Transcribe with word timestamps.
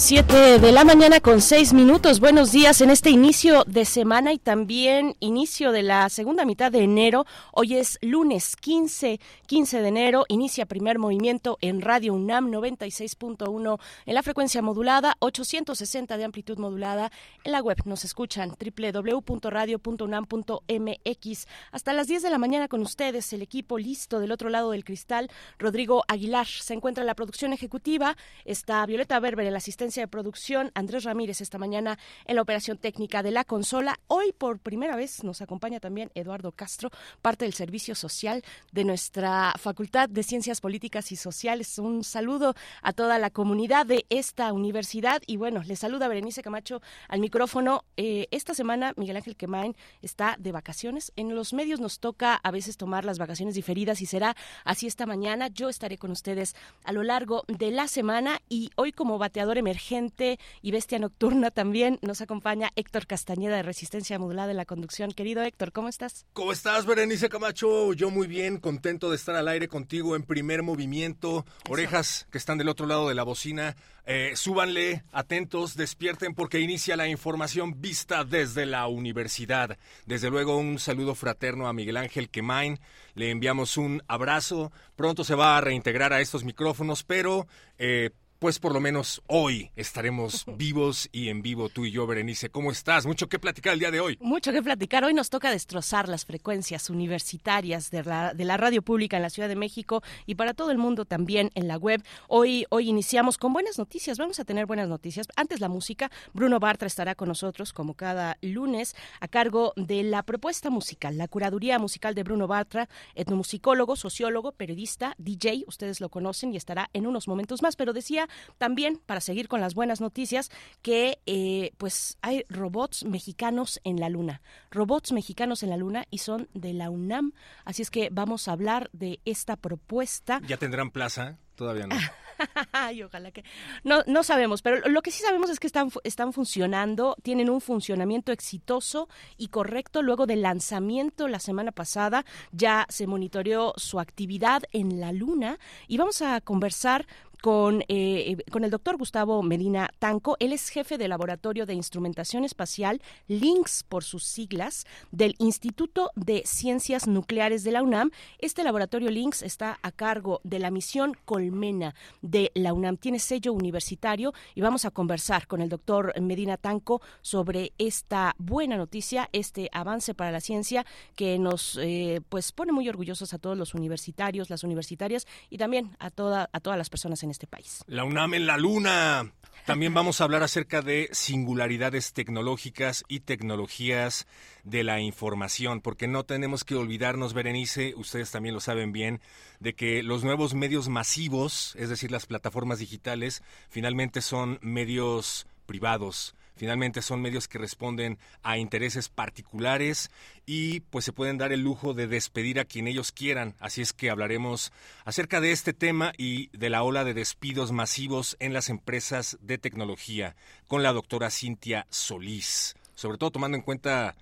Siete 0.00 0.58
de 0.58 0.72
la 0.72 0.82
mañana 0.82 1.20
con 1.20 1.40
seis 1.42 1.74
minutos. 1.74 2.20
Buenos 2.20 2.52
días 2.52 2.80
en 2.80 2.88
este 2.88 3.10
inicio 3.10 3.64
de 3.66 3.84
semana 3.84 4.32
y 4.32 4.38
también 4.38 5.14
inicio 5.20 5.72
de 5.72 5.82
la 5.82 6.08
segunda 6.08 6.46
mitad 6.46 6.72
de 6.72 6.82
enero. 6.82 7.26
Hoy 7.52 7.76
es 7.76 7.98
lunes 8.00 8.56
15, 8.56 9.20
15 9.46 9.82
de 9.82 9.88
enero. 9.88 10.24
Inicia 10.28 10.64
primer 10.64 10.98
movimiento 10.98 11.58
en 11.60 11.82
Radio 11.82 12.14
UNAM 12.14 12.50
96.1 12.50 13.78
en 14.06 14.14
la 14.14 14.22
frecuencia 14.22 14.62
modulada, 14.62 15.16
860 15.18 16.16
de 16.16 16.24
amplitud 16.24 16.56
modulada. 16.56 17.12
En 17.44 17.52
la 17.52 17.60
web 17.60 17.76
nos 17.84 18.06
escuchan 18.06 18.56
www.radio.unam.mx. 18.58 21.46
Hasta 21.72 21.92
las 21.92 22.06
10 22.06 22.22
de 22.22 22.30
la 22.30 22.38
mañana 22.38 22.68
con 22.68 22.80
ustedes, 22.80 23.34
el 23.34 23.42
equipo 23.42 23.76
listo 23.76 24.18
del 24.18 24.32
otro 24.32 24.48
lado 24.48 24.70
del 24.70 24.82
cristal. 24.82 25.30
Rodrigo 25.58 26.04
Aguilar 26.08 26.46
se 26.46 26.72
encuentra 26.72 27.02
en 27.02 27.06
la 27.06 27.14
producción 27.14 27.52
ejecutiva. 27.52 28.16
Está 28.46 28.86
Violeta 28.86 29.20
Berber 29.20 29.44
en 29.44 29.52
la 29.52 29.58
asistencia 29.58 29.89
de 29.98 30.06
producción, 30.06 30.70
Andrés 30.74 31.02
Ramírez 31.02 31.40
esta 31.40 31.58
mañana 31.58 31.98
en 32.26 32.36
la 32.36 32.42
operación 32.42 32.78
técnica 32.78 33.24
de 33.24 33.32
la 33.32 33.42
consola. 33.42 33.98
Hoy 34.06 34.32
por 34.32 34.60
primera 34.60 34.94
vez 34.94 35.24
nos 35.24 35.42
acompaña 35.42 35.80
también 35.80 36.12
Eduardo 36.14 36.52
Castro, 36.52 36.90
parte 37.22 37.44
del 37.44 37.54
servicio 37.54 37.96
social 37.96 38.44
de 38.70 38.84
nuestra 38.84 39.52
Facultad 39.58 40.08
de 40.08 40.22
Ciencias 40.22 40.60
Políticas 40.60 41.10
y 41.10 41.16
Sociales. 41.16 41.76
Un 41.78 42.04
saludo 42.04 42.54
a 42.82 42.92
toda 42.92 43.18
la 43.18 43.30
comunidad 43.30 43.84
de 43.84 44.06
esta 44.10 44.52
universidad 44.52 45.22
y 45.26 45.38
bueno, 45.38 45.62
le 45.64 45.74
saluda 45.74 46.06
Berenice 46.06 46.44
Camacho 46.44 46.80
al 47.08 47.18
micrófono. 47.18 47.84
Eh, 47.96 48.28
esta 48.30 48.54
semana 48.54 48.92
Miguel 48.96 49.16
Ángel 49.16 49.36
Quemain 49.36 49.74
está 50.02 50.36
de 50.38 50.52
vacaciones. 50.52 51.12
En 51.16 51.34
los 51.34 51.52
medios 51.52 51.80
nos 51.80 51.98
toca 51.98 52.36
a 52.36 52.50
veces 52.52 52.76
tomar 52.76 53.04
las 53.04 53.18
vacaciones 53.18 53.56
diferidas 53.56 54.00
y 54.02 54.06
será 54.06 54.36
así 54.64 54.86
esta 54.86 55.04
mañana. 55.04 55.48
Yo 55.48 55.68
estaré 55.68 55.98
con 55.98 56.12
ustedes 56.12 56.54
a 56.84 56.92
lo 56.92 57.02
largo 57.02 57.42
de 57.48 57.72
la 57.72 57.88
semana 57.88 58.40
y 58.48 58.70
hoy 58.76 58.92
como 58.92 59.18
bateador 59.18 59.58
emergente 59.58 59.79
gente 59.80 60.38
y 60.62 60.70
bestia 60.70 60.98
nocturna 60.98 61.50
también 61.50 61.98
nos 62.02 62.20
acompaña 62.20 62.70
Héctor 62.76 63.06
Castañeda 63.06 63.56
de 63.56 63.62
Resistencia 63.62 64.18
Modulada 64.18 64.52
en 64.52 64.56
la 64.56 64.64
conducción. 64.64 65.12
Querido 65.12 65.42
Héctor, 65.42 65.72
¿cómo 65.72 65.88
estás? 65.88 66.26
¿Cómo 66.32 66.52
estás, 66.52 66.86
Berenice 66.86 67.28
Camacho? 67.28 67.92
Yo 67.94 68.10
muy 68.10 68.26
bien, 68.26 68.58
contento 68.58 69.10
de 69.10 69.16
estar 69.16 69.34
al 69.34 69.48
aire 69.48 69.66
contigo 69.66 70.14
en 70.14 70.22
primer 70.22 70.62
movimiento. 70.62 71.44
Orejas 71.68 72.28
que 72.30 72.38
están 72.38 72.58
del 72.58 72.68
otro 72.68 72.86
lado 72.86 73.08
de 73.08 73.14
la 73.14 73.24
bocina, 73.24 73.76
eh, 74.06 74.32
súbanle, 74.34 75.04
atentos, 75.12 75.76
despierten 75.76 76.34
porque 76.34 76.60
inicia 76.60 76.96
la 76.96 77.08
información 77.08 77.80
vista 77.80 78.24
desde 78.24 78.66
la 78.66 78.86
universidad. 78.88 79.78
Desde 80.06 80.30
luego 80.30 80.56
un 80.56 80.78
saludo 80.78 81.14
fraterno 81.14 81.68
a 81.68 81.72
Miguel 81.72 81.96
Ángel 81.96 82.28
Quemain. 82.28 82.80
Le 83.14 83.30
enviamos 83.30 83.76
un 83.76 84.02
abrazo. 84.08 84.72
Pronto 84.96 85.24
se 85.24 85.34
va 85.34 85.56
a 85.56 85.60
reintegrar 85.60 86.12
a 86.12 86.20
estos 86.20 86.44
micrófonos, 86.44 87.04
pero 87.04 87.46
eh, 87.78 88.10
pues 88.40 88.58
por 88.58 88.72
lo 88.72 88.80
menos 88.80 89.22
hoy 89.26 89.70
estaremos 89.76 90.46
vivos 90.56 91.10
y 91.12 91.28
en 91.28 91.42
vivo 91.42 91.68
tú 91.68 91.84
y 91.84 91.92
yo, 91.92 92.06
Berenice. 92.06 92.48
¿Cómo 92.48 92.72
estás? 92.72 93.04
Mucho 93.04 93.28
que 93.28 93.38
platicar 93.38 93.74
el 93.74 93.80
día 93.80 93.90
de 93.90 94.00
hoy. 94.00 94.16
Mucho 94.18 94.50
que 94.50 94.62
platicar. 94.62 95.04
Hoy 95.04 95.12
nos 95.12 95.28
toca 95.28 95.50
destrozar 95.50 96.08
las 96.08 96.24
frecuencias 96.24 96.88
universitarias 96.88 97.90
de 97.90 98.02
la, 98.02 98.32
de 98.32 98.44
la 98.46 98.56
radio 98.56 98.80
pública 98.80 99.18
en 99.18 99.22
la 99.22 99.28
Ciudad 99.28 99.48
de 99.48 99.56
México 99.56 100.02
y 100.24 100.36
para 100.36 100.54
todo 100.54 100.70
el 100.70 100.78
mundo 100.78 101.04
también 101.04 101.50
en 101.54 101.68
la 101.68 101.76
web. 101.76 102.02
Hoy, 102.28 102.64
hoy 102.70 102.88
iniciamos 102.88 103.36
con 103.36 103.52
buenas 103.52 103.78
noticias. 103.78 104.16
Vamos 104.16 104.40
a 104.40 104.46
tener 104.46 104.64
buenas 104.64 104.88
noticias. 104.88 105.26
Antes 105.36 105.60
la 105.60 105.68
música, 105.68 106.10
Bruno 106.32 106.58
Bartra 106.60 106.86
estará 106.86 107.14
con 107.14 107.28
nosotros 107.28 107.74
como 107.74 107.92
cada 107.92 108.38
lunes 108.40 108.96
a 109.20 109.28
cargo 109.28 109.74
de 109.76 110.02
la 110.02 110.22
propuesta 110.22 110.70
musical, 110.70 111.18
la 111.18 111.28
curaduría 111.28 111.78
musical 111.78 112.14
de 112.14 112.22
Bruno 112.22 112.46
Bartra, 112.46 112.88
etnomusicólogo, 113.14 113.96
sociólogo, 113.96 114.52
periodista, 114.52 115.14
DJ. 115.18 115.64
Ustedes 115.66 116.00
lo 116.00 116.08
conocen 116.08 116.54
y 116.54 116.56
estará 116.56 116.88
en 116.94 117.06
unos 117.06 117.28
momentos 117.28 117.60
más. 117.60 117.76
Pero 117.76 117.92
decía 117.92 118.29
también, 118.58 119.00
para 119.06 119.20
seguir 119.20 119.48
con 119.48 119.60
las 119.60 119.74
buenas 119.74 120.00
noticias, 120.00 120.50
que 120.82 121.18
eh, 121.26 121.72
pues 121.78 122.18
hay 122.22 122.44
robots 122.48 123.04
mexicanos 123.04 123.80
en 123.84 124.00
la 124.00 124.08
Luna. 124.08 124.42
Robots 124.70 125.12
mexicanos 125.12 125.62
en 125.62 125.70
la 125.70 125.76
Luna 125.76 126.04
y 126.10 126.18
son 126.18 126.48
de 126.54 126.72
la 126.72 126.90
UNAM. 126.90 127.32
Así 127.64 127.82
es 127.82 127.90
que 127.90 128.08
vamos 128.10 128.48
a 128.48 128.52
hablar 128.52 128.90
de 128.92 129.20
esta 129.24 129.56
propuesta. 129.56 130.40
¿Ya 130.46 130.56
tendrán 130.56 130.90
plaza? 130.90 131.38
Todavía 131.54 131.86
no. 131.86 131.96
Ay, 132.72 133.02
ojalá 133.02 133.30
que. 133.32 133.44
No, 133.84 134.02
no 134.06 134.22
sabemos, 134.22 134.62
pero 134.62 134.88
lo 134.88 135.02
que 135.02 135.10
sí 135.10 135.22
sabemos 135.22 135.50
es 135.50 135.60
que 135.60 135.66
están, 135.66 135.90
están 136.04 136.32
funcionando, 136.32 137.16
tienen 137.22 137.50
un 137.50 137.60
funcionamiento 137.60 138.32
exitoso 138.32 139.08
y 139.36 139.48
correcto. 139.48 140.02
Luego 140.02 140.26
del 140.26 140.40
lanzamiento 140.40 141.28
la 141.28 141.38
semana 141.38 141.72
pasada, 141.72 142.24
ya 142.52 142.86
se 142.88 143.06
monitoreó 143.06 143.74
su 143.76 144.00
actividad 144.00 144.62
en 144.72 145.00
la 145.00 145.12
Luna 145.12 145.58
y 145.86 145.98
vamos 145.98 146.22
a 146.22 146.40
conversar 146.40 147.06
con, 147.40 147.84
eh, 147.88 148.36
con 148.50 148.64
el 148.64 148.70
doctor 148.70 148.96
Gustavo 148.96 149.42
Medina 149.42 149.90
Tanco. 149.98 150.36
Él 150.40 150.52
es 150.52 150.68
jefe 150.68 150.98
de 150.98 151.08
Laboratorio 151.08 151.66
de 151.66 151.74
Instrumentación 151.74 152.44
Espacial, 152.44 153.00
LINX 153.28 153.84
por 153.84 154.04
sus 154.04 154.24
siglas, 154.24 154.86
del 155.10 155.34
Instituto 155.38 156.10
de 156.16 156.42
Ciencias 156.44 157.06
Nucleares 157.06 157.64
de 157.64 157.72
la 157.72 157.82
UNAM. 157.82 158.10
Este 158.38 158.64
laboratorio 158.64 159.10
LINX 159.10 159.42
está 159.42 159.78
a 159.82 159.92
cargo 159.92 160.40
de 160.44 160.58
la 160.58 160.70
misión 160.70 161.16
Colmena 161.24 161.94
de 162.22 162.50
la 162.54 162.72
UNAM. 162.72 162.96
Tiene 162.96 163.18
sello 163.18 163.52
universitario 163.52 164.32
y 164.54 164.60
vamos 164.60 164.84
a 164.84 164.90
conversar 164.90 165.46
con 165.46 165.60
el 165.60 165.68
doctor 165.68 166.18
Medina 166.20 166.56
Tanco 166.56 167.00
sobre 167.22 167.72
esta 167.78 168.34
buena 168.38 168.76
noticia, 168.76 169.28
este 169.32 169.68
avance 169.72 170.14
para 170.14 170.30
la 170.30 170.40
ciencia 170.40 170.84
que 171.14 171.38
nos 171.38 171.78
eh, 171.80 172.20
pues 172.28 172.52
pone 172.52 172.72
muy 172.72 172.88
orgullosos 172.88 173.34
a 173.34 173.38
todos 173.38 173.56
los 173.56 173.74
universitarios, 173.74 174.50
las 174.50 174.64
universitarias 174.64 175.26
y 175.48 175.58
también 175.58 175.96
a, 175.98 176.10
toda, 176.10 176.48
a 176.52 176.60
todas 176.60 176.78
las 176.78 176.90
personas 176.90 177.22
en 177.22 177.29
este 177.30 177.46
país. 177.46 177.84
La 177.86 178.04
UNAM 178.04 178.34
en 178.34 178.46
la 178.46 178.56
luna. 178.56 179.32
También 179.66 179.94
vamos 179.94 180.20
a 180.20 180.24
hablar 180.24 180.42
acerca 180.42 180.82
de 180.82 181.08
singularidades 181.12 182.12
tecnológicas 182.12 183.04
y 183.08 183.20
tecnologías 183.20 184.26
de 184.64 184.82
la 184.82 185.00
información, 185.00 185.80
porque 185.80 186.08
no 186.08 186.24
tenemos 186.24 186.64
que 186.64 186.74
olvidarnos, 186.74 187.34
Berenice, 187.34 187.94
ustedes 187.96 188.30
también 188.30 188.54
lo 188.54 188.60
saben 188.60 188.90
bien, 188.90 189.20
de 189.60 189.74
que 189.74 190.02
los 190.02 190.24
nuevos 190.24 190.54
medios 190.54 190.88
masivos, 190.88 191.76
es 191.78 191.88
decir, 191.88 192.10
las 192.10 192.26
plataformas 192.26 192.78
digitales, 192.78 193.42
finalmente 193.68 194.22
son 194.22 194.58
medios 194.62 195.46
privados, 195.66 196.34
Finalmente 196.56 197.02
son 197.02 197.22
medios 197.22 197.48
que 197.48 197.58
responden 197.58 198.18
a 198.42 198.58
intereses 198.58 199.08
particulares 199.08 200.10
y 200.46 200.80
pues 200.80 201.04
se 201.04 201.12
pueden 201.12 201.38
dar 201.38 201.52
el 201.52 201.62
lujo 201.62 201.94
de 201.94 202.06
despedir 202.06 202.60
a 202.60 202.64
quien 202.64 202.86
ellos 202.86 203.12
quieran. 203.12 203.54
Así 203.60 203.82
es 203.82 203.92
que 203.92 204.10
hablaremos 204.10 204.72
acerca 205.04 205.40
de 205.40 205.52
este 205.52 205.72
tema 205.72 206.12
y 206.16 206.48
de 206.56 206.70
la 206.70 206.82
ola 206.82 207.04
de 207.04 207.14
despidos 207.14 207.72
masivos 207.72 208.36
en 208.40 208.52
las 208.52 208.68
empresas 208.68 209.38
de 209.40 209.58
tecnología 209.58 210.36
con 210.66 210.82
la 210.82 210.92
doctora 210.92 211.30
Cintia 211.30 211.86
Solís. 211.90 212.74
Sobre 212.94 213.18
todo 213.18 213.30
tomando 213.30 213.56
en 213.56 213.62
cuenta 213.62 214.16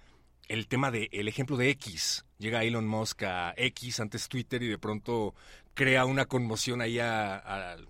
el 0.48 0.66
tema 0.66 0.90
del 0.90 1.08
el 1.12 1.28
ejemplo 1.28 1.56
de 1.56 1.70
X. 1.70 2.24
Llega 2.38 2.64
Elon 2.64 2.86
Musk 2.86 3.22
a 3.24 3.52
X, 3.56 4.00
antes 4.00 4.28
Twitter, 4.28 4.62
y 4.62 4.68
de 4.68 4.78
pronto 4.78 5.34
crea 5.74 6.04
una 6.04 6.24
conmoción 6.24 6.80
ahí 6.80 6.98
al 6.98 7.86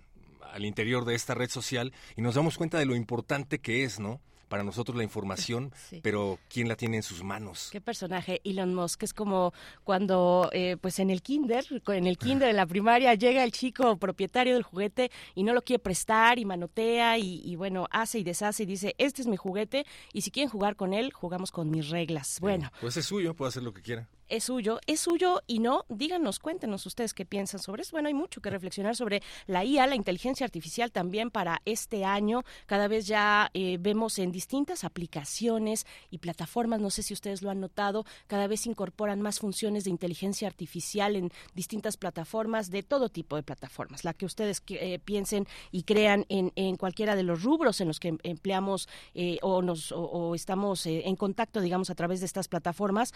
interior 0.65 1.05
de 1.05 1.15
esta 1.15 1.35
red 1.35 1.49
social 1.49 1.93
y 2.15 2.21
nos 2.21 2.35
damos 2.35 2.57
cuenta 2.57 2.77
de 2.77 2.85
lo 2.85 2.95
importante 2.95 3.59
que 3.59 3.83
es, 3.83 3.99
¿no? 3.99 4.21
Para 4.49 4.63
nosotros 4.63 4.97
la 4.97 5.03
información, 5.03 5.71
pero 6.03 6.39
¿quién 6.49 6.67
la 6.67 6.75
tiene 6.75 6.97
en 6.97 7.03
sus 7.03 7.23
manos? 7.23 7.69
¿Qué 7.71 7.79
personaje? 7.79 8.41
Elon 8.43 8.75
Musk 8.75 9.03
es 9.03 9.13
como 9.13 9.53
cuando, 9.83 10.49
eh, 10.51 10.75
pues 10.81 10.99
en 10.99 11.09
el 11.09 11.21
kinder, 11.21 11.65
en 11.87 12.07
el 12.07 12.17
kinder, 12.17 12.49
en 12.49 12.57
la 12.57 12.65
primaria, 12.65 13.13
llega 13.13 13.43
el 13.43 13.51
chico 13.51 13.97
propietario 13.97 14.55
del 14.55 14.63
juguete 14.63 15.11
y 15.35 15.43
no 15.43 15.53
lo 15.53 15.61
quiere 15.61 15.79
prestar 15.81 16.39
y 16.39 16.45
manotea 16.45 17.17
y, 17.17 17.55
bueno, 17.55 17.87
hace 17.91 18.19
y 18.19 18.23
deshace 18.23 18.63
y 18.63 18.65
dice, 18.65 18.95
este 18.97 19.21
es 19.21 19.27
mi 19.27 19.37
juguete 19.37 19.85
y 20.11 20.21
si 20.21 20.31
quieren 20.31 20.49
jugar 20.49 20.75
con 20.75 20.93
él, 20.93 21.13
jugamos 21.13 21.51
con 21.51 21.69
mis 21.69 21.89
reglas. 21.89 22.39
Bueno. 22.41 22.71
Pues 22.81 22.97
es 22.97 23.05
suyo, 23.05 23.35
puede 23.35 23.49
hacer 23.49 23.63
lo 23.63 23.73
que 23.73 23.81
quiera. 23.81 24.09
Es 24.29 24.45
suyo, 24.45 24.79
es 24.87 24.99
suyo 24.99 25.41
y 25.47 25.59
no, 25.59 25.85
díganos, 25.89 26.39
cuéntenos 26.39 26.85
ustedes 26.85 27.13
qué 27.13 27.25
piensan 27.25 27.59
sobre 27.59 27.81
eso. 27.81 27.91
Bueno, 27.91 28.07
hay 28.07 28.13
mucho 28.13 28.41
que 28.41 28.49
reflexionar 28.49 28.95
sobre 28.95 29.21
la 29.47 29.65
IA, 29.65 29.87
la 29.87 29.95
inteligencia 29.95 30.45
artificial 30.45 30.91
también 30.91 31.31
para 31.31 31.61
este 31.65 32.05
año. 32.05 32.43
Cada 32.65 32.87
vez 32.87 33.07
ya 33.07 33.49
eh, 33.53 33.77
vemos 33.79 34.19
en 34.19 34.31
distintas 34.31 34.83
aplicaciones 34.83 35.85
y 36.11 36.19
plataformas, 36.19 36.79
no 36.79 36.89
sé 36.89 37.03
si 37.03 37.13
ustedes 37.13 37.41
lo 37.41 37.49
han 37.49 37.59
notado, 37.59 38.05
cada 38.27 38.47
vez 38.47 38.65
incorporan 38.67 39.21
más 39.21 39.39
funciones 39.39 39.83
de 39.83 39.89
inteligencia 39.89 40.47
artificial 40.47 41.15
en 41.15 41.31
distintas 41.55 41.97
plataformas, 41.97 42.69
de 42.69 42.83
todo 42.83 43.09
tipo 43.09 43.35
de 43.35 43.43
plataformas, 43.43 44.03
la 44.03 44.13
que 44.13 44.25
ustedes 44.25 44.61
eh, 44.69 44.99
piensen 44.99 45.47
y 45.71 45.83
crean 45.83 46.25
en, 46.29 46.51
en, 46.55 46.77
cualquiera 46.77 47.15
de 47.15 47.23
los 47.23 47.43
rubros 47.43 47.81
en 47.81 47.87
los 47.87 47.99
que 47.99 48.17
empleamos 48.23 48.87
eh, 49.15 49.39
o, 49.41 49.61
nos, 49.61 49.91
o, 49.91 50.35
estamos 50.35 50.85
en 50.85 51.15
contacto, 51.15 51.61
digamos, 51.61 51.89
a 51.89 51.95
través 51.95 52.19
de 52.19 52.27
estas 52.27 52.47
plataformas, 52.47 53.13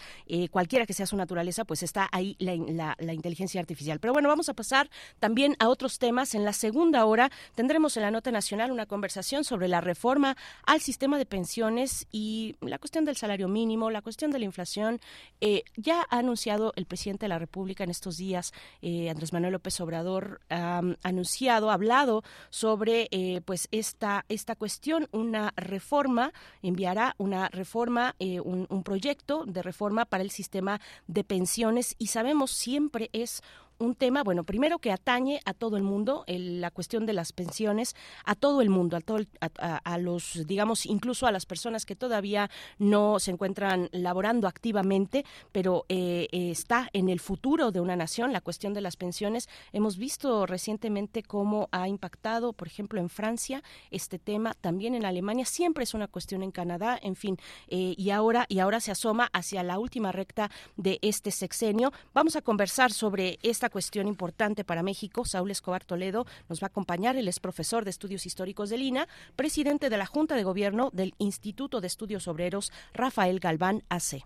cualquiera 0.50 0.86
que 0.86 0.92
sea 0.92 1.03
su 1.06 1.16
naturaleza, 1.16 1.64
pues 1.64 1.82
está 1.82 2.08
ahí 2.12 2.36
la, 2.38 2.96
inteligencia 3.12 3.60
artificial. 3.60 4.00
Pero 4.00 4.12
bueno, 4.12 4.28
vamos 4.28 4.48
a 4.48 4.54
pasar 4.54 4.90
también 5.18 5.56
a 5.58 5.68
otros 5.68 5.98
temas. 5.98 6.34
En 6.34 6.44
la 6.44 6.52
segunda 6.52 7.04
hora 7.04 7.30
tendremos 7.54 7.96
en 7.96 8.02
la 8.02 8.10
Nota 8.10 8.30
Nacional 8.30 8.70
una 8.70 8.86
conversación 8.86 9.44
sobre 9.44 9.68
la 9.68 9.80
reforma 9.80 10.36
al 10.66 10.80
sistema 10.80 11.18
de 11.18 11.26
pensiones 11.26 12.06
y 12.10 12.56
la 12.60 12.78
cuestión 12.78 13.04
del 13.04 13.16
salario 13.16 13.48
mínimo, 13.48 13.90
la 13.90 14.02
cuestión 14.02 14.30
de 14.30 14.38
la 14.38 14.44
inflación. 14.44 15.00
Eh, 15.40 15.64
ya 15.76 16.06
ha 16.10 16.18
anunciado 16.18 16.72
el 16.76 16.86
presidente 16.86 17.24
de 17.24 17.28
la 17.28 17.38
República 17.38 17.84
en 17.84 17.90
estos 17.90 18.16
días, 18.16 18.52
eh, 18.82 19.10
Andrés 19.10 19.32
Manuel 19.32 19.52
López 19.52 19.80
Obrador, 19.80 20.40
ha 20.50 20.82
anunciado, 21.02 21.70
ha 21.70 21.74
hablado 21.74 22.22
sobre 22.50 23.08
eh, 23.10 23.40
pues 23.44 23.68
esta, 23.70 24.24
esta 24.28 24.56
cuestión, 24.56 25.08
una 25.12 25.52
reforma, 25.56 26.32
enviará 26.62 27.14
una 27.18 27.48
reforma, 27.48 28.14
un, 28.18 28.66
un 28.68 28.82
proyecto 28.82 29.44
de 29.46 29.62
reforma 29.62 30.04
para 30.04 30.22
el 30.22 30.30
sistema 30.30 30.80
de 31.06 31.24
pensiones 31.24 31.94
y 31.98 32.08
sabemos 32.08 32.50
siempre 32.50 33.10
es 33.12 33.42
un 33.78 33.94
tema, 33.94 34.22
bueno, 34.22 34.44
primero 34.44 34.78
que 34.78 34.92
atañe 34.92 35.40
a 35.44 35.54
todo 35.54 35.76
el 35.76 35.82
mundo, 35.82 36.24
la 36.26 36.70
cuestión 36.70 37.06
de 37.06 37.12
las 37.12 37.32
pensiones, 37.32 37.94
a 38.24 38.34
todo 38.34 38.60
el 38.60 38.70
mundo, 38.70 38.96
a, 38.96 39.00
todo, 39.00 39.18
a, 39.40 39.98
los, 39.98 40.46
digamos, 40.46 40.86
incluso 40.86 41.26
a 41.26 41.32
las 41.32 41.46
personas 41.46 41.84
que 41.84 41.96
todavía 41.96 42.50
no 42.78 43.18
se 43.18 43.30
encuentran 43.30 43.88
laborando 43.92 44.48
activamente, 44.48 45.24
pero 45.52 45.84
eh, 45.88 46.28
está 46.30 46.88
en 46.92 47.08
el 47.08 47.20
futuro 47.20 47.72
de 47.72 47.80
una 47.80 47.96
nación, 47.96 48.32
la 48.32 48.40
cuestión 48.40 48.74
de 48.74 48.80
las 48.80 48.96
pensiones. 48.96 49.48
Hemos 49.72 49.98
visto 49.98 50.46
recientemente 50.46 51.22
cómo 51.22 51.68
ha 51.72 51.88
impactado, 51.88 52.52
por 52.52 52.68
ejemplo, 52.68 53.00
en 53.00 53.08
Francia 53.08 53.62
este 53.90 54.18
tema, 54.18 54.54
también 54.60 54.94
en 54.94 55.04
Alemania, 55.04 55.44
siempre 55.44 55.84
es 55.84 55.94
una 55.94 56.08
cuestión 56.08 56.42
en 56.42 56.50
Canadá, 56.50 56.98
en 57.02 57.16
fin, 57.16 57.38
eh, 57.68 57.94
y 57.96 58.10
ahora 58.10 58.46
y 58.48 58.58
ahora 58.58 58.80
se 58.80 58.90
asoma 58.90 59.28
hacia 59.32 59.62
la 59.62 59.78
última 59.78 60.12
recta 60.12 60.50
de 60.76 60.98
este 61.02 61.30
sexenio. 61.30 61.92
Vamos 62.12 62.36
a 62.36 62.42
conversar 62.42 62.92
sobre 62.92 63.38
esta 63.42 63.63
cuestión 63.70 64.08
importante 64.08 64.64
para 64.64 64.82
México. 64.82 65.24
Saúl 65.24 65.50
Escobar 65.50 65.84
Toledo 65.84 66.26
nos 66.48 66.62
va 66.62 66.66
a 66.66 66.68
acompañar. 66.68 67.16
Él 67.16 67.28
es 67.28 67.40
profesor 67.40 67.84
de 67.84 67.90
estudios 67.90 68.26
históricos 68.26 68.70
de 68.70 68.78
Lina, 68.78 69.08
presidente 69.36 69.90
de 69.90 69.98
la 69.98 70.06
Junta 70.06 70.36
de 70.36 70.44
Gobierno 70.44 70.90
del 70.92 71.14
Instituto 71.18 71.80
de 71.80 71.86
Estudios 71.86 72.28
Obreros 72.28 72.72
Rafael 72.92 73.40
Galván 73.40 73.82
AC. 73.88 74.24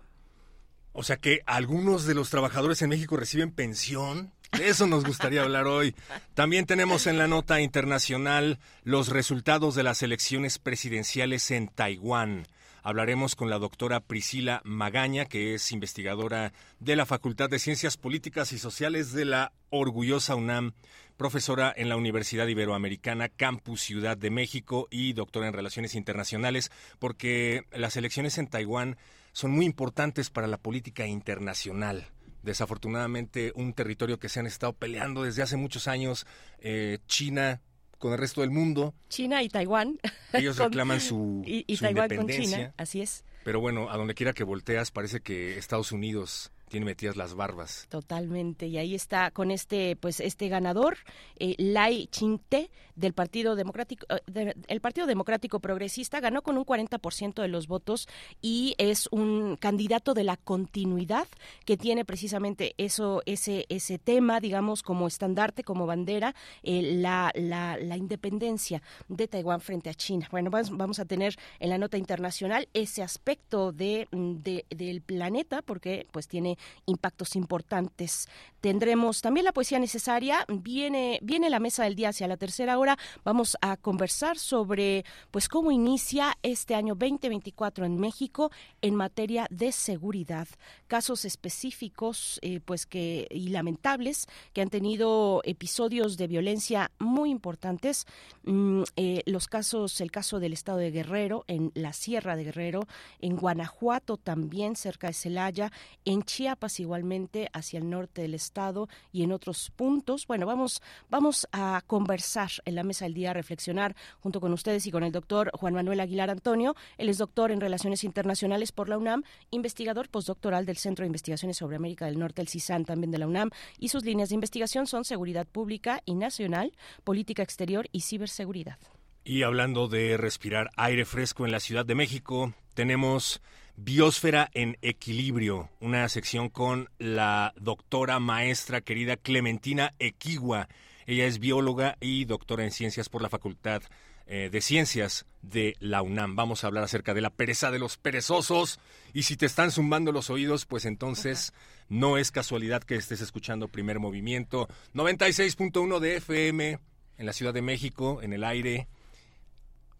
O 0.93 1.03
sea 1.03 1.17
que 1.17 1.41
algunos 1.45 2.05
de 2.05 2.15
los 2.15 2.29
trabajadores 2.29 2.81
en 2.81 2.89
México 2.89 3.15
reciben 3.15 3.51
pensión. 3.51 4.33
De 4.51 4.67
eso 4.67 4.87
nos 4.87 5.05
gustaría 5.05 5.43
hablar 5.43 5.67
hoy. 5.67 5.95
También 6.33 6.65
tenemos 6.65 7.05
en 7.05 7.17
la 7.17 7.27
nota 7.27 7.61
internacional 7.61 8.59
los 8.83 9.09
resultados 9.09 9.75
de 9.75 9.83
las 9.83 10.01
elecciones 10.01 10.57
presidenciales 10.57 11.51
en 11.51 11.67
Taiwán. 11.67 12.47
Hablaremos 12.83 13.35
con 13.35 13.49
la 13.49 13.59
doctora 13.59 13.99
Priscila 13.99 14.61
Magaña, 14.63 15.25
que 15.25 15.53
es 15.53 15.71
investigadora 15.71 16.53
de 16.79 16.95
la 16.95 17.05
Facultad 17.05 17.49
de 17.49 17.59
Ciencias 17.59 17.97
Políticas 17.97 18.53
y 18.53 18.57
Sociales 18.57 19.11
de 19.11 19.25
la 19.25 19.51
orgullosa 19.69 20.35
UNAM, 20.35 20.73
profesora 21.17 21.73
en 21.75 21.89
la 21.89 21.97
Universidad 21.97 22.47
Iberoamericana 22.47 23.27
Campus 23.27 23.81
Ciudad 23.81 24.17
de 24.17 24.29
México 24.29 24.87
y 24.89 25.13
doctora 25.13 25.47
en 25.47 25.53
Relaciones 25.53 25.95
Internacionales, 25.95 26.71
porque 26.99 27.65
las 27.71 27.97
elecciones 27.97 28.37
en 28.37 28.47
Taiwán 28.47 28.97
son 29.33 29.51
muy 29.51 29.65
importantes 29.65 30.29
para 30.29 30.47
la 30.47 30.57
política 30.57 31.05
internacional. 31.07 32.07
Desafortunadamente 32.41 33.51
un 33.55 33.73
territorio 33.73 34.17
que 34.17 34.29
se 34.29 34.39
han 34.39 34.47
estado 34.47 34.73
peleando 34.73 35.23
desde 35.23 35.43
hace 35.43 35.57
muchos 35.57 35.89
años 35.89 36.25
eh, 36.59 36.99
China 37.07 37.61
con 37.99 38.13
el 38.13 38.17
resto 38.17 38.41
del 38.41 38.49
mundo. 38.49 38.95
China 39.09 39.43
y 39.43 39.49
Taiwán. 39.49 39.99
Ellos 40.33 40.57
reclaman 40.57 40.99
su, 40.99 41.43
y, 41.45 41.77
Taiwán 41.77 42.09
con 42.15 42.27
China, 42.27 42.73
así 42.77 43.01
es. 43.01 43.23
Pero 43.43 43.59
bueno, 43.61 43.89
a 43.89 43.97
donde 43.97 44.15
quiera 44.15 44.33
que 44.33 44.43
volteas 44.43 44.91
parece 44.91 45.21
que 45.21 45.57
Estados 45.57 45.91
Unidos 45.91 46.51
tiene 46.69 46.85
metidas 46.85 47.17
las 47.17 47.35
barbas. 47.35 47.87
Totalmente. 47.89 48.67
Y 48.67 48.77
ahí 48.77 48.95
está 48.95 49.31
con 49.31 49.51
este, 49.51 49.95
pues, 49.95 50.19
este 50.19 50.47
ganador, 50.47 50.97
eh, 51.37 51.55
Lai 51.57 52.07
Ching-te, 52.07 52.69
del 52.95 53.13
Partido 53.13 53.55
Democrático, 53.55 54.05
eh, 54.35 54.53
el 54.67 54.81
Partido 54.81 55.07
Democrático 55.07 55.59
Progresista, 55.59 56.19
ganó 56.19 56.41
con 56.41 56.57
un 56.57 56.65
40% 56.65 57.41
de 57.41 57.47
los 57.47 57.67
votos 57.67 58.07
y 58.41 58.75
es 58.77 59.07
un 59.11 59.55
candidato 59.55 60.13
de 60.13 60.23
la 60.23 60.37
continuidad 60.37 61.27
que 61.65 61.77
tiene 61.77 62.05
precisamente 62.05 62.75
eso, 62.77 63.23
ese, 63.25 63.65
ese 63.69 63.97
tema, 63.97 64.39
digamos, 64.39 64.83
como 64.83 65.07
estandarte, 65.07 65.63
como 65.63 65.85
bandera, 65.85 66.35
eh, 66.61 66.97
la, 66.97 67.31
la, 67.35 67.77
la, 67.77 67.97
independencia 67.97 68.81
de 69.07 69.27
Taiwán 69.27 69.61
frente 69.61 69.89
a 69.89 69.93
China. 69.93 70.27
Bueno, 70.29 70.49
vamos, 70.49 70.75
vamos, 70.75 70.99
a 70.99 71.05
tener 71.05 71.35
en 71.59 71.69
la 71.69 71.77
nota 71.77 71.97
internacional 71.97 72.67
ese 72.73 73.01
aspecto 73.01 73.71
de, 73.71 74.07
de, 74.11 74.65
del 74.69 75.01
planeta, 75.01 75.61
porque 75.61 76.05
pues 76.11 76.27
tiene 76.27 76.57
impactos 76.85 77.35
importantes. 77.35 78.27
Tendremos 78.61 79.21
también 79.21 79.45
la 79.45 79.53
poesía 79.53 79.79
necesaria. 79.79 80.45
Viene, 80.49 81.19
viene 81.21 81.49
la 81.49 81.59
mesa 81.59 81.83
del 81.83 81.95
día 81.95 82.09
hacia 82.09 82.27
la 82.27 82.37
tercera 82.37 82.77
hora. 82.77 82.97
Vamos 83.23 83.57
a 83.61 83.77
conversar 83.77 84.37
sobre 84.37 85.05
pues 85.31 85.47
cómo 85.47 85.71
inicia 85.71 86.37
este 86.43 86.75
año 86.75 86.95
2024 86.95 87.85
en 87.85 87.97
México 87.97 88.51
en 88.81 88.95
materia 88.95 89.47
de 89.49 89.71
seguridad. 89.71 90.47
Casos 90.87 91.23
específicos 91.23 92.39
eh, 92.41 92.59
pues 92.59 92.85
que 92.85 93.27
y 93.29 93.49
lamentables 93.49 94.27
que 94.53 94.61
han 94.61 94.69
tenido 94.69 95.41
episodios 95.45 96.17
de 96.17 96.27
violencia 96.27 96.91
muy 96.99 97.29
importantes. 97.29 98.05
Mm, 98.43 98.83
eh, 98.95 99.21
los 99.25 99.47
casos, 99.47 100.01
el 100.01 100.11
caso 100.11 100.39
del 100.39 100.53
estado 100.53 100.79
de 100.79 100.91
Guerrero, 100.91 101.45
en 101.47 101.71
la 101.75 101.93
Sierra 101.93 102.35
de 102.35 102.43
Guerrero, 102.43 102.81
en 103.21 103.37
Guanajuato 103.37 104.17
también, 104.17 104.75
cerca 104.75 105.07
de 105.07 105.13
Celaya, 105.13 105.71
en 106.03 106.23
Chiapas 106.23 106.48
Chiapas 106.49 106.79
igualmente 106.79 107.47
hacia 107.53 107.77
el 107.77 107.91
norte 107.91 108.23
del 108.23 108.33
estado 108.33 108.89
y 109.11 109.21
en 109.21 109.31
otros 109.31 109.69
puntos. 109.75 110.25
Bueno, 110.25 110.47
vamos, 110.47 110.81
vamos 111.07 111.47
a 111.51 111.83
conversar 111.85 112.49
en 112.65 112.73
la 112.73 112.81
mesa 112.81 113.05
del 113.05 113.13
día, 113.13 113.29
a 113.29 113.33
reflexionar 113.33 113.95
junto 114.19 114.41
con 114.41 114.51
ustedes 114.51 114.87
y 114.87 114.91
con 114.91 115.03
el 115.03 115.11
doctor 115.11 115.51
Juan 115.53 115.75
Manuel 115.75 115.99
Aguilar 115.99 116.31
Antonio. 116.31 116.75
Él 116.97 117.07
es 117.07 117.19
doctor 117.19 117.51
en 117.51 117.61
Relaciones 117.61 118.03
Internacionales 118.03 118.71
por 118.71 118.89
la 118.89 118.97
UNAM, 118.97 119.21
investigador 119.51 120.09
postdoctoral 120.09 120.65
del 120.65 120.77
Centro 120.77 121.03
de 121.03 121.07
Investigaciones 121.07 121.57
sobre 121.57 121.75
América 121.75 122.07
del 122.07 122.17
Norte, 122.17 122.41
el 122.41 122.47
CISAN, 122.47 122.83
también 122.83 123.11
de 123.11 123.19
la 123.19 123.27
UNAM, 123.27 123.51
y 123.77 123.89
sus 123.89 124.03
líneas 124.03 124.29
de 124.29 124.35
investigación 124.35 124.87
son 124.87 125.05
seguridad 125.05 125.45
pública 125.45 126.01
y 126.03 126.15
nacional, 126.15 126.73
política 127.03 127.43
exterior 127.43 127.87
y 127.91 128.01
ciberseguridad. 128.01 128.79
Y 129.23 129.43
hablando 129.43 129.87
de 129.87 130.17
respirar 130.17 130.71
aire 130.77 131.05
fresco 131.05 131.45
en 131.45 131.51
la 131.51 131.59
Ciudad 131.59 131.85
de 131.85 131.93
México, 131.93 132.55
tenemos 132.73 133.39
Biosfera 133.81 134.49
en 134.53 134.77
Equilibrio, 134.81 135.69
una 135.79 136.09
sección 136.09 136.49
con 136.49 136.89
la 136.99 137.53
doctora 137.55 138.19
maestra 138.19 138.81
querida 138.81 139.15
Clementina 139.15 139.93
Equigua. 139.99 140.67
Ella 141.07 141.25
es 141.25 141.39
bióloga 141.39 141.95
y 142.01 142.25
doctora 142.25 142.65
en 142.65 142.71
ciencias 142.71 143.07
por 143.07 143.21
la 143.21 143.29
Facultad 143.29 143.81
eh, 144.27 144.49
de 144.51 144.59
Ciencias 144.59 145.25
de 145.41 145.77
la 145.79 146.01
UNAM. 146.01 146.35
Vamos 146.35 146.63
a 146.63 146.67
hablar 146.67 146.83
acerca 146.83 147.13
de 147.13 147.21
la 147.21 147.29
pereza 147.29 147.71
de 147.71 147.79
los 147.79 147.95
perezosos. 147.95 148.81
Y 149.13 149.23
si 149.23 149.37
te 149.37 149.45
están 149.45 149.71
zumbando 149.71 150.11
los 150.11 150.29
oídos, 150.29 150.65
pues 150.65 150.83
entonces 150.83 151.53
no 151.87 152.17
es 152.17 152.31
casualidad 152.31 152.83
que 152.83 152.95
estés 152.95 153.21
escuchando 153.21 153.69
Primer 153.69 153.99
Movimiento 153.99 154.67
96.1 154.93 155.99
de 155.99 156.17
FM 156.17 156.79
en 157.17 157.25
la 157.25 157.31
Ciudad 157.31 157.53
de 157.53 157.61
México, 157.61 158.19
en 158.21 158.33
el 158.33 158.43
aire 158.43 158.89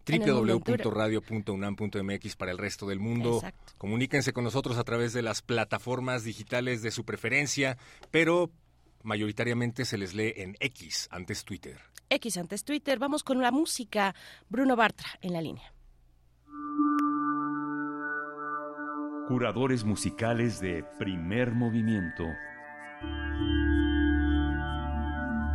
www.radio.unam.mx 0.06 2.36
para 2.36 2.52
el 2.52 2.58
resto 2.58 2.86
del 2.86 3.00
mundo. 3.00 3.42
Comuníquense 3.78 4.32
con 4.32 4.44
nosotros 4.44 4.78
a 4.78 4.84
través 4.84 5.12
de 5.12 5.22
las 5.22 5.42
plataformas 5.42 6.24
digitales 6.24 6.82
de 6.82 6.90
su 6.90 7.04
preferencia, 7.04 7.76
pero 8.10 8.50
mayoritariamente 9.02 9.84
se 9.84 9.98
les 9.98 10.14
lee 10.14 10.32
en 10.36 10.56
X 10.60 11.08
antes 11.10 11.44
Twitter. 11.44 11.78
X 12.08 12.36
antes 12.36 12.64
Twitter. 12.64 12.98
Vamos 12.98 13.22
con 13.22 13.40
la 13.40 13.52
música. 13.52 14.14
Bruno 14.48 14.76
Bartra 14.76 15.08
en 15.20 15.32
la 15.32 15.40
línea. 15.40 15.72
Curadores 19.28 19.84
musicales 19.84 20.60
de 20.60 20.84
primer 20.98 21.52
movimiento. 21.52 22.24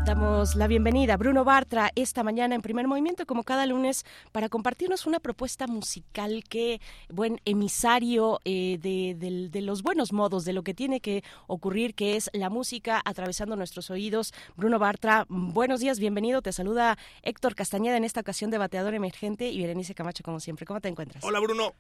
Damos 0.05 0.55
la 0.55 0.67
bienvenida 0.67 1.15
a 1.15 1.17
Bruno 1.17 1.43
Bartra 1.43 1.89
esta 1.95 2.24
mañana 2.24 2.53
en 2.53 2.62
primer 2.62 2.85
movimiento, 2.85 3.25
como 3.25 3.43
cada 3.43 3.65
lunes, 3.65 4.05
para 4.31 4.50
compartirnos 4.50 5.07
una 5.07 5.19
propuesta 5.19 5.65
musical 5.65 6.43
que, 6.47 6.79
buen 7.09 7.41
emisario 7.45 8.39
eh, 8.45 8.77
de, 8.79 9.62
los 9.62 9.81
buenos 9.81 10.13
modos, 10.13 10.45
de 10.45 10.53
lo 10.53 10.62
que 10.62 10.75
tiene 10.75 11.01
que 11.01 11.24
ocurrir, 11.47 11.95
que 11.95 12.15
es 12.17 12.29
la 12.33 12.51
música 12.51 13.01
atravesando 13.03 13.55
nuestros 13.55 13.89
oídos. 13.89 14.31
Bruno 14.55 14.77
Bartra, 14.77 15.25
buenos 15.27 15.79
días, 15.79 16.00
bienvenido. 16.00 16.43
Te 16.43 16.51
saluda 16.51 17.00
Héctor 17.24 17.55
Castañeda 17.55 17.97
en 17.97 18.03
esta 18.03 18.21
ocasión 18.21 18.51
de 18.51 18.59
Bateador 18.59 18.93
Emergente 18.93 19.47
y 19.47 19.59
Berenice 19.59 19.95
Camacho, 19.95 20.24
como 20.24 20.39
siempre. 20.39 20.67
¿Cómo 20.67 20.81
te 20.81 20.88
encuentras? 20.88 21.24
Hola, 21.24 21.39
Bruno. 21.39 21.74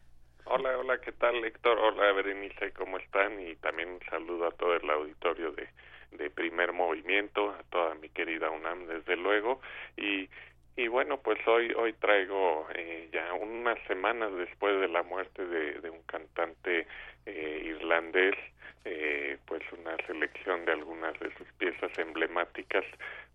Hola, 0.45 0.75
hola, 0.79 0.99
¿qué 0.99 1.11
tal, 1.11 1.45
Héctor? 1.45 1.77
Hola, 1.77 2.11
Berenice, 2.13 2.71
¿cómo 2.73 2.97
están? 2.97 3.39
Y 3.39 3.55
también 3.57 3.89
un 3.89 3.99
saludo 4.09 4.47
a 4.47 4.51
todo 4.51 4.73
el 4.75 4.89
auditorio 4.89 5.51
de 5.51 5.69
de 6.11 6.29
primer 6.29 6.73
movimiento, 6.73 7.51
a 7.51 7.63
toda 7.69 7.95
mi 7.95 8.09
querida 8.09 8.49
UNAM 8.49 8.87
desde 8.87 9.15
luego, 9.15 9.61
y, 9.97 10.29
y 10.75 10.87
bueno, 10.87 11.19
pues 11.21 11.39
hoy, 11.47 11.71
hoy 11.73 11.93
traigo 11.93 12.67
eh, 12.73 13.09
ya 13.11 13.33
unas 13.33 13.79
semanas 13.87 14.31
después 14.35 14.79
de 14.81 14.87
la 14.87 15.03
muerte 15.03 15.45
de, 15.45 15.79
de 15.79 15.89
un 15.89 16.01
cantante 16.03 16.87
eh, 17.25 17.61
irlandés, 17.65 18.35
eh, 18.83 19.37
pues 19.47 19.63
una 19.71 19.97
selección 20.05 20.63
de 20.65 20.73
algunas 20.73 21.19
de 21.19 21.33
sus 21.37 21.47
piezas 21.53 21.97
emblemáticas 21.97 22.85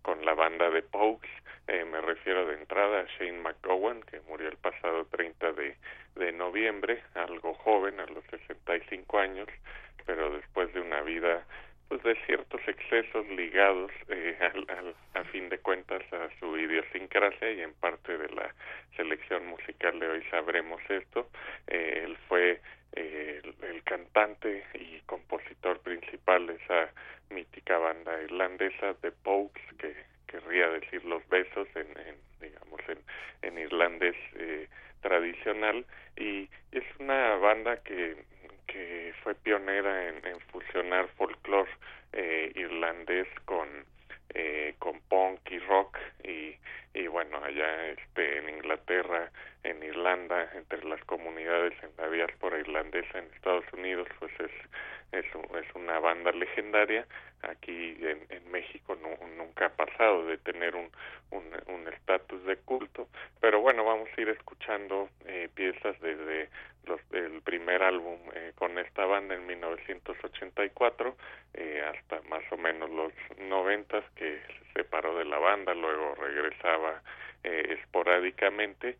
con 0.01 0.23
la 0.25 0.33
banda 0.33 0.69
de 0.69 0.81
Pokes. 0.81 1.29
Eh, 1.67 1.83
me 1.85 1.99
refiero 1.99 2.45
de 2.45 2.55
entrada 2.55 3.01
a 3.01 3.05
Shane 3.17 3.41
McGowan, 3.41 4.01
que 4.03 4.21
murió 4.21 4.47
el 4.47 4.57
pasado 4.57 5.05
30 5.05 5.51
de, 5.51 5.75
de 6.15 6.31
noviembre, 6.31 7.03
algo 7.15 7.53
joven, 7.53 7.99
a 7.99 8.05
los 8.05 8.23
65 8.29 9.19
años, 9.19 9.47
pero 10.05 10.31
después 10.31 10.73
de 10.73 10.79
una 10.79 11.01
vida 11.01 11.45
pues 11.91 12.03
de 12.03 12.15
ciertos 12.25 12.61
excesos 12.69 13.27
ligados 13.31 13.91
eh, 14.07 14.37
al, 14.39 14.95
a 15.13 15.25
fin 15.25 15.49
de 15.49 15.57
cuentas 15.57 16.01
a 16.13 16.29
su 16.39 16.57
idiosincrasia 16.57 17.51
y 17.51 17.61
en 17.61 17.73
parte 17.73 18.17
de 18.17 18.29
la 18.29 18.55
selección 18.95 19.45
musical 19.47 19.99
de 19.99 20.07
hoy 20.07 20.23
sabremos 20.31 20.81
esto. 20.87 21.29
Eh, 21.67 22.03
él 22.05 22.17
fue 22.29 22.61
eh, 22.93 23.41
el, 23.43 23.83
cantante 23.83 24.63
y 24.75 25.01
compositor 25.05 25.81
principal 25.81 26.47
de 26.47 26.53
esa 26.53 26.93
mítica 27.29 27.77
banda 27.77 28.23
irlandesa 28.23 28.93
The 29.01 29.11
Pokes 29.11 29.61
que 29.77 29.93
querría 30.27 30.69
decir 30.69 31.03
los 31.03 31.27
besos 31.27 31.67
en, 31.75 31.87
en 32.07 32.15
digamos 32.39 32.79
en, 32.87 32.99
en 33.41 33.57
irlandés 33.57 34.15
eh, 34.35 34.69
tradicional. 35.01 35.85
Y 36.15 36.47
es 36.71 36.85
una 36.99 37.35
banda 37.35 37.83
que 37.83 38.15
que 38.71 39.13
fue 39.23 39.35
pionera 39.35 40.07
en, 40.07 40.39
fusionar 40.51 41.07
folclore 41.17 41.69
eh, 42.13 42.51
irlandés 42.55 43.27
con 43.45 43.67
eh, 44.33 44.75
con 44.79 44.99
punk 45.09 45.39
y 45.51 45.59
rock 45.59 45.97
y, 46.23 46.55
y 46.93 47.07
bueno 47.07 47.43
allá 47.43 47.87
este 47.87 48.37
en 48.39 48.49
Inglaterra 48.49 49.31
en 49.63 49.81
Irlanda 49.83 50.49
entre 50.55 50.83
las 50.83 51.03
comunidades 51.05 51.73
en 51.83 51.91
la 51.97 52.09
diáspora 52.09 52.59
irlandesa 52.59 53.19
en 53.19 53.25
Estados 53.33 53.65
Unidos 53.73 54.07
pues 54.19 54.31
es 54.39 54.51
es, 55.11 55.25
es 55.25 55.75
una 55.75 55.99
banda 55.99 56.31
legendaria. 56.31 57.05
Aquí 57.41 57.97
en, 57.99 58.25
en 58.29 58.49
México 58.49 58.95
no, 58.95 59.09
nunca 59.35 59.65
ha 59.65 59.69
pasado 59.75 60.25
de 60.25 60.37
tener 60.37 60.73
un 60.73 60.89
un 61.31 61.87
estatus 61.87 62.43
de 62.45 62.57
culto 62.57 63.07
pero 63.39 63.61
bueno 63.61 63.83
vamos 63.83 64.09
a 64.15 64.21
ir 64.21 64.29
escuchando 64.29 65.09
eh, 65.25 65.49
piezas 65.53 65.99
desde 66.01 66.49
los, 66.85 66.99
el 67.11 67.41
primer 67.41 67.83
álbum 67.83 68.19
eh, 68.33 68.51
con 68.55 68.77
esta 68.79 69.05
banda 69.05 69.35
en 69.35 69.45
1984 69.45 71.15
eh, 71.53 71.83
hasta 71.87 72.21
más 72.29 72.43
o 72.51 72.57
menos 72.57 72.89
los 72.89 73.13
noventas 73.39 74.03
que 74.15 74.41
se 74.47 74.73
separó 74.73 75.17
de 75.17 75.25
la 75.25 75.37
banda 75.37 75.73
luego 75.73 76.15
regresaba 76.15 76.80
eh, 77.43 77.77
esporádicamente 77.79 78.97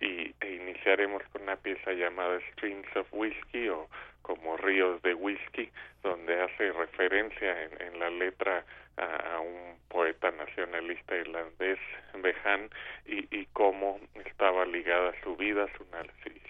y 0.00 0.34
e 0.40 0.54
iniciaremos 0.54 1.22
con 1.32 1.42
una 1.42 1.56
pieza 1.56 1.92
llamada 1.92 2.40
Streams 2.52 2.96
of 2.96 3.06
Whiskey 3.12 3.68
o 3.68 3.88
como 4.22 4.56
Ríos 4.56 5.02
de 5.02 5.14
Whisky, 5.14 5.70
donde 6.02 6.40
hace 6.40 6.72
referencia 6.72 7.62
en, 7.64 7.82
en 7.82 7.98
la 7.98 8.10
letra 8.10 8.64
a, 8.96 9.40
un 9.40 9.78
poeta 9.88 10.30
nacionalista 10.30 11.16
irlandés, 11.16 11.78
Behan, 12.14 12.70
y, 13.06 13.26
y 13.36 13.46
cómo 13.52 14.00
estaba 14.24 14.64
ligada 14.64 15.12
su 15.22 15.36
vida, 15.36 15.66
su, 15.76 15.84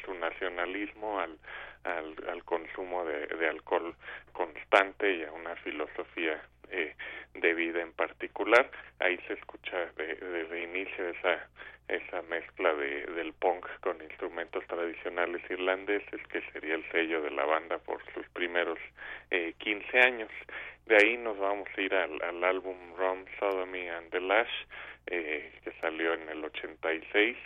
su 0.04 0.14
nacionalismo 0.14 1.20
al, 1.20 1.38
al, 1.84 2.14
al 2.28 2.44
consumo 2.44 3.04
de, 3.04 3.26
de 3.26 3.48
alcohol 3.48 3.94
constante 4.32 5.16
y 5.16 5.24
a 5.24 5.32
una 5.32 5.56
filosofía 5.56 6.40
eh, 6.70 6.94
de 7.34 7.54
vida 7.54 7.82
en 7.82 7.92
particular. 7.92 8.70
Ahí 8.98 9.18
se 9.26 9.34
escucha 9.34 9.76
desde 9.96 10.44
de, 10.46 10.62
inicio 10.62 11.08
esa 11.08 11.48
esa 11.88 12.22
mezcla 12.22 12.72
de, 12.74 13.06
del 13.06 13.32
punk 13.34 13.66
con 13.80 14.00
instrumentos 14.00 14.66
tradicionales 14.66 15.42
irlandeses 15.50 16.26
que 16.28 16.40
sería 16.52 16.76
el 16.76 16.90
sello 16.90 17.20
de 17.20 17.30
la 17.30 17.44
banda 17.44 17.78
por 17.78 18.00
sus 18.14 18.26
primeros 18.30 18.78
eh, 19.30 19.52
15 19.58 19.98
años. 20.00 20.30
De 20.86 20.96
ahí 20.96 21.16
nos 21.16 21.38
vamos 21.38 21.68
a 21.76 21.80
ir 21.80 21.94
al, 21.94 22.20
al 22.22 22.44
álbum 22.44 22.76
Rum, 22.96 23.24
Sodomy 23.38 23.88
and 23.88 24.10
the 24.10 24.20
Lash 24.20 24.50
eh, 25.06 25.52
que 25.64 25.72
salió 25.80 26.14
en 26.14 26.28
el 26.28 26.44
86 26.44 27.36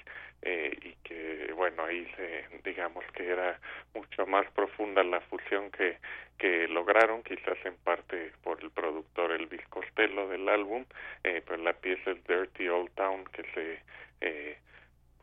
eh, 0.42 0.76
y 0.82 0.92
que 1.02 1.52
bueno 1.54 1.84
ahí 1.84 2.06
se 2.16 2.44
digamos 2.64 3.04
que 3.12 3.26
era 3.26 3.58
mucho 3.94 4.26
más 4.26 4.50
profunda 4.52 5.02
la 5.02 5.20
fusión 5.22 5.70
que 5.70 5.98
que 6.38 6.68
lograron 6.68 7.22
quizás 7.22 7.56
en 7.64 7.76
parte 7.76 8.32
por 8.42 8.62
el 8.62 8.70
productor 8.70 9.32
Elvis 9.32 9.66
Costello 9.68 10.28
del 10.28 10.48
álbum 10.48 10.84
eh, 11.24 11.42
pero 11.46 11.62
la 11.62 11.72
pieza 11.72 12.10
es 12.10 12.22
Dirty 12.24 12.68
Old 12.68 12.90
Town 12.94 13.24
que 13.32 13.42
se 13.54 13.80
eh, 14.20 14.58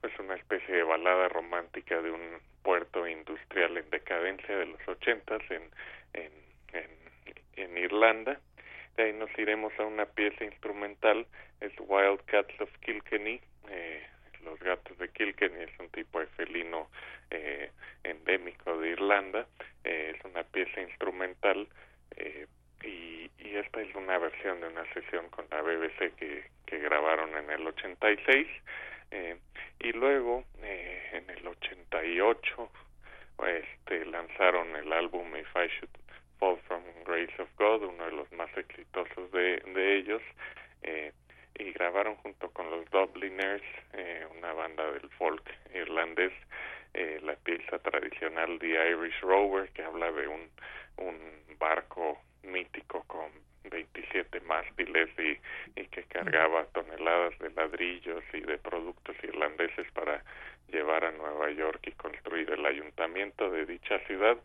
pues 0.01 0.17
una 0.19 0.35
especie 0.35 0.75
de 0.75 0.83
balada 0.83 1.29
romántica 1.29 2.01
de 2.01 2.11
un 2.11 2.39
puerto 2.63 3.07
industrial 3.07 3.77
en 3.77 3.89
decadencia 3.89 4.57
de 4.57 4.65
los 4.65 4.87
ochentas 4.87 5.41
en, 5.49 5.63
en, 6.13 6.31
en, 6.73 7.02
en 7.55 7.77
Irlanda. 7.77 8.39
De 8.95 9.03
ahí 9.03 9.13
nos 9.13 9.29
iremos 9.37 9.73
a 9.79 9.85
una 9.85 10.05
pieza 10.05 10.43
instrumental 10.43 11.25
es 11.59 11.71
Wild 11.79 12.21
Cats 12.25 12.59
of 12.59 12.69
Kilkenny. 12.79 13.39
Eh, 13.69 14.05
los 14.43 14.59
gatos 14.59 14.97
de 14.97 15.09
Kilkenny 15.09 15.63
es 15.63 15.79
un 15.79 15.89
tipo 15.89 16.19
de 16.19 16.27
felino 16.27 16.89
eh, 17.29 17.71
endémico 18.03 18.77
de 18.79 18.89
Irlanda. 18.89 19.47
Eh, 19.83 20.13
es 20.15 20.25
una 20.25 20.43
pieza 20.43 20.81
instrumental 20.81 21.67
eh, 22.17 22.47
y, 22.83 23.31
y 23.39 23.55
esta 23.55 23.81
es 23.81 23.93
una 23.95 24.17
versión 24.17 24.61
de 24.61 24.67
una 24.67 24.85
sesión 24.93 25.29
con 25.29 25.45
la 25.51 25.61
BBC 25.61 26.15
que, 26.15 26.51
grabaron 26.73 27.37
en 27.37 27.51
el 27.51 27.67
86 27.67 28.47
eh, 29.11 29.37
y 29.79 29.91
luego 29.91 30.43
en 30.63 31.29
el 31.29 31.47
88 31.47 32.71
este 33.45 34.05
lanzaron 34.05 34.75
el 34.75 34.91
álbum 34.91 35.35
If 35.35 35.55
I 35.55 35.67
Should 35.67 36.02
Fall 36.43 36.59
from 36.67 36.83
Grace 37.05 37.31
of 37.39 37.47
God 37.57 37.83
uno 37.83 38.03
de 38.03 38.11
los 38.11 38.29
más 38.33 38.49
exitosos 38.57 39.31
de, 39.31 39.63
de 39.73 39.97
ellos 39.97 40.21
eh, 40.81 41.13
y 41.57 41.71
grabaron 41.71 42.17
junto 42.17 42.49
con 42.49 42.69
los 42.69 42.83
Dubliners, 42.91 43.63
eh, 43.93 44.27
una 44.37 44.51
banda 44.51 44.91
del 44.91 45.09
folk 45.11 45.41
irlandés, 45.73 46.33
eh, 46.95 47.21
la 47.23 47.35
pieza 47.37 47.79
tradicional 47.79 48.59
The 48.59 48.91
Irish 48.91 49.21
Rover, 49.21 49.69
que 49.69 49.83
habla 49.83 50.11
de 50.11 50.27
un, 50.27 50.49
un 50.97 51.17
barco 51.57 52.19
mítico 52.41 53.05
con 53.07 53.31
27 53.69 54.39
mástiles 54.41 55.09
y, 55.17 55.79
y 55.79 55.87
que 55.87 56.03
cargaba 56.03 56.65
toneladas 56.73 57.37
de 57.39 57.49
ladrillos 57.51 58.23
y 58.33 58.41
de 58.41 58.57
productos 58.57 59.15
irlandeses 59.23 59.89
para 59.93 60.23
llevar 60.73 61.05
a 61.05 61.11
Nueva 61.11 61.51
York 61.51 61.79
y 61.87 61.91
construir 61.91 62.49
el 62.49 62.65
ayuntamiento 62.65 63.49
de 63.49 63.65
dicha 63.65 63.99
ciudad, 64.07 64.37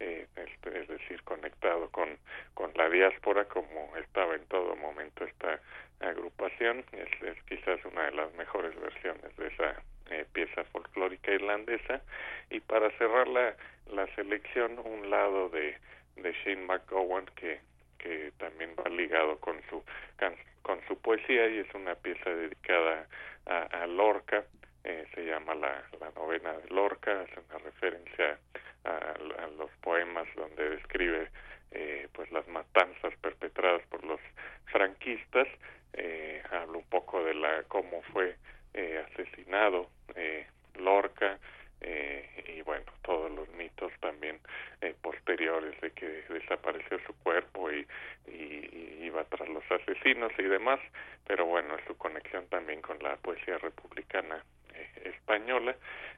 eh, 0.00 0.26
este, 0.36 0.80
es 0.80 0.88
decir, 0.88 1.22
conectado 1.22 1.88
con, 1.90 2.18
con 2.54 2.72
la 2.74 2.88
diáspora 2.90 3.44
como 3.46 3.96
estaba 3.96 4.34
en 4.34 4.44
todo 4.46 4.76
momento 4.76 5.24
esta 5.24 5.60
agrupación, 6.00 6.84
es, 6.92 7.08
quizás 7.48 7.82
una 7.84 8.04
de 8.04 8.12
las 8.12 8.32
mejores 8.34 8.78
versiones 8.78 9.34
de 9.36 9.46
esa 9.46 9.82
eh, 10.10 10.26
pieza 10.32 10.64
folclórica 10.64 11.32
irlandesa. 11.32 12.02
Y 12.50 12.60
para 12.60 12.90
cerrar 12.98 13.28
la, 13.28 13.56
la 13.92 14.06
selección 14.14 14.78
un 14.78 15.08
lado 15.08 15.48
de, 15.48 15.78
de 16.16 16.32
Shane 16.44 16.66
McGowan 16.66 17.26
que 17.36 17.60
que 18.06 18.32
también 18.38 18.70
va 18.78 18.88
ligado 18.88 19.38
con 19.38 19.60
su 19.68 19.82
con 20.62 20.80
su 20.88 20.98
poesía 21.00 21.48
y 21.48 21.58
es 21.58 21.74
una 21.74 21.94
pieza 21.94 22.30
dedicada 22.30 23.06
a, 23.46 23.86
Lorca 23.86 24.44
eh, 24.82 25.06
se 25.14 25.24
llama 25.24 25.54
la, 25.54 25.84
la 26.00 26.10
novena 26.16 26.52
de 26.54 26.68
Lorca 26.70 27.22
es 27.22 27.30
una 27.48 27.58
referencia 27.58 28.38
a, 28.84 29.14
a 29.44 29.46
los 29.58 29.70
poemas 29.80 30.26
donde 30.34 30.70
describe 30.70 31.28
eh, 31.70 32.08
pues 32.12 32.30
las 32.32 32.46
matanzas 32.48 33.14
perpetradas 33.20 33.82
por 33.88 34.04
los 34.04 34.20
franquistas 34.66 35.46
eh, 35.92 36.42
habla 36.50 36.78
un 36.78 36.88
poco 36.88 37.22
de 37.24 37.34
la 37.34 37.62
cómo 37.68 38.02
fue 38.12 38.36
eh, 38.74 39.04
asesinado 39.10 39.88
eh, 40.14 40.46
Lorca 40.74 41.38
eh, 41.80 42.54
y 42.56 42.62
bueno 42.62 42.86
todos 43.02 43.30
los 43.30 43.48
mitos 43.50 43.92
también 44.00 44.40
eh, 44.80 44.94
posteriores 45.00 45.80
de 45.80 45.90
que 45.92 46.06
desapareció 46.28 46.98
su 47.06 47.14
cuerpo 47.22 47.70
y, 47.70 47.86
y, 48.26 49.04
iba 49.06 49.24
tras 49.24 49.48
los 49.48 49.64
asesinos 49.70 50.32
y 50.38 50.42
demás, 50.42 50.80
pero 51.26 51.46
bueno, 51.46 51.76
su 51.86 51.96
conexión 51.96 52.46
también 52.48 52.82
con 52.82 52.98
la 53.00 53.16
poesía 53.16 53.58
republicana 53.58 54.42
eh, 54.74 55.12
española. 55.14 55.76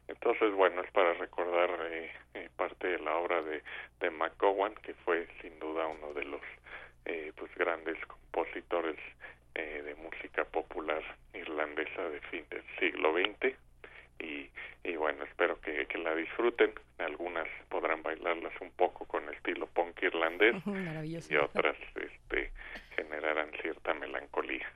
Entonces, 0.08 0.52
bueno, 0.52 0.82
es 0.82 0.90
para 0.90 1.14
recordar 1.14 1.70
eh, 1.90 2.10
eh, 2.34 2.48
parte 2.56 2.88
de 2.88 2.98
la 2.98 3.16
obra 3.16 3.42
de, 3.42 3.62
de 4.00 4.10
McGowan, 4.10 4.74
que 4.76 4.94
fue 4.94 5.26
sin 5.40 5.58
duda 5.58 5.86
uno 5.86 6.12
de 6.14 6.24
los 6.24 6.40
pues 7.36 7.54
grandes 7.54 7.96
compositores 8.04 8.98
de 9.54 9.94
música 9.94 10.44
popular 10.44 11.02
irlandesa 11.32 12.02
de 12.10 12.20
fin 12.22 12.44
del 12.50 12.62
siglo 12.78 13.14
XX 13.14 13.56
y, 14.18 14.50
y 14.84 14.96
bueno, 14.96 15.24
espero 15.24 15.60
que, 15.60 15.86
que, 15.86 15.98
la 15.98 16.14
disfruten. 16.14 16.72
Algunas 16.98 17.46
podrán 17.68 18.02
bailarlas 18.02 18.52
un 18.60 18.70
poco 18.72 19.04
con 19.06 19.28
estilo 19.32 19.66
punk 19.66 20.02
irlandés 20.02 20.56
y 21.04 21.36
otras 21.36 21.76
este, 21.94 22.50
generarán 22.96 23.50
cierta 23.62 23.94
melancolía. 23.94 24.66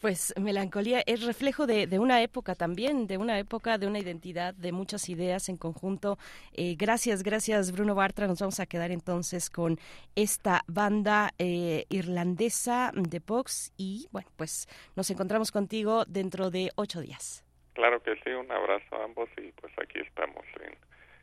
Pues 0.00 0.32
melancolía 0.40 1.02
es 1.04 1.24
reflejo 1.24 1.66
de, 1.66 1.86
de, 1.86 1.98
una 1.98 2.22
época 2.22 2.54
también, 2.54 3.06
de 3.06 3.18
una 3.18 3.38
época, 3.38 3.76
de 3.76 3.86
una 3.86 3.98
identidad, 3.98 4.54
de 4.54 4.72
muchas 4.72 5.10
ideas 5.10 5.50
en 5.50 5.58
conjunto. 5.58 6.18
Eh, 6.54 6.74
gracias, 6.78 7.22
gracias 7.22 7.70
Bruno 7.70 7.94
Bartra. 7.94 8.26
Nos 8.26 8.40
vamos 8.40 8.60
a 8.60 8.66
quedar 8.66 8.90
entonces 8.92 9.50
con 9.50 9.78
esta 10.14 10.62
banda 10.66 11.34
eh, 11.38 11.84
irlandesa 11.90 12.92
de 12.94 13.18
Vox 13.18 13.74
y 13.76 14.08
bueno, 14.10 14.30
pues 14.36 14.68
nos 14.96 15.10
encontramos 15.10 15.52
contigo 15.52 16.06
dentro 16.06 16.50
de 16.50 16.70
ocho 16.76 17.02
días. 17.02 17.44
Claro 17.74 18.02
que 18.02 18.14
sí, 18.24 18.30
un 18.30 18.50
abrazo 18.50 18.96
a 18.96 19.04
ambos 19.04 19.28
y 19.36 19.52
pues 19.52 19.72
aquí 19.82 20.00
estamos 20.00 20.44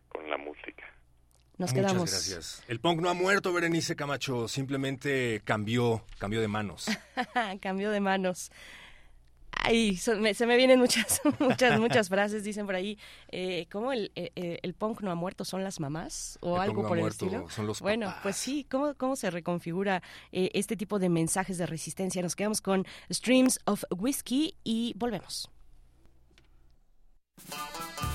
con 0.09 0.29
la 0.29 0.37
música. 0.37 0.85
Nos 1.57 1.73
quedamos. 1.73 2.01
Muchas 2.01 2.29
gracias. 2.29 2.63
El 2.67 2.79
punk 2.79 3.01
no 3.01 3.09
ha 3.09 3.13
muerto, 3.13 3.51
Berenice 3.51 3.95
Camacho, 3.95 4.47
simplemente 4.47 5.41
cambió, 5.43 6.03
cambió 6.19 6.39
de 6.39 6.47
manos. 6.47 6.85
cambió 7.61 7.89
de 7.89 7.99
manos. 7.99 8.51
Ay, 9.51 9.97
se 9.97 10.45
me 10.45 10.55
vienen 10.55 10.79
muchas, 10.79 11.19
muchas, 11.39 11.79
muchas 11.79 12.09
frases, 12.09 12.43
dicen 12.43 12.67
por 12.67 12.75
ahí. 12.75 12.97
Eh, 13.29 13.67
¿Cómo 13.71 13.91
el, 13.91 14.11
eh, 14.15 14.31
eh, 14.35 14.59
el, 14.61 14.73
punk 14.75 15.01
no 15.01 15.11
ha 15.11 15.15
muerto? 15.15 15.45
¿Son 15.45 15.63
las 15.63 15.79
mamás? 15.79 16.37
¿O 16.41 16.59
algo 16.59 16.87
por 16.87 16.97
el 16.99 17.07
estilo? 17.07 17.49
Son 17.49 17.65
los 17.65 17.81
bueno, 17.81 18.13
pues 18.21 18.35
sí, 18.35 18.65
¿cómo, 18.69 18.93
cómo 18.95 19.15
se 19.15 19.31
reconfigura 19.31 20.03
este 20.31 20.77
tipo 20.77 20.99
de 20.99 21.09
mensajes 21.09 21.57
de 21.57 21.65
resistencia? 21.65 22.21
Nos 22.21 22.35
quedamos 22.35 22.61
con 22.61 22.85
Streams 23.11 23.59
of 23.65 23.83
Whiskey 23.89 24.55
y 24.63 24.93
volvemos. 24.95 25.49
Thank 27.39 28.01
you. 28.01 28.06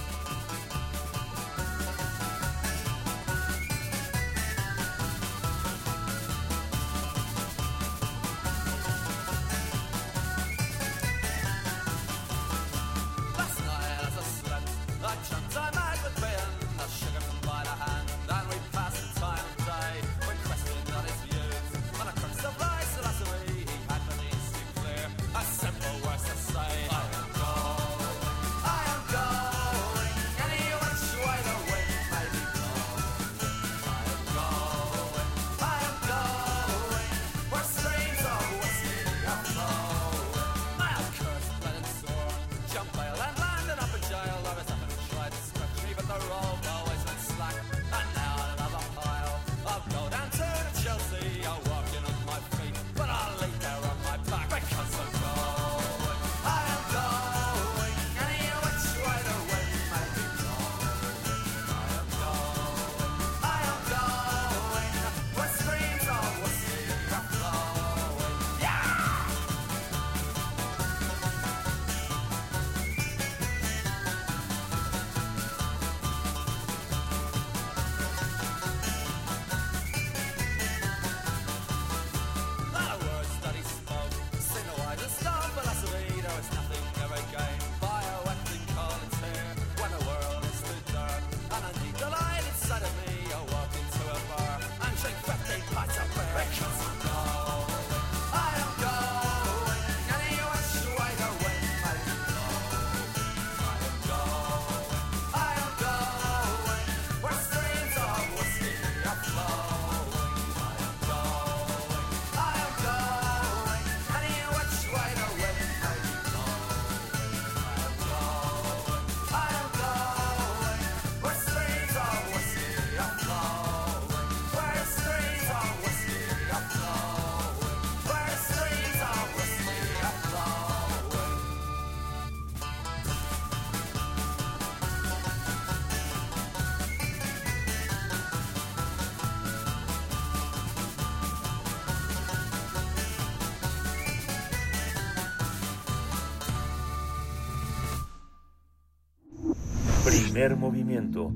Primer 150.32 150.56
movimiento. 150.56 151.30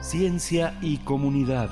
Ciencia 0.00 0.78
y 0.80 0.98
comunidad. 0.98 1.70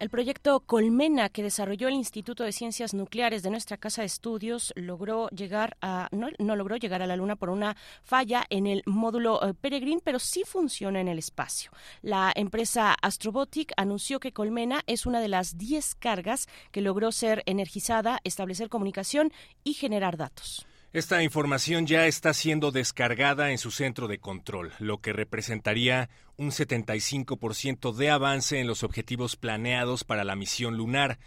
El 0.00 0.08
proyecto 0.08 0.60
Colmena 0.60 1.28
que 1.28 1.42
desarrolló 1.42 1.88
el 1.88 1.92
Instituto 1.92 2.42
de 2.42 2.52
Ciencias 2.52 2.94
Nucleares 2.94 3.42
de 3.42 3.50
nuestra 3.50 3.76
casa 3.76 4.00
de 4.00 4.06
estudios 4.06 4.72
logró 4.74 5.28
llegar 5.28 5.76
a 5.82 6.08
no, 6.10 6.30
logró 6.56 6.76
llegar 6.76 7.02
a 7.02 7.06
la 7.06 7.16
Luna 7.16 7.36
por 7.36 7.50
una 7.50 7.76
falla 8.02 8.46
en 8.48 8.66
el 8.66 8.82
módulo 8.86 9.46
eh, 9.46 9.52
Peregrine, 9.52 10.00
pero 10.02 10.18
sí 10.18 10.44
funciona 10.46 11.02
en 11.02 11.08
el 11.08 11.18
espacio. 11.18 11.70
La 12.00 12.32
empresa 12.34 12.96
Astrobotic 13.02 13.74
anunció 13.76 14.20
que 14.20 14.32
Colmena 14.32 14.80
es 14.86 15.04
una 15.04 15.20
de 15.20 15.28
las 15.28 15.58
10 15.58 15.96
cargas 15.96 16.48
que 16.72 16.80
logró 16.80 17.12
ser 17.12 17.42
energizada, 17.44 18.20
establecer 18.24 18.70
comunicación 18.70 19.30
y 19.64 19.74
generar 19.74 20.16
datos. 20.16 20.66
Esta 20.92 21.22
información 21.22 21.86
ya 21.86 22.08
está 22.08 22.34
siendo 22.34 22.72
descargada 22.72 23.52
en 23.52 23.58
su 23.58 23.70
centro 23.70 24.08
de 24.08 24.18
control, 24.18 24.72
lo 24.80 25.00
que 25.00 25.12
representaría 25.12 26.10
un 26.36 26.50
75% 26.50 27.94
de 27.94 28.10
avance 28.10 28.58
en 28.58 28.66
los 28.66 28.82
objetivos 28.82 29.36
planeados 29.36 30.02
para 30.02 30.24
la 30.24 30.34
misión 30.34 30.76
lunar. 30.76 31.20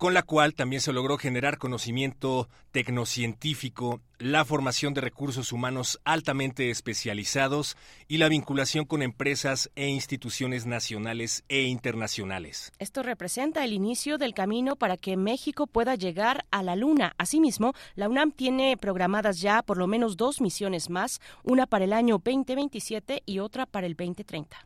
Con 0.00 0.14
la 0.14 0.22
cual 0.22 0.54
también 0.54 0.80
se 0.80 0.94
logró 0.94 1.18
generar 1.18 1.58
conocimiento 1.58 2.48
tecnocientífico, 2.72 4.00
la 4.18 4.46
formación 4.46 4.94
de 4.94 5.02
recursos 5.02 5.52
humanos 5.52 6.00
altamente 6.04 6.70
especializados 6.70 7.76
y 8.08 8.16
la 8.16 8.30
vinculación 8.30 8.86
con 8.86 9.02
empresas 9.02 9.70
e 9.76 9.88
instituciones 9.88 10.64
nacionales 10.64 11.44
e 11.50 11.64
internacionales. 11.64 12.72
Esto 12.78 13.02
representa 13.02 13.62
el 13.62 13.74
inicio 13.74 14.16
del 14.16 14.32
camino 14.32 14.74
para 14.74 14.96
que 14.96 15.18
México 15.18 15.66
pueda 15.66 15.96
llegar 15.96 16.46
a 16.50 16.62
la 16.62 16.76
Luna. 16.76 17.12
Asimismo, 17.18 17.74
la 17.94 18.08
UNAM 18.08 18.32
tiene 18.32 18.78
programadas 18.78 19.42
ya 19.42 19.62
por 19.62 19.76
lo 19.76 19.86
menos 19.86 20.16
dos 20.16 20.40
misiones 20.40 20.88
más, 20.88 21.20
una 21.42 21.66
para 21.66 21.84
el 21.84 21.92
año 21.92 22.22
2027 22.24 23.22
y 23.26 23.40
otra 23.40 23.66
para 23.66 23.86
el 23.86 23.96
2030. 23.96 24.56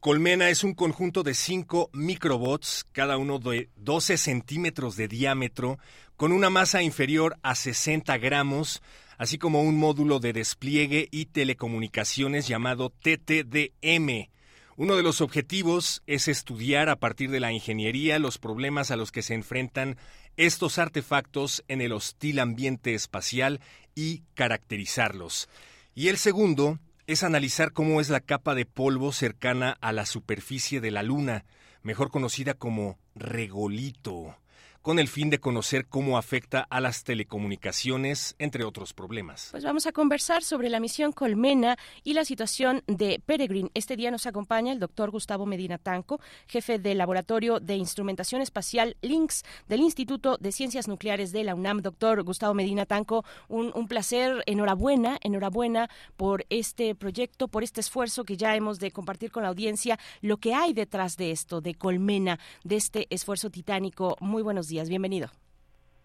Colmena 0.00 0.48
es 0.48 0.64
un 0.64 0.72
conjunto 0.72 1.22
de 1.22 1.34
cinco 1.34 1.90
microbots, 1.92 2.86
cada 2.90 3.18
uno 3.18 3.38
de 3.38 3.68
12 3.76 4.16
centímetros 4.16 4.96
de 4.96 5.08
diámetro, 5.08 5.78
con 6.16 6.32
una 6.32 6.48
masa 6.48 6.82
inferior 6.82 7.36
a 7.42 7.54
60 7.54 8.16
gramos, 8.16 8.80
así 9.18 9.36
como 9.36 9.60
un 9.60 9.76
módulo 9.76 10.18
de 10.18 10.32
despliegue 10.32 11.08
y 11.10 11.26
telecomunicaciones 11.26 12.48
llamado 12.48 12.88
TTDM. 12.88 14.30
Uno 14.78 14.96
de 14.96 15.02
los 15.02 15.20
objetivos 15.20 16.02
es 16.06 16.28
estudiar 16.28 16.88
a 16.88 16.96
partir 16.96 17.30
de 17.30 17.40
la 17.40 17.52
ingeniería 17.52 18.18
los 18.18 18.38
problemas 18.38 18.90
a 18.90 18.96
los 18.96 19.12
que 19.12 19.20
se 19.20 19.34
enfrentan 19.34 19.98
estos 20.38 20.78
artefactos 20.78 21.62
en 21.68 21.82
el 21.82 21.92
hostil 21.92 22.38
ambiente 22.38 22.94
espacial 22.94 23.60
y 23.94 24.22
caracterizarlos. 24.32 25.50
Y 25.94 26.08
el 26.08 26.16
segundo 26.16 26.78
es 27.12 27.24
analizar 27.24 27.72
cómo 27.72 28.00
es 28.00 28.08
la 28.08 28.20
capa 28.20 28.54
de 28.54 28.66
polvo 28.66 29.10
cercana 29.10 29.76
a 29.80 29.92
la 29.92 30.06
superficie 30.06 30.80
de 30.80 30.92
la 30.92 31.02
Luna, 31.02 31.44
mejor 31.82 32.10
conocida 32.10 32.54
como 32.54 32.98
regolito 33.16 34.36
con 34.82 34.98
el 34.98 35.08
fin 35.08 35.28
de 35.28 35.40
conocer 35.40 35.86
cómo 35.86 36.16
afecta 36.16 36.66
a 36.70 36.80
las 36.80 37.04
telecomunicaciones, 37.04 38.34
entre 38.38 38.64
otros 38.64 38.94
problemas. 38.94 39.48
Pues 39.50 39.64
vamos 39.64 39.86
a 39.86 39.92
conversar 39.92 40.42
sobre 40.42 40.70
la 40.70 40.80
misión 40.80 41.12
Colmena 41.12 41.76
y 42.02 42.14
la 42.14 42.24
situación 42.24 42.82
de 42.86 43.20
Peregrine. 43.24 43.70
Este 43.74 43.96
día 43.96 44.10
nos 44.10 44.26
acompaña 44.26 44.72
el 44.72 44.80
doctor 44.80 45.10
Gustavo 45.10 45.44
Medina 45.44 45.76
Tanco, 45.76 46.20
jefe 46.46 46.78
del 46.78 46.98
Laboratorio 46.98 47.60
de 47.60 47.76
Instrumentación 47.76 48.40
Espacial 48.40 48.96
LINX 49.02 49.42
del 49.68 49.80
Instituto 49.80 50.38
de 50.38 50.50
Ciencias 50.50 50.88
Nucleares 50.88 51.32
de 51.32 51.44
la 51.44 51.54
UNAM. 51.54 51.82
Doctor 51.82 52.22
Gustavo 52.22 52.54
Medina 52.54 52.86
Tanco, 52.86 53.24
un, 53.48 53.72
un 53.74 53.86
placer, 53.86 54.42
enhorabuena, 54.46 55.18
enhorabuena 55.22 55.90
por 56.16 56.46
este 56.48 56.94
proyecto, 56.94 57.48
por 57.48 57.64
este 57.64 57.80
esfuerzo 57.80 58.24
que 58.24 58.38
ya 58.38 58.56
hemos 58.56 58.78
de 58.78 58.92
compartir 58.92 59.30
con 59.30 59.42
la 59.42 59.50
audiencia, 59.50 59.98
lo 60.22 60.38
que 60.38 60.54
hay 60.54 60.72
detrás 60.72 61.18
de 61.18 61.32
esto, 61.32 61.60
de 61.60 61.74
Colmena, 61.74 62.38
de 62.64 62.76
este 62.76 63.06
esfuerzo 63.10 63.50
titánico. 63.50 64.16
Muy 64.20 64.42
buenos 64.42 64.69
días, 64.70 64.88
bienvenido. 64.88 65.28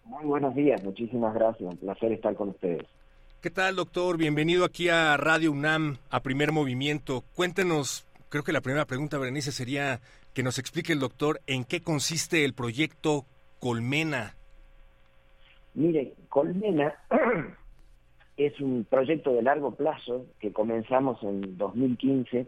Muy 0.04 0.24
buenos 0.24 0.54
días, 0.54 0.82
muchísimas 0.84 1.34
gracias, 1.34 1.72
un 1.72 1.78
placer 1.78 2.12
estar 2.12 2.34
con 2.34 2.50
ustedes. 2.50 2.84
¿Qué 3.40 3.50
tal, 3.50 3.76
doctor? 3.76 4.18
Bienvenido 4.18 4.64
aquí 4.64 4.88
a 4.88 5.16
Radio 5.16 5.52
UNAM, 5.52 5.98
a 6.10 6.20
Primer 6.20 6.52
Movimiento. 6.52 7.22
Cuéntenos, 7.34 8.06
creo 8.28 8.42
que 8.42 8.52
la 8.52 8.60
primera 8.60 8.86
pregunta, 8.86 9.18
Berenice, 9.18 9.52
sería 9.52 10.00
que 10.34 10.42
nos 10.42 10.58
explique 10.58 10.92
el 10.92 11.00
doctor 11.00 11.40
en 11.46 11.64
qué 11.64 11.80
consiste 11.80 12.44
el 12.44 12.54
proyecto 12.54 13.24
Colmena. 13.60 14.34
Mire, 15.74 16.14
Colmena 16.28 16.94
es 18.36 18.60
un 18.60 18.84
proyecto 18.88 19.32
de 19.32 19.42
largo 19.42 19.74
plazo 19.74 20.26
que 20.40 20.52
comenzamos 20.52 21.22
en 21.22 21.56
2015 21.56 22.46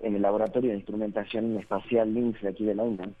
en 0.00 0.16
el 0.16 0.22
Laboratorio 0.22 0.70
de 0.70 0.76
Instrumentación 0.76 1.58
Espacial 1.58 2.14
LINX 2.14 2.40
de 2.42 2.48
aquí 2.48 2.64
de 2.64 2.74
la 2.74 2.84
UNAM, 2.84 3.14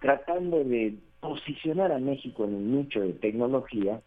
tratando 0.00 0.62
de 0.62 0.96
posicionar 1.22 1.92
a 1.92 2.00
México 2.00 2.44
en 2.44 2.54
un 2.54 2.78
nicho 2.78 3.00
de 3.00 3.12
tecnología 3.12 4.02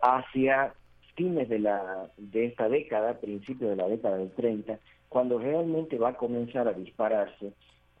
hacia 0.00 0.72
fines 1.16 1.48
de, 1.48 1.58
la, 1.58 2.08
de 2.16 2.46
esta 2.46 2.68
década, 2.68 3.18
principios 3.18 3.70
de 3.70 3.76
la 3.76 3.88
década 3.88 4.18
del 4.18 4.30
30, 4.30 4.78
cuando 5.08 5.38
realmente 5.38 5.98
va 5.98 6.10
a 6.10 6.16
comenzar 6.16 6.68
a 6.68 6.72
dispararse 6.72 7.52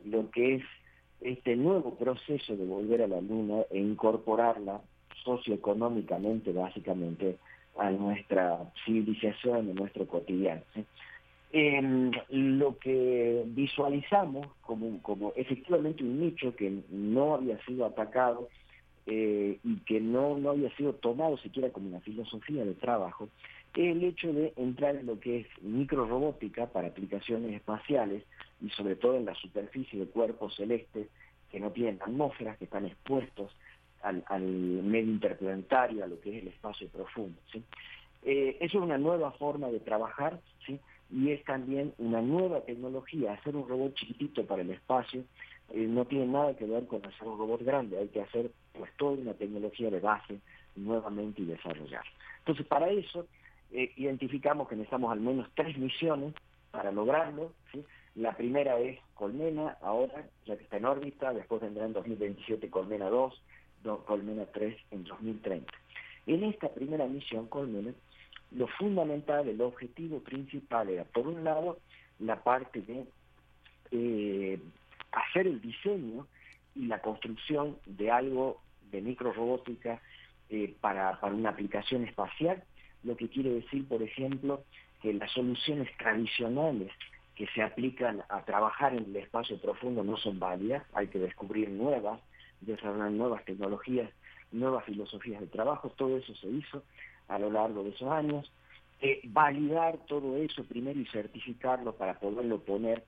lo 0.04 0.30
que 0.30 0.56
es 0.56 0.62
este 1.20 1.56
nuevo 1.56 1.96
proceso 1.96 2.56
de 2.56 2.64
volver 2.64 3.02
a 3.02 3.08
la 3.08 3.20
Luna 3.20 3.62
e 3.70 3.78
incorporarla 3.80 4.80
socioeconómicamente, 5.24 6.52
básicamente, 6.52 7.38
a 7.76 7.90
nuestra 7.90 8.72
civilización, 8.84 9.70
a 9.70 9.74
nuestro 9.74 10.06
cotidiano. 10.06 10.62
Em, 11.56 12.10
lo 12.30 12.78
que 12.78 13.44
visualizamos 13.46 14.48
como, 14.62 15.00
como 15.02 15.32
efectivamente 15.36 16.02
un 16.02 16.18
nicho 16.18 16.56
que 16.56 16.82
no 16.90 17.36
había 17.36 17.64
sido 17.64 17.86
atacado 17.86 18.48
eh, 19.06 19.60
y 19.62 19.76
que 19.86 20.00
no, 20.00 20.36
no 20.36 20.50
había 20.50 20.74
sido 20.74 20.94
tomado 20.94 21.36
siquiera 21.36 21.70
como 21.70 21.90
una 21.90 22.00
filosofía 22.00 22.64
de 22.64 22.74
trabajo, 22.74 23.28
es 23.72 23.96
el 23.96 24.02
hecho 24.02 24.32
de 24.32 24.52
entrar 24.56 24.96
en 24.96 25.06
lo 25.06 25.20
que 25.20 25.42
es 25.42 25.46
microrobótica 25.62 26.66
para 26.66 26.88
aplicaciones 26.88 27.54
espaciales 27.54 28.24
y 28.60 28.70
sobre 28.70 28.96
todo 28.96 29.16
en 29.16 29.26
la 29.26 29.34
superficie 29.36 30.00
de 30.00 30.06
cuerpos 30.06 30.56
celestes 30.56 31.06
que 31.52 31.60
no 31.60 31.70
tienen 31.70 32.02
atmósferas, 32.02 32.58
que 32.58 32.64
están 32.64 32.86
expuestos 32.86 33.52
al, 34.02 34.42
medio 34.42 35.12
interplanetario, 35.12 36.02
a 36.02 36.08
lo 36.08 36.20
que 36.20 36.36
es 36.36 36.42
el 36.42 36.48
espacio 36.48 36.88
profundo. 36.88 37.38
Eh, 38.24 38.56
eso 38.58 38.78
es 38.78 38.84
una 38.84 38.98
nueva 38.98 39.30
forma 39.30 39.68
de 39.68 39.78
trabajar, 39.78 40.40
¿sí? 40.66 40.80
Y 41.10 41.30
es 41.30 41.44
también 41.44 41.94
una 41.98 42.20
nueva 42.22 42.60
tecnología. 42.62 43.34
Hacer 43.34 43.56
un 43.56 43.68
robot 43.68 43.94
chiquitito 43.94 44.44
para 44.44 44.62
el 44.62 44.70
espacio 44.70 45.24
eh, 45.72 45.86
no 45.86 46.04
tiene 46.04 46.26
nada 46.26 46.56
que 46.56 46.66
ver 46.66 46.86
con 46.86 47.04
hacer 47.04 47.26
un 47.26 47.38
robot 47.38 47.62
grande, 47.62 47.98
hay 47.98 48.08
que 48.08 48.20
hacer 48.20 48.50
pues 48.72 48.90
toda 48.96 49.12
una 49.12 49.34
tecnología 49.34 49.90
de 49.90 50.00
base 50.00 50.40
nuevamente 50.76 51.42
y 51.42 51.46
desarrollar. 51.46 52.04
Entonces, 52.40 52.66
para 52.66 52.90
eso 52.90 53.26
eh, 53.72 53.92
identificamos 53.96 54.68
que 54.68 54.76
necesitamos 54.76 55.12
al 55.12 55.20
menos 55.20 55.48
tres 55.54 55.76
misiones 55.78 56.34
para 56.70 56.92
lograrlo. 56.92 57.52
¿sí? 57.72 57.84
La 58.16 58.36
primera 58.36 58.78
es 58.78 58.98
Colmena, 59.14 59.76
ahora, 59.80 60.26
ya 60.46 60.56
que 60.56 60.64
está 60.64 60.76
en 60.76 60.84
órbita, 60.84 61.32
después 61.32 61.60
vendrá 61.60 61.84
en 61.86 61.92
2027 61.92 62.68
Colmena 62.70 63.08
2, 63.08 63.42
Colmena 64.06 64.44
3 64.46 64.76
en 64.90 65.04
2030. 65.04 65.72
En 66.26 66.44
esta 66.44 66.68
primera 66.68 67.06
misión, 67.06 67.46
Colmena, 67.48 67.92
lo 68.54 68.66
fundamental, 68.68 69.48
el 69.48 69.60
objetivo 69.60 70.20
principal 70.20 70.88
era, 70.88 71.04
por 71.04 71.26
un 71.26 71.44
lado, 71.44 71.78
la 72.20 72.42
parte 72.42 72.80
de 72.82 73.04
eh, 73.90 74.58
hacer 75.12 75.46
el 75.46 75.60
diseño 75.60 76.26
y 76.74 76.86
la 76.86 77.00
construcción 77.00 77.76
de 77.86 78.10
algo 78.10 78.60
de 78.90 79.00
microrobótica 79.00 80.00
eh, 80.50 80.74
para, 80.80 81.20
para 81.20 81.34
una 81.34 81.50
aplicación 81.50 82.04
espacial, 82.04 82.62
lo 83.02 83.16
que 83.16 83.28
quiere 83.28 83.50
decir, 83.50 83.86
por 83.86 84.02
ejemplo, 84.02 84.64
que 85.02 85.12
las 85.12 85.30
soluciones 85.32 85.88
tradicionales 85.98 86.92
que 87.34 87.46
se 87.48 87.62
aplican 87.62 88.22
a 88.28 88.44
trabajar 88.44 88.94
en 88.94 89.04
el 89.04 89.16
espacio 89.16 89.58
profundo 89.58 90.04
no 90.04 90.16
son 90.16 90.38
válidas, 90.38 90.84
hay 90.94 91.08
que 91.08 91.18
descubrir 91.18 91.68
nuevas, 91.68 92.20
desarrollar 92.60 93.10
nuevas 93.10 93.44
tecnologías, 93.44 94.10
nuevas 94.52 94.84
filosofías 94.84 95.40
de 95.40 95.48
trabajo, 95.48 95.90
todo 95.96 96.16
eso 96.16 96.34
se 96.36 96.48
hizo 96.48 96.84
a 97.28 97.38
lo 97.38 97.50
largo 97.50 97.82
de 97.82 97.90
esos 97.90 98.10
años, 98.10 98.50
eh, 99.00 99.20
validar 99.24 99.98
todo 100.06 100.36
eso 100.36 100.64
primero 100.64 100.98
y 100.98 101.06
certificarlo 101.06 101.94
para 101.94 102.18
poderlo 102.18 102.60
poner 102.60 103.04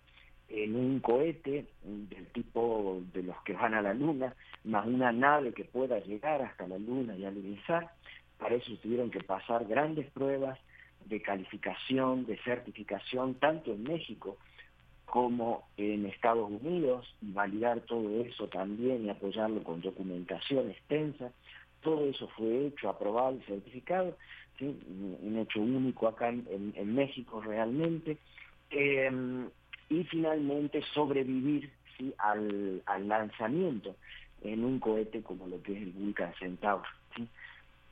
en 0.48 0.76
un 0.76 1.00
cohete 1.00 1.66
del 1.83 2.26
tipo 2.29 3.02
de 3.12 3.22
los 3.22 3.37
que 3.42 3.55
van 3.55 3.74
a 3.74 3.83
la 3.83 3.94
Luna, 3.94 4.35
más 4.64 4.87
una 4.87 5.12
nave 5.12 5.52
que 5.52 5.64
pueda 5.64 5.98
llegar 6.00 6.42
hasta 6.42 6.68
la 6.68 6.79
Luna 6.79 7.16
y 7.16 7.24
alunizar. 7.24 7.90
Para 8.38 8.55
eso 8.55 8.76
tuvieron 8.83 9.11
que 9.11 9.22
pasar 9.22 9.66
grandes 9.66 10.11
pruebas 10.11 10.59
de 11.07 11.22
calificación, 11.22 12.26
de 12.26 12.37
certificación, 12.38 13.35
tanto 13.35 13.72
en 13.72 13.83
México 13.85 14.37
como 15.05 15.68
en 15.76 16.05
Estados 16.07 16.50
Unidos, 16.50 17.14
y 17.22 17.33
validar 17.33 17.81
todo 17.81 18.22
eso 18.22 18.48
también 18.48 19.07
y 19.07 19.11
apoyarlo 19.11 19.62
con 19.62 19.81
documentación 19.81 20.70
extensa 20.70 21.31
todo 21.82 22.04
eso 22.06 22.28
fue 22.36 22.66
hecho, 22.66 22.88
aprobado 22.88 23.36
y 23.36 23.42
certificado, 23.42 24.16
un 24.60 25.38
hecho 25.38 25.60
único 25.60 26.08
acá 26.08 26.28
en, 26.28 26.94
México 26.94 27.40
realmente, 27.40 28.16
em, 28.70 29.48
y 29.88 30.04
finalmente 30.04 30.82
sobrevivir 30.94 31.70
al, 32.18 32.82
lanzamiento 33.06 33.94
en 34.42 34.64
un 34.64 34.78
cohete 34.80 35.22
como 35.22 35.46
lo 35.46 35.62
que 35.62 35.72
es 35.72 35.82
el 35.82 35.92
Vulcan 35.92 36.32
Centaur. 36.38 36.82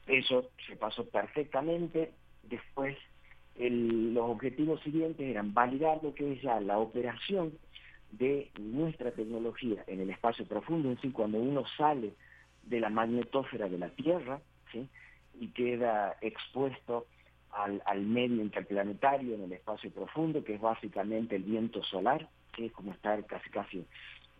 Eso 0.07 0.51
se 0.67 0.77
pasó 0.77 1.05
perfectamente, 1.07 2.13
después 2.43 2.97
los 3.57 4.31
objetivos 4.31 4.81
siguientes 4.83 5.27
eran 5.27 5.55
validar 5.55 6.03
lo 6.03 6.15
que 6.15 6.33
es 6.33 6.43
ya 6.43 6.61
la 6.61 6.79
operación 6.79 7.53
de 8.11 8.51
nuestra 8.59 9.13
tecnología 9.13 9.85
en 9.87 10.01
el 10.01 10.11
espacio 10.11 10.45
profundo, 10.45 10.91
en 10.91 11.01
sí, 11.01 11.11
cuando 11.11 11.39
uno 11.39 11.65
sale 11.77 12.13
de 12.67 12.81
la 12.81 12.91
magnetósfera 12.91 13.69
de 13.69 13.79
la 13.79 13.91
Tierra, 13.91 14.41
¿sí? 14.73 14.89
y 15.41 15.49
queda 15.49 16.17
expuesto 16.21 17.07
al, 17.53 17.83
al, 17.87 18.03
medio 18.03 18.43
interplanetario 18.43 19.35
en 19.35 19.45
el 19.45 19.53
espacio 19.53 19.91
profundo, 19.91 20.45
que 20.45 20.55
es 20.55 20.61
básicamente 20.61 21.37
el 21.37 21.43
viento 21.43 21.83
solar, 21.85 22.29
que 22.53 22.67
es 22.67 22.73
como 22.73 22.93
estar 22.93 23.25
casi 23.27 23.51
casi 23.51 23.85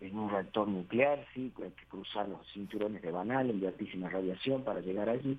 en 0.01 0.17
un 0.17 0.29
reactor 0.29 0.67
nuclear, 0.67 1.25
sí, 1.33 1.51
hay 1.63 1.71
que 1.71 1.85
cruzar 1.87 2.27
los 2.27 2.45
cinturones 2.51 3.01
de 3.01 3.11
Banal 3.11 3.59
de 3.59 3.67
altísima 3.67 4.09
radiación 4.09 4.63
para 4.63 4.81
llegar 4.81 5.09
allí. 5.09 5.37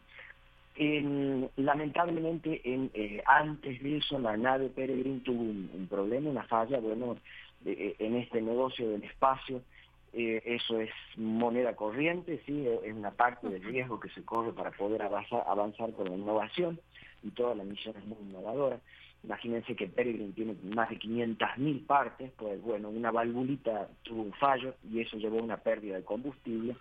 lamentablemente, 1.56 2.60
en, 2.64 2.90
eh, 2.94 3.22
antes 3.26 3.82
de 3.82 3.98
eso, 3.98 4.18
la 4.18 4.36
nave 4.36 4.68
Peregrine 4.68 5.20
tuvo 5.20 5.42
un, 5.42 5.86
problema, 5.88 6.30
una 6.30 6.44
falla, 6.44 6.80
bueno, 6.80 7.16
eh, 7.64 7.96
en 7.98 8.16
este 8.16 8.40
negocio 8.40 8.88
del 8.88 9.04
espacio, 9.04 9.62
eh, 10.12 10.42
eso 10.44 10.80
es 10.80 10.90
moneda 11.16 11.76
corriente, 11.76 12.40
sí, 12.46 12.66
es 12.84 12.92
una 12.92 13.10
parte 13.10 13.48
del 13.48 13.62
riesgo 13.62 14.00
que 14.00 14.08
se 14.10 14.24
corre 14.24 14.52
para 14.52 14.70
poder 14.70 15.02
avanzar, 15.02 15.44
avanzar 15.46 15.92
con 15.92 16.08
la 16.08 16.16
innovación, 16.16 16.80
y 17.22 17.30
toda 17.30 17.54
la 17.54 17.64
misión 17.64 17.96
es 17.96 18.06
muy 18.06 18.18
innovadora. 18.20 18.80
Imagínense 19.24 19.74
que 19.74 19.88
Peregrine 19.88 20.32
tiene 20.32 20.54
más 20.62 20.88
de 20.88 20.98
500.000 20.98 21.86
partes, 21.86 22.30
pues 22.36 22.62
bueno, 22.62 22.88
una 22.90 23.10
valvulita 23.10 23.88
tuvo 24.02 24.22
un 24.22 24.32
fallo 24.34 24.74
y 24.88 25.00
eso 25.00 25.16
llevó 25.16 25.40
a 25.40 25.42
una 25.42 25.56
pérdida 25.56 25.96
de 25.96 26.04
combustible, 26.04 26.76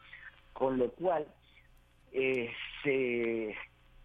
con 0.53 0.77
lo 0.77 0.91
cual 0.91 1.25
eh, 2.11 2.51
se 2.83 3.55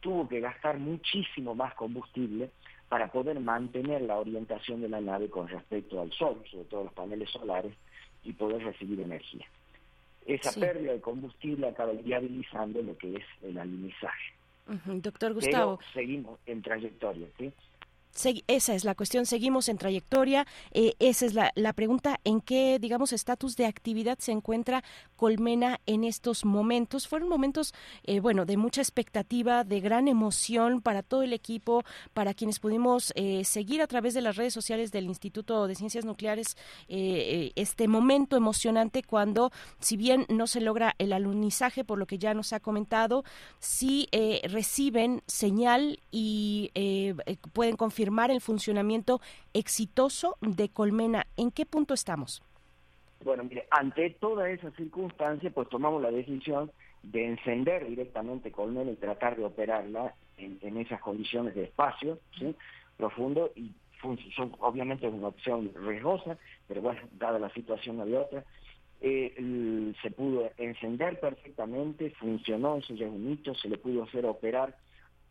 tuvo 0.01 0.27
que 0.27 0.41
gastar 0.41 0.79
muchísimo 0.79 1.55
más 1.55 1.75
combustible 1.75 2.51
para 2.89 3.13
poder 3.13 3.39
mantener 3.41 4.03
la 4.03 4.17
orientación 4.17 4.81
de 4.81 4.89
la 4.89 5.01
nave 5.01 5.29
con 5.29 5.47
respecto 5.47 6.01
al 6.01 6.11
sol, 6.13 6.43
sobre 6.51 6.65
todo 6.65 6.85
los 6.85 6.93
paneles 6.93 7.31
solares, 7.31 7.75
y 8.25 8.33
poder 8.33 8.63
recibir 8.65 9.01
energía. 9.01 9.47
Esa 10.27 10.53
pérdida 10.59 10.93
de 10.93 11.01
combustible 11.01 11.69
acaba 11.69 11.93
viabilizando 11.93 12.83
lo 12.83 12.97
que 12.97 13.17
es 13.17 13.25
el 13.43 13.59
alunizaje. 13.59 14.35
Doctor 14.85 15.35
Gustavo. 15.35 15.81
seguimos 15.93 16.39
en 16.47 16.63
trayectoria, 16.63 17.27
¿sí? 17.39 17.53
Esa 18.47 18.75
es 18.75 18.85
la 18.85 18.95
cuestión, 18.95 19.25
seguimos 19.25 19.69
en 19.69 19.79
trayectoria, 19.79 20.47
eh, 20.73 20.95
esa 20.99 21.27
es 21.27 21.35
la, 21.35 21.53
la, 21.55 21.73
pregunta, 21.73 22.19
¿en 22.25 22.41
qué, 22.41 22.79
digamos, 22.79 23.13
estatus 23.13 23.57
de 23.57 23.67
actividad 23.67 24.19
se 24.19 24.33
encuentra 24.33 24.83
Colmena 25.17 25.81
en 25.87 26.05
estos 26.05 26.45
momentos? 26.45 27.09
Fueron 27.09 27.29
momentos, 27.29 27.73
eh, 28.05 28.21
bueno, 28.21 28.45
de 28.45 28.57
mucha 28.57 28.83
expectativa, 28.83 29.65
de 29.65 29.81
gran 29.81 30.09
emoción 30.09 30.83
para 30.83 31.03
todo 31.03 31.23
el 31.23 31.33
equipo, 31.33 31.85
para 32.13 32.35
quienes 32.35 32.59
pudimos 32.59 33.13
eh, 33.15 33.45
seguir 33.45 33.81
a 33.81 33.87
través 33.87 34.13
de 34.13 34.21
las 34.21 34.37
redes 34.37 34.53
sociales 34.53 34.93
del 34.93 35.07
Instituto 35.07 35.67
de 35.67 35.75
Ciencias 35.75 36.05
Nucleares 36.05 36.57
este 36.89 37.89
momento 37.89 38.37
emocionante 38.37 39.03
cuando, 39.03 39.53
si 39.79 39.97
bien 39.97 40.27
no 40.29 40.47
se 40.47 40.61
logra 40.61 40.95
el 40.99 41.13
alunizaje, 41.13 41.85
por 41.85 41.99
lo 41.99 42.07
que 42.07 42.19
ya 42.19 42.35
nos 42.35 42.53
ha 42.53 42.61
comentado, 42.61 43.25
sí 43.59 44.09
reciben 44.45 45.23
señal 45.27 46.01
y 46.11 46.71
pueden 47.53 47.77
confirmar 47.77 48.00
confirmar 48.01 48.31
el 48.31 48.41
funcionamiento 48.41 49.21
exitoso 49.53 50.39
de 50.41 50.71
Colmena. 50.71 51.27
¿En 51.37 51.51
qué 51.51 51.67
punto 51.67 51.93
estamos? 51.93 52.43
Bueno, 53.23 53.45
mire, 53.45 53.67
ante 53.71 54.09
toda 54.19 54.49
esa 54.49 54.71
circunstancia, 54.71 55.51
pues 55.51 55.69
tomamos 55.69 56.01
la 56.01 56.11
decisión 56.11 56.71
de 57.03 57.27
encender 57.27 57.87
directamente 57.87 58.51
Colmena 58.51 58.91
y 58.91 58.97
tratar 58.97 59.37
de 59.37 59.45
operarla 59.45 60.15
en, 60.39 60.79
esas 60.79 60.99
condiciones 61.03 61.55
de 61.55 61.65
espacio 61.65 62.19
profundo 62.97 63.53
y 63.55 63.71
son, 64.35 64.57
obviamente 64.61 65.07
es 65.07 65.13
una 65.13 65.29
opción 65.29 65.71
riesgosa, 65.75 66.39
pero 66.69 66.81
bueno, 66.81 67.03
dada 67.19 67.39
la 67.39 67.51
situación 67.51 67.99
no 67.99 68.05
había 68.05 68.23
otra. 68.23 68.45
Eh, 69.03 69.93
se 70.01 70.11
pudo 70.11 70.51
encender 70.57 71.21
perfectamente, 71.21 72.09
funcionó, 72.19 72.79
eso 72.79 72.95
ya 72.95 73.05
es 73.05 73.13
un 73.13 73.31
hito, 73.31 73.55
se 73.57 73.69
le 73.69 73.77
pudo 73.77 74.05
hacer 74.05 74.25
operar 74.25 74.75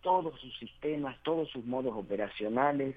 todos 0.01 0.39
sus 0.39 0.57
sistemas, 0.57 1.17
todos 1.23 1.49
sus 1.49 1.65
modos 1.65 1.95
operacionales, 1.95 2.95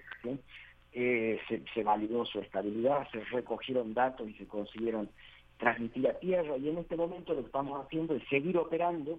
eh, 0.92 1.40
se, 1.74 1.82
validó 1.82 2.24
su 2.26 2.40
estabilidad, 2.40 3.08
se 3.10 3.24
recogieron 3.24 3.94
datos 3.94 4.28
y 4.28 4.34
se 4.34 4.46
consiguieron 4.46 5.08
transmitir 5.56 6.08
a 6.08 6.18
tierra 6.18 6.56
y 6.58 6.68
en 6.68 6.78
este 6.78 6.96
momento 6.96 7.34
lo 7.34 7.40
que 7.40 7.46
estamos 7.46 7.84
haciendo 7.84 8.14
es 8.14 8.22
seguir 8.28 8.58
operando 8.58 9.18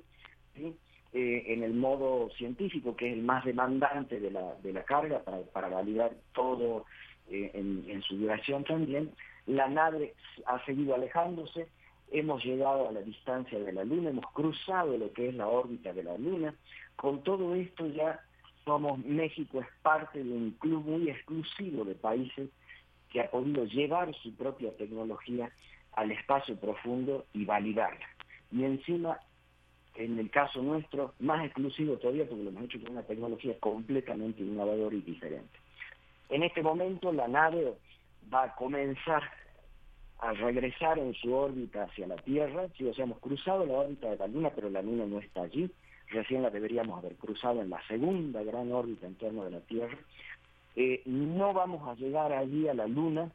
eh, 0.56 1.44
en 1.48 1.64
el 1.64 1.74
modo 1.74 2.30
científico, 2.38 2.96
que 2.96 3.08
es 3.08 3.14
el 3.14 3.24
más 3.24 3.46
demandante 3.46 4.20
de 4.20 4.30
la, 4.30 4.56
de 4.62 4.74
la 4.74 4.84
carga, 4.84 5.24
para, 5.52 5.70
validar 5.70 6.12
todo 6.34 6.86
eh, 7.30 7.52
en, 7.54 7.86
en 7.88 8.02
su 8.04 8.18
duración 8.18 8.64
también. 8.64 9.12
La 9.48 9.68
nave 9.68 10.14
ha 10.46 10.64
seguido 10.66 10.96
alejándose, 10.96 11.68
hemos 12.12 12.44
llegado 12.44 12.88
a 12.88 12.92
la 12.92 13.02
distancia 13.02 13.58
de 13.58 13.74
la 13.74 13.84
Luna, 13.84 14.12
hemos 14.12 14.32
cruzado 14.34 14.98
lo 14.98 15.12
que 15.12 15.30
es 15.30 15.36
la 15.36 15.48
órbita 15.48 15.92
de 15.94 16.04
la 16.04 16.18
Luna, 16.18 16.54
con 16.96 17.24
todo 17.24 17.56
esto 17.56 17.88
ya 17.88 18.20
somos, 18.66 19.00
México 19.00 19.62
es 19.62 19.68
parte 19.82 20.24
de 20.24 20.32
un 20.32 20.52
club 20.52 20.86
muy 20.86 21.10
exclusivo 21.10 21.84
de 21.84 21.96
países 21.96 22.50
que 23.10 23.22
ha 23.22 23.30
podido 23.30 23.66
llevar 23.66 24.14
su 24.16 24.34
propia 24.36 24.76
tecnología 24.78 25.52
al 25.94 26.12
espacio 26.12 26.56
profundo 26.56 27.26
y 27.34 27.46
validarla. 27.46 28.08
Y 28.52 28.64
encima, 28.64 29.20
en 29.96 30.18
el 30.18 30.30
caso 30.32 30.62
nuestro, 30.62 31.14
más 31.20 31.46
exclusivo 31.46 31.98
todavía 31.98 32.28
porque 32.28 32.44
lo 32.44 32.50
hemos 32.50 32.64
hecho 32.66 32.82
con 32.82 32.92
una 32.92 33.04
tecnología 33.04 33.60
completamente 33.60 34.42
innovadora 34.42 34.96
y 34.96 35.02
diferente. 35.02 35.60
En 36.30 36.44
este 36.44 36.64
momento 36.64 37.12
la 37.12 37.28
nave 37.28 37.74
va 38.34 38.46
a 38.46 38.56
comenzar 38.56 39.24
a 40.20 40.32
regresar 40.32 40.98
en 40.98 41.14
su 41.16 41.34
órbita 41.34 41.84
hacia 41.84 42.08
la 42.08 42.16
Tierra, 42.16 42.68
si 42.78 42.86
o 42.86 42.94
sea, 42.94 43.04
hemos 43.04 43.20
cruzado 43.20 43.66
la 43.66 43.74
órbita 43.74 44.10
de 44.10 44.18
la 44.18 44.28
Luna, 44.28 44.52
pero 44.56 44.70
la 44.70 44.82
Luna 44.82 45.06
no 45.06 45.20
está 45.20 45.42
allí, 45.42 45.70
recién 46.14 46.44
la 46.44 46.50
deberíamos 46.50 46.98
haber 46.98 47.16
cruzado 47.16 47.62
en 47.62 47.70
la 47.70 47.86
segunda 47.88 48.44
gran 48.44 48.72
órbita 48.72 49.08
en 49.08 49.16
torno 49.16 49.44
de 49.44 49.52
la 49.52 49.60
Tierra. 49.62 49.98
Eh, 50.76 51.02
no 51.06 51.54
vamos 51.54 51.88
a 51.88 51.96
llegar 51.96 52.32
allí 52.32 52.68
a 52.68 52.74
la 52.74 52.88
Luna 52.88 53.32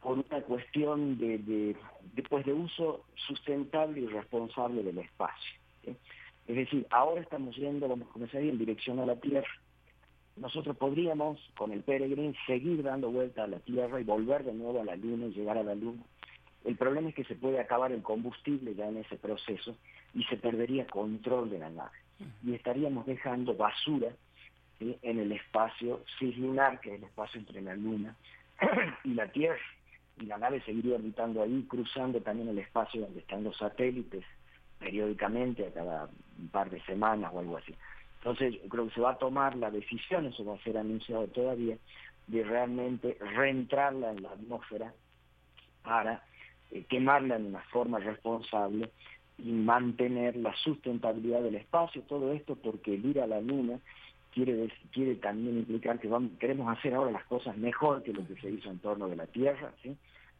por 0.00 0.18
una 0.18 0.40
cuestión 0.42 1.18
de, 1.18 1.76
pues, 2.28 2.44
de 2.44 2.52
uso 2.52 3.04
sustentable 3.26 4.00
y 4.00 4.06
responsable 4.06 4.82
del 4.82 4.98
espacio. 4.98 5.52
Es 5.84 6.56
decir, 6.56 6.86
ahora 6.90 7.20
estamos 7.20 7.54
yendo, 7.56 7.88
vamos 7.88 8.08
a 8.08 8.12
comenzar 8.12 8.42
en 8.42 8.58
dirección 8.58 8.98
a 8.98 9.06
la 9.06 9.16
Tierra. 9.16 9.50
Nosotros 10.36 10.76
podríamos, 10.76 11.38
con 11.56 11.72
el 11.72 11.82
Peregrine, 11.82 12.34
seguir 12.46 12.82
dando 12.82 13.10
vuelta 13.10 13.44
a 13.44 13.46
la 13.46 13.60
Tierra 13.60 14.00
y 14.00 14.04
volver 14.04 14.44
de 14.44 14.54
nuevo 14.54 14.80
a 14.80 14.84
la 14.84 14.96
Luna 14.96 15.26
y 15.26 15.34
llegar 15.34 15.58
a 15.58 15.62
la 15.62 15.74
Luna. 15.74 16.02
El 16.64 16.76
problema 16.76 17.10
es 17.10 17.14
que 17.14 17.24
se 17.24 17.34
puede 17.34 17.60
acabar 17.60 17.92
el 17.92 18.02
combustible 18.02 18.74
ya 18.74 18.88
en 18.88 18.96
ese 18.98 19.16
proceso 19.16 19.76
y 20.14 20.24
se 20.24 20.36
perdería 20.36 20.86
control 20.86 21.50
de 21.50 21.58
la 21.58 21.70
nave 21.70 21.96
y 22.44 22.54
estaríamos 22.54 23.06
dejando 23.06 23.54
basura 23.54 24.08
en 24.80 25.18
el 25.18 25.32
espacio 25.32 26.02
cislunar, 26.18 26.80
que 26.80 26.90
es 26.90 26.98
el 26.98 27.04
espacio 27.04 27.40
entre 27.40 27.60
la 27.60 27.74
Luna 27.74 28.16
y 29.04 29.14
la 29.14 29.28
Tierra. 29.28 29.60
Y 30.20 30.26
la 30.26 30.38
nave 30.38 30.60
seguiría 30.62 30.96
orbitando 30.96 31.42
ahí, 31.42 31.64
cruzando 31.68 32.20
también 32.20 32.48
el 32.48 32.58
espacio 32.58 33.00
donde 33.00 33.20
están 33.20 33.44
los 33.44 33.56
satélites 33.56 34.24
periódicamente, 34.78 35.66
a 35.66 35.72
cada 35.72 36.10
par 36.50 36.68
de 36.68 36.82
semanas 36.82 37.30
o 37.32 37.38
algo 37.38 37.56
así. 37.56 37.74
Entonces, 38.18 38.56
creo 38.68 38.88
que 38.88 38.94
se 38.94 39.00
va 39.00 39.12
a 39.12 39.18
tomar 39.18 39.56
la 39.56 39.70
decisión, 39.70 40.26
eso 40.26 40.44
va 40.44 40.54
a 40.54 40.62
ser 40.62 40.76
anunciado 40.76 41.26
todavía, 41.28 41.76
de 42.26 42.44
realmente 42.44 43.16
reentrarla 43.20 44.10
en 44.10 44.22
la 44.22 44.30
atmósfera 44.30 44.92
para 45.82 46.22
eh, 46.70 46.84
quemarla 46.88 47.36
en 47.36 47.46
una 47.46 47.62
forma 47.62 47.98
responsable 47.98 48.90
y 49.42 49.50
mantener 49.50 50.36
la 50.36 50.54
sustentabilidad 50.56 51.42
del 51.42 51.56
espacio, 51.56 52.02
todo 52.02 52.32
esto 52.32 52.56
porque 52.56 52.94
el 52.94 53.04
ir 53.04 53.20
a 53.20 53.26
la 53.26 53.40
luna 53.40 53.80
quiere, 54.32 54.70
quiere 54.92 55.16
también 55.16 55.58
implicar 55.58 55.98
que 55.98 56.08
vamos, 56.08 56.32
queremos 56.38 56.76
hacer 56.76 56.94
ahora 56.94 57.10
las 57.10 57.24
cosas 57.24 57.56
mejor 57.56 58.02
que 58.02 58.12
lo 58.12 58.26
que 58.26 58.36
se 58.40 58.50
hizo 58.50 58.70
en 58.70 58.78
torno 58.78 59.08
de 59.08 59.16
la 59.16 59.26
Tierra, 59.26 59.72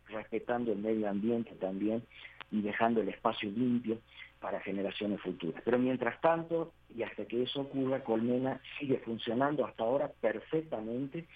respetando 0.08 0.72
el 0.72 0.78
medio 0.78 1.08
ambiente 1.08 1.52
también 1.56 2.02
y 2.50 2.60
dejando 2.62 3.00
el 3.00 3.08
espacio 3.08 3.50
limpio 3.50 3.98
para 4.40 4.60
generaciones 4.60 5.20
futuras. 5.20 5.62
Pero 5.64 5.78
mientras 5.78 6.20
tanto, 6.20 6.72
y 6.94 7.02
hasta 7.02 7.24
que 7.24 7.42
eso 7.42 7.62
ocurra, 7.62 8.04
Colmena 8.04 8.60
sigue 8.78 8.98
funcionando 8.98 9.64
hasta 9.64 9.82
ahora 9.82 10.12
perfectamente 10.20 11.26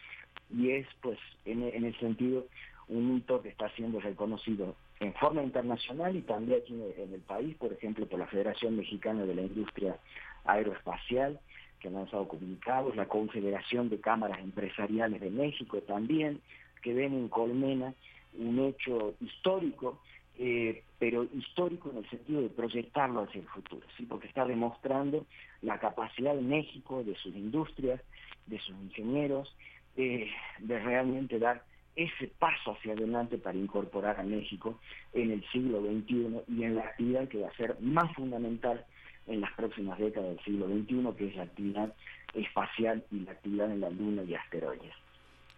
y 0.55 0.70
es 0.70 0.87
pues 1.00 1.18
en 1.44 1.62
el 1.62 1.98
sentido 1.98 2.46
un 2.88 3.16
hito 3.16 3.42
que 3.42 3.48
está 3.48 3.68
siendo 3.70 3.98
reconocido 3.98 4.76
en 5.00 5.12
forma 5.14 5.42
internacional 5.42 6.16
y 6.16 6.22
también 6.22 6.61
aquí 6.62 6.72
en 6.72 7.12
el 7.12 7.20
país, 7.20 7.54
por 7.56 7.72
ejemplo, 7.72 8.06
por 8.06 8.18
la 8.18 8.26
Federación 8.26 8.76
Mexicana 8.76 9.24
de 9.24 9.35
la 9.35 9.42
Industria 9.42 9.98
Aeroespacial, 10.44 11.38
que 11.80 11.88
han 11.88 11.94
lanzado 11.94 12.26
comunicados, 12.28 12.96
la 12.96 13.06
Confederación 13.06 13.90
de 13.90 14.00
Cámaras 14.00 14.38
Empresariales 14.38 15.20
de 15.20 15.30
México 15.30 15.78
también, 15.82 16.40
que 16.82 16.94
ven 16.94 17.12
en 17.12 17.28
Colmena 17.28 17.92
un 18.38 18.59
hecho 18.61 19.14
histórico, 19.20 20.00
eh, 20.38 20.82
pero 20.98 21.24
histórico 21.24 21.90
en 21.90 21.98
el 21.98 22.11
sentido 22.11 22.40
de 22.40 22.48
proyectarlo 22.48 23.22
hacia 23.22 23.40
el 23.40 23.48
futuro, 23.48 23.87
¿sí? 23.96 24.04
porque 24.04 24.28
está 24.28 24.46
demostrando 24.46 25.26
la 25.61 25.78
capacidad 25.78 26.35
de 26.35 26.42
México, 26.42 27.02
de 27.04 27.14
sus 27.16 27.35
industrias, 27.35 28.00
de 28.46 28.59
sus 28.61 28.76
ingenieros, 28.76 29.54
de 29.96 30.28
realmente 30.61 31.38
dar 31.38 31.64
ese 31.96 32.28
paso 32.38 32.72
hacia 32.72 32.92
adelante 32.92 33.38
para 33.38 33.56
incorporar 33.56 34.20
a 34.20 34.22
México 34.22 34.78
en 35.14 35.30
el 35.32 35.44
siglo 35.50 35.80
XXI 35.80 36.42
y 36.54 36.64
en 36.64 36.76
la 36.76 36.82
actividad 36.82 37.26
que 37.28 37.40
va 37.40 37.48
a 37.48 37.56
ser 37.56 37.76
más 37.80 38.14
fundamental 38.14 38.85
en 39.26 39.40
las 39.40 39.52
próximas 39.54 39.98
décadas 39.98 40.28
del 40.28 40.44
siglo 40.44 40.66
XXI, 40.68 41.16
que 41.16 41.28
es 41.28 41.37
la 41.37 41.42
actividad 41.44 41.94
espacial 42.35 43.02
y 43.11 43.20
la 43.20 43.32
actividad 43.32 43.70
en 43.70 43.80
la 43.80 43.90
Luna 43.90 44.22
y 44.22 44.35
asteroides. 44.35 44.92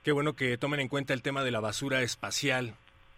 Qué 0.05 0.13
bueno 0.13 0.35
que 0.35 0.57
tomen 0.57 0.81
en 0.81 0.89
cuenta 0.89 1.13
el 1.13 1.23
tema 1.23 1.43
de 1.43 1.51
la 1.51 1.61
basura 1.61 2.03
espacial, 2.03 2.75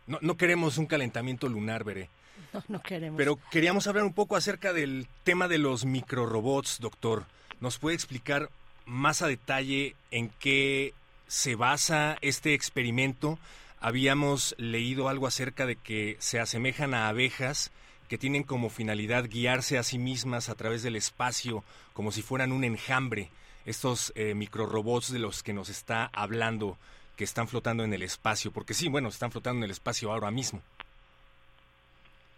No, 0.06 0.18
no 0.22 0.36
queremos 0.36 0.78
un 0.78 0.86
calentamiento 0.86 1.48
lunar, 1.48 1.84
Veré. 1.84 2.08
No, 2.52 2.64
no 2.68 2.82
queremos. 2.82 3.16
Pero 3.18 3.38
queríamos 3.52 3.86
hablar 3.86 4.04
un 4.04 4.14
poco 4.14 4.34
acerca 4.34 4.72
del 4.72 5.06
tema 5.22 5.46
de 5.46 5.58
los 5.58 5.84
microrobots, 5.84 6.80
doctor. 6.80 7.26
¿Nos 7.60 7.78
puede 7.78 7.94
explicar 7.94 8.48
más 8.86 9.22
a 9.22 9.28
detalle 9.28 9.94
en 10.10 10.30
qué 10.40 10.94
se 11.30 11.54
basa 11.54 12.18
este 12.22 12.54
experimento? 12.54 13.38
Habíamos 13.78 14.56
leído 14.58 15.08
algo 15.08 15.28
acerca 15.28 15.64
de 15.64 15.76
que 15.76 16.16
se 16.18 16.40
asemejan 16.40 16.92
a 16.92 17.08
abejas 17.08 17.70
que 18.08 18.18
tienen 18.18 18.42
como 18.42 18.68
finalidad 18.68 19.28
guiarse 19.30 19.78
a 19.78 19.84
sí 19.84 19.96
mismas 19.96 20.48
a 20.48 20.56
través 20.56 20.82
del 20.82 20.96
espacio 20.96 21.62
como 21.92 22.10
si 22.10 22.20
fueran 22.20 22.50
un 22.50 22.64
enjambre. 22.64 23.30
Estos 23.64 24.12
eh, 24.16 24.34
microrobots 24.34 25.12
de 25.12 25.20
los 25.20 25.44
que 25.44 25.52
nos 25.52 25.68
está 25.68 26.10
hablando 26.12 26.76
que 27.16 27.22
están 27.22 27.46
flotando 27.46 27.84
en 27.84 27.94
el 27.94 28.02
espacio, 28.02 28.50
porque 28.50 28.74
sí, 28.74 28.88
bueno, 28.88 29.08
están 29.08 29.30
flotando 29.30 29.58
en 29.58 29.64
el 29.64 29.70
espacio 29.70 30.10
ahora 30.10 30.32
mismo. 30.32 30.60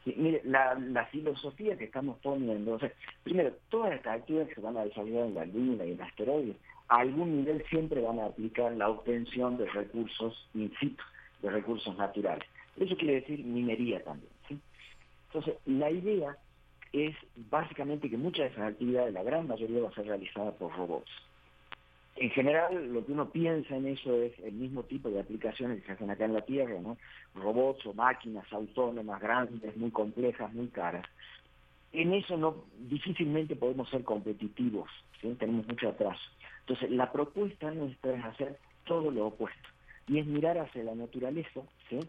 mire, 0.04 0.42
la, 0.44 1.06
filosofía 1.10 1.78
que 1.78 1.84
estamos 1.84 2.18
poniendo, 2.18 2.74
o 2.74 2.78
sea, 2.78 2.92
primero, 3.22 3.56
todas 3.70 3.94
estas 3.94 4.18
actividades 4.18 4.54
que 4.54 4.60
van 4.60 4.76
a 4.76 4.84
desarrollar 4.84 5.28
en 5.28 5.34
la 5.34 5.46
Luna 5.46 5.86
y 5.86 5.92
en 5.92 6.02
asteroides, 6.02 6.56
a 6.92 7.00
algún 7.00 7.38
nivel 7.38 7.64
siempre 7.70 8.02
van 8.02 8.18
a 8.18 8.26
aplicar 8.26 8.72
la 8.72 8.88
obtención 8.88 9.56
de 9.56 9.66
recursos 9.66 10.48
in 10.54 10.70
situ, 10.78 11.02
de 11.40 11.50
recursos 11.50 11.96
naturales. 11.96 12.46
Eso 12.76 12.96
quiere 12.96 13.14
decir 13.14 13.44
minería 13.44 14.02
también. 14.04 14.32
Entonces, 15.28 15.54
la 15.64 15.90
idea 15.90 16.36
es 16.92 17.16
básicamente 17.50 18.10
que 18.10 18.18
muchas 18.18 18.44
de 18.44 18.52
esas 18.52 18.72
actividades, 18.72 19.14
la 19.14 19.22
gran 19.22 19.48
mayoría, 19.48 19.80
va 19.80 19.88
a 19.88 19.94
ser 19.94 20.06
realizada 20.06 20.52
por 20.52 20.76
robots 20.76 21.10
en 22.16 22.30
general 22.30 22.92
lo 22.92 23.04
que 23.04 23.12
uno 23.12 23.30
piensa 23.30 23.74
en 23.74 23.86
eso 23.88 24.14
es 24.20 24.38
el 24.40 24.52
mismo 24.52 24.82
tipo 24.82 25.08
de 25.08 25.20
aplicaciones 25.20 25.80
que 25.80 25.86
se 25.86 25.92
hacen 25.92 26.10
acá 26.10 26.26
en 26.26 26.34
la 26.34 26.42
Tierra, 26.42 26.78
¿no? 26.80 26.98
Robots 27.34 27.86
o 27.86 27.94
máquinas 27.94 28.44
autónomas 28.52 29.20
grandes, 29.20 29.76
muy 29.76 29.90
complejas, 29.90 30.52
muy 30.52 30.68
caras. 30.68 31.06
En 31.92 32.12
eso 32.12 32.36
no 32.36 32.64
difícilmente 32.78 33.56
podemos 33.56 33.88
ser 33.88 34.04
competitivos, 34.04 34.90
tenemos 35.20 35.66
mucho 35.66 35.88
atraso. 35.88 36.22
Entonces, 36.62 36.90
la 36.90 37.12
propuesta 37.12 37.70
nuestra 37.70 38.14
es 38.14 38.24
hacer 38.24 38.58
todo 38.84 39.10
lo 39.10 39.26
opuesto, 39.26 39.68
y 40.08 40.18
es 40.18 40.26
mirar 40.26 40.58
hacia 40.58 40.84
la 40.84 40.94
naturaleza, 40.94 41.60
¿sí? 41.88 42.00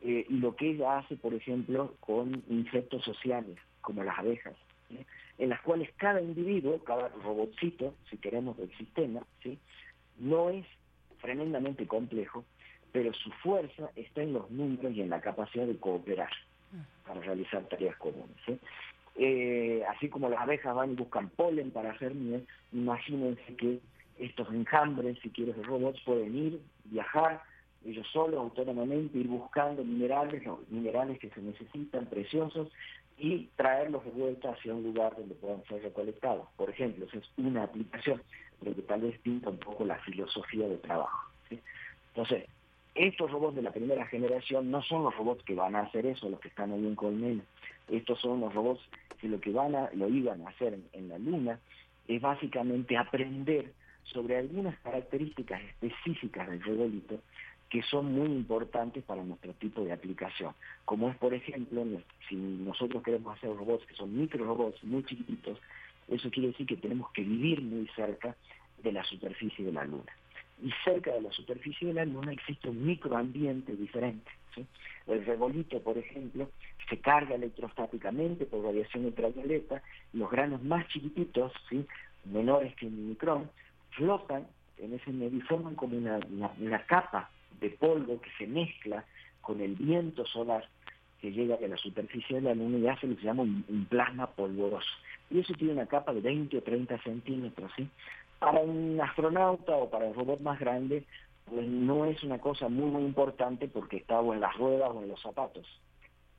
Eh, 0.00 0.26
y 0.28 0.34
lo 0.34 0.54
que 0.54 0.70
ella 0.70 0.98
hace, 0.98 1.16
por 1.16 1.32
ejemplo, 1.34 1.94
con 2.00 2.42
insectos 2.48 3.02
sociales, 3.04 3.56
como 3.80 4.04
las 4.04 4.18
abejas 4.18 4.54
en 5.38 5.48
las 5.48 5.60
cuales 5.62 5.90
cada 5.96 6.20
individuo, 6.20 6.82
cada 6.84 7.08
robotcito, 7.08 7.94
si 8.10 8.16
queremos, 8.18 8.56
del 8.56 8.74
sistema, 8.76 9.22
¿sí? 9.42 9.58
no 10.18 10.50
es 10.50 10.64
tremendamente 11.20 11.86
complejo, 11.86 12.44
pero 12.92 13.12
su 13.12 13.30
fuerza 13.42 13.90
está 13.96 14.22
en 14.22 14.34
los 14.34 14.50
números 14.50 14.92
y 14.92 15.00
en 15.00 15.10
la 15.10 15.20
capacidad 15.20 15.66
de 15.66 15.76
cooperar 15.78 16.30
para 17.06 17.20
realizar 17.20 17.62
tareas 17.68 17.96
comunes. 17.96 18.36
Eh, 19.16 19.82
así 19.88 20.08
como 20.08 20.28
las 20.28 20.40
abejas 20.40 20.74
van 20.74 20.92
y 20.92 20.96
buscan 20.96 21.28
polen 21.30 21.70
para 21.70 21.92
hacer 21.92 22.14
miel, 22.14 22.46
imagínense 22.72 23.56
que 23.56 23.78
estos 24.18 24.48
enjambres, 24.50 25.18
si 25.22 25.30
quieres, 25.30 25.56
de 25.56 25.62
robots 25.62 26.00
pueden 26.04 26.36
ir, 26.36 26.60
viajar, 26.84 27.42
ellos 27.84 28.06
solos, 28.12 28.40
autónomamente, 28.40 29.18
ir 29.18 29.28
buscando 29.28 29.84
minerales, 29.84 30.42
minerales 30.68 31.18
que 31.18 31.30
se 31.30 31.42
necesitan, 31.42 32.06
preciosos, 32.06 32.68
y 33.16 33.48
traerlos 33.56 34.04
de 34.04 34.10
vuelta 34.10 34.50
hacia 34.50 34.74
un 34.74 34.82
lugar 34.82 35.14
donde 35.16 35.34
puedan 35.34 35.62
ser 35.64 35.82
recolectados. 35.82 36.48
Por 36.56 36.70
ejemplo, 36.70 37.06
esa 37.06 37.18
es 37.18 37.30
una 37.36 37.64
aplicación, 37.64 38.20
pero 38.60 38.74
que 38.74 38.82
tal 38.82 39.02
vez 39.02 39.18
pinta 39.20 39.50
un 39.50 39.58
poco 39.58 39.84
la 39.84 39.98
filosofía 39.98 40.66
de 40.66 40.78
trabajo. 40.78 41.30
Entonces, 42.08 42.46
estos 42.94 43.30
robots 43.30 43.56
de 43.56 43.62
la 43.62 43.72
primera 43.72 44.06
generación 44.06 44.70
no 44.70 44.82
son 44.82 45.04
los 45.04 45.16
robots 45.16 45.42
que 45.44 45.54
van 45.54 45.74
a 45.74 45.80
hacer 45.80 46.06
eso, 46.06 46.28
los 46.28 46.40
que 46.40 46.48
están 46.48 46.72
ahí 46.72 46.86
en 46.86 46.94
Colmena. 46.94 47.42
Estos 47.88 48.20
son 48.20 48.40
los 48.40 48.54
robots 48.54 48.80
que 49.20 49.28
lo 49.28 49.40
que 49.40 49.50
van 49.50 49.74
a, 49.74 49.90
lo 49.94 50.08
iban 50.08 50.46
a 50.46 50.50
hacer 50.50 50.78
en 50.92 51.08
la 51.08 51.18
Luna 51.18 51.58
es 52.06 52.20
básicamente 52.20 52.96
aprender 52.96 53.72
sobre 54.04 54.36
algunas 54.36 54.78
características 54.80 55.62
específicas 55.62 56.48
del 56.48 56.62
regolito 56.62 57.20
que 57.70 57.82
son 57.82 58.12
muy 58.12 58.28
importantes 58.28 59.02
para 59.02 59.24
nuestro 59.24 59.52
tipo 59.54 59.82
de 59.82 59.92
aplicación. 59.92 60.52
Como 60.84 61.08
es, 61.10 61.16
por 61.16 61.34
ejemplo, 61.34 61.84
si 62.28 62.36
nosotros 62.36 63.02
queremos 63.02 63.36
hacer 63.36 63.50
robots 63.50 63.86
que 63.86 63.94
son 63.94 64.16
micro 64.16 64.44
robots 64.44 64.84
muy 64.84 65.02
chiquititos, 65.04 65.58
eso 66.08 66.30
quiere 66.30 66.48
decir 66.48 66.66
que 66.66 66.76
tenemos 66.76 67.10
que 67.12 67.22
vivir 67.22 67.62
muy 67.62 67.88
cerca 67.96 68.36
de 68.82 68.92
la 68.92 69.02
superficie 69.04 69.64
de 69.64 69.72
la 69.72 69.84
Luna. 69.84 70.12
Y 70.62 70.70
cerca 70.84 71.12
de 71.12 71.22
la 71.22 71.32
superficie 71.32 71.88
de 71.88 71.94
la 71.94 72.04
Luna 72.04 72.32
existe 72.32 72.68
un 72.68 72.84
microambiente 72.86 73.74
diferente. 73.76 74.30
El 75.06 75.26
regolito, 75.26 75.80
por 75.82 75.98
ejemplo, 75.98 76.50
se 76.88 76.98
carga 76.98 77.34
electrostáticamente 77.34 78.46
por 78.46 78.64
radiación 78.64 79.04
ultravioleta, 79.06 79.82
los 80.12 80.30
granos 80.30 80.62
más 80.62 80.86
chiquititos, 80.88 81.52
¿sí? 81.68 81.84
menores 82.24 82.74
que 82.76 82.86
un 82.86 83.08
micrón, 83.08 83.50
flotan 83.90 84.46
en 84.78 84.94
ese 84.94 85.12
medio 85.12 85.38
y 85.38 85.42
forman 85.42 85.74
como 85.74 85.96
una, 85.96 86.20
una 86.58 86.86
capa 86.86 87.30
de 87.60 87.70
polvo 87.70 88.20
que 88.20 88.30
se 88.38 88.46
mezcla 88.46 89.04
con 89.40 89.60
el 89.60 89.74
viento 89.74 90.24
solar 90.26 90.68
que 91.20 91.32
llega 91.32 91.56
a 91.56 91.68
la 91.68 91.78
superficie 91.78 92.36
de 92.36 92.42
la 92.42 92.54
Luna 92.54 92.76
y 92.76 92.86
hace 92.86 93.06
lo 93.06 93.14
que 93.14 93.22
se 93.22 93.26
llama 93.26 93.44
un, 93.44 93.86
plasma 93.88 94.26
polvoroso. 94.26 94.90
Y 95.30 95.38
eso 95.38 95.54
tiene 95.54 95.72
una 95.72 95.86
capa 95.86 96.12
de 96.12 96.20
20 96.20 96.58
o 96.58 96.62
30 96.62 96.98
centímetros. 97.02 97.72
¿sí? 97.76 97.88
Para 98.38 98.60
un 98.60 99.00
astronauta 99.00 99.76
o 99.76 99.90
para 99.90 100.06
un 100.06 100.14
robot 100.14 100.40
más 100.40 100.58
grande, 100.60 101.04
pues 101.48 101.66
no 101.66 102.04
es 102.06 102.22
una 102.22 102.38
cosa 102.38 102.68
muy, 102.68 102.90
muy 102.90 103.02
importante 103.02 103.68
porque 103.68 103.98
está 103.98 104.20
o 104.20 104.34
en 104.34 104.40
las 104.40 104.56
ruedas 104.56 104.90
o 104.92 105.02
en 105.02 105.08
los 105.08 105.20
zapatos. 105.20 105.66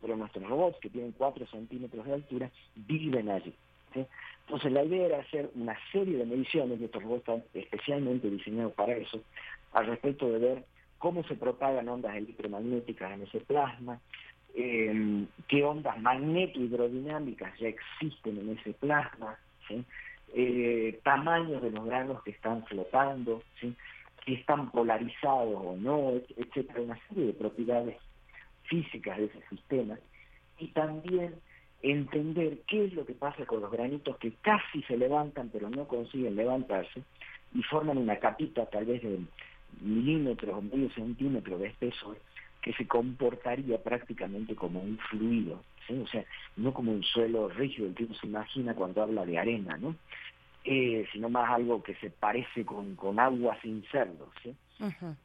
Pero 0.01 0.15
nuestros 0.15 0.47
robots, 0.47 0.79
que 0.79 0.89
tienen 0.89 1.13
4 1.13 1.45
centímetros 1.47 2.05
de 2.05 2.13
altura, 2.13 2.51
viven 2.75 3.29
allí. 3.29 3.53
Entonces 4.45 4.71
la 4.71 4.83
idea 4.83 5.05
era 5.07 5.19
hacer 5.19 5.49
una 5.55 5.77
serie 5.91 6.17
de 6.17 6.25
mediciones, 6.25 6.79
y 6.79 6.85
estos 6.85 7.01
robots 7.01 7.19
están 7.19 7.43
especialmente 7.53 8.29
diseñados 8.29 8.73
para 8.73 8.95
eso, 8.95 9.21
al 9.73 9.87
respecto 9.87 10.29
de 10.29 10.39
ver 10.39 10.65
cómo 10.97 11.23
se 11.23 11.35
propagan 11.35 11.89
ondas 11.89 12.15
electromagnéticas 12.15 13.13
en 13.13 13.23
ese 13.23 13.39
plasma, 13.39 13.99
em, 14.55 15.27
qué 15.47 15.63
ondas 15.63 15.99
magneto-hidrodinámicas 16.01 17.57
ya 17.59 17.67
existen 17.67 18.37
en 18.37 18.57
ese 18.57 18.73
plasma, 18.73 19.37
eh, 20.37 20.99
tamaños 21.03 21.61
de 21.61 21.71
los 21.71 21.85
granos 21.85 22.21
que 22.23 22.31
están 22.31 22.65
flotando, 22.65 23.41
si 23.61 23.73
están 24.27 24.69
polarizados 24.69 25.55
o 25.55 25.77
no, 25.77 26.11
etcétera, 26.35 26.81
una 26.81 26.99
serie 27.07 27.27
de 27.27 27.33
propiedades 27.33 27.95
físicas 28.63 29.17
de 29.17 29.25
ese 29.25 29.41
sistema, 29.49 29.97
y 30.59 30.67
también 30.67 31.35
entender 31.81 32.59
qué 32.67 32.85
es 32.85 32.93
lo 32.93 33.05
que 33.05 33.13
pasa 33.13 33.45
con 33.45 33.61
los 33.61 33.71
granitos 33.71 34.17
que 34.17 34.33
casi 34.41 34.81
se 34.83 34.97
levantan 34.97 35.49
pero 35.49 35.69
no 35.69 35.87
consiguen 35.87 36.35
levantarse 36.35 37.03
y 37.53 37.61
forman 37.63 37.97
una 37.97 38.17
capita 38.17 38.65
tal 38.65 38.85
vez 38.85 39.03
de 39.03 39.19
milímetros 39.81 40.55
o 40.55 40.61
medio 40.61 40.89
centímetro 40.91 41.57
de 41.57 41.67
espesor 41.67 42.17
que 42.61 42.73
se 42.73 42.87
comportaría 42.87 43.81
prácticamente 43.83 44.55
como 44.55 44.79
un 44.79 44.97
fluido, 44.97 45.61
o 45.89 46.07
sea, 46.07 46.25
no 46.57 46.73
como 46.73 46.91
un 46.91 47.03
suelo 47.03 47.49
rígido, 47.49 47.87
el 47.87 47.95
que 47.95 48.05
uno 48.05 48.15
se 48.15 48.27
imagina 48.27 48.73
cuando 48.73 49.03
habla 49.03 49.25
de 49.25 49.37
arena, 49.37 49.77
¿no? 49.77 49.95
Eh, 50.63 51.05
sino 51.13 51.29
más 51.29 51.51
algo 51.51 51.83
que 51.83 51.93
se 51.95 52.09
parece 52.09 52.65
con, 52.65 52.95
con 52.95 53.19
agua 53.19 53.55
sin 53.61 53.83
serlo. 53.91 54.31
¿sí? 54.41 54.55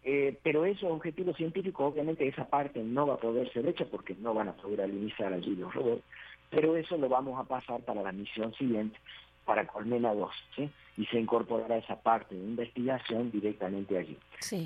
Eh, 0.02 0.38
pero 0.42 0.66
esos 0.66 0.90
objetivos 0.90 1.36
científicos, 1.36 1.92
obviamente 1.92 2.28
esa 2.28 2.46
parte 2.48 2.82
no 2.82 3.06
va 3.06 3.14
a 3.14 3.20
poder 3.20 3.50
ser 3.52 3.66
hecha 3.66 3.86
porque 3.86 4.14
no 4.14 4.34
van 4.34 4.48
a 4.48 4.52
poder 4.52 4.82
alinizar 4.82 5.32
allí 5.32 5.56
los 5.56 5.72
robots, 5.74 6.04
pero 6.50 6.76
eso 6.76 6.98
lo 6.98 7.08
vamos 7.08 7.40
a 7.40 7.48
pasar 7.48 7.80
para 7.80 8.02
la 8.02 8.12
misión 8.12 8.52
siguiente, 8.54 8.98
para 9.44 9.66
Colmena 9.66 10.14
2, 10.14 10.30
¿sí? 10.56 10.70
y 10.96 11.06
se 11.06 11.18
incorporará 11.18 11.78
esa 11.78 12.00
parte 12.00 12.34
de 12.34 12.40
investigación 12.40 13.30
directamente 13.30 13.96
allí. 13.96 14.18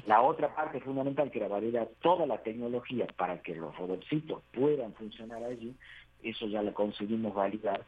La 0.07 0.21
otra 0.21 0.55
parte 0.55 0.81
fundamental, 0.81 1.31
que 1.31 1.39
era 1.39 1.49
validar 1.49 1.89
toda 2.03 2.27
la 2.27 2.43
tecnología 2.43 3.07
para 3.17 3.41
que 3.41 3.55
los 3.55 3.77
robotcitos 3.77 4.43
puedan 4.53 4.93
funcionar 4.95 5.43
allí, 5.45 5.75
eso 6.23 6.47
ya 6.47 6.63
lo 6.63 6.75
conseguimos 6.75 7.35
validar 7.35 7.83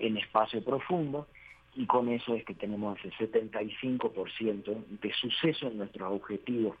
en 0.00 0.16
espacio 0.16 0.64
profundo, 0.64 1.26
y 1.76 1.86
con 1.86 2.08
eso 2.08 2.34
es 2.34 2.44
que 2.44 2.54
tenemos 2.54 2.98
ese 3.04 3.30
75% 3.30 4.84
de 5.00 5.12
suceso 5.14 5.66
en 5.66 5.78
nuestros 5.78 6.12
objetivos 6.12 6.76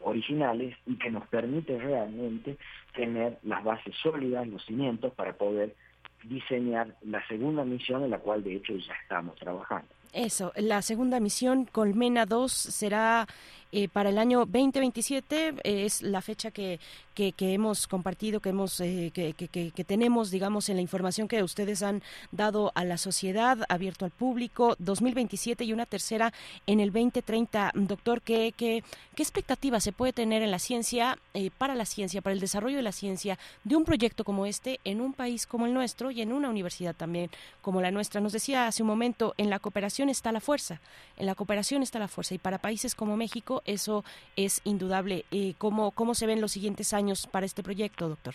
originales 0.00 0.76
y 0.86 0.96
que 0.96 1.10
nos 1.10 1.26
permite 1.28 1.78
realmente 1.78 2.56
tener 2.94 3.38
las 3.42 3.64
bases 3.64 3.94
sólidas, 4.02 4.46
los 4.46 4.64
cimientos 4.64 5.12
para 5.14 5.32
poder 5.34 5.74
diseñar 6.24 6.94
la 7.02 7.26
segunda 7.28 7.64
misión 7.64 8.04
en 8.04 8.10
la 8.10 8.18
cual 8.18 8.42
de 8.42 8.56
hecho 8.56 8.74
ya 8.74 8.94
estamos 9.02 9.36
trabajando. 9.36 9.88
Eso, 10.12 10.52
la 10.56 10.80
segunda 10.80 11.20
misión 11.20 11.66
Colmena 11.66 12.24
2 12.24 12.50
será 12.50 13.26
eh, 13.72 13.88
para 13.88 14.10
el 14.10 14.18
año 14.18 14.40
2027 14.40 15.54
es 15.64 16.02
la 16.02 16.22
fecha 16.22 16.50
que, 16.50 16.78
que, 17.14 17.34
hemos 17.38 17.86
compartido, 17.86 18.40
que, 18.40 18.50
hemos, 18.50 18.76
que, 18.76 19.34
que, 19.34 19.84
tenemos, 19.84 20.30
digamos, 20.30 20.68
en 20.68 20.76
la 20.76 20.82
información 20.82 21.28
que 21.28 21.42
ustedes 21.42 21.82
han 21.82 22.02
dado 22.30 22.72
a 22.74 22.84
la 22.84 22.98
sociedad, 22.98 23.58
abierto 23.68 24.04
al 24.04 24.10
público, 24.10 24.76
2027 24.78 25.64
y 25.64 25.72
una 25.72 25.86
tercera 25.86 26.32
en 26.66 26.80
el 26.80 26.92
2030. 26.92 27.72
Doctor, 27.74 28.22
¿qué, 28.22 28.52
qué, 28.56 28.84
qué 29.14 29.22
expectativa 29.22 29.80
se 29.80 29.92
puede 29.92 30.12
tener 30.12 30.42
en 30.42 30.50
la 30.50 30.58
ciencia, 30.58 31.18
para 31.58 31.74
la 31.74 31.86
ciencia, 31.86 32.22
para 32.22 32.34
el 32.34 32.40
desarrollo 32.40 32.76
de 32.76 32.82
la 32.82 32.92
ciencia, 32.92 33.38
de 33.64 33.76
un 33.76 33.84
proyecto 33.84 34.24
como 34.24 34.46
este 34.46 34.80
en 34.84 35.00
un 35.00 35.12
país 35.12 35.46
como 35.46 35.66
el 35.66 35.74
nuestro 35.74 36.10
y 36.10 36.20
en 36.20 36.32
una 36.32 36.50
universidad 36.50 36.94
también 36.94 37.30
como 37.62 37.80
la 37.80 37.90
nuestra? 37.90 38.20
Nos 38.20 38.32
decía 38.32 38.66
hace 38.66 38.82
un 38.82 38.88
momento, 38.88 39.34
en 39.38 39.50
la 39.50 39.58
cooperación 39.58 40.08
está 40.08 40.32
la 40.32 40.40
fuerza, 40.40 40.80
en 41.16 41.26
la 41.26 41.34
cooperación 41.34 41.82
está 41.82 41.98
la 41.98 42.08
fuerza 42.08 42.34
y 42.34 42.38
para 42.38 42.58
países 42.58 42.94
como 42.94 43.16
México 43.16 43.55
eso 43.64 44.04
es 44.36 44.60
indudable. 44.64 45.24
Eh, 45.30 45.54
¿cómo, 45.58 45.90
¿Cómo 45.92 46.14
se 46.14 46.26
ven 46.26 46.40
los 46.40 46.52
siguientes 46.52 46.92
años 46.92 47.26
para 47.26 47.46
este 47.46 47.62
proyecto, 47.62 48.08
doctor? 48.08 48.34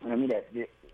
Bueno, 0.00 0.16
mira, 0.16 0.40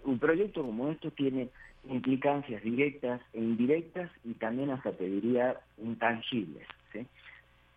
un 0.05 0.19
proyecto 0.19 0.63
como 0.63 0.91
esto 0.91 1.11
tiene 1.11 1.49
implicancias 1.89 2.63
directas 2.63 3.21
e 3.33 3.39
indirectas 3.39 4.11
y 4.25 4.35
también 4.35 4.71
hasta 4.71 4.93
te 4.93 5.05
diría 5.05 5.61
intangibles. 5.79 6.67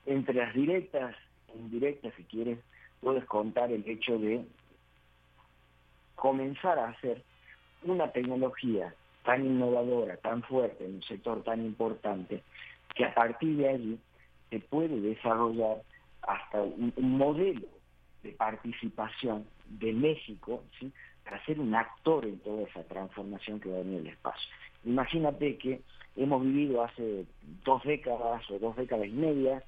Entre 0.06 0.34
las 0.34 0.54
directas 0.54 1.16
e 1.54 1.58
indirectas, 1.58 2.14
si 2.16 2.24
quieres, 2.24 2.60
puedes 3.02 3.26
contar 3.26 3.72
el 3.72 3.88
hecho 3.88 4.18
de 4.18 4.44
comenzar 6.16 6.80
a 6.80 6.90
hacer 6.90 7.24
una 7.84 8.12
tecnología 8.12 8.94
tan 9.24 9.46
innovadora, 9.46 10.18
tan 10.18 10.42
fuerte, 10.44 10.86
en 10.86 10.96
un 10.96 11.04
sector 11.04 11.44
tan 11.44 11.64
importante, 11.64 12.44
que 12.96 13.06
a 13.06 13.14
partir 13.14 13.58
de 13.58 13.70
allí 13.70 14.00
se 14.50 14.60
puede 14.60 15.00
desarrollar 15.02 15.78
hasta 16.22 16.62
un, 16.62 16.94
modelo 16.98 17.68
de 18.24 18.32
participación 18.34 19.46
de 19.68 19.94
México 19.94 20.64
para 21.24 21.44
ser 21.46 21.60
un 21.60 21.74
actor 21.76 22.26
en 22.26 22.40
toda 22.40 22.64
esa 22.64 22.84
transformación 22.84 23.60
que 23.60 23.70
va 23.70 23.80
en 23.80 23.96
el 23.96 24.08
espacio. 24.08 24.50
Imagínate 24.84 25.58
que 25.58 25.82
hemos 26.16 26.44
vivido 26.44 26.84
hace 26.84 27.26
dos 27.64 27.84
décadas 27.84 28.50
o 28.50 28.60
dos 28.60 28.76
décadas 28.76 29.08
y 29.08 29.12
media 29.12 29.64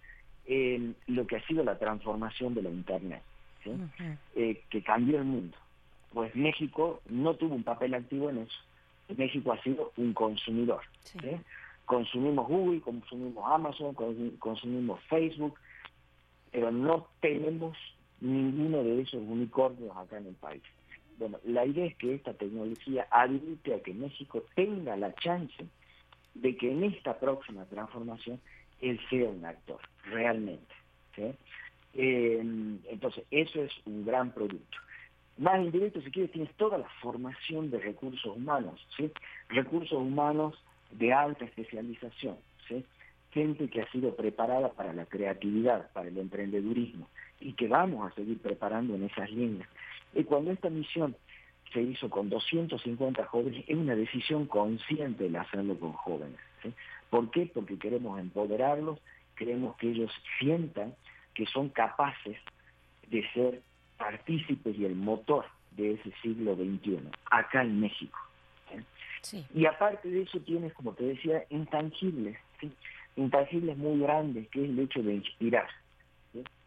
en 0.46 0.96
lo 1.08 1.26
que 1.28 1.38
ha 1.38 1.48
sido 1.48 1.64
la 1.64 1.78
transformación 1.78 2.56
de 2.56 2.64
la 2.64 2.70
Internet, 2.70 3.22
eh, 4.36 4.62
que 4.70 4.82
cambió 4.82 5.20
el 5.20 5.26
mundo. 5.26 5.58
Pues 6.14 6.36
México 6.36 7.02
no 7.10 7.36
tuvo 7.36 7.56
un 7.56 7.64
papel 7.64 7.94
activo 7.94 8.30
en 8.30 8.40
eso. 8.40 8.60
México 9.18 9.52
ha 9.52 9.62
sido 9.62 9.92
un 9.98 10.14
consumidor 10.14 10.82
consumimos 11.86 12.48
Google, 12.48 12.82
consumimos 12.82 13.44
Amazon, 13.46 13.96
consumimos 14.40 15.00
Facebook, 15.10 15.56
pero 16.52 16.72
no 16.72 17.08
tenemos 17.20 17.78
ninguno 18.20 18.84
de 18.84 19.02
esos 19.02 19.22
unicornios 19.22 19.96
acá 19.96 20.18
en 20.18 20.28
el 20.28 20.36
país. 20.36 20.62
Bueno, 21.18 21.38
la 21.44 21.66
idea 21.66 21.86
es 21.86 21.96
que 21.98 22.16
esta 22.16 22.34
tecnología 22.34 23.08
habilite 23.12 23.76
a 23.76 23.82
que 23.82 23.94
México 23.94 24.44
tenga 24.56 24.96
la 24.96 25.14
chance 25.16 25.66
de 26.34 26.56
que 26.56 26.72
en 26.72 26.84
esta 26.86 27.20
próxima 27.20 27.66
transformación 27.66 28.40
él 28.80 29.00
sea 29.10 29.30
un 29.30 29.46
actor, 29.46 29.80
realmente. 30.06 30.74
Eh, 31.94 32.40
entonces, 32.90 33.24
eso 33.32 33.62
es 33.62 33.72
un 33.86 34.06
gran 34.06 34.32
producto. 34.32 34.78
Más 35.38 35.60
indirecto, 35.60 36.02
si 36.02 36.12
quieres, 36.12 36.32
tienes 36.32 36.54
toda 36.56 36.78
la 36.78 36.90
formación 37.02 37.72
de 37.72 37.80
recursos 37.80 38.36
humanos, 38.36 38.86
¿sí? 38.96 39.12
Recursos 39.50 39.98
humanos 39.98 40.56
de 40.92 41.14
alta 41.14 41.46
especialización, 41.46 42.38
gente 43.32 43.70
que 43.70 43.82
ha 43.82 43.92
sido 43.92 44.16
preparada 44.16 44.70
para 44.74 44.94
la 44.94 45.06
creatividad, 45.06 45.92
para 45.94 46.10
el 46.10 46.18
emprendedurismo, 46.18 47.08
y 47.40 47.54
que 47.54 47.68
vamos 47.68 48.12
a 48.12 48.16
seguir 48.16 48.40
preparando 48.40 48.96
en 48.96 49.04
esas 49.04 49.32
líneas. 49.32 49.68
Y 50.14 50.24
cuando 50.24 50.52
esta 50.52 50.70
misión 50.70 51.16
se 51.72 51.82
hizo 51.82 52.10
con 52.10 52.30
250 52.30 53.26
jóvenes, 53.26 53.64
es 53.68 53.78
una 53.78 53.96
decisión 53.96 54.46
consciente 54.46 55.28
el 55.28 55.36
hacerlo 55.36 55.80
con 55.80 55.94
jóvenes. 55.94 56.40
¿Por 57.10 57.32
qué? 57.32 57.46
Porque 57.46 57.80
queremos 57.80 58.20
empoderarlos, 58.20 59.00
queremos 59.36 59.76
que 59.78 59.90
ellos 59.90 60.12
sientan 60.40 60.94
que 61.34 61.46
son 61.46 61.70
capaces 61.70 62.38
de 63.10 63.28
ser 63.32 63.62
partícipes 63.98 64.78
y 64.78 64.86
el 64.86 64.96
motor 64.96 65.46
de 65.72 65.94
ese 65.94 66.12
siglo 66.22 66.56
XXI, 66.56 67.00
acá 67.30 67.62
en 67.62 67.80
México. 67.80 68.20
Y 69.54 69.66
aparte 69.66 70.10
de 70.10 70.24
eso 70.24 70.40
tienes, 70.40 70.74
como 70.74 70.94
te 70.94 71.04
decía, 71.04 71.46
intangibles, 71.50 72.38
intangibles 73.16 73.78
muy 73.78 74.00
grandes, 74.00 74.48
que 74.50 74.64
es 74.64 74.70
el 74.70 74.80
hecho 74.80 75.02
de 75.04 75.16
inspirar. 75.16 75.68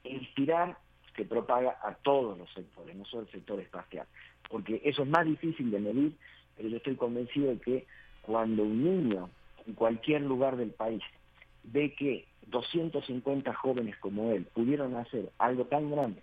Inspirar 0.05 0.77
que 1.15 1.25
propaga 1.25 1.79
a 1.83 1.95
todos 1.95 2.39
los 2.39 2.53
sectores, 2.53 2.95
no 2.97 3.05
solo 3.05 3.23
el 3.23 3.31
sector 3.31 3.61
espacial, 3.61 4.07
porque 4.51 4.81
eso 4.85 5.03
es 5.03 5.09
más 5.09 5.25
difícil 5.25 5.71
de 5.71 5.79
medir, 5.79 6.13
pero 6.57 6.69
yo 6.69 6.77
estoy 6.77 6.97
convencido 6.97 7.51
de 7.51 7.59
que 7.59 7.87
cuando 8.23 8.63
un 8.63 8.85
niño 8.85 9.31
en 9.67 9.75
cualquier 9.75 10.23
lugar 10.23 10.57
del 10.57 10.71
país 10.71 11.03
ve 11.65 11.95
que 11.95 12.27
250 12.47 13.55
jóvenes 13.55 13.97
como 13.99 14.33
él 14.33 14.45
pudieron 14.53 14.97
hacer 14.97 15.31
algo 15.39 15.65
tan 15.65 15.91
grande 15.91 16.21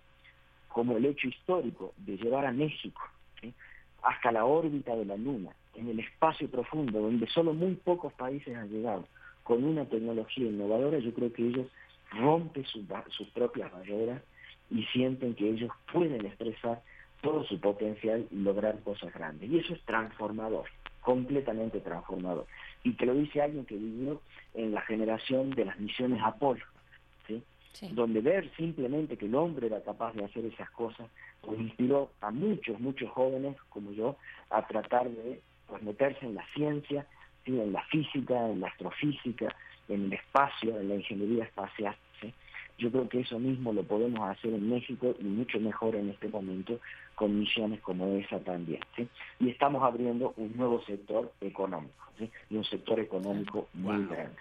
como 0.68 0.96
el 0.96 1.04
hecho 1.04 1.28
histórico 1.28 1.92
de 1.98 2.16
llevar 2.16 2.46
a 2.46 2.52
México 2.52 3.02
hasta 4.02 4.32
la 4.32 4.44
órbita 4.44 4.96
de 4.96 5.04
la 5.04 5.16
Luna, 5.16 5.50
en 5.74 5.88
el 5.88 6.00
espacio 6.00 6.50
profundo, 6.50 7.00
donde 7.00 7.26
solo 7.28 7.54
muy 7.54 7.74
pocos 7.74 8.12
países 8.12 8.56
han 8.56 8.68
llegado, 8.68 9.06
con 9.42 9.64
una 9.64 9.84
tecnología 9.84 10.46
innovadora, 10.46 10.98
yo 10.98 11.12
creo 11.14 11.32
que 11.32 11.46
ellos 11.46 11.66
rompen 12.10 12.64
sus 12.64 13.28
propias 13.28 13.72
barreras 13.72 14.22
y 14.70 14.84
sienten 14.86 15.34
que 15.34 15.48
ellos 15.48 15.70
pueden 15.92 16.24
expresar 16.24 16.82
todo 17.20 17.44
su 17.44 17.58
potencial 17.60 18.26
y 18.30 18.36
lograr 18.36 18.80
cosas 18.80 19.12
grandes. 19.14 19.50
Y 19.50 19.58
eso 19.58 19.74
es 19.74 19.80
transformador, 19.82 20.68
completamente 21.00 21.80
transformador. 21.80 22.46
Y 22.82 22.92
te 22.92 23.06
lo 23.06 23.14
dice 23.14 23.40
alguien 23.40 23.64
que 23.64 23.76
vivió 23.76 24.20
en 24.54 24.72
la 24.72 24.80
generación 24.82 25.50
de 25.50 25.64
las 25.64 25.78
misiones 25.78 26.20
Apolo, 26.22 26.64
¿sí? 27.26 27.42
donde 27.92 28.20
ver 28.20 28.50
simplemente 28.56 29.16
que 29.16 29.26
el 29.26 29.34
hombre 29.34 29.68
era 29.68 29.82
capaz 29.82 30.12
de 30.14 30.24
hacer 30.24 30.44
esas 30.44 30.70
cosas, 30.70 31.08
pues 31.40 31.58
inspiró 31.60 32.10
a 32.20 32.30
muchos, 32.30 32.78
muchos 32.80 33.10
jóvenes 33.10 33.56
como 33.68 33.92
yo 33.92 34.16
a 34.50 34.66
tratar 34.66 35.08
de 35.08 35.40
pues 35.66 35.82
meterse 35.82 36.26
en 36.26 36.34
la 36.34 36.46
ciencia, 36.54 37.06
en 37.46 37.72
la 37.72 37.82
física, 37.84 38.48
en 38.48 38.60
la 38.60 38.68
astrofísica, 38.68 39.54
en 39.88 40.04
el 40.04 40.12
espacio, 40.12 40.78
en 40.78 40.88
la 40.88 40.94
ingeniería 40.96 41.44
espacial. 41.44 41.96
Yo 42.78 42.90
creo 42.90 43.08
que 43.08 43.20
eso 43.20 43.38
mismo 43.38 43.72
lo 43.72 43.84
podemos 43.84 44.28
hacer 44.28 44.54
en 44.54 44.68
México 44.68 45.14
y 45.20 45.24
mucho 45.24 45.60
mejor 45.60 45.94
en 45.94 46.10
este 46.10 46.28
momento 46.28 46.80
con 47.14 47.38
misiones 47.38 47.80
como 47.80 48.06
esa 48.16 48.40
también. 48.40 48.80
Y 49.38 49.50
estamos 49.50 49.82
abriendo 49.82 50.32
un 50.36 50.56
nuevo 50.56 50.82
sector 50.82 51.32
económico, 51.40 52.06
y 52.50 52.56
un 52.56 52.64
sector 52.64 52.98
económico 52.98 53.68
muy 53.74 54.04
grande. 54.06 54.36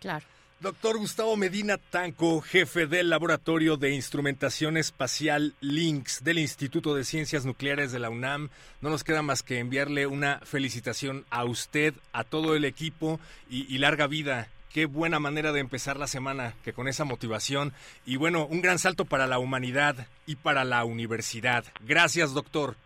Claro. 0.00 0.26
Doctor 0.60 0.98
Gustavo 0.98 1.38
Medina 1.38 1.78
Tanco, 1.78 2.42
jefe 2.42 2.86
del 2.86 3.08
Laboratorio 3.08 3.78
de 3.78 3.94
Instrumentación 3.94 4.76
Espacial 4.76 5.54
LINX 5.62 6.22
del 6.22 6.38
Instituto 6.38 6.94
de 6.94 7.04
Ciencias 7.04 7.46
Nucleares 7.46 7.92
de 7.92 7.98
la 7.98 8.10
UNAM, 8.10 8.50
no 8.82 8.90
nos 8.90 9.02
queda 9.02 9.22
más 9.22 9.42
que 9.42 9.58
enviarle 9.58 10.06
una 10.06 10.40
felicitación 10.40 11.24
a 11.30 11.44
usted, 11.44 11.94
a 12.12 12.24
todo 12.24 12.54
el 12.56 12.66
equipo 12.66 13.18
y, 13.48 13.78
larga 13.78 14.06
vida. 14.06 14.48
Qué 14.70 14.84
buena 14.84 15.18
manera 15.18 15.52
de 15.52 15.60
empezar 15.60 15.96
la 15.96 16.06
semana, 16.06 16.52
que 16.62 16.74
con 16.74 16.88
esa 16.88 17.06
motivación. 17.06 17.72
Y 18.04 18.16
bueno, 18.16 18.44
un 18.44 18.60
gran 18.60 18.78
salto 18.78 19.06
para 19.06 19.26
la 19.26 19.38
humanidad 19.38 20.08
y 20.26 20.36
para 20.36 20.66
la 20.66 20.84
universidad. 20.84 21.64
Gracias, 21.86 22.34
doctor. 22.34 22.76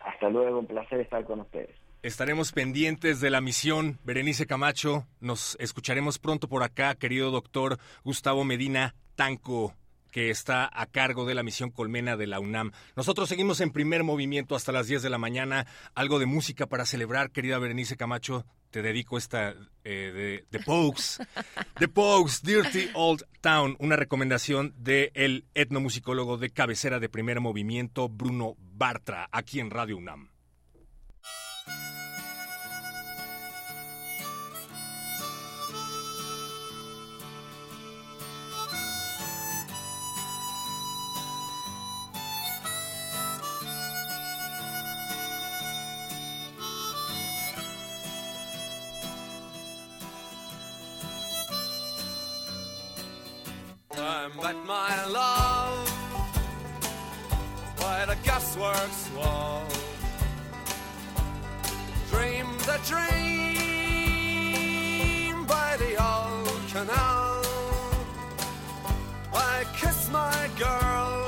Hasta 0.00 0.28
luego, 0.28 0.58
un 0.58 0.66
placer 0.66 0.98
estar 0.98 1.22
con 1.22 1.38
ustedes. 1.42 1.81
Estaremos 2.02 2.50
pendientes 2.50 3.20
de 3.20 3.30
la 3.30 3.40
misión. 3.40 4.00
Berenice 4.02 4.46
Camacho, 4.46 5.06
nos 5.20 5.56
escucharemos 5.60 6.18
pronto 6.18 6.48
por 6.48 6.64
acá, 6.64 6.96
querido 6.96 7.30
doctor 7.30 7.78
Gustavo 8.02 8.44
Medina 8.44 8.96
Tanco 9.14 9.76
que 10.10 10.28
está 10.28 10.68
a 10.72 10.86
cargo 10.86 11.24
de 11.24 11.34
la 11.34 11.42
misión 11.42 11.70
Colmena 11.70 12.16
de 12.16 12.26
la 12.26 12.38
UNAM. 12.38 12.72
Nosotros 12.96 13.28
seguimos 13.28 13.60
en 13.60 13.70
primer 13.70 14.04
movimiento 14.04 14.54
hasta 14.54 14.70
las 14.70 14.86
10 14.86 15.02
de 15.02 15.10
la 15.10 15.16
mañana. 15.16 15.66
Algo 15.94 16.18
de 16.18 16.26
música 16.26 16.66
para 16.66 16.84
celebrar, 16.84 17.30
querida 17.30 17.58
Berenice 17.58 17.96
Camacho. 17.96 18.44
Te 18.70 18.82
dedico 18.82 19.16
esta 19.16 19.54
eh, 19.84 20.12
de 20.12 20.44
The 20.50 20.64
Pogues. 20.64 21.18
The 21.78 21.88
Pogues, 21.88 22.42
Dirty 22.42 22.90
Old 22.94 23.24
Town. 23.40 23.76
Una 23.78 23.96
recomendación 23.96 24.74
del 24.76 25.12
el 25.14 25.46
etnomusicólogo 25.54 26.36
de 26.36 26.50
cabecera 26.50 27.00
de 27.00 27.08
primer 27.08 27.40
movimiento, 27.40 28.08
Bruno 28.10 28.54
Bartra, 28.58 29.28
aquí 29.32 29.60
en 29.60 29.70
Radio 29.70 29.96
UNAM. 29.96 30.31
but 54.52 54.56
my 54.66 55.04
love 55.06 55.86
by 57.78 58.04
the 58.06 58.16
gasworks 58.24 59.14
wall. 59.16 59.81
The 62.64 62.78
dream 62.86 63.04
by 65.46 65.76
the 65.78 65.96
old 66.00 66.62
canal. 66.72 67.42
I 69.34 69.64
kiss 69.76 70.08
my 70.10 70.48
girl 70.56 71.26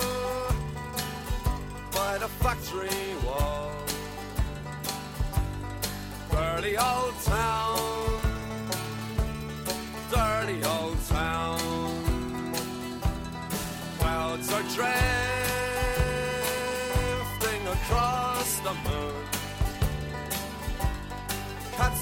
by 1.91 2.19
the 2.19 2.29
factory 2.29 3.17
wall. 3.27 3.73
Dirty 6.31 6.77
old 6.79 7.15
town, 7.25 8.04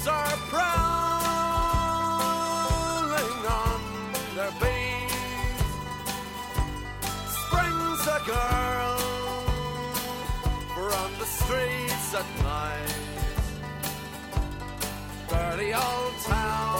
Cats 0.03 0.07
are 0.07 0.37
prowling 0.49 0.65
on 3.47 3.81
their 4.35 4.51
beat. 4.59 5.09
Springs 7.27 8.07
a 8.07 8.19
girl 8.25 8.97
from 10.75 11.09
the 11.19 11.25
streets 11.25 12.13
at 12.15 12.25
night. 12.43 12.95
Dirty 15.29 15.73
old 15.73 16.15
town, 16.25 16.72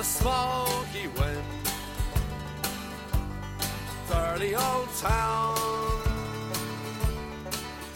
the 0.00 0.06
smoky 0.06 1.08
wind. 1.18 1.44
Dirty 4.08 4.54
old 4.56 4.88
town 4.98 5.56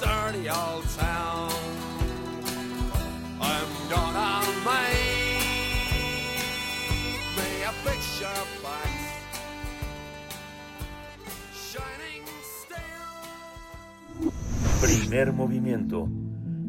dirty 0.01 0.51
old 0.51 0.85
town. 0.99 1.51
I'm 3.41 3.71
gonna 3.89 4.43
make 4.67 5.45
me 7.39 7.51
a 7.65 7.73
picture 7.89 8.43
box, 8.63 8.91
shining 11.55 12.25
steel. 12.61 13.13
Primer 14.83 15.33
movimiento. 15.33 16.09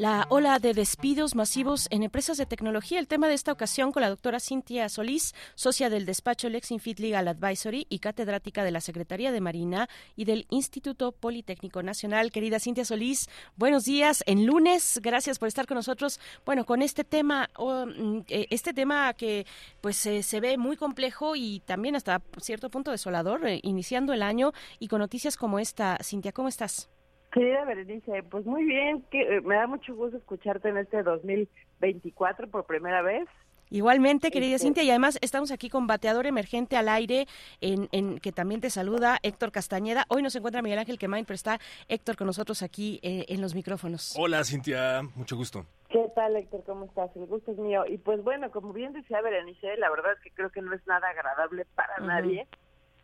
La 0.00 0.26
ola 0.30 0.58
de 0.58 0.72
despidos 0.72 1.34
masivos 1.34 1.86
en 1.90 2.02
empresas 2.02 2.38
de 2.38 2.46
tecnología. 2.46 2.98
El 2.98 3.06
tema 3.06 3.28
de 3.28 3.34
esta 3.34 3.52
ocasión 3.52 3.92
con 3.92 4.00
la 4.00 4.08
doctora 4.08 4.40
Cintia 4.40 4.88
Solís, 4.88 5.34
socia 5.56 5.90
del 5.90 6.06
despacho 6.06 6.48
Lexinfit 6.48 6.98
Legal 7.00 7.28
Advisory 7.28 7.86
y 7.90 7.98
catedrática 7.98 8.64
de 8.64 8.70
la 8.70 8.80
Secretaría 8.80 9.30
de 9.30 9.42
Marina 9.42 9.90
y 10.16 10.24
del 10.24 10.46
Instituto 10.48 11.12
Politécnico 11.12 11.82
Nacional. 11.82 12.32
Querida 12.32 12.58
Cintia 12.60 12.86
Solís, 12.86 13.28
buenos 13.56 13.84
días 13.84 14.24
en 14.24 14.46
lunes. 14.46 15.00
Gracias 15.02 15.38
por 15.38 15.48
estar 15.48 15.66
con 15.66 15.74
nosotros. 15.74 16.18
Bueno, 16.46 16.64
con 16.64 16.80
este 16.80 17.04
tema, 17.04 17.50
mm, 17.58 18.20
eh, 18.28 18.46
este 18.48 18.72
tema 18.72 19.12
que 19.12 19.46
pues 19.82 20.06
eh, 20.06 20.22
se 20.22 20.40
ve 20.40 20.56
muy 20.56 20.78
complejo 20.78 21.36
y 21.36 21.60
también 21.66 21.94
hasta 21.94 22.22
cierto 22.40 22.70
punto 22.70 22.90
desolador, 22.90 23.46
eh, 23.46 23.60
iniciando 23.64 24.14
el 24.14 24.22
año 24.22 24.54
y 24.78 24.88
con 24.88 25.00
noticias 25.00 25.36
como 25.36 25.58
esta. 25.58 25.98
Cintia, 26.02 26.32
¿cómo 26.32 26.48
estás? 26.48 26.88
Querida 27.32 27.64
Berenice, 27.64 28.22
pues 28.24 28.44
muy 28.44 28.64
bien, 28.64 29.02
que 29.10 29.20
eh, 29.36 29.40
me 29.42 29.54
da 29.54 29.66
mucho 29.66 29.94
gusto 29.94 30.16
escucharte 30.16 30.68
en 30.68 30.78
este 30.78 31.02
2024 31.02 32.48
por 32.48 32.64
primera 32.66 33.02
vez. 33.02 33.28
Igualmente, 33.72 34.32
querida 34.32 34.56
Este- 34.56 34.66
Cintia, 34.66 34.82
y 34.82 34.90
además 34.90 35.16
estamos 35.22 35.52
aquí 35.52 35.70
con 35.70 35.86
Bateador 35.86 36.26
Emergente 36.26 36.76
al 36.76 36.88
aire, 36.88 37.28
en, 37.60 37.88
en 37.92 38.18
que 38.18 38.32
también 38.32 38.60
te 38.60 38.68
saluda 38.68 39.18
Héctor 39.22 39.52
Castañeda. 39.52 40.06
Hoy 40.08 40.22
nos 40.24 40.34
encuentra 40.34 40.60
Miguel 40.60 40.80
Ángel 40.80 40.98
Quemain, 40.98 41.24
pero 41.24 41.36
está 41.36 41.60
Héctor 41.88 42.16
con 42.16 42.26
nosotros 42.26 42.64
aquí 42.64 42.98
eh, 43.04 43.26
en 43.28 43.40
los 43.40 43.54
micrófonos. 43.54 44.16
Hola, 44.18 44.42
Cintia, 44.42 45.02
mucho 45.14 45.36
gusto. 45.36 45.66
¿Qué 45.88 46.04
tal, 46.16 46.34
Héctor? 46.34 46.64
¿Cómo 46.66 46.86
estás? 46.86 47.14
El 47.14 47.26
gusto 47.26 47.52
es 47.52 47.58
mío. 47.58 47.84
Y 47.86 47.98
pues 47.98 48.24
bueno, 48.24 48.50
como 48.50 48.72
bien 48.72 48.92
decía 48.92 49.20
Berenice, 49.22 49.76
la 49.76 49.88
verdad 49.88 50.14
es 50.14 50.20
que 50.24 50.30
creo 50.32 50.50
que 50.50 50.62
no 50.62 50.74
es 50.74 50.84
nada 50.88 51.08
agradable 51.08 51.64
para 51.76 51.96
nadie, 51.98 52.48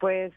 pues 0.00 0.32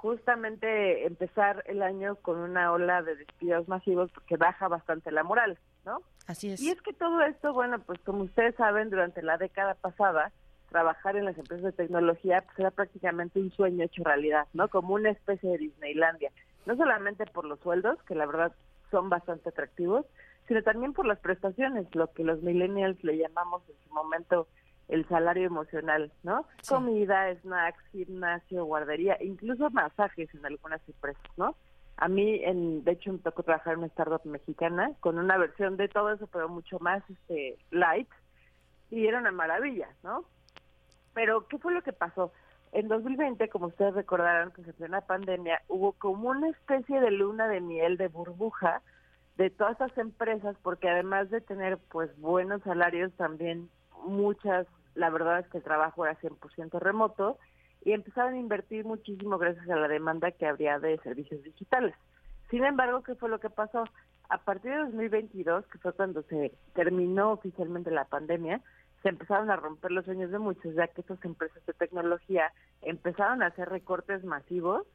justamente 0.00 1.06
empezar 1.06 1.62
el 1.66 1.82
año 1.82 2.16
con 2.16 2.38
una 2.38 2.72
ola 2.72 3.02
de 3.02 3.16
despidos 3.16 3.68
masivos 3.68 4.10
porque 4.12 4.38
baja 4.38 4.66
bastante 4.66 5.12
la 5.12 5.22
moral, 5.22 5.58
¿no? 5.84 6.00
Así 6.26 6.50
es. 6.50 6.60
Y 6.60 6.70
es 6.70 6.80
que 6.80 6.94
todo 6.94 7.20
esto, 7.20 7.52
bueno, 7.52 7.78
pues 7.80 8.00
como 8.00 8.22
ustedes 8.22 8.54
saben, 8.54 8.88
durante 8.88 9.20
la 9.22 9.36
década 9.36 9.74
pasada, 9.74 10.32
trabajar 10.70 11.16
en 11.16 11.26
las 11.26 11.36
empresas 11.36 11.64
de 11.64 11.72
tecnología 11.72 12.42
pues 12.46 12.58
era 12.58 12.70
prácticamente 12.70 13.40
un 13.40 13.50
sueño 13.50 13.84
hecho 13.84 14.02
realidad, 14.02 14.46
¿no? 14.54 14.68
Como 14.68 14.94
una 14.94 15.10
especie 15.10 15.50
de 15.50 15.58
Disneylandia. 15.58 16.30
No 16.64 16.76
solamente 16.76 17.26
por 17.26 17.44
los 17.44 17.60
sueldos, 17.60 18.02
que 18.04 18.14
la 18.14 18.24
verdad 18.24 18.52
son 18.90 19.10
bastante 19.10 19.50
atractivos, 19.50 20.06
sino 20.48 20.62
también 20.62 20.94
por 20.94 21.04
las 21.04 21.18
prestaciones, 21.18 21.94
lo 21.94 22.10
que 22.12 22.24
los 22.24 22.42
millennials 22.42 23.04
le 23.04 23.18
llamamos 23.18 23.62
en 23.68 23.74
su 23.86 23.94
momento 23.94 24.48
el 24.90 25.06
salario 25.08 25.46
emocional, 25.46 26.12
¿no? 26.24 26.44
Sí. 26.62 26.74
Comida, 26.74 27.34
snacks, 27.36 27.82
gimnasio, 27.92 28.64
guardería, 28.64 29.16
incluso 29.20 29.70
masajes 29.70 30.32
en 30.34 30.44
algunas 30.44 30.80
empresas, 30.88 31.22
¿no? 31.36 31.54
A 31.96 32.08
mí, 32.08 32.40
en, 32.44 32.82
de 32.82 32.92
hecho, 32.92 33.12
me 33.12 33.18
tocó 33.18 33.42
trabajar 33.42 33.74
en 33.74 33.80
una 33.80 33.88
startup 33.88 34.24
mexicana 34.24 34.92
con 35.00 35.18
una 35.18 35.38
versión 35.38 35.76
de 35.76 35.88
todo 35.88 36.10
eso, 36.10 36.26
pero 36.26 36.48
mucho 36.48 36.78
más 36.80 37.02
este 37.08 37.56
light, 37.70 38.08
y 38.90 39.06
era 39.06 39.18
una 39.18 39.30
maravilla, 39.30 39.88
¿no? 40.02 40.24
Pero, 41.14 41.46
¿qué 41.46 41.58
fue 41.58 41.72
lo 41.72 41.82
que 41.82 41.92
pasó? 41.92 42.32
En 42.72 42.88
2020, 42.88 43.48
como 43.48 43.66
ustedes 43.66 43.94
recordarán, 43.94 44.50
pues 44.52 44.66
en 44.66 44.74
plena 44.74 45.00
pandemia, 45.02 45.62
hubo 45.68 45.92
como 45.92 46.30
una 46.30 46.48
especie 46.48 47.00
de 47.00 47.10
luna 47.10 47.46
de 47.48 47.60
miel, 47.60 47.96
de 47.96 48.08
burbuja, 48.08 48.82
de 49.36 49.50
todas 49.50 49.72
estas 49.72 49.96
empresas, 49.98 50.56
porque 50.62 50.88
además 50.88 51.30
de 51.30 51.40
tener, 51.40 51.78
pues, 51.90 52.16
buenos 52.18 52.62
salarios, 52.62 53.12
también 53.12 53.68
muchas, 54.06 54.66
la 54.94 55.10
verdad 55.10 55.40
es 55.40 55.48
que 55.48 55.58
el 55.58 55.64
trabajo 55.64 56.04
era 56.04 56.18
100% 56.20 56.78
remoto, 56.78 57.38
y 57.82 57.92
empezaron 57.92 58.34
a 58.34 58.38
invertir 58.38 58.84
muchísimo 58.84 59.38
gracias 59.38 59.68
a 59.70 59.76
la 59.76 59.88
demanda 59.88 60.30
que 60.32 60.46
habría 60.46 60.78
de 60.78 60.98
servicios 60.98 61.42
digitales. 61.42 61.94
Sin 62.50 62.64
embargo, 62.64 63.02
¿qué 63.02 63.14
fue 63.14 63.28
lo 63.28 63.40
que 63.40 63.48
pasó? 63.48 63.84
A 64.28 64.38
partir 64.38 64.72
de 64.72 64.78
2022, 64.78 65.66
que 65.66 65.78
fue 65.78 65.92
cuando 65.92 66.22
se 66.24 66.52
terminó 66.74 67.32
oficialmente 67.32 67.90
la 67.90 68.04
pandemia, 68.04 68.60
se 69.02 69.08
empezaron 69.08 69.50
a 69.50 69.56
romper 69.56 69.92
los 69.92 70.04
sueños 70.04 70.30
de 70.30 70.38
muchos, 70.38 70.74
ya 70.74 70.88
que 70.88 71.00
estas 71.00 71.24
empresas 71.24 71.64
de 71.64 71.72
tecnología 71.72 72.52
empezaron 72.82 73.42
a 73.42 73.46
hacer 73.46 73.68
recortes 73.68 74.24
masivos 74.24 74.86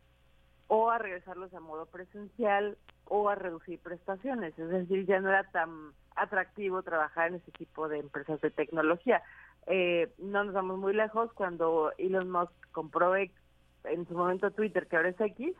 o 0.67 0.89
a 0.89 0.97
regresarlos 0.97 1.53
a 1.53 1.59
modo 1.59 1.85
presencial 1.87 2.77
o 3.05 3.29
a 3.29 3.35
reducir 3.35 3.79
prestaciones. 3.79 4.57
Es 4.57 4.69
decir, 4.69 5.05
ya 5.05 5.19
no 5.19 5.29
era 5.29 5.43
tan 5.51 5.91
atractivo 6.15 6.83
trabajar 6.83 7.29
en 7.29 7.35
ese 7.35 7.51
tipo 7.51 7.87
de 7.87 7.99
empresas 7.99 8.39
de 8.41 8.51
tecnología. 8.51 9.21
Eh, 9.67 10.09
no 10.17 10.43
nos 10.43 10.53
vamos 10.53 10.77
muy 10.79 10.93
lejos 10.93 11.31
cuando 11.33 11.91
Elon 11.97 12.29
Musk 12.29 12.53
compró 12.71 13.15
en 13.15 14.07
su 14.07 14.13
momento 14.13 14.51
Twitter, 14.51 14.87
que 14.87 14.95
ahora 14.95 15.09
es 15.09 15.19
X, 15.19 15.55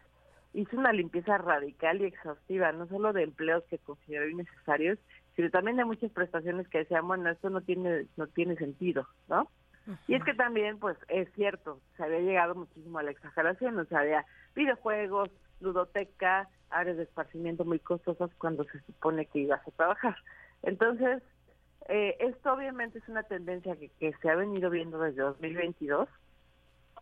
hizo 0.54 0.78
una 0.78 0.94
limpieza 0.94 1.38
radical 1.38 2.02
y 2.02 2.06
exhaustiva, 2.06 2.72
no 2.72 2.88
solo 2.88 3.14
de 3.14 3.24
empleos 3.24 3.64
que 3.70 3.78
consideró 3.80 4.30
innecesarios, 4.30 4.98
sino 5.36 5.50
también 5.50 5.78
de 5.78 5.86
muchas 5.86 6.12
prestaciones 6.12 6.68
que 6.70 6.80
decían, 6.80 7.08
bueno, 7.08 7.30
esto 7.30 7.50
no 7.50 7.62
tiene, 7.62 8.06
no 8.16 8.28
tiene 8.28 8.56
sentido, 8.56 9.08
¿no? 9.28 9.50
Y 10.08 10.16
es 10.16 10.24
que 10.24 10.34
también, 10.34 10.80
pues, 10.80 10.98
es 11.10 11.32
cierto, 11.34 11.80
se 11.96 12.04
había 12.04 12.20
llegado 12.20 12.56
muchísimo 12.56 12.98
a 12.98 13.04
la 13.04 13.12
exageración, 13.12 13.78
o 13.78 13.86
sea, 13.86 14.00
había 14.00 14.26
videojuegos, 14.56 15.30
ludoteca, 15.60 16.50
áreas 16.72 16.98
de 16.98 17.04
esparcimiento 17.04 17.66
muy 17.66 17.80
costosas 17.80 18.32
cuando 18.40 18.64
se 18.64 18.80
supone 18.82 19.28
que 19.28 19.40
ibas 19.40 19.66
a 19.68 19.72
trabajar. 19.72 20.16
Entonces, 20.64 21.22
eh, 21.88 22.16
esto 22.20 22.54
obviamente 22.54 23.00
es 23.00 23.08
una 23.08 23.24
tendencia 23.24 23.76
que, 23.76 23.90
que 24.00 24.14
se 24.22 24.30
ha 24.30 24.36
venido 24.36 24.70
viendo 24.70 25.00
desde 25.00 25.22
2022, 25.22 26.10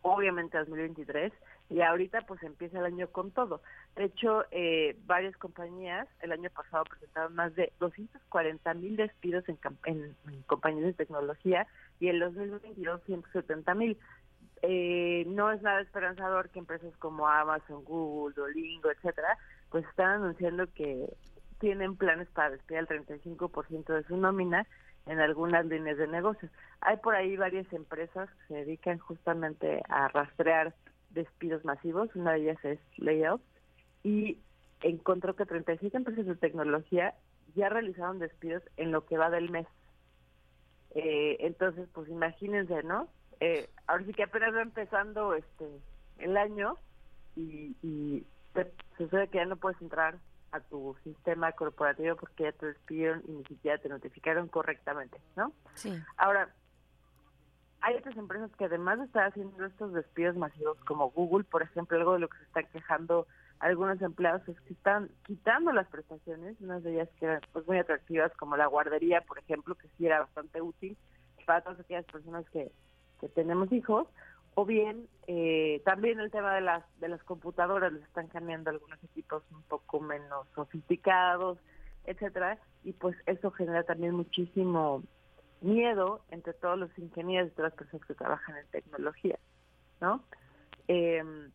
obviamente 0.02 0.58
2023, 0.58 1.32
y 1.70 1.82
ahorita 1.82 2.22
pues 2.22 2.44
empieza 2.44 2.80
el 2.80 2.86
año 2.86 3.08
con 3.08 3.32
todo. 3.32 3.62
De 3.96 4.06
hecho, 4.06 4.44
eh, 4.52 4.98
varias 5.06 5.36
compañías 5.38 6.08
el 6.22 6.32
año 6.32 6.50
pasado 6.50 6.84
presentaron 6.84 7.36
más 7.36 7.56
de 7.56 7.72
240 7.80 8.74
mil 8.76 8.96
despidos 8.96 9.44
en, 9.48 9.58
en, 9.86 10.16
compañías 10.46 10.86
de 10.86 10.94
tecnología 10.94 11.68
y 12.00 12.10
en 12.10 12.20
2022 12.20 13.02
170 13.06 13.76
mil. 13.76 13.98
Eh, 14.62 15.26
no 15.28 15.52
es 15.52 15.62
nada 15.62 15.82
esperanzador 15.82 16.50
que 16.50 16.60
empresas 16.60 16.96
como 16.98 17.28
Amazon, 17.28 17.84
Google, 17.84 18.34
Duolingo, 18.36 18.92
etcétera, 18.92 19.38
pues 19.70 19.86
están 19.86 20.22
anunciando 20.22 20.68
que 20.74 21.10
tienen 21.64 21.96
planes 21.96 22.28
para 22.32 22.50
despedir 22.50 22.80
el 22.80 22.88
35% 22.90 23.86
de 23.86 24.04
su 24.04 24.18
nómina 24.18 24.68
en 25.06 25.22
algunas 25.22 25.66
líneas 25.66 25.98
de 25.98 26.08
negocio. 26.08 26.50
Hay 26.82 26.98
por 26.98 27.16
ahí 27.16 27.38
varias 27.38 27.72
empresas 27.72 28.30
que 28.30 28.48
se 28.48 28.54
dedican 28.56 29.00
justamente 29.00 29.82
a 29.88 30.10
rastrear 30.10 30.76
despidos 31.12 31.64
masivos, 31.64 32.14
una 32.16 32.34
de 32.34 32.42
ellas 32.42 32.66
es 32.66 32.80
Layoffs, 32.98 33.46
y 34.04 34.40
encontró 34.82 35.38
que 35.38 35.46
37 35.46 35.96
empresas 35.96 36.26
de 36.26 36.36
tecnología 36.36 37.16
ya 37.56 37.70
realizaron 37.70 38.20
despidos 38.20 38.62
en 38.76 38.92
lo 38.92 39.06
que 39.06 39.18
va 39.18 39.30
del 39.30 39.50
mes. 39.50 39.68
Eh, 40.96 41.38
entonces, 41.40 41.88
pues 41.94 42.10
imagínense, 42.10 42.84
¿no? 42.84 43.08
Eh, 43.40 43.70
ahora 43.88 44.04
sí 44.04 44.12
que 44.12 44.24
apenas 44.24 44.54
va 44.54 44.64
empezando 44.64 45.34
este 45.34 45.66
el 46.18 46.36
año 46.36 46.76
y, 47.38 47.78
y 47.82 48.26
te 48.52 48.70
sucede 48.98 49.30
que 49.30 49.38
ya 49.38 49.46
no 49.46 49.56
puedes 49.56 49.82
entrar 49.82 50.18
a 50.54 50.60
tu 50.60 50.96
sistema 51.04 51.52
corporativo 51.52 52.16
porque 52.16 52.44
ya 52.44 52.52
te 52.52 52.68
despidieron 52.68 53.24
y 53.28 53.32
ni 53.32 53.44
siquiera 53.46 53.80
te 53.80 53.90
notificaron 53.90 54.48
correctamente, 54.48 55.20
¿no? 55.36 55.52
Sí. 55.74 55.92
Ahora, 56.16 56.54
hay 57.82 57.96
otras 57.96 58.16
empresas 58.16 58.52
que 58.56 58.66
además 58.66 59.00
de 59.00 59.06
estar 59.06 59.26
haciendo 59.26 59.66
estos 59.66 59.94
despidos 59.94 60.38
masivos 60.38 60.78
como 60.86 61.10
Google, 61.10 61.44
por 61.44 61.64
ejemplo, 61.64 61.98
algo 61.98 62.14
de 62.14 62.20
lo 62.20 62.30
que 62.30 62.38
se 62.38 62.44
están 62.44 62.66
quejando 62.72 63.28
algunos 63.60 64.02
empleados 64.02 64.48
es 64.48 64.60
que 64.62 64.74
están 64.74 65.10
quitando 65.26 65.72
las 65.72 65.88
prestaciones, 65.88 66.56
unas 66.62 66.84
de 66.84 66.94
ellas 66.94 67.10
que 67.20 67.26
eran 67.26 67.42
pues, 67.52 67.66
muy 67.68 67.80
atractivas 67.80 68.32
como 68.36 68.56
la 68.56 68.68
guardería, 68.68 69.22
por 69.22 69.40
ejemplo, 69.40 69.76
que 69.76 69.88
sí 69.98 70.06
era 70.06 70.20
bastante 70.20 70.62
útil 70.62 70.96
para 71.46 71.62
todas 71.62 71.80
aquellas 71.80 72.06
personas 72.06 72.48
que, 72.52 72.72
que 73.20 73.28
tenemos 73.30 73.72
hijos, 73.72 74.08
o 74.56 74.66
bien 74.66 75.08
eh, 75.28 75.82
también 75.86 76.20
el 76.20 76.32
tema 76.32 76.54
de 76.56 76.62
las 76.62 76.84
de 77.00 77.08
las 77.08 77.24
computadoras 77.24 77.92
les 77.94 78.04
están 78.04 78.28
cambiando 78.28 78.70
algunos 78.70 79.02
equipos 79.04 79.44
un 79.52 79.64
poco 79.64 80.00
menos 80.00 80.48
sofisticados 80.56 81.58
etcétera 82.06 82.60
y 82.84 82.94
pues 82.94 83.16
eso 83.26 83.52
genera 83.52 83.84
también 83.84 84.16
muchísimo 84.16 85.04
miedo 85.62 86.22
entre 86.30 86.54
todos 86.54 86.78
los 86.78 86.98
ingenieros 86.98 87.50
y 87.50 87.56
todas 87.56 87.72
las 87.72 87.80
personas 87.80 88.06
que 88.06 88.16
trabajan 88.16 88.58
en 88.58 88.68
tecnología 88.68 89.40
no 90.02 90.24
em, 90.88 91.50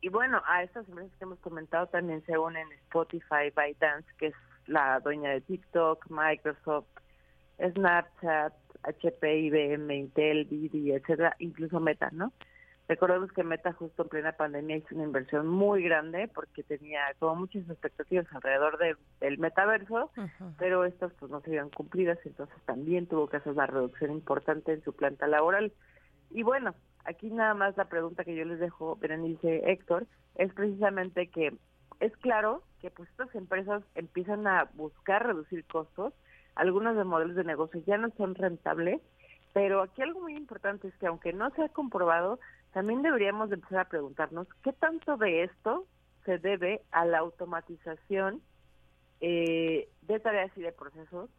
y 0.00 0.08
bueno 0.08 0.40
a 0.46 0.62
estas 0.62 0.88
empresas 0.88 1.16
que 1.18 1.24
hemos 1.24 1.38
comentado 1.40 1.88
también 1.88 2.24
se 2.24 2.38
unen 2.38 2.70
Spotify 2.84 3.50
ByteDance 3.54 4.08
que 4.18 4.28
es 4.28 4.34
la 4.66 5.00
dueña 5.00 5.30
de 5.30 5.40
TikTok 5.40 6.06
Microsoft 6.08 6.86
Snapchat 7.58 8.63
HP, 8.84 9.38
IBM, 9.38 9.90
Intel, 9.94 10.48
Didi, 10.48 10.92
etcétera, 10.92 11.34
incluso 11.38 11.80
Meta, 11.80 12.10
¿no? 12.12 12.32
Recordemos 12.86 13.32
que 13.32 13.44
Meta 13.44 13.72
justo 13.72 14.02
en 14.02 14.08
plena 14.10 14.32
pandemia 14.32 14.76
hizo 14.76 14.94
una 14.94 15.04
inversión 15.04 15.46
muy 15.46 15.82
grande 15.82 16.28
porque 16.28 16.62
tenía 16.62 17.00
como 17.18 17.36
muchas 17.36 17.68
expectativas 17.70 18.26
alrededor 18.30 18.78
del 19.20 19.38
metaverso, 19.38 20.10
pero 20.58 20.84
estas 20.84 21.10
pues 21.14 21.30
no 21.32 21.40
se 21.40 21.50
habían 21.50 21.70
cumplidas, 21.70 22.18
entonces 22.26 22.56
también 22.66 23.06
tuvo 23.06 23.26
que 23.28 23.38
hacer 23.38 23.52
una 23.52 23.66
reducción 23.66 24.10
importante 24.10 24.72
en 24.72 24.84
su 24.84 24.92
planta 24.92 25.26
laboral. 25.26 25.72
Y 26.30 26.42
bueno, 26.42 26.74
aquí 27.06 27.30
nada 27.30 27.54
más 27.54 27.74
la 27.78 27.86
pregunta 27.86 28.24
que 28.24 28.36
yo 28.36 28.44
les 28.44 28.60
dejo, 28.60 28.96
Berenice 28.96 29.62
Héctor, 29.70 30.06
es 30.34 30.52
precisamente 30.52 31.28
que 31.28 31.56
es 32.00 32.14
claro 32.18 32.64
que 32.80 32.90
pues 32.90 33.08
estas 33.08 33.34
empresas 33.34 33.82
empiezan 33.94 34.46
a 34.46 34.68
buscar 34.74 35.26
reducir 35.26 35.64
costos, 35.64 36.12
algunos 36.54 36.96
de 36.96 37.04
modelos 37.04 37.36
de 37.36 37.44
negocio 37.44 37.82
ya 37.86 37.98
no 37.98 38.10
son 38.16 38.34
rentables, 38.34 39.00
pero 39.52 39.82
aquí 39.82 40.02
algo 40.02 40.20
muy 40.20 40.36
importante 40.36 40.88
es 40.88 40.96
que 40.96 41.06
aunque 41.06 41.32
no 41.32 41.50
se 41.50 41.62
ha 41.62 41.68
comprobado, 41.68 42.38
también 42.72 43.02
deberíamos 43.02 43.50
empezar 43.52 43.78
a 43.80 43.88
preguntarnos 43.88 44.48
qué 44.62 44.72
tanto 44.72 45.16
de 45.16 45.44
esto 45.44 45.86
se 46.24 46.38
debe 46.38 46.82
a 46.90 47.04
la 47.04 47.18
automatización 47.18 48.42
eh, 49.20 49.88
de 50.02 50.20
tareas 50.20 50.50
y 50.56 50.62
de 50.62 50.72
procesos 50.72 51.30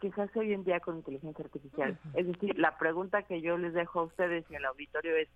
que 0.00 0.10
se 0.12 0.22
hace 0.22 0.38
hoy 0.40 0.52
en 0.52 0.64
día 0.64 0.80
con 0.80 0.96
inteligencia 0.96 1.44
artificial. 1.44 1.98
Es 2.14 2.26
decir, 2.26 2.58
la 2.58 2.76
pregunta 2.76 3.22
que 3.22 3.40
yo 3.40 3.56
les 3.56 3.72
dejo 3.72 4.00
a 4.00 4.04
ustedes 4.04 4.44
y 4.50 4.56
al 4.56 4.64
auditorio 4.66 5.16
es, 5.16 5.28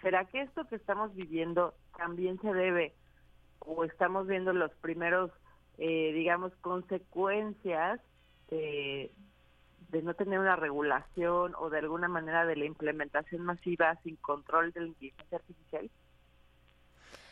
¿será 0.00 0.24
que 0.24 0.40
esto 0.40 0.66
que 0.66 0.76
estamos 0.76 1.14
viviendo 1.14 1.74
también 1.96 2.40
se 2.40 2.52
debe 2.52 2.94
o 3.60 3.84
estamos 3.84 4.26
viendo 4.26 4.52
los 4.52 4.72
primeros, 4.76 5.30
eh, 5.78 6.12
digamos, 6.12 6.52
consecuencias 6.56 8.00
de, 8.50 9.10
de 9.90 10.02
no 10.02 10.14
tener 10.14 10.38
una 10.38 10.56
regulación 10.56 11.54
o 11.58 11.70
de 11.70 11.78
alguna 11.78 12.08
manera 12.08 12.44
de 12.44 12.56
la 12.56 12.64
implementación 12.64 13.42
masiva 13.42 13.98
sin 14.02 14.16
control 14.16 14.72
de 14.72 14.80
la 14.80 14.86
inteligencia 14.88 15.38
artificial? 15.38 15.90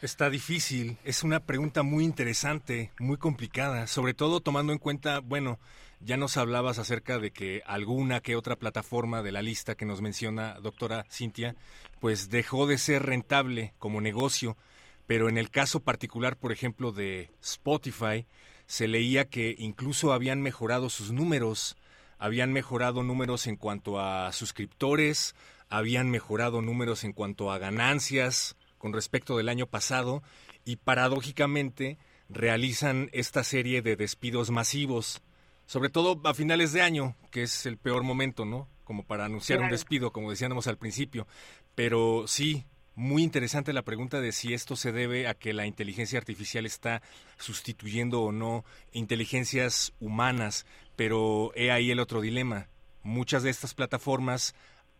Está 0.02 0.28
difícil, 0.28 0.98
es 1.04 1.24
una 1.24 1.40
pregunta 1.40 1.82
muy 1.82 2.04
interesante, 2.04 2.90
muy 2.98 3.16
complicada, 3.16 3.86
sobre 3.86 4.12
todo 4.12 4.40
tomando 4.40 4.72
en 4.72 4.78
cuenta, 4.78 5.20
bueno, 5.20 5.58
ya 6.00 6.18
nos 6.18 6.36
hablabas 6.36 6.78
acerca 6.78 7.18
de 7.18 7.30
que 7.30 7.62
alguna 7.64 8.20
que 8.20 8.36
otra 8.36 8.56
plataforma 8.56 9.22
de 9.22 9.32
la 9.32 9.40
lista 9.40 9.76
que 9.76 9.86
nos 9.86 10.02
menciona 10.02 10.60
doctora 10.60 11.06
Cintia, 11.10 11.56
pues 12.00 12.28
dejó 12.28 12.66
de 12.66 12.76
ser 12.76 13.04
rentable 13.04 13.72
como 13.78 14.02
negocio, 14.02 14.58
pero 15.06 15.30
en 15.30 15.38
el 15.38 15.50
caso 15.50 15.80
particular, 15.80 16.36
por 16.36 16.52
ejemplo, 16.52 16.92
de 16.92 17.30
Spotify, 17.40 18.26
se 18.66 18.88
leía 18.88 19.28
que 19.28 19.54
incluso 19.58 20.12
habían 20.12 20.42
mejorado 20.42 20.88
sus 20.90 21.12
números, 21.12 21.76
habían 22.18 22.52
mejorado 22.52 23.02
números 23.02 23.46
en 23.46 23.56
cuanto 23.56 24.00
a 24.00 24.32
suscriptores, 24.32 25.34
habían 25.68 26.10
mejorado 26.10 26.62
números 26.62 27.04
en 27.04 27.12
cuanto 27.12 27.50
a 27.50 27.58
ganancias 27.58 28.56
con 28.78 28.92
respecto 28.92 29.36
del 29.36 29.48
año 29.48 29.66
pasado 29.66 30.22
y 30.64 30.76
paradójicamente 30.76 31.98
realizan 32.28 33.10
esta 33.12 33.44
serie 33.44 33.82
de 33.82 33.96
despidos 33.96 34.50
masivos, 34.50 35.22
sobre 35.66 35.90
todo 35.90 36.20
a 36.24 36.34
finales 36.34 36.72
de 36.72 36.82
año, 36.82 37.16
que 37.30 37.42
es 37.42 37.66
el 37.66 37.76
peor 37.76 38.02
momento, 38.02 38.44
¿no? 38.44 38.68
Como 38.84 39.04
para 39.04 39.24
anunciar 39.24 39.60
un 39.60 39.70
despido, 39.70 40.12
como 40.12 40.30
decíamos 40.30 40.66
al 40.66 40.76
principio. 40.76 41.26
Pero 41.74 42.24
sí, 42.26 42.66
muy 42.94 43.22
interesante 43.22 43.72
la 43.72 43.82
pregunta 43.82 44.20
de 44.20 44.32
si 44.32 44.54
esto 44.54 44.76
se 44.76 44.92
debe 44.92 45.26
a 45.26 45.34
que 45.34 45.52
la 45.52 45.66
inteligencia 45.66 46.18
artificial 46.18 46.64
está 46.64 47.02
sustituyendo 47.38 48.22
o 48.22 48.32
no 48.32 48.64
inteligencias 48.92 49.92
humanas, 50.00 50.64
pero 50.94 51.52
he 51.56 51.70
ahí 51.70 51.90
el 51.90 52.00
otro 52.00 52.20
dilema. 52.20 52.68
Muchas 53.02 53.42
de 53.42 53.50
estas 53.50 53.74
plataformas 53.74 54.54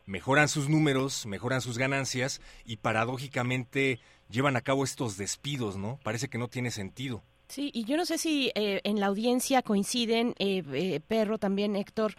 mejoran 0.06 0.48
sus 0.48 0.68
números, 0.68 1.24
mejoran 1.26 1.60
sus 1.60 1.78
ganancias 1.78 2.40
y 2.64 2.78
paradójicamente 2.78 4.00
llevan 4.28 4.56
a 4.56 4.60
cabo 4.60 4.84
estos 4.84 5.16
despidos, 5.16 5.76
¿no? 5.76 6.00
Parece 6.02 6.28
que 6.28 6.38
no 6.38 6.48
tiene 6.48 6.70
sentido. 6.70 7.22
Sí, 7.46 7.70
y 7.74 7.84
yo 7.84 7.96
no 7.98 8.06
sé 8.06 8.16
si 8.16 8.50
eh, 8.54 8.80
en 8.84 9.00
la 9.00 9.06
audiencia 9.06 9.60
coinciden, 9.60 10.34
eh, 10.38 10.62
eh, 10.72 11.00
Perro 11.06 11.38
también, 11.38 11.76
Héctor, 11.76 12.14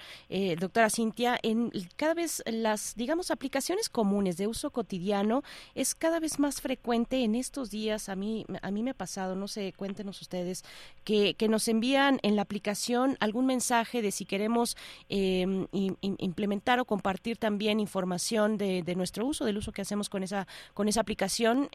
doctora 0.60 0.90
Cintia, 0.90 1.40
en 1.42 1.72
cada 1.96 2.14
vez 2.14 2.44
las, 2.46 2.96
digamos, 2.96 3.32
aplicaciones 3.32 3.90
comunes 3.90 4.38
de 4.38 4.48
uso 4.48 4.70
cotidiano 4.70 5.44
es 5.74 5.96
cada 5.96 6.20
vez 6.20 6.40
más 6.40 6.62
frecuente 6.62 7.24
en 7.24 7.36
estos 7.36 7.72
días. 7.72 8.08
A 8.10 8.16
mí, 8.16 8.46
a 8.62 8.72
mí 8.72 8.84
me 8.84 8.92
ha 8.92 8.94
pasado, 8.94 9.36
no 9.36 9.48
sé, 9.48 9.74
cuéntenos 9.76 10.22
ustedes, 10.22 10.64
que, 11.04 11.34
que 11.34 11.48
nos 11.48 11.68
envían 11.68 12.20
en 12.22 12.36
la 12.36 12.44
aplicación 12.44 13.18
algún 13.20 13.46
mensaje 13.46 14.02
de 14.02 14.12
si 14.12 14.26
queremos 14.26 14.78
em, 15.10 15.68
implementar 15.72 16.80
o 16.80 16.86
compartir 16.86 17.38
también 17.38 17.80
información 17.80 18.58
de, 18.58 18.84
de, 18.84 18.96
nuestro 18.96 19.26
uso, 19.26 19.46
del 19.46 19.58
uso 19.58 19.72
que 19.72 19.82
hacemos 19.82 20.10
con 20.10 20.24
esa, 20.24 20.48
con 20.74 20.88
esa 20.88 21.02
aplicación 21.02 21.70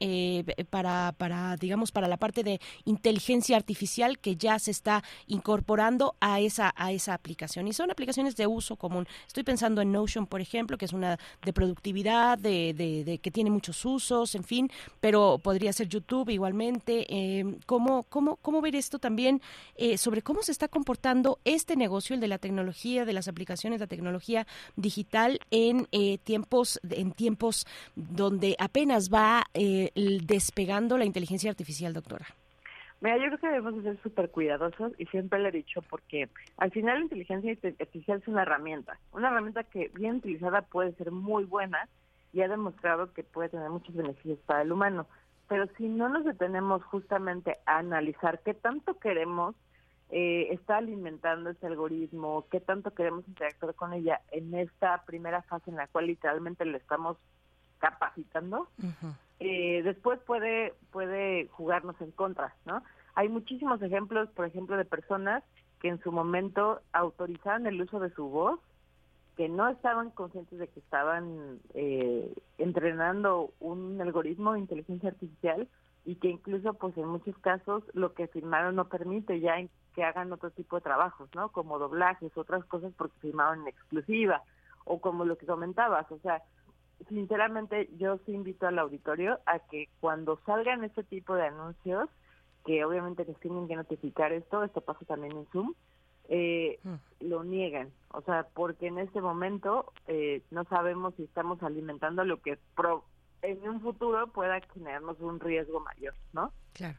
para, 0.70 1.14
para, 1.18 1.57
digamos, 1.57 1.90
para 1.90 2.09
la 2.09 2.16
parte 2.16 2.42
de 2.42 2.61
inteligencia 2.84 3.39
artificial 3.55 4.18
que 4.18 4.36
ya 4.36 4.59
se 4.59 4.70
está 4.70 5.03
incorporando 5.26 6.14
a 6.20 6.41
esa, 6.41 6.72
a 6.76 6.93
esa 6.93 7.14
aplicación. 7.14 7.66
Y 7.68 7.72
son 7.72 7.91
aplicaciones 7.91 8.36
de 8.36 8.47
uso 8.47 8.76
común. 8.76 9.07
Estoy 9.26 9.43
pensando 9.43 9.80
en 9.80 9.93
Notion, 9.93 10.26
por 10.26 10.41
ejemplo, 10.41 10.76
que 10.78 10.84
es 10.84 10.93
una 10.93 11.18
de 11.45 11.53
productividad, 11.53 12.38
de, 12.38 12.74
de, 12.74 13.18
que 13.18 13.30
tiene 13.30 13.51
muchos 13.51 13.84
usos, 13.84 14.34
en 14.34 14.45
fin, 14.45 14.70
pero 15.01 15.38
podría 15.43 15.72
ser 15.72 15.88
YouTube 15.88 16.30
igualmente. 16.30 17.07
Eh, 17.09 17.45
¿cómo, 17.66 18.05
cómo, 18.05 18.36
¿Cómo 18.36 18.61
ver 18.61 18.76
esto 18.76 18.99
también 18.99 19.41
eh, 19.76 19.99
sobre 19.99 20.22
cómo 20.22 20.43
se 20.43 20.53
está 20.53 20.68
comportando 20.68 21.38
este 21.45 21.76
negocio, 21.76 22.14
el 22.14 22.20
de 22.20 22.28
la 22.28 22.38
tecnología, 22.38 23.05
de 23.05 23.12
las 23.12 23.28
aplicaciones, 23.28 23.80
la 23.80 23.86
tecnología 23.86 24.47
digital 24.76 25.41
en 25.51 25.88
eh, 25.93 26.18
tiempos, 26.18 26.80
en 26.88 27.12
tiempos 27.12 27.66
donde 27.95 28.57
apenas 28.59 29.11
va 29.11 29.47
despegando 29.55 30.99
la 30.99 31.05
inteligencia 31.05 31.51
artificial, 31.51 31.93
doctora? 31.93 32.39
Mira, 33.01 33.16
yo 33.16 33.26
creo 33.26 33.38
que 33.38 33.48
debemos 33.48 33.82
ser 33.82 34.03
súper 34.03 34.30
cuidadosos 34.30 34.92
y 34.98 35.07
siempre 35.07 35.38
le 35.38 35.48
he 35.48 35.53
dicho 35.53 35.80
porque 35.88 36.28
al 36.59 36.70
final 36.70 36.98
la 36.98 37.05
inteligencia 37.05 37.53
artificial 37.53 38.18
es 38.18 38.28
una 38.28 38.42
herramienta, 38.42 38.98
una 39.12 39.28
herramienta 39.28 39.64
que 39.64 39.90
bien 39.94 40.16
utilizada 40.16 40.62
puede 40.62 40.92
ser 40.92 41.11
muy 41.11 41.44
buena 41.44 41.88
y 42.32 42.42
ha 42.42 42.48
demostrado 42.48 43.12
que 43.14 43.24
puede 43.24 43.48
tener 43.48 43.70
muchos 43.70 43.94
beneficios 43.94 44.38
para 44.40 44.62
el 44.62 44.72
humano. 44.72 45.07
Pero 45.48 45.66
si 45.78 45.88
no 45.88 46.11
nos 46.11 46.24
detenemos 46.26 46.84
justamente 46.84 47.57
a 47.64 47.78
analizar 47.78 48.40
qué 48.40 48.53
tanto 48.53 48.98
queremos 48.98 49.57
eh, 50.11 50.48
está 50.53 50.76
alimentando 50.76 51.51
ese 51.51 51.66
algoritmo, 51.66 52.46
qué 52.51 52.61
tanto 52.61 52.92
queremos 52.92 53.26
interactuar 53.28 53.74
con 53.74 53.92
ella 53.92 54.20
en 54.32 54.55
esta 54.55 55.05
primera 55.05 55.42
fase 55.42 55.70
en 55.70 55.76
la 55.76 55.86
cual 55.86 56.09
literalmente 56.09 56.64
le 56.64 56.78
estamos 56.78 57.16
capacitando, 57.81 58.68
eh, 59.41 59.83
después 59.83 60.20
puede, 60.20 60.74
puede 60.93 61.49
jugarnos 61.49 62.01
en 62.01 62.12
contra, 62.12 62.55
¿no? 62.64 62.83
Hay 63.14 63.28
muchísimos 63.28 63.83
ejemplos, 63.83 64.28
por 64.31 64.47
ejemplo, 64.47 64.76
de 64.76 64.85
personas 64.85 65.43
que 65.81 65.89
en 65.89 66.01
su 66.03 66.12
momento 66.12 66.81
autorizaban 66.93 67.66
el 67.66 67.83
uso 67.83 67.99
de 67.99 68.11
su 68.11 68.28
voz, 68.28 68.61
que 69.37 69.49
no 69.49 69.68
estaban 69.68 70.11
conscientes 70.11 70.59
de 70.59 70.68
que 70.68 70.81
estaban 70.81 71.59
eh, 71.74 72.33
entrenando 72.59 73.53
un 73.59 74.01
algoritmo 74.01 74.53
de 74.53 74.61
inteligencia 74.61 75.09
artificial 75.09 75.66
y 76.05 76.16
que 76.16 76.28
incluso, 76.28 76.74
pues 76.74 76.97
en 76.99 77.09
muchos 77.09 77.37
casos, 77.39 77.83
lo 77.95 78.12
que 78.12 78.28
firmaron 78.28 78.76
no 78.76 78.89
permite 78.89 79.41
ya 79.41 79.55
que 79.95 80.05
hagan 80.05 80.33
otro 80.33 80.51
tipo 80.51 80.76
de 80.76 80.83
trabajos, 80.83 81.28
¿no? 81.35 81.51
Como 81.51 81.78
doblajes, 81.78 82.37
otras 82.37 82.64
cosas 82.66 82.93
porque 82.97 83.18
firmaron 83.20 83.62
en 83.62 83.68
exclusiva, 83.68 84.43
o 84.85 85.01
como 85.01 85.24
lo 85.24 85.37
que 85.37 85.47
comentabas, 85.47 86.11
o 86.11 86.18
sea, 86.18 86.43
sinceramente 87.09 87.88
yo 87.96 88.18
sí 88.26 88.32
invito 88.32 88.66
al 88.66 88.78
auditorio 88.78 89.40
a 89.46 89.59
que 89.59 89.88
cuando 90.01 90.38
salgan 90.46 90.84
este 90.84 91.03
tipo 91.03 91.34
de 91.34 91.46
anuncios, 91.46 92.09
que 92.64 92.84
obviamente 92.84 93.24
les 93.24 93.38
tienen 93.40 93.68
que 93.68 93.76
notificar 93.76 94.32
esto, 94.32 94.62
esto 94.64 94.80
pasa 94.80 95.05
también 95.07 95.36
en 95.36 95.46
Zoom, 95.46 95.74
eh, 96.28 96.78
mm. 96.84 97.28
lo 97.28 97.42
niegan, 97.42 97.90
o 98.12 98.22
sea, 98.22 98.46
porque 98.55 98.86
en 98.86 98.98
este 98.98 99.20
momento 99.20 99.92
eh, 100.07 100.42
no 100.51 100.64
sabemos 100.64 101.14
si 101.16 101.24
estamos 101.24 101.62
alimentando 101.62 102.24
lo 102.24 102.40
que 102.40 102.59
pro 102.76 103.05
en 103.42 103.66
un 103.68 103.80
futuro 103.80 104.26
pueda 104.28 104.61
generarnos 104.74 105.18
un 105.20 105.40
riesgo 105.40 105.80
mayor, 105.80 106.14
¿no? 106.32 106.53
Claro. 106.74 106.98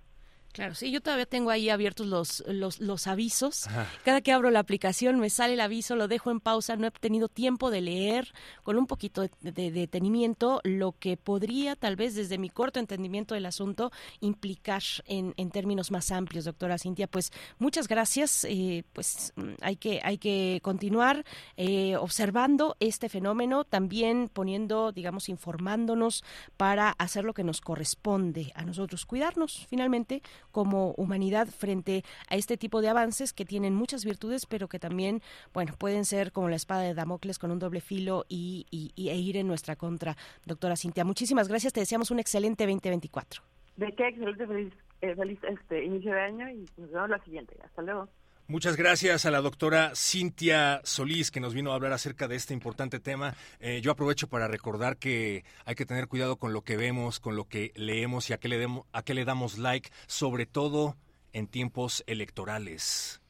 Claro, 0.53 0.75
sí, 0.75 0.91
yo 0.91 1.01
todavía 1.01 1.25
tengo 1.25 1.49
ahí 1.49 1.69
abiertos 1.69 2.07
los, 2.07 2.43
los, 2.47 2.79
los 2.79 3.07
avisos. 3.07 3.67
Cada 4.03 4.21
que 4.21 4.31
abro 4.31 4.51
la 4.51 4.59
aplicación 4.59 5.19
me 5.19 5.29
sale 5.29 5.53
el 5.53 5.61
aviso, 5.61 5.95
lo 5.95 6.07
dejo 6.07 6.29
en 6.29 6.39
pausa, 6.39 6.75
no 6.75 6.87
he 6.87 6.91
tenido 6.91 7.29
tiempo 7.29 7.71
de 7.71 7.81
leer 7.81 8.33
con 8.63 8.77
un 8.77 8.85
poquito 8.85 9.27
de, 9.39 9.71
detenimiento 9.71 10.59
lo 10.63 10.93
que 10.93 11.15
podría, 11.15 11.75
tal 11.75 11.95
vez 11.95 12.15
desde 12.15 12.37
mi 12.37 12.49
corto 12.49 12.79
entendimiento 12.79 13.33
del 13.33 13.45
asunto, 13.45 13.91
implicar 14.19 14.83
en, 15.05 15.33
en 15.37 15.51
términos 15.51 15.91
más 15.91 16.11
amplios, 16.11 16.45
doctora 16.45 16.77
Cintia. 16.77 17.07
Pues 17.07 17.31
muchas 17.59 17.87
gracias. 17.87 18.45
Eh, 18.45 18.83
pues 18.93 19.33
mm, 19.35 19.53
hay 19.61 19.75
que, 19.75 20.01
hay 20.03 20.17
que 20.17 20.59
continuar 20.61 21.25
eh, 21.57 21.95
observando 21.97 22.75
este 22.79 23.09
fenómeno, 23.09 23.63
también 23.63 24.29
poniendo, 24.31 24.91
digamos, 24.91 25.29
informándonos 25.29 26.23
para 26.57 26.91
hacer 26.91 27.23
lo 27.23 27.33
que 27.33 27.43
nos 27.43 27.61
corresponde 27.61 28.51
a 28.55 28.63
nosotros, 28.63 29.05
cuidarnos 29.05 29.65
finalmente 29.69 30.21
como 30.51 30.91
humanidad 30.97 31.47
frente 31.47 32.03
a 32.29 32.35
este 32.35 32.57
tipo 32.57 32.81
de 32.81 32.89
avances 32.89 33.33
que 33.33 33.45
tienen 33.45 33.75
muchas 33.75 34.05
virtudes, 34.05 34.45
pero 34.45 34.67
que 34.67 34.79
también, 34.79 35.21
bueno, 35.53 35.73
pueden 35.77 36.05
ser 36.05 36.31
como 36.31 36.49
la 36.49 36.55
espada 36.55 36.81
de 36.81 36.93
Damocles 36.93 37.39
con 37.39 37.51
un 37.51 37.59
doble 37.59 37.81
filo 37.81 38.25
y, 38.29 38.65
e 38.71 39.17
ir 39.17 39.37
en 39.37 39.47
nuestra 39.47 39.75
contra. 39.75 40.15
Doctora 40.45 40.75
Cintia, 40.75 41.03
muchísimas 41.03 41.47
gracias. 41.47 41.73
Te 41.73 41.79
deseamos 41.79 42.11
un 42.11 42.19
excelente 42.19 42.65
2024. 42.65 43.43
De 43.77 43.91
qué 43.93 44.07
excelente 44.09 44.45
feliz, 44.45 44.73
eh, 45.01 45.15
feliz 45.15 45.39
este, 45.43 45.85
inicio 45.85 46.13
de 46.13 46.21
año 46.21 46.49
y 46.49 46.65
nos 46.77 46.91
vemos 46.91 47.09
la 47.09 47.23
siguiente. 47.23 47.55
Hasta 47.63 47.81
luego. 47.81 48.09
Muchas 48.51 48.75
gracias 48.75 49.25
a 49.25 49.31
la 49.31 49.39
doctora 49.39 49.93
Cintia 49.95 50.81
Solís 50.83 51.31
que 51.31 51.39
nos 51.39 51.53
vino 51.53 51.71
a 51.71 51.75
hablar 51.75 51.93
acerca 51.93 52.27
de 52.27 52.35
este 52.35 52.53
importante 52.53 52.99
tema. 52.99 53.33
Eh, 53.61 53.79
yo 53.81 53.91
aprovecho 53.91 54.27
para 54.27 54.49
recordar 54.49 54.97
que 54.97 55.45
hay 55.63 55.75
que 55.75 55.85
tener 55.85 56.09
cuidado 56.09 56.35
con 56.35 56.51
lo 56.51 56.61
que 56.61 56.75
vemos, 56.75 57.21
con 57.21 57.37
lo 57.37 57.47
que 57.47 57.71
leemos 57.75 58.29
y 58.29 58.33
a 58.33 58.39
qué 58.39 58.49
le, 58.49 58.57
demos, 58.57 58.85
a 58.91 59.03
qué 59.03 59.13
le 59.13 59.23
damos 59.23 59.57
like, 59.57 59.89
sobre 60.05 60.47
todo 60.47 60.97
en 61.31 61.47
tiempos 61.47 62.03
electorales. 62.07 63.21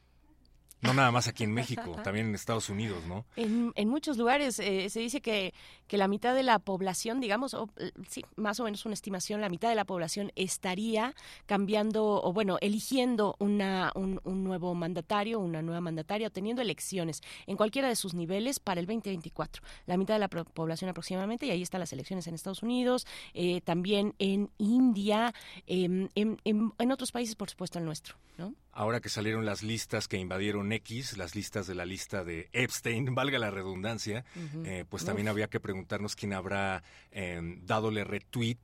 No 0.80 0.92
nada 0.92 1.12
más 1.12 1.28
aquí 1.28 1.44
en 1.44 1.52
México, 1.52 1.96
también 2.02 2.26
en 2.26 2.34
Estados 2.34 2.68
Unidos, 2.68 3.06
¿no? 3.06 3.24
En, 3.36 3.72
en 3.76 3.88
muchos 3.88 4.16
lugares 4.16 4.58
eh, 4.58 4.90
se 4.90 4.98
dice 4.98 5.20
que, 5.20 5.54
que, 5.92 5.98
la 5.98 6.08
mitad 6.08 6.34
de 6.34 6.42
la 6.42 6.58
población, 6.58 7.20
digamos, 7.20 7.54
o, 7.54 7.68
eh, 7.76 7.92
sí, 8.08 8.24
más 8.36 8.58
o 8.60 8.64
menos 8.64 8.84
una 8.86 8.94
estimación, 8.94 9.40
la 9.40 9.48
mitad 9.48 9.68
de 9.68 9.74
la 9.74 9.84
población 9.84 10.32
estaría 10.36 11.14
cambiando 11.46 12.22
o, 12.22 12.32
bueno, 12.32 12.56
eligiendo 12.60 13.36
una, 13.38 13.92
un, 13.94 14.20
un 14.24 14.42
nuevo 14.42 14.74
mandatario, 14.74 15.38
una 15.38 15.60
nueva 15.60 15.80
mandataria, 15.80 16.28
o 16.28 16.30
teniendo 16.30 16.62
elecciones 16.62 17.20
en 17.46 17.56
cualquiera 17.56 17.88
de 17.88 17.96
sus 17.96 18.14
niveles 18.14 18.58
para 18.58 18.80
el 18.80 18.86
2024. 18.86 19.62
La 19.86 19.96
mitad 19.96 20.14
de 20.14 20.20
la 20.20 20.28
población 20.28 20.90
aproximadamente, 20.90 21.46
y 21.46 21.50
ahí 21.50 21.62
están 21.62 21.80
las 21.80 21.92
elecciones 21.92 22.26
en 22.26 22.34
Estados 22.34 22.62
Unidos, 22.62 23.06
eh, 23.34 23.60
también 23.60 24.14
en 24.18 24.50
India, 24.58 25.34
em, 25.66 26.08
en, 26.14 26.40
en, 26.44 26.72
en 26.78 26.92
otros 26.92 27.12
países, 27.12 27.36
por 27.36 27.50
supuesto, 27.50 27.78
el 27.78 27.84
nuestro, 27.84 28.16
¿no? 28.38 28.54
ahora 28.72 29.00
que 29.00 29.08
salieron 29.08 29.44
las 29.44 29.62
listas 29.62 30.08
que 30.08 30.16
invadieron 30.16 30.72
X, 30.72 31.16
las 31.16 31.34
listas 31.34 31.66
de 31.66 31.74
la 31.74 31.84
lista 31.84 32.24
de 32.24 32.48
Epstein, 32.52 33.14
valga 33.14 33.38
la 33.38 33.50
redundancia, 33.50 34.24
eh, 34.64 34.84
pues 34.88 35.04
también 35.04 35.28
había 35.28 35.48
que 35.48 35.60
preguntarnos 35.82 36.14
quién 36.14 36.32
habrá 36.32 36.84
eh, 37.10 37.40
dadole 37.62 38.04
retweet 38.04 38.58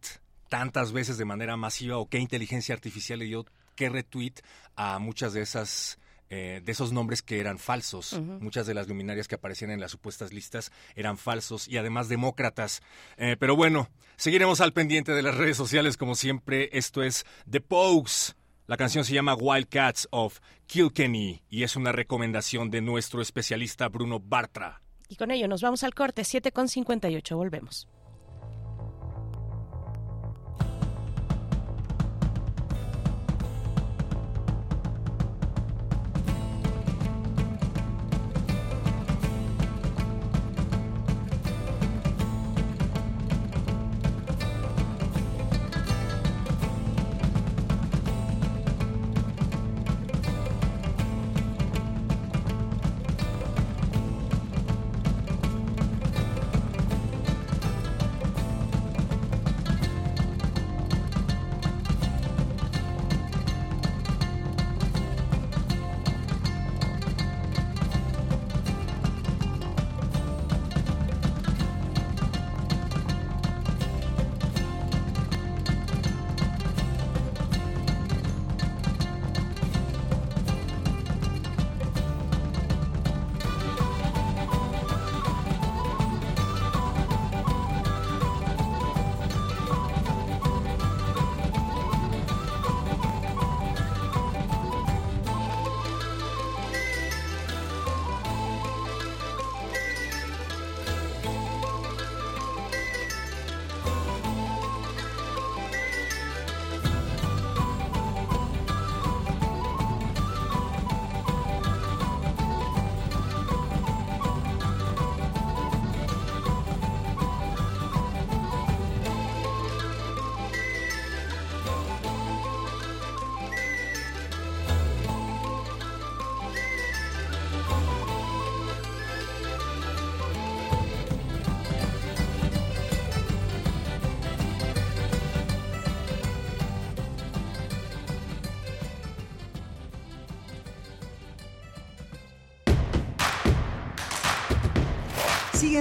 tantas 0.49 0.93
veces 0.93 1.19
de 1.19 1.25
manera 1.25 1.57
masiva 1.57 1.99
o 1.99 2.09
qué 2.09 2.19
inteligencia 2.19 2.75
artificial 2.75 3.19
le 3.19 3.25
dio 3.25 3.45
qué 3.75 3.89
retweet 3.89 4.35
a 4.77 4.99
muchas 4.99 5.33
de 5.33 5.43
esas 5.43 5.99
eh, 6.31 6.61
de 6.63 6.73
esos 6.73 6.93
nombres 6.93 7.23
que 7.23 7.41
eran 7.41 7.59
falsos. 7.59 8.13
Muchas 8.21 8.67
de 8.67 8.75
las 8.75 8.87
luminarias 8.87 9.29
que 9.29 9.35
aparecían 9.35 9.71
en 9.71 9.81
las 9.81 9.91
supuestas 9.91 10.33
listas 10.33 10.71
eran 10.95 11.17
falsos 11.17 11.67
y 11.67 11.79
además 11.79 12.09
demócratas. 12.09 12.83
Eh, 13.17 13.37
pero 13.41 13.57
bueno, 13.57 13.89
seguiremos 14.17 14.61
al 14.61 14.75
pendiente 14.75 15.13
de 15.13 15.23
las 15.23 15.37
redes 15.37 15.57
sociales 15.57 15.97
como 15.97 16.15
siempre. 16.15 16.69
Esto 16.73 17.03
es 17.03 17.25
The 17.51 17.63
Pogues 17.63 18.37
la 18.69 18.77
canción 18.77 19.03
se 19.03 19.15
llama 19.15 19.35
Wildcats 19.35 20.09
of 20.11 20.41
Kilkenny 20.67 21.41
y 21.49 21.63
es 21.63 21.75
una 21.75 21.91
recomendación 21.91 22.71
de 22.71 22.83
nuestro 22.83 23.23
especialista 23.23 23.89
Bruno 23.89 24.21
Bartra. 24.21 24.83
Y 25.09 25.17
con 25.17 25.31
ello 25.31 25.49
nos 25.49 25.63
vamos 25.63 25.85
al 25.85 25.95
corte 25.95 26.23
7.58. 26.23 27.35
Volvemos. 27.35 27.89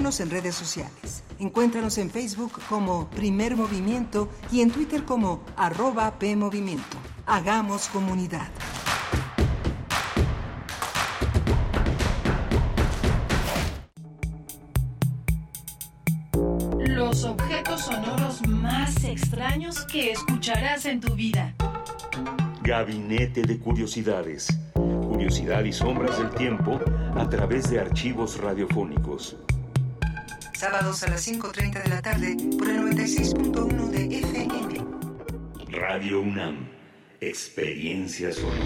Síguenos 0.08 0.20
en 0.22 0.30
redes 0.30 0.56
sociales. 0.56 1.24
Encuéntranos 1.38 1.98
en 1.98 2.10
Facebook 2.10 2.62
como 2.70 3.10
Primer 3.10 3.58
Movimiento 3.58 4.30
y 4.50 4.62
en 4.62 4.72
Twitter 4.72 5.04
como 5.04 5.44
arroba 5.58 6.18
PMovimiento. 6.18 6.98
Hagamos 7.26 7.90
comunidad. 7.90 8.48
Los 16.80 17.26
objetos 17.26 17.82
sonoros 17.82 18.48
más 18.48 19.04
extraños 19.04 19.86
que 19.92 20.12
escucharás 20.12 20.86
en 20.86 21.02
tu 21.02 21.16
vida. 21.16 21.54
Gabinete 22.64 23.42
de 23.42 23.60
Curiosidades. 23.60 24.58
Curiosidad 24.74 25.66
y 25.66 25.74
sombras 25.74 26.18
del 26.18 26.30
tiempo 26.30 26.80
a 27.14 27.28
través 27.28 27.70
de 27.70 27.82
archivos 27.82 28.38
radiofónicos. 28.38 29.36
Sábados 30.58 31.04
a 31.04 31.10
las 31.10 31.28
5.30 31.28 31.84
de 31.84 31.90
la 31.90 32.02
tarde 32.02 32.36
por 32.58 32.68
el 32.68 32.80
96.1 32.80 33.90
de 33.92 34.18
FM. 34.18 34.86
Radio 35.70 36.22
UNAM. 36.22 36.68
Experiencia 37.22 38.34
sonora. 38.34 38.58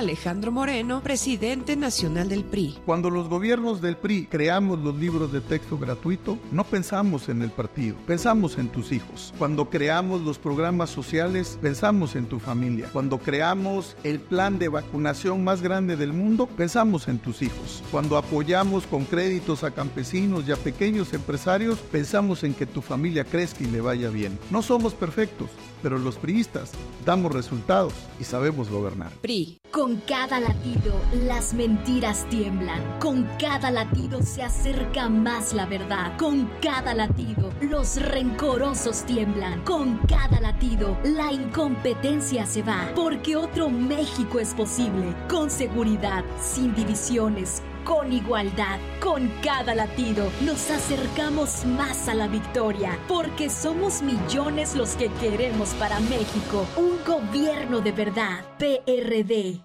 Alejandro 0.00 0.50
Moreno, 0.50 1.02
presidente 1.02 1.76
nacional 1.76 2.30
del 2.30 2.42
PRI. 2.42 2.78
Cuando 2.86 3.10
los 3.10 3.28
gobiernos 3.28 3.82
del 3.82 3.98
PRI 3.98 4.28
creamos 4.30 4.78
los 4.78 4.96
libros 4.96 5.30
de 5.30 5.42
texto 5.42 5.76
gratuito, 5.76 6.38
no 6.52 6.64
pensamos 6.64 7.28
en 7.28 7.42
el 7.42 7.50
partido, 7.50 7.96
pensamos 8.06 8.56
en 8.56 8.70
tus 8.70 8.92
hijos. 8.92 9.34
Cuando 9.36 9.68
creamos 9.68 10.22
los 10.22 10.38
programas 10.38 10.88
sociales, 10.88 11.58
pensamos 11.60 12.16
en 12.16 12.24
tu 12.24 12.38
familia. 12.38 12.88
Cuando 12.94 13.18
creamos 13.18 13.94
el 14.02 14.20
plan 14.20 14.58
de 14.58 14.70
vacunación 14.70 15.44
más 15.44 15.60
grande 15.60 15.98
del 15.98 16.14
mundo, 16.14 16.46
pensamos 16.46 17.06
en 17.06 17.18
tus 17.18 17.42
hijos. 17.42 17.82
Cuando 17.90 18.16
apoyamos 18.16 18.86
con 18.86 19.04
créditos 19.04 19.64
a 19.64 19.70
campesinos 19.70 20.48
y 20.48 20.52
a 20.52 20.56
pequeños 20.56 21.12
empresarios, 21.12 21.78
pensamos 21.78 22.42
en 22.42 22.54
que 22.54 22.64
tu 22.64 22.80
familia 22.80 23.24
crezca 23.24 23.64
y 23.64 23.66
le 23.66 23.82
vaya 23.82 24.08
bien. 24.08 24.38
No 24.50 24.62
somos 24.62 24.94
perfectos, 24.94 25.50
pero 25.82 25.98
los 25.98 26.16
priistas 26.16 26.72
damos 27.04 27.32
resultados 27.32 27.92
y 28.18 28.24
sabemos 28.24 28.70
gobernar. 28.70 29.10
PRI. 29.20 29.58
Con 29.70 29.98
cada 30.00 30.40
latido, 30.40 31.00
las 31.26 31.54
mentiras 31.54 32.26
tiemblan. 32.28 32.98
Con 32.98 33.24
cada 33.38 33.70
latido 33.70 34.20
se 34.22 34.42
acerca 34.42 35.08
más 35.08 35.52
la 35.52 35.66
verdad. 35.66 36.16
Con 36.18 36.50
cada 36.60 36.92
latido, 36.92 37.50
los 37.60 38.00
rencorosos 38.02 39.04
tiemblan. 39.04 39.62
Con 39.62 39.98
cada 40.08 40.40
latido, 40.40 40.98
la 41.04 41.32
incompetencia 41.32 42.46
se 42.46 42.62
va. 42.62 42.90
Porque 42.96 43.36
otro 43.36 43.70
México 43.70 44.40
es 44.40 44.54
posible. 44.54 45.14
Con 45.28 45.50
seguridad, 45.50 46.24
sin 46.42 46.74
divisiones 46.74 47.62
con 47.84 48.12
igualdad. 48.12 48.78
Con 49.00 49.28
cada 49.42 49.74
latido 49.74 50.30
nos 50.42 50.70
acercamos 50.70 51.64
más 51.64 52.08
a 52.08 52.14
la 52.14 52.28
victoria, 52.28 52.98
porque 53.08 53.48
somos 53.48 54.02
millones 54.02 54.74
los 54.74 54.90
que 54.90 55.08
queremos 55.20 55.70
para 55.74 56.00
México 56.00 56.66
un 56.76 56.98
gobierno 57.06 57.80
de 57.80 57.92
verdad. 57.92 58.44
PRD. 58.58 59.60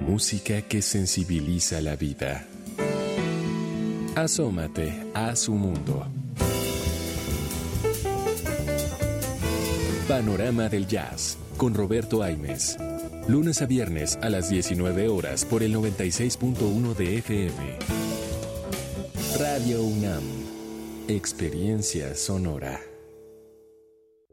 Música 0.00 0.62
que 0.62 0.82
sensibiliza 0.82 1.80
la 1.80 1.96
vida. 1.96 2.46
Asómate 4.14 5.06
a 5.14 5.34
su 5.36 5.54
mundo. 5.54 6.06
Panorama 10.06 10.68
del 10.68 10.86
Jazz 10.86 11.38
con 11.56 11.74
Roberto 11.74 12.22
Aimes. 12.22 12.76
Lunes 13.28 13.62
a 13.62 13.66
viernes 13.66 14.18
a 14.20 14.28
las 14.28 14.50
19 14.50 15.08
horas 15.08 15.44
por 15.44 15.62
el 15.62 15.74
96.1 15.74 16.94
de 16.96 17.18
FM. 17.18 17.78
Radio 19.38 19.82
UNAM. 19.84 20.22
Experiencia 21.06 22.16
sonora. 22.16 22.91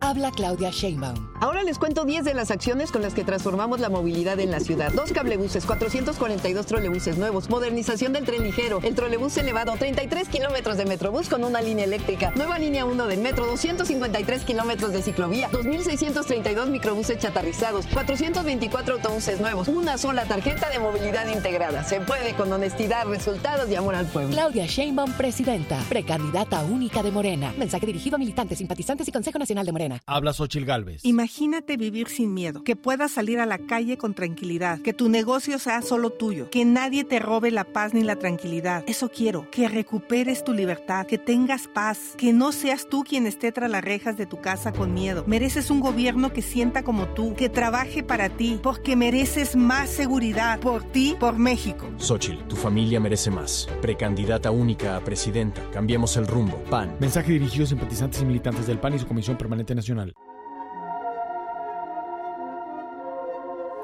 Habla 0.01 0.31
Claudia 0.31 0.69
Sheinbaum. 0.71 1.27
Ahora 1.41 1.63
les 1.63 1.77
cuento 1.77 2.05
10 2.05 2.23
de 2.23 2.33
las 2.33 2.51
acciones 2.51 2.91
con 2.91 3.01
las 3.01 3.13
que 3.13 3.25
transformamos 3.25 3.81
la 3.81 3.89
movilidad 3.89 4.39
en 4.39 4.49
la 4.49 4.59
ciudad. 4.61 4.91
Dos 4.93 5.11
cablebuses, 5.11 5.65
442 5.65 6.65
trolebuses 6.65 7.17
nuevos, 7.17 7.49
modernización 7.49 8.13
del 8.13 8.25
tren 8.25 8.43
ligero, 8.43 8.79
el 8.81 8.95
trolebús 8.95 9.37
elevado, 9.37 9.73
33 9.77 10.29
kilómetros 10.29 10.77
de 10.77 10.85
metrobús 10.85 11.27
con 11.27 11.43
una 11.43 11.61
línea 11.61 11.83
eléctrica, 11.83 12.31
nueva 12.35 12.59
línea 12.59 12.85
1 12.85 13.07
del 13.07 13.19
metro, 13.19 13.45
253 13.45 14.43
kilómetros 14.45 14.93
de 14.93 15.01
ciclovía, 15.01 15.49
2.632 15.51 16.69
microbuses 16.69 17.19
chatarrizados, 17.19 17.85
424 17.87 18.95
autobuses 18.95 19.41
nuevos, 19.41 19.67
una 19.67 19.97
sola 19.97 20.25
tarjeta 20.25 20.69
de 20.69 20.79
movilidad 20.79 21.27
integrada. 21.27 21.83
Se 21.83 21.99
puede 21.99 22.33
con 22.35 22.51
honestidad, 22.51 23.05
resultados 23.05 23.69
y 23.69 23.75
amor 23.75 23.95
al 23.95 24.07
pueblo. 24.07 24.33
Claudia 24.33 24.65
Sheinbaum, 24.65 25.11
presidenta, 25.13 25.77
precandidata 25.89 26.63
única 26.63 27.03
de 27.03 27.11
Morena. 27.11 27.53
Mensaje 27.57 27.85
dirigido 27.85 28.15
a 28.15 28.19
militantes, 28.19 28.57
simpatizantes 28.57 29.07
y 29.07 29.11
Consejo 29.11 29.39
Nacional 29.39 29.65
de 29.65 29.71
Morena. 29.71 29.88
Habla 30.05 30.33
Xochil 30.33 30.65
Gálvez. 30.65 31.03
Imagínate 31.03 31.77
vivir 31.77 32.07
sin 32.09 32.33
miedo, 32.33 32.63
que 32.63 32.75
puedas 32.75 33.11
salir 33.11 33.39
a 33.39 33.45
la 33.45 33.57
calle 33.57 33.97
con 33.97 34.13
tranquilidad, 34.13 34.79
que 34.79 34.93
tu 34.93 35.09
negocio 35.09 35.59
sea 35.59 35.81
solo 35.81 36.11
tuyo, 36.11 36.49
que 36.49 36.65
nadie 36.65 37.03
te 37.03 37.19
robe 37.19 37.51
la 37.51 37.63
paz 37.63 37.93
ni 37.93 38.03
la 38.03 38.17
tranquilidad. 38.17 38.83
Eso 38.87 39.09
quiero, 39.09 39.49
que 39.51 39.67
recuperes 39.67 40.43
tu 40.43 40.53
libertad, 40.53 41.05
que 41.05 41.17
tengas 41.17 41.67
paz, 41.67 42.15
que 42.17 42.33
no 42.33 42.51
seas 42.51 42.87
tú 42.89 43.03
quien 43.03 43.25
esté 43.25 43.51
tras 43.51 43.69
las 43.69 43.83
rejas 43.83 44.17
de 44.17 44.25
tu 44.25 44.41
casa 44.41 44.71
con 44.71 44.93
miedo. 44.93 45.23
Mereces 45.27 45.69
un 45.69 45.79
gobierno 45.79 46.33
que 46.33 46.41
sienta 46.41 46.83
como 46.83 47.07
tú, 47.07 47.33
que 47.35 47.49
trabaje 47.49 48.03
para 48.03 48.29
ti, 48.29 48.59
porque 48.61 48.95
mereces 48.95 49.55
más 49.55 49.89
seguridad 49.89 50.59
por 50.59 50.83
ti, 50.83 51.15
por 51.19 51.37
México. 51.37 51.89
Xochil, 51.97 52.39
tu 52.47 52.55
familia 52.55 52.99
merece 52.99 53.31
más. 53.31 53.67
Precandidata 53.81 54.51
única 54.51 54.95
a 54.95 55.03
presidenta. 55.03 55.61
Cambiemos 55.71 56.17
el 56.17 56.27
rumbo. 56.27 56.57
PAN. 56.69 56.95
Mensaje 56.99 57.31
dirigido 57.31 57.65
a 57.65 57.67
simpatizantes 57.67 58.21
y 58.21 58.25
militantes 58.25 58.67
del 58.67 58.79
PAN 58.79 58.95
y 58.95 58.99
su 58.99 59.07
Comisión 59.07 59.37
Permanente 59.37 59.75
Nacional. 59.79 60.13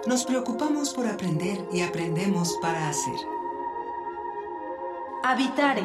Nos 0.06 0.26
preocupamos 0.26 0.93
por 0.93 1.08
aprender 1.08 1.58
y 1.72 1.82
aprendemos 1.82 2.58
para 2.62 2.89
hacer. 2.89 3.16
Habitare. 5.24 5.84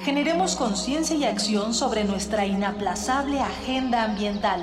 Generemos 0.00 0.54
conciencia 0.54 1.16
y 1.16 1.24
acción 1.24 1.74
sobre 1.74 2.04
nuestra 2.04 2.46
inaplazable 2.46 3.40
agenda 3.40 4.04
ambiental. 4.04 4.62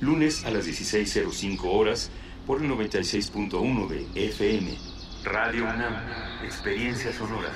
Lunes 0.00 0.44
a 0.44 0.50
las 0.50 0.66
16.05 0.66 1.60
horas 1.64 2.10
por 2.46 2.62
el 2.62 2.70
96.1 2.70 3.88
de 3.88 4.28
FM. 4.28 4.78
Radio 5.24 5.64
UNAM. 5.64 5.96
Experiencia 6.44 7.12
sonora. 7.12 7.50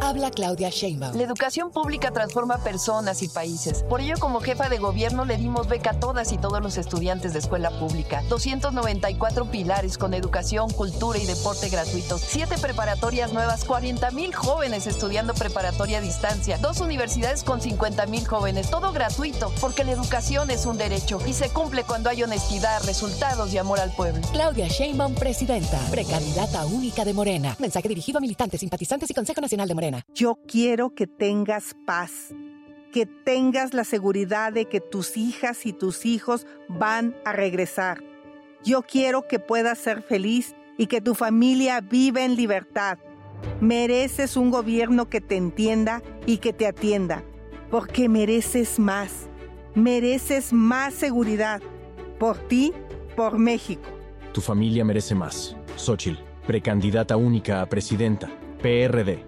Habla 0.00 0.30
Claudia 0.30 0.70
Sheinbaum. 0.70 1.16
La 1.16 1.24
educación 1.24 1.70
pública 1.70 2.12
transforma 2.12 2.58
personas 2.58 3.22
y 3.22 3.28
países. 3.28 3.82
Por 3.82 4.00
ello, 4.00 4.14
como 4.18 4.40
jefa 4.40 4.68
de 4.68 4.78
gobierno, 4.78 5.24
le 5.24 5.36
dimos 5.36 5.68
beca 5.68 5.90
a 5.90 6.00
todas 6.00 6.32
y 6.32 6.38
todos 6.38 6.62
los 6.62 6.78
estudiantes 6.78 7.32
de 7.32 7.40
escuela 7.40 7.70
pública. 7.78 8.22
294 8.28 9.50
pilares 9.50 9.98
con 9.98 10.14
educación, 10.14 10.70
cultura 10.70 11.18
y 11.18 11.26
deporte 11.26 11.68
gratuitos. 11.68 12.20
Siete 12.20 12.56
preparatorias 12.58 13.32
nuevas, 13.32 13.64
40 13.64 14.10
mil 14.12 14.34
jóvenes 14.34 14.86
estudiando 14.86 15.34
preparatoria 15.34 15.98
a 15.98 16.00
distancia. 16.00 16.58
Dos 16.58 16.80
universidades 16.80 17.42
con 17.42 17.60
50 17.60 18.06
mil 18.06 18.26
jóvenes. 18.26 18.70
Todo 18.70 18.92
gratuito, 18.92 19.52
porque 19.60 19.84
la 19.84 19.92
educación 19.92 20.50
es 20.50 20.66
un 20.66 20.78
derecho 20.78 21.18
y 21.26 21.32
se 21.32 21.50
cumple 21.50 21.82
cuando 21.82 22.08
hay 22.08 22.22
honestidad, 22.22 22.82
resultados 22.84 23.52
y 23.52 23.58
amor 23.58 23.80
al 23.80 23.90
pueblo. 23.94 24.22
Claudia 24.32 24.68
Sheinbaum, 24.68 25.14
presidenta, 25.14 25.78
precandidata 25.90 26.64
única 26.66 27.04
de 27.04 27.12
Morena. 27.12 27.56
Mensaje 27.58 27.88
dirigido 27.88 28.18
a 28.18 28.20
militantes, 28.20 28.60
simpatizantes 28.60 29.10
y 29.10 29.14
Consejo 29.14 29.40
Nacional 29.40 29.66
de 29.68 29.74
Morena. 29.74 29.87
Yo 30.14 30.38
quiero 30.46 30.94
que 30.94 31.06
tengas 31.06 31.74
paz, 31.86 32.34
que 32.92 33.06
tengas 33.06 33.74
la 33.74 33.84
seguridad 33.84 34.52
de 34.52 34.66
que 34.66 34.80
tus 34.80 35.16
hijas 35.16 35.66
y 35.66 35.72
tus 35.72 36.06
hijos 36.06 36.46
van 36.68 37.16
a 37.24 37.32
regresar. 37.32 38.02
Yo 38.64 38.82
quiero 38.82 39.28
que 39.28 39.38
puedas 39.38 39.78
ser 39.78 40.02
feliz 40.02 40.54
y 40.76 40.86
que 40.86 41.00
tu 41.00 41.14
familia 41.14 41.80
viva 41.80 42.24
en 42.24 42.36
libertad. 42.36 42.98
Mereces 43.60 44.36
un 44.36 44.50
gobierno 44.50 45.08
que 45.08 45.20
te 45.20 45.36
entienda 45.36 46.02
y 46.26 46.38
que 46.38 46.52
te 46.52 46.66
atienda, 46.66 47.22
porque 47.70 48.08
mereces 48.08 48.78
más. 48.78 49.28
Mereces 49.74 50.52
más 50.52 50.94
seguridad. 50.94 51.62
Por 52.18 52.36
ti, 52.48 52.72
por 53.16 53.38
México. 53.38 53.88
Tu 54.32 54.40
familia 54.40 54.84
merece 54.84 55.14
más. 55.14 55.56
Xochil, 55.76 56.18
precandidata 56.46 57.16
única 57.16 57.60
a 57.62 57.66
presidenta. 57.66 58.28
PRD. 58.60 59.27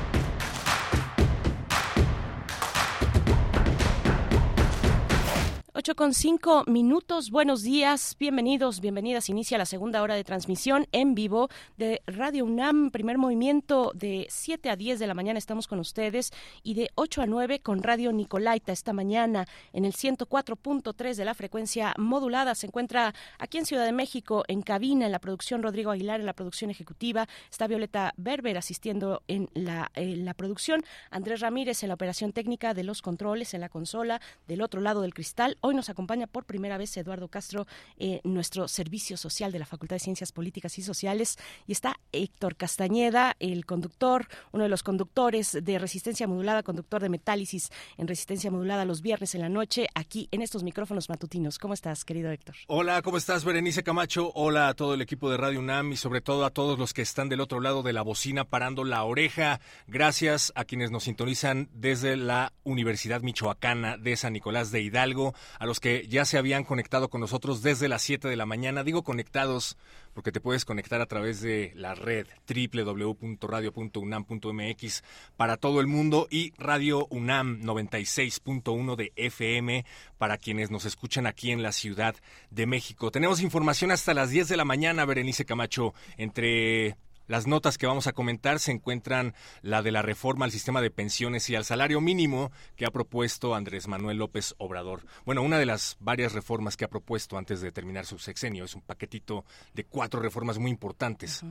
8 5.81 5.95
con 5.95 6.13
5 6.13 6.65
minutos. 6.67 7.31
Buenos 7.31 7.63
días, 7.63 8.15
bienvenidos, 8.19 8.81
bienvenidas. 8.81 9.29
Inicia 9.29 9.57
la 9.57 9.65
segunda 9.65 10.03
hora 10.03 10.13
de 10.13 10.23
transmisión 10.23 10.85
en 10.91 11.15
vivo 11.15 11.49
de 11.75 12.03
Radio 12.05 12.45
UNAM, 12.45 12.91
primer 12.91 13.17
movimiento 13.17 13.91
de 13.95 14.27
7 14.29 14.69
a 14.69 14.75
10 14.75 14.99
de 14.99 15.07
la 15.07 15.15
mañana. 15.15 15.39
Estamos 15.39 15.65
con 15.65 15.79
ustedes 15.79 16.33
y 16.61 16.75
de 16.75 16.91
8 16.93 17.23
a 17.23 17.25
9 17.25 17.61
con 17.61 17.81
Radio 17.81 18.13
Nicolaita 18.13 18.71
esta 18.71 18.93
mañana 18.93 19.47
en 19.73 19.85
el 19.85 19.93
104.3 19.93 21.15
de 21.15 21.25
la 21.25 21.33
frecuencia 21.33 21.95
modulada. 21.97 22.53
Se 22.53 22.67
encuentra 22.67 23.15
aquí 23.39 23.57
en 23.57 23.65
Ciudad 23.65 23.85
de 23.85 23.91
México 23.91 24.43
en 24.47 24.61
cabina 24.61 25.07
en 25.07 25.11
la 25.11 25.17
producción 25.17 25.63
Rodrigo 25.63 25.89
Aguilar 25.89 26.19
en 26.19 26.27
la 26.27 26.33
producción 26.33 26.69
ejecutiva. 26.69 27.27
Está 27.49 27.65
Violeta 27.65 28.13
Berber 28.17 28.55
asistiendo 28.59 29.23
en 29.27 29.49
la, 29.55 29.89
en 29.95 30.25
la 30.25 30.35
producción. 30.35 30.83
Andrés 31.09 31.39
Ramírez 31.39 31.81
en 31.81 31.89
la 31.89 31.95
operación 31.95 32.33
técnica 32.33 32.75
de 32.75 32.83
los 32.83 33.01
controles 33.01 33.55
en 33.55 33.61
la 33.61 33.69
consola 33.69 34.21
del 34.47 34.61
otro 34.61 34.79
lado 34.79 35.01
del 35.01 35.15
cristal. 35.15 35.57
Hoy 35.61 35.70
nos 35.73 35.89
acompaña 35.89 36.27
por 36.27 36.45
primera 36.45 36.77
vez 36.77 36.95
Eduardo 36.97 37.27
Castro, 37.27 37.67
eh, 37.97 38.21
nuestro 38.23 38.67
servicio 38.67 39.17
social 39.17 39.51
de 39.51 39.59
la 39.59 39.65
Facultad 39.65 39.95
de 39.95 39.99
Ciencias 39.99 40.31
Políticas 40.31 40.77
y 40.77 40.81
Sociales, 40.81 41.37
y 41.67 41.71
está 41.71 41.99
Héctor 42.11 42.55
Castañeda, 42.55 43.35
el 43.39 43.65
conductor, 43.65 44.27
uno 44.51 44.63
de 44.63 44.69
los 44.69 44.83
conductores 44.83 45.57
de 45.61 45.79
Resistencia 45.79 46.27
Modulada, 46.27 46.63
conductor 46.63 47.01
de 47.01 47.09
Metálisis 47.09 47.69
en 47.97 48.07
Resistencia 48.07 48.51
Modulada 48.51 48.85
los 48.85 49.01
viernes 49.01 49.35
en 49.35 49.41
la 49.41 49.49
noche, 49.49 49.87
aquí 49.95 50.27
en 50.31 50.41
estos 50.41 50.63
micrófonos 50.63 51.09
matutinos. 51.09 51.57
¿Cómo 51.57 51.73
estás, 51.73 52.05
querido 52.05 52.31
Héctor? 52.31 52.55
Hola, 52.67 53.01
¿cómo 53.01 53.17
estás, 53.17 53.43
Berenice 53.43 53.83
Camacho? 53.83 54.31
Hola 54.35 54.69
a 54.69 54.73
todo 54.73 54.93
el 54.93 55.01
equipo 55.01 55.29
de 55.29 55.37
Radio 55.37 55.59
UNAM 55.59 55.91
y 55.93 55.97
sobre 55.97 56.21
todo 56.21 56.45
a 56.45 56.49
todos 56.51 56.77
los 56.77 56.93
que 56.93 57.01
están 57.01 57.29
del 57.29 57.41
otro 57.41 57.59
lado 57.59 57.83
de 57.83 57.93
la 57.93 58.01
bocina 58.01 58.45
parando 58.45 58.83
la 58.83 59.03
oreja. 59.03 59.59
Gracias 59.87 60.51
a 60.55 60.65
quienes 60.65 60.91
nos 60.91 61.03
sintonizan 61.03 61.69
desde 61.73 62.17
la 62.17 62.53
Universidad 62.63 63.21
Michoacana 63.21 63.97
de 63.97 64.15
San 64.17 64.33
Nicolás 64.33 64.71
de 64.71 64.81
Hidalgo, 64.81 65.33
a 65.61 65.65
los 65.67 65.79
que 65.79 66.07
ya 66.07 66.25
se 66.25 66.39
habían 66.39 66.63
conectado 66.63 67.11
con 67.11 67.21
nosotros 67.21 67.61
desde 67.61 67.87
las 67.87 68.01
7 68.01 68.27
de 68.27 68.35
la 68.35 68.47
mañana. 68.47 68.83
Digo 68.83 69.03
conectados 69.03 69.77
porque 70.15 70.31
te 70.31 70.41
puedes 70.41 70.65
conectar 70.65 71.01
a 71.01 71.05
través 71.05 71.39
de 71.39 71.71
la 71.75 71.93
red 71.93 72.25
www.radio.unam.mx 72.47 75.03
para 75.37 75.57
todo 75.57 75.79
el 75.79 75.85
mundo 75.85 76.27
y 76.31 76.51
Radio 76.57 77.05
UNAM 77.11 77.61
96.1 77.61 78.95
de 78.95 79.13
FM 79.15 79.85
para 80.17 80.39
quienes 80.39 80.71
nos 80.71 80.85
escuchan 80.85 81.27
aquí 81.27 81.51
en 81.51 81.61
la 81.61 81.73
Ciudad 81.73 82.15
de 82.49 82.65
México. 82.65 83.11
Tenemos 83.11 83.39
información 83.39 83.91
hasta 83.91 84.15
las 84.15 84.31
10 84.31 84.47
de 84.47 84.57
la 84.57 84.65
mañana, 84.65 85.05
Berenice 85.05 85.45
Camacho, 85.45 85.93
entre 86.17 86.97
las 87.31 87.47
notas 87.47 87.77
que 87.77 87.87
vamos 87.87 88.07
a 88.07 88.11
comentar 88.11 88.59
se 88.59 88.73
encuentran 88.73 89.33
la 89.61 89.81
de 89.81 89.93
la 89.93 90.01
reforma 90.01 90.43
al 90.43 90.51
sistema 90.51 90.81
de 90.81 90.91
pensiones 90.91 91.49
y 91.49 91.55
al 91.55 91.63
salario 91.63 92.01
mínimo 92.01 92.51
que 92.75 92.85
ha 92.85 92.91
propuesto 92.91 93.55
Andrés 93.55 93.87
Manuel 93.87 94.17
López 94.17 94.53
Obrador. 94.57 95.05
Bueno, 95.23 95.41
una 95.41 95.57
de 95.57 95.65
las 95.65 95.95
varias 96.01 96.33
reformas 96.33 96.75
que 96.75 96.83
ha 96.83 96.89
propuesto 96.89 97.37
antes 97.37 97.61
de 97.61 97.71
terminar 97.71 98.05
su 98.05 98.19
sexenio. 98.19 98.65
Es 98.65 98.75
un 98.75 98.81
paquetito 98.81 99.45
de 99.73 99.85
cuatro 99.85 100.19
reformas 100.19 100.59
muy 100.59 100.71
importantes. 100.71 101.41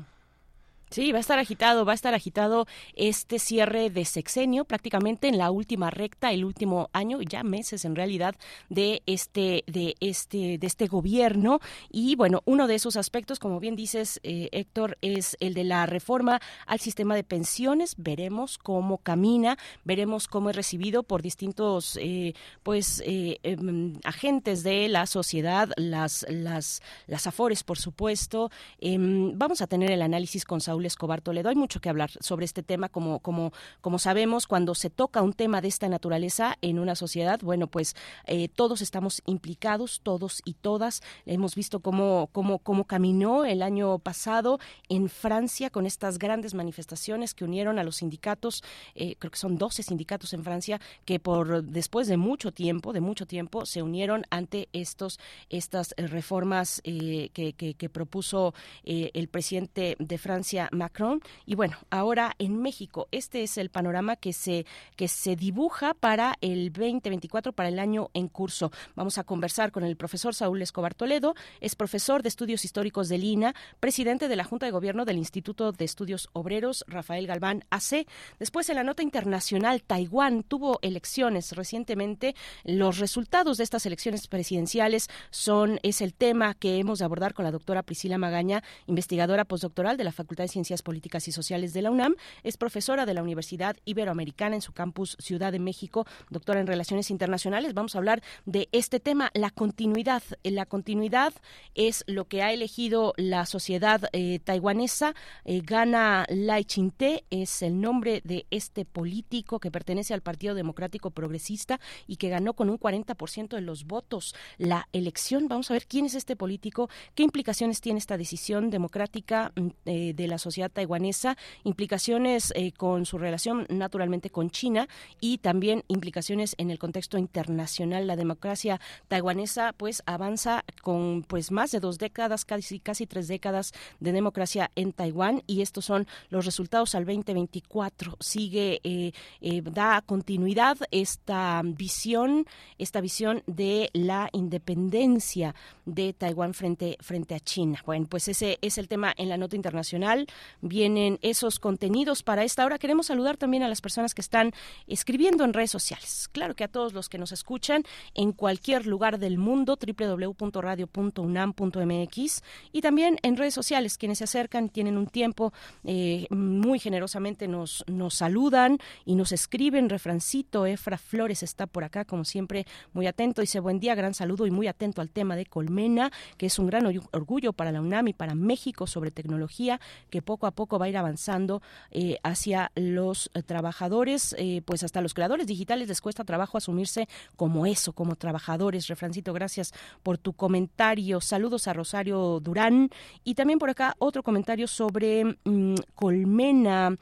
Sí, 0.91 1.12
va 1.12 1.18
a 1.18 1.20
estar 1.20 1.38
agitado, 1.38 1.84
va 1.84 1.93
a 1.93 1.95
estar 1.95 2.14
agitado 2.14 2.66
este 2.97 3.38
cierre 3.38 3.91
de 3.91 4.05
sexenio, 4.05 4.64
prácticamente 4.64 5.28
en 5.28 5.38
la 5.38 5.53
última 5.53 5.88
recta, 5.88 6.32
el 6.32 6.45
último 6.45 6.91
año, 6.93 7.22
ya 7.22 7.45
meses 7.45 7.84
en 7.84 7.95
realidad, 7.95 8.34
de 8.70 9.01
este, 9.07 9.62
de 9.68 9.95
este, 10.01 10.59
de 10.59 10.66
este 10.66 10.88
gobierno. 10.88 11.61
Y 11.93 12.16
bueno, 12.16 12.43
uno 12.45 12.66
de 12.66 12.74
esos 12.74 12.97
aspectos, 12.97 13.38
como 13.38 13.61
bien 13.61 13.76
dices, 13.76 14.18
eh, 14.24 14.49
Héctor, 14.51 14.99
es 15.01 15.36
el 15.38 15.55
de 15.55 15.62
la 15.62 15.86
reforma 15.86 16.41
al 16.66 16.80
sistema 16.80 17.14
de 17.14 17.22
pensiones. 17.22 17.95
Veremos 17.97 18.59
cómo 18.59 18.99
camina, 18.99 19.59
veremos 19.84 20.26
cómo 20.26 20.51
es 20.51 20.57
recibido 20.57 21.05
por 21.05 21.22
distintos, 21.22 22.01
eh, 22.03 22.34
pues, 22.64 23.01
eh, 23.07 23.38
em, 23.45 24.01
agentes 24.03 24.64
de 24.64 24.88
la 24.88 25.07
sociedad, 25.07 25.70
las, 25.76 26.26
las, 26.28 26.82
las 27.07 27.28
afores, 27.28 27.62
por 27.62 27.78
supuesto. 27.78 28.51
Em, 28.80 29.38
vamos 29.38 29.62
a 29.62 29.68
tener 29.68 29.93
el 29.93 30.03
análisis 30.03 30.45
con 30.45 30.61
Saúl 30.61 30.80
Escobar 30.87 31.20
Toledo. 31.20 31.49
Hay 31.49 31.57
mucho 31.57 31.81
que 31.81 31.89
hablar 31.89 32.11
sobre 32.20 32.45
este 32.45 32.62
tema, 32.62 32.89
como, 32.89 33.20
como, 33.20 33.53
como 33.81 33.99
sabemos, 33.99 34.47
cuando 34.47 34.74
se 34.74 34.91
toca 34.91 35.22
un 35.22 35.33
tema 35.33 35.61
de 35.61 35.68
esta 35.68 35.89
naturaleza 35.89 36.57
en 36.62 36.78
una 36.78 36.95
sociedad, 36.95 37.41
bueno, 37.43 37.66
pues 37.66 37.95
eh, 38.26 38.49
todos 38.49 38.83
estamos 38.83 39.22
implicados, 39.26 40.01
todos 40.03 40.41
y 40.45 40.55
todas. 40.55 41.03
Hemos 41.26 41.55
visto 41.55 41.81
cómo, 41.81 42.28
cómo, 42.33 42.59
cómo 42.59 42.85
caminó 42.85 43.45
el 43.45 43.62
año 43.62 43.99
pasado 43.99 44.59
en 44.89 45.09
Francia 45.09 45.70
con 45.70 45.87
estas 45.87 46.18
grandes 46.18 46.55
manifestaciones 46.55 47.35
que 47.35 47.45
unieron 47.45 47.78
a 47.78 47.85
los 47.85 47.97
sindicatos, 47.97 48.62
eh, 48.95 49.16
creo 49.18 49.31
que 49.31 49.39
son 49.39 49.59
12 49.59 49.83
sindicatos 49.83 50.33
en 50.33 50.45
Francia, 50.45 50.81
que 51.05 51.20
por 51.20 51.64
después 51.64 52.09
de 52.09 52.16
mucho 52.16 52.53
tiempo, 52.53 52.93
de 52.93 53.01
mucho 53.01 53.26
tiempo, 53.26 53.66
se 53.66 53.83
unieron 53.83 54.24
ante 54.31 54.68
estos, 54.72 55.18
estas 55.49 55.95
reformas 55.97 56.81
eh, 56.85 57.31
que, 57.33 57.53
que, 57.53 57.91
propuso 57.91 58.55
el 58.85 59.28
presidente 59.28 59.97
de 59.99 60.18
Francia, 60.18 60.68
Macron. 60.71 61.21
Y 61.47 61.55
bueno, 61.55 61.77
ahora 61.91 62.35
en 62.39 62.61
México, 62.61 63.09
este 63.11 63.43
es 63.43 63.59
el 63.59 63.71
panorama 63.71 64.16
que 64.16 64.33
se, 64.33 64.66
que 64.97 65.09
se 65.09 65.37
dibuja 65.37 65.95
para 65.95 66.37
el 66.41 66.73
2024, 66.73 67.53
para 67.53 67.68
el 67.68 67.79
año 67.79 68.11
en 68.14 68.29
curso. 68.29 68.71
Vamos 68.95 69.18
a 69.18 69.25
conversar 69.25 69.73
con 69.73 69.85
el 69.85 69.97
profesor 69.97 70.35
Saúl 70.35 70.62
Escobar 70.62 70.95
Toledo, 70.95 71.35
es 71.61 71.75
profesor 71.75 72.23
de 72.23 72.29
estudios 72.29 72.64
históricos 72.64 73.09
de 73.09 73.18
Lina, 73.18 73.55
presidente 73.81 74.29
de 74.29 74.37
la 74.37 74.45
Junta 74.45 74.66
de 74.66 74.73
Gobierno 74.73 75.05
del 75.05 75.18
Instituto 75.18 75.73
de 75.73 75.85
Estudios 75.85 76.29
Obreros, 76.33 76.85
Rafael 76.89 77.27
Galván 77.27 77.64
AC. 77.71 78.07
Después, 78.39 78.68
en 78.68 78.77
la 78.77 78.85
nota 78.85 79.03
internacional, 79.03 79.83
Taiwán 79.83 80.43
tuvo 80.43 80.79
elecciones 80.83 81.53
recientemente. 81.53 82.35
Los 82.64 82.99
resultados 82.99 83.59
de 83.59 83.64
estas 83.64 83.87
elecciones 83.87 84.29
presidenciales 84.29 85.09
son, 85.31 85.79
es 85.83 86.01
el 86.01 86.14
tema 86.14 86.55
que 86.55 86.79
hemos 86.79 86.99
de 86.99 87.05
abordar 87.05 87.35
con 87.35 87.45
la 87.45 87.51
doctora 87.51 87.83
Priscila 87.83 88.18
Magaña, 88.18 88.62
investigadora 88.87 89.45
postdoctoral 89.45 89.97
de 89.97 90.05
la 90.05 90.12
Facultad 90.12 90.45
de 90.45 90.49
Ciencias 90.49 90.59
Políticas 90.82 91.26
y 91.26 91.32
Sociales 91.32 91.72
de 91.72 91.82
la 91.82 91.90
UNAM. 91.90 92.14
Es 92.42 92.56
profesora 92.56 93.06
de 93.06 93.14
la 93.14 93.22
Universidad 93.22 93.76
Iberoamericana 93.84 94.54
en 94.54 94.62
su 94.62 94.72
campus 94.72 95.16
Ciudad 95.18 95.52
de 95.52 95.58
México, 95.58 96.06
doctora 96.28 96.61
en 96.61 96.66
Relaciones 96.66 97.11
Internacionales. 97.11 97.74
Vamos 97.74 97.94
a 97.94 97.98
hablar 97.98 98.22
de 98.44 98.68
este 98.72 99.00
tema, 99.00 99.30
la 99.34 99.50
continuidad. 99.50 100.22
La 100.42 100.66
continuidad 100.66 101.32
es 101.74 102.04
lo 102.06 102.26
que 102.26 102.42
ha 102.42 102.52
elegido 102.52 103.14
la 103.16 103.46
sociedad 103.46 104.02
eh, 104.12 104.38
taiwanesa. 104.44 105.14
Eh, 105.44 105.62
Gana 105.64 106.26
Lai 106.28 106.64
Ching-te 106.64 107.24
es 107.30 107.62
el 107.62 107.80
nombre 107.80 108.20
de 108.24 108.46
este 108.50 108.84
político 108.84 109.61
que 109.61 109.70
pertenece 109.70 110.14
al 110.14 110.20
Partido 110.20 110.54
Democrático 110.54 111.11
Progresista 111.11 111.80
y 112.06 112.16
que 112.16 112.28
ganó 112.28 112.52
con 112.52 112.68
un 112.68 112.78
40% 112.78 113.48
de 113.48 113.61
los 113.62 113.84
votos 113.84 114.34
la 114.58 114.88
elección. 114.92 115.48
Vamos 115.48 115.70
a 115.70 115.74
ver 115.74 115.86
quién 115.86 116.04
es 116.04 116.14
este 116.14 116.36
político, 116.36 116.90
qué 117.14 117.22
implicaciones 117.22 117.80
tiene 117.80 117.98
esta 117.98 118.18
decisión 118.18 118.70
democrática 118.70 119.52
mm, 119.56 119.68
eh, 119.86 120.12
de 120.14 120.28
la 120.28 120.36
sociedad 120.36 120.49
taiwanesa, 120.68 121.36
implicaciones 121.64 122.53
eh, 122.57 122.72
con 122.72 123.07
su 123.07 123.18
relación 123.18 123.66
naturalmente 123.68 124.30
con 124.30 124.51
China 124.51 124.88
y 125.20 125.38
también 125.38 125.84
implicaciones 125.88 126.55
en 126.59 126.70
el 126.70 126.78
contexto 126.78 127.18
internacional. 127.18 128.07
La 128.07 128.16
democracia 128.16 128.80
taiwanesa 129.09 129.72
pues 129.76 130.03
avanza 130.07 130.64
con 130.82 131.22
pues 131.22 131.51
más 131.51 131.70
de 131.70 131.80
dos 131.80 131.98
décadas, 131.98 132.44
casi 132.44 132.80
casi 132.80 133.07
tres 133.07 133.28
décadas 133.28 133.72
de 134.01 134.12
democracia 134.12 134.70
en 134.74 134.92
Taiwán 134.92 135.42
y 135.46 135.62
estos 135.62 135.84
son 135.84 136.07
los 136.28 136.44
resultados 136.44 136.94
al 136.94 137.05
2024. 137.05 138.16
Sigue 138.20 138.80
eh, 138.84 139.12
eh, 139.40 139.62
da 139.62 140.03
continuidad 140.03 140.78
esta 140.90 141.62
visión, 141.64 142.46
esta 142.78 143.01
visión 143.01 143.42
de 143.46 143.90
la 143.92 144.28
independencia 144.32 145.55
de 145.84 146.12
Taiwán 146.12 146.55
frente 146.55 146.96
frente 147.01 147.34
a 147.34 147.40
China. 147.40 147.80
Bueno, 147.84 148.07
pues 148.09 148.28
ese 148.28 148.59
es 148.62 148.78
el 148.78 148.88
tema 148.88 149.12
en 149.16 149.28
la 149.28 149.36
nota 149.36 149.57
internacional 149.57 150.26
vienen 150.61 151.18
esos 151.22 151.59
contenidos 151.59 152.22
para 152.22 152.45
esta 152.45 152.64
hora. 152.64 152.78
Queremos 152.78 153.07
saludar 153.07 153.36
también 153.36 153.62
a 153.62 153.68
las 153.68 153.80
personas 153.80 154.14
que 154.14 154.20
están 154.20 154.53
escribiendo 154.86 155.45
en 155.45 155.53
redes 155.53 155.70
sociales. 155.70 156.28
Claro 156.32 156.55
que 156.55 156.64
a 156.64 156.68
todos 156.68 156.93
los 156.93 157.09
que 157.09 157.18
nos 157.18 157.32
escuchan 157.32 157.84
en 158.14 158.32
cualquier 158.32 158.86
lugar 158.86 159.18
del 159.18 159.38
mundo, 159.38 159.76
www.radio.unam.mx 159.76 162.43
y 162.72 162.80
también 162.80 163.18
en 163.22 163.36
redes 163.36 163.55
sociales, 163.55 163.99
quienes 163.99 164.18
se 164.18 164.24
acercan, 164.24 164.68
tienen 164.68 164.99
un 164.99 165.07
tiempo, 165.07 165.53
eh, 165.84 166.26
muy 166.30 166.78
generosamente 166.78 167.49
nos, 167.49 167.84
nos 167.86 168.14
saludan 168.14 168.78
y 169.05 169.14
nos 169.14 169.32
escriben. 169.32 169.88
Refrancito, 169.88 170.66
Efra 170.66 170.99
Flores 170.99 171.43
está 171.43 171.66
por 171.66 171.84
acá, 171.84 172.05
como 172.05 172.24
siempre, 172.24 172.66
muy 172.93 173.07
atento. 173.07 173.41
Dice, 173.41 173.61
buen 173.61 173.80
día, 173.80 173.95
gran 173.95 174.14
saludo 174.14 174.47
y 174.47 174.51
muy 174.51 174.66
atento 174.66 175.01
al 175.01 175.11
tema 175.11 175.36
de 175.36 175.47
Colmena, 175.47 176.11
que 176.36 176.47
es 176.47 176.59
un 176.59 176.66
gran 176.66 176.86
orgullo 177.12 177.53
para 177.53 177.72
la 177.72 177.80
UNAM 177.80 178.09
y 178.09 178.12
para 178.12 178.34
México 178.34 178.86
sobre 178.86 179.11
tecnología, 179.11 179.80
que 180.11 180.20
poco 180.23 180.47
a 180.47 180.51
poco 180.51 180.79
va 180.79 180.87
a 180.87 180.89
ir 180.89 180.97
avanzando 180.97 181.62
eh, 181.91 182.18
hacia 182.23 182.71
los 182.75 183.31
eh, 183.35 183.43
trabajadores, 183.43 184.35
eh, 184.39 184.62
pues 184.64 184.83
hasta 184.83 185.01
los 185.01 185.14
creadores 185.14 185.47
digitales 185.47 185.89
les 185.89 186.01
cuesta 186.01 186.25
trabajo 186.25 186.59
asumirse 186.59 187.09
como 187.37 187.66
eso, 187.66 187.93
como 187.93 188.16
trabajadores. 188.16 188.89
Refrancito, 188.89 189.33
gracias 189.33 189.73
por 190.03 190.18
tu 190.18 190.33
comentario. 190.33 191.21
Saludos 191.21 191.68
a 191.68 191.73
Rosario 191.73 192.41
Durán 192.41 192.91
y 193.25 193.35
también 193.35 193.59
por 193.59 193.71
acá 193.71 193.95
otro 193.99 194.23
comentario 194.23 194.66
sobre 194.66 195.25
mm, 195.45 195.75
Colmena. 195.95 196.97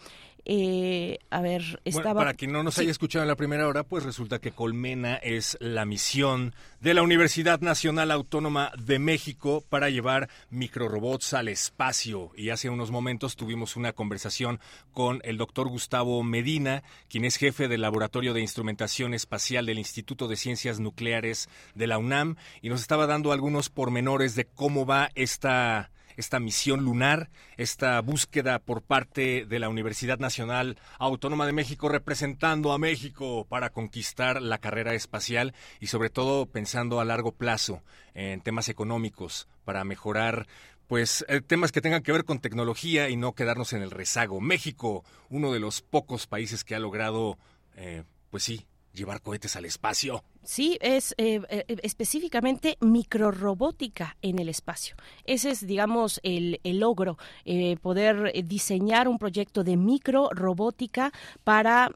Eh, 0.45 1.18
a 1.30 1.41
ver, 1.41 1.80
estaba... 1.84 2.14
para 2.14 2.34
quien 2.34 2.53
no 2.53 2.62
nos 2.62 2.78
haya 2.78 2.91
escuchado 2.91 3.22
en 3.22 3.28
la 3.28 3.36
primera 3.36 3.68
hora, 3.68 3.84
pues 3.84 4.05
resulta 4.05 4.39
que 4.39 4.53
Colmena 4.53 5.16
es 5.16 5.57
la 5.61 5.84
misión 5.84 6.55
de 6.80 6.95
la 6.95 7.03
Universidad 7.03 7.61
Nacional 7.61 8.11
Autónoma 8.11 8.72
de 8.78 8.99
México 8.99 9.64
para 9.68 9.91
llevar 9.91 10.28
microrobots 10.51 11.34
al 11.34 11.49
espacio. 11.49 12.30
Y 12.36 12.51
hace 12.51 12.70
unos 12.70 12.91
momentos 12.91 13.36
tuvimos 13.36 13.76
una 13.76 13.93
conversación 13.93 14.61
con 14.93 15.20
el 15.24 15.36
doctor 15.36 15.68
Gustavo 15.68 16.22
Medina, 16.22 16.82
quien 17.09 17.24
es 17.24 17.36
jefe 17.36 17.68
del 17.68 17.82
Laboratorio 17.82 18.32
de 18.32 18.41
Instrumentación 18.41 19.14
Espacial 19.14 19.66
del 19.66 19.78
Instituto 19.78 20.28
de 20.28 20.36
Ciencias 20.36 20.80
Nucleares 20.80 21.49
de 21.74 21.86
la 21.86 21.99
UNAM, 21.99 22.36
y 22.62 22.68
nos 22.68 22.80
estaba 22.80 23.07
dando 23.07 23.32
algunos 23.32 23.68
pormenores 23.68 24.34
de 24.34 24.47
cómo 24.47 24.86
va 24.86 25.11
esta 25.14 25.91
esta 26.19 26.41
misión 26.41 26.85
lunar, 26.85 27.31
esta 27.57 28.01
búsqueda 28.01 28.59
por 28.59 28.83
parte 28.83 29.47
de 29.47 29.59
la 29.61 29.69
Universidad 29.69 30.19
Nacional 30.19 30.77
Autónoma 30.99 31.47
de 31.47 31.53
México 31.53 31.89
representando 31.89 32.73
a 32.73 32.79
México 32.79 33.47
para 33.49 33.71
conquistar 33.71 34.43
la 34.43 34.59
carrera 34.59 34.95
espacial 34.95 35.55
y 35.79 35.87
sobre 35.87 36.11
todo 36.11 36.47
pensando 36.47 37.01
a 37.01 37.05
largo 37.05 37.31
plazo 37.31 37.85
en 38.14 38.41
temas 38.41 38.69
económicos 38.69 39.49
para 39.64 39.85
mejorar 39.85 40.49
pues 40.89 41.25
eh, 41.29 41.41
temas 41.41 41.71
que 41.71 41.81
tengan 41.81 42.03
que 42.03 42.12
ver 42.12 42.25
con 42.25 42.41
tecnología 42.41 43.09
y 43.11 43.16
no 43.16 43.35
quedarnos 43.35 43.73
en 43.73 43.83
el 43.83 43.93
rezago. 43.93 44.41
México, 44.41 45.05
uno 45.29 45.53
de 45.53 45.61
los 45.61 45.83
pocos 45.83 46.27
países 46.27 46.64
que 46.64 46.75
ha 46.75 46.81
logrado, 46.81 47.39
eh, 47.77 48.03
pues 48.31 48.43
sí, 48.43 48.66
llevar 48.93 49.23
cohetes 49.23 49.55
al 49.55 49.66
espacio. 49.66 50.25
Sí, 50.49 50.78
es 50.80 51.14
eh, 51.18 51.42
eh, 51.51 51.76
específicamente 51.82 52.78
microrobótica 52.80 54.16
en 54.22 54.38
el 54.38 54.49
espacio. 54.49 54.96
Ese 55.24 55.51
es, 55.51 55.66
digamos, 55.66 56.20
el, 56.22 56.59
logro, 56.64 57.18
eh, 57.44 57.76
poder 57.82 58.32
diseñar 58.46 59.09
un 59.09 59.18
proyecto 59.18 59.62
de 59.62 59.76
microrobótica 59.76 61.12
para 61.44 61.90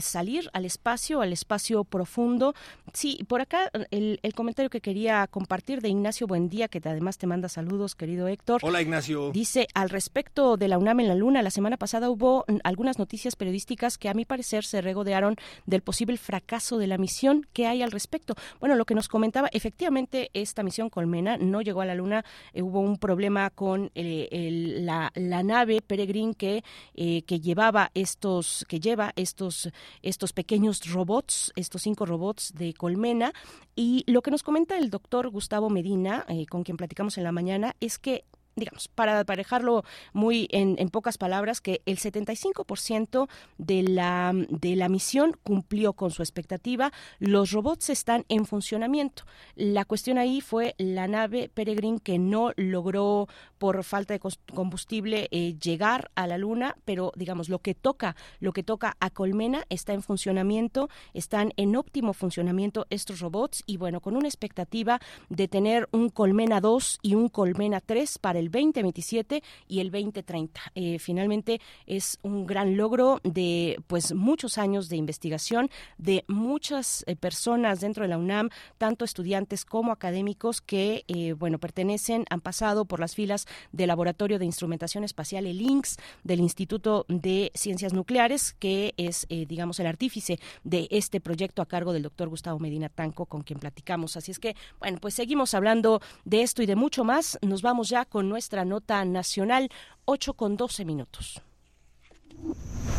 salir 0.00 0.48
al 0.52 0.64
espacio, 0.64 1.22
al 1.22 1.32
espacio 1.32 1.82
profundo. 1.82 2.54
Sí, 2.92 3.18
por 3.26 3.40
acá 3.40 3.68
el, 3.90 4.20
comentario 4.36 4.70
que 4.70 4.80
quería 4.80 5.26
compartir 5.26 5.80
de 5.80 5.88
Ignacio 5.88 6.28
Buendía, 6.28 6.68
que 6.68 6.80
además 6.84 7.18
te 7.18 7.26
manda 7.26 7.48
saludos, 7.48 7.96
querido 7.96 8.28
Héctor. 8.28 8.60
Hola, 8.62 8.80
Ignacio. 8.80 9.32
Dice, 9.32 9.66
al 9.74 9.90
respecto 9.90 10.56
de 10.56 10.68
la 10.68 10.78
UNAM 10.78 11.00
en 11.00 11.08
la 11.08 11.16
Luna, 11.16 11.42
la 11.42 11.50
semana 11.50 11.76
pasada 11.76 12.10
hubo 12.10 12.44
algunas 12.62 13.00
noticias 13.00 13.34
periodísticas 13.34 13.98
que 13.98 14.08
a 14.08 14.14
mi 14.14 14.24
parecer 14.24 14.64
se 14.64 14.80
regodearon 14.82 15.34
del 15.66 15.82
posible 15.82 16.16
fracaso 16.16 16.78
de 16.78 16.86
la 16.86 16.96
misión 16.96 17.44
que 17.52 17.66
hay 17.66 17.82
respecto. 17.90 18.34
Bueno, 18.60 18.74
lo 18.76 18.84
que 18.84 18.94
nos 18.94 19.08
comentaba, 19.08 19.48
efectivamente, 19.52 20.30
esta 20.34 20.62
misión 20.62 20.90
Colmena 20.90 21.36
no 21.36 21.62
llegó 21.62 21.80
a 21.80 21.86
la 21.86 21.94
Luna, 21.94 22.24
eh, 22.52 22.62
hubo 22.62 22.80
un 22.80 22.98
problema 22.98 23.50
con 23.50 23.90
eh, 23.94 24.80
la, 24.80 25.10
nave 25.14 25.80
Peregrine 25.80 26.34
que, 26.34 26.62
eh, 26.94 27.22
que 27.22 27.40
llevaba 27.40 27.90
estos, 27.94 28.64
que 28.68 28.80
lleva 28.80 29.12
estos, 29.16 29.70
estos 30.02 30.32
pequeños 30.32 30.90
robots, 30.90 31.52
estos 31.56 31.82
cinco 31.82 32.06
robots 32.06 32.52
de 32.54 32.74
Colmena, 32.74 33.32
y 33.76 34.04
lo 34.06 34.22
que 34.22 34.30
nos 34.30 34.42
comenta 34.42 34.76
el 34.76 34.90
doctor 34.90 35.28
Gustavo 35.30 35.70
Medina, 35.70 36.26
con 36.50 36.64
quien 36.64 36.76
platicamos 36.76 37.18
en 37.18 37.24
la 37.24 37.32
mañana, 37.32 37.76
es 37.80 37.98
que 37.98 38.24
digamos, 38.58 38.88
para 38.88 39.20
aparejarlo 39.20 39.84
muy 40.12 40.48
en, 40.50 40.76
pocas 40.90 41.18
palabras, 41.18 41.60
que 41.60 41.82
el 41.86 41.98
75% 41.98 43.28
de 43.58 43.82
la, 43.82 44.32
de 44.34 44.76
la 44.76 44.88
misión 44.88 45.36
cumplió 45.42 45.92
con 45.92 46.10
su 46.10 46.22
expectativa. 46.22 46.92
Los 47.18 47.52
robots 47.52 47.90
están 47.90 48.24
en 48.28 48.46
funcionamiento. 48.46 49.24
La 49.54 49.84
cuestión 49.84 50.18
ahí 50.18 50.40
fue 50.40 50.74
la 50.78 51.08
nave 51.08 51.50
Peregrine 51.52 52.00
que 52.00 52.18
no 52.18 52.52
logró, 52.56 53.28
por 53.58 53.82
falta 53.84 54.14
de 54.14 54.20
combustible, 54.54 55.28
eh, 55.30 55.56
llegar 55.58 56.10
a 56.14 56.26
la 56.26 56.38
Luna, 56.38 56.76
pero 56.84 57.12
digamos, 57.16 57.48
lo 57.48 57.58
que 57.58 57.74
toca, 57.74 58.16
lo 58.40 58.52
que 58.52 58.62
toca 58.62 58.96
a 59.00 59.10
Colmena 59.10 59.64
está 59.68 59.92
en 59.92 60.02
funcionamiento, 60.02 60.88
están 61.12 61.52
en 61.56 61.76
óptimo 61.76 62.12
funcionamiento 62.12 62.86
estos 62.90 63.20
robots 63.20 63.62
y 63.66 63.76
bueno, 63.76 64.00
con 64.00 64.16
una 64.16 64.28
expectativa 64.28 65.00
de 65.28 65.48
tener 65.48 65.88
un 65.92 66.08
Colmena 66.08 66.60
2 66.60 67.00
y 67.02 67.14
un 67.14 67.28
Colmena 67.28 67.80
3 67.80 68.18
para 68.18 68.38
el 68.38 68.50
2027 68.50 69.42
y 69.66 69.80
el 69.80 69.90
2030. 69.90 70.60
Eh, 70.74 70.98
finalmente 70.98 71.60
es 71.86 72.18
un 72.22 72.46
gran 72.46 72.76
logro 72.76 73.20
de 73.24 73.76
pues 73.86 74.14
muchos 74.14 74.58
años 74.58 74.88
de 74.88 74.96
investigación 74.96 75.70
de 75.98 76.24
muchas 76.28 77.04
eh, 77.06 77.16
personas 77.16 77.80
dentro 77.80 78.04
de 78.04 78.08
la 78.08 78.18
UNAM, 78.18 78.50
tanto 78.78 79.04
estudiantes 79.04 79.64
como 79.64 79.92
académicos 79.92 80.60
que 80.60 81.04
bueno 81.38 81.58
pertenecen, 81.58 82.24
han 82.30 82.40
pasado 82.40 82.84
por 82.84 83.00
las 83.00 83.14
filas 83.14 83.47
del 83.72 83.88
Laboratorio 83.88 84.38
de 84.38 84.44
Instrumentación 84.44 85.04
Espacial, 85.04 85.46
el 85.46 85.60
INCS, 85.60 85.96
del 86.24 86.40
Instituto 86.40 87.04
de 87.08 87.50
Ciencias 87.54 87.92
Nucleares, 87.92 88.54
que 88.58 88.94
es 88.96 89.26
digamos 89.28 89.80
el 89.80 89.86
artífice 89.86 90.38
de 90.64 90.88
este 90.90 91.20
proyecto 91.20 91.62
a 91.62 91.66
cargo 91.66 91.92
del 91.92 92.02
doctor 92.02 92.28
Gustavo 92.28 92.58
Medina 92.58 92.88
Tanco, 92.88 93.26
con 93.26 93.42
quien 93.42 93.58
platicamos. 93.58 94.16
Así 94.16 94.30
es 94.30 94.38
que, 94.38 94.56
bueno, 94.80 94.98
pues 95.00 95.14
seguimos 95.14 95.54
hablando 95.54 96.00
de 96.24 96.42
esto 96.42 96.62
y 96.62 96.66
de 96.66 96.76
mucho 96.76 97.04
más. 97.04 97.38
Nos 97.42 97.62
vamos 97.62 97.88
ya 97.88 98.04
con 98.04 98.28
nuestra 98.28 98.64
nota 98.64 99.04
nacional, 99.04 99.70
8 100.04 100.34
con 100.34 100.56
12 100.56 100.84
minutos. 100.84 101.42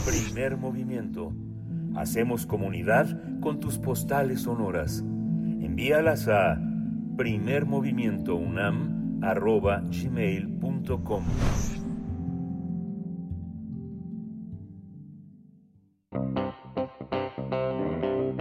Primer 0.05 0.57
movimiento. 0.57 1.33
Hacemos 1.95 2.45
comunidad 2.45 3.39
con 3.41 3.59
tus 3.59 3.77
postales 3.77 4.41
sonoras. 4.41 4.99
Envíalas 4.99 6.27
a 6.27 6.57
primermovimientounam.gmail.com 9.19 11.23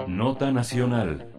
Nota 0.09 0.53
Nacional 0.53 1.39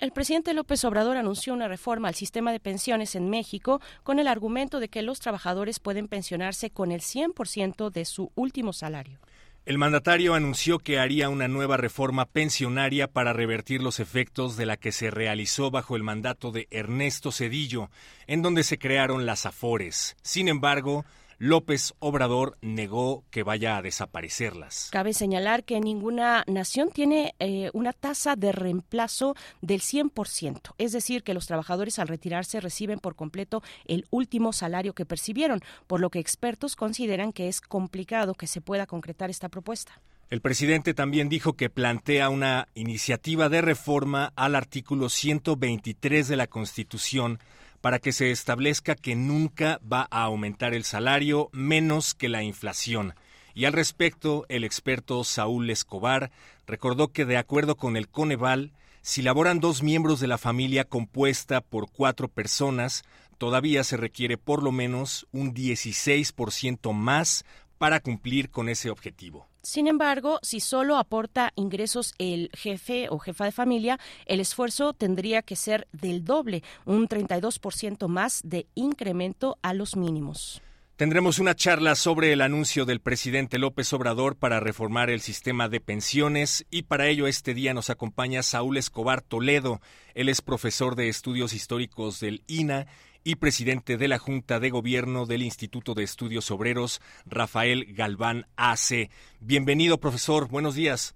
el 0.00 0.12
presidente 0.12 0.54
López 0.54 0.82
Obrador 0.86 1.18
anunció 1.18 1.52
una 1.52 1.68
reforma 1.68 2.08
al 2.08 2.14
sistema 2.14 2.52
de 2.52 2.58
pensiones 2.58 3.14
en 3.14 3.28
México 3.28 3.82
con 4.02 4.18
el 4.18 4.28
argumento 4.28 4.80
de 4.80 4.88
que 4.88 5.02
los 5.02 5.20
trabajadores 5.20 5.78
pueden 5.78 6.08
pensionarse 6.08 6.70
con 6.70 6.90
el 6.90 7.02
100% 7.02 7.90
de 7.90 8.06
su 8.06 8.32
último 8.34 8.72
salario. 8.72 9.20
El 9.66 9.76
mandatario 9.76 10.34
anunció 10.34 10.78
que 10.78 10.98
haría 10.98 11.28
una 11.28 11.46
nueva 11.46 11.76
reforma 11.76 12.24
pensionaria 12.24 13.08
para 13.08 13.34
revertir 13.34 13.82
los 13.82 14.00
efectos 14.00 14.56
de 14.56 14.64
la 14.64 14.78
que 14.78 14.90
se 14.90 15.10
realizó 15.10 15.70
bajo 15.70 15.96
el 15.96 16.02
mandato 16.02 16.50
de 16.50 16.66
Ernesto 16.70 17.30
Cedillo, 17.30 17.90
en 18.26 18.40
donde 18.40 18.64
se 18.64 18.78
crearon 18.78 19.26
las 19.26 19.44
AFORES. 19.44 20.16
Sin 20.22 20.48
embargo, 20.48 21.04
López 21.42 21.94
Obrador 22.00 22.58
negó 22.60 23.24
que 23.30 23.42
vaya 23.42 23.78
a 23.78 23.82
desaparecerlas. 23.82 24.90
Cabe 24.92 25.14
señalar 25.14 25.64
que 25.64 25.80
ninguna 25.80 26.44
nación 26.46 26.90
tiene 26.92 27.34
eh, 27.38 27.70
una 27.72 27.94
tasa 27.94 28.36
de 28.36 28.52
reemplazo 28.52 29.34
del 29.62 29.80
100%, 29.80 30.74
es 30.76 30.92
decir, 30.92 31.22
que 31.22 31.32
los 31.32 31.46
trabajadores 31.46 31.98
al 31.98 32.08
retirarse 32.08 32.60
reciben 32.60 32.98
por 32.98 33.16
completo 33.16 33.62
el 33.86 34.06
último 34.10 34.52
salario 34.52 34.92
que 34.92 35.06
percibieron, 35.06 35.62
por 35.86 36.00
lo 36.00 36.10
que 36.10 36.18
expertos 36.18 36.76
consideran 36.76 37.32
que 37.32 37.48
es 37.48 37.62
complicado 37.62 38.34
que 38.34 38.46
se 38.46 38.60
pueda 38.60 38.86
concretar 38.86 39.30
esta 39.30 39.48
propuesta. 39.48 39.98
El 40.28 40.42
presidente 40.42 40.92
también 40.92 41.30
dijo 41.30 41.54
que 41.54 41.70
plantea 41.70 42.28
una 42.28 42.68
iniciativa 42.74 43.48
de 43.48 43.62
reforma 43.62 44.34
al 44.36 44.56
artículo 44.56 45.08
123 45.08 46.28
de 46.28 46.36
la 46.36 46.48
Constitución 46.48 47.38
para 47.80 47.98
que 47.98 48.12
se 48.12 48.30
establezca 48.30 48.94
que 48.94 49.16
nunca 49.16 49.80
va 49.90 50.06
a 50.10 50.22
aumentar 50.22 50.74
el 50.74 50.84
salario 50.84 51.48
menos 51.52 52.14
que 52.14 52.28
la 52.28 52.42
inflación. 52.42 53.14
Y 53.54 53.64
al 53.64 53.72
respecto, 53.72 54.46
el 54.48 54.64
experto 54.64 55.24
Saúl 55.24 55.70
Escobar 55.70 56.30
recordó 56.66 57.08
que 57.08 57.24
de 57.24 57.36
acuerdo 57.36 57.76
con 57.76 57.96
el 57.96 58.08
Coneval, 58.08 58.72
si 59.02 59.22
laboran 59.22 59.60
dos 59.60 59.82
miembros 59.82 60.20
de 60.20 60.28
la 60.28 60.38
familia 60.38 60.84
compuesta 60.84 61.60
por 61.60 61.90
cuatro 61.90 62.28
personas, 62.28 63.04
todavía 63.38 63.82
se 63.82 63.96
requiere 63.96 64.36
por 64.36 64.62
lo 64.62 64.72
menos 64.72 65.26
un 65.32 65.54
16% 65.54 66.92
más 66.92 67.44
para 67.78 68.00
cumplir 68.00 68.50
con 68.50 68.68
ese 68.68 68.90
objetivo. 68.90 69.49
Sin 69.62 69.86
embargo, 69.88 70.38
si 70.42 70.60
solo 70.60 70.96
aporta 70.96 71.52
ingresos 71.54 72.14
el 72.18 72.50
jefe 72.54 73.08
o 73.10 73.18
jefa 73.18 73.44
de 73.44 73.52
familia, 73.52 73.98
el 74.26 74.40
esfuerzo 74.40 74.94
tendría 74.94 75.42
que 75.42 75.56
ser 75.56 75.86
del 75.92 76.24
doble, 76.24 76.62
un 76.86 77.08
32% 77.08 78.08
más 78.08 78.40
de 78.42 78.66
incremento 78.74 79.58
a 79.62 79.74
los 79.74 79.96
mínimos. 79.96 80.62
Tendremos 80.96 81.38
una 81.38 81.54
charla 81.54 81.94
sobre 81.94 82.30
el 82.32 82.42
anuncio 82.42 82.84
del 82.84 83.00
presidente 83.00 83.58
López 83.58 83.90
Obrador 83.94 84.36
para 84.36 84.60
reformar 84.60 85.08
el 85.08 85.22
sistema 85.22 85.70
de 85.70 85.80
pensiones 85.80 86.66
y 86.70 86.82
para 86.82 87.06
ello 87.06 87.26
este 87.26 87.54
día 87.54 87.72
nos 87.72 87.88
acompaña 87.88 88.42
Saúl 88.42 88.76
Escobar 88.76 89.22
Toledo. 89.22 89.80
Él 90.14 90.28
es 90.28 90.42
profesor 90.42 90.96
de 90.96 91.08
estudios 91.08 91.54
históricos 91.54 92.20
del 92.20 92.42
INA 92.48 92.86
y 93.24 93.36
presidente 93.36 93.96
de 93.96 94.08
la 94.08 94.18
Junta 94.18 94.60
de 94.60 94.70
Gobierno 94.70 95.26
del 95.26 95.42
Instituto 95.42 95.94
de 95.94 96.04
Estudios 96.04 96.50
Obreros, 96.50 97.00
Rafael 97.26 97.92
Galván 97.94 98.46
AC. 98.56 99.10
Bienvenido, 99.40 99.98
profesor. 99.98 100.48
Buenos 100.48 100.74
días. 100.74 101.14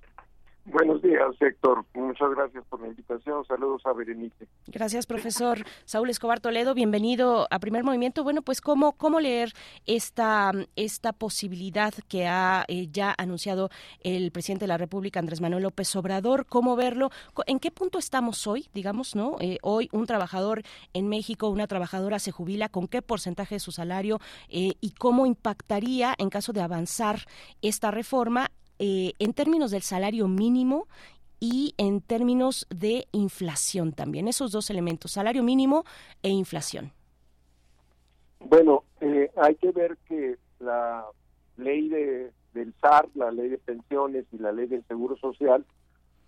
Buenos 0.64 1.02
días. 1.14 1.34
Héctor. 1.40 1.84
Muchas 1.94 2.30
gracias 2.30 2.64
por 2.68 2.80
la 2.80 2.88
invitación. 2.88 3.44
Saludos 3.46 3.82
a 3.84 3.92
Berenice. 3.92 4.46
Gracias, 4.66 5.06
profesor 5.06 5.58
Saúl 5.84 6.10
Escobar 6.10 6.40
Toledo. 6.40 6.74
Bienvenido 6.74 7.46
a 7.50 7.58
Primer 7.58 7.84
Movimiento. 7.84 8.24
Bueno, 8.24 8.42
pues 8.42 8.60
cómo 8.60 8.92
cómo 8.92 9.20
leer 9.20 9.52
esta 9.86 10.52
esta 10.76 11.12
posibilidad 11.12 11.92
que 12.08 12.26
ha 12.26 12.64
eh, 12.68 12.88
ya 12.90 13.14
anunciado 13.16 13.70
el 14.00 14.30
presidente 14.32 14.64
de 14.64 14.68
la 14.68 14.78
República 14.78 15.20
Andrés 15.20 15.40
Manuel 15.40 15.64
López 15.64 15.94
Obrador. 15.96 16.46
Cómo 16.46 16.76
verlo. 16.76 17.10
¿En 17.46 17.60
qué 17.60 17.70
punto 17.70 17.98
estamos 17.98 18.46
hoy? 18.46 18.68
Digamos, 18.74 19.14
¿no? 19.14 19.36
Eh, 19.40 19.58
hoy 19.62 19.88
un 19.92 20.06
trabajador 20.06 20.62
en 20.92 21.08
México, 21.08 21.48
una 21.48 21.66
trabajadora 21.66 22.18
se 22.18 22.32
jubila. 22.32 22.68
¿Con 22.68 22.88
qué 22.88 23.02
porcentaje 23.02 23.56
de 23.56 23.60
su 23.60 23.72
salario 23.72 24.18
eh, 24.48 24.72
y 24.80 24.92
cómo 24.92 25.26
impactaría 25.26 26.14
en 26.18 26.30
caso 26.30 26.52
de 26.52 26.62
avanzar 26.62 27.20
esta 27.62 27.90
reforma 27.90 28.50
eh, 28.78 29.12
en 29.18 29.32
términos 29.32 29.70
del 29.70 29.82
salario 29.82 30.28
mínimo 30.28 30.86
y 31.40 31.74
en 31.76 32.00
términos 32.00 32.66
de 32.70 33.06
inflación 33.12 33.92
también, 33.92 34.28
esos 34.28 34.52
dos 34.52 34.70
elementos, 34.70 35.12
salario 35.12 35.42
mínimo 35.42 35.84
e 36.22 36.30
inflación. 36.30 36.92
Bueno, 38.40 38.84
eh, 39.00 39.30
hay 39.36 39.54
que 39.56 39.70
ver 39.72 39.96
que 40.08 40.36
la 40.60 41.04
ley 41.56 41.88
de, 41.88 42.32
del 42.52 42.74
SAR, 42.80 43.08
la 43.14 43.30
ley 43.30 43.48
de 43.48 43.58
pensiones 43.58 44.26
y 44.32 44.38
la 44.38 44.52
ley 44.52 44.66
del 44.66 44.84
Seguro 44.86 45.16
Social 45.16 45.64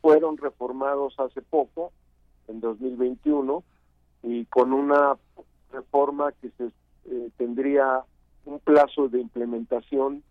fueron 0.01 0.37
reformados 0.37 1.15
hace 1.19 1.43
poco, 1.43 1.93
en 2.49 2.61
2021, 2.61 3.65
y 4.23 4.45
con 4.47 4.73
una 4.73 5.17
reforma 5.73 6.33
que 6.41 6.51
se 6.51 6.67
eh, 7.07 7.31
tendría 7.37 8.05
un 8.45 8.61
plazo 8.61 9.09
de 9.09 9.21
implementación 9.21 10.23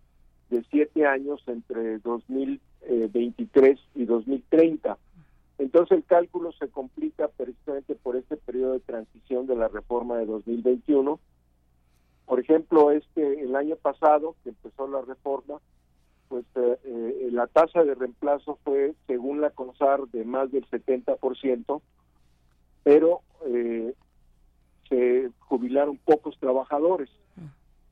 de 0.50 0.64
siete 0.70 1.06
años 1.06 1.42
entre 1.46 1.98
2023 1.98 3.78
y 3.94 4.04
2030. 4.04 4.96
Entonces 5.58 5.98
el 5.98 6.04
cálculo 6.04 6.52
se 6.52 6.68
complica 6.68 7.28
precisamente 7.28 7.94
por 7.94 8.16
este 8.16 8.36
periodo 8.36 8.74
de 8.74 8.80
transición 8.80 9.46
de 9.46 9.56
la 9.56 9.68
reforma 9.68 10.18
de 10.18 10.26
2021. 10.26 11.18
Por 12.26 12.40
ejemplo, 12.40 12.90
este 12.90 13.42
el 13.42 13.56
año 13.56 13.76
pasado 13.76 14.36
que 14.42 14.50
empezó 14.50 14.86
la 14.88 15.00
reforma, 15.02 15.60
pues 16.28 16.44
eh, 16.56 16.78
eh, 16.84 17.28
la 17.32 17.46
tasa 17.46 17.84
de 17.84 17.94
reemplazo 17.94 18.58
fue, 18.64 18.94
según 19.06 19.40
la 19.40 19.50
CONSAR, 19.50 20.08
de 20.08 20.24
más 20.24 20.50
del 20.50 20.66
70%, 20.68 21.80
pero 22.82 23.20
eh, 23.46 23.94
se 24.88 25.30
jubilaron 25.40 25.96
pocos 25.98 26.38
trabajadores. 26.38 27.08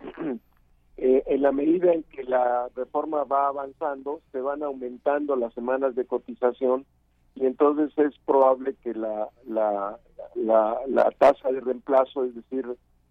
Eh, 0.96 1.24
en 1.26 1.42
la 1.42 1.50
medida 1.50 1.92
en 1.92 2.04
que 2.04 2.22
la 2.22 2.68
reforma 2.76 3.24
va 3.24 3.48
avanzando, 3.48 4.20
se 4.30 4.40
van 4.40 4.62
aumentando 4.62 5.34
las 5.34 5.52
semanas 5.54 5.96
de 5.96 6.04
cotización 6.04 6.86
y 7.34 7.46
entonces 7.46 7.90
es 7.98 8.16
probable 8.24 8.76
que 8.82 8.94
la, 8.94 9.28
la, 9.46 9.98
la, 10.36 10.78
la 10.86 11.10
tasa 11.18 11.50
de 11.50 11.60
reemplazo, 11.60 12.24
es 12.24 12.34
decir, 12.36 12.66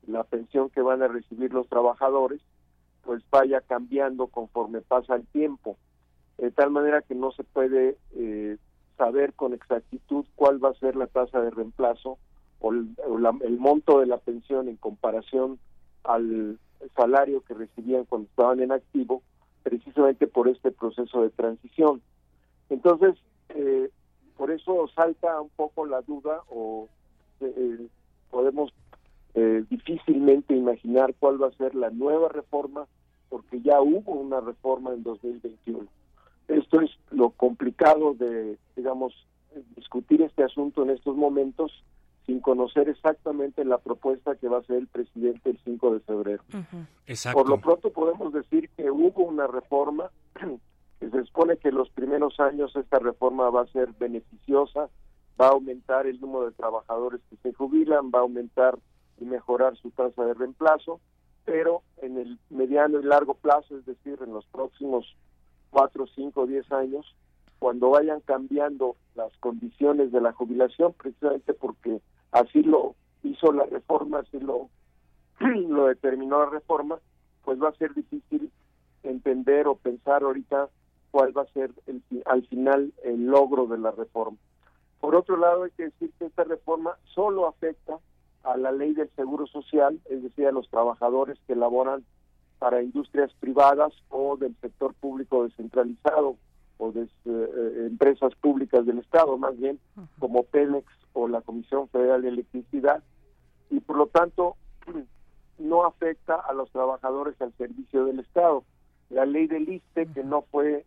la 0.08 0.24
pensión 0.24 0.70
que 0.70 0.82
van 0.82 1.02
a 1.02 1.10
recibir 1.10 1.54
los 1.54 1.68
trabajadores, 1.68 2.40
pues 3.04 3.22
vaya 3.30 3.60
cambiando 3.60 4.28
conforme 4.28 4.80
pasa 4.80 5.16
el 5.16 5.26
tiempo, 5.28 5.76
de 6.38 6.52
tal 6.52 6.72
manera 6.72 7.02
que 7.02 7.16
no 7.16 7.32
se 7.32 7.44
puede 7.44 7.98
eh, 8.16 8.58
saber 8.98 9.34
con 9.34 9.54
exactitud 9.54 10.26
cuál 10.36 10.64
va 10.64 10.70
a 10.70 10.80
ser 10.80 10.96
la 10.96 11.08
tasa 11.08 11.42
de 11.42 11.52
reemplazo 11.52 12.18
o, 12.60 12.72
el, 12.72 12.96
o 13.06 13.18
la, 13.18 13.36
el 13.42 13.60
monto 13.60 14.00
de 14.00 14.06
la 14.06 14.18
pensión 14.18 14.70
en 14.70 14.78
comparación 14.78 15.60
al 16.06 16.58
salario 16.96 17.42
que 17.42 17.54
recibían 17.54 18.06
cuando 18.06 18.28
estaban 18.28 18.60
en 18.60 18.72
activo, 18.72 19.22
precisamente 19.64 20.28
por 20.28 20.48
este 20.48 20.72
proceso 20.72 21.22
de 21.22 21.30
transición. 21.30 22.02
Entonces, 22.70 23.16
eh, 23.50 23.90
por 24.38 24.52
eso 24.52 24.88
salta 24.96 25.40
un 25.40 25.50
poco 25.50 25.86
la 25.86 26.02
duda 26.02 26.42
o 26.50 26.90
eh, 27.40 27.88
podemos 28.30 28.74
eh, 29.36 29.64
difícilmente 29.70 30.56
imaginar 30.56 31.14
cuál 31.20 31.42
va 31.42 31.48
a 31.48 31.58
ser 31.58 31.76
la 31.76 31.90
nueva 31.90 32.30
reforma, 32.30 32.88
porque 33.30 33.62
ya 33.62 33.82
hubo 33.82 34.12
una 34.14 34.42
reforma 34.42 34.94
en 34.94 35.04
2021. 35.04 35.88
Esto 36.48 36.82
es 36.82 36.92
lo 37.12 37.30
complicado 37.32 38.14
de, 38.14 38.58
digamos, 38.76 39.14
discutir 39.76 40.22
este 40.22 40.44
asunto 40.44 40.84
en 40.84 40.92
estos 40.92 41.16
momentos 41.16 41.84
sin 42.26 42.40
conocer 42.40 42.88
exactamente 42.90 43.66
la 43.66 43.78
propuesta 43.78 44.36
que 44.36 44.48
va 44.48 44.58
a 44.58 44.60
hacer 44.62 44.78
el 44.78 44.88
presidente 44.88 45.50
el 45.50 45.60
5 45.64 45.94
de 45.94 46.00
febrero. 46.02 46.44
Exacto. 47.06 47.40
Por 47.40 47.50
lo 47.50 47.60
pronto 47.60 47.92
podemos 47.92 48.32
decir 48.34 48.70
que 48.78 48.90
hubo 48.90 49.24
una 49.24 49.48
reforma, 49.48 50.10
que 51.00 51.10
se 51.10 51.24
supone 51.26 51.58
que 51.58 51.72
los 51.72 51.90
primeros 51.90 52.40
años 52.40 52.76
esta 52.76 53.00
reforma 53.00 53.50
va 53.50 53.64
a 53.64 53.68
ser 53.68 53.92
beneficiosa, 54.00 54.90
va 55.40 55.48
a 55.48 55.52
aumentar 55.52 56.08
el 56.08 56.20
número 56.22 56.46
de 56.46 56.52
trabajadores 56.56 57.20
que 57.30 57.36
se 57.38 57.54
jubilan, 57.54 58.12
va 58.14 58.20
a 58.20 58.24
aumentar 58.24 58.78
y 59.20 59.26
mejorar 59.26 59.76
su 59.78 59.92
tasa 59.92 60.24
de 60.24 60.34
reemplazo, 60.34 61.02
pero 61.46 61.82
en 61.98 62.18
el 62.18 62.40
mediano 62.50 63.00
y 63.00 63.04
largo 63.04 63.34
plazo, 63.34 63.78
es 63.78 63.86
decir, 63.86 64.20
en 64.24 64.34
los 64.34 64.46
próximos 64.46 65.16
cuatro, 65.72 66.06
cinco, 66.16 66.46
diez 66.46 66.72
años, 66.72 67.16
cuando 67.60 67.90
vayan 67.90 68.22
cambiando 68.22 68.96
las 69.16 69.36
condiciones 69.38 70.12
de 70.12 70.22
la 70.22 70.34
jubilación, 70.34 70.94
precisamente 70.94 71.54
porque 71.54 72.02
así 72.34 72.64
lo 72.64 72.96
hizo 73.24 73.52
la 73.54 73.66
reforma, 73.66 74.20
así 74.20 74.40
lo, 74.40 74.70
lo 75.40 75.86
determinó 75.86 76.40
la 76.40 76.50
reforma, 76.50 77.00
pues 77.44 77.62
va 77.62 77.70
a 77.70 77.76
ser 77.76 77.94
difícil 77.94 78.52
entender 79.04 79.68
o 79.68 79.76
pensar 79.76 80.24
ahorita 80.24 80.70
cuál 81.12 81.38
va 81.38 81.44
a 81.44 81.54
ser 81.54 81.72
el, 81.88 82.02
al 82.26 82.46
final 82.48 82.94
el 83.04 83.26
logro 83.28 83.68
de 83.68 83.78
la 83.78 83.92
reforma. 83.92 84.38
Por 85.00 85.16
otro 85.16 85.38
lado, 85.38 85.64
hay 85.64 85.72
que 85.72 85.84
decir 85.84 86.12
que 86.18 86.26
esta 86.26 86.44
reforma 86.44 86.98
solo 87.14 87.48
afecta 87.48 88.00
a 88.44 88.58
la 88.58 88.72
ley 88.72 88.94
del 88.94 89.10
seguro 89.16 89.46
social, 89.48 90.00
es 90.06 90.24
decir, 90.24 90.48
a 90.48 90.52
los 90.52 90.70
trabajadores 90.70 91.38
que 91.46 91.56
laboran 91.56 92.04
para 92.60 92.82
industrias 92.82 93.32
privadas 93.40 93.94
o 94.10 94.38
del 94.38 94.56
sector 94.62 94.94
público 94.94 95.44
descentralizado 95.44 96.38
o 96.78 96.92
de 96.92 97.04
eh, 97.04 97.86
empresas 97.88 98.34
públicas 98.36 98.86
del 98.86 99.00
Estado, 99.00 99.38
más 99.38 99.58
bien 99.58 99.80
como 100.20 100.44
Pemex 100.44 100.86
o 101.14 101.28
la 101.28 101.42
Comisión 101.42 101.88
Federal 101.90 102.22
de 102.22 102.30
Electricidad, 102.30 103.04
y 103.70 103.80
por 103.80 103.98
lo 103.98 104.08
tanto 104.08 104.56
no 105.60 105.86
afecta 105.86 106.36
a 106.36 106.54
los 106.54 106.70
trabajadores 106.72 107.40
al 107.42 107.54
servicio 107.54 108.06
del 108.06 108.20
Estado. 108.20 108.64
La 109.10 109.26
ley 109.26 109.48
del 109.48 109.70
ISTE, 109.70 110.08
que 110.08 110.24
no 110.24 110.42
fue 110.44 110.86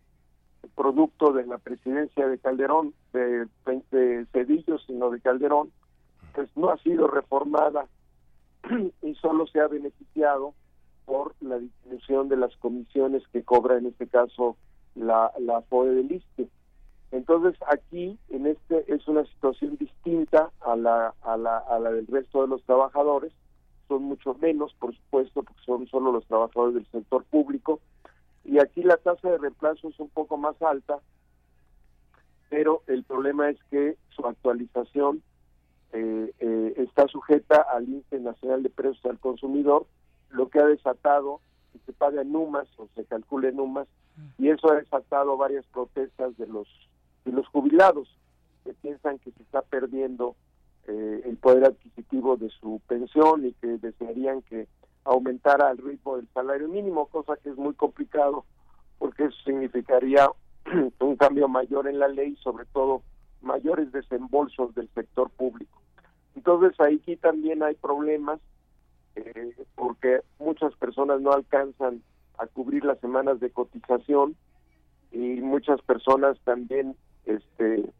producto 0.75 1.33
de 1.33 1.47
la 1.47 1.59
presidencia 1.59 2.27
de 2.27 2.39
Calderón, 2.39 2.93
de, 3.13 3.47
de 3.91 4.27
Cedillo, 4.33 4.79
sino 4.79 5.11
de 5.11 5.21
Calderón, 5.21 5.71
pues 6.35 6.49
no 6.57 6.71
ha 6.71 6.77
sido 6.79 7.07
reformada 7.07 7.87
y 9.03 9.15
solo 9.15 9.47
se 9.47 9.61
ha 9.61 9.69
beneficiado 9.69 10.55
por 11.05 11.35
la 11.41 11.59
disminución 11.59 12.29
de 12.29 12.37
las 12.37 12.55
comisiones 12.57 13.23
que 13.33 13.43
cobra 13.43 13.79
en 13.79 13.87
este 13.87 14.09
caso 14.09 14.57
la, 14.97 15.33
la 15.39 15.61
FOE 15.63 15.91
del 15.91 16.13
ISTE. 16.13 16.49
Entonces 17.13 17.57
aquí 17.69 18.19
en 18.31 18.47
este 18.47 18.93
es 18.93 19.07
una 19.07 19.25
situación 19.25 19.77
distinta 19.77 20.51
a 20.61 20.75
la, 20.75 21.15
a 21.23 21.37
la, 21.37 21.59
a 21.59 21.79
la 21.79 21.93
del 21.93 22.07
resto 22.07 22.43
de 22.43 22.49
los 22.49 22.63
trabajadores, 22.65 23.33
son 23.87 24.03
mucho 24.03 24.35
menos, 24.35 24.75
por 24.75 24.95
supuesto, 24.95 25.43
porque 25.45 25.63
son 25.65 25.87
solo 25.87 26.11
los 26.11 26.27
trabajadores 26.27 26.75
del 26.75 26.87
sector 26.91 27.25
público, 27.25 27.79
y 28.45 28.59
aquí 28.59 28.83
la 28.83 28.97
tasa 28.97 29.31
de 29.31 29.39
reemplazo 29.39 29.89
es 29.89 29.99
un 30.01 30.09
poco 30.09 30.37
más 30.37 30.61
alta, 30.61 30.99
pero 32.49 32.83
el 32.87 33.05
problema 33.05 33.51
es 33.51 33.59
que 33.71 33.97
su 34.11 34.27
actualización 34.27 35.23
eh, 35.93 36.33
eh, 36.41 36.75
está 36.77 37.07
sujeta 37.07 37.63
al 37.73 37.85
índice 37.85 38.19
nacional 38.19 38.63
de 38.63 38.71
precios 38.71 39.05
al 39.07 39.19
consumidor, 39.21 39.87
lo 40.31 40.49
que 40.49 40.59
ha 40.59 40.67
desatado 40.67 41.41
se 41.85 41.93
paga 41.93 42.23
en 42.23 42.33
NUMAS 42.33 42.69
o 42.79 42.89
se 42.95 43.05
calcule 43.05 43.49
en 43.49 43.57
NUMAS, 43.57 43.89
y 44.39 44.49
eso 44.49 44.71
ha 44.71 44.77
desatado 44.77 45.37
varias 45.37 45.65
protestas 45.67 46.37
de 46.39 46.47
los 46.47 46.69
de 47.25 47.33
los 47.33 47.47
jubilados 47.49 48.09
que 48.65 48.73
piensan 48.75 49.19
que 49.19 49.33
se 49.33 49.43
está 49.43 49.63
perdiendo 49.63 50.37
eh, 50.87 51.23
el 51.25 51.37
poder 51.37 51.65
adquisitivo 51.65 52.37
de 52.37 52.49
su 52.51 52.81
pensión 52.87 53.45
y 53.45 53.53
que 53.55 53.79
desearían 53.79 54.43
que 54.43 54.69
aumentara 55.05 55.71
el 55.73 55.79
ritmo 55.79 56.17
del 56.17 56.29
salario 56.33 56.69
mínimo, 56.69 57.07
cosa 57.07 57.37
que 57.37 57.51
es 57.51 57.57
muy 57.57 57.75
complicado 57.75 58.45
porque 58.99 59.25
eso 59.25 59.37
significaría 59.45 60.29
un 61.01 61.17
cambio 61.17 61.49
mayor 61.49 61.89
en 61.89 61.99
la 61.99 62.09
ley, 62.09 62.37
sobre 62.43 62.65
todo 62.67 63.03
mayores 63.43 63.93
desembolsos 63.93 64.75
del 64.75 64.89
sector 64.95 65.31
público. 65.31 65.81
Entonces 66.35 66.79
aquí 66.81 67.17
también 67.17 67.63
hay 67.63 67.75
problemas 67.75 68.41
eh, 69.17 69.55
porque 69.75 70.21
muchas 70.39 70.75
personas 70.77 71.21
no 71.21 71.33
alcanzan 71.33 72.03
a 72.39 72.47
cubrir 72.47 72.85
las 72.85 73.01
semanas 73.01 73.41
de 73.41 73.51
cotización 73.51 74.37
y 75.11 75.41
muchas 75.41 75.81
personas 75.83 76.39
también 76.45 76.95
este, 77.25 77.91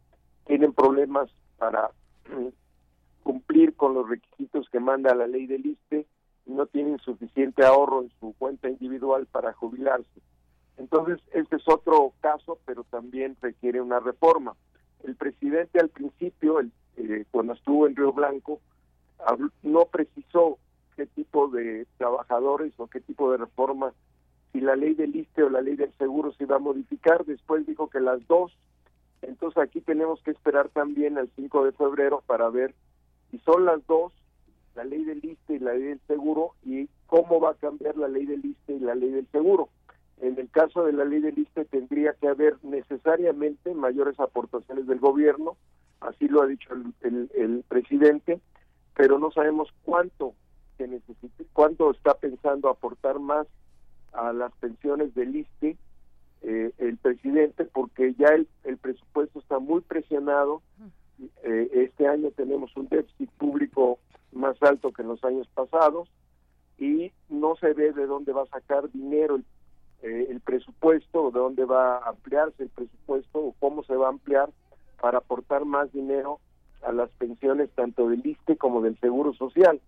tienen 0.45 0.73
problemas 0.73 1.29
para 1.57 1.91
cumplir 3.23 3.75
con 3.75 3.93
los 3.95 4.07
requisitos 4.07 4.69
que 4.69 4.79
manda 4.79 5.15
la 5.15 5.27
ley 5.27 5.47
del 5.47 5.65
ISTE 5.65 6.05
y 6.45 6.51
no 6.51 6.65
tienen 6.67 6.99
suficiente 6.99 7.65
ahorro 7.65 8.03
en 8.03 8.11
su 8.19 8.33
cuenta 8.37 8.69
individual 8.69 9.25
para 9.25 9.53
jubilarse. 9.53 10.21
Entonces, 10.77 11.19
este 11.33 11.55
es 11.55 11.67
otro 11.67 12.13
caso, 12.21 12.59
pero 12.65 12.83
también 12.83 13.35
requiere 13.41 13.81
una 13.81 13.99
reforma. 13.99 14.55
El 15.03 15.15
presidente 15.15 15.79
al 15.79 15.89
principio, 15.89 16.59
el, 16.59 16.71
eh, 16.97 17.25
cuando 17.31 17.53
estuvo 17.53 17.87
en 17.87 17.95
Río 17.95 18.13
Blanco, 18.13 18.61
no 19.63 19.85
precisó 19.85 20.57
qué 20.97 21.05
tipo 21.05 21.47
de 21.47 21.85
trabajadores 21.97 22.73
o 22.77 22.87
qué 22.87 22.99
tipo 22.99 23.31
de 23.31 23.37
reforma, 23.37 23.93
si 24.51 24.59
la 24.59 24.75
ley 24.75 24.95
del 24.95 25.15
ISTE 25.15 25.43
o 25.43 25.49
la 25.49 25.61
ley 25.61 25.75
del 25.75 25.93
seguro 25.93 26.33
se 26.33 26.43
iba 26.43 26.55
a 26.55 26.59
modificar. 26.59 27.23
Después 27.23 27.67
dijo 27.67 27.87
que 27.87 27.99
las 27.99 28.25
dos. 28.27 28.51
Entonces 29.21 29.61
aquí 29.61 29.79
tenemos 29.79 30.21
que 30.23 30.31
esperar 30.31 30.69
también 30.69 31.19
al 31.19 31.29
5 31.35 31.65
de 31.65 31.71
febrero 31.73 32.23
para 32.25 32.49
ver 32.49 32.73
si 33.29 33.37
son 33.39 33.65
las 33.65 33.85
dos, 33.85 34.11
la 34.75 34.83
ley 34.83 35.03
del 35.03 35.23
ISTE 35.23 35.55
y 35.55 35.59
la 35.59 35.73
ley 35.73 35.83
del 35.83 36.01
seguro, 36.07 36.53
y 36.65 36.89
cómo 37.05 37.39
va 37.39 37.51
a 37.51 37.55
cambiar 37.55 37.95
la 37.97 38.07
ley 38.07 38.25
del 38.25 38.43
ISTE 38.43 38.73
y 38.73 38.79
la 38.79 38.95
ley 38.95 39.11
del 39.11 39.27
seguro. 39.27 39.69
En 40.19 40.39
el 40.39 40.49
caso 40.49 40.83
de 40.83 40.93
la 40.93 41.05
ley 41.05 41.19
del 41.19 41.37
ISTE 41.37 41.65
tendría 41.65 42.13
que 42.13 42.27
haber 42.27 42.57
necesariamente 42.63 43.73
mayores 43.75 44.19
aportaciones 44.19 44.87
del 44.87 44.99
gobierno, 44.99 45.57
así 45.99 46.27
lo 46.27 46.41
ha 46.41 46.47
dicho 46.47 46.69
el 46.73 47.63
presidente, 47.67 48.39
pero 48.95 49.19
no 49.19 49.29
sabemos 49.31 49.69
cuánto 49.83 50.33
que 50.77 50.87
necesite, 50.87 51.45
cuánto 51.53 51.91
está 51.91 52.13
pensando 52.15 52.69
aportar 52.69 53.19
más 53.19 53.47
a 54.13 54.33
las 54.33 54.51
pensiones 54.53 55.13
del 55.15 55.35
ISTE 55.35 55.77
eh, 56.43 56.71
el 56.77 56.97
presidente, 56.97 57.65
porque 57.65 58.13
ya 58.13 58.27
el, 58.27 58.47
el 58.63 58.77
presupuesto 58.77 59.39
está 59.39 59.59
muy 59.59 59.81
presionado. 59.81 60.61
Eh, 61.43 61.69
este 61.73 62.07
año 62.07 62.29
tenemos 62.31 62.75
un 62.77 62.87
déficit 62.87 63.29
público 63.31 63.97
más 64.31 64.55
alto 64.61 64.91
que 64.91 65.01
en 65.01 65.07
los 65.07 65.23
años 65.23 65.47
pasados 65.53 66.09
y 66.77 67.11
no 67.29 67.55
se 67.55 67.73
ve 67.73 67.91
de 67.91 68.05
dónde 68.05 68.33
va 68.33 68.43
a 68.43 68.47
sacar 68.47 68.91
dinero 68.91 69.35
el, 69.35 69.45
eh, 70.03 70.27
el 70.29 70.39
presupuesto, 70.41 71.31
de 71.31 71.39
dónde 71.39 71.65
va 71.65 71.97
a 71.97 72.09
ampliarse 72.09 72.63
el 72.63 72.69
presupuesto 72.69 73.39
o 73.39 73.55
cómo 73.59 73.83
se 73.83 73.95
va 73.95 74.07
a 74.07 74.11
ampliar 74.11 74.49
para 75.01 75.17
aportar 75.17 75.65
más 75.65 75.91
dinero 75.91 76.39
a 76.83 76.91
las 76.91 77.09
pensiones 77.11 77.71
tanto 77.71 78.09
del 78.09 78.25
ISTE 78.25 78.57
como 78.57 78.81
del 78.81 78.99
Seguro 78.99 79.33
Social. 79.33 79.81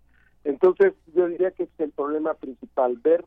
Entonces, 0.50 0.96
yo 1.14 1.28
diría 1.28 1.52
que 1.52 1.64
es 1.64 1.70
el 1.78 1.92
problema 1.92 2.34
principal, 2.34 2.98
ver 3.04 3.24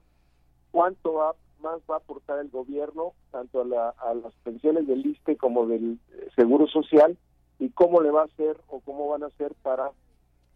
cuánto 0.73 1.37
más 1.61 1.79
va 1.89 1.95
a 1.95 1.99
aportar 1.99 2.41
el 2.41 2.49
gobierno, 2.49 3.13
tanto 3.31 3.61
a, 3.61 4.15
las 4.15 4.35
pensiones 4.43 4.89
del 4.89 5.07
ISTE 5.07 5.37
como 5.37 5.67
del 5.67 6.01
eh, 6.15 6.29
Seguro 6.35 6.67
Social, 6.67 7.17
y 7.61 7.69
cómo 7.71 8.01
le 8.01 8.11
va 8.11 8.23
a 8.23 8.25
hacer 8.25 8.57
o 8.67 8.81
cómo 8.81 9.07
van 9.07 9.23
a 9.23 9.27
hacer 9.27 9.55
para 9.63 9.93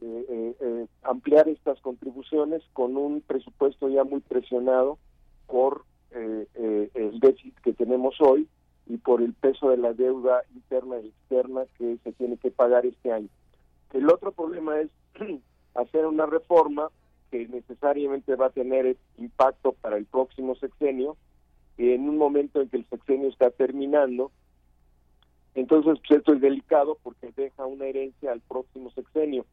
eh, 0.01 0.57
eh, 0.61 0.87
ampliar 1.05 1.49
estas 1.49 1.81
contribuciones 1.83 2.65
con 2.73 2.97
un 2.97 3.21
presupuesto 3.21 3.89
ya 3.89 4.03
muy 4.03 4.21
presionado 4.21 4.99
por 5.47 5.85
el 6.11 7.21
déficit 7.21 7.55
que 7.61 7.75
tenemos 7.75 8.17
hoy 8.21 8.49
y 8.87 8.97
por 8.97 9.21
el 9.21 9.35
peso 9.35 9.69
de 9.69 9.77
la 9.77 9.93
deuda 9.93 10.43
interna 10.55 10.99
y 10.99 11.09
externa 11.09 11.65
que 11.77 11.99
se 12.03 12.13
tiene 12.13 12.39
que 12.39 12.51
pagar 12.51 12.87
este 12.87 13.13
año. 13.13 13.29
El 13.93 14.11
otro 14.11 14.33
problema 14.33 14.81
es 14.81 14.89
hacer 15.77 16.07
una 16.07 16.27
reforma 16.27 16.91
que 17.31 17.49
necesariamente 17.49 18.35
va 18.37 18.47
a 18.47 18.51
tener 18.51 18.97
impacto 19.19 19.73
para 19.73 19.97
el 19.97 20.07
próximo 20.07 20.55
sexenio, 20.57 21.17
en 21.79 22.09
un 22.09 22.17
momento 22.17 22.61
en 22.61 22.69
que 22.69 22.79
el 22.79 22.87
sexenio 22.89 23.29
está 23.29 23.51
terminando. 23.51 24.31
Entonces, 25.55 25.99
pues, 26.07 26.19
esto 26.19 26.35
es 26.35 26.41
delicado 26.41 26.99
porque 27.03 27.33
deja 27.37 27.67
una 27.67 27.87
herencia 27.87 28.33
al 28.33 28.41
próximo 28.41 28.91
sexenio, 28.91 29.45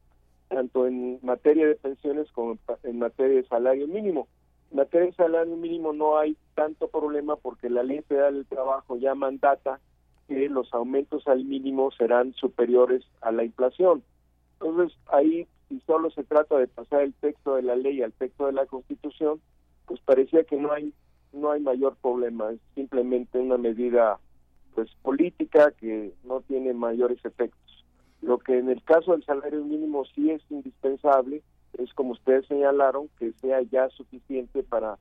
tanto 0.49 0.87
en 0.87 1.19
materia 1.21 1.67
de 1.67 1.75
pensiones 1.75 2.31
como 2.31 2.57
en 2.83 2.99
materia 2.99 3.37
de 3.37 3.47
salario 3.47 3.87
mínimo. 3.87 4.27
En 4.71 4.77
materia 4.77 5.07
de 5.07 5.13
salario 5.13 5.55
mínimo 5.55 5.93
no 5.93 6.17
hay 6.17 6.37
tanto 6.55 6.87
problema 6.87 7.35
porque 7.35 7.69
la 7.69 7.83
ley 7.83 8.01
federal 8.01 8.35
del 8.35 8.45
trabajo 8.45 8.97
ya 8.97 9.15
mandata 9.15 9.79
que 10.27 10.47
los 10.49 10.73
aumentos 10.73 11.27
al 11.27 11.43
mínimo 11.43 11.91
serán 11.91 12.33
superiores 12.33 13.03
a 13.21 13.31
la 13.31 13.43
inflación. 13.43 14.03
Entonces, 14.63 14.97
ahí 15.07 15.45
si 15.67 15.81
solo 15.81 16.09
se 16.11 16.23
trata 16.23 16.57
de 16.57 16.67
pasar 16.67 17.01
el 17.01 17.13
texto 17.15 17.55
de 17.55 17.63
la 17.63 17.75
ley 17.75 18.01
al 18.01 18.13
texto 18.13 18.45
de 18.45 18.53
la 18.53 18.65
Constitución, 18.65 19.41
pues 19.85 19.99
parecía 20.01 20.43
que 20.45 20.55
no 20.55 20.71
hay 20.71 20.93
no 21.33 21.51
hay 21.51 21.61
mayor 21.61 21.97
problema, 21.97 22.51
es 22.51 22.59
simplemente 22.75 23.39
una 23.39 23.57
medida 23.57 24.19
pues 24.75 24.89
política 25.01 25.71
que 25.71 26.13
no 26.23 26.41
tiene 26.41 26.73
mayores 26.73 27.17
efectos. 27.25 27.85
Lo 28.21 28.37
que 28.37 28.59
en 28.59 28.69
el 28.69 28.83
caso 28.83 29.11
del 29.11 29.25
salario 29.25 29.63
mínimo 29.65 30.05
sí 30.05 30.29
es 30.29 30.41
indispensable 30.49 31.41
es 31.77 31.91
como 31.93 32.11
ustedes 32.11 32.45
señalaron 32.45 33.09
que 33.17 33.33
sea 33.41 33.61
ya 33.63 33.89
suficiente 33.89 34.63
para 34.63 34.97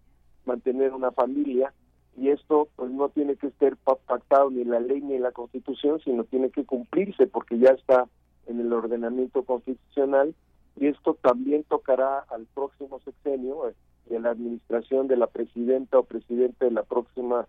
mantener 0.47 0.93
una 0.93 1.13
familia 1.13 1.73
y 2.17 2.31
esto 2.31 2.69
pues 2.77 2.91
no 2.91 3.11
tiene 3.11 3.37
que 3.37 3.49
estar 3.49 3.77
pactado 3.77 4.51
ni 4.51 4.63
en 4.63 4.71
la 4.71 4.81
ley 4.81 5.03
ni 5.03 5.15
en 5.15 5.23
la 5.23 5.33
Constitución, 5.33 6.01
sino 6.01 6.25
tiene 6.25 6.51
que 6.51 6.65
cumplirse 6.65 7.27
porque 7.27 7.59
ya 7.59 7.71
está 7.71 8.09
en 8.47 8.61
el 8.61 8.73
ordenamiento 8.73 9.45
constitucional 9.45 10.35
y 10.77 10.87
esto 10.87 11.15
también 11.21 11.65
tocará 11.65 12.21
al 12.31 12.47
próximo 12.55 13.01
sexenio 13.01 13.69
eh, 13.69 13.75
de 14.07 14.21
la 14.21 14.31
administración 14.31 15.07
de 15.07 15.17
la 15.17 15.27
presidenta 15.27 15.99
o 15.99 16.05
presidente 16.05 16.65
de 16.65 16.71
la 16.71 16.83
próxima 16.83 17.47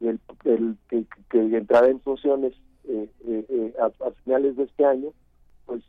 el, 0.00 0.20
que, 0.88 1.06
entrará 1.32 1.88
en 1.88 2.00
funciones 2.00 2.52
eh, 2.84 3.08
eh, 3.26 3.74
a, 3.80 4.10
finales 4.24 4.56
de 4.56 4.64
este 4.64 4.84
año 4.84 5.12
pues 5.64 5.82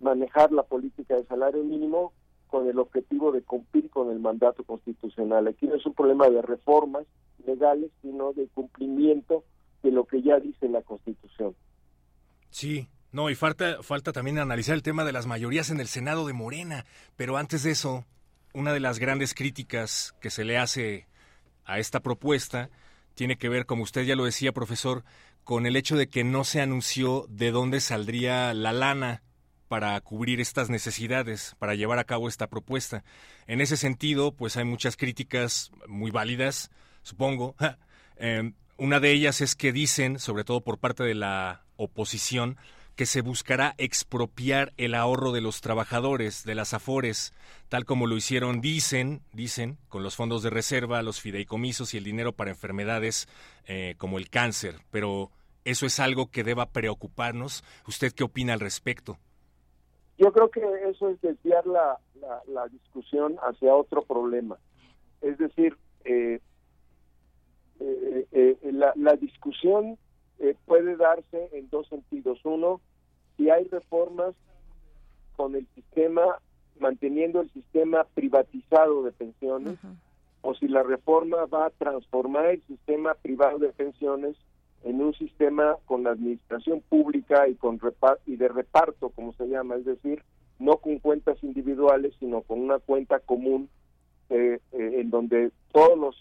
manejar 0.00 0.52
la 0.52 0.62
política 0.62 1.16
de 1.16 1.24
salario 1.24 1.62
mínimo 1.64 2.12
con 2.48 2.68
el 2.68 2.78
objetivo 2.78 3.32
de 3.32 3.42
cumplir 3.42 3.90
con 3.90 4.10
el 4.10 4.20
mandato 4.20 4.62
constitucional. 4.64 5.48
Aquí 5.48 5.66
no 5.66 5.74
es 5.74 5.84
un 5.84 5.92
problema 5.92 6.28
de 6.30 6.40
reformas 6.40 7.04
legales, 7.44 7.90
sino 8.00 8.32
de 8.32 8.46
cumplimiento 8.48 9.42
de 9.82 9.90
lo 9.90 10.04
que 10.04 10.22
ya 10.22 10.38
dice 10.40 10.68
la 10.68 10.82
Constitución. 10.82 11.54
Sí, 12.54 12.88
no, 13.10 13.30
y 13.30 13.34
falta, 13.34 13.82
falta 13.82 14.12
también 14.12 14.38
analizar 14.38 14.76
el 14.76 14.84
tema 14.84 15.04
de 15.04 15.10
las 15.10 15.26
mayorías 15.26 15.70
en 15.70 15.80
el 15.80 15.88
Senado 15.88 16.24
de 16.24 16.34
Morena. 16.34 16.86
Pero 17.16 17.36
antes 17.36 17.64
de 17.64 17.72
eso, 17.72 18.06
una 18.52 18.72
de 18.72 18.78
las 18.78 19.00
grandes 19.00 19.34
críticas 19.34 20.14
que 20.20 20.30
se 20.30 20.44
le 20.44 20.56
hace 20.56 21.08
a 21.64 21.80
esta 21.80 21.98
propuesta 21.98 22.70
tiene 23.16 23.38
que 23.38 23.48
ver, 23.48 23.66
como 23.66 23.82
usted 23.82 24.04
ya 24.04 24.14
lo 24.14 24.24
decía, 24.24 24.52
profesor, 24.52 25.02
con 25.42 25.66
el 25.66 25.74
hecho 25.74 25.96
de 25.96 26.08
que 26.08 26.22
no 26.22 26.44
se 26.44 26.60
anunció 26.60 27.26
de 27.28 27.50
dónde 27.50 27.80
saldría 27.80 28.54
la 28.54 28.72
lana 28.72 29.24
para 29.66 30.00
cubrir 30.00 30.40
estas 30.40 30.70
necesidades, 30.70 31.56
para 31.58 31.74
llevar 31.74 31.98
a 31.98 32.04
cabo 32.04 32.28
esta 32.28 32.46
propuesta. 32.46 33.02
En 33.48 33.62
ese 33.62 33.76
sentido, 33.76 34.30
pues 34.30 34.56
hay 34.56 34.64
muchas 34.64 34.96
críticas 34.96 35.72
muy 35.88 36.12
válidas, 36.12 36.70
supongo. 37.02 37.56
Em, 38.16 38.54
una 38.76 39.00
de 39.00 39.12
ellas 39.12 39.40
es 39.40 39.54
que 39.54 39.72
dicen, 39.72 40.18
sobre 40.18 40.44
todo 40.44 40.60
por 40.60 40.78
parte 40.78 41.04
de 41.04 41.14
la 41.14 41.62
oposición, 41.76 42.56
que 42.96 43.06
se 43.06 43.22
buscará 43.22 43.74
expropiar 43.78 44.72
el 44.76 44.94
ahorro 44.94 45.32
de 45.32 45.40
los 45.40 45.60
trabajadores, 45.60 46.44
de 46.44 46.54
las 46.54 46.74
afores, 46.74 47.34
tal 47.68 47.84
como 47.84 48.06
lo 48.06 48.16
hicieron, 48.16 48.60
dicen, 48.60 49.20
dicen, 49.32 49.78
con 49.88 50.02
los 50.02 50.14
fondos 50.14 50.42
de 50.42 50.50
reserva, 50.50 51.02
los 51.02 51.20
fideicomisos 51.20 51.94
y 51.94 51.98
el 51.98 52.04
dinero 52.04 52.32
para 52.32 52.50
enfermedades 52.50 53.28
eh, 53.66 53.94
como 53.98 54.18
el 54.18 54.30
cáncer. 54.30 54.76
Pero 54.90 55.30
eso 55.64 55.86
es 55.86 55.98
algo 55.98 56.30
que 56.30 56.44
deba 56.44 56.66
preocuparnos. 56.66 57.64
¿Usted 57.88 58.12
qué 58.12 58.22
opina 58.22 58.52
al 58.52 58.60
respecto? 58.60 59.18
Yo 60.18 60.32
creo 60.32 60.50
que 60.50 60.60
eso 60.88 61.08
es 61.08 61.20
desviar 61.20 61.66
la, 61.66 61.98
la, 62.46 62.68
discusión 62.68 63.36
hacia 63.42 63.74
otro 63.74 64.04
problema. 64.04 64.56
Es 65.20 65.36
decir, 65.38 65.76
eh, 66.04 66.38
eh, 67.80 68.56
la, 68.62 68.92
la 68.96 69.14
discusión 69.16 69.98
eh, 70.38 70.56
puede 70.66 70.96
darse 70.96 71.48
en 71.52 71.68
dos 71.70 71.88
sentidos. 71.88 72.38
Uno, 72.44 72.80
si 73.36 73.50
hay 73.50 73.64
reformas 73.68 74.34
con 75.36 75.54
el 75.54 75.66
sistema, 75.74 76.38
manteniendo 76.78 77.40
el 77.40 77.50
sistema 77.52 78.04
privatizado 78.14 79.02
de 79.02 79.12
pensiones, 79.12 79.78
o 80.42 80.54
si 80.54 80.68
la 80.68 80.82
reforma 80.82 81.46
va 81.46 81.66
a 81.66 81.70
transformar 81.70 82.46
el 82.46 82.62
sistema 82.66 83.14
privado 83.14 83.58
de 83.58 83.70
pensiones 83.70 84.36
en 84.84 85.00
un 85.00 85.14
sistema 85.14 85.76
con 85.86 86.04
la 86.04 86.10
administración 86.10 86.82
pública 86.82 87.48
y 87.48 87.54
con 87.54 87.80
y 88.26 88.36
de 88.36 88.48
reparto, 88.48 89.08
como 89.10 89.32
se 89.32 89.46
llama, 89.46 89.76
es 89.76 89.86
decir, 89.86 90.22
no 90.58 90.76
con 90.76 90.98
cuentas 90.98 91.42
individuales, 91.42 92.14
sino 92.20 92.42
con 92.42 92.60
una 92.60 92.78
cuenta 92.78 93.18
común 93.20 93.68
eh, 94.28 94.58
eh, 94.72 94.92
en 95.00 95.10
donde 95.10 95.50
todas 95.72 96.14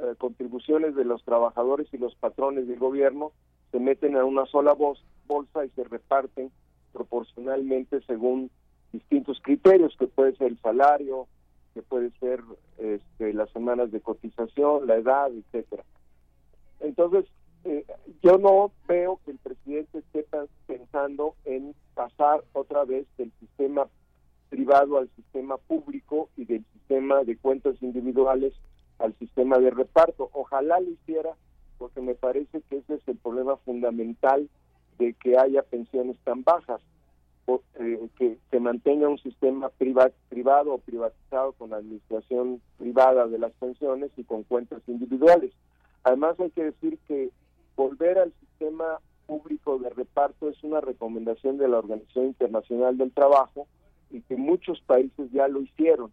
las 0.00 0.16
contribuciones 0.16 0.94
de 0.94 1.04
los 1.04 1.22
trabajadores 1.24 1.88
y 1.92 1.98
los 1.98 2.14
patrones 2.16 2.66
del 2.68 2.78
gobierno 2.78 3.32
se 3.70 3.78
meten 3.78 4.16
a 4.16 4.24
una 4.24 4.46
sola 4.46 4.74
bolsa 4.74 5.64
y 5.64 5.70
se 5.70 5.84
reparten 5.84 6.50
proporcionalmente 6.92 8.00
según 8.02 8.50
distintos 8.92 9.40
criterios, 9.42 9.94
que 9.98 10.06
puede 10.06 10.34
ser 10.36 10.48
el 10.48 10.58
salario, 10.60 11.28
que 11.74 11.82
puede 11.82 12.10
ser 12.18 12.42
este, 12.78 13.32
las 13.32 13.50
semanas 13.50 13.92
de 13.92 14.00
cotización, 14.00 14.86
la 14.86 14.96
edad, 14.96 15.30
etcétera. 15.30 15.84
Entonces, 16.80 17.26
eh, 17.64 17.84
yo 18.22 18.38
no 18.38 18.72
veo 18.88 19.20
que 19.24 19.32
el 19.32 19.38
presidente 19.38 19.98
esté 19.98 20.26
pensando 20.66 21.34
en 21.44 21.74
pasar 21.94 22.42
otra 22.52 22.84
vez 22.84 23.06
del 23.18 23.30
sistema 23.38 23.86
privado 24.48 24.98
al 24.98 25.08
sistema 25.14 25.58
público 25.58 26.28
y 26.36 26.44
del 26.44 26.64
sistema 26.72 27.22
de 27.22 27.36
cuentas 27.36 27.80
individuales 27.82 28.52
al 29.00 29.14
sistema 29.18 29.58
de 29.58 29.70
reparto. 29.70 30.30
Ojalá 30.32 30.80
lo 30.80 30.90
hiciera, 30.90 31.34
porque 31.78 32.00
me 32.00 32.14
parece 32.14 32.60
que 32.62 32.78
ese 32.78 32.94
es 32.94 33.08
el 33.08 33.16
problema 33.16 33.56
fundamental 33.58 34.48
de 34.98 35.14
que 35.14 35.36
haya 35.38 35.62
pensiones 35.62 36.16
tan 36.24 36.44
bajas, 36.44 36.80
eh, 37.80 38.08
que 38.16 38.38
se 38.50 38.60
mantenga 38.60 39.08
un 39.08 39.18
sistema 39.18 39.70
priva- 39.70 40.12
privado 40.28 40.74
o 40.74 40.78
privatizado 40.78 41.52
con 41.52 41.74
administración 41.74 42.60
privada 42.78 43.26
de 43.26 43.38
las 43.38 43.52
pensiones 43.52 44.12
y 44.16 44.22
con 44.24 44.44
cuentas 44.44 44.82
individuales. 44.86 45.52
Además 46.04 46.38
hay 46.38 46.50
que 46.50 46.64
decir 46.64 46.98
que 47.08 47.30
volver 47.76 48.18
al 48.18 48.32
sistema 48.40 49.00
público 49.26 49.78
de 49.78 49.90
reparto 49.90 50.48
es 50.48 50.62
una 50.62 50.80
recomendación 50.80 51.56
de 51.58 51.68
la 51.68 51.78
Organización 51.78 52.26
Internacional 52.26 52.96
del 52.98 53.10
Trabajo 53.12 53.66
y 54.10 54.20
que 54.22 54.36
muchos 54.36 54.80
países 54.82 55.30
ya 55.32 55.48
lo 55.48 55.60
hicieron. 55.60 56.12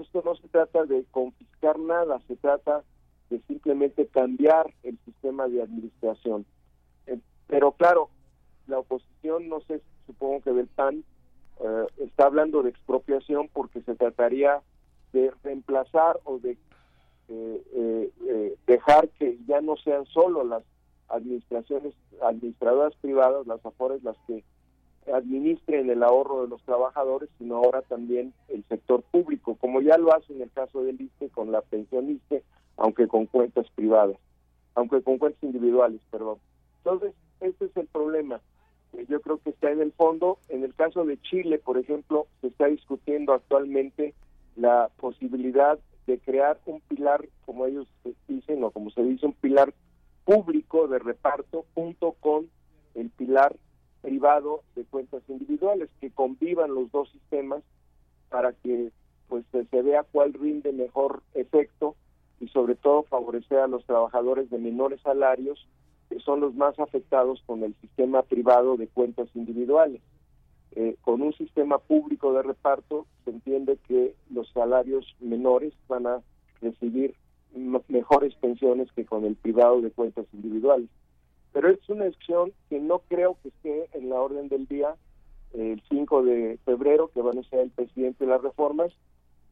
Esto 0.00 0.22
no 0.24 0.34
se 0.36 0.48
trata 0.48 0.84
de 0.84 1.04
confiscar 1.10 1.78
nada, 1.78 2.20
se 2.26 2.36
trata 2.36 2.82
de 3.30 3.40
simplemente 3.42 4.06
cambiar 4.06 4.72
el 4.82 4.98
sistema 5.04 5.48
de 5.48 5.62
administración. 5.62 6.44
Eh, 7.06 7.18
Pero 7.46 7.72
claro, 7.72 8.10
la 8.66 8.78
oposición, 8.78 9.48
no 9.48 9.60
sé, 9.60 9.80
supongo 10.06 10.42
que 10.42 10.52
del 10.52 10.68
PAN, 10.68 11.04
eh, 11.60 11.86
está 11.98 12.26
hablando 12.26 12.62
de 12.62 12.70
expropiación 12.70 13.48
porque 13.52 13.80
se 13.82 13.94
trataría 13.94 14.60
de 15.12 15.32
reemplazar 15.42 16.20
o 16.24 16.38
de 16.38 16.58
eh, 17.28 17.62
eh, 17.72 18.12
eh, 18.28 18.56
dejar 18.66 19.08
que 19.10 19.38
ya 19.46 19.62
no 19.62 19.76
sean 19.76 20.04
solo 20.06 20.44
las 20.44 20.62
administraciones, 21.08 21.94
administradoras 22.20 22.94
privadas, 22.96 23.46
las 23.46 23.64
AFORES, 23.64 24.02
las 24.02 24.16
que 24.26 24.44
administren 25.12 25.90
el 25.90 26.02
ahorro 26.02 26.42
de 26.42 26.48
los 26.48 26.62
trabajadores, 26.62 27.28
sino 27.38 27.56
ahora 27.56 27.82
también 27.82 28.32
el 28.48 28.64
sector 28.64 29.02
público, 29.02 29.56
como 29.56 29.80
ya 29.80 29.98
lo 29.98 30.14
hace 30.14 30.32
en 30.32 30.42
el 30.42 30.50
caso 30.50 30.82
del 30.82 31.00
ISTE 31.00 31.28
con 31.30 31.52
la 31.52 31.60
pensión 31.60 32.10
ISTE, 32.10 32.42
aunque 32.76 33.06
con 33.06 33.26
cuentas 33.26 33.66
privadas, 33.74 34.16
aunque 34.74 35.02
con 35.02 35.18
cuentas 35.18 35.42
individuales, 35.42 36.00
perdón. 36.10 36.38
Entonces, 36.78 37.14
este 37.40 37.66
es 37.66 37.76
el 37.76 37.86
problema. 37.86 38.40
Yo 39.08 39.20
creo 39.20 39.38
que 39.38 39.50
está 39.50 39.70
en 39.70 39.80
el 39.80 39.92
fondo. 39.92 40.38
En 40.48 40.64
el 40.64 40.74
caso 40.74 41.04
de 41.04 41.20
Chile, 41.20 41.58
por 41.58 41.78
ejemplo, 41.78 42.26
se 42.40 42.48
está 42.48 42.66
discutiendo 42.66 43.32
actualmente 43.32 44.14
la 44.56 44.90
posibilidad 44.98 45.78
de 46.06 46.18
crear 46.18 46.58
un 46.66 46.80
pilar, 46.80 47.26
como 47.44 47.66
ellos 47.66 47.88
dicen, 48.28 48.62
o 48.62 48.70
como 48.70 48.90
se 48.90 49.02
dice, 49.02 49.26
un 49.26 49.32
pilar 49.32 49.74
público 50.24 50.86
de 50.88 50.98
reparto 50.98 51.64
junto 51.74 52.12
con 52.20 52.48
el 52.94 53.10
pilar 53.10 53.56
privado 54.04 54.62
de 54.76 54.84
cuentas 54.84 55.22
individuales, 55.28 55.88
que 55.98 56.10
convivan 56.10 56.74
los 56.74 56.92
dos 56.92 57.10
sistemas 57.10 57.62
para 58.28 58.52
que 58.52 58.90
pues 59.28 59.46
se 59.50 59.82
vea 59.82 60.02
cuál 60.02 60.34
rinde 60.34 60.72
mejor 60.72 61.22
efecto 61.32 61.96
y 62.38 62.48
sobre 62.48 62.74
todo 62.74 63.04
favorecer 63.04 63.60
a 63.60 63.66
los 63.66 63.86
trabajadores 63.86 64.50
de 64.50 64.58
menores 64.58 65.00
salarios 65.00 65.66
que 66.10 66.20
son 66.20 66.40
los 66.40 66.54
más 66.54 66.78
afectados 66.78 67.42
con 67.46 67.62
el 67.62 67.74
sistema 67.80 68.22
privado 68.22 68.76
de 68.76 68.88
cuentas 68.88 69.28
individuales. 69.34 70.02
Eh, 70.72 70.96
con 71.00 71.22
un 71.22 71.32
sistema 71.32 71.78
público 71.78 72.34
de 72.34 72.42
reparto 72.42 73.06
se 73.24 73.30
entiende 73.30 73.78
que 73.88 74.14
los 74.30 74.50
salarios 74.50 75.16
menores 75.20 75.72
van 75.88 76.06
a 76.06 76.20
recibir 76.60 77.14
mejores 77.88 78.34
pensiones 78.34 78.92
que 78.92 79.06
con 79.06 79.24
el 79.24 79.36
privado 79.36 79.80
de 79.80 79.90
cuentas 79.90 80.26
individuales. 80.34 80.90
Pero 81.54 81.70
es 81.70 81.88
una 81.88 82.06
decisión 82.06 82.52
que 82.68 82.80
no 82.80 82.98
creo 83.08 83.38
que 83.40 83.48
esté 83.50 83.88
en 83.96 84.08
la 84.10 84.20
orden 84.20 84.48
del 84.48 84.66
día 84.66 84.96
el 85.52 85.80
5 85.88 86.24
de 86.24 86.58
febrero, 86.64 87.12
que 87.14 87.22
va 87.22 87.28
a 87.28 87.32
anunciar 87.32 87.62
el 87.62 87.70
presidente 87.70 88.24
de 88.24 88.30
las 88.32 88.42
reformas. 88.42 88.92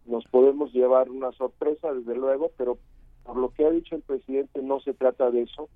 Nos 0.05 0.25
podemos 0.25 0.73
llevar 0.73 1.09
una 1.11 1.31
sorpresa, 1.31 1.95
desde 1.95 2.17
luego, 2.17 2.51
pero 2.59 2.77
por 3.23 3.37
lo 3.37 3.51
que 3.51 3.65
ha 3.65 3.71
dicho 3.71 3.95
el 3.95 4.03
presidente 4.03 4.61
no 4.63 4.81
se 4.81 4.95
trata 4.95 5.31
de 5.31 5.43
eso. 5.43 5.69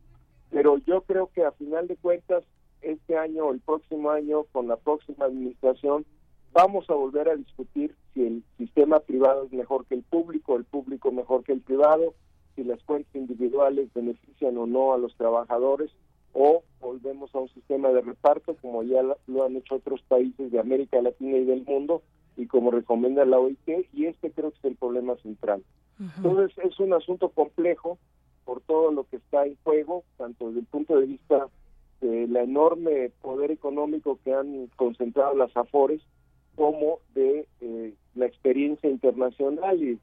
Pero 0.51 0.79
yo 0.79 1.03
creo 1.03 1.31
que 1.33 1.45
a 1.45 1.53
final 1.53 1.87
de 1.87 1.97
cuentas, 1.97 2.43
este 2.83 3.17
año 3.17 3.47
o 3.47 3.53
el 3.53 3.61
próximo 3.61 4.11
año, 4.11 4.47
con 4.51 4.67
la 4.67 4.79
próxima 4.79 5.27
administración, 5.27 6.05
vamos 6.53 6.91
a 6.91 6.95
volver 6.95 7.29
a 7.29 7.37
discutir 7.37 7.95
si 8.15 8.27
el 8.27 8.43
sistema 8.59 8.99
privado 8.99 9.45
es 9.45 9.53
mejor 9.53 9.87
que 9.87 9.95
el 9.95 10.03
público, 10.03 10.57
el 10.57 10.65
público 10.65 11.13
mejor 11.13 11.45
que 11.45 11.53
el 11.53 11.61
privado, 11.61 12.15
si 12.57 12.65
las 12.65 12.83
cuentas 12.83 13.15
individuales 13.15 13.95
benefician 13.95 14.59
o 14.59 14.67
no 14.67 14.93
a 14.93 14.99
los 14.99 15.15
trabajadores, 15.15 15.93
o 16.39 16.63
volvemos 16.81 17.35
a 17.35 17.39
un 17.39 17.49
sistema 17.49 17.89
de 17.91 18.03
reparto 18.03 18.57
como 18.61 18.83
ya 18.83 19.03
lo- 19.03 19.45
han 19.45 19.57
hecho 19.57 19.77
otros 19.77 20.03
países 20.03 20.53
de 20.53 20.61
América 20.61 21.01
Latina 21.01 21.39
y 21.39 21.45
del 21.45 21.65
mundo 21.65 22.03
y 22.37 22.47
como 22.47 22.71
recomienda 22.71 23.25
la 23.25 23.39
OIT, 23.39 23.87
y 23.95 24.05
este 24.05 24.31
creo 24.31 24.51
que 24.51 24.59
es 24.59 24.65
el 24.67 24.77
problema 24.77 25.17
central. 25.17 25.63
Entonces 26.19 26.57
es 26.63 26.79
un 26.79 26.93
asunto 26.93 27.31
complejo 27.31 27.97
por 28.45 28.61
todo 28.61 28.93
lo 28.93 29.05
que 29.05 29.17
está 29.17 29.47
en 29.47 29.57
juego, 29.65 30.05
tanto 30.19 30.49
desde 30.49 30.61
el 30.61 30.67
punto 30.67 30.99
de 31.01 31.07
vista 31.07 31.49
de 32.03 32.29
la 32.29 32.43
enorme 32.43 33.11
poder 33.23 33.51
económico 33.51 34.19
que 34.23 34.35
han 34.35 34.67
concentrado 34.77 35.35
las 35.35 35.57
AFORES, 35.57 36.03
como 36.55 36.99
de 37.15 37.49
eh, 37.63 37.95
la 38.15 38.27
experiencia 38.27 38.91
internacional 38.91 39.83
y 39.83 39.99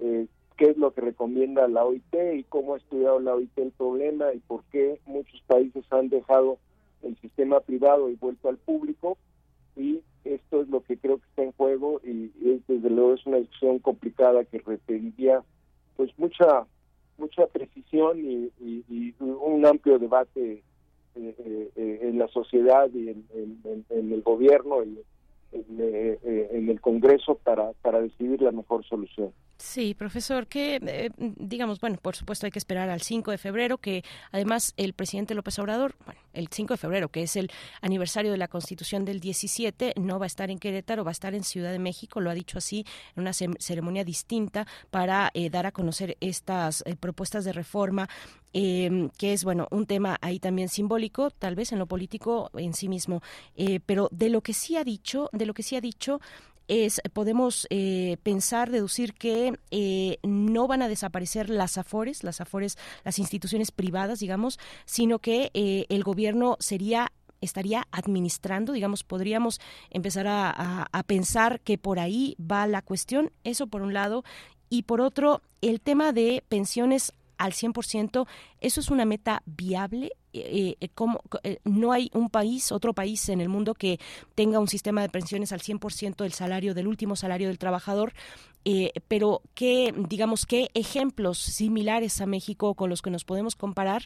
eh, 0.00 0.26
qué 0.56 0.70
es 0.70 0.76
lo 0.76 0.92
que 0.92 1.00
recomienda 1.00 1.68
la 1.68 1.84
OIT 1.84 2.14
y 2.34 2.44
cómo 2.44 2.74
ha 2.74 2.78
estudiado 2.78 3.20
la 3.20 3.34
OIT 3.34 3.58
el 3.58 3.72
problema 3.72 4.32
y 4.32 4.38
por 4.38 4.62
qué 4.64 5.00
muchos 5.06 5.40
países 5.46 5.84
han 5.90 6.08
dejado 6.08 6.58
el 7.02 7.16
sistema 7.20 7.60
privado 7.60 8.08
y 8.08 8.14
vuelto 8.14 8.48
al 8.48 8.56
público 8.58 9.18
y 9.76 10.00
esto 10.24 10.62
es 10.62 10.68
lo 10.68 10.82
que 10.82 10.96
creo 10.96 11.18
que 11.18 11.26
está 11.28 11.42
en 11.42 11.52
juego 11.52 12.00
y, 12.04 12.32
y 12.40 12.52
es, 12.52 12.66
desde 12.66 12.90
luego 12.90 13.14
es 13.14 13.26
una 13.26 13.38
discusión 13.38 13.78
complicada 13.80 14.44
que 14.44 14.58
requeriría 14.60 15.42
pues 15.96 16.10
mucha 16.18 16.66
mucha 17.18 17.46
precisión 17.46 18.18
y, 18.18 18.50
un 19.20 19.64
amplio 19.66 19.98
debate 19.98 20.62
eh, 21.14 21.34
eh, 21.38 21.70
eh, 21.76 21.98
en 22.02 22.18
la 22.18 22.28
sociedad 22.28 22.90
y 22.92 23.08
en, 23.08 23.24
el 23.90 24.22
gobierno 24.22 24.82
y 24.82 24.98
en, 25.52 26.48
en 26.50 26.68
el 26.68 26.80
Congreso 26.80 27.36
para, 27.36 27.72
para 27.82 28.00
decidir 28.00 28.42
la 28.42 28.50
mejor 28.50 28.84
solución. 28.84 29.32
Sí, 29.56 29.94
profesor, 29.94 30.48
que 30.48 30.80
eh, 30.84 31.10
digamos, 31.16 31.78
bueno, 31.80 31.96
por 32.02 32.16
supuesto 32.16 32.44
hay 32.44 32.50
que 32.50 32.58
esperar 32.58 32.90
al 32.90 33.00
5 33.02 33.30
de 33.30 33.38
febrero, 33.38 33.78
que 33.78 34.04
además 34.32 34.74
el 34.76 34.94
presidente 34.94 35.32
López 35.34 35.58
Obrador, 35.60 35.94
bueno, 36.04 36.20
el 36.32 36.48
5 36.48 36.74
de 36.74 36.78
febrero, 36.78 37.08
que 37.08 37.22
es 37.22 37.36
el 37.36 37.50
aniversario 37.80 38.32
de 38.32 38.36
la 38.36 38.48
Constitución 38.48 39.04
del 39.04 39.20
17, 39.20 39.94
no 39.96 40.18
va 40.18 40.26
a 40.26 40.26
estar 40.26 40.50
en 40.50 40.58
Querétaro, 40.58 41.04
va 41.04 41.10
a 41.10 41.12
estar 41.12 41.34
en 41.34 41.44
Ciudad 41.44 41.70
de 41.70 41.78
México, 41.78 42.20
lo 42.20 42.30
ha 42.30 42.34
dicho 42.34 42.58
así, 42.58 42.84
en 43.14 43.22
una 43.22 43.32
ce- 43.32 43.48
ceremonia 43.60 44.02
distinta 44.04 44.66
para 44.90 45.30
eh, 45.34 45.48
dar 45.50 45.66
a 45.66 45.72
conocer 45.72 46.16
estas 46.20 46.82
eh, 46.84 46.96
propuestas 46.96 47.44
de 47.44 47.52
reforma 47.52 48.08
eh, 48.56 49.08
que 49.18 49.32
es 49.32 49.42
bueno 49.44 49.66
un 49.72 49.86
tema 49.86 50.16
ahí 50.20 50.38
también 50.38 50.68
simbólico, 50.68 51.30
tal 51.30 51.54
vez 51.56 51.72
en 51.72 51.78
lo 51.80 51.86
político 51.86 52.50
en 52.54 52.74
sí 52.74 52.88
mismo, 52.88 53.20
eh, 53.56 53.80
pero 53.84 54.08
de 54.12 54.28
lo 54.30 54.42
que 54.42 54.52
sí 54.52 54.76
ha 54.76 54.84
dicho, 54.84 55.28
de 55.32 55.46
lo 55.46 55.54
que 55.54 55.62
sí 55.64 55.74
ha 55.74 55.80
dicho 55.80 56.20
es 56.68 57.00
podemos 57.12 57.66
eh, 57.70 58.16
pensar 58.22 58.70
deducir 58.70 59.14
que 59.14 59.58
eh, 59.70 60.18
no 60.22 60.66
van 60.66 60.82
a 60.82 60.88
desaparecer 60.88 61.50
las 61.50 61.78
afores, 61.78 62.24
las 62.24 62.40
afores, 62.40 62.76
las 63.04 63.18
instituciones 63.18 63.70
privadas, 63.70 64.20
digamos, 64.20 64.58
sino 64.84 65.18
que 65.18 65.50
eh, 65.54 65.86
el 65.88 66.02
gobierno 66.04 66.56
sería 66.60 67.12
estaría 67.40 67.86
administrando, 67.90 68.72
digamos, 68.72 69.04
podríamos 69.04 69.60
empezar 69.90 70.26
a, 70.26 70.88
a- 70.90 71.02
pensar 71.02 71.60
que 71.60 71.76
por 71.76 71.98
ahí 71.98 72.36
va 72.40 72.66
la 72.66 72.80
cuestión, 72.80 73.32
eso 73.44 73.66
por 73.66 73.82
un 73.82 73.92
lado, 73.92 74.24
y 74.70 74.84
por 74.84 75.02
otro, 75.02 75.42
el 75.60 75.82
tema 75.82 76.12
de 76.12 76.42
pensiones 76.48 77.12
al 77.36 77.52
100%, 77.52 78.26
¿eso 78.60 78.80
es 78.80 78.88
una 78.90 79.04
meta 79.04 79.42
viable? 79.44 80.12
Eh, 80.36 80.76
eh, 80.80 80.88
¿cómo- 80.94 81.20
co- 81.28 81.38
eh, 81.44 81.58
no 81.64 81.92
hay 81.92 82.10
un 82.12 82.28
país, 82.28 82.72
otro 82.72 82.92
país 82.92 83.28
en 83.28 83.40
el 83.40 83.48
mundo 83.48 83.74
que 83.74 84.00
tenga 84.34 84.58
un 84.58 84.66
sistema 84.68 85.00
de 85.00 85.08
pensiones 85.08 85.52
al 85.52 85.60
100% 85.60 86.24
del 86.24 86.32
salario, 86.32 86.74
del 86.74 86.88
último 86.88 87.14
salario 87.14 87.48
del 87.48 87.58
trabajador, 87.58 88.12
pero 89.08 89.42
qué, 89.54 89.92
digamos, 90.08 90.46
qué 90.46 90.70
ejemplos 90.72 91.36
similares 91.38 92.20
a 92.22 92.26
México 92.26 92.74
con 92.74 92.88
los 92.88 93.02
que 93.02 93.10
nos 93.10 93.24
podemos 93.24 93.56
comparar 93.56 94.04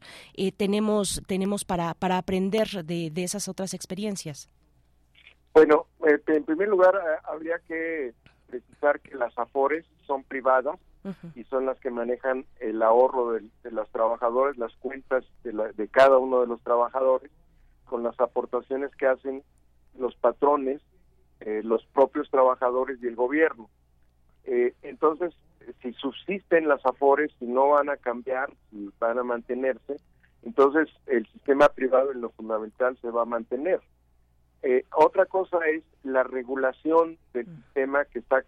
tenemos, 0.57 1.23
tenemos 1.29 1.65
para, 1.65 1.95
para 1.95 2.19
aprender 2.19 2.85
de, 2.85 3.11
de 3.11 3.23
esas 3.23 3.47
otras 3.49 3.73
experiencias. 3.73 4.51
Bueno, 5.55 5.87
en 6.27 6.45
primer 6.45 6.69
lugar 6.69 6.95
habría 7.25 7.61
que 7.69 8.13
precisar 8.49 9.01
que 9.01 9.15
las 9.15 9.37
AFORES 9.39 9.87
son 10.07 10.25
privadas 10.25 10.79
y 11.37 11.45
son 11.45 11.65
las 11.67 11.79
que 11.81 11.91
manejan 11.91 12.45
el 12.61 12.83
ahorro 12.83 13.33
del- 13.33 13.51
de, 13.63 13.71
los 13.71 13.89
trabajadores, 13.91 14.59
las 14.59 14.75
cuentas 14.77 15.25
de, 15.45 15.53
la- 15.53 15.73
de 15.73 15.89
cada 15.89 16.19
uno 16.19 16.41
de 16.41 16.47
los 16.49 16.61
trabajadores, 16.63 17.31
con 17.87 18.03
las 18.03 18.19
aportaciones 18.21 18.95
que 18.97 19.07
hacen 19.07 19.43
los 19.99 20.15
patrones, 20.17 20.83
eh, 21.41 21.63
los 21.65 21.85
propios 21.87 22.29
trabajadores 22.31 22.99
y 23.03 23.07
el 23.07 23.15
gobierno. 23.17 23.71
Eh, 24.45 24.75
entonces, 24.83 25.33
si 25.83 25.93
subsisten 25.95 26.69
las 26.69 26.85
AFORES 26.85 27.33
y 27.41 27.47
no 27.47 27.69
van 27.69 27.89
a 27.91 27.97
cambiar, 27.97 28.51
si 28.71 28.91
van 28.99 29.19
a 29.19 29.23
mantenerse, 29.23 29.97
entonces 30.43 30.89
el 31.07 31.27
sistema 31.29 31.69
privado 31.69 32.13
en 32.13 32.21
lo 32.21 32.31
fundamental 32.31 32.99
se 33.01 33.11
va 33.11 33.23
a 33.23 33.27
mantener. 33.27 33.81
Eh, 34.63 34.85
otra 34.97 35.27
cosa 35.27 35.59
es 35.69 35.85
la 36.03 36.25
regulación 36.25 37.17
del 37.33 37.47
sistema 37.47 38.05
que 38.07 38.19
está 38.19 38.41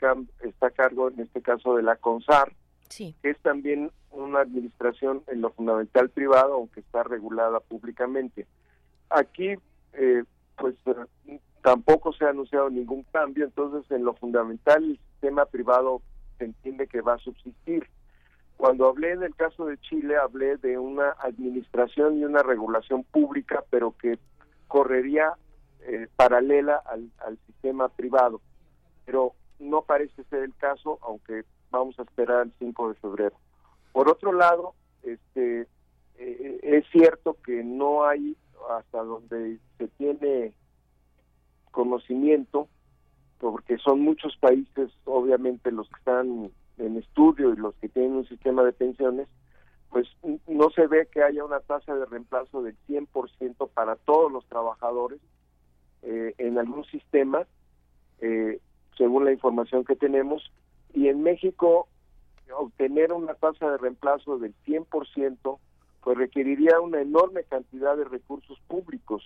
está 0.43 0.67
a 0.67 0.71
cargo, 0.71 1.09
en 1.09 1.21
este 1.21 1.41
caso, 1.41 1.77
de 1.77 1.83
la 1.83 1.97
CONSAR, 1.97 2.53
Sí. 2.89 3.15
que 3.23 3.31
es 3.31 3.39
también 3.39 3.93
una 4.11 4.41
administración 4.41 5.23
en 5.29 5.41
lo 5.41 5.51
fundamental 5.51 6.11
privado, 6.11 6.55
aunque 6.55 6.81
está 6.81 7.05
regulada 7.05 7.61
públicamente. 7.61 8.47
Aquí, 9.09 9.55
eh, 9.93 10.25
pues 10.57 10.75
tampoco 11.63 12.13
se 12.13 12.25
ha 12.25 12.31
anunciado 12.31 12.71
ningún 12.71 13.05
cambio, 13.13 13.45
entonces 13.45 13.89
en 13.91 14.05
lo 14.05 14.15
fundamental 14.15 14.83
el 14.83 14.99
sistema 14.99 15.47
privado 15.47 16.03
se 16.39 16.47
entiende 16.47 16.87
que 16.89 17.01
va 17.03 17.15
a 17.15 17.19
subsistir. 17.19 17.87
Cuando 18.57 18.89
hablé 18.89 19.17
del 19.17 19.35
caso 19.37 19.67
de 19.67 19.79
Chile, 19.79 20.17
hablé 20.17 20.57
de 20.57 20.77
una 20.79 21.11
administración 21.21 22.19
y 22.19 22.25
una 22.25 22.43
regulación 22.43 23.05
pública, 23.05 23.63
pero 23.71 23.95
que 23.97 24.19
correría 24.69 25.33
eh, 25.83 26.09
paralela 26.17 26.77
al, 26.87 27.11
al 27.19 27.39
sistema 27.47 27.89
privado. 27.89 28.41
Pero 29.05 29.35
no 29.59 29.83
parece 29.83 30.25
ser 30.25 30.45
el 30.45 30.55
caso, 30.57 30.99
aunque 31.03 31.45
vamos 31.71 31.99
a 31.99 32.03
esperar 32.03 32.47
el 32.47 32.53
5 32.59 32.89
de 32.89 32.95
febrero. 32.97 33.37
Por 33.93 34.09
otro 34.09 34.33
lado, 34.33 34.75
este 35.03 35.67
eh, 36.19 36.61
es 36.63 36.85
cierto 36.91 37.37
que 37.45 37.65
no 37.65 38.05
hay 38.05 38.37
hasta 38.71 39.03
donde 39.03 39.59
se 39.79 39.89
tiene 39.89 40.53
conocimiento, 41.71 42.69
porque 43.39 43.79
son 43.79 44.01
muchos 44.01 44.37
países, 44.37 44.91
obviamente 45.05 45.73
los 45.73 45.89
que 45.89 45.99
están 45.99 46.51
en 46.79 46.97
estudio 46.97 47.53
y 47.53 47.57
los 47.57 47.75
que 47.77 47.89
tienen 47.89 48.17
un 48.17 48.29
sistema 48.29 48.63
de 48.63 48.73
pensiones, 48.73 49.29
pues 49.89 50.07
no 50.47 50.71
se 50.71 50.87
ve 50.87 51.09
que 51.11 51.23
haya 51.23 51.45
una 51.45 51.61
tasa 51.61 51.95
de 51.95 52.05
reemplazo 52.07 52.63
del 52.63 52.77
100% 52.87 53.69
para 53.71 53.97
todos 53.97 54.31
los 54.31 54.47
trabajadores 54.47 55.21
eh, 56.03 56.35
en 56.39 56.59
algún 56.59 56.85
sistema, 56.87 57.47
eh, 58.21 58.61
según 58.97 59.25
la 59.25 59.33
información 59.33 59.85
que 59.85 59.97
tenemos, 59.97 60.51
y 60.93 61.09
en 61.09 61.23
México 61.23 61.89
obtener 62.57 63.13
una 63.13 63.35
tasa 63.35 63.71
de 63.71 63.79
reemplazo 63.79 64.39
del 64.39 64.55
100% 64.67 65.59
pues 66.03 66.17
requeriría 66.19 66.81
una 66.81 67.01
enorme 67.01 67.45
cantidad 67.45 67.97
de 67.97 68.05
recursos 68.05 68.59
públicos. 68.67 69.23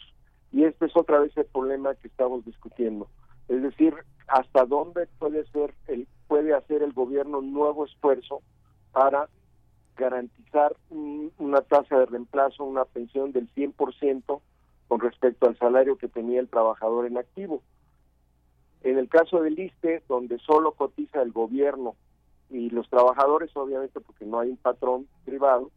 Y 0.52 0.64
este 0.64 0.86
es 0.86 0.96
otra 0.96 1.20
vez 1.20 1.34
el 1.36 1.46
problema 1.46 1.94
que 1.94 2.08
estamos 2.08 2.44
discutiendo. 2.44 3.08
Es 3.48 3.62
decir 3.62 3.94
hasta 4.26 4.64
dónde 4.66 5.06
puede 5.18 5.44
ser 5.46 5.74
el 5.86 6.06
puede 6.26 6.54
hacer 6.54 6.82
el 6.82 6.92
gobierno 6.92 7.38
un 7.38 7.52
nuevo 7.52 7.84
esfuerzo 7.84 8.40
para 8.92 9.28
garantizar 9.96 10.74
un- 10.90 11.32
una 11.38 11.60
tasa 11.60 11.98
de 11.98 12.06
reemplazo 12.06 12.64
una 12.64 12.84
pensión 12.84 13.32
del 13.32 13.48
100% 13.54 14.40
con 14.88 15.00
respecto 15.00 15.46
al 15.46 15.58
salario 15.58 15.96
que 15.96 16.08
tenía 16.08 16.40
el 16.40 16.48
trabajador 16.48 17.06
en 17.06 17.18
activo 17.18 17.62
en 18.84 18.98
el 18.98 19.08
caso 19.08 19.40
del 19.40 19.58
ISTE, 19.58 20.02
donde 20.08 20.38
solo 20.38 20.72
cotiza 20.72 21.22
el 21.22 21.32
gobierno 21.32 21.96
y 22.50 22.68
los 22.68 22.88
trabajadores, 22.90 23.50
obviamente, 23.56 23.98
porque 23.98 24.26
no 24.26 24.38
hay 24.38 24.50
un 24.50 24.58
patrón 24.58 25.08
privado, 25.24 25.70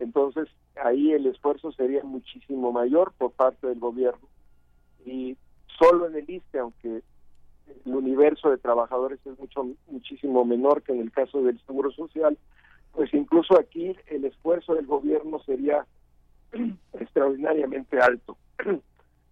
entonces 0.00 0.48
ahí 0.84 1.12
el 1.12 1.26
esfuerzo 1.26 1.70
sería 1.72 2.02
muchísimo 2.02 2.72
mayor 2.72 3.12
por 3.16 3.30
parte 3.30 3.68
del 3.68 3.78
gobierno. 3.78 4.26
Y 5.06 5.36
solo 5.78 6.08
en 6.08 6.16
el 6.16 6.28
ISTE, 6.28 6.58
aunque 6.58 7.02
el 7.86 7.94
universo 7.94 8.50
de 8.50 8.58
trabajadores 8.58 9.24
es 9.24 9.38
mucho 9.38 9.68
muchísimo 9.86 10.44
menor 10.44 10.82
que 10.82 10.92
en 10.92 11.00
el 11.00 11.12
caso 11.12 11.42
del 11.42 11.60
Seguro 11.66 11.92
Social, 11.92 12.36
pues 12.92 13.14
incluso 13.14 13.56
aquí 13.56 13.96
el 14.08 14.24
esfuerzo 14.24 14.74
del 14.74 14.86
gobierno 14.86 15.38
sería 15.44 15.86
extraordinariamente 16.94 18.00
alto. 18.00 18.36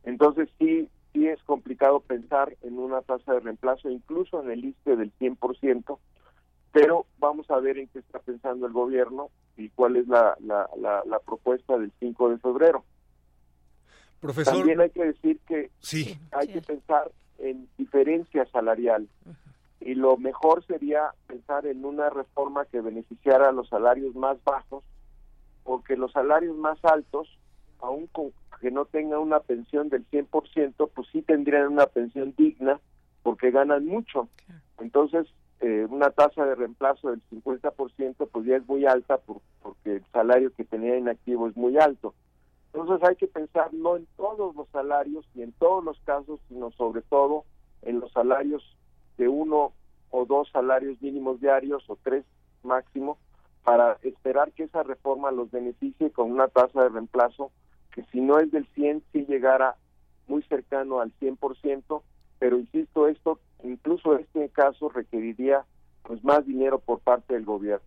Entonces 0.04 0.48
sí, 0.58 0.88
sí 1.12 1.26
es 1.26 1.42
complicado 1.44 2.00
pensar 2.00 2.56
en 2.62 2.78
una 2.78 3.02
tasa 3.02 3.34
de 3.34 3.40
reemplazo, 3.40 3.90
incluso 3.90 4.42
en 4.42 4.50
el 4.50 4.64
ISTE 4.64 4.96
del 4.96 5.12
100%, 5.18 5.98
pero 6.72 7.06
vamos 7.18 7.50
a 7.50 7.58
ver 7.60 7.78
en 7.78 7.88
qué 7.88 7.98
está 8.00 8.18
pensando 8.20 8.66
el 8.66 8.72
gobierno 8.72 9.30
y 9.56 9.68
cuál 9.70 9.96
es 9.96 10.06
la, 10.08 10.36
la, 10.40 10.68
la, 10.78 11.02
la 11.06 11.18
propuesta 11.18 11.76
del 11.78 11.92
5 11.98 12.30
de 12.30 12.38
febrero. 12.38 12.84
Profesor. 14.20 14.54
También 14.54 14.80
hay 14.80 14.90
que 14.90 15.04
decir 15.04 15.38
que 15.46 15.70
Sí. 15.80 16.18
hay 16.32 16.48
que 16.48 16.60
pensar 16.60 17.10
en 17.38 17.68
diferencia 17.78 18.44
salarial 18.46 19.08
y 19.80 19.94
lo 19.94 20.16
mejor 20.16 20.64
sería 20.66 21.12
pensar 21.28 21.66
en 21.66 21.84
una 21.84 22.10
reforma 22.10 22.64
que 22.66 22.80
beneficiara 22.80 23.48
a 23.48 23.52
los 23.52 23.68
salarios 23.68 24.14
más 24.16 24.42
bajos 24.42 24.82
porque 25.68 25.98
los 25.98 26.12
salarios 26.12 26.56
más 26.56 26.82
altos 26.82 27.28
aun 27.80 28.06
con 28.06 28.32
que 28.58 28.70
no 28.70 28.86
tengan 28.86 29.18
una 29.20 29.40
pensión 29.40 29.90
del 29.90 30.02
100%, 30.08 30.88
pues 30.94 31.06
sí 31.12 31.20
tendrían 31.20 31.68
una 31.68 31.84
pensión 31.84 32.34
digna 32.38 32.80
porque 33.22 33.50
ganan 33.50 33.84
mucho. 33.84 34.28
Entonces, 34.78 35.26
eh, 35.60 35.86
una 35.90 36.08
tasa 36.10 36.46
de 36.46 36.54
reemplazo 36.54 37.10
del 37.10 37.20
50% 37.30 38.26
pues 38.32 38.46
ya 38.46 38.56
es 38.56 38.66
muy 38.66 38.86
alta 38.86 39.18
por- 39.18 39.42
porque 39.62 39.96
el 39.96 40.04
salario 40.10 40.50
que 40.54 40.64
tenía 40.64 40.96
en 40.96 41.06
activo 41.10 41.48
es 41.48 41.56
muy 41.56 41.76
alto. 41.76 42.14
Entonces 42.72 43.06
hay 43.06 43.16
que 43.16 43.26
pensar 43.26 43.68
no 43.74 43.96
en 43.98 44.06
todos 44.16 44.56
los 44.56 44.68
salarios 44.70 45.26
y 45.34 45.42
en 45.42 45.52
todos 45.52 45.84
los 45.84 46.00
casos, 46.00 46.40
sino 46.48 46.70
sobre 46.72 47.02
todo 47.02 47.44
en 47.82 48.00
los 48.00 48.10
salarios 48.12 48.62
de 49.18 49.28
uno 49.28 49.72
o 50.10 50.24
dos 50.24 50.48
salarios 50.50 50.96
mínimos 51.02 51.40
diarios 51.42 51.84
o 51.90 51.98
tres 52.02 52.24
máximo 52.62 53.18
para 53.68 53.98
esperar 54.00 54.50
que 54.52 54.62
esa 54.62 54.82
reforma 54.82 55.30
los 55.30 55.50
beneficie 55.50 56.10
con 56.10 56.30
una 56.30 56.48
tasa 56.48 56.84
de 56.84 56.88
reemplazo 56.88 57.52
que 57.92 58.02
si 58.10 58.22
no 58.22 58.38
es 58.38 58.50
del 58.50 58.66
100 58.74 59.02
sí 59.12 59.26
llegara 59.28 59.76
muy 60.26 60.42
cercano 60.44 61.00
al 61.00 61.12
100%, 61.20 62.02
pero 62.38 62.58
insisto, 62.58 63.08
esto 63.08 63.40
incluso 63.62 64.16
este 64.16 64.48
caso 64.48 64.88
requeriría 64.88 65.66
pues 66.02 66.24
más 66.24 66.46
dinero 66.46 66.78
por 66.78 67.00
parte 67.00 67.34
del 67.34 67.44
gobierno. 67.44 67.84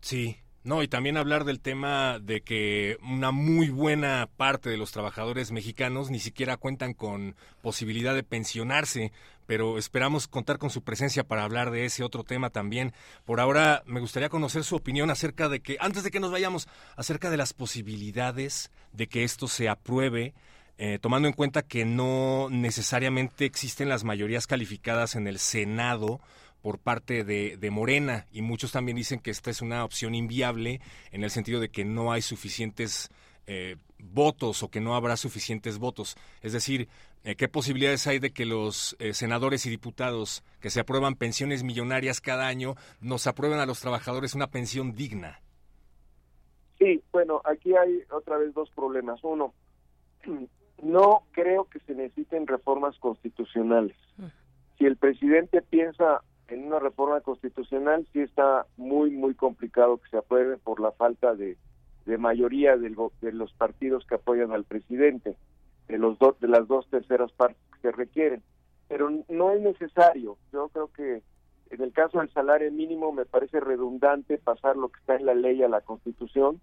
Sí. 0.00 0.36
No, 0.62 0.82
y 0.82 0.88
también 0.88 1.16
hablar 1.16 1.44
del 1.44 1.60
tema 1.60 2.18
de 2.18 2.42
que 2.42 2.98
una 3.02 3.30
muy 3.30 3.70
buena 3.70 4.28
parte 4.36 4.68
de 4.68 4.76
los 4.76 4.92
trabajadores 4.92 5.52
mexicanos 5.52 6.10
ni 6.10 6.18
siquiera 6.18 6.58
cuentan 6.58 6.92
con 6.92 7.34
posibilidad 7.62 8.14
de 8.14 8.22
pensionarse, 8.22 9.10
pero 9.50 9.78
esperamos 9.78 10.28
contar 10.28 10.58
con 10.58 10.70
su 10.70 10.84
presencia 10.84 11.24
para 11.24 11.42
hablar 11.42 11.72
de 11.72 11.84
ese 11.84 12.04
otro 12.04 12.22
tema 12.22 12.50
también. 12.50 12.92
Por 13.24 13.40
ahora 13.40 13.82
me 13.84 13.98
gustaría 13.98 14.28
conocer 14.28 14.62
su 14.62 14.76
opinión 14.76 15.10
acerca 15.10 15.48
de 15.48 15.58
que, 15.58 15.76
antes 15.80 16.04
de 16.04 16.12
que 16.12 16.20
nos 16.20 16.30
vayamos, 16.30 16.68
acerca 16.94 17.30
de 17.30 17.36
las 17.36 17.52
posibilidades 17.52 18.70
de 18.92 19.08
que 19.08 19.24
esto 19.24 19.48
se 19.48 19.68
apruebe, 19.68 20.34
eh, 20.78 21.00
tomando 21.02 21.26
en 21.26 21.34
cuenta 21.34 21.62
que 21.62 21.84
no 21.84 22.46
necesariamente 22.48 23.44
existen 23.44 23.88
las 23.88 24.04
mayorías 24.04 24.46
calificadas 24.46 25.16
en 25.16 25.26
el 25.26 25.40
Senado 25.40 26.20
por 26.62 26.78
parte 26.78 27.24
de, 27.24 27.70
Morena 27.72 28.26
y 28.30 28.42
muchos 28.42 28.70
también 28.70 28.98
dicen 28.98 29.18
que 29.18 29.32
esta 29.32 29.50
es 29.50 29.62
una 29.62 29.84
opción 29.84 30.14
inviable 30.14 30.80
en 31.10 31.24
el 31.24 31.30
sentido 31.32 31.58
de 31.58 31.70
que 31.70 31.84
no 31.84 32.12
hay 32.12 32.22
suficientes 32.22 33.10
eh, 33.48 33.74
votos 33.98 34.62
o 34.62 34.70
que 34.70 34.80
no 34.80 34.94
habrá 34.94 35.16
suficientes 35.16 35.78
votos. 35.78 36.16
Es 36.40 36.52
decir, 36.52 36.88
¿qué 37.22 37.48
posibilidades 37.48 38.06
hay 38.06 38.18
de 38.18 38.32
que 38.32 38.46
los 38.46 38.96
eh, 38.98 39.12
senadores 39.12 39.66
y 39.66 39.70
diputados 39.70 40.42
que 40.60 40.70
se 40.70 40.80
aprueban 40.80 41.16
pensiones 41.16 41.62
millonarias 41.62 42.20
cada 42.20 42.46
año 42.46 42.74
nos 43.00 43.26
aprueben 43.26 43.58
a 43.58 43.66
los 43.66 43.80
trabajadores 43.80 44.34
una 44.34 44.48
pensión 44.48 44.94
digna? 44.94 45.40
Sí, 46.78 47.02
bueno, 47.12 47.42
aquí 47.44 47.76
hay 47.76 48.02
otra 48.10 48.38
vez 48.38 48.54
dos 48.54 48.70
problemas. 48.70 49.22
Uno, 49.22 49.52
no 50.82 51.24
creo 51.32 51.64
que 51.66 51.78
se 51.80 51.94
necesiten 51.94 52.46
reformas 52.46 52.98
constitucionales. 52.98 53.96
Si 54.78 54.86
el 54.86 54.96
presidente 54.96 55.60
piensa 55.60 56.22
en 56.48 56.64
una 56.64 56.78
reforma 56.78 57.20
constitucional, 57.20 58.06
sí 58.12 58.20
está 58.20 58.66
muy, 58.78 59.10
muy 59.10 59.34
complicado 59.34 59.98
que 59.98 60.08
se 60.08 60.16
apruebe 60.16 60.56
por 60.56 60.80
la 60.80 60.90
falta 60.92 61.34
de, 61.34 61.58
de 62.06 62.18
mayoría 62.18 62.78
del 62.78 62.96
de 63.20 63.32
los 63.32 63.52
partidos 63.52 64.06
que 64.06 64.14
apoyan 64.14 64.52
al 64.52 64.64
presidente, 64.64 65.36
de, 65.90 65.98
los 65.98 66.18
dos 66.18 66.38
de 66.40 66.48
las 66.48 66.66
dos 66.68 66.88
terceras 66.88 67.32
partes 67.32 67.58
que 67.74 67.80
se 67.80 67.92
requieren. 67.92 68.42
Pero 68.88 69.10
no 69.28 69.52
es 69.52 69.60
necesario. 69.60 70.36
Yo 70.52 70.68
creo 70.68 70.90
que 70.92 71.22
en 71.70 71.82
el 71.82 71.92
caso 71.92 72.18
del 72.18 72.30
salario 72.32 72.70
mínimo 72.72 73.12
me 73.12 73.24
parece 73.24 73.60
redundante 73.60 74.38
pasar 74.38 74.76
lo 74.76 74.88
que 74.88 75.00
está 75.00 75.16
en 75.16 75.26
la 75.26 75.34
ley 75.34 75.62
a 75.62 75.68
la 75.68 75.80
constitución 75.80 76.60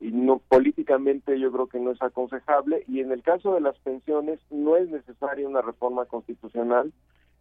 y 0.00 0.10
no 0.10 0.38
políticamente 0.38 1.38
yo 1.40 1.50
creo 1.50 1.66
que 1.66 1.80
no 1.80 1.90
es 1.90 2.00
aconsejable 2.02 2.84
y 2.86 3.00
en 3.00 3.10
el 3.10 3.22
caso 3.22 3.54
de 3.54 3.60
las 3.60 3.76
pensiones 3.78 4.38
no 4.50 4.76
es 4.76 4.88
necesaria 4.88 5.48
una 5.48 5.62
reforma 5.62 6.04
constitucional 6.04 6.92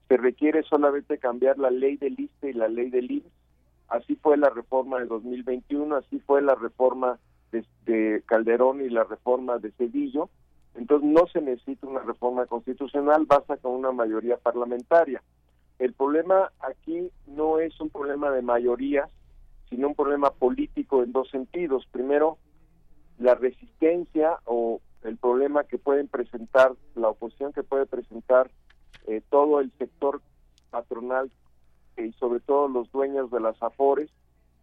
se 0.07 0.17
requiere 0.17 0.63
solamente 0.63 1.17
cambiar 1.17 1.57
la 1.59 1.69
ley 1.69 1.97
del 1.97 2.17
ISTE 2.17 2.51
y 2.51 2.53
la 2.53 2.69
ley 2.69 2.89
del 2.89 3.11
IMSS 3.11 3.31
así 3.89 4.15
fue 4.15 4.37
la 4.37 4.49
reforma 4.49 4.99
de 4.99 5.05
2021 5.05 5.95
así 5.97 6.19
fue 6.21 6.41
la 6.41 6.55
reforma 6.55 7.19
de, 7.51 7.65
de 7.85 8.23
Calderón 8.25 8.81
y 8.81 8.89
la 8.89 9.03
reforma 9.03 9.59
de 9.59 9.71
Cedillo 9.71 10.29
entonces 10.75 11.09
no 11.09 11.27
se 11.27 11.41
necesita 11.41 11.87
una 11.87 12.01
reforma 12.01 12.45
constitucional 12.45 13.25
basta 13.25 13.57
con 13.57 13.73
una 13.73 13.91
mayoría 13.91 14.37
parlamentaria 14.37 15.21
el 15.79 15.93
problema 15.93 16.51
aquí 16.59 17.11
no 17.27 17.59
es 17.59 17.79
un 17.79 17.89
problema 17.89 18.31
de 18.31 18.41
mayorías 18.41 19.09
sino 19.69 19.87
un 19.89 19.95
problema 19.95 20.31
político 20.31 21.03
en 21.03 21.11
dos 21.11 21.29
sentidos. 21.29 21.85
Primero, 21.91 22.37
la 23.17 23.35
resistencia 23.35 24.39
o 24.45 24.81
el 25.03 25.17
problema 25.17 25.63
que 25.63 25.77
pueden 25.77 26.07
presentar, 26.07 26.73
la 26.95 27.09
oposición 27.09 27.53
que 27.53 27.63
puede 27.63 27.85
presentar 27.85 28.49
eh, 29.07 29.21
todo 29.29 29.59
el 29.59 29.71
sector 29.77 30.21
patronal 30.69 31.31
y 31.97 32.11
sobre 32.13 32.39
todo 32.39 32.67
los 32.67 32.91
dueños 32.91 33.31
de 33.31 33.39
las 33.39 33.61
AFORES 33.61 34.09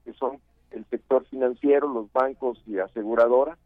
que 0.04 0.12
son 0.14 0.40
el 0.70 0.84
sector 0.86 1.24
financiero, 1.26 1.86
los 1.86 2.12
bancos 2.12 2.60
y 2.66 2.78
aseguradoras, 2.78 3.58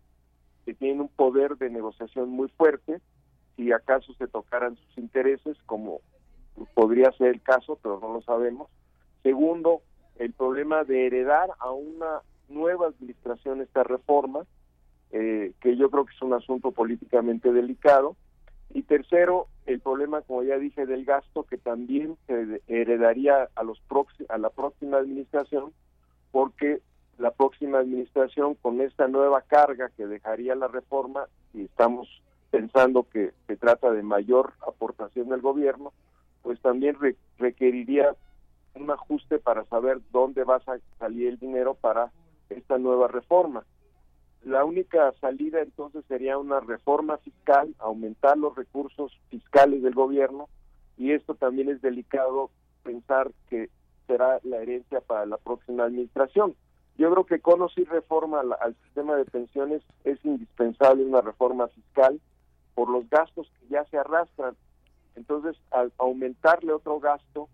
que 0.66 0.74
tienen 0.74 1.00
un 1.00 1.08
poder 1.08 1.56
de 1.56 1.70
negociación 1.70 2.28
muy 2.28 2.48
fuerte, 2.48 3.00
si 3.54 3.72
acaso 3.72 4.12
se 4.14 4.26
tocaran 4.26 4.76
sus 4.76 4.98
intereses, 4.98 5.56
como 5.64 6.00
podría 6.74 7.12
ser 7.12 7.28
el 7.28 7.40
caso, 7.40 7.78
pero 7.80 8.00
no 8.00 8.12
lo 8.12 8.20
sabemos. 8.22 8.68
Segundo, 9.22 9.82
el 10.18 10.32
problema 10.32 10.82
de 10.82 11.06
heredar 11.06 11.50
a 11.60 11.70
una 11.70 12.20
nueva 12.48 12.88
administración 12.88 13.60
esta 13.60 13.84
reforma, 13.84 14.44
eh, 15.12 15.52
que 15.60 15.76
yo 15.76 15.88
creo 15.88 16.04
que 16.04 16.14
es 16.14 16.22
un 16.22 16.32
asunto 16.32 16.72
políticamente 16.72 17.52
delicado. 17.52 18.16
Y 18.74 18.82
tercero, 18.82 19.46
el 19.66 19.78
problema, 19.80 20.22
como 20.22 20.42
ya 20.42 20.58
dije, 20.58 20.84
del 20.84 21.04
gasto 21.04 21.44
que 21.44 21.58
también 21.58 22.16
se 22.26 22.60
heredaría 22.66 23.48
a, 23.54 23.62
los 23.62 23.80
a 24.28 24.38
la 24.38 24.50
próxima 24.50 24.98
administración, 24.98 25.72
porque 26.32 26.80
la 27.18 27.30
próxima 27.30 27.78
administración 27.78 28.54
con 28.54 28.80
esta 28.80 29.08
nueva 29.08 29.42
carga 29.42 29.90
que 29.96 30.06
dejaría 30.06 30.54
la 30.54 30.68
reforma, 30.68 31.26
y 31.54 31.64
estamos 31.64 32.08
pensando 32.50 33.06
que 33.08 33.32
se 33.46 33.56
trata 33.56 33.90
de 33.90 34.02
mayor 34.02 34.52
aportación 34.66 35.28
del 35.28 35.40
gobierno, 35.40 35.92
pues 36.42 36.60
también 36.60 36.96
requeriría 37.38 38.14
un 38.74 38.90
ajuste 38.90 39.38
para 39.38 39.64
saber 39.64 40.00
dónde 40.12 40.44
va 40.44 40.56
a 40.56 40.78
salir 40.98 41.28
el 41.28 41.38
dinero 41.38 41.74
para 41.74 42.12
esta 42.50 42.78
nueva 42.78 43.08
reforma. 43.08 43.64
La 44.44 44.64
única 44.64 45.12
salida 45.20 45.60
entonces 45.60 46.04
sería 46.06 46.38
una 46.38 46.60
reforma 46.60 47.16
fiscal, 47.18 47.74
aumentar 47.78 48.38
los 48.38 48.54
recursos 48.54 49.12
fiscales 49.28 49.82
del 49.82 49.94
gobierno 49.94 50.48
y 50.96 51.12
esto 51.12 51.34
también 51.34 51.68
es 51.68 51.82
delicado 51.82 52.50
pensar 52.84 53.32
que 53.50 53.70
será 54.06 54.38
la 54.44 54.58
herencia 54.58 55.00
para 55.00 55.26
la 55.26 55.36
próxima 55.36 55.84
administración. 55.84 56.54
Yo 56.98 57.10
creo 57.10 57.24
que 57.24 57.40
con 57.40 57.60
o 57.60 57.68
sin 57.68 57.86
reforma 57.86 58.40
al, 58.40 58.74
sistema 58.84 59.16
de 59.16 59.24
pensiones 59.26 59.82
es 60.04 60.18
indispensable 60.24 61.04
una 61.04 61.20
reforma 61.20 61.68
fiscal 61.68 62.20
por 62.74 62.88
los 62.88 63.08
gastos 63.10 63.50
que 63.58 63.68
ya 63.68 63.84
se 63.84 63.98
arrastran. 63.98 64.56
Entonces, 65.14 65.56
al 65.70 65.92
aumentarle 65.98 66.72
otro 66.72 66.98
gasto 67.00 67.48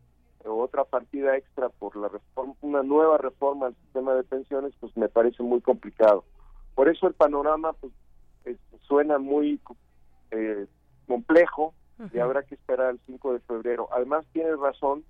o 0.44 0.62
otra 0.62 0.84
partida 0.84 1.36
extra 1.36 1.68
por 1.68 1.96
la 1.96 2.08
reforma, 2.08 2.54
una 2.60 2.82
nueva 2.82 3.18
reforma 3.18 3.66
al 3.66 3.74
sistema 3.76 4.14
de 4.14 4.24
pensiones, 4.24 4.74
pues 4.80 4.96
me 4.96 5.08
parece 5.08 5.42
muy 5.42 5.60
complicado. 5.60 6.24
Por 6.74 6.88
eso 6.88 7.06
el 7.06 7.14
panorama 7.14 7.72
pues 7.74 7.92
suena 8.82 9.18
muy 9.18 9.60
eh, 10.30 10.66
complejo 11.06 11.74
y 12.12 12.18
habrá 12.18 12.42
que 12.42 12.56
esperar 12.56 12.90
el 12.90 13.00
5 13.06 13.34
de 13.34 13.40
febrero. 13.40 13.88
Además, 13.92 14.26
tiene 14.32 14.56
razón, 14.56 15.04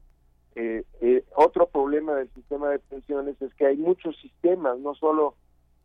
eh, 0.55 0.85
eh, 1.01 1.25
otro 1.35 1.67
problema 1.67 2.15
del 2.15 2.29
sistema 2.35 2.69
de 2.69 2.79
pensiones 2.79 3.41
es 3.41 3.55
que 3.55 3.67
hay 3.67 3.77
muchos 3.77 4.17
sistemas, 4.21 4.79
no 4.79 4.95
solo 4.95 5.35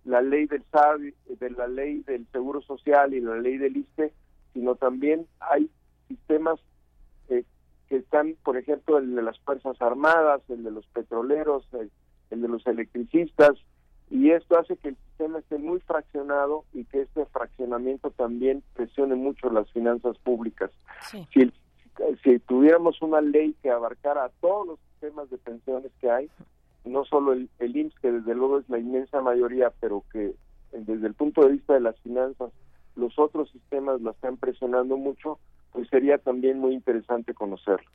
la 0.04 0.22
ley 0.22 0.46
del 0.46 0.64
SAR, 0.72 1.00
de 1.00 1.50
la 1.52 1.68
ley 1.68 2.02
del 2.04 2.28
Seguro 2.32 2.62
Social 2.62 3.14
y 3.14 3.22
la 3.22 3.38
ley 3.38 3.58
del 3.58 3.78
ISTE, 3.78 4.14
sino 4.54 4.76
también 4.76 5.28
hay 5.40 5.70
sistemas 6.08 6.60
eh, 7.30 7.44
que 7.88 7.98
están, 7.98 8.36
por 8.44 8.58
ejemplo, 8.58 8.98
el 8.98 9.16
de 9.16 9.22
las 9.22 9.40
Fuerzas 9.40 9.82
Armadas, 9.82 10.42
el 10.50 10.64
de 10.64 10.72
los 10.72 10.86
petroleros, 10.88 11.66
el, 11.74 12.42
de 12.42 12.48
los 12.48 12.66
electricistas, 12.68 13.52
y 14.10 14.32
esto 14.32 14.58
hace 14.58 14.78
que 14.78 14.90
el 14.90 14.98
sistema 14.98 15.40
esté 15.40 15.58
muy 15.58 15.80
fraccionado 15.82 16.64
y 16.74 16.86
que 16.86 17.02
este 17.02 17.26
fraccionamiento 17.26 18.12
también 18.12 18.64
presione 18.74 19.16
mucho 19.16 19.50
las 19.50 19.70
finanzas 19.72 20.18
públicas. 20.20 20.72
Si, 21.02 21.28
si 22.24 22.40
tuviéramos 22.40 23.02
una 23.02 23.22
ley 23.22 23.56
que 23.62 23.70
abarcara 23.70 24.26
a 24.26 24.32
todos 24.42 24.68
los 24.68 24.80
sistemas 24.92 25.30
de 25.30 25.38
pensiones 25.38 25.92
que 26.00 26.10
hay, 26.10 26.30
no 26.86 27.06
solo 27.06 27.34
el, 27.34 27.50
el 27.60 27.76
IMSS, 27.76 28.00
que 28.00 28.12
desde 28.12 28.36
luego 28.36 28.60
es 28.60 28.70
la 28.70 28.80
inmensa 28.80 29.22
mayoría, 29.22 29.72
pero 29.80 30.04
que 30.12 30.34
desde 30.72 31.08
el 31.08 31.14
punto 31.14 31.42
de 31.42 31.54
vista 31.54 31.74
de 31.74 31.82
las 31.82 32.00
finanzas, 32.00 32.52
los 32.96 33.18
otros 33.20 33.50
sistemas 33.52 34.02
la 34.02 34.12
están 34.12 34.38
presionando 34.38 34.98
mucho, 34.98 35.40
pues 35.72 35.88
sería 35.90 36.18
también 36.18 36.60
muy 36.60 36.74
interesante 36.74 37.34
conocerlo. 37.34 37.88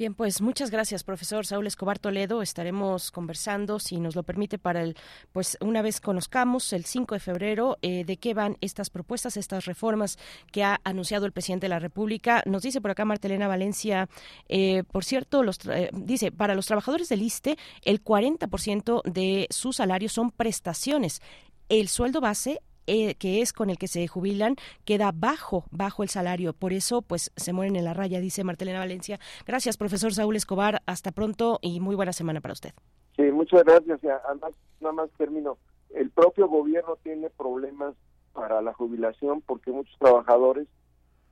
Bien, 0.00 0.14
pues 0.14 0.40
muchas 0.40 0.70
gracias, 0.70 1.04
profesor 1.04 1.44
Saúl 1.44 1.66
Escobar 1.66 1.98
Toledo. 1.98 2.40
Estaremos 2.40 3.10
conversando, 3.10 3.78
si 3.78 4.00
nos 4.00 4.16
lo 4.16 4.22
permite, 4.22 4.56
para 4.56 4.82
el, 4.82 4.96
pues 5.30 5.58
una 5.60 5.82
vez 5.82 6.00
conozcamos 6.00 6.72
el 6.72 6.86
5 6.86 7.16
de 7.16 7.20
febrero 7.20 7.76
eh, 7.82 8.06
de 8.06 8.16
qué 8.16 8.32
van 8.32 8.56
estas 8.62 8.88
propuestas, 8.88 9.36
estas 9.36 9.66
reformas 9.66 10.18
que 10.52 10.64
ha 10.64 10.80
anunciado 10.84 11.26
el 11.26 11.32
presidente 11.32 11.66
de 11.66 11.68
la 11.68 11.80
República. 11.80 12.42
Nos 12.46 12.62
dice 12.62 12.80
por 12.80 12.92
acá 12.92 13.04
Martelena 13.04 13.46
Valencia, 13.46 14.08
eh, 14.48 14.84
por 14.90 15.04
cierto, 15.04 15.42
los 15.42 15.58
eh, 15.66 15.90
dice, 15.92 16.32
para 16.32 16.54
los 16.54 16.64
trabajadores 16.64 17.10
del 17.10 17.20
ISTE, 17.20 17.58
el 17.82 18.02
40% 18.02 19.02
de 19.04 19.48
su 19.50 19.74
salario 19.74 20.08
son 20.08 20.30
prestaciones. 20.30 21.20
El 21.68 21.88
sueldo 21.88 22.22
base 22.22 22.62
eh, 22.86 23.14
que 23.14 23.40
es 23.40 23.52
con 23.52 23.70
el 23.70 23.78
que 23.78 23.88
se 23.88 24.06
jubilan 24.08 24.56
queda 24.84 25.12
bajo, 25.14 25.64
bajo 25.70 26.02
el 26.02 26.08
salario. 26.08 26.52
Por 26.52 26.72
eso, 26.72 27.02
pues 27.02 27.32
se 27.36 27.52
mueren 27.52 27.76
en 27.76 27.84
la 27.84 27.94
raya, 27.94 28.20
dice 28.20 28.44
Martelena 28.44 28.78
Valencia. 28.78 29.18
Gracias, 29.46 29.76
profesor 29.76 30.12
Saúl 30.12 30.36
Escobar. 30.36 30.82
Hasta 30.86 31.12
pronto 31.12 31.58
y 31.62 31.80
muy 31.80 31.94
buena 31.94 32.12
semana 32.12 32.40
para 32.40 32.52
usted. 32.52 32.70
Sí, 33.16 33.22
muchas 33.22 33.64
gracias. 33.64 34.00
Además, 34.28 34.52
nada 34.80 34.92
más 34.92 35.10
termino. 35.16 35.58
El 35.90 36.10
propio 36.10 36.48
gobierno 36.48 36.96
tiene 37.02 37.30
problemas 37.30 37.94
para 38.32 38.62
la 38.62 38.72
jubilación 38.72 39.42
porque 39.42 39.72
muchos 39.72 39.96
trabajadores 39.98 40.68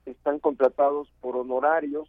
están 0.04 0.38
contratados 0.38 1.08
por 1.20 1.36
honorarios 1.36 2.08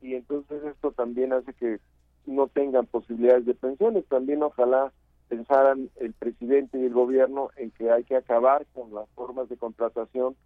y 0.00 0.14
entonces 0.14 0.62
esto 0.64 0.92
también 0.92 1.32
hace 1.32 1.52
que 1.54 1.80
no 2.26 2.46
tengan 2.48 2.86
posibilidades 2.86 3.46
de 3.46 3.54
pensiones. 3.54 4.04
También 4.06 4.42
ojalá 4.42 4.92
pensaran 5.28 5.90
el 5.96 6.12
presidente 6.14 6.78
y 6.78 6.84
el 6.84 6.92
gobierno 6.92 7.50
en 7.56 7.70
que 7.70 7.90
hay 7.90 8.04
que 8.04 8.16
acabar 8.16 8.66
con 8.74 8.94
las 8.94 9.08
formas 9.10 9.48
de 9.48 9.56
contratación 9.56 10.36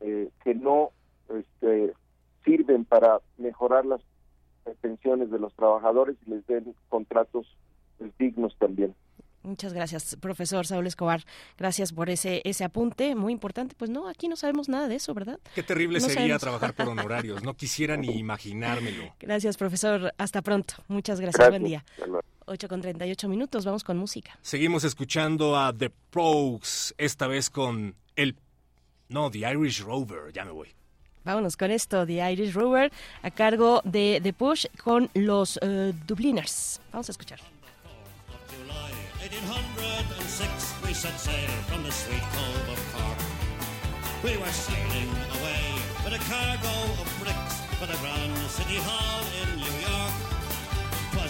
eh, 0.00 0.30
que 0.42 0.54
no 0.54 0.90
este, 1.28 1.94
sirven 2.44 2.84
para 2.84 3.20
mejorar 3.38 3.86
las 3.86 4.00
pensiones 4.80 5.30
de 5.30 5.38
los 5.38 5.54
trabajadores 5.54 6.16
y 6.26 6.30
les 6.30 6.46
den 6.46 6.74
contratos 6.88 7.46
pues, 7.98 8.10
dignos 8.18 8.56
también. 8.58 8.94
Muchas 9.42 9.74
gracias, 9.74 10.16
profesor 10.16 10.66
Saúl 10.66 10.86
Escobar. 10.86 11.22
Gracias 11.58 11.92
por 11.92 12.08
ese 12.08 12.40
ese 12.44 12.64
apunte 12.64 13.14
muy 13.14 13.30
importante. 13.30 13.74
Pues 13.76 13.90
no, 13.90 14.08
aquí 14.08 14.26
no 14.26 14.36
sabemos 14.36 14.70
nada 14.70 14.88
de 14.88 14.94
eso, 14.94 15.12
¿verdad? 15.12 15.38
Qué 15.54 15.62
terrible 15.62 16.00
sería 16.00 16.38
trabajar 16.38 16.72
por 16.72 16.88
honorarios. 16.88 17.42
No 17.42 17.52
quisiera 17.54 17.98
ni 17.98 18.18
imaginármelo. 18.18 19.14
Gracias, 19.20 19.58
profesor. 19.58 20.14
Hasta 20.16 20.40
pronto. 20.40 20.74
Muchas 20.88 21.20
gracias. 21.20 21.50
Buen 21.50 21.64
día. 21.64 21.84
8 22.46 22.68
con 22.68 22.80
38 22.80 23.28
minutos, 23.28 23.64
vamos 23.64 23.84
con 23.84 23.96
música. 23.96 24.38
Seguimos 24.42 24.84
escuchando 24.84 25.56
a 25.56 25.72
The 25.72 25.90
Progs, 26.10 26.94
esta 26.98 27.26
vez 27.26 27.50
con 27.50 27.94
el... 28.16 28.36
No, 29.08 29.30
The 29.30 29.40
Irish 29.40 29.80
Rover, 29.82 30.32
ya 30.32 30.44
me 30.44 30.50
voy. 30.50 30.68
Vámonos 31.24 31.56
con 31.56 31.70
esto, 31.70 32.06
The 32.06 32.32
Irish 32.32 32.52
Rover, 32.52 32.92
a 33.22 33.30
cargo 33.30 33.80
de 33.84 34.20
The 34.22 34.32
Push 34.32 34.66
con 34.82 35.10
los 35.14 35.56
uh, 35.56 35.92
Dubliners. 36.06 36.80
Vamos 36.92 37.08
a 37.08 37.12
escuchar. 37.12 37.40
we 40.86 40.92
set 40.92 41.18
sail 41.18 41.50
from 41.66 41.82
the 41.82 41.90
sweet 41.90 42.22
cove 42.34 42.68
of 42.68 42.94
Cork. 42.94 43.18
We 44.22 44.36
were 44.36 44.52
sailing 44.52 45.10
away 45.38 45.64
with 46.04 46.14
a 46.14 46.22
cargo 46.30 46.74
of 47.00 47.06
bricks 47.20 47.60
for 47.78 47.86
the 47.86 47.98
Grand 47.98 48.36
City 48.50 48.76
Hall 48.76 49.24
in 49.42 49.56
New 49.56 49.88
York. 49.88 49.93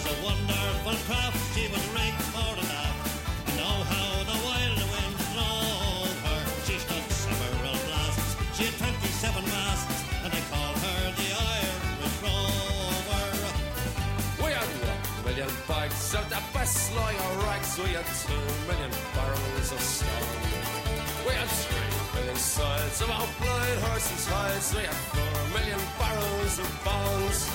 A 0.05 0.15
wonderful 0.23 0.97
craft, 1.07 1.37
she 1.55 1.65
was 1.73 1.83
rigged 1.97 2.21
for 2.33 2.51
the 2.57 2.65
aft. 2.69 3.09
And 3.49 3.59
oh, 3.61 3.81
how 3.89 4.11
the 4.29 4.37
wild 4.45 4.79
wind 4.93 5.15
drove 5.33 6.17
her. 6.25 6.41
She 6.65 6.77
stood 6.77 7.05
several 7.09 7.77
blasts, 7.89 8.35
she 8.55 8.63
had 8.69 8.75
27 8.77 9.43
masts, 9.49 9.97
and 10.23 10.29
they 10.33 10.43
called 10.51 10.77
her 10.85 11.01
the 11.19 11.29
Irish 11.57 12.17
Rover. 12.21 13.25
We 14.45 14.49
had 14.53 14.69
one 14.85 15.01
million 15.25 15.51
bags 15.67 16.13
of 16.13 16.25
the 16.29 16.41
best 16.53 16.93
lawyer 16.93 17.31
rags, 17.45 17.71
we 17.81 17.89
had 17.97 18.05
two 18.25 18.45
million 18.69 18.93
barrels 19.17 19.69
of 19.73 19.81
stone. 19.81 20.65
We 21.25 21.33
had 21.33 21.49
three 21.49 21.93
million 22.13 22.37
sides 22.37 23.01
of 23.01 23.09
our 23.09 23.27
blind 23.41 23.79
horses' 23.89 24.27
hides, 24.29 24.69
we 24.75 24.83
had 24.85 24.99
four 25.13 25.37
million 25.57 25.81
barrels 25.97 26.59
of 26.59 26.69
bones. 26.85 27.49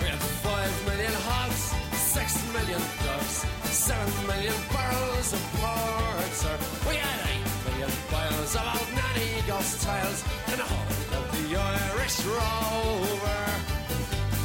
We 0.00 0.10
had 0.10 0.20
five 0.42 0.74
million 0.86 1.12
hogs, 1.28 1.72
six 2.14 2.38
million 2.52 2.80
ducks, 3.02 3.44
seven 3.74 4.26
million 4.28 4.54
barrels 4.70 5.32
of 5.34 5.42
porter. 5.58 6.56
We 6.86 6.94
had 6.94 7.18
eight 7.26 7.42
million 7.66 7.90
bottles 8.06 8.54
of 8.54 8.62
old 8.70 8.90
nanny 8.94 9.42
ghost 9.50 9.82
tales 9.82 10.22
and 10.46 10.60
a 10.62 10.66
whole 10.72 11.18
of 11.18 11.26
the 11.34 11.44
Irish 11.58 12.22
rover. 12.22 13.42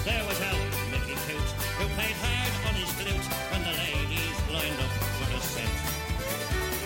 There 0.01 0.23
was 0.25 0.39
old 0.49 0.73
Mickey 0.89 1.13
Coot, 1.29 1.49
who 1.77 1.85
played 1.93 2.17
hard 2.25 2.53
on 2.67 2.73
his 2.73 2.89
flute 2.97 3.27
when 3.53 3.61
the 3.61 3.75
ladies 3.85 4.37
lined 4.49 4.79
up 4.81 4.93
for 5.21 5.29
the 5.29 5.39
set. 5.53 5.75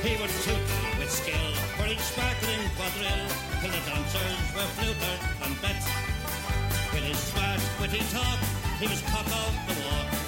He 0.03 0.19
would 0.19 0.35
toot 0.43 0.67
with 0.99 1.11
skill 1.15 1.49
for 1.79 1.87
each 1.87 2.03
sparkling 2.11 2.63
quadrille 2.75 3.31
till 3.63 3.71
the 3.71 3.83
dancers 3.87 4.39
were 4.51 4.69
fluted 4.75 5.19
and 5.47 5.53
bet. 5.63 5.79
With 6.91 7.07
his 7.07 7.19
smart, 7.31 7.63
witty 7.79 8.03
talk, 8.11 8.39
he 8.83 8.87
was 8.91 8.99
cock 9.07 9.31
of 9.31 9.53
the 9.63 9.75
walk, 9.87 10.22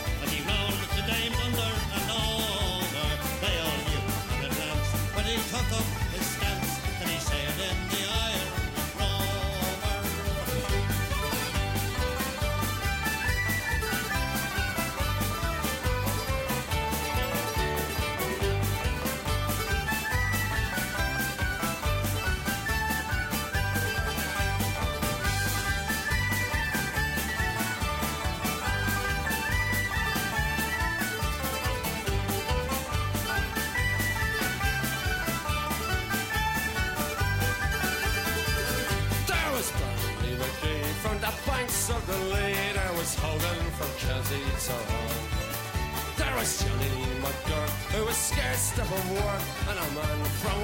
Gotham. 5.69 6.04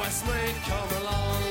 Westmead 0.02 0.56
come 0.66 0.92
along. 1.02 1.42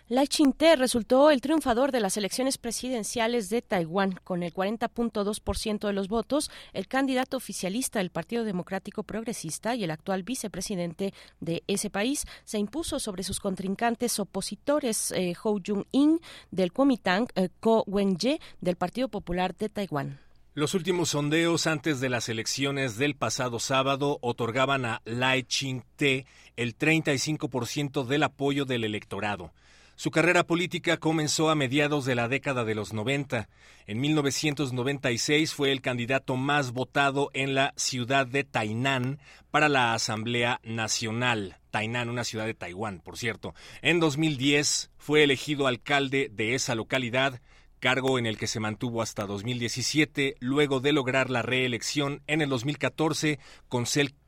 Lai 0.07 0.27
Ching-te 0.27 0.75
resultó 0.75 1.31
el 1.31 1.41
triunfador 1.41 1.91
de 1.91 1.99
las 1.99 2.15
elecciones 2.15 2.59
presidenciales 2.59 3.49
de 3.49 3.63
Taiwán. 3.63 4.19
Con 4.23 4.43
el 4.43 4.53
40.2% 4.53 5.87
de 5.87 5.93
los 5.93 6.09
votos, 6.09 6.51
el 6.73 6.87
candidato 6.87 7.37
oficialista 7.37 7.97
del 7.97 8.11
Partido 8.11 8.43
Democrático 8.43 9.01
Progresista 9.01 9.73
y 9.73 9.83
el 9.83 9.89
actual 9.89 10.21
vicepresidente 10.21 11.11
de 11.39 11.63
ese 11.65 11.89
país 11.89 12.25
se 12.43 12.59
impuso 12.59 12.99
sobre 12.99 13.23
sus 13.23 13.39
contrincantes 13.39 14.19
opositores 14.19 15.11
eh, 15.11 15.33
Hou 15.43 15.59
Jung-in 15.65 16.21
del 16.51 16.71
Kuomintang, 16.71 17.27
eh, 17.33 17.49
Ko 17.59 17.83
Wen-je 17.87 18.39
del 18.61 18.75
Partido 18.75 19.07
Popular 19.07 19.55
de 19.55 19.69
Taiwán. 19.69 20.19
Los 20.53 20.75
últimos 20.75 21.09
sondeos 21.09 21.65
antes 21.65 21.99
de 21.99 22.09
las 22.09 22.29
elecciones 22.29 22.97
del 22.97 23.15
pasado 23.15 23.57
sábado 23.57 24.19
otorgaban 24.21 24.85
a 24.85 25.01
Lai 25.03 25.41
Ching-te 25.41 26.27
el 26.57 26.77
35% 26.77 28.05
del 28.05 28.21
apoyo 28.21 28.65
del 28.65 28.83
electorado. 28.83 29.51
Su 29.97 30.11
carrera 30.11 30.45
política 30.45 30.97
comenzó 30.97 31.49
a 31.49 31.55
mediados 31.55 32.03
de 32.03 32.15
la 32.15 32.27
década 32.27 32.65
de 32.65 32.75
los 32.75 32.91
90. 32.91 33.47
En 33.87 34.01
1996 34.01 35.53
fue 35.53 35.71
el 35.71 35.81
candidato 35.81 36.35
más 36.35 36.73
votado 36.73 37.29
en 37.33 37.55
la 37.55 37.73
ciudad 37.77 38.27
de 38.27 38.43
Tainan 38.43 39.19
para 39.51 39.69
la 39.69 39.93
Asamblea 39.93 40.59
Nacional. 40.63 41.59
Tainan, 41.71 42.09
una 42.09 42.25
ciudad 42.25 42.45
de 42.45 42.53
Taiwán, 42.53 42.99
por 42.99 43.17
cierto. 43.17 43.55
En 43.81 44.01
2010 44.01 44.91
fue 44.97 45.23
elegido 45.23 45.65
alcalde 45.65 46.29
de 46.29 46.55
esa 46.55 46.75
localidad, 46.75 47.39
cargo 47.79 48.19
en 48.19 48.25
el 48.25 48.37
que 48.37 48.47
se 48.47 48.59
mantuvo 48.59 49.01
hasta 49.01 49.25
2017, 49.25 50.35
luego 50.41 50.81
de 50.81 50.91
lograr 50.91 51.29
la 51.29 51.41
reelección 51.41 52.21
en 52.27 52.41
el 52.41 52.49
2014 52.49 53.39
con 53.69 53.85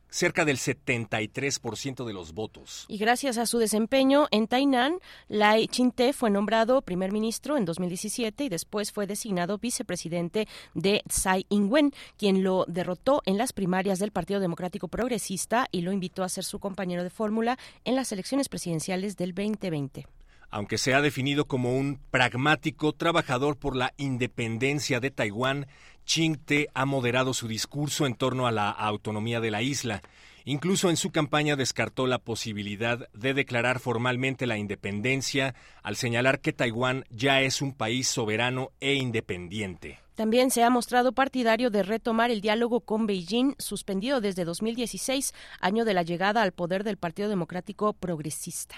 cerca 0.09 0.45
del 0.45 0.57
73% 0.57 2.05
de 2.05 2.13
los 2.13 2.33
votos. 2.33 2.85
Y 2.87 2.97
gracias 2.97 3.37
a 3.37 3.45
su 3.45 3.57
desempeño 3.57 4.27
en 4.31 4.47
Tainan, 4.47 4.99
Lai 5.27 5.67
Ching-te 5.67 6.13
fue 6.13 6.29
nombrado 6.29 6.81
primer 6.81 7.11
ministro 7.11 7.57
en 7.57 7.65
2017 7.65 8.45
y 8.45 8.49
después 8.49 8.91
fue 8.91 9.07
designado 9.07 9.57
vicepresidente 9.57 10.47
de 10.73 11.01
Tsai 11.07 11.45
Ing-wen, 11.49 11.93
quien 12.17 12.43
lo 12.43 12.65
derrotó 12.67 13.21
en 13.25 13.37
las 13.37 13.53
primarias 13.53 13.99
del 13.99 14.11
Partido 14.11 14.39
Democrático 14.39 14.87
Progresista 14.87 15.67
y 15.71 15.81
lo 15.81 15.91
invitó 15.91 16.23
a 16.23 16.29
ser 16.29 16.43
su 16.43 16.59
compañero 16.59 17.03
de 17.03 17.09
fórmula 17.09 17.57
en 17.83 17.95
las 17.95 18.11
elecciones 18.11 18.49
presidenciales 18.49 19.17
del 19.17 19.33
2020. 19.33 20.07
Aunque 20.49 20.77
se 20.77 20.93
ha 20.93 21.01
definido 21.01 21.45
como 21.45 21.77
un 21.77 21.99
pragmático 22.09 22.93
trabajador 22.93 23.57
por 23.57 23.75
la 23.75 23.93
independencia 23.97 25.01
de 25.01 25.11
Taiwán, 25.11 25.67
Ching-te 26.07 26.69
ha 26.73 26.85
moderado 26.85 27.33
su 27.33 27.49
discurso 27.49 28.05
en 28.07 28.15
torno 28.15 28.47
a 28.47 28.51
la 28.51 28.71
autonomía 28.71 29.41
de 29.41 29.51
la 29.51 29.61
isla. 29.61 30.01
Incluso 30.45 30.89
en 30.89 30.95
su 30.95 31.11
campaña 31.11 31.57
descartó 31.57 32.07
la 32.07 32.17
posibilidad 32.17 33.09
de 33.13 33.33
declarar 33.33 33.79
formalmente 33.79 34.47
la 34.47 34.57
independencia 34.57 35.53
al 35.83 35.97
señalar 35.97 36.39
que 36.39 36.53
Taiwán 36.53 37.03
ya 37.09 37.41
es 37.41 37.61
un 37.61 37.73
país 37.73 38.07
soberano 38.07 38.71
e 38.79 38.93
independiente. 38.93 39.99
También 40.15 40.49
se 40.49 40.63
ha 40.63 40.69
mostrado 40.69 41.11
partidario 41.11 41.69
de 41.69 41.83
retomar 41.83 42.31
el 42.31 42.39
diálogo 42.39 42.79
con 42.79 43.05
Beijing, 43.05 43.55
suspendido 43.59 44.21
desde 44.21 44.45
2016, 44.45 45.33
año 45.59 45.83
de 45.83 45.93
la 45.93 46.03
llegada 46.03 46.41
al 46.41 46.53
poder 46.53 46.85
del 46.85 46.95
Partido 46.95 47.27
Democrático 47.27 47.91
Progresista. 47.91 48.77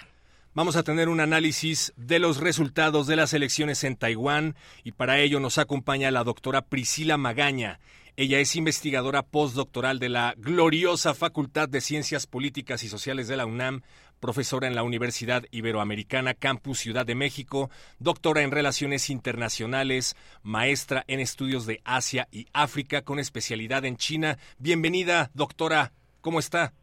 Vamos 0.55 0.75
a 0.75 0.83
tener 0.83 1.09
un 1.09 1.19
análisis 1.19 1.93
de 1.95 2.17
los 2.17 2.37
resultados 2.37 3.05
de 3.05 3.15
las 3.15 3.33
elecciones 3.33 3.83
en 3.83 3.95
Taiwán 3.95 4.55
y 4.83 4.93
para 4.93 5.19
ello 5.19 5.39
nos 5.39 5.59
acompaña 5.59 6.09
la 6.09 6.23
doctora 6.23 6.63
Priscila 6.63 7.17
Magaña. 7.17 7.79
Ella 8.17 8.39
es 8.39 8.55
investigadora 8.55 9.21
postdoctoral 9.21 9.99
de 9.99 10.09
la 10.09 10.33
gloriosa 10.37 11.13
Facultad 11.13 11.69
de 11.69 11.81
Ciencias 11.81 12.25
Políticas 12.25 12.83
y 12.83 12.89
Sociales 12.89 13.27
de 13.27 13.37
la 13.37 13.45
UNAM, 13.45 13.83
profesora 14.19 14.67
en 14.67 14.73
la 14.73 14.81
Universidad 14.81 15.45
Iberoamericana 15.51 16.33
Campus 16.33 16.79
Ciudad 16.79 17.05
de 17.05 17.13
México, 17.13 17.69
doctora 17.99 18.41
en 18.41 18.49
Relaciones 18.49 19.11
Internacionales, 19.11 20.15
maestra 20.41 21.05
en 21.07 21.19
estudios 21.19 21.67
de 21.67 21.79
Asia 21.85 22.27
y 22.31 22.47
África 22.53 23.03
con 23.03 23.19
especialidad 23.19 23.85
en 23.85 23.97
China. 23.97 24.39
Bienvenida, 24.57 25.29
doctora. 25.35 25.93
¿Cómo 26.21 26.39
está? 26.39 26.73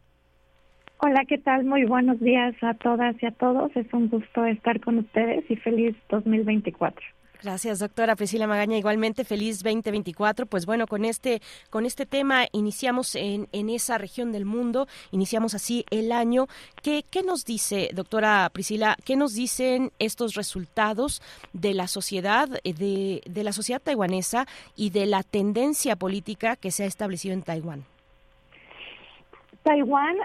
Hola, 0.99 1.25
¿qué 1.25 1.37
tal? 1.37 1.63
Muy 1.63 1.85
buenos 1.85 2.19
días 2.19 2.55
a 2.61 2.73
todas 2.73 3.15
y 3.21 3.27
a 3.27 3.31
todos. 3.31 3.69
Es 3.75 3.85
un 3.93 4.09
gusto 4.09 4.45
estar 4.45 4.79
con 4.81 4.97
ustedes 4.97 5.45
y 5.49 5.55
feliz 5.55 5.95
2024. 6.09 7.05
Gracias, 7.43 7.77
doctora 7.77 8.15
Priscila 8.15 8.47
Magaña. 8.47 8.79
Igualmente, 8.79 9.23
feliz 9.23 9.61
2024. 9.61 10.47
Pues 10.47 10.65
bueno, 10.65 10.87
con 10.87 11.05
este, 11.05 11.39
con 11.69 11.85
este 11.85 12.07
tema 12.07 12.45
iniciamos 12.51 13.13
en, 13.13 13.47
en 13.51 13.69
esa 13.69 13.99
región 13.99 14.31
del 14.31 14.45
mundo, 14.45 14.87
iniciamos 15.11 15.53
así 15.53 15.85
el 15.91 16.11
año. 16.11 16.47
¿Qué, 16.81 17.03
¿Qué 17.11 17.21
nos 17.21 17.45
dice, 17.45 17.91
doctora 17.93 18.49
Priscila, 18.51 18.97
qué 19.05 19.15
nos 19.15 19.35
dicen 19.35 19.91
estos 19.99 20.33
resultados 20.33 21.21
de 21.53 21.75
la 21.75 21.87
sociedad, 21.87 22.49
eh, 22.63 22.73
de, 22.73 23.21
de 23.29 23.43
la 23.43 23.51
sociedad 23.51 23.83
taiwanesa 23.83 24.47
y 24.75 24.89
de 24.89 25.05
la 25.05 25.21
tendencia 25.21 25.95
política 25.95 26.55
que 26.55 26.71
se 26.71 26.85
ha 26.85 26.87
establecido 26.87 27.35
en 27.35 27.43
Taiwán? 27.43 27.83
Taiwán 29.61 30.15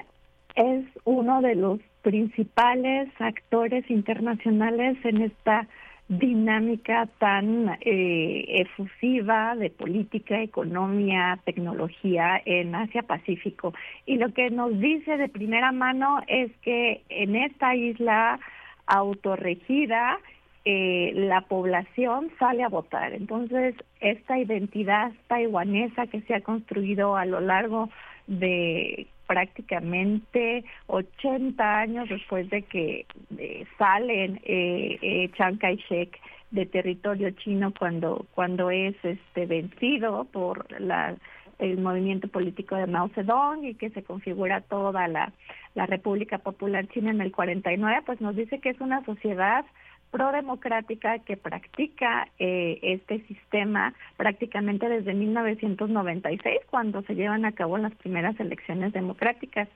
es 0.55 0.85
uno 1.05 1.41
de 1.41 1.55
los 1.55 1.81
principales 2.03 3.09
actores 3.19 3.89
internacionales 3.91 4.97
en 5.05 5.23
esta 5.23 5.69
dinámica 6.09 7.09
tan 7.19 7.79
eh, 7.81 8.45
efusiva 8.49 9.55
de 9.57 9.71
política, 9.71 10.43
economía, 10.43 11.39
tecnología 11.45 12.41
en 12.45 12.75
Asia 12.75 13.03
Pacífico. 13.03 13.73
Y 14.05 14.17
lo 14.17 14.33
que 14.35 14.51
nos 14.51 14.79
dice 14.79 15.17
de 15.17 15.29
primera 15.29 15.73
mano 15.73 16.21
es 16.27 16.51
que 16.63 17.03
en 17.09 17.37
esta 17.37 17.75
isla 17.75 18.41
autorregida 18.87 20.19
eh, 20.65 21.13
la 21.15 21.43
población 21.43 22.31
sale 22.39 22.63
a 22.63 22.69
votar. 22.69 23.13
Entonces, 23.15 23.75
esta 24.01 24.39
identidad 24.39 25.13
taiwanesa 25.29 26.07
que 26.09 26.21
se 26.23 26.35
ha 26.35 26.41
construido 26.41 27.17
a 27.17 27.25
lo 27.25 27.41
largo 27.41 27.89
de 28.27 29.07
prácticamente 29.33 30.63
80 30.89 31.79
años 31.79 32.07
después 32.11 32.51
de 32.51 32.61
que 32.65 33.07
eh, 33.39 33.65
salen 33.79 34.43
eh, 34.45 34.99
eh, 35.01 35.31
Chiang 35.35 35.57
Kai-shek 35.57 36.21
de 36.51 36.67
territorio 36.67 37.31
chino 37.31 37.73
cuando 37.73 38.27
cuando 38.35 38.71
es 38.71 38.95
este 39.03 39.47
vencido 39.47 40.25
por 40.25 40.71
la 40.79 41.17
el 41.59 41.79
movimiento 41.79 42.29
político 42.29 42.77
de 42.77 42.87
Mao 42.87 43.09
Zedong 43.15 43.65
y 43.65 43.75
que 43.75 43.89
se 43.89 44.03
configura 44.03 44.61
toda 44.61 45.09
la, 45.09 45.33
la 45.75 45.87
República 45.87 46.37
Popular 46.37 46.87
China 46.89 47.11
en 47.11 47.23
el 47.23 47.33
49, 47.33 48.03
pues 48.05 48.21
nos 48.21 48.37
dice 48.37 48.59
que 48.59 48.69
es 48.71 48.81
una 48.81 49.03
sociedad 49.07 49.65
prodemocrática 50.13 51.19
que 51.21 51.37
practica 51.37 52.29
eh, 52.39 52.79
este 52.83 53.27
sistema 53.27 53.95
prácticamente 54.17 54.89
desde 54.89 55.15
1996, 55.15 56.61
cuando 56.71 57.03
se 57.03 57.15
llevan 57.15 57.45
a 57.47 57.53
cabo 57.53 57.79
las 57.79 57.95
primeras 57.95 58.39
elecciones 58.39 58.93
democráticas. 58.93 59.69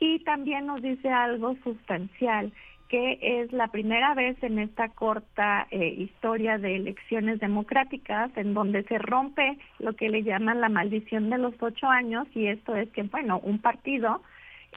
Y 0.00 0.18
también 0.20 0.66
nos 0.66 0.82
dice 0.82 1.10
algo 1.10 1.54
sustancial, 1.62 2.50
que 2.88 3.18
es 3.20 3.52
la 3.52 3.68
primera 3.68 4.14
vez 4.14 4.42
en 4.42 4.58
esta 4.58 4.88
corta 4.88 5.66
eh, 5.70 5.94
historia 5.98 6.58
de 6.58 6.76
elecciones 6.76 7.38
democráticas 7.38 8.30
en 8.36 8.54
donde 8.54 8.84
se 8.84 8.98
rompe 8.98 9.58
lo 9.78 9.94
que 9.94 10.08
le 10.08 10.22
llaman 10.22 10.60
la 10.60 10.68
maldición 10.68 11.28
de 11.28 11.38
los 11.38 11.54
ocho 11.60 11.88
años, 11.88 12.26
y 12.34 12.46
esto 12.46 12.74
es 12.74 12.88
que, 12.90 13.02
bueno, 13.02 13.38
un 13.42 13.58
partido, 13.58 14.22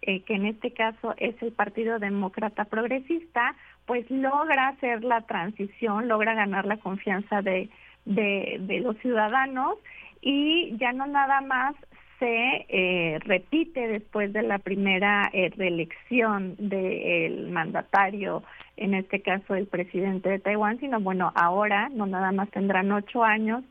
eh, 0.01 0.21
que 0.21 0.35
en 0.35 0.45
este 0.45 0.71
caso 0.71 1.15
es 1.17 1.41
el 1.41 1.51
Partido 1.53 1.97
Demócrata 1.97 2.65
Progresista, 2.65 3.55
pues 3.87 4.05
logra 4.11 4.67
hacer 4.67 5.03
la 5.03 5.21
transición, 5.21 6.07
logra 6.09 6.35
ganar 6.35 6.65
la 6.65 6.77
confianza 6.77 7.41
de, 7.41 7.69
de, 8.05 8.79
los 8.83 8.97
ciudadanos 8.97 9.75
y 10.21 10.77
ya 10.77 10.91
no 10.91 11.07
nada 11.07 11.41
más 11.41 11.73
se 12.19 12.65
eh, 12.67 13.19
repite 13.19 13.87
después 13.87 14.33
de 14.33 14.41
la 14.41 14.59
primera 14.59 15.29
eh, 15.31 15.51
reelección 15.55 16.55
del 16.57 17.49
mandatario, 17.49 18.43
en 18.75 18.93
este 18.93 19.21
caso 19.21 19.55
el 19.55 19.67
presidente 19.67 20.29
de 20.29 20.39
Taiwán, 20.39 20.79
sino 20.79 20.99
bueno, 20.99 21.31
ahora 21.35 21.89
no 21.89 22.07
nada 22.07 22.33
más 22.33 22.49
tendrán 22.49 22.91
ocho 22.91 23.23
años 23.23 23.63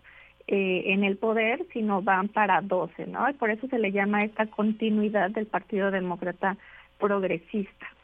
eh, 0.49 0.85
en 0.87 1.05
el 1.05 1.19
poder, 1.19 1.67
sino 1.73 2.01
van 2.01 2.29
para 2.29 2.63
doce, 2.63 3.07
¿no? 3.07 3.29
Y 3.29 3.35
por 3.35 3.51
eso 3.51 3.67
se 3.69 3.79
le 3.79 3.93
llama 3.93 4.25
esta 4.25 4.47
continuidad 4.47 5.31
del 5.31 5.47
Partido 5.47 5.91
Demócrata 5.91 6.57
Progresista. 6.99 7.96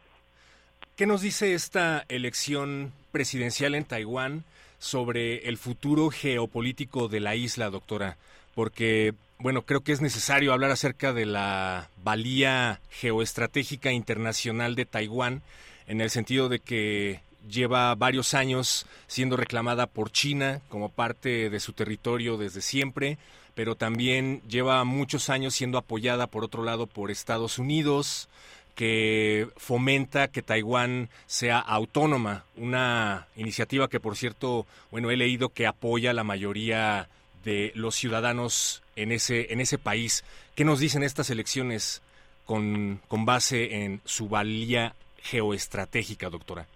¿Qué 0.97 1.06
nos 1.06 1.23
dice 1.23 1.55
esta 1.55 2.05
elección 2.10 2.93
presidencial 3.12 3.74
en 3.74 3.85
Taiwán 3.85 4.44
sobre 4.78 5.48
el 5.48 5.56
futuro 5.56 6.10
geopolítico 6.10 7.09
de 7.09 7.20
la 7.20 7.35
isla, 7.35 7.70
doctora? 7.70 8.19
Porque 8.55 9.14
bueno, 9.39 9.62
creo 9.62 9.81
que 9.81 9.93
es 9.93 10.02
necesario 10.02 10.52
hablar 10.52 10.70
acerca 10.70 11.14
de 11.14 11.24
la 11.24 11.89
valía 12.05 12.78
geoestratégica 12.90 13.90
internacional 13.90 14.74
de 14.74 14.85
Taiwán, 14.85 15.40
en 15.86 16.02
el 16.02 16.10
sentido 16.10 16.51
de 16.51 16.59
que 16.59 17.23
lleva 17.48 17.94
varios 17.94 18.35
años 18.35 18.85
siendo 19.06 19.39
reclamada 19.39 19.86
por 19.86 20.12
China 20.12 20.60
como 20.69 20.90
parte 20.90 21.48
de 21.48 21.59
su 21.59 21.73
territorio 21.73 22.36
desde 22.36 22.60
siempre, 22.60 23.16
pero 23.55 23.77
también 23.77 24.43
lleva 24.47 24.85
muchos 24.85 25.31
años 25.31 25.55
siendo 25.55 25.78
apoyada 25.78 26.27
por 26.27 26.44
otro 26.44 26.62
lado 26.62 26.86
por 26.86 27.10
Estados 27.10 27.59
Unidos, 27.59 28.28
que 28.74 29.48
fomenta 29.56 30.28
que 30.28 30.42
Taiwán 30.42 31.08
sea 31.26 31.58
autónoma, 31.58 32.44
una 32.56 33.26
iniciativa 33.36 33.88
que 33.88 34.00
por 34.00 34.16
cierto, 34.16 34.66
bueno, 34.90 35.10
he 35.10 35.16
leído 35.16 35.50
que 35.50 35.66
apoya 35.66 36.12
la 36.12 36.24
mayoría 36.24 37.08
de 37.44 37.72
los 37.74 37.94
ciudadanos 37.94 38.82
en 38.96 39.12
ese, 39.12 39.52
en 39.52 39.60
ese 39.60 39.78
país. 39.78 40.24
¿Qué 40.54 40.64
nos 40.64 40.80
dicen 40.80 41.02
estas 41.02 41.30
elecciones 41.30 42.02
con, 42.46 43.00
con 43.08 43.24
base 43.24 43.84
en 43.84 44.00
su 44.04 44.28
valía 44.28 44.94
geoestratégica, 45.22 46.30
doctora? 46.30 46.66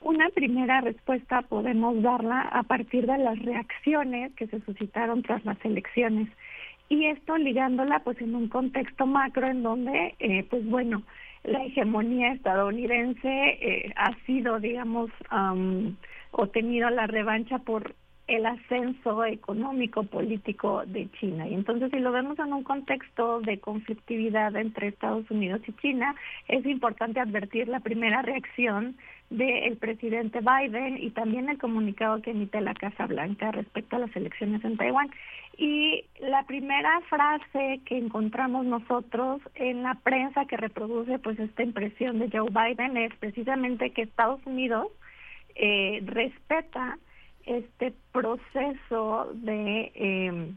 Una 0.00 0.28
primera 0.30 0.80
respuesta 0.80 1.42
podemos 1.42 2.00
darla 2.02 2.40
a 2.40 2.62
partir 2.62 3.06
de 3.06 3.18
las 3.18 3.38
reacciones 3.40 4.32
que 4.34 4.46
se 4.46 4.60
suscitaron 4.60 5.22
tras 5.22 5.44
las 5.44 5.62
elecciones 5.64 6.28
y 6.88 7.06
esto 7.06 7.36
ligándola 7.36 8.00
pues 8.00 8.20
en 8.20 8.34
un 8.34 8.48
contexto 8.48 9.06
macro 9.06 9.48
en 9.48 9.62
donde 9.62 10.14
eh, 10.20 10.46
pues 10.48 10.64
bueno 10.66 11.02
la 11.46 11.64
hegemonía 11.64 12.32
estadounidense 12.32 13.28
eh, 13.28 13.92
ha 13.96 14.14
sido 14.26 14.58
digamos 14.60 15.10
um, 15.32 15.96
o 16.32 16.48
tenido 16.48 16.90
la 16.90 17.06
revancha 17.06 17.58
por 17.58 17.94
el 18.26 18.44
ascenso 18.44 19.24
económico 19.24 20.02
político 20.02 20.82
de 20.84 21.08
China. 21.12 21.46
Y 21.48 21.54
entonces 21.54 21.90
si 21.92 22.00
lo 22.00 22.10
vemos 22.10 22.38
en 22.40 22.52
un 22.52 22.64
contexto 22.64 23.40
de 23.40 23.58
conflictividad 23.60 24.56
entre 24.56 24.88
Estados 24.88 25.30
Unidos 25.30 25.60
y 25.66 25.72
China, 25.74 26.14
es 26.48 26.66
importante 26.66 27.20
advertir 27.20 27.68
la 27.68 27.80
primera 27.80 28.22
reacción 28.22 28.96
del 29.30 29.76
presidente 29.76 30.40
Biden 30.40 30.98
y 31.02 31.10
también 31.10 31.48
el 31.48 31.58
comunicado 31.58 32.22
que 32.22 32.30
emite 32.30 32.60
la 32.60 32.74
Casa 32.74 33.06
Blanca 33.06 33.50
respecto 33.50 33.96
a 33.96 34.00
las 34.00 34.14
elecciones 34.14 34.64
en 34.64 34.76
Taiwán. 34.76 35.10
Y 35.58 36.04
la 36.20 36.44
primera 36.44 37.00
frase 37.08 37.80
que 37.86 37.96
encontramos 37.96 38.66
nosotros 38.66 39.40
en 39.54 39.82
la 39.82 39.94
prensa 39.94 40.44
que 40.44 40.56
reproduce 40.56 41.18
pues 41.18 41.38
esta 41.38 41.62
impresión 41.62 42.18
de 42.18 42.30
Joe 42.30 42.50
Biden 42.50 42.96
es 42.96 43.14
precisamente 43.16 43.90
que 43.90 44.02
Estados 44.02 44.40
Unidos 44.44 44.88
eh, 45.54 46.02
respeta 46.04 46.98
este 47.46 47.94
proceso 48.12 49.30
de 49.34 49.92
eh, 49.94 50.52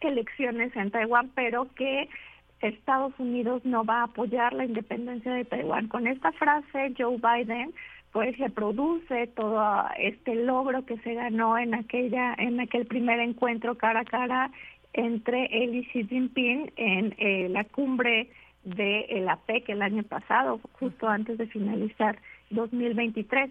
elecciones 0.00 0.74
en 0.76 0.90
Taiwán, 0.90 1.30
pero 1.34 1.68
que 1.74 2.08
Estados 2.60 3.12
Unidos 3.18 3.64
no 3.64 3.84
va 3.84 4.00
a 4.00 4.04
apoyar 4.04 4.52
la 4.52 4.64
independencia 4.64 5.32
de 5.32 5.44
Taiwán. 5.44 5.88
Con 5.88 6.06
esta 6.06 6.32
frase, 6.32 6.94
Joe 6.96 7.18
Biden 7.18 7.74
pues 8.12 8.38
reproduce 8.38 9.26
todo 9.28 9.62
este 9.98 10.34
logro 10.36 10.86
que 10.86 10.96
se 10.98 11.12
ganó 11.14 11.58
en 11.58 11.74
aquella 11.74 12.34
en 12.38 12.58
aquel 12.60 12.86
primer 12.86 13.20
encuentro 13.20 13.76
cara 13.76 14.00
a 14.00 14.04
cara 14.04 14.50
entre 14.94 15.44
él 15.52 15.74
y 15.74 15.84
Xi 15.84 16.06
Jinping 16.06 16.72
en 16.76 17.14
eh, 17.18 17.48
la 17.50 17.64
cumbre 17.64 18.30
de 18.64 19.06
la 19.22 19.34
APEC 19.34 19.68
el 19.68 19.82
año 19.82 20.02
pasado, 20.02 20.60
justo 20.72 21.08
antes 21.08 21.36
de 21.36 21.46
finalizar 21.46 22.18
2023. 22.50 23.50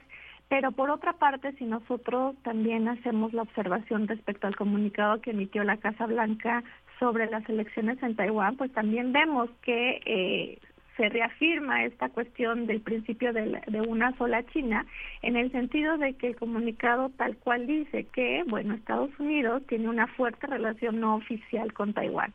Pero 0.49 0.71
por 0.71 0.89
otra 0.89 1.13
parte, 1.13 1.53
si 1.53 1.65
nosotros 1.65 2.35
también 2.43 2.87
hacemos 2.87 3.33
la 3.33 3.43
observación 3.43 4.07
respecto 4.07 4.47
al 4.47 4.55
comunicado 4.55 5.21
que 5.21 5.31
emitió 5.31 5.63
la 5.63 5.77
Casa 5.77 6.05
Blanca 6.05 6.63
sobre 6.99 7.29
las 7.29 7.47
elecciones 7.49 8.01
en 8.01 8.15
Taiwán, 8.15 8.55
pues 8.57 8.71
también 8.71 9.11
vemos 9.11 9.49
que 9.61 10.01
eh, 10.05 10.59
se 10.97 11.09
reafirma 11.09 11.83
esta 11.83 12.09
cuestión 12.09 12.67
del 12.67 12.81
principio 12.81 13.33
de, 13.33 13.61
de, 13.67 13.81
una 13.81 14.15
sola 14.17 14.45
China, 14.47 14.85
en 15.21 15.35
el 15.35 15.51
sentido 15.51 15.97
de 15.97 16.13
que 16.13 16.27
el 16.27 16.35
comunicado 16.35 17.09
tal 17.17 17.35
cual 17.37 17.67
dice 17.67 18.05
que, 18.13 18.43
bueno, 18.47 18.73
Estados 18.73 19.11
Unidos 19.19 19.63
tiene 19.67 19.89
una 19.89 20.07
fuerte 20.07 20.47
relación 20.47 20.99
no 20.99 21.15
oficial 21.15 21.73
con 21.73 21.93
Taiwán. 21.93 22.33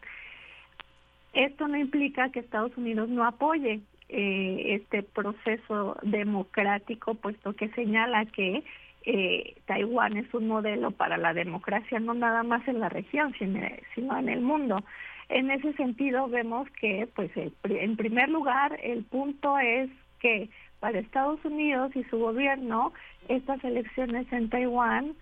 Esto 1.33 1.69
no 1.69 1.77
implica 1.77 2.31
que 2.31 2.41
Estados 2.41 2.77
Unidos 2.77 3.09
no 3.09 3.25
apoye 3.25 3.81
eh, 4.09 4.75
este 4.75 5.05
proceso 5.05 5.97
democrático, 6.03 7.15
puesto 7.15 7.53
que 7.55 7.69
señala 7.71 8.27
que 8.27 8.65
eh, 9.03 9.57
Taiwán 9.67 10.17
es 10.17 10.33
un 10.35 10.49
modelo 10.49 10.91
para 10.91 11.17
la 11.17 11.33
democracia 11.33 11.99
no 12.01 12.15
nada 12.15 12.43
más 12.43 12.67
en 12.69 12.81
la 12.81 12.89
región, 12.89 13.35
sino, 13.39 14.19
en 14.19 14.29
el 14.29 14.41
mundo. 14.41 14.85
En 15.29 15.51
ese 15.51 15.73
sentido 15.75 16.29
vemos 16.29 16.69
que, 16.81 17.09
pues, 17.15 17.31
en 17.37 17.97
primer 17.97 18.29
lugar, 18.29 18.79
el 18.83 19.05
punto 19.05 19.59
es 19.59 19.89
que 20.19 20.51
para 20.81 20.99
Estados 20.99 21.45
Unidos 21.45 21.95
y 21.95 22.05
su 22.05 22.19
gobierno, 22.19 22.93
estas 23.29 23.63
elecciones 23.65 24.31
en 24.33 24.49
Taiwán 24.49 25.15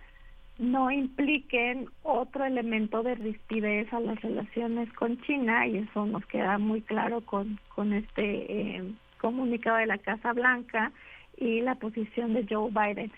no 0.58 0.90
impliquen 0.90 1.88
otro 2.02 2.44
elemento 2.44 3.02
de 3.02 3.14
rispidez 3.14 3.92
a 3.92 4.00
las 4.00 4.20
relaciones 4.22 4.92
con 4.94 5.20
China 5.22 5.66
y 5.66 5.78
eso 5.78 6.04
nos 6.06 6.24
queda 6.26 6.58
muy 6.58 6.82
claro 6.82 7.20
con, 7.20 7.60
con 7.74 7.92
este 7.92 8.76
eh, 8.76 8.92
comunicado 9.20 9.76
de 9.76 9.86
la 9.86 9.98
Casa 9.98 10.32
Blanca 10.32 10.90
y 11.36 11.60
la 11.60 11.76
posición 11.76 12.34
de 12.34 12.44
Joe 12.48 12.70
Biden. 12.70 13.12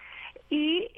Y 0.50 0.88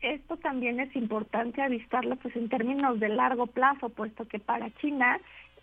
esto 0.00 0.36
también 0.36 0.80
es 0.80 0.94
importante 0.94 1.62
avistarlo 1.62 2.16
pues 2.16 2.36
en 2.36 2.48
términos 2.48 3.00
de 3.00 3.08
largo 3.08 3.46
plazo, 3.46 3.88
puesto 3.88 4.26
que 4.26 4.38
para 4.38 4.70
China 4.76 5.20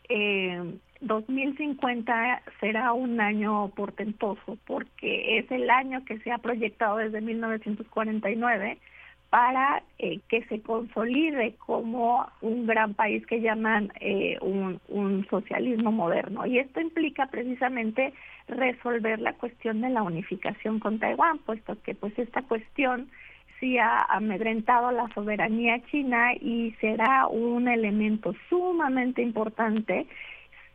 eh, 0.10 0.62
2050 1.02 2.42
será 2.60 2.94
un 2.94 3.20
año 3.22 3.70
portentoso 3.70 4.58
porque 4.66 5.40
es 5.40 5.52
el 5.52 5.70
año 5.70 6.04
que 6.06 6.20
se 6.20 6.32
ha 6.32 6.38
proyectado 6.38 6.98
desde 6.98 7.22
1949 7.22 8.78
para 9.30 9.84
eh, 10.00 10.20
que 10.30 10.46
se 10.46 10.62
consolide 10.62 11.56
como 11.66 12.26
un 12.42 12.68
gran 12.68 12.94
país 12.94 13.26
que 13.26 13.42
llaman 13.42 13.92
eh, 14.00 14.38
un, 14.42 14.80
un, 14.88 15.28
socialismo 15.28 15.92
moderno. 15.92 16.46
Y 16.46 16.60
esto 16.60 16.80
implica 16.80 17.26
precisamente 17.28 18.14
resolver 18.48 19.20
la 19.20 19.34
cuestión 19.34 19.82
de 19.82 19.90
la 19.90 20.04
unificación 20.04 20.80
con 20.80 21.00
Taiwán, 21.00 21.40
puesto 21.40 21.76
que 21.82 21.96
pues 21.96 22.18
esta 22.18 22.44
cuestión 22.44 23.10
sí 23.60 23.78
ha 23.78 24.04
amedrentado 24.04 24.92
la 24.92 25.08
soberanía 25.14 25.82
china 25.92 26.34
y 26.34 26.72
será 26.82 27.28
un 27.28 27.68
elemento 27.68 28.34
sumamente 28.50 29.22
importante 29.22 30.08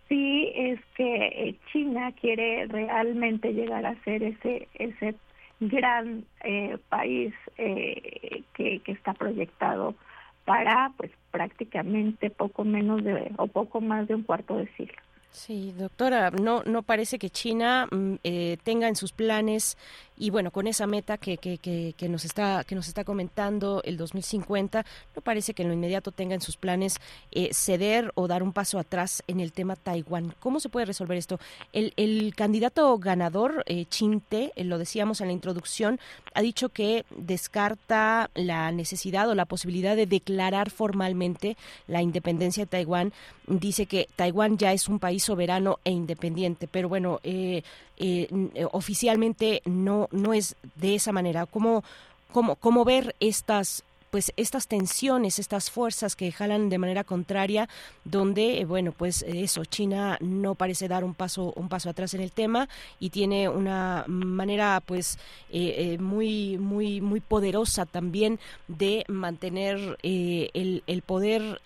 si 0.09 0.51
es 0.55 0.81
que 0.97 1.27
eh, 1.27 1.55
China 1.73 2.13
quiere 2.21 2.67
realmente 2.67 3.53
llegar 3.53 3.87
a 3.87 3.95
ser 4.03 4.23
ese 4.23 4.69
ese 4.75 5.15
gran 5.61 6.25
eh, 6.43 6.79
país 6.89 7.35
eh, 7.59 8.43
que, 8.55 8.81
que 8.81 8.93
está 8.93 9.13
proyectado 9.15 9.95
para 10.45 10.93
pues 10.97 11.13
prácticamente 11.31 12.31
poco 12.31 12.65
menos 12.65 13.05
de 13.05 13.31
o 13.37 13.47
poco 13.47 13.81
más 13.81 14.09
de 14.09 14.15
un 14.17 14.23
cuarto 14.23 14.57
de 14.57 14.67
siglo. 14.75 14.97
Sí, 15.33 15.73
doctora, 15.79 16.31
no, 16.31 16.65
no 16.65 16.83
parece 16.83 17.19
que 17.19 17.31
China 17.31 17.87
mm, 17.91 18.15
eh, 18.25 18.57
tenga 18.65 18.89
en 18.89 18.97
sus 18.97 19.13
planes 19.13 19.79
y 20.21 20.29
bueno, 20.29 20.51
con 20.51 20.67
esa 20.67 20.87
meta 20.87 21.17
que, 21.17 21.39
que, 21.39 21.57
que, 21.59 22.09
nos 22.11 22.27
está 22.27 22.63
que 22.65 22.75
nos 22.75 22.89
está 22.89 23.05
comentando 23.05 23.81
el 23.85 23.97
2050, 23.97 24.85
no 25.17 25.23
parece 25.23 25.55
que 25.55 25.63
en 25.63 25.69
lo 25.69 25.75
inmediato 25.75 26.13
tenga 26.13 26.35
en 26.35 26.43
sus 26.43 26.59
planes 26.59 26.99
eh, 27.33 27.49
ceder 27.55 28.13
o 28.15 28.29
dar 28.29 28.43
un 28.43 28.53
paso 28.53 28.79
atrás 28.79 29.23
en 29.29 29.41
el 29.41 29.53
tema 29.53 29.77
Taiwán. 29.77 30.35
¿Cómo 30.39 30.61
se 30.61 30.69
puede 30.69 30.85
resolver 30.85 31.17
esto? 31.17 31.41
El, 31.73 31.95
el 31.97 32.35
candidato 32.37 32.99
ganador, 32.99 33.65
eh, 33.67 33.87
Chinte, 33.87 34.53
eh, 34.57 34.65
lo 34.65 34.77
decíamos 34.77 35.23
en 35.23 35.29
la 35.29 35.33
introducción, 35.33 35.99
ha 36.35 36.43
dicho 36.43 36.69
que 36.69 37.07
descarta 37.17 38.29
la 38.35 38.73
necesidad 38.73 39.27
o 39.27 39.35
la 39.35 39.47
posibilidad 39.47 39.97
de 39.97 40.05
declarar 40.05 40.69
formalmente 40.69 41.57
la 41.87 42.03
independencia 42.03 42.65
de 42.65 42.71
Taiwán. 42.71 43.15
Dice 43.47 43.87
que 43.87 44.07
Taiwán 44.17 44.59
ya 44.59 44.75
es 44.75 44.87
un 44.87 44.99
país 44.99 45.25
soberano 45.25 45.79
e 45.83 45.91
independiente, 45.91 46.69
pero 46.71 46.91
bueno, 46.91 47.21
eh, 47.25 47.63
eh, 48.01 48.29
eh, 48.55 48.67
oficialmente 48.73 49.61
no, 49.67 50.09
no 50.11 50.33
es 50.33 50.57
de 50.77 50.95
esa 50.95 51.13
manera. 51.13 51.45
¿Cómo, 51.45 51.85
cómo, 52.33 52.57
cómo 52.57 52.85
ver 52.85 53.15
estas 53.21 53.85
pues 54.11 54.33
estas 54.37 54.67
tensiones, 54.67 55.39
estas 55.39 55.71
fuerzas 55.71 56.17
que 56.17 56.33
jalan 56.33 56.69
de 56.69 56.79
manera 56.79 57.05
contraria, 57.05 57.69
donde 58.05 58.61
eh, 58.61 58.65
bueno 58.65 58.93
pues 58.93 59.23
eso 59.23 59.65
China 59.65 60.19
no 60.21 60.55
parece 60.55 60.89
dar 60.89 61.05
un 61.05 61.15
paso 61.15 61.53
un 61.57 61.69
paso 61.69 61.89
atrás 61.89 62.15
en 62.15 62.21
el 62.21 62.33
tema 62.33 62.69
y 62.99 63.11
tiene 63.11 63.49
una 63.49 64.05
manera 64.09 64.83
pues 64.85 65.19
eh, 65.51 65.95
eh, 65.95 65.99
muy 65.99 66.59
muy 66.59 67.01
muy 67.01 67.21
poderosa 67.21 67.87
también 67.87 68.39
de 68.69 69.05
mantener 69.09 69.99
el, 70.03 70.83
el, 70.87 71.03
poder 71.03 71.61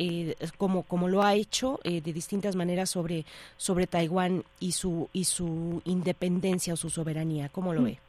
como 0.59 0.83
como 0.85 1.09
lo 1.09 1.23
ha 1.23 1.35
hecho 1.35 1.81
de 1.85 2.01
distintas 2.01 2.57
maneras 2.57 2.91
sobre 2.91 3.25
sobre 3.57 3.87
Taiwán 3.87 4.45
y 4.61 4.73
su 4.73 5.09
y 5.13 5.25
su 5.25 5.83
independencia 5.85 6.75
o 6.75 6.77
su 6.77 6.91
soberanía. 6.91 7.49
¿Cómo 7.49 7.73
lo 7.73 7.81
mm. 7.81 7.85
ve? 7.85 8.04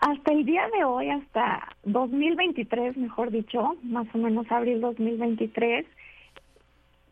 Hasta 0.00 0.32
el 0.32 0.44
día 0.44 0.68
de 0.76 0.84
hoy, 0.84 1.08
hasta 1.08 1.68
2023, 1.84 2.96
mejor 2.96 3.30
dicho, 3.30 3.76
más 3.82 4.06
o 4.14 4.18
menos 4.18 4.50
abril 4.50 4.80
2023, 4.80 5.86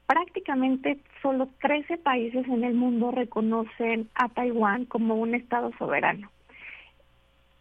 prácticamente 0.07 0.99
solo 1.23 1.49
13 1.61 1.97
países 1.99 2.47
en 2.47 2.63
el 2.63 2.75
mundo 2.75 3.11
reconocen 3.11 4.09
a 4.15 4.29
Taiwán 4.29 4.85
como 4.85 5.15
un 5.15 5.35
Estado 5.35 5.73
soberano. 5.79 6.31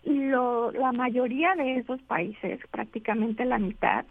Lo, 0.04 0.72
la 0.72 0.92
mayoría 0.92 1.56
de 1.56 1.78
esos 1.78 2.02
países, 2.02 2.60
prácticamente 2.70 3.46
la 3.46 3.60
mitad, 3.60 4.06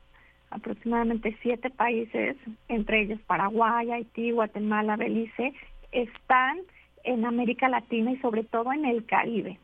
aproximadamente 0.50 1.36
siete 1.42 1.68
países, 1.68 2.36
entre 2.68 3.02
ellos 3.02 3.20
Paraguay, 3.26 3.90
Haití, 3.90 4.30
Guatemala, 4.30 4.96
Belice, 4.96 5.52
están 5.92 6.58
en 7.04 7.24
América 7.24 7.68
Latina 7.68 8.12
y 8.12 8.16
sobre 8.18 8.44
todo 8.44 8.72
en 8.72 8.84
el 8.84 9.04
Caribe. 9.06 9.58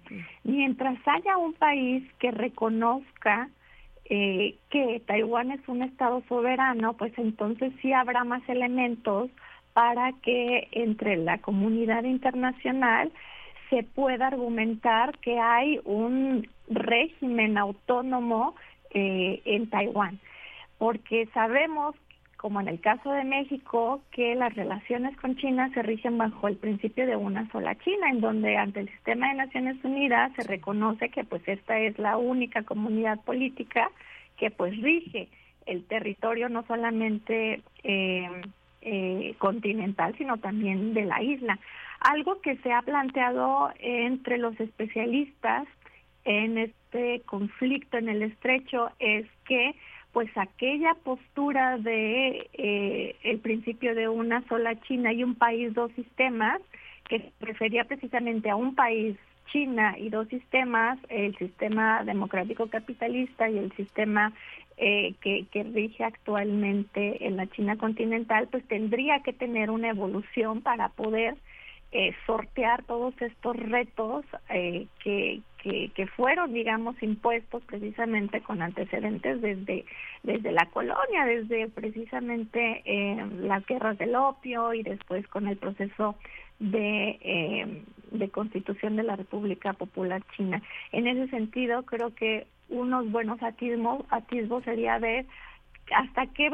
Mientras 0.44 0.98
haya 1.06 1.36
un 1.36 1.54
país 1.54 2.02
que 2.18 2.30
reconozca 2.30 3.48
eh, 4.10 4.56
que 4.70 5.02
Taiwán 5.06 5.50
es 5.50 5.60
un 5.68 5.82
Estado 5.82 6.22
soberano, 6.28 6.94
pues 6.94 7.12
entonces 7.18 7.72
sí 7.82 7.92
habrá 7.92 8.24
más 8.24 8.46
elementos 8.48 9.30
para 9.74 10.12
que 10.22 10.68
entre 10.72 11.16
la 11.16 11.38
comunidad 11.38 12.04
internacional 12.04 13.12
se 13.70 13.82
pueda 13.82 14.28
argumentar 14.28 15.18
que 15.18 15.38
hay 15.38 15.78
un 15.84 16.48
régimen 16.68 17.58
autónomo 17.58 18.54
eh, 18.90 19.42
en 19.44 19.68
Taiwán, 19.68 20.18
porque 20.78 21.28
sabemos 21.34 21.94
como 22.38 22.60
en 22.60 22.68
el 22.68 22.80
caso 22.80 23.10
de 23.12 23.24
México, 23.24 24.00
que 24.12 24.36
las 24.36 24.54
relaciones 24.54 25.16
con 25.16 25.36
China 25.36 25.70
se 25.74 25.82
rigen 25.82 26.16
bajo 26.16 26.46
el 26.46 26.56
principio 26.56 27.04
de 27.04 27.16
una 27.16 27.50
sola 27.50 27.76
China, 27.78 28.10
en 28.10 28.20
donde 28.20 28.56
ante 28.56 28.80
el 28.80 28.88
sistema 28.88 29.28
de 29.28 29.34
Naciones 29.34 29.76
Unidas 29.82 30.32
se 30.36 30.44
reconoce 30.44 31.08
que 31.10 31.24
pues 31.24 31.42
esta 31.46 31.78
es 31.80 31.98
la 31.98 32.16
única 32.16 32.62
comunidad 32.62 33.20
política 33.24 33.90
que 34.36 34.52
pues 34.52 34.80
rige 34.80 35.28
el 35.66 35.84
territorio 35.84 36.48
no 36.48 36.64
solamente 36.66 37.60
eh, 37.82 38.30
eh, 38.82 39.34
continental, 39.38 40.14
sino 40.16 40.38
también 40.38 40.94
de 40.94 41.06
la 41.06 41.20
isla. 41.20 41.58
Algo 41.98 42.40
que 42.40 42.56
se 42.58 42.72
ha 42.72 42.82
planteado 42.82 43.72
entre 43.80 44.38
los 44.38 44.58
especialistas 44.60 45.66
en 46.24 46.56
este 46.58 47.20
conflicto 47.26 47.98
en 47.98 48.08
el 48.08 48.22
estrecho 48.22 48.90
es 49.00 49.26
que 49.44 49.74
pues 50.18 50.36
aquella 50.36 50.94
postura 51.04 51.78
de 51.78 52.50
eh, 52.52 53.14
el 53.22 53.38
principio 53.38 53.94
de 53.94 54.08
una 54.08 54.42
sola 54.48 54.74
China 54.80 55.12
y 55.12 55.22
un 55.22 55.36
país 55.36 55.72
dos 55.74 55.92
sistemas 55.92 56.60
que 57.08 57.30
refería 57.38 57.84
precisamente 57.84 58.50
a 58.50 58.56
un 58.56 58.74
país 58.74 59.16
China 59.52 59.94
y 59.96 60.08
dos 60.08 60.26
sistemas, 60.26 60.98
el 61.08 61.36
sistema 61.36 62.02
democrático 62.02 62.66
capitalista 62.66 63.48
y 63.48 63.58
el 63.58 63.70
sistema 63.76 64.32
eh, 64.76 65.14
que, 65.20 65.46
que, 65.52 65.62
rige 65.62 66.02
actualmente 66.02 67.24
en 67.24 67.36
la 67.36 67.46
China 67.46 67.76
continental, 67.76 68.48
pues 68.50 68.66
tendría 68.66 69.20
que 69.20 69.32
tener 69.32 69.70
una 69.70 69.90
evolución 69.90 70.62
para 70.62 70.88
poder 70.88 71.36
eh, 71.92 72.14
sortear 72.26 72.82
todos 72.84 73.14
estos 73.20 73.56
retos 73.56 74.24
eh, 74.50 74.86
que, 75.02 75.42
que, 75.62 76.06
fueron, 76.06 76.52
digamos, 76.52 77.02
impuestos 77.02 77.62
precisamente 77.64 78.40
con 78.40 78.62
antecedentes 78.62 79.40
desde, 79.40 79.84
desde 80.22 80.52
la 80.52 80.66
colonia, 80.66 81.24
desde 81.26 81.68
precisamente 81.68 82.82
eh, 82.84 83.26
las 83.40 83.64
guerras 83.66 83.98
del 83.98 84.14
opio 84.14 84.72
y 84.72 84.82
después 84.82 85.26
con 85.28 85.46
el 85.46 85.56
proceso 85.56 86.16
de, 86.58 87.18
eh, 87.20 87.82
de 88.12 88.28
constitución 88.30 88.96
de 88.96 89.02
la 89.02 89.16
República 89.16 89.72
Popular 89.72 90.22
China. 90.36 90.62
En 90.92 91.06
ese 91.06 91.28
sentido, 91.28 91.84
creo 91.84 92.14
que 92.14 92.46
unos 92.68 93.10
buenos 93.10 93.42
atismos, 93.42 94.04
atismos 94.10 94.64
sería 94.64 94.98
ver 94.98 95.26
hasta 95.94 96.26
qué 96.28 96.50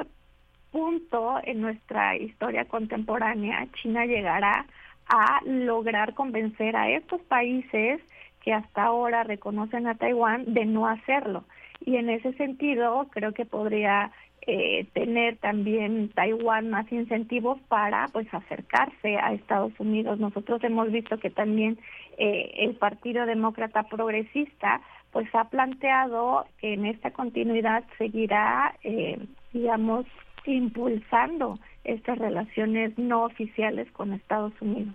punto 0.70 1.38
en 1.44 1.60
nuestra 1.60 2.16
historia 2.16 2.64
contemporánea 2.64 3.66
China 3.80 4.06
llegará 4.06 4.66
a 5.08 5.40
lograr 5.44 6.14
convencer 6.14 6.76
a 6.76 6.90
estos 6.90 7.20
países 7.22 8.00
que 8.40 8.52
hasta 8.52 8.84
ahora 8.84 9.24
reconocen 9.24 9.86
a 9.86 9.94
Taiwán 9.94 10.52
de 10.52 10.66
no 10.66 10.86
hacerlo. 10.86 11.44
Y 11.84 11.96
en 11.96 12.10
ese 12.10 12.32
sentido, 12.34 13.06
creo 13.10 13.32
que 13.32 13.44
podría 13.44 14.12
eh, 14.46 14.86
tener 14.92 15.38
también 15.38 16.10
Taiwán 16.10 16.68
más 16.68 16.90
incentivos 16.92 17.58
para 17.68 18.08
pues 18.08 18.26
acercarse 18.32 19.16
a 19.16 19.32
Estados 19.32 19.72
Unidos. 19.78 20.18
Nosotros 20.18 20.62
hemos 20.64 20.92
visto 20.92 21.18
que 21.18 21.30
también 21.30 21.78
eh, 22.18 22.52
el 22.58 22.74
Partido 22.74 23.24
Demócrata 23.24 23.84
Progresista 23.84 24.82
pues 25.12 25.32
ha 25.34 25.44
planteado 25.44 26.44
que 26.58 26.74
en 26.74 26.84
esta 26.84 27.12
continuidad 27.12 27.84
seguirá, 27.96 28.74
eh, 28.82 29.18
digamos, 29.52 30.04
impulsando 30.44 31.58
estas 31.84 32.18
relaciones 32.18 32.96
no 32.98 33.24
oficiales 33.24 33.90
con 33.92 34.12
Estados 34.12 34.52
Unidos. 34.60 34.94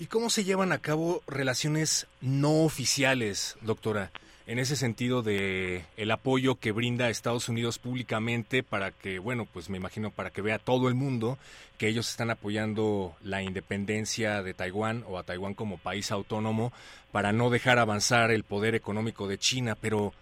¿Y 0.00 0.06
cómo 0.06 0.30
se 0.30 0.44
llevan 0.44 0.72
a 0.72 0.78
cabo 0.78 1.22
relaciones 1.26 2.06
no 2.22 2.62
oficiales, 2.62 3.58
doctora? 3.60 4.10
En 4.46 4.58
ese 4.58 4.74
sentido 4.74 5.22
de 5.22 5.84
el 5.96 6.10
apoyo 6.10 6.56
que 6.56 6.72
brinda 6.72 7.08
Estados 7.08 7.48
Unidos 7.48 7.78
públicamente 7.78 8.62
para 8.62 8.90
que, 8.90 9.18
bueno, 9.18 9.46
pues 9.52 9.68
me 9.70 9.76
imagino 9.76 10.10
para 10.10 10.30
que 10.30 10.42
vea 10.42 10.58
todo 10.58 10.88
el 10.88 10.94
mundo 10.94 11.38
que 11.76 11.86
ellos 11.86 12.10
están 12.10 12.30
apoyando 12.30 13.14
la 13.22 13.42
independencia 13.42 14.42
de 14.42 14.54
Taiwán 14.54 15.04
o 15.06 15.18
a 15.18 15.22
Taiwán 15.22 15.54
como 15.54 15.78
país 15.78 16.10
autónomo 16.10 16.72
para 17.12 17.32
no 17.32 17.48
dejar 17.48 17.78
avanzar 17.78 18.32
el 18.32 18.42
poder 18.42 18.74
económico 18.74 19.28
de 19.28 19.38
China, 19.38 19.76
pero 19.80 20.12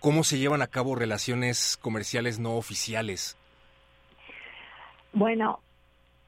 ¿cómo 0.00 0.22
se 0.22 0.38
llevan 0.38 0.60
a 0.60 0.66
cabo 0.66 0.94
relaciones 0.94 1.78
comerciales 1.80 2.38
no 2.40 2.56
oficiales? 2.56 3.37
Bueno, 5.12 5.60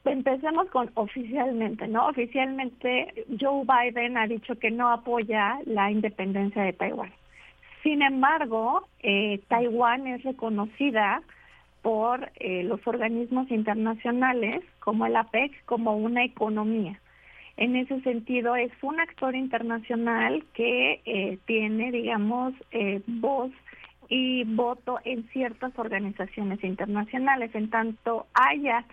Empecemos 0.04 0.68
con 0.70 0.90
oficialmente, 0.94 1.86
¿no? 1.86 2.08
Oficialmente 2.08 3.26
Joe 3.38 3.64
Biden 3.64 4.16
ha 4.16 4.26
dicho 4.26 4.58
que 4.58 4.70
no 4.70 4.90
apoya 4.90 5.58
la 5.66 5.90
independencia 5.90 6.62
de 6.62 6.72
Taiwán. 6.72 7.12
Sin 7.82 8.00
embargo, 8.02 8.88
eh, 9.02 9.40
Taiwán 9.48 10.06
es 10.06 10.22
reconocida 10.22 11.22
por 11.82 12.30
eh, 12.36 12.62
los 12.64 12.86
organismos 12.86 13.50
internacionales 13.50 14.62
como 14.80 15.04
el 15.04 15.16
APEC 15.16 15.64
como 15.66 15.96
una 15.96 16.24
economía. 16.24 16.98
En 17.58 17.76
ese 17.76 18.00
sentido, 18.00 18.56
es 18.56 18.72
un 18.80 19.00
actor 19.00 19.34
internacional 19.34 20.44
que 20.54 21.02
eh, 21.04 21.38
tiene, 21.44 21.92
digamos, 21.92 22.54
voz 23.06 23.52
y 24.10 24.44
voto 24.44 24.98
en 25.04 25.26
ciertas 25.28 25.72
organizaciones 25.78 26.62
internacionales. 26.64 27.54
En 27.54 27.70
tanto 27.70 28.26
haya 28.34 28.84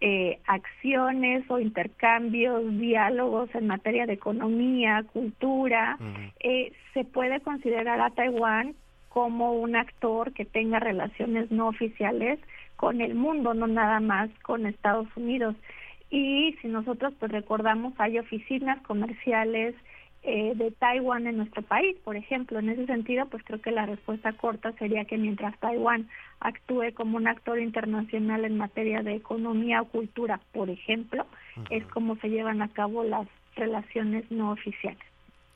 eh, 0.00 0.40
acciones 0.46 1.48
o 1.48 1.60
intercambios, 1.60 2.76
diálogos 2.78 3.48
en 3.54 3.68
materia 3.68 4.06
de 4.06 4.14
economía, 4.14 5.04
cultura, 5.12 5.96
eh, 6.40 6.72
se 6.92 7.04
puede 7.04 7.40
considerar 7.40 8.00
a 8.00 8.10
Taiwán 8.10 8.74
como 9.08 9.52
un 9.52 9.76
actor 9.76 10.32
que 10.32 10.44
tenga 10.44 10.80
relaciones 10.80 11.50
no 11.50 11.68
oficiales 11.68 12.38
con 12.74 13.00
el 13.00 13.14
mundo, 13.14 13.54
no 13.54 13.68
nada 13.68 14.00
más 14.00 14.28
con 14.42 14.66
Estados 14.66 15.08
Unidos. 15.16 15.54
Y 16.10 16.56
si 16.60 16.68
nosotros 16.68 17.14
pues 17.18 17.30
recordamos, 17.30 17.94
hay 17.98 18.18
oficinas 18.18 18.82
comerciales 18.82 19.76
eh, 20.26 20.54
de 20.56 20.72
Taiwán 20.72 21.28
en 21.28 21.36
nuestro 21.36 21.62
país, 21.62 21.96
por 22.02 22.16
ejemplo. 22.16 22.58
En 22.58 22.68
ese 22.68 22.84
sentido, 22.86 23.26
pues 23.26 23.44
creo 23.44 23.60
que 23.60 23.70
la 23.70 23.86
respuesta 23.86 24.32
corta 24.32 24.72
sería 24.72 25.04
que 25.04 25.16
mientras 25.16 25.56
Taiwán 25.60 26.08
actúe 26.40 26.92
como 26.94 27.16
un 27.16 27.28
actor 27.28 27.60
internacional 27.60 28.44
en 28.44 28.56
materia 28.56 29.04
de 29.04 29.14
economía 29.14 29.82
o 29.82 29.84
cultura, 29.84 30.40
por 30.52 30.68
ejemplo, 30.68 31.26
es 31.70 31.86
como 31.86 32.16
se 32.16 32.28
llevan 32.28 32.60
a 32.60 32.68
cabo 32.68 33.04
las 33.04 33.28
relaciones 33.54 34.28
no 34.30 34.50
oficiales. 34.50 34.98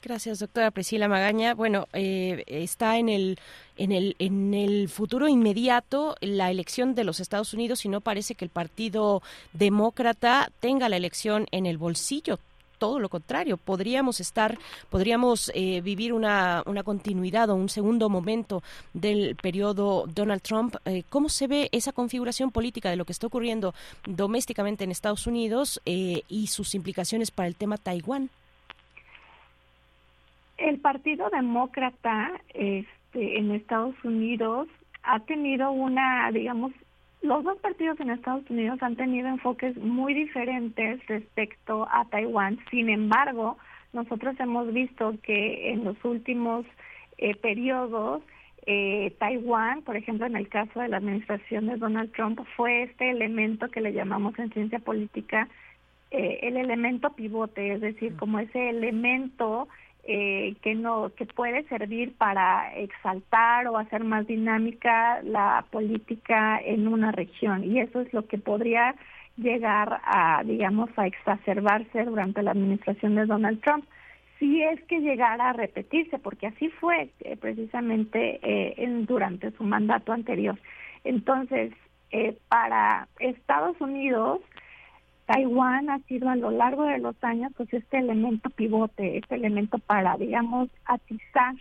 Gracias, 0.03 0.39
doctora 0.39 0.71
Priscila 0.71 1.09
Magaña. 1.09 1.55
Bueno, 1.55 1.89
eh, 1.93 2.45
está 2.47 2.97
en 2.97 3.09
el, 3.09 3.39
en, 3.77 3.91
el, 3.91 4.15
en 4.21 4.55
el 4.55 4.89
futuro 4.89 5.29
inmediato 5.29 6.15
la 6.21 6.51
elección 6.51 6.95
de 6.95 7.05
los 7.05 7.19
Estados 7.19 7.53
Unidos 7.55 7.85
y 7.85 7.89
no 7.89 8.01
parece 8.01 8.37
que 8.37 8.45
el 8.45 8.51
Partido 8.51 9.21
Demócrata 9.53 10.49
tenga 10.61 10.89
la 10.89 10.97
elección 10.97 11.47
en 11.51 11.67
el 11.67 11.77
bolsillo 11.77 12.39
todo 12.81 12.99
lo 12.99 13.11
contrario, 13.11 13.59
podríamos 13.59 14.21
estar, 14.21 14.59
podríamos 14.89 15.53
eh, 15.55 15.83
vivir 15.83 16.15
una, 16.15 16.63
una 16.65 16.83
continuidad 16.83 17.51
o 17.51 17.55
un 17.55 17.69
segundo 17.69 18.09
momento 18.09 18.63
del 18.95 19.37
periodo 19.37 20.07
Donald 20.07 20.41
Trump. 20.41 20.77
Eh, 20.87 21.03
¿Cómo 21.11 21.29
se 21.29 21.47
ve 21.47 21.69
esa 21.73 21.93
configuración 21.93 22.51
política 22.51 22.89
de 22.89 22.97
lo 22.97 23.05
que 23.05 23.13
está 23.13 23.27
ocurriendo 23.27 23.75
domésticamente 24.07 24.83
en 24.83 24.91
Estados 24.91 25.27
Unidos 25.27 25.81
eh, 25.85 26.23
y 26.29 26.47
sus 26.47 26.75
implicaciones 26.75 27.31
para 27.31 27.49
el 27.49 27.55
tema 27.55 27.77
Taiwán? 27.77 28.31
El 30.57 30.79
Partido 30.79 31.29
Demócrata 31.31 32.33
este, 32.55 33.39
en 33.39 33.51
Estados 33.51 33.95
Unidos 34.05 34.69
ha 35.03 35.21
tenido 35.21 35.71
una, 35.71 36.31
digamos, 36.33 36.73
los 37.23 37.45
dos 37.45 37.59
partidos 37.59 38.01
en 38.01 38.11
Estados 38.11 38.49
Unidos 38.49 38.83
han 38.83 38.97
tenido 38.97 39.29
enfoques 39.29 39.77
muy 39.77 40.15
diferentes 40.15 41.07
respecto 41.07 41.87
a 41.91 42.05
Taiwán. 42.07 42.59
Sin 42.71 42.89
embargo, 42.89 43.59
nosotros 43.93 44.39
hemos 44.41 44.73
visto 44.73 45.15
que 45.23 45.73
en 45.73 45.85
los 45.85 46.03
últimos 46.05 46.65
eh, 47.19 47.35
periodos 47.37 48.23
eh, 48.67 49.15
Taiwán, 49.19 49.83
por 49.83 49.97
ejemplo, 49.97 50.27
en 50.27 50.37
el 50.37 50.49
caso 50.49 50.81
de 50.81 50.89
la 50.89 50.99
administración 50.99 51.67
de 51.67 51.77
Donald 51.77 52.13
Trump, 52.13 52.41
fue 52.57 52.85
este 52.85 53.11
elemento 53.11 53.69
que 53.69 53.81
le 53.81 53.93
llamamos 53.93 54.39
en 54.39 54.53
ciencia 54.53 54.79
política 54.79 55.49
eh, 56.11 56.41
el 56.43 56.57
elemento 56.57 57.11
pivote, 57.11 57.75
es 57.75 57.81
decir, 57.81 58.17
como 58.17 58.39
ese 58.39 58.69
elemento 58.71 59.69
eh, 60.05 60.57
que 60.63 60.75
no 60.75 61.13
que 61.15 61.27
puede 61.27 61.65
servir 61.65 62.15
para 62.17 62.75
exaltar 62.77 63.67
o 63.69 63.77
hacer 63.77 64.03
más 64.05 64.27
dinámica 64.27 65.23
la 65.23 65.65
política 65.71 66.59
en 66.59 66.89
una 66.89 67.13
región. 67.13 67.65
Y 67.65 67.81
eso 67.81 68.01
es 68.01 68.13
lo 68.13 68.27
que 68.27 68.39
podría 68.39 68.95
llegar 69.37 70.01
a 70.05 70.43
digamos 70.45 70.91
a 70.97 71.07
exacerbarse 71.07 72.05
durante 72.05 72.43
la 72.43 72.53
administración 72.53 73.15
de 73.15 73.27
Donald 73.27 73.61
Trump. 73.61 73.85
Si 74.39 74.63
es 74.63 74.83
que 74.85 75.01
llegara 75.01 75.51
a 75.51 75.53
repetirse 75.53 76.19
porque 76.19 76.47
así 76.47 76.69
fue 76.69 77.11
eh, 77.21 77.37
precisamente 77.37 78.41
eh, 78.43 78.75
en, 78.79 79.07
durante 79.07 79.51
su 79.53 79.65
mandato 79.65 80.13
anterior. 80.13 80.59
Entonces 81.05 81.73
para 82.49 83.07
Estados 83.21 83.81
Unidos 83.81 84.41
Taiwán 85.31 85.91
ha 85.91 86.01
sido 86.01 86.29
a 86.29 86.35
lo 86.35 86.51
largo 86.51 86.83
de 86.87 86.99
los 86.99 87.15
años 87.23 87.53
pues 87.57 87.73
este 87.73 87.99
elemento 87.99 88.51
pivote, 88.51 89.19
este 89.19 89.37
elemento 89.37 89.79
para, 89.79 90.17
digamos, 90.17 90.71
atizar 90.85 91.55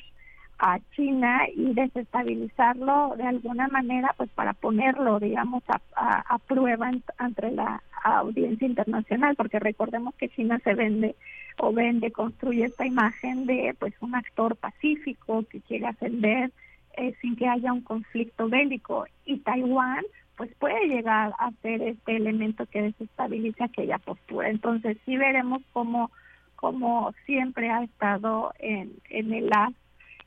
a 0.57 0.79
China 0.95 1.41
y 1.55 1.75
desestabilizarlo 1.75 3.13
de 3.15 3.25
alguna 3.27 3.67
manera, 3.67 4.15
pues 4.17 4.31
para 4.31 4.53
ponerlo, 4.53 5.19
digamos, 5.19 5.61
a, 5.95 6.39
prueba 6.47 6.89
ante 7.19 7.51
la 7.51 7.83
audiencia 8.03 8.67
internacional, 8.67 9.35
porque 9.35 9.59
recordemos 9.59 10.15
que 10.15 10.29
China 10.29 10.59
se 10.63 10.73
vende 10.73 11.15
o 11.59 11.71
vende, 11.71 12.11
construye 12.11 12.65
esta 12.65 12.87
imagen 12.87 13.45
de 13.45 13.75
pues 13.77 13.93
un 14.01 14.15
actor 14.15 14.55
pacífico 14.55 15.43
que 15.43 15.61
quiere 15.61 15.85
ascender 15.85 16.51
eh, 16.97 17.13
sin 17.21 17.35
que 17.35 17.47
haya 17.47 17.71
un 17.71 17.81
conflicto 17.81 18.49
bélico. 18.49 19.05
Y 19.25 19.37
Taiwán 19.37 20.03
pues 20.39 20.55
puede 20.57 20.87
llegar 20.87 21.33
a 21.37 21.51
ser 21.61 21.81
este 21.81 22.15
elemento 22.15 22.65
que 22.67 22.81
desestabiliza 22.81 23.65
aquella 23.65 23.97
postura. 23.97 24.49
Entonces 24.49 24.95
sí 25.03 25.17
veremos 25.17 25.61
cómo, 25.73 26.11
cómo 26.55 27.13
siempre 27.25 27.69
ha 27.69 27.83
estado 27.83 28.53
en, 28.57 28.93
en 29.09 29.33
el 29.33 29.49
as 29.51 29.73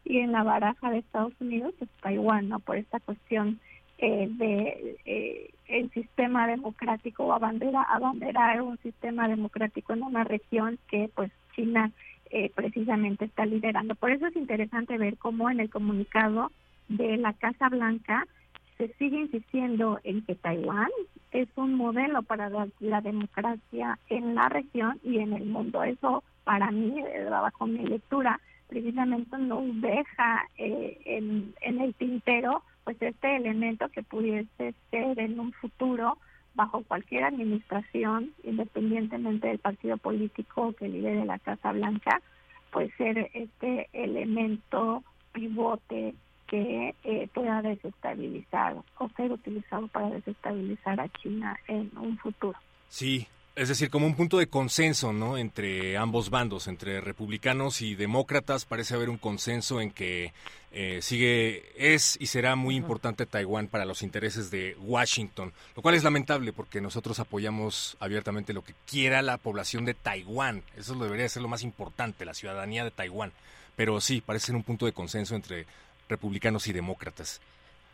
y 0.05 0.19
en 0.19 0.33
la 0.33 0.43
baraja 0.43 0.91
de 0.91 0.99
Estados 0.99 1.33
Unidos, 1.41 1.73
pues 1.79 1.91
Taiwán, 2.03 2.51
¿no? 2.51 2.59
Por 2.59 2.77
esta 2.77 3.01
cuestión 3.01 3.59
eh, 3.97 4.29
de 4.33 4.99
eh, 5.07 5.51
el 5.69 5.91
sistema 5.93 6.47
democrático 6.47 7.25
o 7.25 7.33
abandera, 7.33 7.81
abanderar 7.81 8.61
un 8.61 8.77
sistema 8.83 9.29
democrático 9.29 9.95
en 9.95 10.03
una 10.03 10.25
región 10.25 10.79
que 10.89 11.09
pues 11.15 11.33
China 11.57 11.91
eh, 12.29 12.51
precisamente 12.55 13.25
está 13.25 13.47
liderando. 13.47 13.95
Por 13.95 14.11
eso 14.11 14.27
es 14.27 14.37
interesante 14.37 14.99
ver 14.99 15.17
cómo 15.17 15.49
en 15.49 15.61
el 15.61 15.71
comunicado 15.71 16.53
de 16.89 17.17
la 17.17 17.33
Casa 17.33 17.71
Blanca 17.71 18.27
se 18.79 18.89
sigue 18.95 19.21
insistiendo 19.21 20.01
en 20.05 20.23
que 20.25 20.35
Taiwán 20.35 20.91
es 21.31 21.49
un 21.57 21.75
modelo 21.75 22.23
para 22.23 22.49
la, 22.49 23.01
democracia 23.01 23.99
en 24.09 24.35
la 24.35 24.49
región 24.49 24.99
y 25.03 25.19
en 25.19 25.33
el 25.33 25.47
mundo. 25.47 25.83
Eso 25.83 26.23
para 26.45 26.71
mí, 26.71 27.03
bajo 27.31 27.67
mi 27.67 27.87
lectura, 27.87 28.41
precisamente 28.69 29.39
nos 29.39 29.81
deja 29.81 30.49
eh, 30.59 31.01
en, 31.05 31.55
en 31.61 31.81
el 31.81 31.95
tintero 31.95 32.63
pues 32.85 33.01
este 33.01 33.37
elemento 33.37 33.89
que 33.91 34.03
pudiese 34.03 34.75
ser 34.91 35.19
en 35.21 35.39
un 35.39 35.53
futuro 35.53 36.19
bajo 36.55 36.83
cualquier 36.83 37.25
administración, 37.25 38.33
independientemente 38.43 39.49
del 39.49 39.59
partido 39.59 39.97
político 39.97 40.73
que 40.73 40.89
lidere 40.89 41.25
la 41.25 41.39
Casa 41.39 41.73
Blanca, 41.73 42.21
pues 42.71 42.93
ser 42.97 43.31
este 43.35 43.89
elemento 43.93 45.03
pivote 45.33 46.15
que 46.53 46.95
eh, 47.05 47.29
pueda 47.33 47.63
desestabilizar 47.63 48.77
o 48.99 49.09
ser 49.17 49.33
utilizado 49.33 49.89
para 49.89 50.11
desestabilizar 50.11 51.01
a 51.01 51.09
China 51.09 51.59
en 51.67 51.91
un 51.97 52.19
futuro. 52.19 52.59
Sí, 52.91 53.27
es 53.57 53.69
decir, 53.69 53.89
como 53.89 54.05
un 54.05 54.15
punto 54.15 54.37
de 54.37 54.49
consenso, 54.49 55.15
¿no? 55.15 55.39
Entre 55.39 55.97
ambos 55.97 56.29
bandos, 56.29 56.69
entre 56.69 57.01
republicanos 57.01 57.81
y 57.81 57.95
demócratas, 57.95 58.67
parece 58.67 58.95
haber 58.95 59.09
un 59.09 59.17
consenso 59.17 59.81
en 59.81 59.93
que 59.93 60.35
eh, 60.73 60.99
sigue, 61.01 61.73
es 61.75 62.19
y 62.21 62.27
será 62.27 62.55
muy 62.55 62.77
importante 62.77 63.25
Taiwán 63.25 63.69
para 63.69 63.87
los 63.87 64.03
intereses 64.03 64.51
de 64.51 64.77
Washington, 64.83 65.55
lo 65.75 65.81
cual 65.81 65.95
es 65.95 66.05
lamentable 66.05 66.53
porque 66.53 66.83
nosotros 66.83 67.19
apoyamos 67.19 67.97
abiertamente 67.99 68.53
lo 68.53 68.63
que 68.63 68.75
quiera 68.87 69.23
la 69.23 69.39
población 69.39 69.87
de 69.87 69.95
Taiwán. 69.95 70.63
Eso 70.77 70.95
debería 70.97 71.31
ser 71.31 71.41
lo 71.41 71.49
más 71.49 71.63
importante, 71.63 72.27
la 72.27 72.35
ciudadanía 72.35 72.85
de 72.85 72.91
Taiwán. 72.91 73.33
Pero 73.75 74.03
sí, 74.03 74.21
parece 74.21 74.49
ser 74.49 74.57
un 74.57 74.65
punto 74.65 74.85
de 74.85 74.93
consenso 74.93 75.35
entre 75.35 75.67
republicanos 76.13 76.69
y 76.69 76.73
demócratas. 76.73 77.41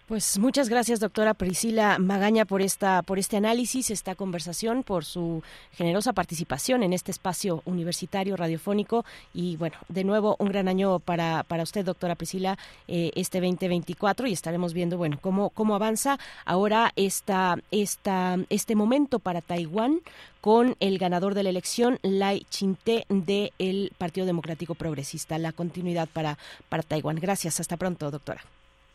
Pues 0.09 0.39
muchas 0.39 0.71
gracias, 0.71 1.01
doctora 1.01 1.35
Priscila 1.35 1.99
Magaña, 1.99 2.47
por 2.47 2.63
esta, 2.63 3.03
por 3.03 3.19
este 3.19 3.37
análisis, 3.37 3.91
esta 3.91 4.15
conversación, 4.15 4.83
por 4.83 5.05
su 5.05 5.43
generosa 5.75 6.15
participación 6.15 6.83
en 6.83 6.95
este 6.95 7.11
espacio 7.11 7.61
universitario 7.67 8.35
radiofónico. 8.35 9.05
Y 9.35 9.57
bueno, 9.57 9.77
de 9.91 10.05
nuevo, 10.05 10.35
un 10.39 10.49
gran 10.49 10.67
año 10.67 10.99
para, 10.99 11.43
para 11.43 11.63
usted, 11.63 11.85
doctora 11.85 12.15
Priscila, 12.15 12.57
eh, 12.89 13.11
este 13.17 13.39
2024, 13.39 14.27
y 14.29 14.33
estaremos 14.33 14.73
viendo, 14.73 14.97
bueno, 14.97 15.19
cómo, 15.21 15.51
cómo 15.51 15.75
avanza 15.75 16.19
ahora 16.47 16.91
esta, 16.97 17.59
esta, 17.71 18.39
este 18.49 18.75
momento 18.77 19.19
para 19.19 19.43
Taiwán 19.43 20.01
con 20.41 20.75
el 20.81 20.97
ganador 20.97 21.35
de 21.35 21.43
la 21.43 21.51
elección, 21.51 21.99
Lai 22.01 22.47
Chinte, 22.49 23.05
del 23.11 23.93
Partido 23.99 24.25
Democrático 24.25 24.75
Progresista. 24.75 25.37
La 25.37 25.53
continuidad 25.53 26.09
para, 26.11 26.39
para 26.71 26.83
Taiwán. 26.83 27.17
Gracias. 27.17 27.61
Hasta 27.61 27.77
pronto, 27.77 28.11
doctora. 28.11 28.41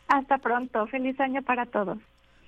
Hasta 0.08 0.38
pronto. 0.38 0.86
Feliz 0.86 1.18
año 1.20 1.42
para 1.42 1.66
todos. 1.66 1.98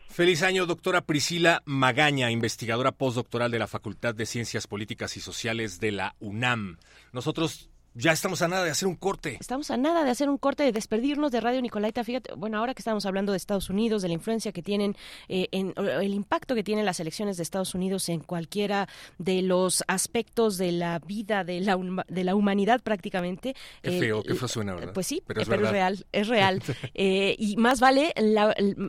Feliz 0.09 0.43
año, 0.43 0.67
doctora 0.67 1.01
Priscila 1.03 1.63
Magaña, 1.67 2.31
investigadora 2.31 2.93
postdoctoral 2.93 3.51
de 3.51 3.59
la 3.59 3.67
Facultad 3.67 4.15
de 4.15 4.25
Ciencias 4.25 4.67
Políticas 4.67 5.17
y 5.17 5.21
Sociales 5.21 5.81
de 5.81 5.93
la 5.93 6.15
UNAM. 6.21 6.79
Nosotros 7.13 7.71
ya 7.97 8.13
estamos 8.13 8.43
a 8.43 8.49
nada 8.49 8.63
de 8.65 8.71
hacer 8.71 8.87
un 8.87 8.95
corte. 8.95 9.39
Estamos 9.41 9.71
a 9.71 9.77
nada 9.77 10.05
de 10.05 10.11
hacer 10.11 10.29
un 10.29 10.37
corte, 10.37 10.63
de 10.65 10.73
despedirnos 10.73 11.33
de 11.33 11.41
Radio 11.41 11.63
Nicolaita. 11.63 12.05
Fíjate, 12.05 12.35
bueno, 12.35 12.59
ahora 12.59 12.75
que 12.75 12.81
estamos 12.81 13.07
hablando 13.07 13.33
de 13.33 13.39
Estados 13.39 13.71
Unidos, 13.71 14.03
de 14.03 14.09
la 14.09 14.15
influencia 14.15 14.53
que 14.53 14.63
tienen, 14.63 14.97
eh, 15.29 15.49
en, 15.53 15.73
el 15.77 16.13
impacto 16.13 16.55
que 16.55 16.63
tienen 16.63 16.85
las 16.85 17.01
elecciones 17.01 17.39
de 17.39 17.43
Estados 17.43 17.75
Unidos 17.75 18.09
en 18.11 18.21
cualquiera 18.21 18.87
de 19.19 19.41
los 19.41 19.83
aspectos 19.89 20.59
de 20.59 20.73
la 20.73 20.99
vida 20.99 21.43
de 21.43 21.61
la, 21.61 21.79
de 22.07 22.25
la 22.25 22.35
humanidad 22.35 22.83
prácticamente. 22.83 23.55
Qué 23.83 23.99
feo, 23.99 24.23
qué 24.23 24.35
feo 24.35 24.49
suena, 24.49 24.75
¿verdad? 24.75 24.93
Pues 24.93 25.07
sí, 25.07 25.23
pero 25.27 25.41
es, 25.41 25.49
real, 25.49 26.07
es 26.13 26.29
real. 26.29 26.63
Eh, 26.99 27.37
y 27.39 27.57
más 27.57 27.81
vale, 27.81 28.13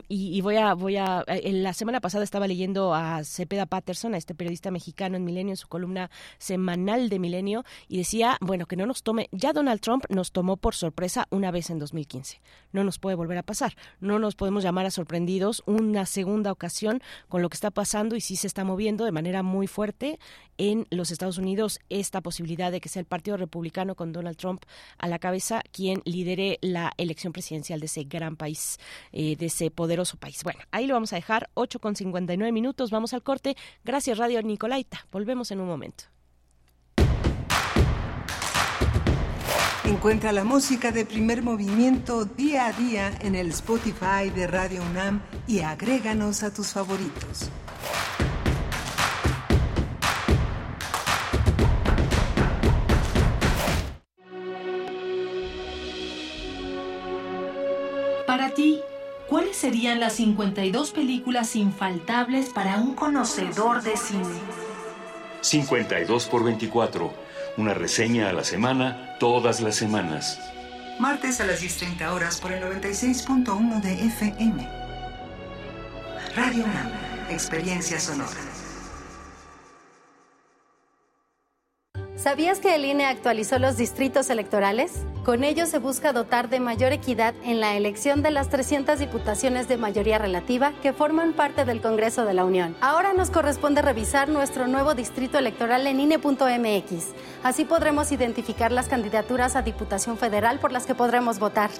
y, 0.08 0.40
voy 0.40 0.56
a, 0.56 0.74
voy 0.74 0.96
a, 0.96 1.24
en 1.26 1.62
la 1.62 1.74
semana 1.74 2.00
pasada 2.00 2.24
estaba 2.24 2.46
leyendo 2.46 2.94
a 2.94 3.22
Cepeda 3.24 3.66
Patterson, 3.66 4.14
a 4.14 4.18
este 4.18 4.34
periodista 4.34 4.70
mexicano 4.70 5.16
en 5.16 5.24
Milenio, 5.24 5.52
en 5.52 5.56
su 5.56 5.68
columna 5.68 6.10
semanal 6.38 7.08
de 7.08 7.18
Milenio, 7.18 7.64
y 7.86 7.98
decía, 7.98 8.38
bueno, 8.40 8.66
que 8.66 8.76
no 8.76 8.86
nos 8.86 8.97
ya 9.32 9.52
Donald 9.52 9.80
Trump 9.80 10.04
nos 10.08 10.32
tomó 10.32 10.56
por 10.56 10.74
sorpresa 10.74 11.26
una 11.30 11.50
vez 11.50 11.70
en 11.70 11.78
2015. 11.78 12.40
No 12.72 12.84
nos 12.84 12.98
puede 12.98 13.16
volver 13.16 13.38
a 13.38 13.42
pasar. 13.42 13.74
No 14.00 14.18
nos 14.18 14.34
podemos 14.34 14.62
llamar 14.62 14.86
a 14.86 14.90
sorprendidos 14.90 15.62
una 15.66 16.06
segunda 16.06 16.52
ocasión 16.52 17.02
con 17.28 17.42
lo 17.42 17.48
que 17.48 17.54
está 17.54 17.70
pasando 17.70 18.16
y 18.16 18.20
sí 18.20 18.36
se 18.36 18.46
está 18.46 18.64
moviendo 18.64 19.04
de 19.04 19.12
manera 19.12 19.42
muy 19.42 19.66
fuerte 19.66 20.18
en 20.58 20.86
los 20.90 21.10
Estados 21.10 21.38
Unidos 21.38 21.78
esta 21.88 22.20
posibilidad 22.20 22.72
de 22.72 22.80
que 22.80 22.88
sea 22.88 23.00
el 23.00 23.06
Partido 23.06 23.36
Republicano 23.36 23.94
con 23.94 24.12
Donald 24.12 24.36
Trump 24.36 24.62
a 24.98 25.08
la 25.08 25.18
cabeza 25.18 25.62
quien 25.72 26.02
lidere 26.04 26.58
la 26.60 26.92
elección 26.96 27.32
presidencial 27.32 27.80
de 27.80 27.86
ese 27.86 28.04
gran 28.04 28.36
país, 28.36 28.78
eh, 29.12 29.36
de 29.36 29.46
ese 29.46 29.70
poderoso 29.70 30.16
país. 30.16 30.42
Bueno, 30.44 30.60
ahí 30.70 30.86
lo 30.86 30.94
vamos 30.94 31.12
a 31.12 31.16
dejar, 31.16 31.50
8 31.54 31.78
con 31.78 31.96
59 31.96 32.52
minutos, 32.52 32.90
vamos 32.90 33.14
al 33.14 33.22
corte. 33.22 33.56
Gracias 33.84 34.18
Radio 34.18 34.42
Nicolaita, 34.42 35.06
volvemos 35.12 35.50
en 35.50 35.60
un 35.60 35.68
momento. 35.68 36.17
Encuentra 39.88 40.32
la 40.32 40.44
música 40.44 40.92
de 40.92 41.06
primer 41.06 41.42
movimiento 41.42 42.26
día 42.26 42.66
a 42.66 42.72
día 42.72 43.10
en 43.22 43.34
el 43.34 43.48
Spotify 43.48 44.28
de 44.34 44.46
Radio 44.46 44.82
UNAM 44.82 45.22
y 45.46 45.60
agréganos 45.60 46.42
a 46.42 46.52
tus 46.52 46.74
favoritos. 46.74 47.48
Para 58.26 58.50
ti, 58.50 58.80
¿cuáles 59.26 59.56
serían 59.56 60.00
las 60.00 60.12
52 60.12 60.90
películas 60.90 61.56
infaltables 61.56 62.50
para 62.50 62.76
un 62.76 62.94
conocedor 62.94 63.82
de 63.82 63.96
cine? 63.96 64.22
52 65.40 66.26
por 66.26 66.44
24. 66.44 67.27
Una 67.58 67.74
reseña 67.74 68.30
a 68.30 68.32
la 68.32 68.44
semana, 68.44 69.16
todas 69.18 69.60
las 69.60 69.74
semanas. 69.74 70.38
Martes 71.00 71.40
a 71.40 71.44
las 71.44 71.60
10.30 71.60 72.08
horas 72.12 72.40
por 72.40 72.52
el 72.52 72.62
96.1 72.62 73.80
de 73.80 74.04
FM. 74.06 74.68
Radio 76.36 76.64
UNAM, 76.64 76.92
experiencia 77.28 77.98
sonora. 77.98 78.47
¿Sabías 82.18 82.58
que 82.58 82.74
el 82.74 82.84
INE 82.84 83.04
actualizó 83.06 83.60
los 83.60 83.76
distritos 83.76 84.28
electorales? 84.28 85.04
Con 85.24 85.44
ello 85.44 85.66
se 85.66 85.78
busca 85.78 86.12
dotar 86.12 86.48
de 86.48 86.58
mayor 86.58 86.92
equidad 86.92 87.32
en 87.44 87.60
la 87.60 87.76
elección 87.76 88.22
de 88.22 88.32
las 88.32 88.48
300 88.48 88.98
diputaciones 88.98 89.68
de 89.68 89.76
mayoría 89.76 90.18
relativa 90.18 90.72
que 90.82 90.92
forman 90.92 91.32
parte 91.32 91.64
del 91.64 91.80
Congreso 91.80 92.24
de 92.24 92.34
la 92.34 92.44
Unión. 92.44 92.76
Ahora 92.80 93.12
nos 93.12 93.30
corresponde 93.30 93.82
revisar 93.82 94.28
nuestro 94.28 94.66
nuevo 94.66 94.96
distrito 94.96 95.38
electoral 95.38 95.86
en 95.86 96.00
INE.mx. 96.00 97.04
Así 97.44 97.64
podremos 97.64 98.10
identificar 98.10 98.72
las 98.72 98.88
candidaturas 98.88 99.54
a 99.54 99.62
Diputación 99.62 100.18
Federal 100.18 100.58
por 100.58 100.72
las 100.72 100.86
que 100.86 100.96
podremos 100.96 101.38
votar. 101.38 101.70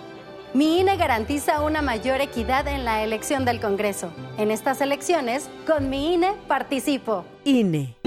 Mi 0.55 0.79
INE 0.79 0.97
garantiza 0.97 1.63
una 1.63 1.83
mayor 1.83 2.21
equidad 2.21 2.69
en 2.69 2.85
la 2.85 3.03
elección 3.03 3.45
del 3.45 3.61
Congreso. 3.61 4.13
En 4.39 4.53
estas 4.53 4.81
elecciones, 4.81 5.51
con 5.67 5.91
mi 5.91 6.15
INE 6.15 6.35
participo. 6.47 7.25
INE. 7.43 7.98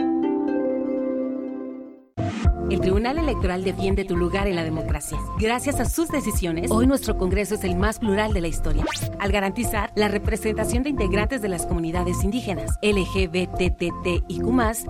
El 2.72 2.80
Tribunal 2.80 3.18
Electoral 3.18 3.66
defiende 3.66 4.06
tu 4.06 4.16
lugar 4.16 4.48
en 4.48 4.56
la 4.56 4.64
democracia. 4.64 5.18
Gracias 5.38 5.82
a 5.82 5.86
sus 5.86 6.08
decisiones, 6.08 6.72
hoy 6.72 6.88
nuestro 6.88 7.18
Congreso 7.18 7.56
es 7.56 7.66
el 7.66 7.76
más 7.76 8.00
plural 8.00 8.32
de 8.32 8.40
la 8.40 8.48
historia, 8.48 8.86
al 9.20 9.30
garantizar 9.34 9.92
la 9.96 10.08
representación 10.08 10.82
de 10.82 10.90
integrantes 10.92 11.42
de 11.42 11.50
las 11.50 11.66
comunidades 11.66 12.24
indígenas, 12.24 12.80
LGBTTIQ+, 12.82 14.24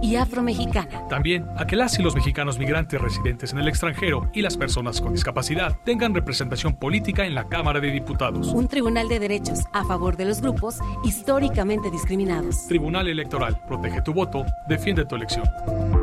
y 0.04 0.16
afromexicana. 0.16 1.08
También 1.08 1.48
a 1.58 1.66
que 1.66 1.76
las 1.76 1.98
y 1.98 2.04
los 2.04 2.14
mexicanos 2.14 2.60
migrantes 2.60 3.02
residentes 3.02 3.52
en 3.52 3.58
el 3.58 3.68
extranjero 3.68 4.30
y 4.32 4.44
las 4.44 4.58
personas 4.58 5.02
con 5.02 5.14
discapacidad 5.14 5.76
tengan 5.84 6.14
representación 6.14 6.76
política 6.76 7.26
en 7.26 7.34
la 7.34 7.50
Cámara 7.50 7.80
de 7.80 7.90
Diputados. 7.90 8.50
Un 8.50 8.68
tribunal 8.68 9.10
de 9.10 9.18
derechos 9.18 9.62
a 9.74 9.84
favor 9.86 10.18
de 10.18 10.26
los 10.26 10.40
grupos 10.40 10.78
históricamente 11.04 11.90
discriminados. 11.90 12.68
Tribunal 12.68 13.08
Electoral, 13.08 13.60
protege 13.68 14.04
tu 14.04 14.14
voto, 14.14 14.46
defiende 14.68 15.04
tu 15.04 15.16
elección. 15.16 16.01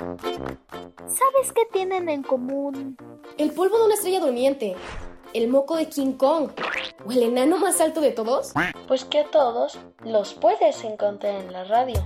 ¿Sabes 0.00 1.52
qué 1.54 1.66
tienen 1.70 2.08
en 2.08 2.22
común? 2.22 2.96
El 3.36 3.52
polvo 3.52 3.78
de 3.78 3.84
una 3.84 3.94
estrella 3.94 4.20
durmiente, 4.20 4.74
el 5.34 5.48
moco 5.48 5.76
de 5.76 5.90
King 5.90 6.14
Kong 6.14 6.52
o 7.04 7.12
el 7.12 7.22
enano 7.22 7.58
más 7.58 7.82
alto 7.82 8.00
de 8.00 8.10
todos. 8.10 8.52
Pues 8.88 9.04
que 9.04 9.20
a 9.20 9.30
todos 9.30 9.78
los 10.02 10.32
puedes 10.32 10.82
encontrar 10.84 11.34
en 11.34 11.52
la 11.52 11.64
radio. 11.64 12.02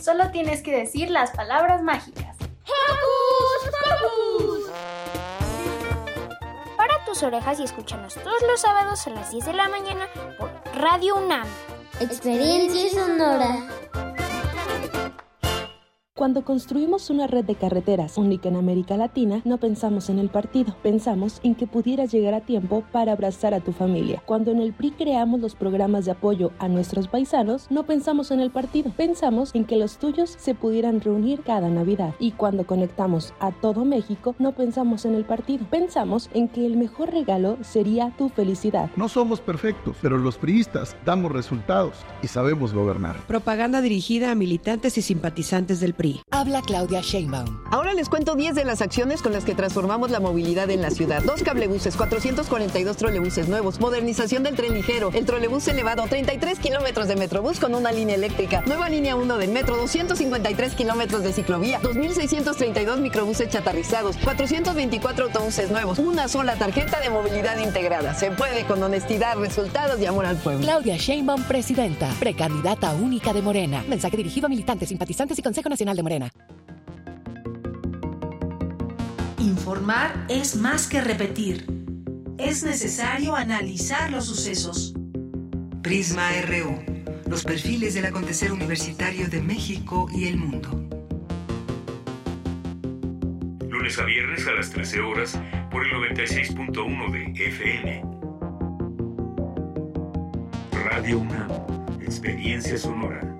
Solo 0.00 0.30
tienes 0.30 0.62
que 0.62 0.76
decir 0.76 1.10
las 1.10 1.30
palabras 1.30 1.82
mágicas. 1.82 2.36
¡Hocus 2.66 3.70
Pocus! 3.72 4.70
Para 6.76 7.04
tus 7.06 7.22
orejas 7.22 7.58
y 7.58 7.64
escúchanos 7.64 8.14
todos 8.16 8.42
los 8.46 8.60
sábados 8.60 9.06
a 9.06 9.10
las 9.10 9.30
10 9.30 9.46
de 9.46 9.52
la 9.54 9.68
mañana 9.68 10.08
por 10.38 10.50
Radio 10.74 11.16
UNAM. 11.16 11.48
Experiencia 12.00 12.90
sonora. 12.90 13.66
Cuando 16.18 16.42
construimos 16.42 17.10
una 17.10 17.28
red 17.28 17.44
de 17.44 17.54
carreteras 17.54 18.18
única 18.18 18.48
en 18.48 18.56
América 18.56 18.96
Latina, 18.96 19.40
no 19.44 19.58
pensamos 19.58 20.10
en 20.10 20.18
el 20.18 20.30
partido, 20.30 20.74
pensamos 20.82 21.38
en 21.44 21.54
que 21.54 21.68
pudieras 21.68 22.10
llegar 22.10 22.34
a 22.34 22.40
tiempo 22.40 22.82
para 22.90 23.12
abrazar 23.12 23.54
a 23.54 23.60
tu 23.60 23.70
familia. 23.70 24.20
Cuando 24.26 24.50
en 24.50 24.60
el 24.60 24.72
PRI 24.72 24.90
creamos 24.90 25.40
los 25.40 25.54
programas 25.54 26.06
de 26.06 26.10
apoyo 26.10 26.50
a 26.58 26.66
nuestros 26.66 27.06
paisanos, 27.06 27.68
no 27.70 27.84
pensamos 27.84 28.32
en 28.32 28.40
el 28.40 28.50
partido, 28.50 28.90
pensamos 28.96 29.54
en 29.54 29.64
que 29.64 29.76
los 29.76 29.98
tuyos 29.98 30.34
se 30.36 30.56
pudieran 30.56 31.00
reunir 31.00 31.42
cada 31.42 31.68
Navidad. 31.68 32.12
Y 32.18 32.32
cuando 32.32 32.66
conectamos 32.66 33.32
a 33.38 33.52
todo 33.52 33.84
México, 33.84 34.34
no 34.40 34.50
pensamos 34.56 35.04
en 35.04 35.14
el 35.14 35.24
partido, 35.24 35.66
pensamos 35.70 36.30
en 36.34 36.48
que 36.48 36.66
el 36.66 36.76
mejor 36.76 37.12
regalo 37.12 37.58
sería 37.60 38.12
tu 38.18 38.28
felicidad. 38.28 38.90
No 38.96 39.08
somos 39.08 39.40
perfectos, 39.40 39.96
pero 40.02 40.18
los 40.18 40.36
priistas 40.36 40.96
damos 41.04 41.30
resultados 41.30 41.94
y 42.24 42.26
sabemos 42.26 42.74
gobernar. 42.74 43.24
Propaganda 43.28 43.80
dirigida 43.80 44.32
a 44.32 44.34
militantes 44.34 44.98
y 44.98 45.02
simpatizantes 45.02 45.78
del 45.78 45.94
PRI. 45.94 46.07
Habla 46.30 46.62
Claudia 46.62 47.00
Sheinbaum. 47.00 47.58
Ahora 47.70 47.92
les 47.94 48.08
cuento 48.08 48.34
10 48.34 48.54
de 48.54 48.64
las 48.64 48.80
acciones 48.80 49.22
con 49.22 49.32
las 49.32 49.44
que 49.44 49.54
transformamos 49.54 50.10
la 50.10 50.20
movilidad 50.20 50.70
en 50.70 50.80
la 50.80 50.90
ciudad. 50.90 51.22
Dos 51.22 51.42
cablebuses, 51.42 51.96
442 51.96 52.96
trolebuses 52.96 53.48
nuevos, 53.48 53.80
modernización 53.80 54.42
del 54.42 54.56
tren 54.56 54.72
ligero, 54.72 55.10
el 55.12 55.26
trolebús 55.26 55.68
elevado, 55.68 56.04
33 56.08 56.58
kilómetros 56.58 57.08
de 57.08 57.16
metrobús 57.16 57.60
con 57.60 57.74
una 57.74 57.92
línea 57.92 58.14
eléctrica, 58.14 58.62
nueva 58.66 58.88
línea 58.88 59.16
1 59.16 59.38
del 59.38 59.50
metro, 59.50 59.76
253 59.76 60.74
kilómetros 60.74 61.22
de 61.22 61.32
ciclovía, 61.32 61.80
2.632 61.82 63.00
microbuses 63.00 63.50
chatarrizados, 63.50 64.16
424 64.18 65.26
autobuses 65.26 65.70
nuevos, 65.70 65.98
una 65.98 66.28
sola 66.28 66.56
tarjeta 66.56 67.00
de 67.00 67.10
movilidad 67.10 67.58
integrada. 67.58 68.14
Se 68.14 68.30
puede 68.30 68.64
con 68.64 68.82
honestidad, 68.82 69.36
resultados 69.36 70.00
y 70.00 70.06
amor 70.06 70.26
al 70.26 70.36
pueblo. 70.38 70.64
Claudia 70.64 70.96
Sheinbaum, 70.96 71.42
presidenta, 71.42 72.08
precandidata 72.18 72.94
única 72.94 73.32
de 73.32 73.42
Morena. 73.42 73.84
Mensaje 73.88 74.16
dirigido 74.16 74.46
a 74.46 74.48
militantes, 74.48 74.88
simpatizantes 74.88 75.38
y 75.38 75.42
Consejo 75.42 75.68
Nacional 75.68 75.97
de 75.98 76.02
Morena. 76.02 76.32
Informar 79.38 80.26
es 80.28 80.56
más 80.56 80.86
que 80.86 81.00
repetir. 81.00 81.66
Es 82.38 82.62
necesario 82.62 83.34
analizar 83.34 84.10
los 84.10 84.24
sucesos. 84.24 84.94
Prisma 85.82 86.30
RU. 86.42 86.78
Los 87.28 87.44
perfiles 87.44 87.94
del 87.94 88.06
acontecer 88.06 88.52
universitario 88.52 89.28
de 89.28 89.42
México 89.42 90.08
y 90.14 90.28
el 90.28 90.36
mundo. 90.38 90.70
Lunes 93.68 93.98
a 93.98 94.04
viernes 94.04 94.46
a 94.46 94.52
las 94.52 94.70
13 94.70 95.00
horas 95.00 95.38
por 95.70 95.84
el 95.84 95.92
96.1 95.92 97.10
de 97.10 97.46
FM. 97.46 98.02
Radio 100.72 101.18
UNAM. 101.18 101.50
Experiencia 102.00 102.78
sonora. 102.78 103.37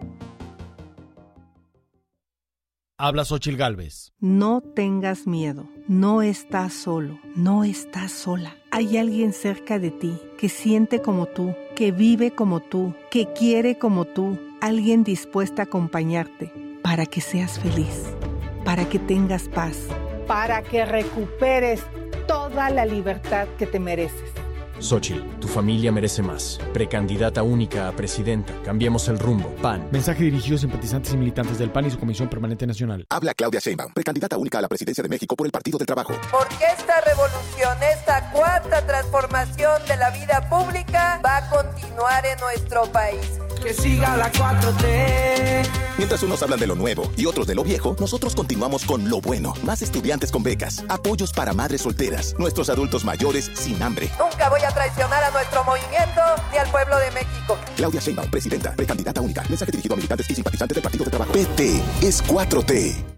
Habla 3.01 3.25
Xochil 3.25 3.57
Gálvez. 3.57 4.13
No 4.19 4.61
tengas 4.61 5.29
miedo, 5.29 5.69
no 5.87 6.21
estás 6.21 6.73
solo, 6.73 7.21
no 7.37 7.63
estás 7.63 8.11
sola. 8.11 8.57
Hay 8.73 8.97
alguien 8.97 9.33
cerca 9.33 9.79
de 9.79 9.93
ti 9.93 10.21
que 10.37 10.49
siente 10.49 11.01
como 11.01 11.27
tú, 11.27 11.55
que 11.77 11.93
vive 11.93 12.33
como 12.33 12.59
tú, 12.59 12.97
que 13.09 13.33
quiere 13.35 13.79
como 13.79 14.05
tú, 14.05 14.37
alguien 14.61 15.05
dispuesta 15.05 15.63
a 15.63 15.67
acompañarte 15.67 16.53
para 16.83 17.07
que 17.07 17.21
seas 17.21 17.61
feliz, 17.61 18.17
para 18.65 18.89
que 18.89 18.99
tengas 18.99 19.49
paz, 19.49 19.79
para 20.27 20.63
que 20.63 20.85
recuperes 20.85 21.85
toda 22.27 22.69
la 22.69 22.85
libertad 22.85 23.47
que 23.61 23.69
te 23.69 23.79
mereces. 23.79 24.38
Xochitl, 24.81 25.23
tu 25.41 25.49
familia 25.49 25.93
merece 25.93 26.23
más. 26.23 26.59
Precandidata 26.73 27.43
única 27.43 27.89
a 27.89 27.93
presidenta. 27.93 28.53
Cambiemos 28.65 29.09
el 29.09 29.19
rumbo. 29.19 29.49
PAN. 29.63 29.89
Mensaje 29.91 30.25
dirigido 30.25 30.57
a 30.57 30.61
simpatizantes 30.61 31.13
y 31.13 31.17
militantes 31.17 31.59
del 31.59 31.71
PAN 31.71 31.87
y 31.87 31.91
su 31.91 31.99
Comisión 31.99 32.29
Permanente 32.29 32.67
Nacional. 32.67 33.05
Habla 33.11 33.35
Claudia 33.35 33.61
Sheinbaum, 33.61 33.93
precandidata 33.93 34.37
única 34.37 34.59
a 34.59 34.63
la 34.63 34.69
presidencia 34.69 35.03
de 35.03 35.09
México 35.09 35.37
por 35.37 35.47
el 35.47 35.53
Partido 35.53 35.79
del 35.79 35.87
Trabajo. 35.87 36.15
Porque 36.31 36.65
esta 36.77 37.01
revolución, 37.01 37.77
esta 37.93 38.31
cuarta 38.31 38.87
transformación 38.87 39.83
de 39.87 39.97
la 39.97 40.11
vida 40.11 40.49
pública 40.49 41.21
va 41.25 41.39
a 41.39 41.51
continuar 41.51 42.25
en 42.27 42.39
nuestro 42.41 42.85
país. 42.93 43.48
Que 43.63 43.75
siga 43.75 44.17
la 44.17 44.31
4T. 44.33 45.67
Mientras 45.99 46.23
unos 46.23 46.43
hablan 46.43 46.61
de 46.61 46.67
lo 46.67 46.77
nuevo 46.77 47.11
y 47.17 47.27
otros 47.27 47.47
de 47.47 47.55
lo 47.55 47.65
viejo, 47.65 47.97
nosotros 47.99 48.35
continuamos 48.35 48.85
con 48.85 49.09
lo 49.09 49.21
bueno. 49.21 49.53
Más 49.65 49.83
estudiantes 49.83 50.31
con 50.31 50.43
becas, 50.43 50.85
apoyos 50.89 51.33
para 51.33 51.53
madres 51.53 51.83
solteras, 51.83 52.37
nuestros 52.39 52.71
adultos 52.71 53.05
mayores 53.05 53.51
sin 53.55 53.83
hambre. 53.83 54.09
Nunca 54.19 54.49
voy 54.49 54.61
a 54.61 54.71
traicionar 54.71 55.25
a 55.25 55.31
nuestro 55.31 55.65
movimiento 55.65 56.21
ni 56.53 56.59
al 56.59 56.71
pueblo 56.71 56.97
de 56.99 57.11
México. 57.11 57.59
Claudia 57.77 58.01
Sheinbaum, 58.01 58.31
presidenta, 58.31 58.73
precandidata 58.77 59.21
única. 59.21 59.43
Mensaje 59.49 59.73
dirigido 59.73 59.95
a 59.95 59.97
militantes 59.97 60.31
y 60.31 60.35
simpatizantes 60.37 60.77
del 60.77 60.83
Partido 60.83 61.05
de 61.05 61.11
Trabajo. 61.11 61.33
PT 61.33 61.83
es 62.03 62.25
4T. 62.25 63.18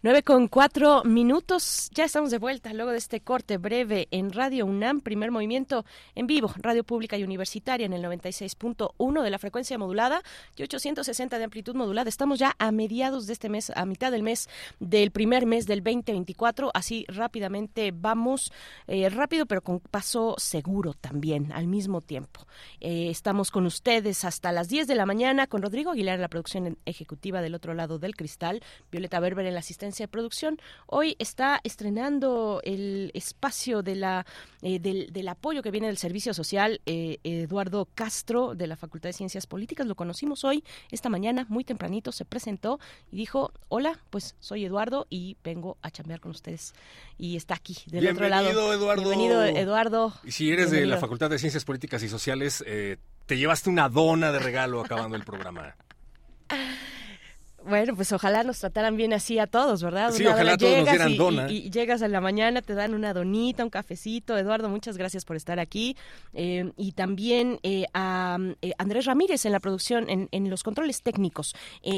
9 0.00 0.22
con 0.22 0.46
cuatro 0.46 1.02
minutos, 1.02 1.90
ya 1.92 2.04
estamos 2.04 2.30
de 2.30 2.38
vuelta 2.38 2.72
luego 2.72 2.92
de 2.92 2.98
este 2.98 3.20
corte 3.20 3.56
breve 3.56 4.06
en 4.12 4.32
Radio 4.32 4.64
UNAM, 4.64 5.00
primer 5.00 5.32
movimiento 5.32 5.84
en 6.14 6.28
vivo, 6.28 6.52
radio 6.58 6.84
pública 6.84 7.18
y 7.18 7.24
universitaria 7.24 7.84
en 7.84 7.92
el 7.92 8.04
96.1 8.04 9.22
de 9.24 9.30
la 9.30 9.38
frecuencia 9.40 9.76
modulada 9.76 10.22
y 10.54 10.62
860 10.62 11.38
de 11.38 11.42
amplitud 11.42 11.74
modulada. 11.74 12.08
Estamos 12.08 12.38
ya 12.38 12.54
a 12.60 12.70
mediados 12.70 13.26
de 13.26 13.32
este 13.32 13.48
mes, 13.48 13.72
a 13.74 13.84
mitad 13.86 14.12
del 14.12 14.22
mes 14.22 14.48
del 14.78 15.10
primer 15.10 15.46
mes 15.46 15.66
del 15.66 15.82
2024, 15.82 16.70
así 16.74 17.04
rápidamente 17.08 17.90
vamos, 17.92 18.52
eh, 18.86 19.08
rápido 19.08 19.46
pero 19.46 19.62
con 19.62 19.80
paso 19.80 20.36
seguro 20.38 20.94
también 20.94 21.50
al 21.50 21.66
mismo 21.66 22.02
tiempo. 22.02 22.46
Eh, 22.78 23.10
estamos 23.10 23.50
con 23.50 23.66
ustedes 23.66 24.24
hasta 24.24 24.52
las 24.52 24.68
10 24.68 24.86
de 24.86 24.94
la 24.94 25.06
mañana 25.06 25.48
con 25.48 25.60
Rodrigo 25.60 25.90
Aguilar 25.90 26.14
en 26.14 26.20
la 26.20 26.28
producción 26.28 26.78
ejecutiva 26.84 27.42
del 27.42 27.56
otro 27.56 27.74
lado 27.74 27.98
del 27.98 28.14
cristal, 28.14 28.62
Violeta 28.92 29.18
Berber 29.18 29.46
en 29.46 29.54
la 29.54 29.58
asistencia 29.58 29.87
de 29.96 30.08
producción. 30.08 30.60
Hoy 30.86 31.16
está 31.18 31.60
estrenando 31.64 32.60
el 32.64 33.10
espacio 33.14 33.82
de 33.82 33.96
la, 33.96 34.26
eh, 34.62 34.78
del, 34.78 35.28
apoyo 35.28 35.62
que 35.62 35.70
viene 35.70 35.86
del 35.86 35.98
Servicio 35.98 36.34
Social 36.34 36.80
eh, 36.86 37.18
Eduardo 37.24 37.88
Castro 37.94 38.54
de 38.54 38.66
la 38.66 38.76
Facultad 38.76 39.08
de 39.08 39.14
Ciencias 39.14 39.46
Políticas. 39.46 39.86
Lo 39.86 39.94
conocimos 39.94 40.44
hoy, 40.44 40.62
esta 40.90 41.08
mañana, 41.08 41.46
muy 41.48 41.64
tempranito, 41.64 42.12
se 42.12 42.24
presentó 42.24 42.78
y 43.10 43.16
dijo, 43.16 43.52
hola, 43.68 43.98
pues 44.10 44.36
soy 44.40 44.64
Eduardo 44.64 45.06
y 45.10 45.36
vengo 45.42 45.78
a 45.82 45.90
chambear 45.90 46.20
con 46.20 46.30
ustedes. 46.30 46.74
Y 47.16 47.36
está 47.36 47.54
aquí, 47.54 47.76
del 47.86 48.08
otro 48.08 48.28
lado. 48.28 48.50
Eduardo. 48.50 49.02
Bienvenido, 49.02 49.42
Eduardo. 49.44 50.12
Y 50.24 50.32
si 50.32 50.52
eres 50.52 50.70
de 50.70 50.86
la 50.86 50.98
Facultad 50.98 51.30
de 51.30 51.38
Ciencias 51.38 51.64
Políticas 51.64 52.02
y 52.02 52.08
Sociales, 52.08 52.62
eh, 52.66 52.98
te 53.26 53.36
llevaste 53.36 53.70
una 53.70 53.88
dona 53.88 54.32
de 54.32 54.38
regalo 54.38 54.80
acabando 54.80 55.16
el 55.16 55.24
programa. 55.24 55.74
Bueno, 57.68 57.94
pues 57.94 58.12
ojalá 58.12 58.44
nos 58.44 58.58
trataran 58.60 58.96
bien 58.96 59.12
así 59.12 59.38
a 59.38 59.46
todos, 59.46 59.82
¿verdad? 59.82 60.10
Sí, 60.12 60.26
ojalá 60.26 60.56
todos 60.56 60.78
nos 60.78 60.88
dieran 60.88 61.16
dona. 61.16 61.50
Y, 61.50 61.70
llegas 61.70 62.02
en 62.02 62.12
la 62.12 62.20
mañana, 62.20 62.62
te 62.62 62.74
dan 62.74 62.94
una 62.94 63.12
donita, 63.12 63.62
un 63.62 63.70
cafecito. 63.70 64.36
Eduardo, 64.38 64.68
muchas 64.68 64.96
gracias 64.96 65.24
por 65.24 65.36
estar 65.36 65.60
aquí. 65.60 65.96
Eh, 66.32 66.72
y 66.76 66.92
también 66.92 67.60
eh, 67.62 67.84
a 67.92 68.38
eh, 68.62 68.72
Andrés 68.78 69.04
Ramírez 69.04 69.44
en 69.44 69.52
la 69.52 69.60
producción, 69.60 70.08
en, 70.08 70.28
en 70.32 70.48
los 70.48 70.62
controles 70.62 71.02
técnicos, 71.02 71.54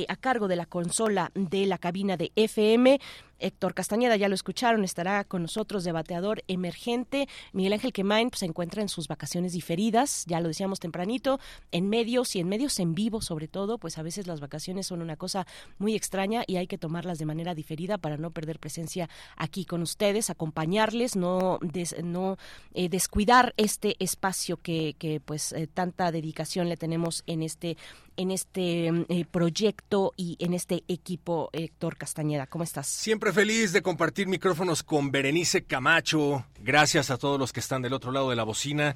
a 0.08 0.16
cargo 0.16 0.48
de 0.48 0.56
la 0.56 0.66
consola 0.66 1.30
de 1.34 1.66
la 1.66 1.78
cabina 1.78 2.16
de 2.16 2.32
FM. 2.34 2.98
Héctor 3.40 3.74
Castañeda, 3.74 4.16
ya 4.16 4.28
lo 4.28 4.34
escucharon, 4.34 4.84
estará 4.84 5.24
con 5.24 5.42
nosotros, 5.42 5.84
debateador 5.84 6.44
emergente. 6.48 7.28
Miguel 7.52 7.72
Ángel 7.74 7.92
Quemain 7.92 8.30
pues, 8.30 8.40
se 8.40 8.46
encuentra 8.46 8.82
en 8.82 8.88
sus 8.88 9.08
vacaciones 9.08 9.52
diferidas, 9.52 10.24
ya 10.26 10.40
lo 10.40 10.48
decíamos 10.48 10.80
tempranito, 10.80 11.40
en 11.72 11.88
medios 11.88 12.36
y 12.36 12.40
en 12.40 12.48
medios 12.48 12.78
en 12.78 12.94
vivo 12.94 13.20
sobre 13.20 13.48
todo, 13.48 13.78
pues 13.78 13.98
a 13.98 14.02
veces 14.02 14.26
las 14.26 14.40
vacaciones 14.40 14.86
son 14.86 15.02
una 15.02 15.16
cosa 15.16 15.46
muy 15.78 15.94
extraña 15.94 16.44
y 16.46 16.56
hay 16.56 16.66
que 16.66 16.78
tomarlas 16.78 17.18
de 17.18 17.26
manera 17.26 17.54
diferida 17.54 17.98
para 17.98 18.16
no 18.16 18.30
perder 18.30 18.58
presencia 18.58 19.08
aquí 19.36 19.64
con 19.64 19.82
ustedes, 19.82 20.30
acompañarles, 20.30 21.16
no, 21.16 21.58
no 22.02 22.36
eh, 22.74 22.88
descuidar 22.88 23.54
este 23.56 23.96
espacio 23.98 24.56
que, 24.56 24.94
que 24.98 25.20
pues 25.20 25.52
eh, 25.52 25.66
tanta 25.66 26.12
dedicación 26.12 26.68
le 26.68 26.76
tenemos 26.76 27.24
en 27.26 27.42
este 27.42 27.76
en 28.20 28.30
este 28.30 28.88
eh, 28.88 29.24
proyecto 29.30 30.12
y 30.14 30.36
en 30.40 30.52
este 30.52 30.84
equipo, 30.88 31.48
Héctor 31.54 31.96
Castañeda. 31.96 32.46
¿Cómo 32.46 32.64
estás? 32.64 32.86
Siempre 32.86 33.32
feliz 33.32 33.72
de 33.72 33.80
compartir 33.80 34.26
micrófonos 34.26 34.82
con 34.82 35.10
Berenice 35.10 35.64
Camacho. 35.64 36.44
Gracias 36.62 37.10
a 37.10 37.16
todos 37.16 37.40
los 37.40 37.54
que 37.54 37.60
están 37.60 37.80
del 37.80 37.94
otro 37.94 38.12
lado 38.12 38.28
de 38.28 38.36
la 38.36 38.44
bocina. 38.44 38.94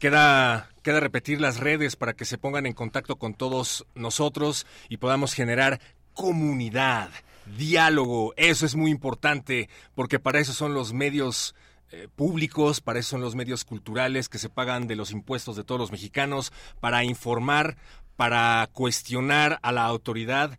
Queda, 0.00 0.70
queda 0.82 0.98
repetir 0.98 1.40
las 1.40 1.60
redes 1.60 1.94
para 1.94 2.14
que 2.14 2.24
se 2.24 2.36
pongan 2.36 2.66
en 2.66 2.72
contacto 2.72 3.14
con 3.14 3.34
todos 3.34 3.86
nosotros 3.94 4.66
y 4.88 4.96
podamos 4.96 5.34
generar 5.34 5.80
comunidad, 6.12 7.10
diálogo. 7.56 8.34
Eso 8.36 8.66
es 8.66 8.74
muy 8.74 8.90
importante 8.90 9.68
porque 9.94 10.18
para 10.18 10.40
eso 10.40 10.52
son 10.52 10.74
los 10.74 10.92
medios 10.92 11.54
eh, 11.94 12.08
públicos, 12.16 12.80
para 12.80 13.00
eso 13.00 13.10
son 13.10 13.20
los 13.20 13.34
medios 13.34 13.66
culturales 13.66 14.30
que 14.30 14.38
se 14.38 14.48
pagan 14.48 14.86
de 14.86 14.96
los 14.96 15.10
impuestos 15.10 15.56
de 15.56 15.62
todos 15.62 15.78
los 15.78 15.92
mexicanos, 15.92 16.50
para 16.80 17.04
informar, 17.04 17.76
para 18.16 18.68
cuestionar 18.72 19.58
a 19.62 19.72
la 19.72 19.84
autoridad 19.84 20.58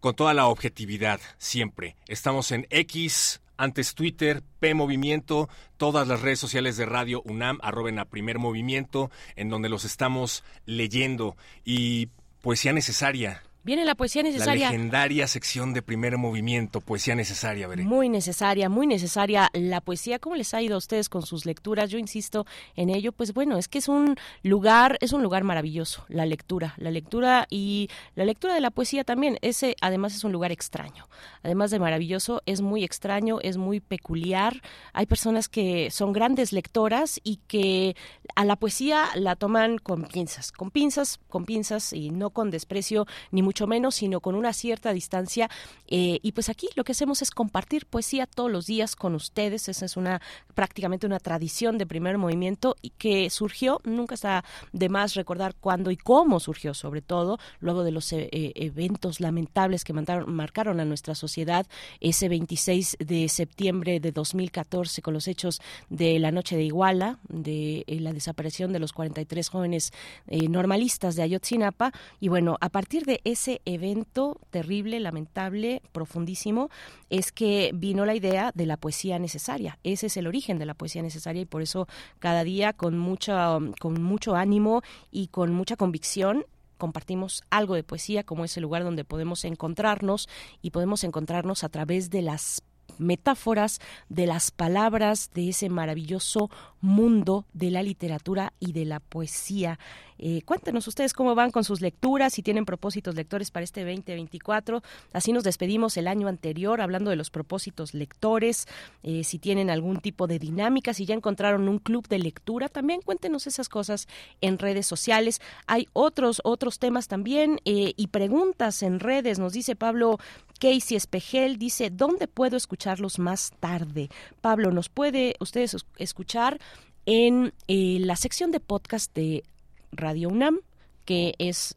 con 0.00 0.14
toda 0.14 0.34
la 0.34 0.46
objetividad, 0.46 1.20
siempre. 1.38 1.96
Estamos 2.08 2.50
en 2.50 2.66
X, 2.70 3.40
antes 3.56 3.94
Twitter, 3.94 4.42
P 4.58 4.74
Movimiento, 4.74 5.48
todas 5.76 6.08
las 6.08 6.22
redes 6.22 6.40
sociales 6.40 6.76
de 6.76 6.86
Radio 6.86 7.22
UNAM, 7.22 7.60
arroben 7.62 8.00
a 8.00 8.06
primer 8.06 8.38
movimiento, 8.38 9.10
en 9.36 9.48
donde 9.48 9.68
los 9.68 9.84
estamos 9.84 10.42
leyendo. 10.66 11.36
Y 11.64 12.08
poesía 12.40 12.72
necesaria, 12.72 13.42
Viene 13.64 13.84
la 13.84 13.94
poesía 13.94 14.24
necesaria. 14.24 14.66
La 14.66 14.72
legendaria 14.72 15.28
sección 15.28 15.72
de 15.72 15.82
primer 15.82 16.18
movimiento, 16.18 16.80
poesía 16.80 17.14
necesaria, 17.14 17.68
veré. 17.68 17.84
Muy 17.84 18.08
necesaria, 18.08 18.68
muy 18.68 18.88
necesaria 18.88 19.50
la 19.52 19.80
poesía. 19.80 20.18
¿Cómo 20.18 20.34
les 20.34 20.52
ha 20.52 20.60
ido 20.60 20.74
a 20.74 20.78
ustedes 20.78 21.08
con 21.08 21.22
sus 21.22 21.46
lecturas? 21.46 21.88
Yo 21.88 21.98
insisto 21.98 22.44
en 22.74 22.90
ello. 22.90 23.12
Pues 23.12 23.32
bueno, 23.32 23.58
es 23.58 23.68
que 23.68 23.78
es 23.78 23.86
un 23.86 24.16
lugar, 24.42 24.98
es 25.00 25.12
un 25.12 25.22
lugar 25.22 25.44
maravilloso, 25.44 26.04
la 26.08 26.26
lectura. 26.26 26.74
La 26.76 26.90
lectura 26.90 27.46
y 27.50 27.88
la 28.16 28.24
lectura 28.24 28.54
de 28.54 28.60
la 28.60 28.72
poesía 28.72 29.04
también. 29.04 29.38
Ese 29.42 29.76
además 29.80 30.16
es 30.16 30.24
un 30.24 30.32
lugar 30.32 30.50
extraño. 30.50 31.08
Además 31.44 31.70
de 31.70 31.78
maravilloso, 31.78 32.42
es 32.46 32.62
muy 32.62 32.82
extraño, 32.82 33.38
es 33.42 33.58
muy 33.58 33.78
peculiar. 33.78 34.60
Hay 34.92 35.06
personas 35.06 35.48
que 35.48 35.92
son 35.92 36.12
grandes 36.12 36.52
lectoras 36.52 37.20
y 37.22 37.36
que 37.46 37.94
a 38.34 38.44
la 38.44 38.56
poesía 38.56 39.04
la 39.14 39.36
toman 39.36 39.78
con 39.78 40.02
pinzas, 40.02 40.50
con 40.50 40.72
pinzas, 40.72 41.20
con 41.28 41.44
pinzas 41.44 41.92
y 41.92 42.10
no 42.10 42.30
con 42.30 42.50
desprecio 42.50 43.06
ni 43.30 43.42
mucho 43.42 43.51
menos, 43.66 43.96
sino 43.96 44.20
con 44.20 44.34
una 44.34 44.52
cierta 44.52 44.92
distancia. 44.92 45.50
Eh, 45.88 46.20
y 46.22 46.32
pues 46.32 46.48
aquí 46.48 46.68
lo 46.74 46.84
que 46.84 46.92
hacemos 46.92 47.22
es 47.22 47.30
compartir 47.30 47.86
poesía 47.86 48.26
todos 48.26 48.50
los 48.50 48.66
días 48.66 48.96
con 48.96 49.14
ustedes. 49.14 49.68
Esa 49.68 49.84
es 49.84 49.96
una 49.96 50.20
prácticamente 50.54 51.06
una 51.06 51.18
tradición 51.18 51.78
de 51.78 51.86
primer 51.86 52.18
movimiento 52.18 52.76
y 52.82 52.90
que 52.90 53.30
surgió, 53.30 53.80
nunca 53.84 54.14
está 54.14 54.44
de 54.72 54.88
más 54.88 55.14
recordar 55.14 55.54
cuándo 55.54 55.90
y 55.90 55.96
cómo 55.96 56.40
surgió, 56.40 56.74
sobre 56.74 57.02
todo 57.02 57.38
luego 57.60 57.84
de 57.84 57.90
los 57.90 58.12
eh, 58.12 58.28
eh, 58.32 58.52
eventos 58.54 59.20
lamentables 59.20 59.84
que 59.84 59.92
marcaron 59.92 60.80
a 60.80 60.84
nuestra 60.84 61.14
sociedad 61.14 61.66
ese 62.00 62.28
26 62.28 62.96
de 62.98 63.28
septiembre 63.28 64.00
de 64.00 64.12
2014 64.12 65.02
con 65.02 65.14
los 65.14 65.28
hechos 65.28 65.60
de 65.88 66.18
la 66.18 66.30
noche 66.30 66.56
de 66.56 66.64
Iguala, 66.64 67.18
de 67.28 67.84
la 67.88 68.12
desaparición 68.12 68.72
de 68.72 68.78
los 68.78 68.92
43 68.92 69.48
jóvenes 69.48 69.92
normalistas 70.26 71.16
de 71.16 71.22
Ayotzinapa. 71.22 71.92
Y 72.20 72.28
bueno, 72.28 72.56
a 72.60 72.68
partir 72.68 73.04
de 73.04 73.20
ese 73.24 73.41
ese 73.42 73.60
evento 73.64 74.38
terrible, 74.50 75.00
lamentable, 75.00 75.82
profundísimo, 75.90 76.70
es 77.10 77.32
que 77.32 77.72
vino 77.74 78.06
la 78.06 78.14
idea 78.14 78.52
de 78.54 78.66
la 78.66 78.76
poesía 78.76 79.18
necesaria. 79.18 79.78
Ese 79.82 80.06
es 80.06 80.16
el 80.16 80.28
origen 80.28 80.60
de 80.60 80.66
la 80.66 80.74
poesía 80.74 81.02
necesaria 81.02 81.42
y 81.42 81.46
por 81.46 81.60
eso 81.60 81.88
cada 82.20 82.44
día 82.44 82.72
con 82.72 82.96
mucha, 82.98 83.58
con 83.80 84.00
mucho 84.00 84.36
ánimo 84.36 84.82
y 85.10 85.26
con 85.26 85.52
mucha 85.52 85.76
convicción 85.76 86.46
compartimos 86.78 87.42
algo 87.50 87.74
de 87.74 87.84
poesía 87.84 88.24
como 88.24 88.44
es 88.44 88.56
el 88.56 88.62
lugar 88.62 88.82
donde 88.84 89.04
podemos 89.04 89.44
encontrarnos 89.44 90.28
y 90.62 90.70
podemos 90.70 91.04
encontrarnos 91.04 91.64
a 91.64 91.68
través 91.68 92.10
de 92.10 92.22
las 92.22 92.62
metáforas 92.98 93.80
de 94.08 94.26
las 94.26 94.50
palabras 94.50 95.30
de 95.34 95.50
ese 95.50 95.68
maravilloso 95.68 96.50
mundo 96.80 97.46
de 97.52 97.70
la 97.70 97.82
literatura 97.82 98.52
y 98.60 98.72
de 98.72 98.84
la 98.84 99.00
poesía. 99.00 99.78
Eh, 100.24 100.42
cuéntenos 100.44 100.86
ustedes 100.86 101.14
cómo 101.14 101.34
van 101.34 101.50
con 101.50 101.64
sus 101.64 101.80
lecturas, 101.80 102.34
si 102.34 102.42
tienen 102.42 102.64
propósitos 102.64 103.16
lectores 103.16 103.50
para 103.50 103.64
este 103.64 103.84
2024. 103.84 104.82
Así 105.12 105.32
nos 105.32 105.42
despedimos 105.42 105.96
el 105.96 106.06
año 106.06 106.28
anterior 106.28 106.80
hablando 106.80 107.10
de 107.10 107.16
los 107.16 107.30
propósitos 107.30 107.92
lectores, 107.92 108.68
eh, 109.02 109.24
si 109.24 109.40
tienen 109.40 109.68
algún 109.68 110.00
tipo 110.00 110.28
de 110.28 110.38
dinámica, 110.38 110.94
si 110.94 111.06
ya 111.06 111.14
encontraron 111.14 111.68
un 111.68 111.78
club 111.78 112.06
de 112.06 112.20
lectura, 112.20 112.68
también 112.68 113.00
cuéntenos 113.00 113.48
esas 113.48 113.68
cosas 113.68 114.06
en 114.40 114.58
redes 114.58 114.86
sociales. 114.86 115.40
Hay 115.66 115.88
otros, 115.92 116.40
otros 116.44 116.78
temas 116.78 117.08
también 117.08 117.58
eh, 117.64 117.92
y 117.96 118.06
preguntas 118.08 118.82
en 118.84 119.00
redes. 119.00 119.38
Nos 119.40 119.52
dice 119.52 119.74
Pablo 119.74 120.18
Casey 120.62 120.96
Espejel, 120.96 121.58
dice, 121.58 121.90
¿dónde 121.90 122.26
puedo 122.28 122.56
escucharlos 122.56 123.18
más 123.18 123.50
tarde? 123.58 124.08
Pablo, 124.40 124.70
¿nos 124.70 124.88
puede 124.88 125.34
ustedes 125.40 125.76
escuchar 125.96 126.60
en 127.04 127.52
la 127.66 128.14
sección 128.14 128.52
de 128.52 128.60
podcast 128.60 129.12
de 129.12 129.42
Radio 129.90 130.28
UNAM, 130.28 130.60
que 131.04 131.34
es 131.38 131.76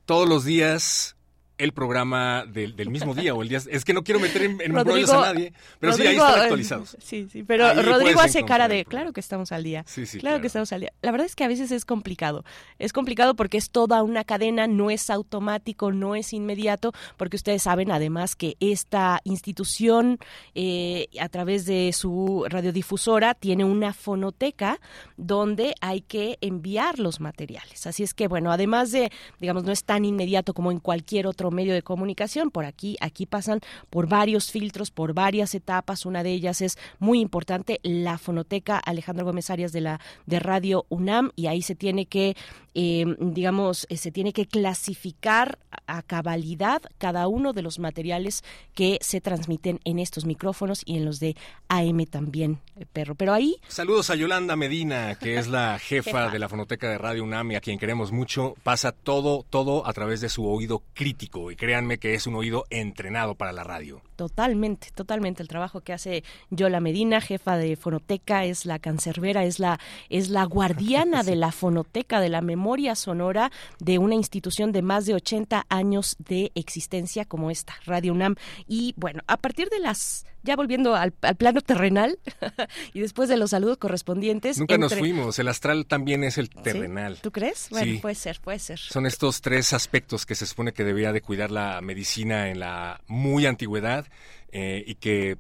todos 0.06 0.30
los 0.30 0.46
días 0.46 1.18
el 1.58 1.72
programa 1.72 2.46
del, 2.46 2.76
del, 2.76 2.90
mismo 2.90 3.16
día 3.16 3.34
o 3.34 3.42
el 3.42 3.50
día. 3.50 3.62
Es 3.70 3.86
que 3.86 3.94
no 3.94 4.04
quiero 4.04 4.20
meter 4.20 4.44
en, 4.44 4.62
en 4.62 4.74
Rodrigo, 4.74 5.14
a 5.14 5.34
nadie, 5.34 5.54
pero 5.80 5.94
Rodrigo, 5.94 6.12
sí, 6.12 6.18
ahí 6.18 6.28
están 6.28 6.42
actualizados. 6.42 6.98
Sí, 7.02 7.28
sí, 7.32 7.44
pero 7.44 7.68
ahí 7.68 7.82
Rodrigo 7.82 8.20
hace 8.20 8.44
cara 8.44 8.68
de, 8.68 8.86
claro 8.86 9.14
que 9.14 9.20
estamos 9.20 9.52
al 9.52 9.64
día. 9.64 9.84
Sí, 9.88 10.06
sí, 10.06 10.20
claro, 10.20 10.34
claro, 10.34 10.42
que 10.42 10.48
estamos 10.48 10.74
al 10.74 10.82
día. 10.82 10.94
La 11.02 11.12
verdad 11.12 11.26
es 11.26 11.36
que 11.36 11.44
a 11.44 11.48
veces 11.48 11.72
es 11.72 11.86
complicado. 11.86 12.44
Es 12.80 12.94
complicado 12.94 13.36
porque 13.36 13.58
es 13.58 13.70
toda 13.70 14.04
una 14.04 14.24
cadena, 14.24 14.68
no 14.68 14.90
es 14.90 15.10
automático, 15.10 15.92
no 15.92 16.16
es 16.16 16.34
inmediato, 16.34 16.92
porque 17.18 17.38
ustedes 17.38 17.64
saben 17.64 17.92
además 17.92 18.36
que 18.36 18.58
esta 18.60 19.22
institución, 19.24 20.20
eh, 20.54 21.08
a 21.20 21.30
través 21.30 21.66
de 21.66 21.92
su 21.94 22.46
radiodifusora, 22.50 23.34
tiene 23.34 23.64
una 23.64 23.94
fonoteca 23.94 24.80
donde 25.18 25.76
hay 25.82 26.02
que 26.02 26.38
enviar 26.42 27.00
los 27.00 27.20
materiales. 27.20 27.88
Así 27.88 28.04
es 28.04 28.14
que, 28.14 28.28
bueno, 28.28 28.52
además 28.52 28.92
de, 28.92 29.12
digamos, 29.40 29.64
no 29.64 29.72
es 29.72 29.84
tan 29.84 30.06
inmediato 30.06 30.54
como 30.54 30.72
en 30.72 30.80
cualquier 30.80 31.28
otro 31.28 31.45
medio 31.52 31.74
de 31.74 31.82
comunicación. 31.82 32.52
Por 32.52 32.66
aquí, 32.66 32.98
aquí 33.02 33.26
pasan 33.26 33.60
por 33.90 34.08
varios 34.08 34.52
filtros, 34.52 34.92
por 34.92 35.14
varias 35.14 35.56
etapas. 35.56 36.06
Una 36.06 36.24
de 36.24 36.32
ellas 36.32 36.62
es 36.62 36.78
muy 37.00 37.20
importante, 37.20 37.80
la 37.84 38.18
fonoteca 38.18 38.78
Alejandro 38.78 39.26
Gómez 39.26 39.50
Arias 39.50 39.72
de 39.72 39.82
la 39.82 40.00
de 40.26 40.40
Radio 40.40 40.86
UNAM, 40.90 41.32
y 41.36 41.48
ahí 41.48 41.62
se 41.62 41.76
tiene 41.76 42.06
que, 42.06 42.36
eh, 42.76 43.06
digamos, 43.20 43.88
se 43.90 44.12
tiene 44.12 44.34
que 44.34 44.46
clasificar 44.46 45.58
a 45.88 46.02
cabalidad 46.02 46.82
cada 46.98 47.28
uno 47.28 47.54
de 47.54 47.62
los 47.62 47.80
materiales 47.80 48.44
que 48.74 49.00
se 49.02 49.22
transmiten 49.22 49.80
en 49.86 50.00
estos 50.00 50.26
micrófonos 50.26 50.82
y 50.86 50.98
en 50.98 51.06
los 51.06 51.20
de 51.20 51.36
AM 51.70 52.06
también, 52.06 52.60
eh, 52.76 52.86
perro. 52.92 53.16
Pero 53.16 53.34
ahí. 53.34 53.56
Saludos 53.68 54.10
a 54.10 54.16
Yolanda 54.16 54.56
Medina, 54.56 55.16
que 55.16 55.38
es 55.38 55.48
la 55.48 55.80
jefa, 55.80 56.04
jefa, 56.04 56.30
de 56.30 56.40
la 56.40 56.50
fonoteca 56.50 56.90
de 56.90 56.98
Radio 56.98 57.24
UNAM 57.24 57.54
y 57.54 57.56
a 57.56 57.62
quien 57.62 57.80
queremos 57.80 58.12
mucho. 58.12 58.56
Pasa 58.64 58.92
todo, 58.92 59.46
todo 59.50 59.88
a 59.88 59.94
través 59.94 60.20
de 60.20 60.30
su 60.30 60.46
oído 60.46 60.84
crítico 60.94 61.52
y 61.52 61.56
créanme 61.56 61.98
que 61.98 62.14
es 62.14 62.28
un 62.28 62.36
oído 62.36 62.66
entrenado 62.70 63.36
para 63.36 63.54
la 63.54 63.64
radio. 63.64 64.02
Totalmente, 64.16 64.92
totalmente. 64.96 65.42
El 65.44 65.50
trabajo 65.50 65.82
que 65.82 65.92
hace 65.92 66.24
Yola 66.50 66.80
Medina, 66.80 67.20
jefa 67.20 67.58
de 67.58 67.76
fonoteca, 67.76 68.46
es 68.46 68.66
la 68.66 68.80
cancerbera, 68.80 69.44
es 69.44 69.60
la, 69.60 69.80
es 70.10 70.30
la 70.30 70.46
guardiana 70.46 71.22
sí. 71.24 71.32
de 71.32 71.36
la 71.36 71.52
fonoteca, 71.52 72.22
de 72.22 72.30
la 72.30 72.42
memoria 72.42 72.96
sonora 72.96 73.52
de 73.80 73.98
una 73.98 74.16
institución 74.16 74.72
de 74.72 74.82
más 74.82 75.06
de 75.06 75.16
80 75.16 75.66
años 75.70 76.16
de 76.20 76.52
existencia 76.56 77.26
como 77.26 77.52
esta, 77.52 77.74
Radio 77.86 78.14
UNAM. 78.14 78.36
Y 78.68 78.94
bueno, 78.96 79.22
a 79.28 79.38
partir 79.38 79.70
de 79.70 79.80
las 79.80 80.26
ya 80.46 80.56
volviendo 80.56 80.96
al, 80.96 81.14
al 81.22 81.36
plano 81.36 81.60
terrenal 81.62 82.20
y 82.94 83.02
después 83.02 83.28
de 83.28 83.36
los 83.36 83.50
saludos 83.50 83.78
correspondientes. 83.78 84.58
Nunca 84.58 84.76
entre... 84.76 84.90
nos 84.90 85.00
fuimos, 85.00 85.40
el 85.40 85.48
astral 85.50 85.86
también 85.86 86.24
es 86.24 86.38
el 86.38 86.50
terrenal. 86.50 87.16
¿Sí? 87.16 87.22
¿Tú 87.24 87.32
crees? 87.32 87.68
Bueno, 87.72 87.94
sí. 87.94 87.98
puede 88.00 88.16
ser, 88.16 88.40
puede 88.40 88.60
ser. 88.60 88.80
Son 88.80 89.06
estos 89.06 89.42
tres 89.42 89.74
aspectos 89.74 90.26
que 90.26 90.36
se 90.36 90.46
supone 90.46 90.72
que 90.72 90.84
debería 90.84 91.12
de 91.12 91.22
cuidar 91.22 91.52
la 91.52 91.82
medicina 91.82 92.50
en 92.50 92.60
la 92.60 93.02
muy 93.08 93.46
antigüedad 93.46 94.06
eh, 94.52 94.84
y 94.86 94.96
que 94.96 95.38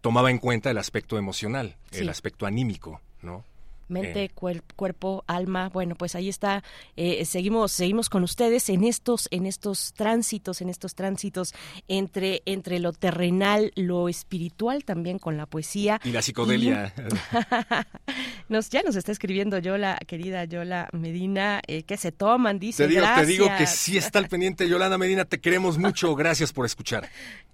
tomaba 0.00 0.30
en 0.30 0.38
cuenta 0.38 0.70
el 0.70 0.78
aspecto 0.78 1.16
emocional, 1.16 1.76
sí. 1.90 2.00
el 2.00 2.08
aspecto 2.08 2.46
anímico, 2.46 3.00
¿no? 3.22 3.44
Mente, 3.88 4.24
eh. 4.24 4.30
cuer 4.30 4.62
cuerpo, 4.76 5.24
alma. 5.26 5.68
Bueno, 5.68 5.94
pues 5.94 6.14
ahí 6.14 6.28
está. 6.28 6.62
Eh, 6.96 7.24
seguimos, 7.24 7.72
seguimos 7.72 8.08
con 8.08 8.22
ustedes 8.22 8.68
en 8.68 8.84
estos, 8.84 9.28
en 9.30 9.46
estos 9.46 9.92
tránsitos, 9.94 10.60
en 10.60 10.68
estos 10.68 10.94
tránsitos 10.94 11.54
entre, 11.88 12.42
entre 12.46 12.78
lo 12.78 12.92
terrenal, 12.92 13.72
lo 13.74 14.08
espiritual, 14.08 14.84
también 14.84 15.18
con 15.18 15.36
la 15.36 15.46
poesía 15.46 16.00
y 16.04 16.10
la 16.10 16.22
psicodelia. 16.22 16.92
Y... 16.96 17.02
nos, 18.48 18.70
ya 18.70 18.82
nos 18.82 18.96
está 18.96 19.12
escribiendo 19.12 19.58
Yola, 19.58 19.98
querida 20.06 20.44
Yola 20.44 20.88
Medina, 20.92 21.60
eh, 21.66 21.82
que 21.82 21.96
se 21.96 22.12
toman, 22.12 22.58
dice. 22.58 22.84
Te 22.84 22.88
digo, 22.88 23.02
gracias. 23.02 23.26
te 23.26 23.32
digo 23.32 23.46
que 23.56 23.66
sí 23.66 23.96
está 23.96 24.18
al 24.18 24.28
pendiente, 24.28 24.68
Yolanda 24.68 24.98
Medina. 24.98 25.24
Te 25.24 25.40
queremos 25.40 25.78
mucho. 25.78 26.14
Gracias 26.14 26.52
por 26.52 26.66
escuchar. 26.66 27.08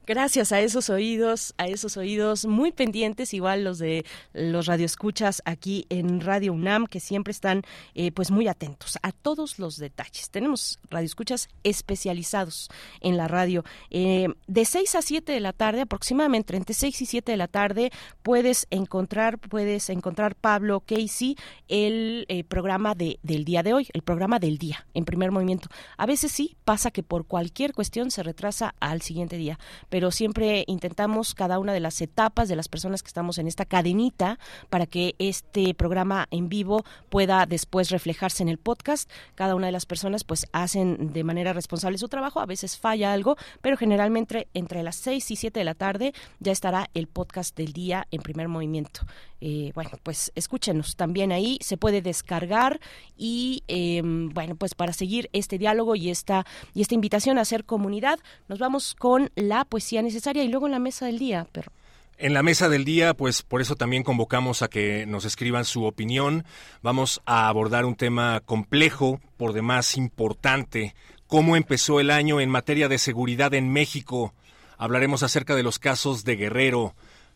Gracias 0.06 0.52
a 0.52 0.60
esos 0.60 0.90
oídos, 0.90 1.54
a 1.56 1.66
esos 1.66 1.96
oídos 1.96 2.44
muy 2.44 2.72
pendientes, 2.72 3.32
igual 3.32 3.64
los 3.64 3.78
de 3.78 4.04
los 4.34 4.66
radioescuchas 4.66 5.40
aquí 5.46 5.86
en 5.88 6.20
Radio 6.20 6.52
UNAM, 6.52 6.86
que 6.86 7.00
siempre 7.00 7.30
están 7.30 7.62
eh, 7.94 8.12
pues 8.12 8.30
muy 8.30 8.46
atentos 8.46 8.98
a 9.02 9.12
todos 9.12 9.58
los 9.58 9.78
detalles. 9.78 10.28
Tenemos 10.28 10.78
radioescuchas 10.90 11.48
especializados 11.62 12.68
en 13.00 13.16
la 13.16 13.28
radio. 13.28 13.64
Eh, 13.88 14.28
de 14.46 14.64
6 14.66 14.94
a 14.94 15.00
7 15.00 15.32
de 15.32 15.40
la 15.40 15.54
tarde, 15.54 15.80
aproximadamente 15.80 16.54
entre 16.54 16.74
6 16.74 17.00
y 17.00 17.06
7 17.06 17.32
de 17.32 17.38
la 17.38 17.48
tarde, 17.48 17.90
puedes 18.22 18.66
encontrar, 18.70 19.38
puedes 19.38 19.88
encontrar 19.88 20.34
Pablo 20.34 20.80
Casey, 20.84 21.36
el 21.68 22.26
eh, 22.28 22.44
programa 22.44 22.94
de, 22.94 23.18
del 23.22 23.44
día 23.44 23.62
de 23.62 23.74
hoy, 23.74 23.88
el 23.92 24.02
programa 24.02 24.38
del 24.38 24.58
día, 24.58 24.86
en 24.94 25.04
primer 25.04 25.30
movimiento. 25.30 25.68
A 25.96 26.06
veces 26.06 26.32
sí 26.32 26.56
pasa 26.64 26.90
que 26.90 27.02
por 27.02 27.26
cualquier 27.26 27.72
cuestión 27.72 28.10
se 28.10 28.22
retrasa 28.22 28.74
al 28.80 29.02
siguiente 29.02 29.36
día 29.36 29.58
pero 29.88 30.10
siempre 30.10 30.64
intentamos 30.66 31.34
cada 31.34 31.58
una 31.58 31.72
de 31.72 31.80
las 31.80 32.00
etapas 32.00 32.48
de 32.48 32.56
las 32.56 32.68
personas 32.68 33.02
que 33.02 33.08
estamos 33.08 33.38
en 33.38 33.46
esta 33.46 33.64
cadenita 33.64 34.38
para 34.70 34.86
que 34.86 35.14
este 35.18 35.74
programa 35.74 36.26
en 36.30 36.48
vivo 36.48 36.84
pueda 37.08 37.46
después 37.46 37.90
reflejarse 37.90 38.42
en 38.42 38.48
el 38.48 38.58
podcast. 38.58 39.10
Cada 39.34 39.54
una 39.54 39.66
de 39.66 39.72
las 39.72 39.86
personas 39.86 40.24
pues 40.24 40.46
hacen 40.52 41.12
de 41.12 41.24
manera 41.24 41.52
responsable 41.52 41.98
su 41.98 42.08
trabajo, 42.08 42.40
a 42.40 42.46
veces 42.46 42.76
falla 42.76 43.12
algo, 43.12 43.36
pero 43.60 43.76
generalmente 43.76 44.48
entre 44.54 44.82
las 44.82 44.96
6 44.96 45.30
y 45.30 45.36
7 45.36 45.60
de 45.60 45.64
la 45.64 45.74
tarde 45.74 46.12
ya 46.40 46.52
estará 46.52 46.90
el 46.94 47.06
podcast 47.06 47.56
del 47.56 47.72
día 47.72 48.06
en 48.10 48.22
primer 48.22 48.48
movimiento. 48.48 49.00
Eh, 49.46 49.72
bueno, 49.74 49.90
pues 50.02 50.32
escúchenos 50.34 50.96
también 50.96 51.30
ahí, 51.30 51.58
se 51.60 51.76
puede 51.76 52.00
descargar 52.00 52.80
y 53.14 53.62
eh, 53.68 54.00
bueno, 54.02 54.56
pues 54.56 54.74
para 54.74 54.94
seguir 54.94 55.28
este 55.34 55.58
diálogo 55.58 55.96
y 55.96 56.08
esta, 56.08 56.46
y 56.72 56.80
esta 56.80 56.94
invitación 56.94 57.36
a 57.36 57.42
hacer 57.42 57.66
comunidad, 57.66 58.18
nos 58.48 58.58
vamos 58.58 58.94
con 58.94 59.30
la 59.34 59.66
poesía 59.66 60.00
necesaria 60.00 60.42
y 60.44 60.48
luego 60.48 60.64
en 60.64 60.72
la 60.72 60.78
mesa 60.78 61.04
del 61.04 61.18
día, 61.18 61.46
pero 61.52 61.70
en 62.16 62.32
la 62.32 62.42
mesa 62.42 62.70
del 62.70 62.86
día, 62.86 63.12
pues 63.12 63.42
por 63.42 63.60
eso 63.60 63.76
también 63.76 64.02
convocamos 64.02 64.62
a 64.62 64.68
que 64.68 65.04
nos 65.04 65.26
escriban 65.26 65.66
su 65.66 65.84
opinión. 65.84 66.46
Vamos 66.80 67.20
a 67.26 67.48
abordar 67.48 67.84
un 67.84 67.96
tema 67.96 68.40
complejo, 68.46 69.20
por 69.36 69.52
demás 69.52 69.98
importante, 69.98 70.94
cómo 71.26 71.54
empezó 71.54 72.00
el 72.00 72.10
año 72.10 72.40
en 72.40 72.48
materia 72.48 72.88
de 72.88 72.96
seguridad 72.96 73.52
en 73.52 73.70
México. 73.70 74.32
Hablaremos 74.78 75.22
acerca 75.22 75.54
de 75.54 75.62
los 75.62 75.78
casos 75.78 76.24
de 76.24 76.36
Guerrero, 76.36 76.94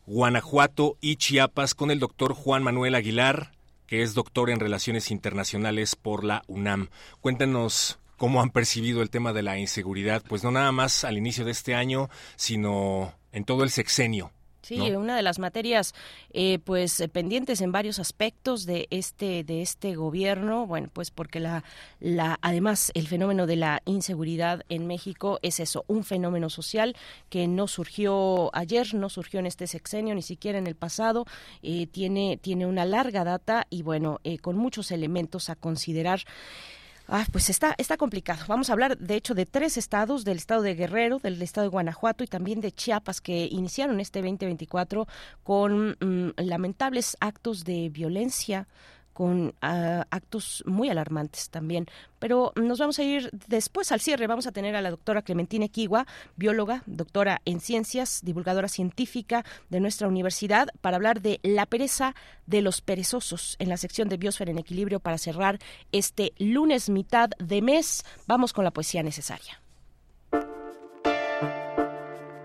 Guanajuato 0.08 0.96
y 1.02 1.16
Chiapas 1.16 1.74
con 1.74 1.90
el 1.90 1.98
doctor 1.98 2.32
Juan 2.32 2.62
Manuel 2.62 2.94
Aguilar, 2.94 3.52
que 3.86 4.00
es 4.00 4.14
doctor 4.14 4.48
en 4.48 4.58
Relaciones 4.58 5.10
Internacionales 5.10 5.96
por 5.96 6.24
la 6.24 6.44
UNAM. 6.46 6.88
Cuéntenos 7.20 7.98
cómo 8.16 8.40
han 8.40 8.48
percibido 8.48 9.02
el 9.02 9.10
tema 9.10 9.34
de 9.34 9.42
la 9.42 9.58
inseguridad, 9.58 10.22
pues 10.26 10.42
no 10.42 10.50
nada 10.50 10.72
más 10.72 11.04
al 11.04 11.18
inicio 11.18 11.44
de 11.44 11.50
este 11.50 11.74
año, 11.74 12.08
sino 12.36 13.12
en 13.32 13.44
todo 13.44 13.64
el 13.64 13.70
sexenio. 13.70 14.32
Sí, 14.68 14.76
¿no? 14.76 15.00
una 15.00 15.16
de 15.16 15.22
las 15.22 15.38
materias 15.38 15.94
eh, 16.34 16.58
pues 16.58 17.02
pendientes 17.10 17.62
en 17.62 17.72
varios 17.72 17.98
aspectos 17.98 18.66
de 18.66 18.86
este 18.90 19.42
de 19.42 19.62
este 19.62 19.94
gobierno, 19.94 20.66
bueno, 20.66 20.90
pues 20.92 21.10
porque 21.10 21.40
la 21.40 21.64
la 22.00 22.38
además 22.42 22.92
el 22.92 23.08
fenómeno 23.08 23.46
de 23.46 23.56
la 23.56 23.80
inseguridad 23.86 24.66
en 24.68 24.86
México 24.86 25.38
es 25.40 25.58
eso, 25.58 25.86
un 25.86 26.04
fenómeno 26.04 26.50
social 26.50 26.94
que 27.30 27.48
no 27.48 27.66
surgió 27.66 28.54
ayer, 28.54 28.92
no 28.92 29.08
surgió 29.08 29.40
en 29.40 29.46
este 29.46 29.66
sexenio, 29.66 30.14
ni 30.14 30.20
siquiera 30.20 30.58
en 30.58 30.66
el 30.66 30.74
pasado, 30.74 31.24
eh, 31.62 31.86
tiene 31.86 32.36
tiene 32.36 32.66
una 32.66 32.84
larga 32.84 33.24
data 33.24 33.66
y 33.70 33.80
bueno, 33.80 34.20
eh, 34.22 34.36
con 34.36 34.58
muchos 34.58 34.90
elementos 34.90 35.48
a 35.48 35.56
considerar. 35.56 36.20
Ah, 37.10 37.24
pues 37.32 37.48
está, 37.48 37.74
está 37.78 37.96
complicado. 37.96 38.44
Vamos 38.48 38.68
a 38.68 38.74
hablar, 38.74 38.98
de 38.98 39.14
hecho, 39.14 39.34
de 39.34 39.46
tres 39.46 39.78
estados, 39.78 40.26
del 40.26 40.36
estado 40.36 40.60
de 40.60 40.74
Guerrero, 40.74 41.18
del 41.18 41.40
estado 41.40 41.64
de 41.64 41.70
Guanajuato 41.70 42.22
y 42.22 42.26
también 42.26 42.60
de 42.60 42.70
Chiapas, 42.70 43.22
que 43.22 43.48
iniciaron 43.50 43.98
este 43.98 44.20
2024 44.20 45.06
con 45.42 45.96
mmm, 46.00 46.32
lamentables 46.36 47.16
actos 47.20 47.64
de 47.64 47.88
violencia 47.88 48.68
con 49.18 49.48
uh, 49.48 49.52
actos 50.10 50.62
muy 50.64 50.90
alarmantes 50.90 51.50
también. 51.50 51.86
Pero 52.20 52.52
nos 52.54 52.78
vamos 52.78 53.00
a 53.00 53.02
ir 53.02 53.30
después 53.48 53.90
al 53.90 53.98
cierre. 53.98 54.28
Vamos 54.28 54.46
a 54.46 54.52
tener 54.52 54.76
a 54.76 54.80
la 54.80 54.90
doctora 54.90 55.22
Clementina 55.22 55.64
Equigua, 55.64 56.06
bióloga, 56.36 56.84
doctora 56.86 57.42
en 57.44 57.58
ciencias, 57.58 58.20
divulgadora 58.22 58.68
científica 58.68 59.44
de 59.70 59.80
nuestra 59.80 60.06
universidad, 60.06 60.68
para 60.80 60.98
hablar 60.98 61.20
de 61.20 61.40
la 61.42 61.66
pereza 61.66 62.14
de 62.46 62.62
los 62.62 62.80
perezosos 62.80 63.56
en 63.58 63.70
la 63.70 63.76
sección 63.76 64.08
de 64.08 64.18
Biosfera 64.18 64.52
en 64.52 64.58
Equilibrio 64.58 65.00
para 65.00 65.18
cerrar 65.18 65.58
este 65.90 66.32
lunes 66.38 66.88
mitad 66.88 67.30
de 67.40 67.60
mes. 67.60 68.04
Vamos 68.28 68.52
con 68.52 68.62
la 68.62 68.70
poesía 68.70 69.02
necesaria. 69.02 69.60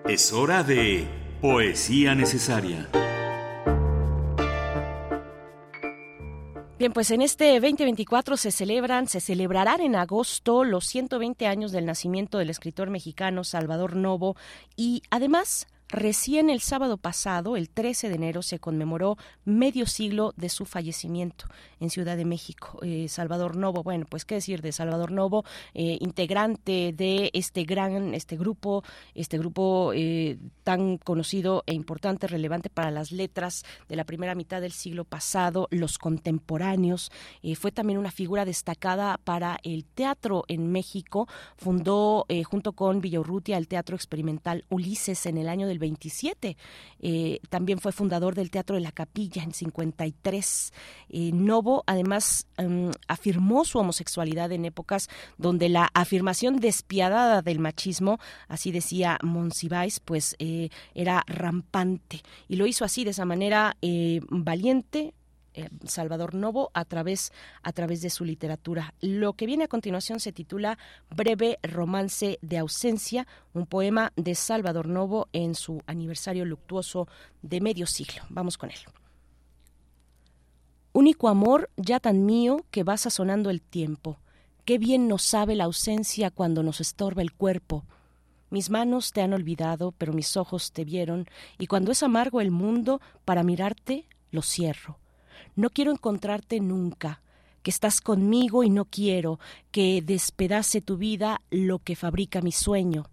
Es 0.09 0.33
hora 0.33 0.63
de 0.63 1.07
poesía 1.39 2.15
necesaria. 2.15 2.89
Bien, 6.83 6.91
pues 6.91 7.11
en 7.11 7.21
este 7.21 7.61
2024 7.61 8.35
se 8.35 8.51
celebran, 8.51 9.07
se 9.07 9.21
celebrarán 9.21 9.79
en 9.79 9.95
agosto 9.95 10.65
los 10.65 10.85
120 10.87 11.47
años 11.47 11.71
del 11.71 11.85
nacimiento 11.85 12.39
del 12.39 12.49
escritor 12.49 12.89
mexicano 12.89 13.45
Salvador 13.45 13.95
Novo 13.95 14.35
y 14.75 15.01
además 15.09 15.67
Recién 15.93 16.49
el 16.49 16.59
sábado 16.59 16.97
pasado, 16.97 17.55
el 17.55 17.69
13 17.69 18.09
de 18.09 18.15
enero, 18.15 18.41
se 18.41 18.57
conmemoró 18.57 19.15
medio 19.45 19.85
siglo 19.85 20.33
de 20.35 20.49
su 20.49 20.65
fallecimiento 20.65 21.45
en 21.79 21.91
Ciudad 21.91 22.17
de 22.17 22.25
México. 22.25 22.79
Eh, 22.81 23.07
Salvador 23.09 23.55
Novo, 23.55 23.83
bueno, 23.83 24.07
pues 24.09 24.25
qué 24.25 24.33
decir 24.33 24.63
de 24.63 24.71
Salvador 24.71 25.11
Novo, 25.11 25.45
eh, 25.75 25.99
integrante 26.01 26.95
de 26.97 27.29
este 27.33 27.63
gran, 27.63 28.15
este 28.15 28.37
grupo, 28.37 28.83
este 29.13 29.37
grupo 29.37 29.91
eh, 29.93 30.39
tan 30.63 30.97
conocido 30.97 31.61
e 31.67 31.75
importante, 31.75 32.25
relevante 32.25 32.71
para 32.71 32.89
las 32.89 33.11
letras 33.11 33.63
de 33.87 33.95
la 33.95 34.03
primera 34.03 34.33
mitad 34.33 34.61
del 34.61 34.71
siglo 34.71 35.05
pasado, 35.05 35.67
los 35.69 35.99
contemporáneos. 35.99 37.11
fue 37.55 37.71
también 37.71 37.99
una 37.99 38.09
figura 38.09 38.45
destacada 38.45 39.19
para 39.23 39.59
el 39.61 39.85
teatro 39.85 40.43
en 40.47 40.71
México. 40.71 41.27
Fundó 41.55 42.25
junto 42.49 42.71
con 42.71 42.99
Villaurrutia 42.99 43.59
el 43.59 43.67
Teatro 43.67 43.95
Experimental 43.95 44.65
Ulises 44.69 45.27
en 45.27 45.37
el 45.37 45.47
año 45.47 45.67
del 45.67 45.82
27. 45.83 46.57
Eh, 46.99 47.39
también 47.49 47.79
fue 47.79 47.91
fundador 47.91 48.35
del 48.35 48.49
Teatro 48.49 48.75
de 48.75 48.81
la 48.81 48.91
Capilla 48.91 49.43
en 49.43 49.53
53. 49.53 50.73
Eh, 51.09 51.31
Novo 51.33 51.83
además 51.85 52.47
em, 52.57 52.91
afirmó 53.07 53.65
su 53.65 53.79
homosexualidad 53.79 54.51
en 54.51 54.65
épocas 54.65 55.09
donde 55.37 55.67
la 55.69 55.89
afirmación 55.93 56.57
despiadada 56.57 57.41
del 57.41 57.59
machismo, 57.59 58.19
así 58.47 58.71
decía 58.71 59.19
Monsiváis, 59.21 59.99
pues 59.99 60.35
eh, 60.39 60.69
era 60.95 61.23
rampante. 61.27 62.21
Y 62.47 62.55
lo 62.55 62.65
hizo 62.65 62.85
así, 62.85 63.03
de 63.03 63.11
esa 63.11 63.25
manera 63.25 63.75
valiente, 64.29 65.13
eh, 65.53 65.69
Salvador 65.85 66.35
Novo 66.35 66.71
a 66.73 66.85
través, 66.85 67.31
a 67.61 67.71
través 67.71 68.01
de 68.01 68.09
su 68.09 68.25
literatura. 68.25 68.93
Lo 69.01 69.33
que 69.33 69.45
viene 69.45 69.65
a 69.65 69.67
continuación 69.67 70.19
se 70.19 70.31
titula 70.31 70.77
Breve 71.09 71.59
Romance 71.63 72.39
de 72.41 72.57
Ausencia, 72.57 73.27
un 73.53 73.65
poema 73.65 74.13
de 74.15 74.35
Salvador 74.35 74.87
Novo 74.87 75.27
en 75.33 75.55
su 75.55 75.81
aniversario 75.85 76.45
luctuoso 76.45 77.07
de 77.41 77.61
medio 77.61 77.87
siglo. 77.87 78.23
Vamos 78.29 78.57
con 78.57 78.71
él. 78.71 78.79
Único 80.93 81.27
amor 81.27 81.71
ya 81.75 81.99
tan 81.99 82.25
mío 82.25 82.65
que 82.69 82.83
va 82.83 82.97
sazonando 82.97 83.49
el 83.49 83.61
tiempo. 83.61 84.19
Qué 84.63 84.77
bien 84.77 85.07
nos 85.07 85.23
sabe 85.23 85.55
la 85.55 85.63
ausencia 85.63 86.29
cuando 86.29 86.63
nos 86.63 86.79
estorba 86.79 87.21
el 87.21 87.33
cuerpo. 87.33 87.83
Mis 88.49 88.69
manos 88.69 89.11
te 89.11 89.21
han 89.21 89.33
olvidado, 89.33 89.91
pero 89.97 90.13
mis 90.13 90.37
ojos 90.37 90.71
te 90.71 90.85
vieron, 90.85 91.27
y 91.57 91.65
cuando 91.65 91.91
es 91.91 92.03
amargo 92.03 92.39
el 92.39 92.51
mundo, 92.51 93.01
para 93.25 93.41
mirarte, 93.41 94.05
lo 94.29 94.43
cierro. 94.43 94.99
No 95.55 95.69
quiero 95.69 95.91
encontrarte 95.91 96.59
nunca, 96.59 97.21
que 97.61 97.71
estás 97.71 98.01
conmigo 98.01 98.63
y 98.63 98.69
no 98.69 98.85
quiero 98.85 99.39
que 99.71 100.01
despedace 100.01 100.81
tu 100.81 100.97
vida 100.97 101.41
lo 101.49 101.79
que 101.79 101.95
fabrica 101.95 102.41
mi 102.41 102.51
sueño. 102.51 103.05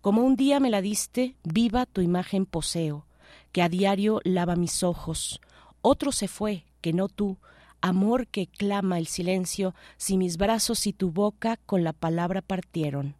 Como 0.00 0.22
un 0.22 0.36
día 0.36 0.60
me 0.60 0.70
la 0.70 0.82
diste, 0.82 1.36
viva 1.42 1.86
tu 1.86 2.00
imagen 2.00 2.46
poseo, 2.46 3.06
que 3.52 3.62
a 3.62 3.68
diario 3.68 4.20
lava 4.24 4.54
mis 4.54 4.82
ojos. 4.82 5.40
Otro 5.80 6.12
se 6.12 6.28
fue, 6.28 6.64
que 6.80 6.92
no 6.92 7.08
tú, 7.08 7.38
amor 7.80 8.26
que 8.26 8.46
clama 8.46 8.98
el 8.98 9.06
silencio, 9.06 9.74
si 9.96 10.16
mis 10.16 10.36
brazos 10.36 10.86
y 10.86 10.92
tu 10.92 11.10
boca 11.10 11.56
con 11.66 11.84
la 11.84 11.92
palabra 11.92 12.42
partieron. 12.42 13.14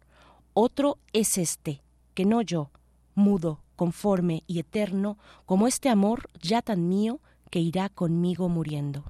Otro 0.53 0.97
es 1.13 1.37
este, 1.37 1.81
que 2.13 2.25
no 2.25 2.41
yo, 2.41 2.71
mudo, 3.15 3.61
conforme 3.75 4.43
y 4.47 4.59
eterno, 4.59 5.17
como 5.45 5.67
este 5.67 5.89
amor 5.89 6.29
ya 6.41 6.61
tan 6.61 6.87
mío, 6.87 7.19
que 7.49 7.59
irá 7.59 7.89
conmigo 7.89 8.49
muriendo. 8.49 9.03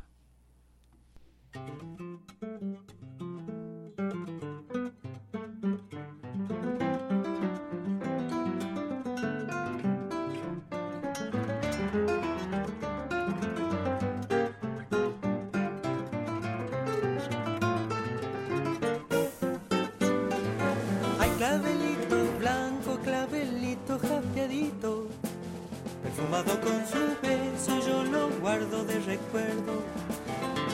Perfumado 26.18 26.60
con 26.62 26.88
su 26.88 27.16
beso, 27.22 27.88
yo 27.88 28.04
lo 28.04 28.30
guardo 28.40 28.84
de 28.86 29.00
recuerdo. 29.02 29.84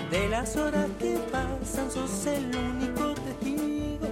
De 0.10 0.30
las 0.30 0.56
horas 0.56 0.88
que 1.00 1.18
pasan, 1.32 1.92
sos 1.92 2.26
el 2.28 2.56
único 2.56 3.14
testigo. 3.14 4.08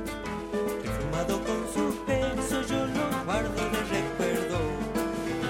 Perfumado 0.83 1.39
con 1.45 1.61
su 1.73 2.05
beso, 2.05 2.61
yo 2.67 2.85
lo 2.85 3.23
guardo 3.23 3.61
de 3.73 3.81
recuerdo. 3.97 4.57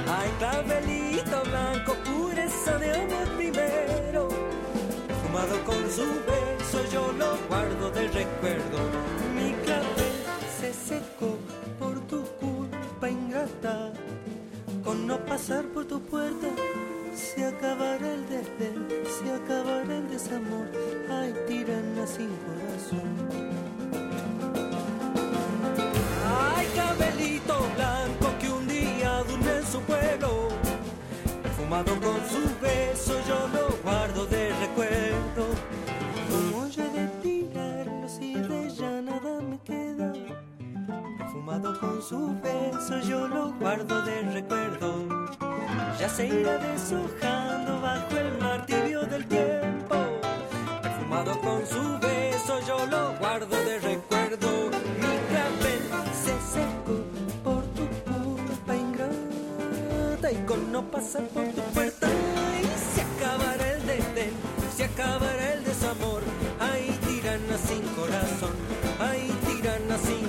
Ay, 0.07 0.29
clavelito 0.37 1.41
blanco, 1.45 1.95
pureza 2.05 2.77
de 2.77 2.93
amor 2.93 3.27
primero. 3.37 4.29
Perfumado 5.07 5.63
con 5.65 5.89
su 5.89 6.05
beso, 6.29 6.91
yo 6.91 7.11
lo 7.13 7.37
guardo 7.49 7.89
de 7.89 8.07
recuerdo. 8.07 8.77
Mi 9.33 9.51
clavel 9.63 10.13
se 10.59 10.73
secó 10.73 11.39
no 15.11 15.17
pasar 15.25 15.65
por 15.73 15.83
tu 15.83 15.99
puerta 15.99 16.47
se 17.13 17.43
acabará 17.43 18.13
el 18.13 18.23
desdén, 18.29 18.87
se 19.15 19.29
acabará 19.39 19.93
el 19.97 20.09
desamor, 20.09 20.67
ay 21.09 21.33
tirana 21.47 22.07
sin 22.07 22.31
corazón. 22.45 23.09
Ay 26.55 26.65
cabelito 26.77 27.55
blanco 27.75 28.27
que 28.39 28.49
un 28.49 28.65
día 28.69 29.21
durmió 29.27 29.53
en 29.57 29.65
su 29.65 29.81
pueblo, 29.81 30.47
perfumado 31.43 31.91
con 32.05 32.19
su 32.33 32.43
beso 32.61 33.13
yo 33.27 33.39
lo 33.55 33.65
guardo 33.83 34.25
de 34.27 34.43
recuerdo. 34.63 35.70
Perfumado 41.41 41.79
con 41.79 42.01
su 42.01 42.39
beso, 42.41 42.99
yo 42.99 43.27
lo 43.27 43.53
guardo 43.53 44.01
de 44.03 44.21
recuerdo. 44.31 45.07
Ya 45.99 46.07
se 46.07 46.27
irá 46.27 46.57
deshojando 46.57 47.81
bajo 47.81 48.17
el 48.17 48.37
martirio 48.37 49.01
del 49.01 49.25
tiempo. 49.25 49.95
Perfumado 50.83 51.39
con 51.41 51.65
su 51.65 51.99
beso, 51.99 52.59
yo 52.67 52.85
lo 52.85 53.17
guardo 53.17 53.55
de 53.63 53.79
recuerdo. 53.79 54.69
Mi 55.01 55.17
clavel 55.29 55.81
se 56.13 56.33
secó 56.53 56.97
por 57.43 57.63
tu 57.73 57.87
culpa 58.05 58.75
ingrata 58.75 60.31
y 60.31 60.45
con 60.45 60.71
no 60.71 60.83
pasar 60.91 61.23
por 61.29 61.45
tu 61.45 61.61
puerta. 61.73 62.07
Y 62.61 62.95
se 62.95 63.01
acabará 63.01 63.71
el 63.71 63.87
desdén, 63.87 64.33
se 64.75 64.83
acabará 64.83 65.53
el 65.53 65.63
desamor. 65.63 66.30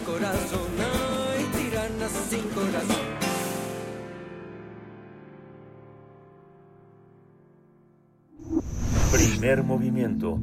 Corazón, 0.05 0.71
ay, 0.79 1.45
tirana 1.57 2.09
sin 2.09 2.43
corazón. 2.51 3.13
Primer 9.13 9.63
movimiento. 9.63 10.41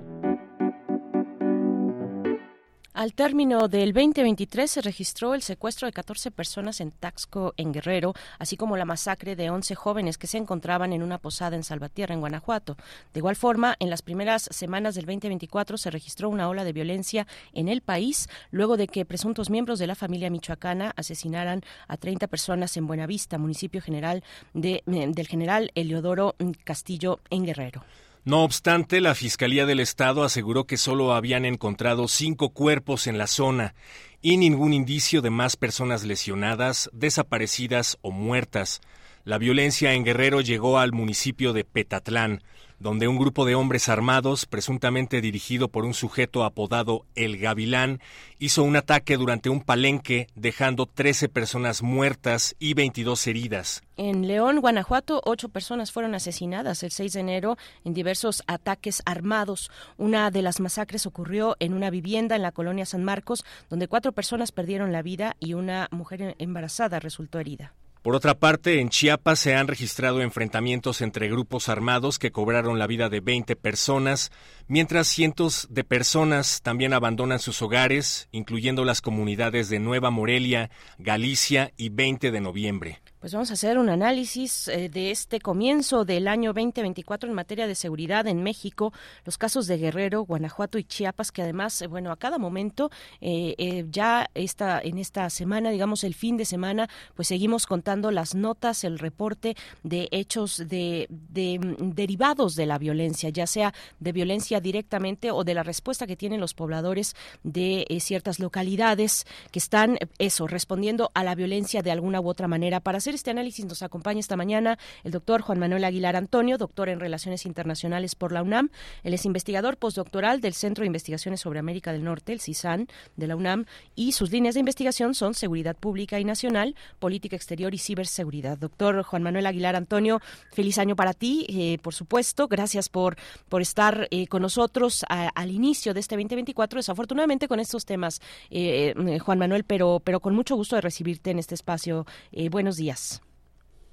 Al 2.96 3.16
término 3.16 3.70
del 3.70 3.92
2023 3.92 4.70
se 4.70 4.82
registró 4.84 5.34
el 5.34 5.42
secuestro 5.42 5.88
de 5.88 5.94
14 5.94 6.30
personas 6.30 6.80
en 6.80 6.92
Taxco, 6.92 7.56
en 7.58 7.72
Guerrero, 7.74 8.14
así 8.38 8.56
como 8.56 8.78
la 8.78 8.86
masacre 8.86 9.36
de 9.36 9.50
11 9.50 9.74
jóvenes 9.74 10.20
que 10.20 10.28
se 10.28 10.38
encontraban 10.38 10.94
en 10.94 11.02
una 11.02 11.18
posada 11.18 11.56
en 11.56 11.64
Salvatierra, 11.64 12.14
en 12.14 12.20
Guanajuato. 12.20 12.78
De 13.12 13.20
igual 13.20 13.36
forma, 13.36 13.76
en 13.80 13.90
las 13.90 14.04
primeras 14.04 14.48
semanas 14.52 14.94
del 14.94 15.08
2024 15.08 15.80
se 15.80 15.90
registró 15.90 16.30
una 16.30 16.48
ola 16.48 16.64
de 16.64 16.72
violencia 16.72 17.26
en 17.54 17.68
el 17.68 17.82
país, 17.82 18.30
luego 18.52 18.78
de 18.78 18.88
que 18.88 19.06
presuntos 19.06 19.50
miembros 19.50 19.80
de 19.80 19.88
la 19.88 19.96
familia 19.96 20.30
michoacana 20.30 20.94
asesinaran 20.96 21.64
a 21.88 21.98
30 21.98 22.28
personas 22.28 22.78
en 22.78 22.86
Buenavista, 22.86 23.40
municipio 23.40 23.82
general 23.82 24.24
de, 24.54 24.84
del 24.86 25.28
general 25.28 25.72
Eliodoro 25.74 26.36
Castillo, 26.64 27.22
en 27.32 27.46
Guerrero. 27.46 27.84
No 28.26 28.44
obstante, 28.44 29.02
la 29.02 29.16
Fiscalía 29.16 29.66
del 29.66 29.82
Estado 29.82 30.24
aseguró 30.24 30.66
que 30.66 30.78
solo 30.78 31.14
habían 31.14 31.44
encontrado 31.44 32.08
cinco 32.08 32.52
cuerpos 32.52 33.08
en 33.08 33.18
la 33.18 33.28
zona 33.28 33.76
y 34.22 34.38
ningún 34.38 34.72
indicio 34.72 35.22
de 35.22 35.30
más 35.30 35.58
personas 35.58 36.06
lesionadas, 36.06 36.90
desaparecidas 36.94 37.98
o 38.02 38.12
muertas. 38.12 38.80
La 39.26 39.38
violencia 39.38 39.94
en 39.94 40.06
Guerrero 40.06 40.40
llegó 40.40 40.80
al 40.80 40.94
municipio 40.94 41.52
de 41.52 41.66
Petatlán, 41.66 42.42
donde 42.84 43.08
un 43.08 43.18
grupo 43.18 43.46
de 43.46 43.56
hombres 43.56 43.88
armados, 43.88 44.46
presuntamente 44.46 45.22
dirigido 45.22 45.70
por 45.70 45.86
un 45.86 45.94
sujeto 45.94 46.44
apodado 46.44 47.06
El 47.16 47.38
Gavilán, 47.38 48.02
hizo 48.40 48.62
un 48.62 48.76
ataque 48.76 49.16
durante 49.16 49.50
un 49.50 49.62
palenque, 49.62 50.28
dejando 50.36 50.86
13 50.86 51.30
personas 51.30 51.82
muertas 51.82 52.56
y 52.60 52.74
22 52.74 53.26
heridas. 53.28 53.84
En 53.96 54.28
León, 54.28 54.60
Guanajuato, 54.60 55.22
ocho 55.24 55.48
personas 55.48 55.94
fueron 55.94 56.14
asesinadas 56.14 56.84
el 56.84 56.92
6 56.92 57.14
de 57.14 57.20
enero 57.22 57.58
en 57.86 57.94
diversos 57.94 58.44
ataques 58.48 59.02
armados. 59.06 59.72
Una 59.98 60.30
de 60.30 60.42
las 60.42 60.60
masacres 60.60 61.06
ocurrió 61.06 61.56
en 61.60 61.74
una 61.74 61.90
vivienda 61.90 62.36
en 62.36 62.42
la 62.42 62.52
colonia 62.52 62.86
San 62.86 63.06
Marcos, 63.06 63.46
donde 63.70 63.88
cuatro 63.88 64.12
personas 64.12 64.52
perdieron 64.52 64.92
la 64.92 65.04
vida 65.04 65.38
y 65.40 65.54
una 65.54 65.88
mujer 65.92 66.36
embarazada 66.38 67.00
resultó 67.00 67.40
herida. 67.40 67.74
Por 68.04 68.18
otra 68.18 68.38
parte, 68.38 68.82
en 68.82 68.90
Chiapas 68.90 69.40
se 69.40 69.56
han 69.56 69.70
registrado 69.70 70.22
enfrentamientos 70.22 71.02
entre 71.02 71.30
grupos 71.30 71.70
armados 71.70 72.20
que 72.20 72.34
cobraron 72.34 72.78
la 72.78 72.86
vida 72.86 73.08
de 73.08 73.22
20 73.22 73.56
personas, 73.56 74.30
mientras 74.68 75.08
cientos 75.08 75.68
de 75.70 75.86
personas 75.86 76.62
también 76.62 76.92
abandonan 76.92 77.40
sus 77.40 77.62
hogares, 77.62 78.28
incluyendo 78.34 78.84
las 78.84 79.00
comunidades 79.00 79.70
de 79.70 79.80
Nueva 79.80 80.12
Morelia, 80.12 80.70
Galicia 80.98 81.72
y 81.78 81.90
20 81.90 82.32
de 82.32 82.42
noviembre. 82.42 83.03
Pues 83.24 83.32
vamos 83.32 83.52
a 83.52 83.54
hacer 83.54 83.78
un 83.78 83.88
análisis 83.88 84.68
eh, 84.68 84.90
de 84.90 85.10
este 85.10 85.40
comienzo 85.40 86.04
del 86.04 86.28
año 86.28 86.52
2024 86.52 87.30
en 87.30 87.34
materia 87.34 87.68
de 87.68 87.74
seguridad 87.74 88.28
en 88.28 88.44
México, 88.44 88.92
los 89.24 89.38
casos 89.38 89.66
de 89.66 89.78
Guerrero, 89.78 90.26
Guanajuato 90.26 90.78
y 90.78 90.84
Chiapas, 90.84 91.32
que 91.32 91.42
además, 91.42 91.82
eh, 91.82 91.88
bueno, 91.88 92.12
a 92.12 92.18
cada 92.18 92.38
momento, 92.38 92.92
eh, 93.22 93.86
ya 93.90 94.30
está 94.34 94.82
en 94.84 94.98
esta 94.98 95.30
semana, 95.30 95.70
digamos 95.70 96.04
el 96.04 96.16
fin 96.16 96.36
de 96.36 96.44
semana, 96.44 96.90
pues 97.16 97.30
seguimos 97.30 97.66
contando 97.66 98.12
las 98.12 98.36
notas, 98.36 98.84
el 98.84 99.00
reporte 99.00 99.56
de 99.84 100.10
hechos 100.12 100.58
de, 100.58 101.08
de 101.10 101.60
mm, 101.60 101.92
derivados 101.92 102.58
de 102.58 102.66
la 102.66 102.78
violencia, 102.78 103.30
ya 103.30 103.48
sea 103.48 103.74
de 104.02 104.12
violencia 104.12 104.60
directamente 104.60 105.32
o 105.32 105.46
de 105.46 105.54
la 105.54 105.64
respuesta 105.64 106.08
que 106.08 106.18
tienen 106.18 106.42
los 106.42 106.54
pobladores 106.54 107.16
de 107.44 107.86
ciertas 108.02 108.40
localidades 108.42 109.26
que 109.52 109.60
están, 109.60 109.98
eso, 110.18 110.46
respondiendo 110.46 111.10
a 111.14 111.24
la 111.24 111.36
violencia 111.36 111.82
de 111.82 111.92
alguna 111.92 112.20
u 112.20 112.28
otra 112.28 112.50
manera. 112.50 112.82
Para 112.82 112.98
hacer 112.98 113.13
este 113.16 113.32
análisis 113.32 113.66
nos 113.66 113.82
acompaña 113.82 114.20
esta 114.20 114.36
mañana 114.36 114.78
el 115.04 115.12
doctor 115.12 115.42
Juan 115.42 115.60
Manuel 115.60 115.84
Aguilar 115.84 116.16
Antonio, 116.16 116.58
doctor 116.58 116.90
en 116.90 117.00
Relaciones 117.00 117.46
Internacionales 117.46 118.16
por 118.16 118.32
la 118.32 118.42
UNAM. 118.44 118.70
Él 119.04 119.14
es 119.14 119.26
investigador 119.26 119.78
postdoctoral 119.78 120.42
del 120.42 120.54
Centro 120.54 120.84
de 120.84 120.88
Investigaciones 120.88 121.42
sobre 121.42 121.60
América 121.60 121.92
del 121.92 122.04
Norte, 122.04 122.34
el 122.34 122.40
CISAN, 122.40 122.88
de 123.16 123.28
la 123.28 123.36
UNAM, 123.36 123.66
y 123.96 124.14
sus 124.14 124.32
líneas 124.32 124.54
de 124.56 124.60
investigación 124.60 125.16
son 125.16 125.34
seguridad 125.34 125.76
pública 125.76 126.20
y 126.20 126.26
nacional, 126.26 126.76
política 127.00 127.36
exterior 127.36 127.74
y 127.74 127.78
ciberseguridad. 127.78 128.58
Doctor 128.58 129.04
Juan 129.04 129.24
Manuel 129.24 129.46
Aguilar 129.46 129.76
Antonio, 129.76 130.22
feliz 130.52 130.78
año 130.78 130.96
para 130.96 131.14
ti, 131.14 131.46
eh, 131.50 131.78
por 131.82 131.94
supuesto. 131.94 132.48
Gracias 132.48 132.90
por, 132.90 133.18
por 133.50 133.62
estar 133.62 134.08
eh, 134.12 134.28
con 134.28 134.42
nosotros 134.42 135.04
al 135.10 135.52
inicio 135.52 135.94
de 135.94 136.00
este 136.00 136.16
2024, 136.16 136.80
desafortunadamente 136.80 137.48
con 137.48 137.60
estos 137.60 137.86
temas, 137.86 138.22
eh, 138.50 138.94
Juan 139.20 139.40
Manuel, 139.40 139.64
pero, 139.64 140.02
pero 140.04 140.20
con 140.20 140.36
mucho 140.36 140.56
gusto 140.56 140.76
de 140.76 140.82
recibirte 140.82 141.32
en 141.32 141.40
este 141.40 141.56
espacio. 141.56 142.06
buenos 142.52 142.78
días. 142.78 143.03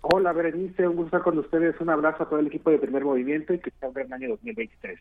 Hola, 0.02 0.32
Berenice, 0.32 0.88
un 0.88 0.96
gusto 0.96 1.16
estar 1.16 1.22
con 1.22 1.38
ustedes. 1.38 1.78
Un 1.80 1.90
abrazo 1.90 2.22
a 2.22 2.28
todo 2.28 2.38
el 2.38 2.46
equipo 2.46 2.70
de 2.70 2.78
Primer 2.78 3.04
Movimiento 3.04 3.52
y 3.52 3.58
que 3.58 3.70
sea 3.78 3.88
un 3.88 3.94
gran 3.94 4.12
año 4.12 4.30
2023. 4.30 4.98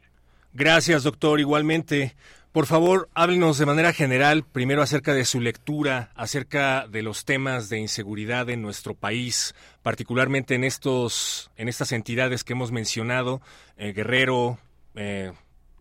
Gracias, 0.54 1.04
doctor. 1.04 1.40
Igualmente, 1.40 2.16
por 2.52 2.66
favor, 2.66 3.08
háblenos 3.14 3.58
de 3.60 3.66
manera 3.66 3.94
general, 3.94 4.44
primero 4.44 4.82
acerca 4.82 5.14
de 5.14 5.24
su 5.24 5.40
lectura, 5.40 6.10
acerca 6.16 6.88
de 6.88 7.04
los 7.04 7.24
temas 7.24 7.70
de 7.70 7.80
inseguridad 7.80 8.50
en 8.50 8.62
nuestro 8.62 8.96
país, 8.96 9.54
particularmente 9.84 10.56
en 10.56 10.64
estos, 10.64 11.52
en 11.56 11.70
estas 11.70 11.92
entidades 11.92 12.44
que 12.44 12.54
hemos 12.54 12.72
mencionado, 12.72 13.42
eh, 13.78 13.94
Guerrero, 13.94 14.58
eh, 14.96 15.32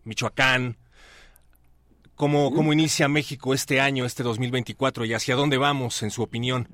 Michoacán. 0.04 0.76
¿Cómo, 2.14 2.52
¿Cómo 2.52 2.72
inicia 2.72 3.08
México 3.08 3.54
este 3.54 3.80
año, 3.80 4.04
este 4.04 4.22
2024, 4.22 5.06
y 5.06 5.14
hacia 5.14 5.36
dónde 5.36 5.56
vamos, 5.56 6.02
en 6.02 6.10
su 6.10 6.22
opinión? 6.22 6.68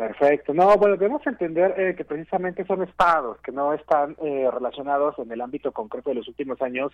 Perfecto. 0.00 0.54
No, 0.54 0.74
bueno, 0.78 0.96
debemos 0.96 1.20
entender 1.26 1.74
eh, 1.76 1.94
que 1.94 2.06
precisamente 2.06 2.64
son 2.64 2.82
estados 2.82 3.36
que 3.42 3.52
no 3.52 3.74
están 3.74 4.16
eh, 4.22 4.48
relacionados 4.50 5.18
en 5.18 5.30
el 5.30 5.42
ámbito 5.42 5.72
concreto 5.72 6.08
de 6.08 6.14
los 6.14 6.26
últimos 6.26 6.62
años 6.62 6.90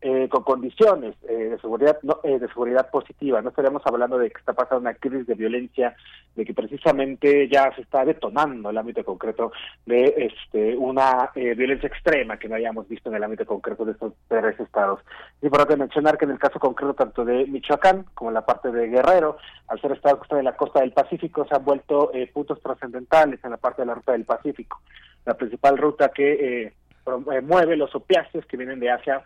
eh, 0.00 0.28
con 0.28 0.44
condiciones 0.44 1.20
de 1.22 1.58
seguridad 1.60 1.98
no, 2.04 2.20
de 2.22 2.46
seguridad 2.46 2.90
positiva. 2.90 3.42
No 3.42 3.48
estaremos 3.48 3.82
hablando 3.84 4.18
de 4.18 4.30
que 4.30 4.38
está 4.38 4.52
pasando 4.52 4.82
una 4.82 4.94
crisis 4.94 5.26
de 5.26 5.34
violencia, 5.34 5.96
de 6.36 6.44
que 6.44 6.54
precisamente 6.54 7.48
ya 7.48 7.74
se 7.74 7.80
está 7.80 8.04
detonando 8.04 8.70
el 8.70 8.78
ámbito 8.78 9.04
concreto 9.04 9.50
de 9.84 10.14
este 10.16 10.76
una 10.76 11.32
violencia 11.34 11.88
extrema 11.88 12.38
que 12.38 12.48
no 12.48 12.54
hayamos 12.54 12.86
visto 12.86 13.08
en 13.08 13.16
el 13.16 13.24
ámbito 13.24 13.46
concreto 13.46 13.84
de 13.84 13.92
estos 13.92 14.12
tres 14.28 14.60
estados. 14.60 15.00
Es 15.38 15.44
importante 15.44 15.76
mencionar 15.76 16.18
que 16.18 16.24
en 16.24 16.30
el 16.30 16.38
caso 16.38 16.60
concreto 16.60 16.94
tanto 16.94 17.24
de 17.24 17.46
Michoacán 17.46 18.04
como 18.14 18.30
en 18.30 18.34
la 18.34 18.46
parte 18.46 18.70
de 18.70 18.86
Guerrero, 18.86 19.38
al 19.66 19.80
ser 19.80 19.90
estados 19.90 20.20
que 20.20 20.24
están 20.24 20.38
en 20.38 20.44
la 20.44 20.56
costa 20.56 20.80
del 20.82 20.92
Pacífico, 20.92 21.44
se 21.48 21.56
han 21.56 21.64
vuelto 21.64 22.12
trascendentales 22.46 23.40
en 23.44 23.50
la 23.50 23.56
parte 23.56 23.82
de 23.82 23.86
la 23.86 23.94
ruta 23.94 24.12
del 24.12 24.24
Pacífico. 24.24 24.80
La 25.24 25.34
principal 25.34 25.78
ruta 25.78 26.10
que 26.10 26.32
eh, 26.32 26.72
eh, 27.06 27.40
mueve 27.42 27.76
los 27.76 27.94
opiáceos 27.94 28.46
que 28.46 28.56
vienen 28.56 28.80
de 28.80 28.90
Asia, 28.90 29.22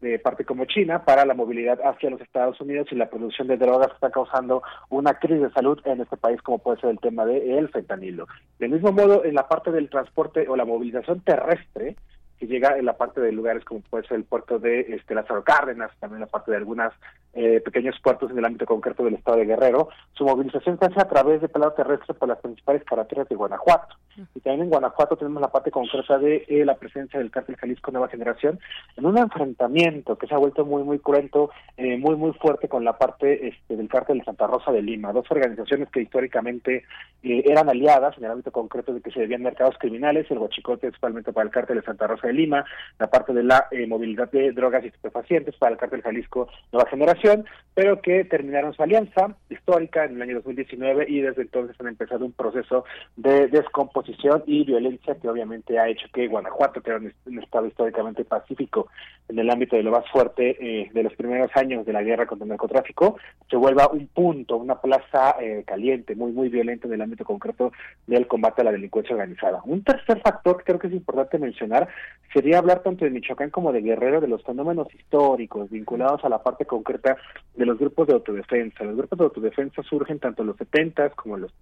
de 0.00 0.18
parte 0.18 0.44
como 0.44 0.64
China, 0.64 1.04
para 1.04 1.24
la 1.24 1.34
movilidad 1.34 1.78
hacia 1.84 2.10
los 2.10 2.20
Estados 2.20 2.60
Unidos 2.60 2.88
y 2.90 2.94
la 2.94 3.10
producción 3.10 3.48
de 3.48 3.56
drogas 3.56 3.92
está 3.92 4.10
causando 4.10 4.62
una 4.88 5.14
crisis 5.14 5.42
de 5.42 5.50
salud 5.50 5.78
en 5.84 6.00
este 6.00 6.16
país, 6.16 6.40
como 6.42 6.58
puede 6.58 6.80
ser 6.80 6.90
el 6.90 7.00
tema 7.00 7.26
del 7.26 7.68
fentanilo. 7.68 8.26
Del 8.58 8.70
mismo 8.70 8.92
modo, 8.92 9.24
en 9.24 9.34
la 9.34 9.46
parte 9.46 9.70
del 9.70 9.90
transporte 9.90 10.48
o 10.48 10.56
la 10.56 10.64
movilización 10.64 11.20
terrestre, 11.20 11.96
que 12.40 12.46
llega 12.46 12.78
en 12.78 12.86
la 12.86 12.96
parte 12.96 13.20
de 13.20 13.32
lugares 13.32 13.64
como 13.66 13.82
puede 13.82 14.08
ser 14.08 14.16
el 14.16 14.24
puerto 14.24 14.58
de 14.58 14.80
este, 14.80 15.14
Lázaro 15.14 15.44
Cárdenas, 15.44 15.90
también 16.00 16.20
la 16.20 16.26
parte 16.26 16.50
de 16.50 16.56
algunos 16.56 16.92
eh, 17.34 17.60
pequeños 17.60 17.94
puertos 18.02 18.30
en 18.30 18.38
el 18.38 18.44
ámbito 18.46 18.64
concreto 18.64 19.04
del 19.04 19.14
estado 19.14 19.36
de 19.36 19.44
Guerrero. 19.44 19.90
Su 20.14 20.24
movilización 20.24 20.78
se 20.78 20.86
hace 20.86 21.00
a 21.00 21.08
través 21.08 21.42
de 21.42 21.48
pelado 21.48 21.74
terrestre 21.74 22.14
por 22.14 22.28
las 22.28 22.38
principales 22.38 22.82
carreteras 22.84 23.28
de 23.28 23.36
Guanajuato. 23.36 23.94
Y 24.34 24.40
también 24.40 24.64
en 24.64 24.70
Guanajuato 24.70 25.16
tenemos 25.16 25.40
la 25.40 25.52
parte 25.52 25.70
concreta 25.70 26.18
de 26.18 26.46
eh, 26.48 26.64
la 26.64 26.76
presencia 26.76 27.20
del 27.20 27.30
cártel 27.30 27.56
Jalisco 27.56 27.92
Nueva 27.92 28.08
Generación 28.08 28.58
en 28.96 29.04
un 29.04 29.18
enfrentamiento 29.18 30.16
que 30.16 30.26
se 30.26 30.34
ha 30.34 30.38
vuelto 30.38 30.64
muy, 30.64 30.82
muy 30.82 30.98
cruento, 30.98 31.50
eh, 31.76 31.98
muy, 31.98 32.16
muy 32.16 32.32
fuerte 32.32 32.68
con 32.68 32.84
la 32.84 32.96
parte 32.96 33.48
este, 33.48 33.76
del 33.76 33.88
cártel 33.88 34.18
de 34.18 34.24
Santa 34.24 34.46
Rosa 34.46 34.72
de 34.72 34.80
Lima. 34.80 35.12
Dos 35.12 35.30
organizaciones 35.30 35.90
que 35.90 36.00
históricamente 36.00 36.84
eran 37.22 37.68
aliadas 37.68 38.16
en 38.16 38.24
el 38.24 38.30
ámbito 38.30 38.50
concreto 38.50 38.94
de 38.94 39.02
que 39.02 39.10
se 39.10 39.20
debían 39.20 39.42
mercados 39.42 39.76
criminales, 39.78 40.30
el 40.30 40.38
huachicote 40.38 40.88
principalmente 40.88 41.32
para 41.32 41.44
el 41.44 41.52
cártel 41.52 41.76
de 41.76 41.82
Santa 41.82 42.06
Rosa 42.06 42.26
de 42.26 42.29
Lima, 42.32 42.64
la 42.98 43.08
parte 43.08 43.32
de 43.32 43.42
la 43.42 43.66
eh, 43.70 43.86
movilidad 43.86 44.30
de 44.30 44.52
drogas 44.52 44.84
y 44.84 44.88
estupefacientes 44.88 45.56
para 45.56 45.72
el 45.72 45.78
cártel 45.78 46.02
Jalisco 46.02 46.48
Nueva 46.72 46.88
Generación, 46.88 47.44
pero 47.74 48.00
que 48.00 48.24
terminaron 48.24 48.74
su 48.74 48.82
alianza 48.82 49.34
histórica 49.48 50.04
en 50.04 50.16
el 50.16 50.22
año 50.22 50.34
2019 50.36 51.06
y 51.08 51.20
desde 51.20 51.42
entonces 51.42 51.76
han 51.80 51.88
empezado 51.88 52.24
un 52.24 52.32
proceso 52.32 52.84
de 53.16 53.48
descomposición 53.48 54.42
y 54.46 54.64
violencia 54.64 55.14
que 55.14 55.28
obviamente 55.28 55.78
ha 55.78 55.88
hecho 55.88 56.06
que 56.12 56.28
Guanajuato, 56.28 56.80
que 56.80 56.90
era 56.90 56.98
un, 56.98 57.38
estado 57.38 57.66
históricamente 57.66 58.24
pacífico 58.24 58.88
en 59.28 59.38
el 59.38 59.50
ámbito 59.50 59.76
de 59.76 59.82
lo 59.82 59.92
más 59.92 60.08
fuerte 60.10 60.56
eh, 60.60 60.90
de 60.92 61.02
los 61.02 61.14
primeros 61.14 61.50
años 61.54 61.86
de 61.86 61.92
la 61.92 62.02
guerra 62.02 62.26
contra 62.26 62.44
el 62.44 62.50
narcotráfico, 62.50 63.18
se 63.48 63.56
vuelva 63.56 63.88
un 63.88 64.06
punto, 64.08 64.56
una 64.56 64.80
plaza 64.80 65.36
eh, 65.40 65.64
caliente, 65.66 66.14
muy, 66.14 66.32
muy 66.32 66.48
violenta 66.48 66.86
en 66.86 66.94
el 66.94 67.02
ámbito 67.02 67.24
concreto 67.24 67.72
del 68.06 68.26
combate 68.26 68.62
a 68.62 68.64
la 68.64 68.72
delincuencia 68.72 69.14
organizada. 69.14 69.60
Un 69.64 69.82
tercer 69.82 70.20
factor 70.20 70.58
que 70.58 70.64
creo 70.64 70.78
que 70.78 70.88
es 70.88 70.92
importante 70.92 71.38
mencionar 71.38 71.88
sería 72.32 72.58
hablar 72.58 72.82
tanto 72.82 73.04
de 73.04 73.10
Michoacán 73.10 73.50
como 73.50 73.72
de 73.72 73.82
Guerrero 73.82 74.20
de 74.20 74.28
los 74.28 74.42
fenómenos 74.44 74.92
históricos 74.94 75.70
vinculados 75.70 76.24
a 76.24 76.28
la 76.28 76.42
parte 76.42 76.64
concreta 76.64 77.16
de 77.54 77.66
los 77.66 77.78
grupos 77.78 78.06
de 78.06 78.14
autodefensa. 78.14 78.84
Los 78.84 78.96
grupos 78.96 79.18
de 79.18 79.24
autodefensa 79.24 79.82
surgen 79.82 80.18
tanto 80.18 80.42
en 80.42 80.48
los 80.48 80.56
70 80.56 81.10
como 81.10 81.36
en 81.36 81.42
los 81.42 81.52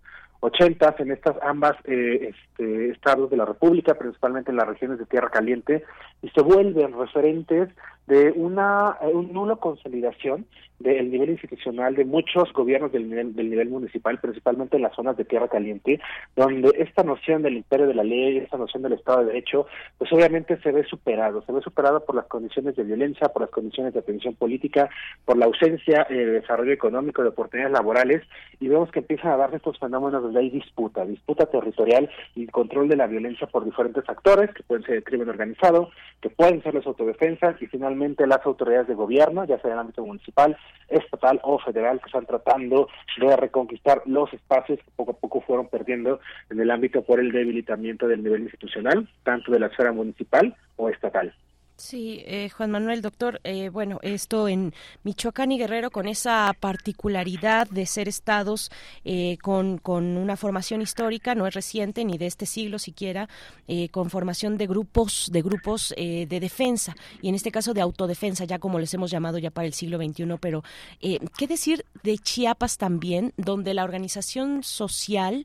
80 0.41 0.97
en 0.99 1.11
estas 1.11 1.37
ambas 1.43 1.77
eh, 1.85 2.33
este, 2.33 2.91
estados 2.91 3.31
de 3.31 3.37
la 3.37 3.45
República, 3.45 3.95
principalmente 3.95 4.51
en 4.51 4.57
las 4.57 4.69
regiones 4.69 4.99
de 4.99 5.07
Tierra 5.07 5.31
Caliente, 5.31 5.85
y 6.23 6.28
se 6.31 6.43
vuelven 6.43 6.97
referentes 6.97 7.70
de 8.09 8.33
una 8.33 8.97
eh, 9.03 9.11
un 9.12 9.33
nulo 9.33 9.61
consolidación 9.61 10.47
del 10.78 11.11
nivel 11.11 11.31
institucional 11.31 11.95
de 11.97 12.05
muchos 12.05 12.53
gobiernos 12.53 12.93
del 12.93 13.09
nivel, 13.09 13.35
del 13.35 13.51
nivel 13.51 13.69
municipal, 13.69 14.20
principalmente 14.20 14.77
en 14.77 14.83
las 14.83 14.95
zonas 14.95 15.17
de 15.17 15.25
tierra 15.25 15.49
caliente, 15.49 16.01
donde 16.37 16.70
esta 16.78 17.03
noción 17.03 17.43
del 17.43 17.57
imperio 17.57 17.89
de 17.89 17.95
la 17.95 18.05
ley, 18.05 18.39
esta 18.39 18.57
noción 18.57 18.85
del 18.85 18.93
Estado 18.93 19.20
de 19.20 19.27
Derecho, 19.27 19.67
pues 19.99 20.12
obviamente 20.12 20.57
se 20.61 20.70
ve 20.70 20.85
superado, 20.85 21.43
se 21.43 21.53
ve 21.53 21.61
superado 21.62 22.05
por 22.05 22.15
las 22.15 22.27
condiciones 22.27 22.77
de 22.77 22.85
violencia, 22.85 23.28
por 23.28 23.43
las 23.43 23.51
condiciones 23.51 23.93
de 23.93 24.01
atención 24.01 24.35
política, 24.37 24.89
por 25.25 25.37
la 25.37 25.47
ausencia 25.47 26.07
eh, 26.09 26.15
de 26.15 26.41
desarrollo 26.41 26.73
económico, 26.73 27.23
de 27.23 27.31
oportunidades 27.31 27.73
laborales, 27.73 28.23
y 28.61 28.69
vemos 28.69 28.91
que 28.93 29.01
empiezan 29.01 29.33
a 29.33 29.37
darse 29.37 29.57
estos 29.57 29.78
fenómenos 29.81 30.23
donde 30.23 30.39
hay 30.39 30.51
disputa, 30.51 31.05
disputa 31.05 31.47
territorial 31.47 32.09
y 32.37 32.47
control 32.47 32.89
de 32.89 32.97
la 32.97 33.09
violencia 33.09 33.49
por 33.49 33.65
diferentes 33.65 34.09
actores, 34.09 34.55
que 34.55 34.62
pueden 34.62 34.85
ser 34.85 34.97
el 34.97 35.05
crimen 35.05 35.28
organizado, 35.28 35.91
que 36.20 36.31
pueden 36.31 36.62
ser 36.62 36.75
las 36.75 36.87
autodefensas, 36.87 37.61
y 37.61 37.67
finalmente 37.67 37.98
las 38.27 38.44
autoridades 38.47 38.86
de 38.86 38.94
gobierno, 38.94 39.44
ya 39.44 39.59
sea 39.59 39.70
en 39.70 39.73
el 39.75 39.78
ámbito 39.81 40.05
municipal, 40.05 40.57
estatal 40.89 41.41
o 41.43 41.59
federal, 41.59 42.01
que 42.01 42.07
están 42.07 42.27
tratando 42.27 42.89
de 43.18 43.36
reconquistar 43.36 44.02
los 44.07 44.33
espacios 44.33 44.78
que 44.78 44.91
poco 44.97 45.12
a 45.12 45.17
poco 45.17 45.41
fueron 45.41 45.68
perdiendo 45.68 46.20
en 46.51 46.60
el 46.60 46.70
ámbito 46.70 47.02
por 47.02 47.20
el 47.20 47.33
debilitamiento 47.33 48.07
del 48.07 48.23
nivel 48.23 48.43
institucional, 48.43 49.09
tanto 49.25 49.52
de 49.52 49.60
la 49.60 49.67
esfera 49.67 49.93
municipal 49.93 50.55
o 50.77 50.89
estatal. 50.89 51.35
Sí, 51.81 52.24
eh, 52.26 52.50
Juan 52.50 52.73
Manuel, 52.73 53.02
doctor, 53.02 53.40
eh, 53.44 53.68
bueno, 53.68 54.00
esto 54.02 54.48
en 54.48 54.74
Michoacán 55.05 55.52
y 55.52 55.58
Guerrero 55.58 55.92
con 55.92 56.08
esa 56.08 56.52
particularidad 56.58 57.68
de 57.68 57.86
ser 57.86 58.08
estados 58.08 58.73
eh, 59.05 59.39
con, 59.40 59.78
con, 59.78 60.16
una 60.16 60.36
formación 60.36 60.82
histórica, 60.82 61.36
no 61.36 61.47
es 61.47 61.55
reciente 61.55 62.05
ni 62.05 62.18
de 62.18 62.26
este 62.26 62.47
siglo 62.47 62.81
siquiera, 62.81 63.28
con 63.92 64.10
formación 64.10 64.57
de 64.58 64.66
grupos, 64.66 65.28
de 65.31 65.42
grupos 65.42 65.94
de 65.97 66.26
defensa 66.40 66.97
y 67.20 67.28
en 67.28 67.34
este 67.34 67.52
caso 67.52 67.74
de 67.74 67.82
autodefensa, 67.82 68.44
ya 68.44 68.58
como 68.58 68.78
les 68.78 68.92
hemos 68.94 69.10
llamado 69.10 69.36
ya 69.39 69.50
para 69.50 69.66
el 69.66 69.74
siglo 69.74 69.98
XXI, 69.98 70.24
pero 70.40 70.65
¿qué 71.00 71.47
decir 71.47 71.84
de 72.02 72.16
Chiapas 72.16 72.78
también, 72.78 73.34
donde 73.36 73.74
la 73.74 73.84
organización 73.84 74.62
social 74.62 75.44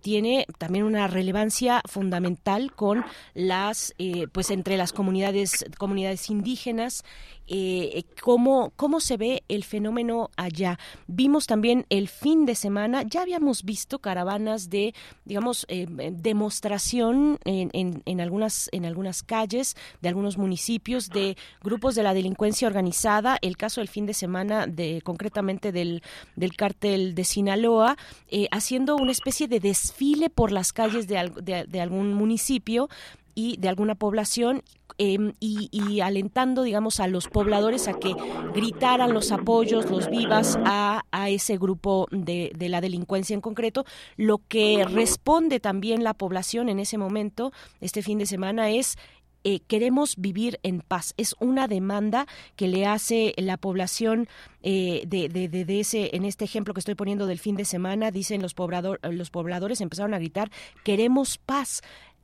tiene 0.00 0.46
también 0.58 0.84
una 0.84 1.06
relevancia 1.06 1.82
fundamental 1.86 2.72
con 2.72 3.04
las, 3.34 3.94
pues 4.32 4.50
entre 4.50 4.78
las 4.78 4.92
comunidades 4.92 5.59
comunidades 5.78 6.30
indígenas, 6.30 7.04
eh, 7.46 8.04
cómo, 8.22 8.72
cómo 8.76 9.00
se 9.00 9.16
ve 9.16 9.42
el 9.48 9.64
fenómeno 9.64 10.30
allá. 10.36 10.78
Vimos 11.08 11.46
también 11.46 11.84
el 11.90 12.08
fin 12.08 12.46
de 12.46 12.54
semana, 12.54 13.02
ya 13.02 13.22
habíamos 13.22 13.64
visto 13.64 13.98
caravanas 13.98 14.70
de, 14.70 14.94
digamos, 15.24 15.66
eh, 15.68 15.86
demostración 16.12 17.38
en, 17.44 18.02
en, 18.04 18.20
algunas, 18.20 18.68
en 18.72 18.84
algunas 18.84 19.22
calles 19.22 19.76
de 20.00 20.08
algunos 20.08 20.38
municipios 20.38 21.08
de 21.08 21.36
grupos 21.60 21.94
de 21.94 22.04
la 22.04 22.14
delincuencia 22.14 22.68
organizada. 22.68 23.38
El 23.42 23.56
caso 23.56 23.80
del 23.80 23.88
fin 23.88 24.06
de 24.06 24.14
semana, 24.14 24.66
de 24.66 25.02
concretamente 25.02 25.72
del, 25.72 26.02
del 26.36 26.54
cártel 26.54 27.14
de 27.14 27.24
Sinaloa, 27.24 27.96
eh, 28.28 28.46
haciendo 28.52 28.96
una 28.96 29.12
especie 29.12 29.48
de 29.48 29.58
desfile 29.58 30.30
por 30.30 30.52
las 30.52 30.72
calles 30.72 31.08
de, 31.08 31.66
de 31.66 31.80
algún 31.80 32.14
municipio 32.14 32.88
y 33.34 33.56
de 33.58 33.68
alguna 33.68 33.94
población 33.94 34.62
Em, 35.02 35.32
y, 35.40 36.00
alentando, 36.00 36.62
digamos, 36.62 37.00
a 37.00 37.06
los 37.06 37.26
pobladores 37.26 37.88
a 37.88 37.94
que 37.94 38.14
gritaran 38.54 39.14
los 39.14 39.32
apoyos, 39.32 39.90
los 39.90 40.10
vivas 40.10 40.58
a, 40.62 41.00
ese 41.30 41.56
grupo 41.56 42.06
de, 42.10 42.52
la 42.58 42.82
delincuencia 42.82 43.32
en 43.32 43.40
concreto. 43.40 43.86
Lo 44.18 44.42
que 44.46 44.84
responde 44.84 45.58
también 45.58 46.04
la 46.04 46.12
población 46.12 46.68
en 46.68 46.80
ese 46.80 46.98
momento, 46.98 47.50
este 47.80 48.02
fin 48.02 48.18
de 48.18 48.26
semana, 48.26 48.68
es 48.68 48.98
eh, 49.42 49.60
queremos 49.60 50.16
vivir 50.18 50.60
en 50.62 50.82
paz. 50.82 51.14
Es 51.16 51.34
una 51.40 51.66
demanda 51.66 52.26
que 52.56 52.68
le 52.68 52.84
hace 52.84 53.32
la 53.38 53.56
población 53.56 54.28
eh, 54.62 55.04
de, 55.06 55.30
de, 55.30 55.48
de, 55.48 55.80
ese, 55.80 56.14
en 56.14 56.26
este 56.26 56.44
ejemplo 56.44 56.74
que 56.74 56.80
estoy 56.80 56.94
poniendo 56.94 57.26
del 57.26 57.38
fin 57.38 57.56
de 57.56 57.64
semana, 57.64 58.10
dicen 58.10 58.42
los, 58.42 58.52
poblador, 58.52 59.00
los 59.02 59.30
pobladores, 59.30 59.80
empezaron 59.80 60.12
a 60.12 60.18
gritar, 60.18 60.50
queremos 60.84 61.38
paz. 61.38 61.80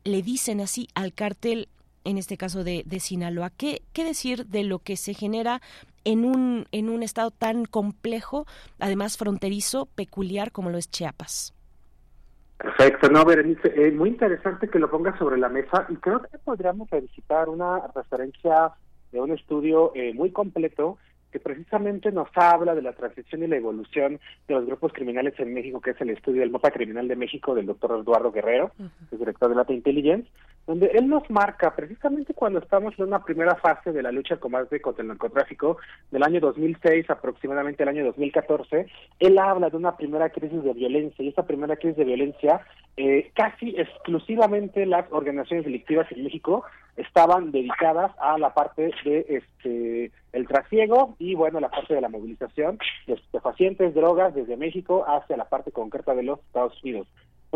Le 0.06 0.22
dicen 0.22 0.60
así 0.60 0.86
al 0.94 1.12
cártel 1.12 1.68
en 2.04 2.16
este 2.16 2.36
caso 2.36 2.62
de, 2.62 2.84
de 2.86 3.00
Sinaloa. 3.00 3.50
¿Qué, 3.50 3.82
¿Qué 3.92 4.04
decir 4.04 4.46
de 4.46 4.62
lo 4.62 4.78
que 4.78 4.96
se 4.96 5.14
genera 5.14 5.60
en 6.04 6.24
un, 6.24 6.66
en 6.70 6.88
un 6.88 7.02
estado 7.02 7.32
tan 7.32 7.64
complejo, 7.64 8.46
además 8.78 9.18
fronterizo, 9.18 9.86
peculiar 9.86 10.52
como 10.52 10.70
lo 10.70 10.78
es 10.78 10.88
Chiapas? 10.88 11.52
Perfecto, 12.56 13.10
no, 13.10 13.24
Berenice, 13.24 13.72
eh, 13.74 13.90
muy 13.90 14.10
interesante 14.10 14.68
que 14.68 14.78
lo 14.78 14.88
pongas 14.88 15.18
sobre 15.18 15.38
la 15.38 15.48
mesa 15.48 15.86
y 15.88 15.96
creo 15.96 16.22
que 16.22 16.38
podríamos 16.38 16.88
visitar 16.88 17.48
una 17.48 17.88
referencia 17.94 18.72
de 19.10 19.20
un 19.20 19.32
estudio 19.32 19.90
eh, 19.96 20.14
muy 20.14 20.30
completo 20.30 20.98
que 21.32 21.40
precisamente 21.40 22.12
nos 22.12 22.28
habla 22.34 22.74
de 22.74 22.82
la 22.82 22.92
transición 22.92 23.42
y 23.42 23.46
la 23.46 23.56
evolución 23.56 24.20
de 24.48 24.54
los 24.54 24.66
grupos 24.66 24.92
criminales 24.92 25.34
en 25.38 25.52
México, 25.52 25.80
que 25.80 25.90
es 25.90 26.00
el 26.00 26.10
estudio 26.10 26.40
del 26.40 26.50
mapa 26.50 26.70
criminal 26.70 27.08
de 27.08 27.16
México 27.16 27.54
del 27.54 27.66
doctor 27.66 27.98
Eduardo 28.00 28.32
Guerrero, 28.32 28.72
el 29.10 29.18
director 29.18 29.48
de 29.48 29.56
Data 29.56 29.72
Intelligence, 29.72 30.28
donde 30.66 30.86
él 30.86 31.08
nos 31.08 31.28
marca 31.30 31.74
precisamente 31.76 32.34
cuando 32.34 32.58
estamos 32.58 32.94
en 32.98 33.06
una 33.06 33.22
primera 33.22 33.54
fase 33.56 33.92
de 33.92 34.02
la 34.02 34.10
lucha 34.10 34.38
combate 34.38 34.80
contra 34.80 35.02
el 35.02 35.08
narcotráfico 35.08 35.78
del 36.10 36.24
año 36.24 36.40
2006 36.40 37.08
aproximadamente 37.08 37.84
el 37.84 37.88
año 37.88 38.04
2014, 38.04 38.86
él 39.20 39.38
habla 39.38 39.70
de 39.70 39.76
una 39.76 39.96
primera 39.96 40.30
crisis 40.30 40.62
de 40.64 40.72
violencia 40.72 41.24
y 41.24 41.28
esta 41.28 41.46
primera 41.46 41.76
crisis 41.76 41.96
de 41.96 42.04
violencia 42.04 42.60
eh, 42.96 43.30
casi 43.34 43.76
exclusivamente 43.78 44.86
las 44.86 45.06
organizaciones 45.10 45.64
delictivas 45.66 46.10
en 46.10 46.24
México 46.24 46.64
estaban 46.96 47.52
dedicadas 47.52 48.12
a 48.18 48.38
la 48.38 48.54
parte 48.54 48.90
de 49.04 49.26
este 49.28 50.10
el 50.32 50.48
trasiego 50.48 51.14
y 51.18 51.34
bueno 51.34 51.60
la 51.60 51.70
parte 51.70 51.94
de 51.94 52.00
la 52.00 52.08
movilización 52.08 52.78
de 53.06 53.40
pacientes 53.40 53.94
drogas 53.94 54.34
desde 54.34 54.56
México 54.56 55.04
hacia 55.06 55.36
la 55.36 55.44
parte 55.44 55.72
concreta 55.72 56.14
de 56.14 56.22
los 56.22 56.40
Estados 56.40 56.82
Unidos. 56.82 57.06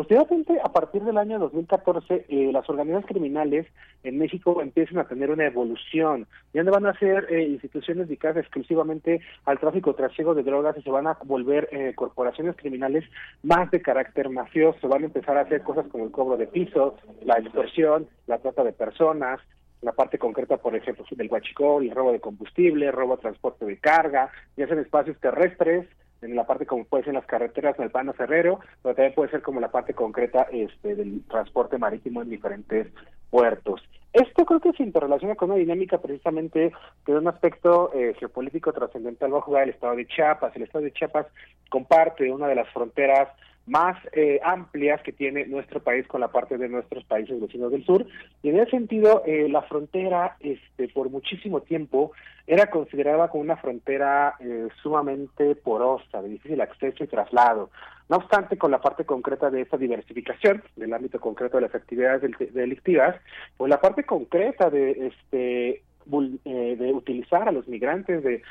Posteriormente, 0.01 0.59
a 0.65 0.73
partir 0.73 1.05
del 1.05 1.19
año 1.19 1.39
2014, 1.39 2.25
eh, 2.27 2.51
las 2.55 2.67
organizaciones 2.71 3.07
criminales 3.07 3.67
en 4.03 4.17
México 4.17 4.63
empiezan 4.63 4.97
a 4.97 5.07
tener 5.07 5.31
una 5.31 5.45
evolución. 5.45 6.27
Ya 6.55 6.63
no 6.63 6.73
van 6.73 6.87
a 6.87 6.99
ser 6.99 7.27
eh, 7.29 7.43
instituciones 7.43 8.09
dedicadas 8.09 8.39
exclusivamente 8.39 9.21
al 9.45 9.59
tráfico 9.59 9.95
trasiego 9.95 10.35
de 10.35 10.43
drogas 10.43 10.75
y 10.79 10.81
se 10.81 10.91
van 10.91 11.07
a 11.07 11.19
volver 11.25 11.69
eh, 11.71 11.93
corporaciones 11.95 12.57
criminales 12.57 13.05
más 13.43 13.71
de 13.71 13.83
carácter 13.83 14.31
mafioso. 14.31 14.89
Van 14.89 15.03
a 15.03 15.05
empezar 15.05 15.37
a 15.37 15.43
hacer 15.43 15.63
cosas 15.63 15.87
como 15.89 16.05
el 16.05 16.11
cobro 16.11 16.39
de 16.39 16.47
pisos, 16.47 16.95
la 17.23 17.35
extorsión, 17.35 18.09
la 18.27 18.39
trata 18.39 18.65
de 18.65 18.73
personas, 18.73 19.39
la 19.83 19.93
parte 19.93 20.19
concreta, 20.19 20.57
por 20.57 20.75
ejemplo, 20.75 21.05
del 21.11 21.31
huachicol, 21.31 21.85
el 21.85 21.95
robo 21.95 22.13
de 22.13 22.21
combustible, 22.21 22.91
robo 22.91 23.17
de 23.17 23.23
transporte 23.23 23.67
de 23.67 23.77
carga, 23.77 24.31
ya 24.57 24.65
sea 24.65 24.77
en 24.77 24.83
espacios 24.83 25.21
terrestres, 25.21 25.87
en 26.23 26.37
la 26.37 26.47
parte 26.47 26.67
como 26.67 26.85
puede 26.85 27.05
ser 27.05 27.11
en 27.11 27.17
las 27.17 27.27
carreteras 27.27 27.77
del 27.77 27.91
Pano 27.91 28.13
Ferrero, 28.13 28.61
pero 28.83 28.95
también 28.95 29.15
puede 29.15 29.31
ser 29.31 29.43
como 29.43 29.61
la 29.61 29.71
parte 29.71 29.95
concreta 29.95 30.47
este, 30.53 30.95
del 30.95 31.25
transporte 31.27 31.79
marítimo 31.79 32.23
en 32.23 32.31
diferentes 32.31 32.89
puertos. 33.31 33.83
Esto 34.13 34.45
creo 34.45 34.61
que 34.61 34.73
se 34.73 34.83
interrelaciona 34.83 35.37
con 35.37 35.51
una 35.51 35.61
dinámica 35.61 35.99
precisamente 35.99 36.73
de 37.07 37.17
un 37.17 37.29
aspecto 37.29 37.93
eh, 37.95 38.15
geopolítico 38.19 38.73
trascendental 38.73 39.33
va 39.33 39.39
a 39.39 39.43
jugar 39.43 39.63
el 39.63 39.71
estado 39.71 39.95
de 39.95 40.07
Chiapas. 40.07 40.55
El 40.57 40.63
estado 40.63 40.85
de 40.85 40.93
Chiapas 40.93 41.27
comparte 41.69 42.31
una 42.33 42.49
de 42.49 42.57
las 42.57 42.69
fronteras 42.71 43.29
más 43.67 43.97
eh, 44.13 44.41
amplias 44.43 45.01
que 45.03 45.13
tiene 45.13 45.47
nuestro 45.47 45.81
país 45.81 46.07
con 46.07 46.21
la 46.21 46.29
parte 46.29 46.59
de 46.59 46.69
nuestros 46.69 47.05
países 47.05 47.41
vecinos 47.41 47.71
del 47.71 47.85
sur. 47.85 48.07
Y 48.43 48.49
en 48.49 48.59
ese 48.59 48.73
sentido, 48.73 49.23
eh, 49.27 49.49
la 49.49 49.63
frontera, 49.63 50.37
este, 50.41 50.89
por 50.89 51.11
muchísimo 51.11 51.61
tiempo, 51.61 52.13
era 52.47 52.69
considerada 52.69 53.29
como 53.29 53.43
una 53.43 53.57
frontera 53.57 54.35
eh, 54.41 54.69
sumamente 54.83 55.55
porosa, 55.55 56.21
de 56.23 56.31
difícil 56.31 56.61
acceso 56.61 57.05
y 57.05 57.07
traslado. 57.07 57.71
No 58.09 58.17
obstante, 58.17 58.59
con 58.59 58.73
la 58.73 58.81
parte 58.81 59.05
concreta 59.05 59.51
de 59.51 59.61
esta 59.61 59.77
diversificación, 59.77 60.63
del 60.75 60.93
ámbito 60.93 61.21
concreto 61.21 61.59
de 61.59 61.63
las 61.63 61.75
actividades 61.75 62.23
delictivas, 62.53 63.15
pues 63.57 63.71
la 63.71 63.81
parte 63.81 64.03
concreta 64.05 64.69
de 64.69 65.07
este 65.07 65.83
de 66.07 66.93
utilizar 66.93 67.49
a 67.49 67.53
los 67.53 67.69
migrantes, 67.69 68.25
de 68.25 68.43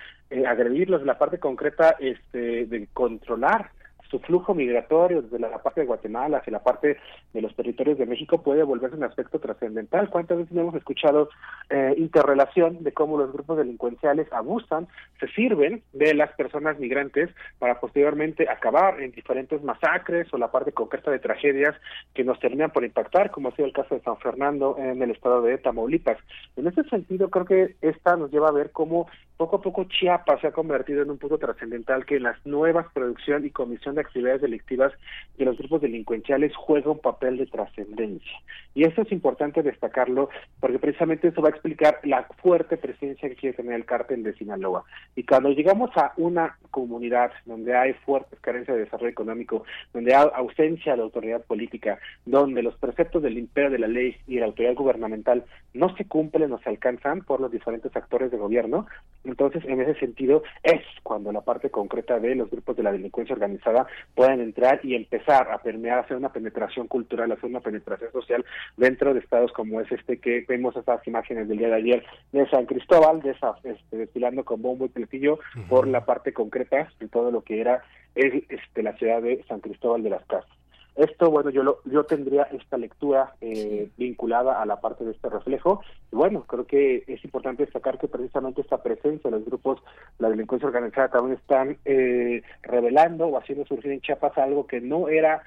agredirlos, 0.47 1.03
la 1.03 1.17
parte 1.17 1.39
concreta 1.39 1.97
este, 1.99 2.67
de 2.67 2.87
controlar 2.93 3.71
su 4.09 4.19
flujo 4.19 4.53
migratorio 4.53 5.21
desde 5.21 5.39
la 5.39 5.61
parte 5.61 5.81
de 5.81 5.87
Guatemala 5.87 6.37
hacia 6.37 6.51
la 6.51 6.63
parte 6.63 6.97
de 7.33 7.41
los 7.41 7.55
territorios 7.55 7.97
de 7.97 8.05
México 8.05 8.41
puede 8.41 8.63
volverse 8.63 8.97
un 8.97 9.03
aspecto 9.03 9.39
trascendental. 9.39 10.09
¿Cuántas 10.09 10.39
veces 10.39 10.57
hemos 10.57 10.75
escuchado 10.75 11.29
eh, 11.69 11.93
interrelación 11.97 12.83
de 12.83 12.91
cómo 12.91 13.17
los 13.17 13.31
grupos 13.31 13.57
delincuenciales 13.57 14.31
abusan, 14.33 14.87
se 15.19 15.27
sirven 15.29 15.83
de 15.93 16.13
las 16.13 16.31
personas 16.33 16.79
migrantes 16.79 17.29
para 17.59 17.79
posteriormente 17.79 18.49
acabar 18.49 19.01
en 19.01 19.11
diferentes 19.11 19.63
masacres 19.63 20.27
o 20.33 20.37
la 20.37 20.51
parte 20.51 20.71
concreta 20.71 21.11
de 21.11 21.19
tragedias 21.19 21.75
que 22.13 22.23
nos 22.23 22.39
terminan 22.39 22.71
por 22.71 22.83
impactar, 22.83 23.31
como 23.31 23.49
ha 23.49 23.55
sido 23.55 23.67
el 23.67 23.73
caso 23.73 23.95
de 23.95 24.01
San 24.01 24.17
Fernando 24.17 24.75
en 24.77 25.01
el 25.01 25.11
estado 25.11 25.41
de 25.41 25.57
Tamaulipas? 25.57 26.17
En 26.55 26.67
ese 26.67 26.83
sentido, 26.85 27.29
creo 27.29 27.45
que 27.45 27.75
esta 27.81 28.15
nos 28.15 28.31
lleva 28.31 28.49
a 28.49 28.53
ver 28.53 28.71
cómo 28.71 29.07
poco 29.39 29.55
a 29.55 29.61
poco 29.61 29.85
Chiapas 29.85 30.41
se 30.41 30.47
ha 30.47 30.51
convertido 30.51 31.01
en 31.01 31.11
un 31.11 31.17
punto 31.17 31.37
trascendental 31.37 32.05
que 32.05 32.17
en 32.17 32.23
las 32.23 32.45
nuevas 32.45 32.87
producción 32.93 33.45
y 33.45 33.51
comisión 33.51 33.95
de 33.95 34.01
actividades 34.01 34.41
delictivas 34.41 34.91
de 35.37 35.45
los 35.45 35.57
grupos 35.57 35.79
delincuenciales 35.79 36.53
juega 36.57 36.91
un 36.91 36.99
papel 36.99 37.37
de 37.37 37.45
trascendencia. 37.45 38.37
Y 38.75 38.83
esto 38.83 39.03
es 39.03 39.11
importante 39.13 39.63
destacarlo 39.63 40.29
porque 40.59 40.77
precisamente 40.77 41.29
eso 41.29 41.41
va 41.41 41.47
a 41.47 41.51
explicar 41.51 42.01
la 42.03 42.27
fuerte 42.41 42.75
presencia 42.75 43.29
que 43.29 43.37
quiere 43.37 43.55
tener 43.55 43.75
el 43.75 43.85
cártel 43.85 44.23
de 44.23 44.33
Sinaloa. 44.33 44.83
Y 45.15 45.23
cuando 45.23 45.51
llegamos 45.51 45.89
a 45.95 46.11
una 46.17 46.57
comunidad 46.69 47.31
donde 47.45 47.77
hay 47.77 47.93
fuertes 47.93 48.37
carencias 48.41 48.75
de 48.75 48.83
desarrollo 48.83 49.09
económico, 49.09 49.63
donde 49.93 50.15
hay 50.15 50.27
ausencia 50.33 50.97
de 50.97 51.01
autoridad 51.01 51.45
política, 51.45 51.97
donde 52.25 52.61
los 52.61 52.75
preceptos 52.75 53.23
del 53.23 53.37
imperio 53.37 53.69
de 53.69 53.79
la 53.79 53.87
ley 53.87 54.17
y 54.27 54.35
de 54.35 54.41
la 54.41 54.47
autoridad 54.47 54.75
gubernamental 54.75 55.45
no 55.73 55.95
se 55.95 56.03
cumplen, 56.03 56.49
no 56.49 56.59
se 56.59 56.67
alcanzan 56.67 57.21
por 57.21 57.39
los 57.39 57.49
diferentes 57.51 57.95
actores 57.95 58.31
de 58.31 58.37
gobierno, 58.37 58.85
Entonces, 59.29 59.63
en 59.65 59.81
ese 59.81 59.99
sentido, 59.99 60.43
es 60.63 60.81
cuando 61.03 61.31
la 61.31 61.41
parte 61.41 61.69
concreta 61.69 62.19
de 62.19 62.35
los 62.35 62.49
grupos 62.49 62.75
de 62.75 62.83
la 62.83 62.91
delincuencia 62.91 63.33
organizada 63.33 63.87
pueden 64.15 64.41
entrar 64.41 64.79
y 64.83 64.95
empezar 64.95 65.51
a 65.51 65.59
permear, 65.59 65.99
hacer 65.99 66.17
una 66.17 66.31
penetración 66.31 66.87
cultural, 66.87 67.31
hacer 67.31 67.49
una 67.49 67.61
penetración 67.61 68.11
social 68.11 68.45
dentro 68.77 69.13
de 69.13 69.19
estados 69.19 69.51
como 69.53 69.81
es 69.81 69.91
este 69.91 70.19
que 70.19 70.45
vemos 70.47 70.75
estas 70.75 71.05
imágenes 71.07 71.47
del 71.47 71.57
día 71.57 71.69
de 71.69 71.75
ayer 71.75 72.05
de 72.31 72.49
San 72.49 72.65
Cristóbal, 72.65 73.21
de 73.21 73.31
esa, 73.31 73.55
este, 73.63 73.97
desfilando 73.97 74.43
con 74.43 74.61
bombo 74.61 74.85
y 74.85 74.89
platillo 74.89 75.39
por 75.69 75.87
la 75.87 76.05
parte 76.05 76.33
concreta 76.33 76.91
de 76.99 77.07
todo 77.07 77.31
lo 77.31 77.41
que 77.41 77.61
era 77.61 77.83
este, 78.15 78.83
la 78.83 78.95
ciudad 78.97 79.21
de 79.21 79.43
San 79.47 79.59
Cristóbal 79.59 80.03
de 80.03 80.09
las 80.09 80.25
Casas. 80.25 80.58
Esto, 80.99 81.31
bueno, 81.31 81.49
yo 81.49 81.63
lo, 81.63 81.79
yo 81.85 82.03
tendría 82.03 82.43
esta 82.43 82.77
lectura 82.77 83.33
eh, 83.39 83.87
vinculada 83.95 84.61
a 84.61 84.65
la 84.65 84.81
parte 84.81 85.05
de 85.05 85.11
este 85.11 85.29
reflejo. 85.29 85.81
Y 86.11 86.17
bueno, 86.17 86.43
creo 86.45 86.67
que 86.67 87.05
es 87.07 87.23
importante 87.23 87.63
destacar 87.63 87.97
que 87.97 88.09
precisamente 88.09 88.59
esta 88.59 88.83
presencia 88.83 89.31
de 89.31 89.37
los 89.37 89.45
grupos, 89.45 89.81
la 90.17 90.29
delincuencia 90.29 90.67
organizada, 90.67 91.07
también 91.07 91.37
están 91.37 91.77
eh, 91.85 92.43
revelando 92.63 93.27
o 93.27 93.37
haciendo 93.37 93.65
surgir 93.65 93.93
en 93.93 94.01
Chiapas 94.01 94.37
algo 94.37 94.67
que 94.67 94.81
no 94.81 95.07
era 95.07 95.41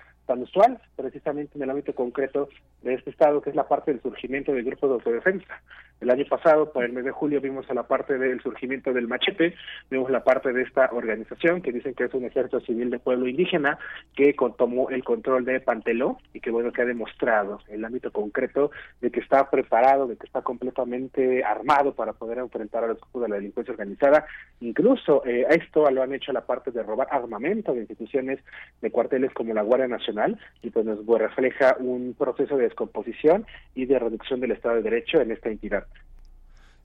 tan 0.54 0.78
precisamente 0.96 1.52
en 1.56 1.62
el 1.62 1.70
ámbito 1.70 1.94
concreto 1.94 2.48
de 2.82 2.94
este 2.94 3.10
estado, 3.10 3.40
que 3.40 3.50
es 3.50 3.56
la 3.56 3.68
parte 3.68 3.92
del 3.92 4.02
surgimiento 4.02 4.52
del 4.52 4.64
grupo 4.64 4.88
de 4.88 4.94
autodefensa. 4.94 5.60
El 6.00 6.10
año 6.10 6.24
pasado, 6.28 6.72
por 6.72 6.84
el 6.84 6.92
mes 6.92 7.04
de 7.04 7.12
julio, 7.12 7.40
vimos 7.40 7.70
a 7.70 7.74
la 7.74 7.84
parte 7.84 8.18
del 8.18 8.40
surgimiento 8.40 8.92
del 8.92 9.06
machete, 9.06 9.54
vimos 9.88 10.10
la 10.10 10.24
parte 10.24 10.52
de 10.52 10.62
esta 10.62 10.90
organización 10.92 11.62
que 11.62 11.70
dicen 11.70 11.94
que 11.94 12.04
es 12.04 12.14
un 12.14 12.24
ejército 12.24 12.60
civil 12.60 12.90
de 12.90 12.98
pueblo 12.98 13.28
indígena 13.28 13.78
que 14.16 14.34
tomó 14.58 14.90
el 14.90 15.04
control 15.04 15.44
de 15.44 15.60
Panteló 15.60 16.18
y 16.32 16.40
que 16.40 16.50
bueno 16.50 16.72
que 16.72 16.82
ha 16.82 16.86
demostrado 16.86 17.60
el 17.68 17.84
ámbito 17.84 18.10
concreto 18.10 18.72
de 19.00 19.12
que 19.12 19.20
está 19.20 19.48
preparado, 19.48 20.08
de 20.08 20.16
que 20.16 20.26
está 20.26 20.42
completamente 20.42 21.44
armado 21.44 21.94
para 21.94 22.14
poder 22.14 22.38
enfrentar 22.38 22.82
a 22.82 22.88
los 22.88 23.00
grupos 23.00 23.22
de 23.22 23.28
la 23.28 23.36
delincuencia 23.36 23.72
organizada. 23.72 24.26
Incluso 24.60 25.24
eh, 25.24 25.46
esto 25.50 25.88
lo 25.88 26.02
han 26.02 26.14
hecho 26.14 26.32
la 26.32 26.44
parte 26.44 26.72
de 26.72 26.82
robar 26.82 27.06
armamento 27.12 27.74
de 27.74 27.80
instituciones 27.80 28.40
de 28.80 28.90
cuarteles 28.90 29.32
como 29.32 29.54
la 29.54 29.62
Guardia 29.62 29.86
Nacional 29.88 30.21
y 30.62 30.70
pues 30.70 30.84
nos 30.84 31.06
refleja 31.06 31.76
un 31.78 32.14
proceso 32.18 32.56
de 32.56 32.64
descomposición 32.64 33.46
y 33.74 33.86
de 33.86 33.98
reducción 33.98 34.40
del 34.40 34.52
Estado 34.52 34.76
de 34.76 34.82
Derecho 34.82 35.20
en 35.20 35.30
esta 35.30 35.48
entidad. 35.48 35.86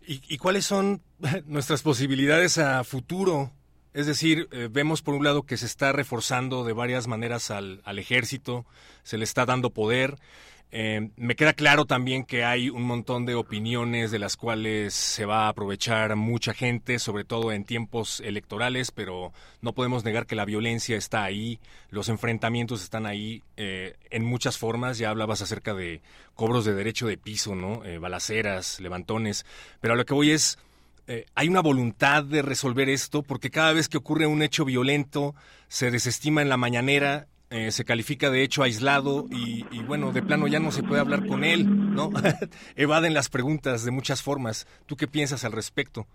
¿Y, 0.09 0.37
cuáles 0.37 0.65
son 0.65 1.01
nuestras 1.45 1.81
posibilidades 1.81 2.57
a 2.57 2.83
futuro? 2.85 3.51
Es 3.93 4.07
decir, 4.07 4.47
eh, 4.51 4.69
vemos 4.71 5.01
por 5.01 5.15
un 5.15 5.23
lado 5.23 5.43
que 5.43 5.57
se 5.57 5.65
está 5.65 5.91
reforzando 5.91 6.63
de 6.63 6.71
varias 6.71 7.07
maneras 7.07 7.51
al, 7.51 7.81
al 7.83 7.99
ejército, 7.99 8.65
se 9.03 9.17
le 9.17 9.25
está 9.25 9.45
dando 9.45 9.71
poder, 9.71 10.15
eh, 10.69 11.11
me 11.15 11.35
queda 11.37 11.53
claro 11.53 11.85
también 11.85 12.25
que 12.25 12.43
hay 12.43 12.69
un 12.69 12.83
montón 12.83 13.25
de 13.25 13.35
opiniones 13.35 14.11
de 14.11 14.19
las 14.19 14.35
cuales 14.35 14.93
se 14.93 15.25
va 15.25 15.45
a 15.45 15.49
aprovechar 15.49 16.15
mucha 16.17 16.53
gente, 16.53 16.99
sobre 16.99 17.23
todo 17.23 17.53
en 17.53 17.63
tiempos 17.63 18.19
electorales, 18.19 18.91
pero 18.91 19.31
no 19.61 19.71
podemos 19.73 20.03
negar 20.03 20.25
que 20.25 20.35
la 20.35 20.43
violencia 20.43 20.97
está 20.97 21.23
ahí, 21.23 21.59
los 21.89 22.09
enfrentamientos 22.09 22.83
están 22.83 23.05
ahí 23.05 23.43
eh, 23.55 23.95
en 24.09 24.25
muchas 24.25 24.57
formas. 24.57 24.97
Ya 24.97 25.09
hablabas 25.09 25.41
acerca 25.41 25.73
de 25.73 26.01
cobros 26.35 26.65
de 26.65 26.73
derecho 26.73 27.07
de 27.07 27.17
piso, 27.17 27.55
¿no? 27.55 27.85
Eh, 27.85 27.97
balaceras, 27.97 28.81
levantones, 28.81 29.45
pero 29.79 29.93
a 29.93 29.97
lo 29.97 30.05
que 30.05 30.13
voy 30.13 30.31
es 30.31 30.59
hay 31.35 31.47
una 31.47 31.61
voluntad 31.61 32.25
de 32.25 32.41
resolver 32.41 32.89
esto 32.89 33.23
porque 33.23 33.49
cada 33.49 33.71
vez 33.71 33.87
que 33.87 33.95
ocurre 33.95 34.27
un 34.27 34.41
hecho 34.41 34.65
violento 34.65 35.35
se 35.69 35.89
desestima 35.89 36.41
en 36.41 36.49
la 36.49 36.57
mañanera 36.57 37.27
eh, 37.49 37.71
se 37.71 37.85
califica 37.85 38.29
de 38.29 38.43
hecho 38.43 38.63
aislado 38.63 39.25
y, 39.31 39.63
bueno, 39.83 40.11
de 40.11 40.21
plano 40.21 40.47
ya 40.47 40.59
no 40.59 40.71
se 40.71 40.83
puede 40.83 40.99
hablar 40.99 41.25
con 41.25 41.43
él, 41.43 41.93
¿no? 41.93 42.09
Evaden 42.75 43.13
las 43.13 43.29
preguntas 43.29 43.85
de 43.85 43.91
muchas 43.91 44.21
formas. 44.21 44.67
¿Tú 44.85 44.95
qué 44.97 45.07
piensas 45.07 45.45
al 45.45 45.53
respecto? 45.53 46.05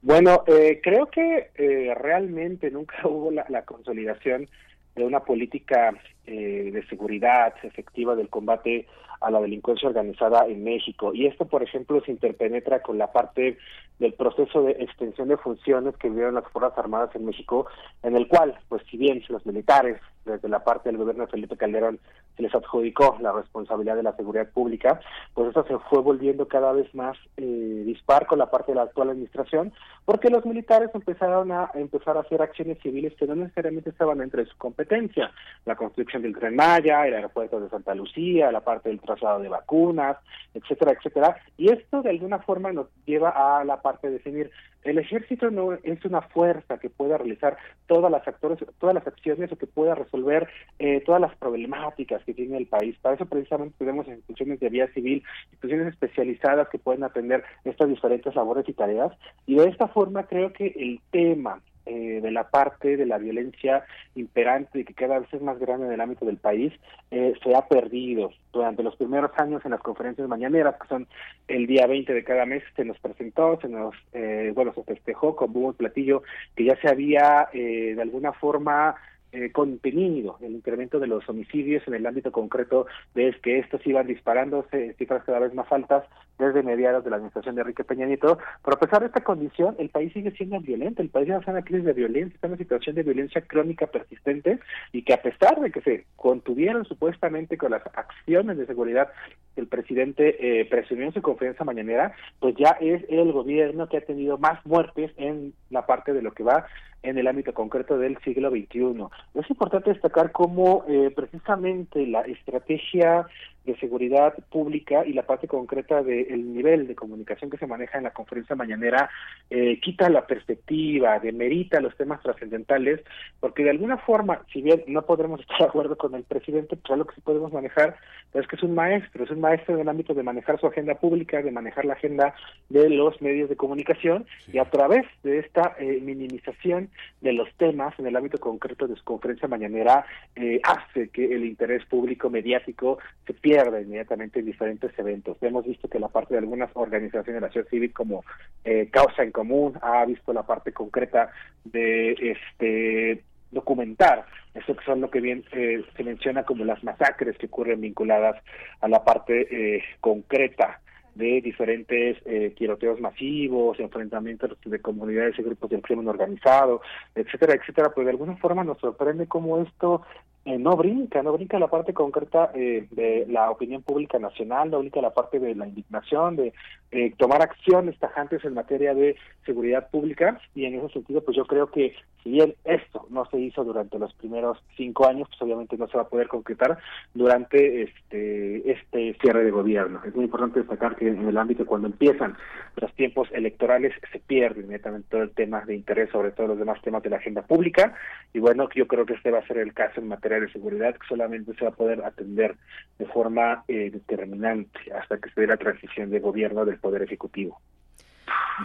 Bueno, 0.00 0.44
eh, 0.46 0.80
creo 0.82 1.06
que 1.06 1.50
eh, 1.54 1.94
realmente 1.94 2.70
nunca 2.70 2.96
hubo 3.04 3.30
la, 3.30 3.64
consolidación 3.64 4.48
de 4.94 5.04
una 5.04 5.20
política 5.20 5.92
de 6.24 6.84
seguridad 6.88 7.54
efectiva 7.64 8.14
del 8.14 8.28
combate 8.28 8.86
a 9.22 9.30
la 9.30 9.40
delincuencia 9.40 9.88
organizada 9.88 10.46
en 10.46 10.62
México. 10.64 11.14
Y 11.14 11.26
esto, 11.26 11.46
por 11.46 11.62
ejemplo, 11.62 12.02
se 12.04 12.10
interpenetra 12.10 12.82
con 12.82 12.98
la 12.98 13.12
parte 13.12 13.56
del 13.98 14.14
proceso 14.14 14.62
de 14.62 14.72
extensión 14.72 15.28
de 15.28 15.36
funciones 15.36 15.96
que 15.96 16.08
vivieron 16.08 16.34
las 16.34 16.48
Fuerzas 16.48 16.76
Armadas 16.76 17.14
en 17.14 17.24
México, 17.24 17.66
en 18.02 18.16
el 18.16 18.26
cual, 18.26 18.58
pues 18.68 18.82
si 18.90 18.96
bien 18.96 19.22
los 19.28 19.46
militares 19.46 20.00
desde 20.24 20.48
la 20.48 20.64
parte 20.64 20.88
del 20.88 20.98
gobierno 20.98 21.24
de 21.24 21.30
Felipe 21.30 21.56
Calderón 21.56 21.98
se 22.36 22.42
les 22.42 22.54
adjudicó 22.54 23.16
la 23.20 23.32
responsabilidad 23.32 23.96
de 23.96 24.02
la 24.02 24.16
seguridad 24.16 24.48
pública, 24.50 25.00
pues 25.34 25.50
eso 25.50 25.64
se 25.64 25.78
fue 25.90 26.00
volviendo 26.00 26.48
cada 26.48 26.72
vez 26.72 26.92
más 26.94 27.16
eh, 27.36 27.82
dispar 27.84 28.26
con 28.26 28.38
la 28.38 28.50
parte 28.50 28.72
de 28.72 28.76
la 28.76 28.82
actual 28.82 29.10
administración, 29.10 29.72
porque 30.04 30.30
los 30.30 30.44
militares 30.44 30.90
empezaron 30.94 31.52
a 31.52 31.70
empezar 31.74 32.16
a 32.16 32.20
hacer 32.20 32.40
acciones 32.42 32.78
civiles 32.82 33.14
que 33.16 33.26
no 33.26 33.34
necesariamente 33.34 33.90
estaban 33.90 34.20
entre 34.20 34.46
su 34.46 34.56
competencia, 34.56 35.30
la 35.64 35.76
construcción 35.76 36.22
del 36.22 36.36
Tren 36.36 36.56
Maya, 36.56 37.06
el 37.06 37.14
aeropuerto 37.14 37.60
de 37.60 37.68
Santa 37.68 37.94
Lucía, 37.94 38.52
la 38.52 38.60
parte 38.60 38.88
del 38.88 39.00
traslado 39.00 39.40
de 39.40 39.48
vacunas, 39.48 40.16
etcétera, 40.54 40.92
etcétera, 40.92 41.36
y 41.56 41.70
esto 41.70 42.02
de 42.02 42.10
alguna 42.10 42.38
forma 42.38 42.72
nos 42.72 42.86
lleva 43.04 43.30
a 43.30 43.64
la 43.64 43.82
parte 43.82 44.08
de 44.08 44.14
definir 44.14 44.50
el 44.84 44.98
ejército 44.98 45.50
no 45.50 45.72
es 45.74 46.04
una 46.04 46.22
fuerza 46.22 46.78
que 46.78 46.90
pueda 46.90 47.18
realizar 47.18 47.56
todas 47.86 48.10
las 48.10 48.26
actores, 48.26 48.58
todas 48.78 48.94
las 48.94 49.06
acciones 49.06 49.52
o 49.52 49.56
que 49.56 49.66
pueda 49.66 49.94
resolver 49.94 50.48
eh, 50.78 51.02
todas 51.04 51.20
las 51.20 51.34
problemáticas 51.36 52.24
que 52.24 52.34
tiene 52.34 52.56
el 52.56 52.66
país. 52.66 52.96
Para 53.00 53.14
eso 53.14 53.26
precisamente 53.26 53.76
tenemos 53.78 54.06
instituciones 54.08 54.60
de 54.60 54.68
vía 54.68 54.88
civil, 54.92 55.22
instituciones 55.52 55.88
especializadas 55.88 56.68
que 56.68 56.78
pueden 56.78 57.04
atender 57.04 57.44
estas 57.64 57.88
diferentes 57.88 58.34
labores 58.34 58.68
y 58.68 58.72
tareas. 58.72 59.12
Y 59.46 59.56
de 59.56 59.68
esta 59.68 59.88
forma 59.88 60.24
creo 60.24 60.52
que 60.52 60.66
el 60.76 61.00
tema 61.10 61.60
eh, 61.86 62.20
de 62.22 62.30
la 62.30 62.48
parte 62.48 62.96
de 62.96 63.06
la 63.06 63.18
violencia 63.18 63.84
imperante 64.14 64.80
y 64.80 64.84
que 64.84 64.94
cada 64.94 65.18
vez 65.18 65.32
es 65.32 65.42
más 65.42 65.58
grande 65.58 65.86
en 65.86 65.92
el 65.92 66.00
ámbito 66.00 66.24
del 66.24 66.36
país, 66.36 66.72
eh, 67.10 67.34
se 67.42 67.54
ha 67.54 67.66
perdido. 67.68 68.30
Durante 68.52 68.82
los 68.82 68.96
primeros 68.96 69.30
años 69.36 69.62
en 69.64 69.70
las 69.70 69.80
conferencias 69.80 70.28
mañaneras, 70.28 70.76
que 70.80 70.88
son 70.88 71.08
el 71.48 71.66
día 71.66 71.86
20 71.86 72.12
de 72.12 72.24
cada 72.24 72.44
mes, 72.46 72.62
se 72.76 72.84
nos 72.84 72.98
presentó, 72.98 73.58
se 73.60 73.68
nos, 73.68 73.94
eh, 74.12 74.52
bueno, 74.54 74.72
se 74.74 74.84
festejó 74.84 75.34
con 75.34 75.56
un 75.56 75.74
platillo 75.74 76.22
que 76.54 76.64
ya 76.64 76.76
se 76.80 76.88
había 76.88 77.48
de 77.52 78.00
alguna 78.00 78.32
forma 78.32 78.96
eh, 79.34 79.50
contenido 79.50 80.36
el 80.42 80.52
incremento 80.52 80.98
de 80.98 81.06
los 81.06 81.26
homicidios 81.26 81.82
en 81.88 81.94
el 81.94 82.06
ámbito 82.06 82.30
concreto 82.30 82.84
de 83.14 83.34
que 83.42 83.60
estos 83.60 83.80
iban 83.86 84.06
disparándose 84.06 84.92
cifras 84.98 85.24
cada 85.24 85.38
vez 85.38 85.54
más 85.54 85.72
altas 85.72 86.04
desde 86.42 86.62
mediados 86.62 87.04
de 87.04 87.10
la 87.10 87.16
administración 87.16 87.54
de 87.54 87.62
Enrique 87.62 87.84
Peña 87.84 88.06
Nieto, 88.06 88.38
pero 88.64 88.76
a 88.76 88.80
pesar 88.80 89.00
de 89.00 89.06
esta 89.06 89.22
condición, 89.22 89.76
el 89.78 89.88
país 89.88 90.12
sigue 90.12 90.30
siendo 90.32 90.60
violento, 90.60 91.02
el 91.02 91.08
país 91.08 91.28
está 91.28 91.50
en 91.50 91.56
una 91.56 91.64
crisis 91.64 91.84
de 91.84 91.92
violencia, 91.92 92.34
está 92.34 92.46
en 92.46 92.54
una 92.54 92.58
situación 92.58 92.96
de 92.96 93.02
violencia 93.02 93.40
crónica 93.42 93.86
persistente 93.86 94.58
y 94.92 95.02
que 95.02 95.14
a 95.14 95.22
pesar 95.22 95.60
de 95.60 95.70
que 95.70 95.80
se 95.80 96.06
contuvieron 96.16 96.84
supuestamente 96.84 97.56
con 97.56 97.70
las 97.70 97.82
acciones 97.94 98.58
de 98.58 98.66
seguridad 98.66 99.08
que 99.54 99.60
el 99.60 99.66
presidente 99.66 100.60
eh, 100.60 100.64
presumió 100.66 101.06
en 101.06 101.14
su 101.14 101.22
conferencia 101.22 101.64
mañanera, 101.64 102.14
pues 102.40 102.54
ya 102.56 102.76
es 102.80 103.04
el 103.08 103.32
gobierno 103.32 103.88
que 103.88 103.98
ha 103.98 104.00
tenido 104.02 104.38
más 104.38 104.64
muertes 104.66 105.12
en 105.16 105.54
la 105.70 105.86
parte 105.86 106.12
de 106.12 106.22
lo 106.22 106.32
que 106.32 106.42
va 106.42 106.66
en 107.02 107.18
el 107.18 107.26
ámbito 107.26 107.52
concreto 107.52 107.98
del 107.98 108.18
siglo 108.18 108.50
XXI. 108.50 109.06
Es 109.34 109.50
importante 109.50 109.90
destacar 109.90 110.32
cómo 110.32 110.84
eh, 110.88 111.12
precisamente 111.14 112.06
la 112.06 112.20
estrategia 112.22 113.26
de 113.64 113.76
seguridad 113.76 114.34
pública 114.50 115.06
y 115.06 115.12
la 115.12 115.22
parte 115.22 115.46
concreta 115.46 116.02
del 116.02 116.52
nivel 116.52 116.88
de 116.88 116.94
comunicación 116.94 117.50
que 117.50 117.58
se 117.58 117.66
maneja 117.66 117.98
en 117.98 118.04
la 118.04 118.12
conferencia 118.12 118.56
mañanera 118.56 119.08
eh, 119.50 119.78
quita 119.80 120.08
la 120.08 120.26
perspectiva, 120.26 121.18
demerita 121.20 121.80
los 121.80 121.96
temas 121.96 122.20
trascendentales, 122.22 123.00
porque 123.38 123.62
de 123.62 123.70
alguna 123.70 123.98
forma, 123.98 124.42
si 124.52 124.62
bien 124.62 124.82
no 124.88 125.02
podremos 125.02 125.40
estar 125.40 125.58
de 125.58 125.64
acuerdo 125.66 125.96
con 125.96 126.14
el 126.14 126.24
presidente, 126.24 126.76
pues 126.76 126.98
lo 126.98 127.06
que 127.06 127.14
sí 127.14 127.20
podemos 127.20 127.52
manejar 127.52 127.96
es 128.34 128.46
que 128.48 128.56
es 128.56 128.62
un 128.62 128.74
maestro, 128.74 129.24
es 129.24 129.30
un 129.30 129.40
maestro 129.40 129.74
en 129.74 129.82
el 129.82 129.88
ámbito 129.88 130.14
de 130.14 130.22
manejar 130.22 130.58
su 130.58 130.66
agenda 130.66 130.94
pública, 130.94 131.42
de 131.42 131.50
manejar 131.50 131.84
la 131.84 131.94
agenda 131.94 132.34
de 132.68 132.88
los 132.88 133.20
medios 133.22 133.48
de 133.48 133.56
comunicación 133.56 134.26
y 134.52 134.58
a 134.58 134.64
través 134.64 135.04
de 135.22 135.38
esta 135.38 135.76
eh, 135.78 136.00
minimización 136.02 136.88
de 137.20 137.32
los 137.32 137.48
temas 137.56 137.96
en 137.98 138.06
el 138.06 138.16
ámbito 138.16 138.38
concreto 138.38 138.88
de 138.88 138.96
su 138.96 139.04
conferencia 139.04 139.48
mañanera 139.48 140.04
eh, 140.34 140.60
hace 140.64 141.10
que 141.10 141.24
el 141.24 141.44
interés 141.44 141.84
público 141.86 142.30
mediático 142.30 142.98
se 143.26 143.34
pierda 143.34 143.51
inmediatamente 143.52 144.40
en 144.40 144.46
diferentes 144.46 144.96
eventos. 144.98 145.36
Hemos 145.40 145.66
visto 145.66 145.88
que 145.88 145.98
la 145.98 146.08
parte 146.08 146.34
de 146.34 146.38
algunas 146.38 146.70
organizaciones 146.74 147.34
de 147.34 147.40
la 147.40 147.48
sociedad 147.48 147.68
civil 147.68 147.92
como 147.92 148.24
eh, 148.64 148.88
Causa 148.90 149.22
en 149.22 149.32
Común 149.32 149.78
ha 149.82 150.04
visto 150.04 150.32
la 150.32 150.44
parte 150.44 150.72
concreta 150.72 151.30
de 151.64 152.12
este 152.12 153.22
documentar 153.50 154.24
eso 154.54 154.76
que 154.76 154.84
son 154.84 155.00
lo 155.00 155.10
que 155.10 155.20
bien 155.20 155.44
eh, 155.52 155.82
se 155.96 156.04
menciona 156.04 156.44
como 156.44 156.64
las 156.64 156.82
masacres 156.84 157.38
que 157.38 157.46
ocurren 157.46 157.80
vinculadas 157.80 158.42
a 158.80 158.88
la 158.88 159.02
parte 159.02 159.48
eh, 159.50 159.82
concreta 160.00 160.80
de 161.14 161.40
diferentes 161.42 162.18
eh, 162.24 162.54
tiroteos 162.56 163.00
masivos, 163.00 163.78
enfrentamientos 163.80 164.56
de 164.64 164.78
comunidades 164.80 165.38
y 165.38 165.42
grupos 165.42 165.70
del 165.70 165.82
crimen 165.82 166.08
organizado, 166.08 166.80
etcétera, 167.14 167.54
etcétera, 167.54 167.90
pues 167.94 168.06
de 168.06 168.12
alguna 168.12 168.36
forma 168.36 168.64
nos 168.64 168.78
sorprende 168.78 169.26
cómo 169.26 169.62
esto 169.62 170.02
eh, 170.44 170.58
no 170.58 170.76
brinca, 170.76 171.22
no 171.22 171.32
brinca 171.32 171.58
la 171.60 171.68
parte 171.68 171.94
concreta 171.94 172.50
eh, 172.54 172.88
de 172.90 173.26
la 173.28 173.48
opinión 173.50 173.82
pública 173.82 174.18
nacional, 174.18 174.72
no 174.72 174.80
brinca 174.80 175.00
la 175.00 175.14
parte 175.14 175.38
de 175.38 175.54
la 175.54 175.68
indignación, 175.68 176.34
de 176.34 176.52
eh, 176.90 177.14
tomar 177.16 177.42
acciones 177.42 177.96
tajantes 178.00 178.44
en 178.44 178.54
materia 178.54 178.92
de 178.92 179.14
seguridad 179.46 179.88
pública 179.90 180.40
y 180.54 180.64
en 180.64 180.74
ese 180.74 180.94
sentido 180.94 181.22
pues 181.22 181.36
yo 181.36 181.46
creo 181.46 181.70
que 181.70 181.94
si 182.22 182.30
bien 182.30 182.54
esto 182.64 183.06
no 183.10 183.24
se 183.26 183.38
hizo 183.38 183.64
durante 183.64 183.98
los 183.98 184.12
primeros 184.14 184.58
cinco 184.76 185.06
años, 185.06 185.28
pues 185.28 185.42
obviamente 185.42 185.76
no 185.76 185.88
se 185.88 185.96
va 185.96 186.04
a 186.04 186.08
poder 186.08 186.28
concretar 186.28 186.78
durante 187.14 187.82
este 187.82 188.70
este 188.70 189.14
cierre 189.20 189.44
de 189.44 189.50
gobierno. 189.50 190.00
Es 190.04 190.14
muy 190.14 190.24
importante 190.24 190.60
destacar 190.60 190.96
que 190.96 191.08
en 191.08 191.26
el 191.26 191.38
ámbito 191.38 191.66
cuando 191.66 191.86
empiezan 191.86 192.36
los 192.76 192.92
tiempos 192.94 193.28
electorales 193.32 193.92
se 194.12 194.18
pierde 194.18 194.60
inmediatamente 194.60 195.08
todo 195.10 195.22
el 195.22 195.30
tema 195.30 195.60
de 195.64 195.76
interés 195.76 196.10
sobre 196.10 196.32
todos 196.32 196.50
los 196.50 196.58
demás 196.58 196.82
temas 196.82 197.02
de 197.02 197.10
la 197.10 197.16
agenda 197.16 197.42
pública 197.42 197.94
y 198.32 198.40
bueno, 198.40 198.68
yo 198.74 198.86
creo 198.86 199.06
que 199.06 199.14
este 199.14 199.30
va 199.30 199.38
a 199.38 199.46
ser 199.46 199.58
el 199.58 199.72
caso 199.72 200.00
en 200.00 200.08
materia 200.08 200.31
de 200.40 200.52
seguridad 200.52 200.94
que 200.94 201.06
solamente 201.06 201.54
se 201.54 201.64
va 201.64 201.70
a 201.70 201.74
poder 201.74 202.04
atender 202.04 202.56
de 202.98 203.06
forma 203.06 203.64
eh, 203.68 203.90
determinante 203.90 204.80
hasta 204.92 205.18
que 205.18 205.30
se 205.30 205.42
dé 205.42 205.46
la 205.46 205.56
transición 205.56 206.10
de 206.10 206.20
gobierno 206.20 206.64
del 206.64 206.78
Poder 206.78 207.02
Ejecutivo. 207.02 207.60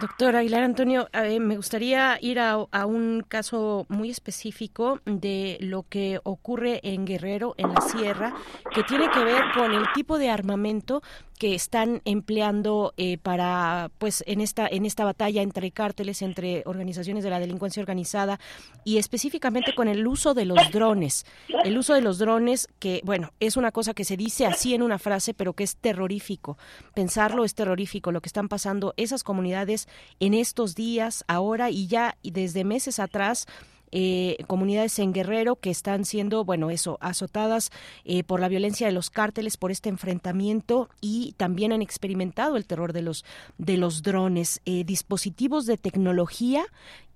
Doctor 0.00 0.36
Aguilar 0.36 0.62
Antonio, 0.62 1.08
me 1.40 1.56
gustaría 1.56 2.18
ir 2.20 2.38
a, 2.38 2.52
a, 2.52 2.86
un 2.86 3.24
caso 3.26 3.86
muy 3.88 4.10
específico 4.10 5.00
de 5.04 5.56
lo 5.60 5.84
que 5.88 6.20
ocurre 6.22 6.80
en 6.84 7.04
Guerrero, 7.04 7.54
en 7.56 7.74
la 7.74 7.80
sierra, 7.80 8.34
que 8.72 8.82
tiene 8.84 9.10
que 9.10 9.24
ver 9.24 9.42
con 9.54 9.72
el 9.72 9.84
tipo 9.94 10.18
de 10.18 10.30
armamento 10.30 11.02
que 11.38 11.54
están 11.54 12.02
empleando 12.04 12.92
eh, 12.96 13.18
para 13.18 13.90
pues 13.98 14.24
en 14.26 14.40
esta 14.40 14.66
en 14.66 14.84
esta 14.84 15.04
batalla 15.04 15.42
entre 15.42 15.70
cárteles 15.70 16.22
entre 16.22 16.62
organizaciones 16.66 17.24
de 17.24 17.30
la 17.30 17.40
delincuencia 17.40 17.80
organizada 17.80 18.40
y 18.84 18.98
específicamente 18.98 19.74
con 19.74 19.88
el 19.88 20.06
uso 20.06 20.34
de 20.34 20.44
los 20.44 20.70
drones. 20.72 21.24
El 21.64 21.78
uso 21.78 21.94
de 21.94 22.00
los 22.00 22.18
drones 22.18 22.68
que 22.78 23.00
bueno 23.04 23.32
es 23.40 23.56
una 23.56 23.72
cosa 23.72 23.94
que 23.94 24.04
se 24.04 24.16
dice 24.16 24.46
así 24.46 24.74
en 24.74 24.82
una 24.82 24.98
frase 24.98 25.34
pero 25.34 25.52
que 25.52 25.64
es 25.64 25.76
terrorífico. 25.76 26.58
Pensarlo 26.94 27.44
es 27.44 27.54
terrorífico 27.54 28.12
lo 28.12 28.20
que 28.20 28.28
están 28.28 28.48
pasando 28.48 28.94
esas 28.96 29.22
comunidades 29.22 29.88
en 30.20 30.34
estos 30.34 30.74
días 30.74 31.24
ahora 31.28 31.70
y 31.70 31.86
ya 31.86 32.16
desde 32.22 32.64
meses 32.64 32.98
atrás 32.98 33.46
eh, 33.92 34.36
comunidades 34.46 34.98
en 34.98 35.12
Guerrero 35.12 35.56
que 35.56 35.70
están 35.70 36.04
siendo, 36.04 36.44
bueno, 36.44 36.70
eso, 36.70 36.98
azotadas 37.00 37.70
eh, 38.04 38.24
por 38.24 38.40
la 38.40 38.48
violencia 38.48 38.86
de 38.86 38.92
los 38.92 39.10
cárteles, 39.10 39.56
por 39.56 39.70
este 39.70 39.88
enfrentamiento 39.88 40.88
y 41.00 41.34
también 41.36 41.72
han 41.72 41.82
experimentado 41.82 42.56
el 42.56 42.66
terror 42.66 42.92
de 42.92 43.02
los 43.02 43.24
de 43.58 43.76
los 43.76 44.02
drones, 44.02 44.60
eh, 44.64 44.84
dispositivos 44.84 45.66
de 45.66 45.76
tecnología 45.76 46.64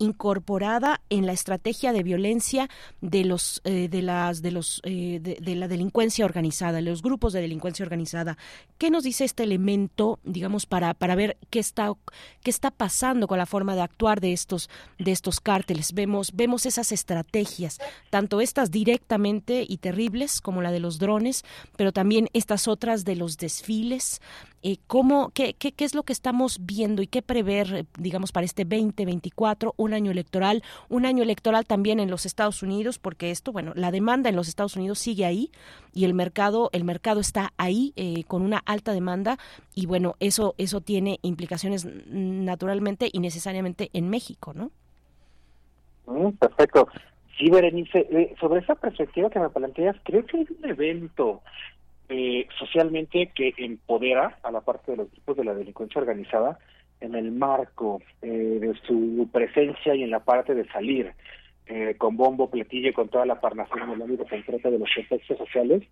incorporada 0.02 1.00
en 1.10 1.26
la 1.26 1.32
estrategia 1.32 1.92
de 1.92 2.02
violencia 2.02 2.68
de 3.00 3.24
los 3.24 3.60
de 3.64 4.02
las 4.02 4.42
de 4.42 4.50
los 4.50 4.80
de, 4.84 5.54
la 5.56 5.68
delincuencia 5.68 6.24
organizada, 6.24 6.80
los 6.80 7.02
grupos 7.02 7.32
de 7.32 7.40
delincuencia 7.40 7.84
organizada. 7.84 8.36
¿Qué 8.78 8.90
nos 8.90 9.04
dice 9.04 9.24
este 9.24 9.44
elemento, 9.44 10.18
digamos, 10.24 10.66
para 10.66 10.94
para 10.94 11.14
ver 11.14 11.36
qué 11.50 11.58
está 11.58 11.92
qué 12.42 12.50
está 12.50 12.70
pasando 12.70 13.26
con 13.26 13.38
la 13.38 13.46
forma 13.46 13.74
de 13.74 13.82
actuar 13.82 14.20
de 14.20 14.32
estos 14.32 14.68
de 14.98 15.12
estos 15.12 15.40
cárteles? 15.40 15.92
Vemos 15.92 16.32
vemos 16.34 16.66
esas 16.66 16.92
estrategias, 16.92 17.78
tanto 18.10 18.40
estas 18.40 18.70
directamente 18.70 19.64
y 19.68 19.78
terribles 19.78 20.40
como 20.40 20.62
la 20.62 20.72
de 20.72 20.80
los 20.80 20.98
drones, 20.98 21.44
pero 21.76 21.92
también 21.92 22.28
estas 22.32 22.68
otras 22.68 23.04
de 23.04 23.16
los 23.16 23.36
desfiles. 23.36 24.20
Eh, 24.64 24.78
¿cómo, 24.86 25.30
qué, 25.30 25.54
qué, 25.54 25.72
qué, 25.72 25.84
es 25.84 25.94
lo 25.94 26.04
que 26.04 26.12
estamos 26.12 26.58
viendo 26.60 27.02
y 27.02 27.08
qué 27.08 27.20
prever, 27.20 27.74
eh, 27.74 27.84
digamos, 27.98 28.30
para 28.30 28.44
este 28.44 28.64
2024, 28.64 29.74
un 29.92 29.96
año 29.96 30.10
electoral, 30.10 30.62
un 30.88 31.04
año 31.04 31.22
electoral 31.22 31.66
también 31.66 32.00
en 32.00 32.10
los 32.10 32.24
Estados 32.24 32.62
Unidos, 32.62 32.98
porque 32.98 33.30
esto, 33.30 33.52
bueno, 33.52 33.72
la 33.74 33.90
demanda 33.90 34.30
en 34.30 34.36
los 34.36 34.48
Estados 34.48 34.76
Unidos 34.76 34.98
sigue 34.98 35.26
ahí 35.26 35.50
y 35.92 36.06
el 36.06 36.14
mercado, 36.14 36.70
el 36.72 36.84
mercado 36.84 37.20
está 37.20 37.52
ahí 37.58 37.92
eh, 37.96 38.24
con 38.24 38.42
una 38.42 38.62
alta 38.64 38.92
demanda 38.92 39.36
y 39.74 39.86
bueno, 39.86 40.14
eso, 40.18 40.54
eso 40.56 40.80
tiene 40.80 41.18
implicaciones 41.22 41.86
naturalmente 42.06 43.10
y 43.12 43.18
necesariamente 43.20 43.90
en 43.92 44.08
México, 44.08 44.54
¿no? 44.54 44.70
Mm, 46.06 46.32
perfecto. 46.32 46.88
Sí, 47.38 47.50
Berenice, 47.50 48.06
eh, 48.10 48.34
sobre 48.40 48.60
esa 48.60 48.74
perspectiva 48.74 49.28
que 49.28 49.40
me 49.40 49.50
planteas, 49.50 49.96
creo 50.04 50.24
que 50.24 50.38
hay 50.38 50.46
un 50.58 50.70
evento 50.70 51.42
eh, 52.08 52.46
socialmente 52.58 53.30
que 53.34 53.54
empodera 53.58 54.38
a 54.42 54.50
la 54.50 54.60
parte 54.62 54.92
de 54.92 54.98
los 54.98 55.10
grupos 55.10 55.36
de 55.36 55.44
la 55.44 55.54
delincuencia 55.54 56.00
organizada 56.00 56.58
en 57.02 57.14
el 57.14 57.32
marco 57.32 58.00
eh, 58.22 58.28
de 58.28 58.74
su 58.86 59.28
presencia 59.32 59.94
y 59.94 60.02
en 60.02 60.10
la 60.10 60.20
parte 60.20 60.54
de 60.54 60.66
salir 60.68 61.12
con 61.96 62.18
bombo, 62.18 62.50
platillo, 62.50 62.92
con 62.92 63.08
toda 63.08 63.24
la 63.24 63.40
parnación 63.40 63.84
en 63.84 63.90
el 63.92 64.02
ámbito 64.02 64.26
concreto 64.28 64.70
de 64.70 64.78
los 64.78 64.90
contextos 64.94 65.38
sociales, 65.38 65.82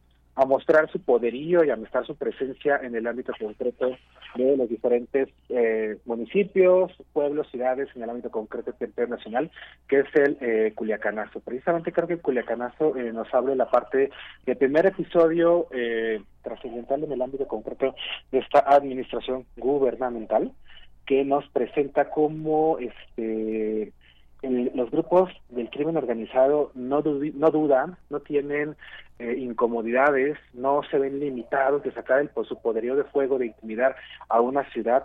a 0.40 0.46
mostrar 0.46 0.90
su 0.90 1.00
poderío 1.00 1.64
y 1.64 1.70
a 1.70 1.76
mostrar 1.76 2.06
su 2.06 2.16
presencia 2.16 2.80
en 2.82 2.94
el 2.94 3.06
ámbito 3.06 3.32
concreto 3.38 3.96
de 4.36 4.56
los 4.56 4.68
diferentes 4.68 5.28
eh, 5.48 5.98
municipios, 6.04 6.92
pueblos, 7.12 7.48
ciudades, 7.50 7.88
en 7.94 8.04
el 8.04 8.10
ámbito 8.10 8.30
concreto 8.30 8.72
internacional, 8.80 9.50
que 9.88 10.00
es 10.00 10.06
el 10.14 10.38
eh, 10.40 10.72
Culiacanazo. 10.74 11.40
Precisamente 11.40 11.92
creo 11.92 12.06
que 12.06 12.18
Culiacanazo 12.18 12.96
eh, 12.96 13.12
nos 13.12 13.32
abre 13.34 13.56
la 13.56 13.68
parte 13.68 14.10
del 14.46 14.56
primer 14.56 14.86
episodio 14.86 15.66
eh, 15.72 16.22
trascendental 16.42 17.04
en 17.04 17.12
el 17.12 17.22
ámbito 17.22 17.46
concreto 17.46 17.94
de 18.30 18.38
esta 18.38 18.60
administración 18.60 19.44
gubernamental, 19.56 20.52
que 21.06 21.24
nos 21.24 21.48
presenta 21.48 22.10
como 22.10 22.78
este 22.78 23.92
los 24.42 24.90
grupos 24.90 25.30
del 25.50 25.68
crimen 25.68 25.98
organizado 25.98 26.72
no, 26.74 27.02
no 27.02 27.50
dudan, 27.50 27.98
no 28.08 28.20
tienen 28.20 28.74
eh, 29.18 29.34
incomodidades, 29.38 30.38
no 30.54 30.80
se 30.90 30.98
ven 30.98 31.20
limitados 31.20 31.82
de 31.82 31.92
sacar 31.92 32.20
el, 32.20 32.30
por 32.30 32.46
su 32.46 32.60
poderío 32.60 32.96
de 32.96 33.04
fuego, 33.04 33.38
de 33.38 33.46
intimidar 33.46 33.96
a 34.30 34.40
una 34.40 34.64
ciudad 34.70 35.04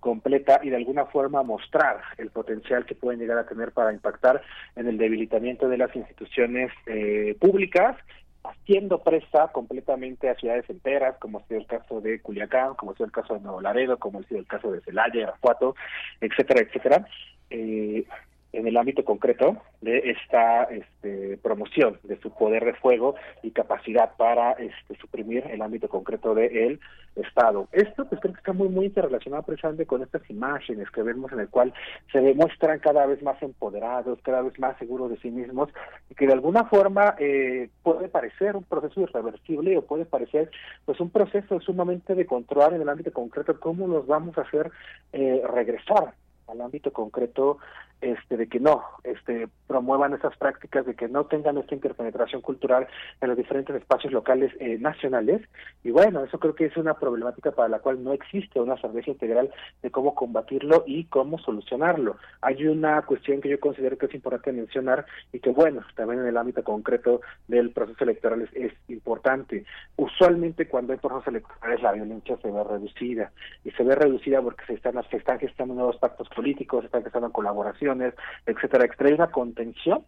completa 0.00 0.60
y 0.62 0.68
de 0.68 0.76
alguna 0.76 1.06
forma 1.06 1.42
mostrar 1.42 2.02
el 2.18 2.28
potencial 2.28 2.84
que 2.84 2.94
pueden 2.94 3.20
llegar 3.20 3.38
a 3.38 3.46
tener 3.46 3.72
para 3.72 3.90
impactar 3.90 4.42
en 4.76 4.86
el 4.86 4.98
debilitamiento 4.98 5.66
de 5.66 5.78
las 5.78 5.96
instituciones 5.96 6.70
eh, 6.84 7.34
públicas 7.40 7.96
haciendo 8.44 9.02
presa 9.02 9.48
completamente 9.48 10.28
a 10.28 10.34
ciudades 10.36 10.68
enteras, 10.68 11.16
como 11.18 11.38
ha 11.38 11.46
sido 11.46 11.60
el 11.60 11.66
caso 11.66 12.00
de 12.00 12.20
Culiacán, 12.20 12.74
como 12.74 12.92
ha 12.92 12.94
sido 12.94 13.06
el 13.06 13.12
caso 13.12 13.34
de 13.34 13.40
Nuevo 13.40 13.60
Laredo, 13.60 13.98
como 13.98 14.20
ha 14.20 14.22
sido 14.24 14.40
el 14.40 14.46
caso 14.46 14.70
de 14.70 14.80
Celaya, 14.82 15.20
Irapuato, 15.20 15.74
etcétera, 16.20 16.60
etcétera. 16.60 17.06
Eh, 17.50 18.04
en 18.54 18.66
el 18.66 18.76
ámbito 18.76 19.04
concreto 19.04 19.56
de 19.80 20.10
esta 20.10 20.64
este, 20.64 21.36
promoción 21.38 21.98
de 22.02 22.18
su 22.20 22.30
poder 22.30 22.64
de 22.64 22.74
fuego 22.74 23.14
y 23.42 23.50
capacidad 23.50 24.16
para 24.16 24.52
este, 24.52 24.96
suprimir 24.96 25.44
el 25.50 25.62
ámbito 25.62 25.88
concreto 25.88 26.34
del 26.34 26.80
Estado. 27.16 27.68
Esto 27.72 28.06
pues 28.06 28.20
creo 28.20 28.34
que 28.34 28.40
está 28.40 28.52
muy 28.52 28.68
muy 28.68 28.86
interrelacionado 28.86 29.44
precisamente 29.44 29.86
con 29.86 30.02
estas 30.02 30.28
imágenes 30.28 30.90
que 30.90 31.02
vemos 31.02 31.32
en 31.32 31.40
el 31.40 31.48
cual 31.48 31.72
se 32.12 32.20
demuestran 32.20 32.80
cada 32.80 33.06
vez 33.06 33.22
más 33.22 33.40
empoderados, 33.42 34.18
cada 34.22 34.42
vez 34.42 34.58
más 34.58 34.76
seguros 34.78 35.10
de 35.10 35.18
sí 35.18 35.30
mismos 35.30 35.68
y 36.10 36.14
que 36.14 36.26
de 36.26 36.32
alguna 36.32 36.64
forma 36.64 37.14
eh, 37.18 37.68
puede 37.82 38.08
parecer 38.08 38.56
un 38.56 38.64
proceso 38.64 39.00
irreversible 39.00 39.76
o 39.78 39.82
puede 39.82 40.04
parecer 40.04 40.50
pues 40.84 40.98
un 41.00 41.10
proceso 41.10 41.60
sumamente 41.60 42.14
de 42.14 42.26
control 42.26 42.74
en 42.74 42.82
el 42.82 42.88
ámbito 42.88 43.12
concreto 43.12 43.60
cómo 43.60 43.86
nos 43.86 44.06
vamos 44.06 44.36
a 44.38 44.42
hacer 44.42 44.70
eh, 45.12 45.42
regresar 45.52 46.14
al 46.48 46.60
ámbito 46.60 46.92
concreto 46.92 47.58
este 48.04 48.36
de 48.36 48.48
que 48.48 48.60
no 48.60 48.82
este 49.02 49.48
promuevan 49.66 50.12
esas 50.12 50.36
prácticas 50.36 50.84
de 50.84 50.94
que 50.94 51.08
no 51.08 51.24
tengan 51.24 51.58
esta 51.58 51.74
interpenetración 51.74 52.42
cultural 52.42 52.86
en 53.20 53.28
los 53.28 53.36
diferentes 53.36 53.74
espacios 53.76 54.12
locales 54.12 54.52
eh, 54.60 54.78
nacionales. 54.78 55.42
Y 55.82 55.90
bueno 55.90 56.22
eso 56.24 56.38
creo 56.38 56.54
que 56.54 56.66
es 56.66 56.76
una 56.76 56.94
problemática 56.94 57.52
para 57.52 57.68
la 57.68 57.78
cual 57.78 58.02
no 58.02 58.12
existe 58.12 58.60
una 58.60 58.74
estrategia 58.74 59.12
integral 59.12 59.50
de 59.82 59.90
cómo 59.90 60.14
combatirlo 60.14 60.84
y 60.86 61.04
cómo 61.04 61.38
solucionarlo. 61.38 62.16
Hay 62.42 62.66
una 62.66 63.00
cuestión 63.02 63.40
que 63.40 63.48
yo 63.48 63.58
considero 63.60 63.96
que 63.96 64.06
es 64.06 64.14
importante 64.14 64.52
mencionar 64.52 65.06
y 65.32 65.40
que 65.40 65.50
bueno 65.50 65.82
también 65.96 66.20
en 66.20 66.26
el 66.26 66.36
ámbito 66.36 66.62
concreto 66.62 67.20
del 67.48 67.70
proceso 67.70 68.04
electoral 68.04 68.48
es, 68.52 68.72
importante. 68.88 69.64
Usualmente 69.96 70.68
cuando 70.68 70.92
hay 70.92 70.98
procesos 70.98 71.28
electorales 71.28 71.82
la 71.82 71.92
violencia 71.92 72.36
se 72.36 72.50
ve 72.50 72.64
reducida 72.64 73.32
y 73.64 73.70
se 73.70 73.82
ve 73.82 73.94
reducida 73.94 74.42
porque 74.42 74.64
se 74.66 74.74
están 74.74 74.94
se 75.10 75.16
están 75.16 75.38
gestando 75.38 75.74
nuevos 75.74 75.96
pactos 75.96 76.28
políticos 76.34 76.84
están 76.84 77.02
gestando 77.02 77.32
colaboración 77.32 78.02
etcétera, 78.46 78.84
extrae 78.84 79.14
una 79.14 79.30
contención 79.30 80.04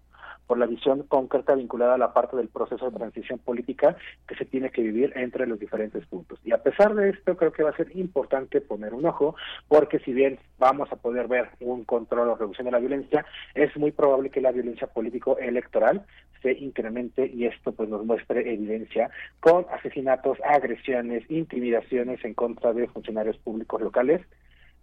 por 0.46 0.58
la 0.58 0.66
visión 0.66 1.02
concreta 1.04 1.54
vinculada 1.54 1.94
a 1.94 1.98
la 1.98 2.12
parte 2.12 2.36
del 2.36 2.48
proceso 2.48 2.90
de 2.90 2.96
transición 2.96 3.38
política 3.38 3.96
que 4.26 4.36
se 4.36 4.44
tiene 4.44 4.70
que 4.70 4.82
vivir 4.82 5.12
entre 5.16 5.46
los 5.46 5.58
diferentes 5.58 6.06
puntos. 6.06 6.38
Y 6.44 6.52
a 6.52 6.62
pesar 6.62 6.94
de 6.94 7.10
esto, 7.10 7.36
creo 7.36 7.52
que 7.52 7.62
va 7.62 7.70
a 7.70 7.76
ser 7.76 7.96
importante 7.96 8.60
poner 8.60 8.94
un 8.94 9.06
ojo, 9.06 9.34
porque 9.68 9.98
si 10.00 10.12
bien 10.12 10.38
vamos 10.58 10.90
a 10.92 10.96
poder 10.96 11.28
ver 11.28 11.50
un 11.60 11.84
control 11.84 12.28
o 12.28 12.36
reducción 12.36 12.66
de 12.66 12.72
la 12.72 12.78
violencia, 12.78 13.24
es 13.54 13.76
muy 13.76 13.90
probable 13.90 14.30
que 14.30 14.40
la 14.40 14.52
violencia 14.52 14.86
político-electoral 14.86 16.06
se 16.42 16.52
incremente 16.52 17.26
y 17.26 17.46
esto 17.46 17.72
pues 17.72 17.88
nos 17.88 18.04
muestre 18.04 18.52
evidencia 18.52 19.10
con 19.40 19.66
asesinatos, 19.72 20.38
agresiones, 20.44 21.28
intimidaciones 21.28 22.24
en 22.24 22.34
contra 22.34 22.72
de 22.72 22.86
funcionarios 22.88 23.36
públicos 23.38 23.80
locales, 23.80 24.20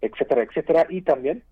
etcétera, 0.04 0.42
etcétera, 0.42 0.86
y 0.88 1.02
también 1.02 1.42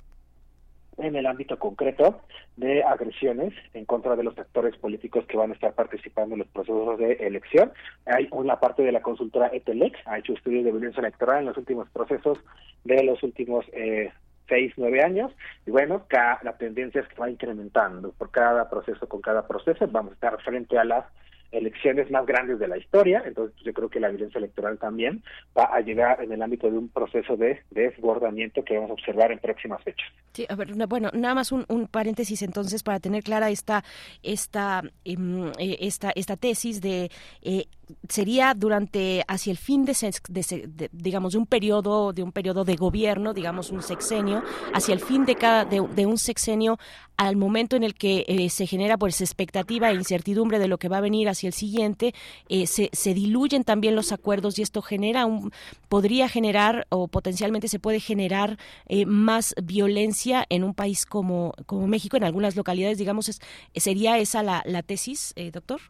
en 0.99 1.17
el 1.17 1.27
ámbito 1.27 1.59
concreto 1.59 2.21
de 2.57 2.83
agresiones 2.83 3.55
en 3.73 3.85
contra 3.87 4.15
de 4.15 4.25
los 4.25 4.39
actores 4.39 4.77
políticos 4.77 5.25
que 5.27 5.37
van 5.37 5.51
a 5.51 5.55
estar 5.55 5.73
participando 5.73 6.35
en 6.35 6.41
los 6.41 6.49
procesos 6.49 6.99
de 6.99 7.13
elección. 7.15 7.73
Hay 8.07 8.29
una 8.31 8.61
parte 8.61 8.83
de 8.83 8.93
la 8.93 9.01
consultora 9.01 9.51
ETELEC, 9.53 9.97
ha 10.05 10.19
hecho 10.19 10.35
estudios 10.35 10.65
de 10.65 10.71
violencia 10.71 11.01
electoral 11.01 11.41
en 11.41 11.47
los 11.47 11.57
últimos 11.57 11.89
procesos 11.91 12.39
de 12.85 13.03
los 13.05 13.23
últimos 13.23 13.65
eh, 13.73 14.13
seis, 14.49 14.73
nueve 14.77 15.03
años, 15.03 15.33
y 15.67 15.71
bueno, 15.71 16.05
la 16.43 16.57
tendencia 16.59 17.01
es 17.01 17.09
que 17.09 17.21
va 17.21 17.31
incrementando 17.31 18.13
por 18.13 18.31
cada 18.31 18.69
proceso, 18.69 19.09
con 19.09 19.23
cada 19.23 19.47
proceso, 19.47 19.87
vamos 19.89 20.13
a 20.13 20.15
estar 20.15 20.43
frente 20.43 20.77
a 20.79 20.85
las 20.85 21.07
elecciones 21.53 22.11
más 22.11 22.27
grandes 22.27 22.59
de 22.59 22.67
la 22.67 22.79
historia, 22.79 23.23
entonces 23.25 23.55
pues, 23.55 23.67
yo 23.67 23.73
creo 23.73 23.89
que 23.89 24.01
la 24.01 24.09
violencia 24.09 24.39
electoral 24.39 24.79
también 24.79 25.23
va 25.57 25.65
a 25.65 25.81
llegar 25.81 26.23
en 26.23 26.33
el 26.33 26.43
ámbito 26.43 26.71
de 26.71 26.79
un 26.79 26.89
proceso 26.89 27.37
de 27.37 27.61
desbordamiento 27.71 28.65
que 28.65 28.75
vamos 28.75 28.91
a 28.91 28.95
observar 28.95 29.31
en 29.33 29.39
próximas 29.39 29.83
fechas. 29.83 30.09
Sí, 30.33 30.47
a 30.49 30.57
ver, 30.57 30.75
bueno, 30.89 31.11
nada 31.13 31.35
más 31.35 31.53
un, 31.53 31.67
paréntesis 31.91 32.43
entonces 32.43 32.83
para 32.83 33.01
tener 33.01 33.23
clara 33.23 33.51
esta 33.51 33.85
esta 34.23 34.83
em, 35.05 35.49
eh, 35.59 35.77
esta 35.81 36.11
esta 36.15 36.37
tesis 36.37 36.81
de 36.81 37.11
eh, 37.43 37.67
sería 38.09 38.55
durante 38.55 39.25
hacia 39.29 39.51
el 39.51 39.59
fin 39.59 39.85
de, 39.85 40.91
digamos 40.93 41.33
de 41.33 41.39
un 41.39 41.47
periodo 41.47 42.13
de 42.13 42.23
un 42.23 42.33
periodo 42.33 42.65
de 42.65 42.77
gobierno 42.77 43.35
digamos 43.35 43.71
un 43.71 43.83
sexenio 43.83 44.43
hacia 44.75 44.95
el 44.95 45.01
fin 45.01 45.25
de 45.25 45.37
cada 45.37 45.65
de, 45.65 46.07
un 46.07 46.19
sexenio 46.19 46.79
al 47.17 47.37
momento 47.37 47.77
en 47.77 47.85
el 47.85 47.95
que 47.95 48.25
eh, 48.27 48.49
se 48.51 48.67
genera 48.67 48.99
pues 48.99 49.21
expectativa 49.21 49.91
e 49.91 49.95
incertidumbre 49.95 50.59
de 50.59 50.69
lo 50.69 50.79
que 50.79 50.89
va 50.89 50.99
a 50.99 51.01
venir 51.01 51.29
hacia 51.29 51.47
el 51.47 51.53
siguiente 51.53 52.15
eh, 52.49 52.67
se, 52.67 52.91
se, 52.93 53.15
diluyen 53.15 53.65
también 53.65 53.95
los 53.95 54.13
acuerdos 54.13 54.59
y 54.59 54.63
esto 54.63 54.83
genera 54.83 55.27
un 55.27 55.53
podría 55.89 56.29
generar 56.29 56.87
o 56.91 57.09
potencialmente 57.09 57.69
se 57.69 57.79
puede 57.79 58.01
generar 58.01 58.59
eh, 58.87 59.07
más 59.07 59.55
violencia 59.63 60.45
en 60.49 60.65
un 60.65 60.75
país 60.75 61.07
como 61.07 61.55
como 61.67 61.87
México 61.87 62.17
en 62.17 62.25
algunas 62.25 62.57
localidades 62.57 62.99
digamos 62.99 63.29
es, 63.29 63.41
sería 63.77 64.19
esa 64.19 64.43
la, 64.43 64.63
la 64.67 64.83
tesis 64.83 65.35
doctor 65.53 65.81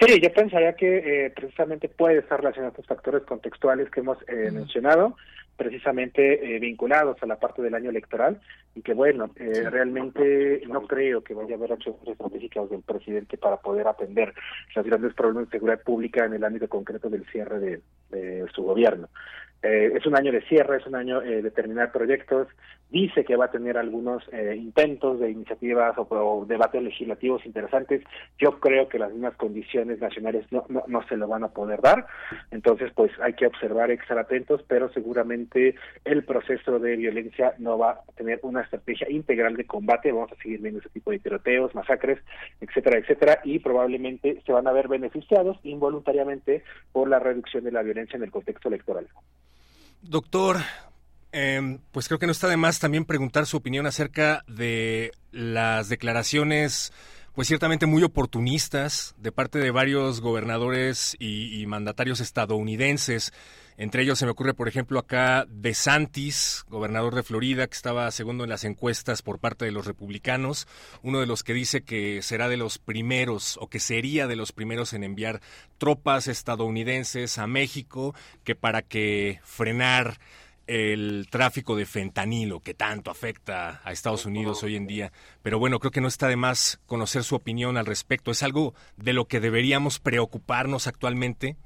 Sí, 0.00 0.20
yo 0.20 0.32
pensaría 0.32 0.74
que 0.74 1.26
eh, 1.26 1.30
precisamente 1.30 1.88
puede 1.88 2.18
estar 2.18 2.40
relacionado 2.40 2.68
a 2.68 2.72
estos 2.72 2.86
factores 2.86 3.22
contextuales 3.22 3.90
que 3.90 4.00
hemos 4.00 4.18
eh, 4.26 4.50
mencionado, 4.50 5.16
precisamente 5.56 6.56
eh, 6.56 6.58
vinculados 6.58 7.16
a 7.22 7.26
la 7.26 7.38
parte 7.38 7.62
del 7.62 7.74
año 7.74 7.90
electoral, 7.90 8.40
y 8.74 8.82
que 8.82 8.92
bueno, 8.92 9.30
realmente 9.36 10.62
no 10.66 10.82
creo 10.88 11.22
que 11.22 11.32
vaya 11.32 11.54
a 11.54 11.58
haber 11.58 11.72
acciones 11.72 12.00
estratégicas 12.08 12.68
del 12.70 12.82
presidente 12.82 13.38
para 13.38 13.58
poder 13.58 13.86
atender 13.86 14.34
los 14.74 14.84
grandes 14.84 15.14
problemas 15.14 15.44
de 15.44 15.58
seguridad 15.58 15.82
pública 15.82 16.24
en 16.24 16.34
el 16.34 16.42
ámbito 16.42 16.68
concreto 16.68 17.08
del 17.08 17.24
cierre 17.26 17.80
de 18.10 18.46
su 18.52 18.64
gobierno. 18.64 19.08
Eh, 19.64 19.92
es 19.96 20.04
un 20.04 20.14
año 20.14 20.30
de 20.30 20.42
cierre, 20.42 20.76
es 20.76 20.86
un 20.86 20.94
año 20.94 21.22
eh, 21.22 21.40
de 21.40 21.50
terminar 21.50 21.90
proyectos. 21.90 22.48
Dice 22.90 23.24
que 23.24 23.34
va 23.34 23.46
a 23.46 23.50
tener 23.50 23.78
algunos 23.78 24.22
eh, 24.30 24.54
intentos 24.56 25.18
de 25.18 25.30
iniciativas 25.30 25.94
o, 25.96 26.44
debates 26.46 26.82
legislativos 26.82 27.46
interesantes. 27.46 28.02
Yo 28.38 28.60
creo 28.60 28.88
que 28.90 28.98
las 28.98 29.10
mismas 29.10 29.34
condiciones 29.36 30.00
nacionales 30.00 30.44
no, 30.52 30.66
no, 30.68 31.02
se 31.08 31.16
lo 31.16 31.28
van 31.28 31.44
a 31.44 31.48
poder 31.48 31.80
dar. 31.80 32.06
Entonces, 32.50 32.92
pues 32.94 33.10
hay 33.22 33.32
que 33.32 33.46
observar, 33.46 33.90
estar 33.90 34.18
atentos, 34.18 34.62
pero 34.68 34.92
seguramente 34.92 35.76
el 36.04 36.24
proceso 36.24 36.78
de 36.78 36.96
violencia 36.96 37.54
no 37.58 37.78
va 37.78 37.92
a 37.92 38.12
tener 38.16 38.40
una 38.42 38.60
estrategia 38.60 39.10
integral 39.10 39.56
de 39.56 39.64
combate. 39.64 40.12
Vamos 40.12 40.32
a 40.32 40.42
seguir 40.42 40.60
viendo 40.60 40.80
ese 40.80 40.90
tipo 40.90 41.10
de 41.10 41.20
tiroteos, 41.20 41.74
masacres, 41.74 42.18
etcétera, 42.60 42.98
etcétera, 42.98 43.40
y 43.44 43.60
probablemente 43.60 44.42
se 44.44 44.52
van 44.52 44.66
a 44.66 44.72
ver 44.72 44.88
beneficiados 44.88 45.58
involuntariamente 45.62 46.62
por 46.92 47.08
la 47.08 47.18
reducción 47.18 47.64
de 47.64 47.72
la 47.72 47.82
violencia 47.82 48.18
en 48.18 48.24
el 48.24 48.30
contexto 48.30 48.68
electoral. 48.68 49.08
Doctor, 50.06 50.60
em, 51.32 51.78
pues 51.90 52.08
creo 52.08 52.18
que 52.18 52.26
no 52.26 52.32
está 52.32 52.46
de 52.48 52.58
más 52.58 52.78
también 52.78 53.06
preguntar 53.06 53.46
su 53.46 53.56
opinión 53.56 53.86
acerca 53.86 54.44
de 54.46 55.12
las 55.32 55.88
declaraciones 55.88 56.92
pues 57.34 57.48
ciertamente 57.48 57.86
muy 57.86 58.02
oportunistas 58.04 59.14
de 59.18 59.32
parte 59.32 59.58
de 59.58 59.72
varios 59.72 60.20
gobernadores 60.20 61.16
y, 61.18 61.64
mandatarios 61.66 62.20
estadounidenses. 62.20 63.32
Entre 63.76 64.02
ellos 64.02 64.20
se 64.20 64.24
me 64.24 64.30
ocurre, 64.30 64.54
por 64.54 64.68
ejemplo, 64.68 65.00
acá 65.00 65.46
de 65.48 65.74
Santis, 65.74 66.64
gobernador 66.68 67.16
de 67.16 67.24
Florida, 67.24 67.66
que 67.66 67.74
estaba 67.74 68.08
segundo 68.12 68.44
en 68.44 68.50
las 68.50 68.62
encuestas 68.62 69.22
por 69.22 69.40
parte 69.40 69.64
de 69.64 69.72
los 69.72 69.86
republicanos, 69.86 70.68
uno 71.02 71.18
de 71.18 71.26
los 71.26 71.42
que 71.42 71.54
dice 71.54 71.82
que 71.82 72.22
será 72.22 72.48
de 72.48 72.56
los 72.56 72.78
primeros 72.78 73.58
o 73.60 73.68
que 73.68 73.80
sería 73.80 74.28
de 74.28 74.36
los 74.36 74.52
primeros 74.52 74.92
en 74.92 75.02
enviar 75.02 75.40
tropas 75.78 76.28
estadounidenses 76.28 77.36
a 77.38 77.48
México, 77.48 78.14
que 78.44 78.54
para 78.54 78.82
que 78.82 79.40
frenar 79.42 80.20
el 80.66 81.26
tráfico 81.28 81.76
de 81.76 81.84
fentanilo 81.84 82.60
que 82.60 82.74
tanto 82.74 83.10
afecta 83.10 83.80
a 83.84 83.92
Estados 83.92 84.24
Unidos 84.24 84.62
hoy 84.62 84.76
en 84.76 84.86
día. 84.86 85.12
Pero 85.42 85.58
bueno, 85.58 85.78
creo 85.78 85.90
que 85.90 86.00
no 86.00 86.08
está 86.08 86.28
de 86.28 86.36
más 86.36 86.80
conocer 86.86 87.24
su 87.24 87.34
opinión 87.34 87.76
al 87.76 87.86
respecto. 87.86 88.30
¿Es 88.30 88.42
algo 88.42 88.72
de 88.96 89.12
lo 89.12 89.26
que 89.26 89.40
deberíamos 89.40 89.98
preocuparnos 89.98 90.86
actualmente? 90.86 91.56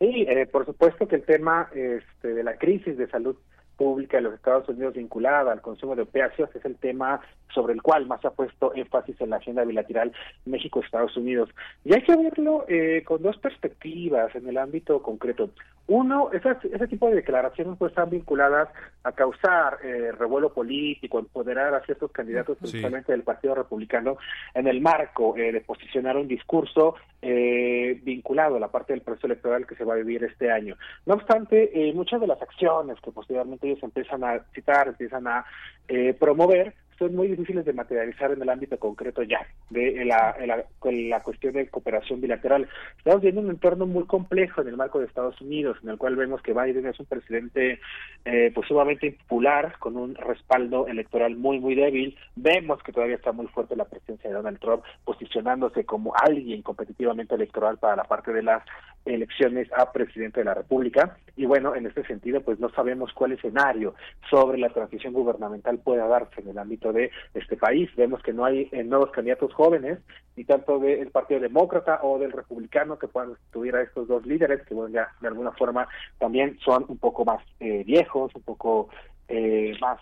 Sí, 0.00 0.24
eh, 0.26 0.46
por 0.46 0.64
supuesto 0.64 1.06
que 1.06 1.16
el 1.16 1.24
tema 1.24 1.68
este, 1.74 2.28
de 2.32 2.42
la 2.42 2.56
crisis 2.56 2.96
de 2.96 3.06
salud 3.08 3.36
pública 3.76 4.16
de 4.16 4.22
los 4.22 4.34
Estados 4.34 4.66
Unidos 4.68 4.94
vinculada 4.94 5.52
al 5.52 5.60
consumo 5.60 5.94
de 5.94 6.02
opiáceos 6.02 6.48
es 6.56 6.64
el 6.64 6.76
tema 6.76 7.20
sobre 7.54 7.74
el 7.74 7.82
cual 7.82 8.06
más 8.06 8.24
ha 8.24 8.30
puesto 8.30 8.74
énfasis 8.74 9.20
en 9.20 9.30
la 9.30 9.36
agenda 9.36 9.64
bilateral 9.64 10.12
México-Estados 10.44 11.16
Unidos. 11.16 11.50
Y 11.84 11.94
hay 11.94 12.02
que 12.02 12.16
verlo 12.16 12.64
eh, 12.68 13.02
con 13.04 13.22
dos 13.22 13.36
perspectivas 13.38 14.34
en 14.34 14.48
el 14.48 14.58
ámbito 14.58 15.02
concreto. 15.02 15.50
Uno, 15.86 16.30
esas, 16.32 16.64
ese 16.64 16.86
tipo 16.86 17.08
de 17.08 17.16
declaraciones 17.16 17.76
pues 17.76 17.90
están 17.90 18.10
vinculadas 18.10 18.68
a 19.02 19.10
causar 19.10 19.78
eh, 19.82 20.12
revuelo 20.12 20.52
político, 20.52 21.18
empoderar 21.18 21.74
a 21.74 21.84
ciertos 21.84 22.12
candidatos, 22.12 22.58
principalmente 22.58 23.10
del 23.10 23.24
Partido 23.24 23.56
Republicano, 23.56 24.16
en 24.54 24.68
el 24.68 24.80
marco 24.80 25.36
eh, 25.36 25.50
de 25.50 25.60
posicionar 25.60 26.16
un 26.16 26.28
discurso 26.28 26.94
vinculado 27.22 28.56
a 28.56 28.60
la 28.60 28.68
parte 28.68 28.94
del 28.94 29.02
proceso 29.02 29.26
electoral 29.26 29.66
que 29.66 29.74
se 29.74 29.84
va 29.84 29.92
a 29.92 29.96
vivir 29.98 30.24
este 30.24 30.50
año. 30.50 30.76
No 31.04 31.14
obstante, 31.14 31.70
muchas 31.94 32.18
de 32.18 32.26
las 32.26 32.40
acciones 32.40 32.98
que 33.02 33.12
posteriormente 33.12 33.68
ellos 33.68 33.82
empiezan 33.82 34.24
a 34.24 34.38
citar, 34.54 34.88
empiezan 34.88 35.26
a 35.26 35.44
eh, 35.92 36.14
promover, 36.14 36.74
son 37.00 37.16
muy 37.16 37.28
difíciles 37.28 37.64
de 37.64 37.72
materializar 37.72 38.30
en 38.30 38.42
el 38.42 38.48
ámbito 38.50 38.78
concreto 38.78 39.22
ya, 39.22 39.40
de 39.70 40.04
la, 40.04 41.22
cuestión 41.24 41.54
de 41.54 41.66
cooperación 41.68 42.20
bilateral. 42.20 42.68
Estamos 42.98 43.22
viendo 43.22 43.40
un 43.40 43.48
entorno 43.48 43.86
muy 43.86 44.04
complejo 44.04 44.60
en 44.60 44.68
el 44.68 44.76
marco 44.76 45.00
de 45.00 45.06
Estados 45.06 45.40
Unidos, 45.40 45.78
en 45.82 45.88
el 45.88 45.96
cual 45.96 46.16
vemos 46.16 46.42
que 46.42 46.52
Biden 46.52 46.86
es 46.86 47.00
un 47.00 47.06
presidente 47.06 47.80
eh, 48.26 48.52
pues 48.54 48.68
sumamente 48.68 49.06
impopular, 49.06 49.78
con 49.78 49.96
un 49.96 50.14
respaldo 50.14 50.86
electoral 50.88 51.36
muy, 51.36 51.58
muy 51.58 51.74
débil. 51.74 52.18
Vemos 52.36 52.82
que 52.82 52.92
todavía 52.92 53.16
está 53.16 53.32
muy 53.32 53.46
fuerte 53.46 53.76
la 53.76 53.86
presencia 53.86 54.28
de 54.28 54.36
Donald 54.36 54.58
Trump, 54.58 54.84
posicionándose 55.04 55.86
como 55.86 56.12
alguien 56.14 56.60
competitivamente 56.60 57.34
electoral 57.34 57.78
para 57.78 57.96
la 57.96 58.04
parte 58.04 58.30
de 58.30 58.42
las 58.42 58.62
elecciones 59.04 59.68
a 59.72 59.92
presidente 59.92 60.40
de 60.40 60.44
la 60.44 60.54
República. 60.54 61.16
Y 61.36 61.46
bueno, 61.46 61.74
en 61.74 61.86
este 61.86 62.04
sentido, 62.06 62.42
pues 62.42 62.60
no 62.60 62.70
sabemos 62.70 63.12
cuál 63.14 63.32
escenario 63.32 63.94
sobre 64.28 64.58
la 64.58 64.68
transición 64.70 65.12
gubernamental 65.12 65.78
pueda 65.78 66.06
darse 66.06 66.40
en 66.40 66.48
el 66.48 66.58
ámbito 66.58 66.92
de 66.92 67.10
este 67.34 67.56
país. 67.56 67.90
Vemos 67.96 68.22
que 68.22 68.32
no 68.32 68.44
hay 68.44 68.68
eh, 68.72 68.84
nuevos 68.84 69.10
candidatos 69.10 69.54
jóvenes, 69.54 69.98
ni 70.36 70.44
tanto 70.44 70.78
del 70.78 71.10
Partido 71.10 71.40
Demócrata 71.40 72.00
o 72.02 72.18
del 72.18 72.32
Republicano 72.32 72.98
que 72.98 73.08
puedan 73.08 73.30
sustituir 73.30 73.74
a 73.76 73.82
estos 73.82 74.08
dos 74.08 74.26
líderes, 74.26 74.62
que 74.66 74.74
bueno, 74.74 74.92
ya 74.92 75.08
de 75.20 75.28
alguna 75.28 75.52
forma 75.52 75.88
también 76.18 76.58
son 76.64 76.84
un 76.88 76.98
poco 76.98 77.24
más 77.24 77.42
eh, 77.58 77.84
viejos, 77.84 78.34
un 78.34 78.42
poco 78.42 78.90
eh, 79.28 79.72
más 79.80 80.00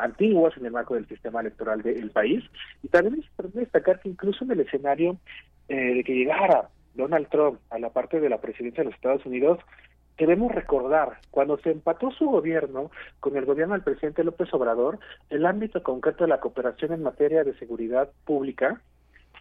antiguos 0.00 0.56
en 0.56 0.66
el 0.66 0.72
marco 0.72 0.94
del 0.94 1.06
sistema 1.06 1.40
electoral 1.40 1.82
del 1.82 2.10
país. 2.10 2.42
Y 2.82 2.88
también 2.88 3.20
es 3.20 3.26
importante 3.26 3.60
destacar 3.60 4.00
que 4.00 4.08
incluso 4.08 4.44
en 4.44 4.52
el 4.52 4.60
escenario 4.60 5.16
de 5.68 6.02
que 6.04 6.12
llegara 6.12 6.68
Donald 6.94 7.28
Trump 7.28 7.60
a 7.70 7.78
la 7.78 7.90
parte 7.90 8.20
de 8.20 8.28
la 8.28 8.40
presidencia 8.40 8.82
de 8.82 8.90
los 8.90 8.94
Estados 8.94 9.26
Unidos, 9.26 9.58
debemos 10.16 10.52
recordar, 10.52 11.18
cuando 11.30 11.58
se 11.58 11.70
empató 11.70 12.10
su 12.12 12.26
gobierno 12.26 12.90
con 13.20 13.36
el 13.36 13.44
gobierno 13.44 13.74
del 13.74 13.82
presidente 13.82 14.24
López 14.24 14.52
Obrador, 14.54 14.98
el 15.30 15.44
ámbito 15.46 15.82
concreto 15.82 16.24
de 16.24 16.28
la 16.28 16.40
cooperación 16.40 16.92
en 16.92 17.02
materia 17.02 17.44
de 17.44 17.58
seguridad 17.58 18.10
pública 18.24 18.80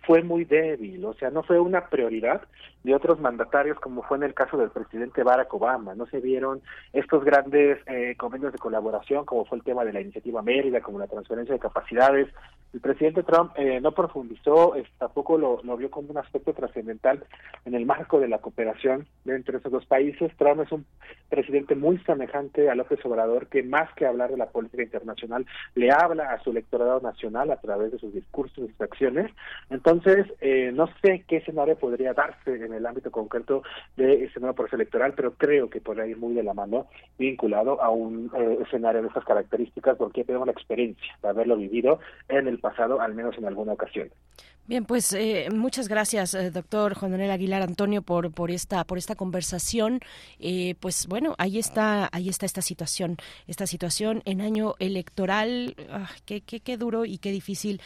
fue 0.05 0.21
muy 0.21 0.45
débil, 0.45 1.03
o 1.05 1.13
sea, 1.13 1.29
no 1.29 1.43
fue 1.43 1.59
una 1.59 1.87
prioridad 1.87 2.41
de 2.83 2.93
otros 2.93 3.19
mandatarios 3.19 3.79
como 3.79 4.03
fue 4.03 4.17
en 4.17 4.23
el 4.23 4.33
caso 4.33 4.57
del 4.57 4.69
presidente 4.69 5.23
Barack 5.23 5.53
Obama, 5.53 5.95
no 5.95 6.05
se 6.07 6.19
vieron 6.19 6.61
estos 6.91 7.23
grandes 7.23 7.79
eh, 7.87 8.15
convenios 8.17 8.51
de 8.51 8.59
colaboración 8.59 9.25
como 9.25 9.45
fue 9.45 9.57
el 9.57 9.63
tema 9.63 9.85
de 9.85 9.93
la 9.93 10.01
iniciativa 10.01 10.41
Mérida, 10.41 10.81
como 10.81 10.99
la 10.99 11.07
transferencia 11.07 11.53
de 11.53 11.59
capacidades. 11.59 12.27
El 12.73 12.81
presidente 12.81 13.21
Trump 13.21 13.51
eh, 13.55 13.79
no 13.79 13.91
profundizó, 13.91 14.73
tampoco 14.97 15.37
lo, 15.37 15.61
lo, 15.63 15.77
vio 15.77 15.91
como 15.91 16.09
un 16.09 16.17
aspecto 16.17 16.53
trascendental 16.53 17.23
en 17.65 17.75
el 17.75 17.85
marco 17.85 18.19
de 18.19 18.27
la 18.27 18.39
cooperación 18.39 19.05
entre 19.25 19.59
esos 19.59 19.71
dos 19.71 19.85
países. 19.85 20.31
Trump 20.37 20.61
es 20.61 20.71
un 20.71 20.83
presidente 21.29 21.75
muy 21.75 21.99
semejante 21.99 22.71
a 22.71 22.75
López 22.75 22.99
Obrador 23.05 23.47
que 23.47 23.61
más 23.61 23.93
que 23.93 24.07
hablar 24.07 24.31
de 24.31 24.37
la 24.37 24.47
política 24.47 24.81
internacional 24.81 25.45
le 25.75 25.91
habla 25.91 26.31
a 26.31 26.43
su 26.43 26.49
electorado 26.49 26.99
nacional 26.99 27.51
a 27.51 27.61
través 27.61 27.91
de 27.91 27.99
sus 27.99 28.11
discursos 28.11 28.57
y 28.57 28.71
sus 28.71 28.81
acciones. 28.81 29.31
Entonces, 29.69 29.92
Entonces, 29.93 30.33
eh, 30.41 30.71
no 30.73 30.89
sé 31.03 31.23
qué 31.27 31.37
escenario 31.37 31.77
podría 31.77 32.13
darse 32.13 32.55
en 32.55 32.73
el 32.73 32.83
ámbito 32.85 33.11
concreto 33.11 33.61
de 33.95 34.23
ese 34.23 34.39
nuevo 34.39 34.55
proceso 34.55 34.77
electoral, 34.77 35.13
pero 35.15 35.35
creo 35.35 35.69
que 35.69 35.81
podría 35.81 36.07
ir 36.07 36.17
muy 36.17 36.33
de 36.33 36.41
la 36.41 36.55
mano 36.55 36.87
vinculado 37.19 37.79
a 37.79 37.91
un 37.91 38.31
eh, 38.35 38.57
escenario 38.63 39.03
de 39.03 39.07
estas 39.09 39.23
características, 39.23 39.95
porque 39.97 40.23
tenemos 40.23 40.47
la 40.47 40.53
experiencia 40.53 41.15
de 41.21 41.29
haberlo 41.29 41.57
vivido 41.57 41.99
en 42.27 42.47
el 42.47 42.57
pasado, 42.57 43.01
al 43.01 43.13
menos 43.13 43.37
en 43.37 43.45
alguna 43.45 43.73
ocasión. 43.73 44.09
Bien, 44.65 44.85
pues 44.85 45.11
eh, 45.11 45.49
muchas 45.53 45.89
gracias, 45.89 46.33
eh, 46.33 46.49
doctor 46.49 46.93
Juan 46.93 47.11
Manuel 47.11 47.31
Aguilar 47.31 47.61
Antonio, 47.61 48.01
por 48.01 48.31
por 48.31 48.49
esta 48.49 48.85
por 48.85 48.97
esta 48.97 49.13
conversación. 49.13 49.99
Eh, 50.39 50.75
pues 50.79 51.05
bueno, 51.07 51.35
ahí 51.37 51.59
está 51.59 52.07
ahí 52.13 52.29
está 52.29 52.45
esta 52.45 52.61
situación, 52.61 53.17
esta 53.45 53.67
situación 53.67 54.21
en 54.23 54.39
año 54.39 54.75
electoral. 54.79 55.75
Ah, 55.91 56.09
qué, 56.23 56.39
qué, 56.39 56.61
qué 56.61 56.77
duro 56.77 57.03
y 57.03 57.17
qué 57.17 57.31
difícil 57.31 57.81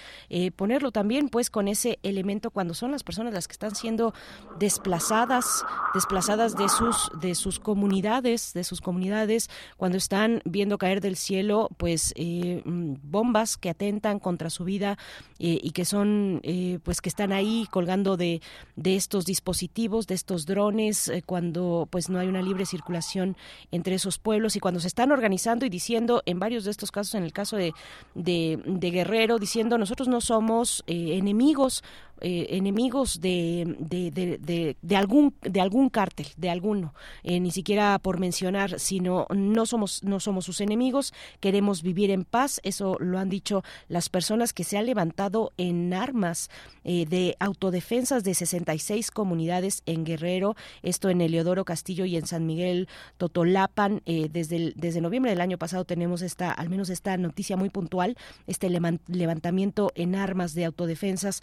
ponerlo 0.56 0.92
también, 0.92 1.30
pues 1.30 1.50
con 1.50 1.68
ese 1.68 1.98
elemento 2.04 2.52
cuando 2.52 2.76
son 2.76 2.92
las 2.92 3.04
personas 3.04 3.34
las 3.34 3.48
que 3.48 3.54
están 3.54 3.74
siendo 3.74 4.14
desplazadas, 4.60 5.66
desplazadas 5.96 6.56
de 6.56 6.70
sus 6.70 7.10
de 7.20 7.34
sus 7.34 7.60
comunidades, 7.60 8.54
de 8.54 8.64
sus 8.64 8.82
comunidades, 8.82 9.50
cuando 9.78 9.98
están 9.98 10.42
viendo 10.46 10.78
caer 10.78 11.02
del 11.02 11.16
cielo, 11.16 11.70
pues 11.78 12.14
mm, 12.16 12.98
bombas 13.02 13.58
que 13.58 13.72
atentan 13.72 14.20
contra 14.20 14.52
su 14.52 14.64
vida 14.64 15.00
y 15.40 15.72
que 15.72 15.86
son 15.86 16.42
eh, 16.68 16.80
pues 16.84 17.02
que 17.02 17.10
están 17.10 17.32
ahí 17.32 17.68
colgando 17.72 18.18
de, 18.18 18.42
de 18.76 18.96
estos 18.96 19.26
dispositivos, 19.26 20.06
de 20.08 20.16
estos 20.16 20.46
drones, 20.46 21.08
eh, 21.08 21.24
cuando 21.26 21.88
pues 21.90 22.10
no 22.10 22.20
hay 22.20 22.28
una 22.28 22.42
libre 22.42 22.66
circulación 22.66 23.38
entre 23.72 23.96
esos 23.96 24.20
pueblos 24.20 24.56
y 24.56 24.60
cuando 24.60 24.80
se 24.80 24.88
están 24.88 25.12
organizando 25.12 25.66
y 25.66 25.70
diciendo 25.70 26.24
en 26.26 26.40
varios 26.40 26.66
de 26.66 26.72
estos 26.72 26.92
casos, 26.92 27.16
en 27.16 27.24
el 27.24 27.32
caso 27.32 27.56
de, 27.56 27.74
de, 28.16 28.92
Guerrero, 28.92 29.38
diciendo 29.40 29.78
nosotros 29.78 30.08
no 30.08 30.20
somos 30.20 30.84
eh, 30.88 31.18
enemigos 31.18 31.84
eh, 32.22 32.48
enemigos 32.50 33.22
de, 33.22 33.76
de, 33.80 34.76
de, 34.82 34.96
algún 34.96 35.36
de 35.42 35.62
algún 35.62 35.90
cártel 35.90 36.26
de 36.36 36.50
alguno 36.50 36.96
eh, 37.22 37.40
ni 37.40 37.52
siquiera 37.52 38.00
por 38.00 38.20
mencionar 38.20 38.80
sino 38.80 39.28
no 39.30 39.68
somos 39.68 40.04
no 40.04 40.20
somos 40.20 40.46
sus 40.46 40.60
enemigos 40.60 41.14
queremos 41.40 41.84
vivir 41.84 42.10
en 42.10 42.24
paz 42.24 42.60
eso 42.64 42.98
lo 43.00 43.20
han 43.20 43.30
dicho 43.30 43.64
las 43.88 44.10
personas 44.10 44.52
que 44.52 44.64
se 44.64 44.80
han 44.80 44.88
levantado 44.88 45.52
en 45.58 45.94
armas 45.94 46.50
eh, 46.84 47.06
de 47.06 47.36
autodefensas 47.40 48.24
de 48.24 48.34
66 48.34 49.12
comunidades 49.12 49.84
en 49.86 50.04
Guerrero 50.04 50.56
esto 50.82 51.10
en 51.10 51.22
Eleodoro 51.22 51.66
Castillo 51.66 52.06
y 52.06 52.18
en 52.18 52.26
San 52.26 52.48
Miguel 52.48 52.88
Totolapan 53.18 54.02
desde 54.06 54.74
desde 54.76 55.02
noviembre 55.02 55.32
del 55.32 55.42
año 55.42 55.60
pasado 55.60 55.86
tenemos 55.86 56.24
esta 56.24 56.52
al 56.52 56.70
menos 56.70 56.90
esta 56.90 57.16
noticia 57.18 57.58
muy 57.58 57.70
puntual 57.70 58.18
este 58.48 58.70
levantamiento 58.70 59.92
en 59.94 60.16
armas 60.16 60.56
de 60.56 60.66
autodefensas 60.66 61.42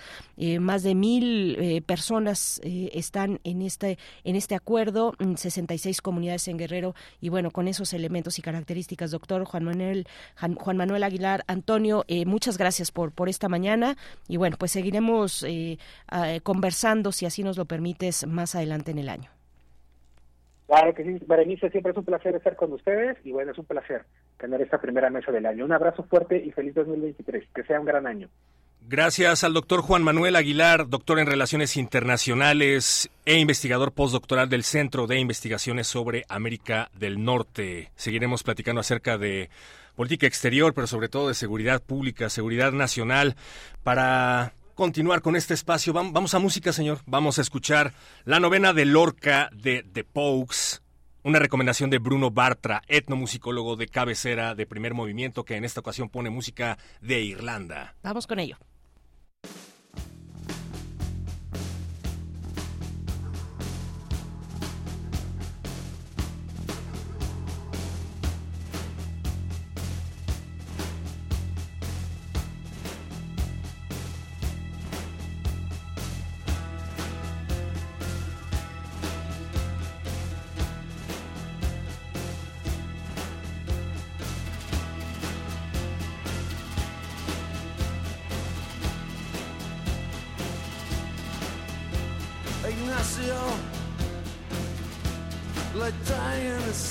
más 0.65 0.83
de 0.83 0.95
mil 0.95 1.57
eh, 1.61 1.83
personas 1.83 2.61
eh, 2.65 2.91
están 2.93 3.41
en 3.45 3.63
este 3.63 3.99
en 4.25 4.37
este 4.37 4.55
acuerdo, 4.55 5.15
66 5.19 6.01
comunidades 6.01 6.49
en 6.49 6.59
Guerrero 6.59 6.95
y 7.21 7.29
bueno 7.29 7.51
con 7.51 7.69
esos 7.69 7.93
elementos 7.93 8.39
y 8.39 8.43
características, 8.43 9.11
doctor 9.11 9.45
Juan 9.45 9.65
Manuel 9.65 10.07
Juan 10.57 10.77
Manuel 10.77 11.03
Aguilar 11.05 11.45
Antonio, 11.47 12.05
eh, 12.09 12.27
muchas 12.27 12.59
gracias 12.59 12.91
por 12.91 13.13
por 13.13 13.29
esta 13.29 13.49
mañana 13.49 13.97
y 14.29 14.37
bueno 14.37 14.57
pues 14.59 14.73
seguiremos 14.73 15.47
conversando 16.43 17.13
si 17.13 17.27
así 17.27 17.43
nos 17.43 17.57
lo 17.57 17.67
permites 17.67 18.27
más 18.27 18.55
adelante 18.55 18.91
en 18.91 18.99
el 18.99 19.09
año. 19.09 19.31
Claro 20.67 20.95
que 20.95 21.05
sí, 21.05 21.19
Berenice, 21.27 21.71
siempre 21.71 21.93
es 21.93 21.99
un 21.99 22.05
placer 22.05 22.35
estar 22.35 22.57
con 22.57 22.73
ustedes 22.73 23.19
y 23.25 23.33
bueno, 23.33 23.53
es 23.53 23.59
un 23.59 23.67
placer 23.67 24.07
tener 24.39 24.63
esta 24.63 24.81
primera 24.81 25.11
mesa 25.11 25.31
del 25.31 25.45
año. 25.45 25.65
Un 25.65 25.73
abrazo 25.73 26.05
fuerte 26.05 26.43
y 26.43 26.53
feliz 26.53 26.75
2023, 26.75 27.49
que 27.55 27.65
sea 27.65 27.79
un 27.79 27.87
gran 27.87 28.07
año. 28.07 28.29
Gracias 28.87 29.45
al 29.45 29.55
doctor 29.55 29.81
Juan 29.81 30.03
Manuel 30.03 30.37
Aguilar, 30.37 30.91
doctor 30.91 31.19
en 31.19 31.27
Relaciones 31.27 31.79
Internacionales 31.79 33.09
e 33.25 33.39
investigador 33.39 33.93
postdoctoral 33.93 34.51
del 34.51 34.63
Centro 34.63 35.07
de 35.07 35.19
Investigaciones 35.19 35.87
sobre 35.87 36.27
América 36.29 36.91
del 36.93 37.25
Norte. 37.25 37.93
Seguiremos 37.97 38.43
platicando 38.43 38.83
acerca 38.83 39.17
de 39.17 39.49
política 39.97 40.27
exterior, 40.27 40.75
pero 40.75 40.87
sobre 40.87 41.09
todo 41.09 41.29
de 41.29 41.35
seguridad 41.35 41.83
pública, 41.83 42.29
seguridad 42.29 42.73
nacional, 42.73 43.37
para 43.83 44.53
continuar 44.75 45.23
con 45.23 45.35
este 45.35 45.55
espacio. 45.55 45.95
Vamos 45.95 46.35
a 46.35 46.39
música, 46.39 46.71
señor. 46.71 46.99
Vamos 47.07 47.39
a 47.39 47.43
escuchar 47.43 47.95
la 48.27 48.39
novena 48.39 48.75
de 48.75 48.85
Lorca 48.85 49.49
de 49.55 49.83
The 49.83 50.05
Pokes. 50.05 50.83
Una 51.23 51.39
recomendación 51.39 51.89
de 51.89 52.01
Bruno 52.01 52.31
Bartra, 52.31 52.83
etnomusicólogo 52.87 53.77
de 53.77 53.89
cabecera 53.89 54.55
de 54.55 54.67
primer 54.67 54.93
movimiento, 54.93 55.47
que 55.47 55.57
en 55.57 55.65
esta 55.65 55.81
ocasión 55.81 56.11
pone 56.11 56.29
música 56.29 56.77
de 57.01 57.23
Irlanda. 57.23 57.95
Vamos 58.03 58.27
con 58.27 58.39
ello. 58.39 58.59
Like 59.45 59.74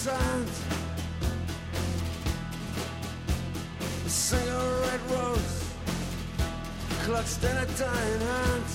sand. 0.03 0.49
A 4.05 4.09
single 4.09 4.71
red 4.81 5.01
rose 5.11 5.73
clutched 7.03 7.41
in 7.49 7.55
a 7.55 7.67
dying 7.79 8.21
hand. 8.31 8.69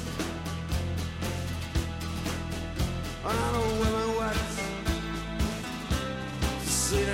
And 3.26 3.56
a 3.56 3.66
woman 3.80 4.08
wept 4.18 4.54
to 6.62 6.66
see 6.66 7.04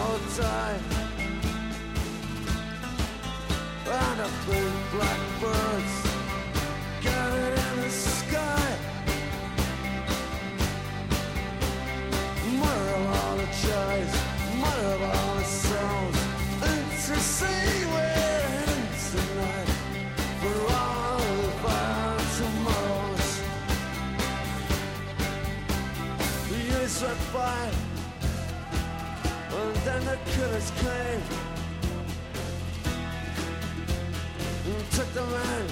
all 0.00 0.18
die. 0.36 0.78
And 3.88 4.20
a 4.20 4.30
big 4.48 4.72
blackbirds 4.92 5.94
gathered 7.00 7.58
in 7.58 7.80
the 7.80 7.90
sky. 7.90 8.71
And 29.54 29.76
then 29.84 30.04
the 30.04 30.18
killers 30.32 30.70
came 30.80 31.22
and 34.66 34.90
took 34.92 35.12
the 35.12 35.24
man, 35.24 35.66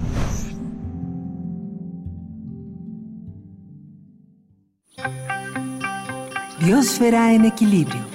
Diosfera 6.60 7.34
en 7.34 7.44
equilibrio 7.44 8.13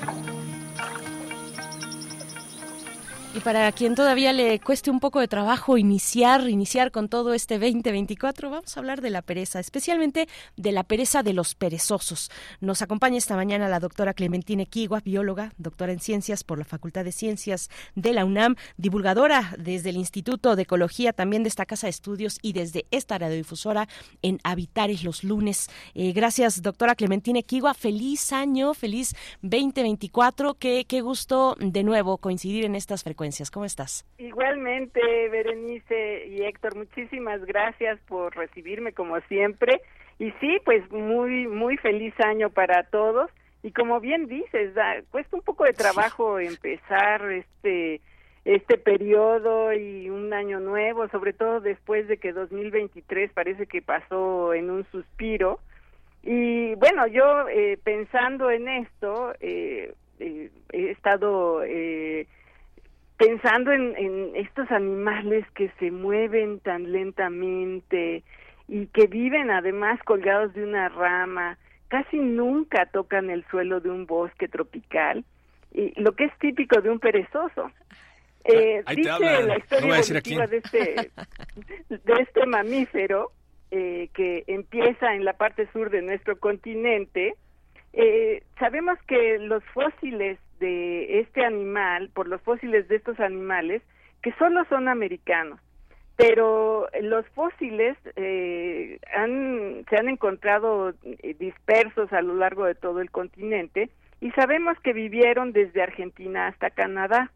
Y 3.39 3.41
para 3.41 3.71
quien 3.71 3.95
todavía 3.95 4.33
le 4.33 4.59
cueste 4.59 4.91
un 4.91 4.99
poco 4.99 5.21
de 5.21 5.29
trabajo 5.29 5.77
iniciar, 5.77 6.49
iniciar 6.49 6.91
con 6.91 7.07
todo 7.07 7.33
este 7.33 7.57
2024, 7.57 8.49
vamos 8.49 8.75
a 8.75 8.79
hablar 8.81 8.99
de 8.99 9.11
la 9.11 9.21
pereza, 9.21 9.61
especialmente 9.61 10.27
de 10.57 10.73
la 10.73 10.83
pereza 10.83 11.23
de 11.23 11.31
los 11.31 11.55
perezosos. 11.55 12.31
Nos 12.59 12.81
acompaña 12.81 13.17
esta 13.17 13.37
mañana 13.37 13.69
la 13.69 13.79
doctora 13.79 14.13
Clementine 14.13 14.65
Kigua, 14.65 14.99
bióloga, 14.99 15.53
doctora 15.57 15.93
en 15.93 16.01
ciencias 16.01 16.43
por 16.43 16.57
la 16.57 16.65
Facultad 16.65 17.05
de 17.05 17.13
Ciencias 17.13 17.69
de 17.95 18.11
la 18.11 18.25
UNAM, 18.25 18.55
divulgadora 18.75 19.55
desde 19.57 19.91
el 19.91 19.95
Instituto 19.95 20.57
de 20.57 20.63
Ecología, 20.63 21.13
también 21.13 21.43
de 21.43 21.49
esta 21.49 21.65
Casa 21.65 21.87
de 21.87 21.91
Estudios 21.91 22.39
y 22.41 22.51
desde 22.51 22.87
esta 22.91 23.19
radiodifusora 23.19 23.87
en 24.21 24.41
Habitares 24.43 25.05
los 25.05 25.23
lunes. 25.23 25.69
Eh, 25.93 26.11
gracias, 26.11 26.61
doctora 26.61 26.93
Clementine 26.93 27.43
Kigua. 27.43 27.73
Feliz 27.73 28.33
año, 28.33 28.73
feliz 28.73 29.15
2024. 29.43 30.55
Qué, 30.55 30.83
qué 30.85 30.99
gusto 30.99 31.55
de 31.57 31.83
nuevo 31.83 32.17
coincidir 32.17 32.65
en 32.65 32.75
estas 32.75 33.03
frecuencias. 33.03 33.28
¿Cómo 33.51 33.65
estás? 33.65 34.05
Igualmente, 34.17 35.01
Berenice 35.29 36.27
y 36.27 36.43
Héctor, 36.43 36.75
muchísimas 36.75 37.45
gracias 37.45 37.99
por 38.07 38.35
recibirme 38.35 38.93
como 38.93 39.19
siempre. 39.21 39.81
Y 40.17 40.31
sí, 40.39 40.57
pues 40.65 40.89
muy, 40.91 41.47
muy 41.47 41.77
feliz 41.77 42.13
año 42.19 42.49
para 42.49 42.83
todos. 42.83 43.29
Y 43.61 43.71
como 43.71 43.99
bien 43.99 44.27
dices, 44.27 44.73
da, 44.73 45.01
cuesta 45.11 45.35
un 45.35 45.43
poco 45.43 45.63
de 45.65 45.73
trabajo 45.73 46.39
empezar 46.39 47.31
este 47.31 48.01
este 48.45 48.77
periodo 48.77 49.73
y 49.73 50.09
un 50.09 50.33
año 50.33 50.59
nuevo, 50.59 51.07
sobre 51.09 51.33
todo 51.33 51.59
después 51.59 52.07
de 52.07 52.17
que 52.17 52.31
2023 52.33 53.31
parece 53.33 53.67
que 53.67 53.81
pasó 53.81 54.53
en 54.53 54.71
un 54.71 54.85
suspiro. 54.91 55.59
Y 56.23 56.73
bueno, 56.75 57.05
yo 57.07 57.47
eh, 57.49 57.77
pensando 57.83 58.49
en 58.49 58.67
esto, 58.67 59.33
eh, 59.39 59.93
eh, 60.19 60.49
he 60.71 60.91
estado 60.91 61.63
eh, 61.63 62.27
pensando 63.19 63.73
en, 63.73 63.95
en 63.97 64.35
estos 64.37 64.71
animales 64.71 65.45
que 65.53 65.69
se 65.77 65.91
mueven 65.91 66.61
tan 66.61 66.89
lentamente 66.91 68.23
y 68.69 68.87
que 68.87 69.07
viven 69.07 69.51
además 69.51 69.99
colgados 70.05 70.53
de 70.53 70.63
una 70.63 70.87
rama, 70.87 71.57
casi 71.89 72.17
nunca 72.17 72.85
tocan 72.85 73.29
el 73.29 73.45
suelo 73.51 73.81
de 73.81 73.89
un 73.89 74.05
bosque 74.05 74.47
tropical, 74.47 75.25
y 75.73 75.91
lo 76.01 76.13
que 76.13 76.25
es 76.25 76.37
típico 76.39 76.79
de 76.81 76.89
un 76.89 76.99
perezoso. 76.99 77.69
Eh, 78.45 78.81
Ahí 78.85 78.95
te 78.95 79.01
dice 79.01 79.09
hablan. 79.11 79.47
la 79.47 79.53
No 79.53 79.59
historia 79.59 79.97
evolutiva 79.97 80.47
de 80.47 80.57
este, 80.57 81.11
de 81.89 82.13
este 82.21 82.45
mamífero 82.45 83.31
eh, 83.69 84.09
que 84.13 84.45
empieza 84.47 85.13
en 85.13 85.25
la 85.25 85.33
parte 85.33 85.67
sur 85.73 85.89
de 85.89 86.01
nuestro 86.01 86.39
continente. 86.39 87.35
Eh, 87.91 88.43
sabemos 88.59 88.97
que 89.07 89.39
los 89.39 89.63
fósiles 89.73 90.39
de 90.59 91.19
este 91.19 91.45
animal, 91.45 92.09
por 92.13 92.27
los 92.27 92.41
fósiles 92.41 92.87
de 92.87 92.97
estos 92.97 93.19
animales, 93.19 93.81
que 94.21 94.33
solo 94.33 94.65
son 94.65 94.87
americanos, 94.87 95.59
pero 96.15 96.87
los 97.01 97.25
fósiles 97.29 97.97
eh, 98.17 98.99
han, 99.15 99.85
se 99.89 99.95
han 99.95 100.09
encontrado 100.09 100.93
eh, 101.03 101.35
dispersos 101.39 102.11
a 102.11 102.21
lo 102.21 102.35
largo 102.35 102.65
de 102.65 102.75
todo 102.75 102.99
el 102.99 103.09
continente 103.09 103.89
y 104.19 104.31
sabemos 104.31 104.77
que 104.81 104.91
vivieron 104.91 105.53
desde 105.53 105.81
Argentina 105.81 106.47
hasta 106.47 106.71
Canadá. 106.71 107.31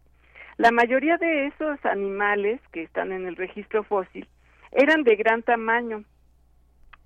La 0.58 0.72
mayoría 0.72 1.18
de 1.18 1.48
esos 1.48 1.84
animales 1.86 2.60
que 2.72 2.84
están 2.84 3.12
en 3.14 3.26
el 3.26 3.38
registro 3.38 3.84
fósil 3.84 4.28
eran 4.72 5.04
de 5.04 5.16
gran 5.16 5.44
tamaño, 5.44 6.04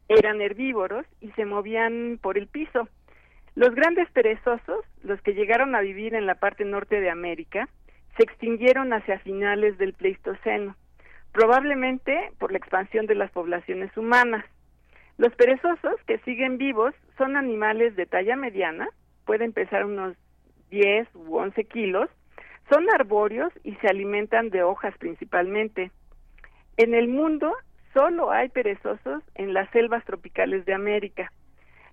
eran 0.09 0.41
herbívoros 0.41 1.05
y 1.21 1.29
se 1.33 1.45
movían 1.45 2.17
por 2.21 2.37
el 2.37 2.47
piso. 2.47 2.87
Los 3.57 3.73
grandes 3.73 4.07
perezosos, 4.11 4.85
los 5.01 5.19
que 5.23 5.33
llegaron 5.33 5.73
a 5.73 5.81
vivir 5.81 6.13
en 6.13 6.27
la 6.27 6.35
parte 6.35 6.63
norte 6.63 7.01
de 7.01 7.09
América, 7.09 7.67
se 8.15 8.21
extinguieron 8.21 8.93
hacia 8.93 9.17
finales 9.17 9.79
del 9.79 9.93
Pleistoceno, 9.93 10.75
probablemente 11.31 12.29
por 12.37 12.51
la 12.51 12.59
expansión 12.59 13.07
de 13.07 13.15
las 13.15 13.31
poblaciones 13.31 13.97
humanas. 13.97 14.45
Los 15.17 15.33
perezosos 15.33 15.95
que 16.05 16.19
siguen 16.19 16.59
vivos 16.59 16.93
son 17.17 17.35
animales 17.35 17.95
de 17.95 18.05
talla 18.05 18.35
mediana, 18.35 18.89
pueden 19.25 19.53
pesar 19.53 19.85
unos 19.85 20.15
10 20.69 21.07
u 21.15 21.37
11 21.37 21.63
kilos, 21.63 22.11
son 22.69 22.87
arbóreos 22.91 23.51
y 23.63 23.73
se 23.77 23.87
alimentan 23.87 24.51
de 24.51 24.61
hojas 24.61 24.95
principalmente. 24.99 25.89
En 26.77 26.93
el 26.93 27.07
mundo 27.07 27.51
solo 27.95 28.29
hay 28.29 28.49
perezosos 28.49 29.23
en 29.33 29.55
las 29.55 29.67
selvas 29.71 30.05
tropicales 30.05 30.63
de 30.65 30.75
América. 30.75 31.31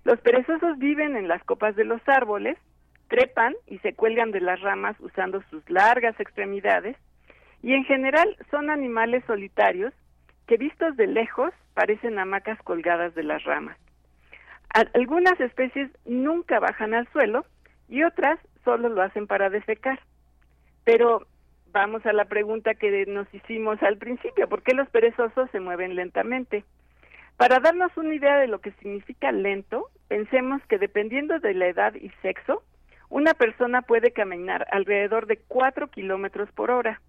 Los 0.05 0.19
perezosos 0.21 0.77
viven 0.77 1.17
en 1.17 1.27
las 1.27 1.43
copas 1.43 1.75
de 1.75 1.83
los 1.83 2.01
árboles, 2.07 2.57
trepan 3.09 3.53
y 3.67 3.79
se 3.79 3.93
cuelgan 3.93 4.31
de 4.31 4.39
las 4.39 4.61
ramas 4.61 4.95
usando 4.99 5.41
sus 5.49 5.67
largas 5.69 6.17
extremidades 6.19 6.95
y 7.61 7.73
en 7.73 7.83
general 7.85 8.37
son 8.51 8.69
animales 8.69 9.23
solitarios 9.25 9.93
que 10.47 10.57
vistos 10.57 10.95
de 10.95 11.07
lejos 11.07 11.51
parecen 11.73 12.19
hamacas 12.19 12.59
colgadas 12.63 13.13
de 13.15 13.23
las 13.23 13.43
ramas. 13.43 13.77
Al- 14.69 14.91
Algunas 14.93 15.39
especies 15.39 15.89
nunca 16.05 16.59
bajan 16.59 16.93
al 16.93 17.07
suelo 17.11 17.43
y 17.89 18.03
otras 18.03 18.39
solo 18.63 18.89
lo 18.89 19.01
hacen 19.01 19.25
para 19.27 19.49
defecar. 19.49 19.99
Pero 20.83 21.25
vamos 21.71 22.05
a 22.05 22.13
la 22.13 22.25
pregunta 22.25 22.75
que 22.75 23.05
nos 23.07 23.31
hicimos 23.33 23.81
al 23.81 23.97
principio, 23.97 24.47
¿por 24.47 24.61
qué 24.61 24.73
los 24.75 24.87
perezosos 24.89 25.49
se 25.51 25.59
mueven 25.59 25.95
lentamente? 25.95 26.63
Para 27.37 27.59
darnos 27.59 27.95
una 27.97 28.15
idea 28.15 28.37
de 28.37 28.47
lo 28.47 28.59
que 28.59 28.71
significa 28.73 29.31
lento, 29.31 29.89
pensemos 30.07 30.61
que 30.67 30.77
dependiendo 30.77 31.39
de 31.39 31.53
la 31.53 31.67
edad 31.67 31.93
y 31.95 32.09
sexo, 32.21 32.63
una 33.09 33.33
persona 33.33 33.81
puede 33.81 34.11
caminar 34.11 34.65
alrededor 34.71 35.27
de 35.27 35.37
4 35.37 35.89
kilómetros 35.89 36.49
por 36.53 36.71
hora. 36.71 37.01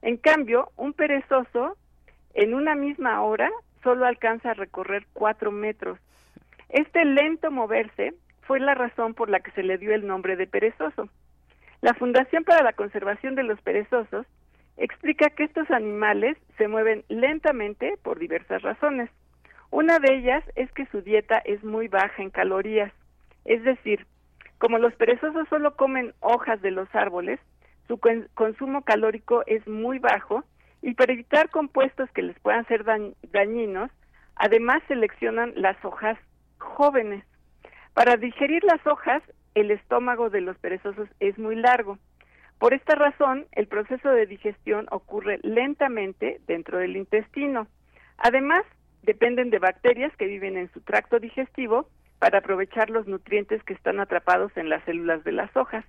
En 0.00 0.16
cambio, 0.16 0.70
un 0.76 0.92
perezoso 0.92 1.76
en 2.34 2.54
una 2.54 2.74
misma 2.74 3.22
hora 3.22 3.50
solo 3.82 4.06
alcanza 4.06 4.52
a 4.52 4.54
recorrer 4.54 5.06
4 5.12 5.50
metros. 5.50 5.98
Este 6.68 7.04
lento 7.04 7.50
moverse 7.50 8.14
fue 8.42 8.60
la 8.60 8.74
razón 8.74 9.14
por 9.14 9.28
la 9.28 9.40
que 9.40 9.50
se 9.50 9.62
le 9.62 9.78
dio 9.78 9.94
el 9.94 10.06
nombre 10.06 10.36
de 10.36 10.46
perezoso. 10.46 11.08
La 11.80 11.94
Fundación 11.94 12.44
para 12.44 12.62
la 12.62 12.72
Conservación 12.72 13.34
de 13.34 13.42
los 13.42 13.60
Perezosos 13.60 14.26
explica 14.76 15.30
que 15.30 15.44
estos 15.44 15.70
animales 15.70 16.38
se 16.56 16.68
mueven 16.68 17.04
lentamente 17.08 17.98
por 18.02 18.18
diversas 18.18 18.62
razones. 18.62 19.10
Una 19.72 19.98
de 19.98 20.14
ellas 20.14 20.44
es 20.54 20.70
que 20.72 20.84
su 20.92 21.00
dieta 21.00 21.38
es 21.38 21.64
muy 21.64 21.88
baja 21.88 22.22
en 22.22 22.28
calorías, 22.28 22.92
es 23.46 23.64
decir, 23.64 24.06
como 24.58 24.76
los 24.76 24.94
perezosos 24.96 25.48
solo 25.48 25.76
comen 25.76 26.12
hojas 26.20 26.60
de 26.60 26.70
los 26.70 26.94
árboles, 26.94 27.40
su 27.88 27.98
con- 27.98 28.28
consumo 28.34 28.82
calórico 28.82 29.42
es 29.46 29.66
muy 29.66 29.98
bajo 29.98 30.44
y 30.82 30.92
para 30.92 31.14
evitar 31.14 31.48
compuestos 31.48 32.10
que 32.10 32.20
les 32.20 32.38
puedan 32.40 32.66
ser 32.66 32.84
dañ- 32.84 33.14
dañinos, 33.32 33.90
además 34.36 34.82
seleccionan 34.88 35.54
las 35.56 35.82
hojas 35.86 36.18
jóvenes. 36.58 37.24
Para 37.94 38.18
digerir 38.18 38.62
las 38.64 38.86
hojas, 38.86 39.22
el 39.54 39.70
estómago 39.70 40.28
de 40.28 40.42
los 40.42 40.58
perezosos 40.58 41.08
es 41.18 41.38
muy 41.38 41.56
largo. 41.56 41.96
Por 42.58 42.74
esta 42.74 42.94
razón, 42.94 43.46
el 43.52 43.68
proceso 43.68 44.10
de 44.10 44.26
digestión 44.26 44.86
ocurre 44.90 45.38
lentamente 45.42 46.42
dentro 46.46 46.76
del 46.76 46.98
intestino. 46.98 47.68
Además, 48.18 48.64
dependen 49.02 49.50
de 49.50 49.58
bacterias 49.58 50.14
que 50.16 50.26
viven 50.26 50.56
en 50.56 50.70
su 50.72 50.80
tracto 50.80 51.18
digestivo 51.18 51.88
para 52.18 52.38
aprovechar 52.38 52.90
los 52.90 53.06
nutrientes 53.06 53.62
que 53.64 53.74
están 53.74 54.00
atrapados 54.00 54.56
en 54.56 54.68
las 54.68 54.84
células 54.84 55.24
de 55.24 55.32
las 55.32 55.54
hojas. 55.56 55.84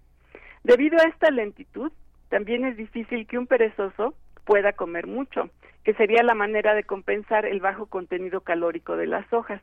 Debido 0.64 0.98
a 1.00 1.08
esta 1.08 1.30
lentitud, 1.30 1.92
también 2.30 2.66
es 2.66 2.76
difícil 2.78 3.28
que 3.28 3.38
un 3.38 3.48
perezoso 3.48 4.16
pueda 4.46 4.74
comer 4.74 5.08
mucho, 5.08 5.50
que 5.84 5.94
sería 5.94 6.24
la 6.24 6.34
manera 6.34 6.74
de 6.74 6.84
compensar 6.84 7.46
el 7.46 7.60
bajo 7.60 7.86
contenido 7.86 8.42
calórico 8.42 8.96
de 8.98 9.08
las 9.08 9.32
hojas. 9.32 9.62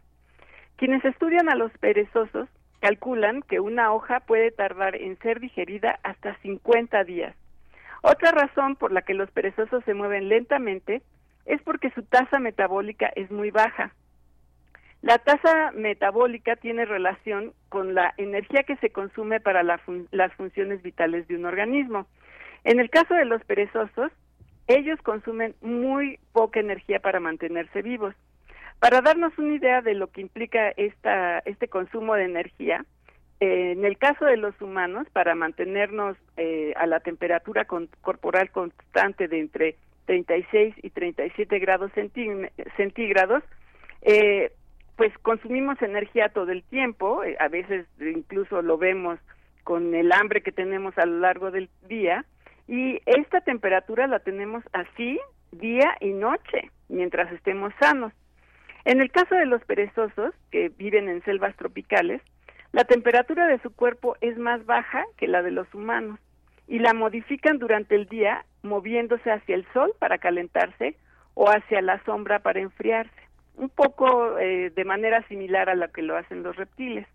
Quienes 0.76 1.04
estudian 1.04 1.48
a 1.48 1.56
los 1.56 1.72
perezosos 1.78 2.48
calculan 2.80 3.42
que 3.42 3.60
una 3.60 3.92
hoja 3.92 4.20
puede 4.20 4.50
tardar 4.50 4.96
en 4.96 5.18
ser 5.18 5.40
digerida 5.40 5.98
hasta 6.02 6.36
50 6.36 7.04
días. 7.04 7.34
Otra 8.02 8.30
razón 8.30 8.76
por 8.76 8.92
la 8.92 9.02
que 9.02 9.14
los 9.14 9.30
perezosos 9.30 9.84
se 9.84 9.94
mueven 9.94 10.28
lentamente 10.28 11.02
es 11.46 11.60
porque 11.62 11.90
su 11.90 12.02
tasa 12.02 12.38
metabólica 12.38 13.10
es 13.14 13.30
muy 13.30 13.50
baja. 13.50 13.92
La 15.02 15.18
tasa 15.18 15.72
metabólica 15.72 16.56
tiene 16.56 16.84
relación 16.84 17.54
con 17.70 17.94
la 17.94 18.12
energía 18.18 18.64
que 18.64 18.76
se 18.76 18.90
consume 18.90 19.40
para 19.40 19.62
las 19.62 20.32
funciones 20.34 20.82
vitales 20.82 21.26
de 21.26 21.36
un 21.36 21.46
organismo. 21.46 22.06
En 22.64 22.80
el 22.80 22.90
caso 22.90 23.14
de 23.14 23.24
los 23.24 23.42
perezosos, 23.44 24.12
ellos 24.66 25.00
consumen 25.02 25.54
muy 25.62 26.18
poca 26.32 26.60
energía 26.60 27.00
para 27.00 27.18
mantenerse 27.18 27.82
vivos. 27.82 28.14
Para 28.78 29.00
darnos 29.00 29.36
una 29.38 29.54
idea 29.54 29.80
de 29.80 29.94
lo 29.94 30.08
que 30.08 30.20
implica 30.20 30.70
esta, 30.76 31.40
este 31.40 31.68
consumo 31.68 32.14
de 32.14 32.24
energía, 32.24 32.84
eh, 33.40 33.72
en 33.72 33.84
el 33.84 33.96
caso 33.98 34.26
de 34.26 34.36
los 34.36 34.58
humanos, 34.60 35.06
para 35.12 35.34
mantenernos 35.34 36.16
eh, 36.36 36.74
a 36.76 36.86
la 36.86 37.00
temperatura 37.00 37.64
corporal 37.64 38.50
constante 38.50 39.28
de 39.28 39.40
entre 39.40 39.76
36 40.06 40.74
y 40.82 40.90
37 40.90 41.58
grados 41.58 41.90
centí- 41.92 42.50
centígrados, 42.76 43.42
eh, 44.02 44.52
pues 44.96 45.16
consumimos 45.18 45.80
energía 45.82 46.28
todo 46.28 46.50
el 46.50 46.62
tiempo, 46.64 47.24
eh, 47.24 47.36
a 47.40 47.48
veces 47.48 47.86
incluso 48.00 48.62
lo 48.62 48.76
vemos 48.78 49.18
con 49.64 49.94
el 49.94 50.12
hambre 50.12 50.42
que 50.42 50.52
tenemos 50.52 50.96
a 50.98 51.06
lo 51.06 51.20
largo 51.20 51.50
del 51.50 51.68
día, 51.88 52.24
y 52.68 53.00
esta 53.06 53.40
temperatura 53.40 54.06
la 54.06 54.20
tenemos 54.20 54.62
así 54.72 55.18
día 55.52 55.96
y 56.00 56.10
noche, 56.10 56.70
mientras 56.88 57.32
estemos 57.32 57.72
sanos. 57.80 58.12
En 58.84 59.00
el 59.00 59.10
caso 59.10 59.34
de 59.34 59.46
los 59.46 59.62
perezosos, 59.64 60.34
que 60.50 60.68
viven 60.70 61.08
en 61.08 61.22
selvas 61.24 61.54
tropicales, 61.56 62.22
la 62.72 62.84
temperatura 62.84 63.46
de 63.46 63.58
su 63.60 63.74
cuerpo 63.74 64.16
es 64.20 64.38
más 64.38 64.64
baja 64.64 65.04
que 65.16 65.26
la 65.28 65.42
de 65.42 65.50
los 65.50 65.72
humanos 65.74 66.18
y 66.68 66.78
la 66.78 66.94
modifican 66.94 67.58
durante 67.58 67.96
el 67.96 68.06
día 68.06 68.44
moviéndose 68.62 69.30
hacia 69.30 69.54
el 69.54 69.66
sol 69.72 69.92
para 69.98 70.18
calentarse 70.18 70.96
o 71.34 71.48
hacia 71.48 71.80
la 71.80 72.02
sombra 72.04 72.40
para 72.40 72.60
enfriarse, 72.60 73.20
un 73.56 73.68
poco 73.68 74.38
eh, 74.38 74.70
de 74.70 74.84
manera 74.84 75.26
similar 75.28 75.70
a 75.70 75.74
la 75.74 75.88
que 75.88 76.02
lo 76.02 76.16
hacen 76.16 76.42
los 76.42 76.56
reptiles. 76.56 77.06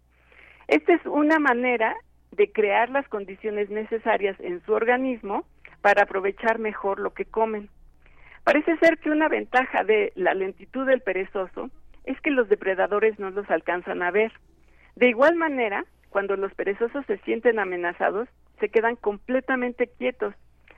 Esta 0.68 0.94
es 0.94 1.06
una 1.06 1.40
manera 1.40 1.96
de 2.32 2.52
crear 2.52 2.90
las 2.90 3.08
condiciones 3.08 3.70
necesarias 3.70 4.36
en 4.40 4.64
su 4.66 4.74
organismo 4.74 5.46
para 5.82 6.04
aprovechar 6.04 6.60
mejor 6.60 7.00
lo 7.00 7.14
que 7.14 7.26
comen. 7.26 7.70
Parece 8.44 8.78
ser 8.78 8.98
que 9.00 9.10
una 9.10 9.28
ventaja 9.28 9.84
de 9.84 10.12
la 10.16 10.34
lentitud 10.34 10.86
del 10.86 11.02
perezoso 11.02 11.70
es 12.04 12.20
que 12.22 12.32
los 12.32 12.50
depredadores 12.50 13.18
no 13.20 13.30
los 13.32 13.50
alcanzan 13.50 14.04
a 14.04 14.12
ver. 14.12 14.32
De 14.96 15.10
igual 15.10 15.36
manera, 15.36 15.86
cuando 16.10 16.36
los 16.36 16.54
perezosos 16.54 17.06
se 17.08 17.18
sienten 17.20 17.60
amenazados, 17.60 18.30
se 18.60 18.70
quedan 18.70 18.96
completamente 18.96 19.88
quietos. 19.88 20.34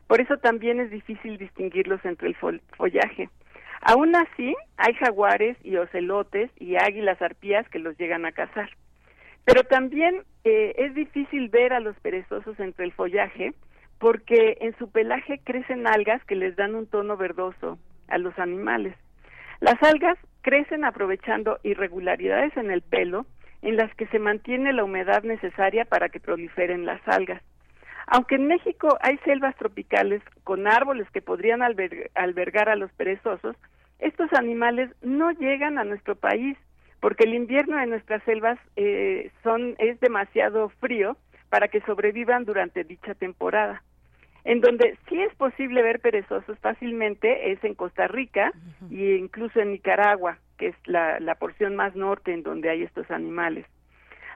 Por 0.07 0.21
eso 0.21 0.37
también 0.37 0.79
es 0.79 0.89
difícil 0.89 1.37
distinguirlos 1.37 2.03
entre 2.05 2.29
el 2.29 2.35
fol- 2.37 2.61
follaje. 2.77 3.29
Aún 3.81 4.15
así, 4.15 4.55
hay 4.77 4.93
jaguares 4.95 5.57
y 5.63 5.75
ocelotes 5.77 6.49
y 6.59 6.75
águilas 6.77 7.21
arpías 7.21 7.67
que 7.69 7.79
los 7.79 7.97
llegan 7.97 8.25
a 8.25 8.31
cazar. 8.31 8.69
Pero 9.45 9.63
también 9.63 10.23
eh, 10.43 10.73
es 10.77 10.93
difícil 10.95 11.49
ver 11.49 11.73
a 11.73 11.79
los 11.79 11.97
perezosos 11.99 12.59
entre 12.59 12.85
el 12.85 12.91
follaje 12.91 13.53
porque 13.99 14.57
en 14.61 14.77
su 14.77 14.91
pelaje 14.91 15.39
crecen 15.43 15.87
algas 15.87 16.23
que 16.25 16.35
les 16.35 16.55
dan 16.55 16.75
un 16.75 16.87
tono 16.87 17.17
verdoso 17.17 17.77
a 18.07 18.17
los 18.17 18.37
animales. 18.39 18.95
Las 19.59 19.81
algas 19.81 20.17
crecen 20.41 20.85
aprovechando 20.85 21.59
irregularidades 21.63 22.55
en 22.57 22.71
el 22.71 22.81
pelo 22.81 23.25
en 23.61 23.75
las 23.75 23.93
que 23.95 24.05
se 24.07 24.19
mantiene 24.19 24.71
la 24.71 24.83
humedad 24.83 25.23
necesaria 25.23 25.85
para 25.85 26.09
que 26.09 26.19
proliferen 26.19 26.85
las 26.85 27.01
algas. 27.07 27.41
Aunque 28.07 28.35
en 28.35 28.47
México 28.47 28.97
hay 29.01 29.17
selvas 29.25 29.55
tropicales 29.57 30.21
con 30.43 30.65
árboles 30.67 31.09
que 31.11 31.21
podrían 31.21 31.59
alber- 31.61 32.09
albergar 32.15 32.69
a 32.69 32.75
los 32.75 32.91
perezosos, 32.93 33.55
estos 33.99 34.31
animales 34.33 34.89
no 35.01 35.31
llegan 35.31 35.77
a 35.77 35.83
nuestro 35.83 36.15
país 36.15 36.57
porque 36.99 37.25
el 37.25 37.33
invierno 37.33 37.77
de 37.77 37.85
nuestras 37.87 38.23
selvas 38.23 38.57
eh, 38.75 39.31
son 39.43 39.75
es 39.77 39.99
demasiado 39.99 40.69
frío 40.79 41.17
para 41.49 41.67
que 41.67 41.81
sobrevivan 41.81 42.45
durante 42.45 42.83
dicha 42.83 43.13
temporada. 43.13 43.83
En 44.43 44.61
donde 44.61 44.97
sí 45.09 45.21
es 45.21 45.35
posible 45.35 45.81
ver 45.81 45.99
perezosos 45.99 46.57
fácilmente 46.59 47.51
es 47.51 47.61
en 47.63 47.75
Costa 47.75 48.07
Rica 48.07 48.53
e 48.89 49.17
incluso 49.17 49.59
en 49.59 49.73
Nicaragua, 49.73 50.37
que 50.57 50.67
es 50.67 50.75
la, 50.85 51.19
la 51.19 51.35
porción 51.35 51.75
más 51.75 51.95
norte 51.95 52.31
en 52.33 52.43
donde 52.43 52.69
hay 52.69 52.83
estos 52.83 53.11
animales. 53.11 53.65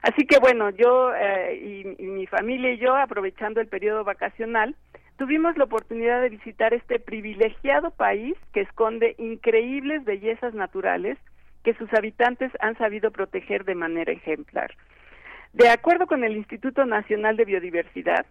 Así 0.02 0.26
que 0.26 0.38
bueno, 0.40 0.70
yo 0.70 1.14
eh, 1.14 1.54
y, 1.98 2.02
y 2.02 2.06
mi 2.06 2.26
familia 2.26 2.72
y 2.72 2.78
yo, 2.78 2.96
aprovechando 2.96 3.60
el 3.60 3.68
periodo 3.68 4.04
vacacional, 4.04 4.74
tuvimos 5.16 5.56
la 5.56 5.64
oportunidad 5.64 6.20
de 6.20 6.30
visitar 6.30 6.74
este 6.74 6.98
privilegiado 6.98 7.92
país 7.92 8.34
que 8.52 8.62
esconde 8.62 9.14
increíbles 9.18 10.04
bellezas 10.04 10.54
naturales 10.54 11.18
que 11.62 11.74
sus 11.74 11.92
habitantes 11.94 12.50
han 12.60 12.76
sabido 12.76 13.10
proteger 13.10 13.64
de 13.64 13.74
manera 13.74 14.12
ejemplar. 14.12 14.74
De 15.52 15.68
acuerdo 15.68 16.06
con 16.06 16.24
el 16.24 16.36
Instituto 16.36 16.84
Nacional 16.86 17.36
de 17.36 17.44
Biodiversidad, 17.44 18.26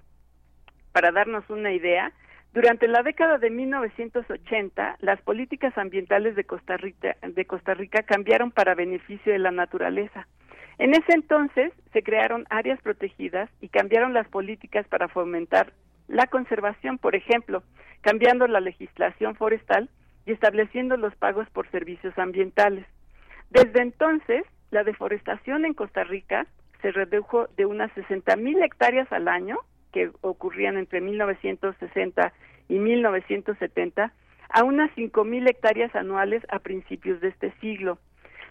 para 0.92 1.12
darnos 1.12 1.50
una 1.50 1.72
idea, 1.72 2.12
durante 2.54 2.88
la 2.88 3.04
década 3.04 3.38
de 3.38 3.50
1980, 3.50 4.98
las 5.00 5.22
políticas 5.22 5.78
ambientales 5.78 6.36
de 6.36 6.44
Costa 6.44 6.76
Rica, 6.76 7.16
de 7.22 7.46
Costa 7.46 7.74
Rica 7.74 8.04
cambiaron 8.04 8.52
para 8.52 8.76
beneficio 8.76 9.32
de 9.32 9.40
la 9.40 9.52
naturaleza. 9.52 10.28
En 10.82 10.96
ese 10.96 11.14
entonces 11.14 11.72
se 11.94 12.02
crearon 12.02 12.48
áreas 12.50 12.82
protegidas 12.82 13.52
y 13.62 13.70
cambiaron 13.70 14.16
las 14.16 14.28
políticas 14.28 14.88
para 14.88 15.10
fomentar 15.10 15.74
la 16.08 16.26
conservación, 16.26 16.98
por 16.98 17.16
ejemplo, 17.16 17.62
cambiando 18.02 18.48
la 18.48 18.62
legislación 18.62 19.36
forestal 19.36 19.92
y 20.26 20.32
estableciendo 20.32 20.98
los 20.98 21.16
pagos 21.18 21.48
por 21.52 21.70
servicios 21.70 22.18
ambientales. 22.18 22.88
Desde 23.52 23.80
entonces, 23.80 24.44
la 24.72 24.84
deforestación 24.84 25.66
en 25.66 25.76
Costa 25.76 26.04
Rica 26.04 26.48
se 26.82 26.92
redujo 26.92 27.46
de 27.58 27.68
unas 27.68 27.92
60 27.92 28.36
mil 28.38 28.60
hectáreas 28.64 29.12
al 29.12 29.28
año, 29.28 29.60
que 29.94 30.10
ocurrían 30.22 30.78
entre 30.78 31.00
1960 31.00 32.34
y 32.70 32.80
1970, 32.80 34.12
a 34.50 34.64
unas 34.64 34.90
5 34.96 35.26
mil 35.26 35.48
hectáreas 35.48 35.96
anuales 35.96 36.42
a 36.50 36.58
principios 36.58 37.22
de 37.22 37.28
este 37.28 37.52
siglo. 37.62 38.00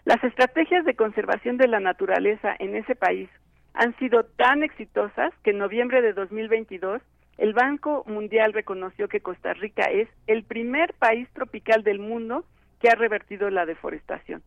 Las 0.05 0.23
estrategias 0.25 0.85
de 0.85 0.95
conservación 0.95 1.57
de 1.59 1.69
la 1.69 1.81
naturaleza 1.81 2.55
en 2.59 2.75
ese 2.75 2.95
país 2.95 3.29
han 3.75 3.97
sido 3.99 4.25
tan 4.25 4.63
exitosas 4.63 5.33
que 5.43 5.51
en 5.51 5.59
noviembre 5.59 6.01
de 6.03 6.13
2022 6.13 7.03
el 7.39 7.53
Banco 7.53 8.05
Mundial 8.07 8.53
reconoció 8.53 9.09
que 9.09 9.21
Costa 9.21 9.55
Rica 9.55 9.85
es 9.91 10.09
el 10.27 10.45
primer 10.45 10.95
país 10.95 11.29
tropical 11.33 11.83
del 11.83 11.99
mundo 11.99 12.45
que 12.81 12.89
ha 12.89 12.95
revertido 12.95 13.51
la 13.51 13.67
deforestación. 13.67 14.43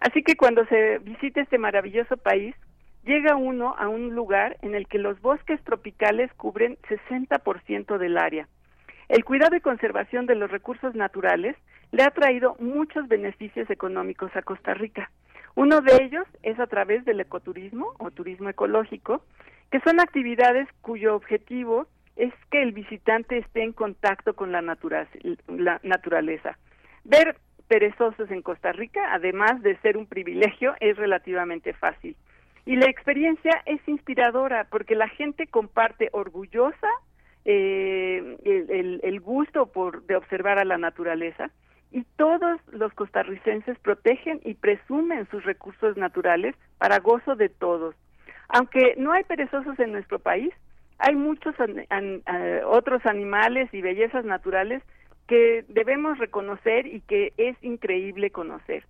Así 0.00 0.22
que 0.22 0.36
cuando 0.36 0.64
se 0.66 0.98
visite 0.98 1.40
este 1.40 1.58
maravilloso 1.58 2.16
país, 2.16 2.54
llega 3.04 3.36
uno 3.36 3.74
a 3.78 3.88
un 3.88 4.14
lugar 4.14 4.56
en 4.62 4.74
el 4.74 4.88
que 4.88 4.98
los 4.98 5.20
bosques 5.20 5.62
tropicales 5.64 6.32
cubren 6.34 6.76
60% 6.88 7.98
del 7.98 8.18
área. 8.18 8.48
El 9.12 9.26
cuidado 9.26 9.54
y 9.54 9.60
conservación 9.60 10.24
de 10.24 10.34
los 10.36 10.50
recursos 10.50 10.94
naturales 10.94 11.54
le 11.90 12.02
ha 12.02 12.10
traído 12.12 12.56
muchos 12.58 13.08
beneficios 13.08 13.68
económicos 13.68 14.34
a 14.34 14.40
Costa 14.40 14.72
Rica. 14.72 15.10
Uno 15.54 15.82
de 15.82 16.02
ellos 16.02 16.26
es 16.42 16.58
a 16.58 16.66
través 16.66 17.04
del 17.04 17.20
ecoturismo 17.20 17.92
o 17.98 18.10
turismo 18.10 18.48
ecológico, 18.48 19.22
que 19.70 19.80
son 19.80 20.00
actividades 20.00 20.66
cuyo 20.80 21.14
objetivo 21.14 21.88
es 22.16 22.32
que 22.50 22.62
el 22.62 22.72
visitante 22.72 23.36
esté 23.36 23.62
en 23.62 23.74
contacto 23.74 24.32
con 24.32 24.50
la, 24.50 24.62
natura- 24.62 25.06
la 25.46 25.78
naturaleza. 25.82 26.56
Ver 27.04 27.36
perezosos 27.68 28.30
en 28.30 28.40
Costa 28.40 28.72
Rica, 28.72 29.12
además 29.12 29.60
de 29.60 29.76
ser 29.80 29.98
un 29.98 30.06
privilegio, 30.06 30.74
es 30.80 30.96
relativamente 30.96 31.74
fácil. 31.74 32.16
Y 32.64 32.76
la 32.76 32.86
experiencia 32.86 33.60
es 33.66 33.86
inspiradora 33.86 34.68
porque 34.70 34.94
la 34.94 35.08
gente 35.08 35.48
comparte 35.48 36.08
orgullosa 36.12 36.88
eh, 37.44 38.36
el, 38.44 38.70
el- 38.70 39.00
el 39.02 39.20
gusto 39.20 39.66
por 39.66 40.02
de 40.06 40.16
observar 40.16 40.58
a 40.58 40.64
la 40.64 40.78
naturaleza 40.78 41.50
y 41.90 42.04
todos 42.16 42.60
los 42.70 42.92
costarricenses 42.94 43.78
protegen 43.80 44.40
y 44.44 44.54
presumen 44.54 45.28
sus 45.30 45.44
recursos 45.44 45.96
naturales 45.96 46.54
para 46.78 47.00
gozo 47.00 47.34
de 47.36 47.48
todos. 47.48 47.94
Aunque 48.48 48.94
no 48.96 49.12
hay 49.12 49.24
perezosos 49.24 49.78
en 49.78 49.92
nuestro 49.92 50.18
país, 50.18 50.52
hay 50.98 51.14
muchos 51.16 51.58
an- 51.60 51.84
an- 51.90 52.22
eh, 52.32 52.62
otros 52.64 53.04
animales 53.06 53.68
y 53.74 53.82
bellezas 53.82 54.24
naturales 54.24 54.82
que 55.26 55.64
debemos 55.68 56.18
reconocer 56.18 56.86
y 56.86 57.00
que 57.00 57.32
es 57.36 57.56
increíble 57.62 58.30
conocer. 58.30 58.84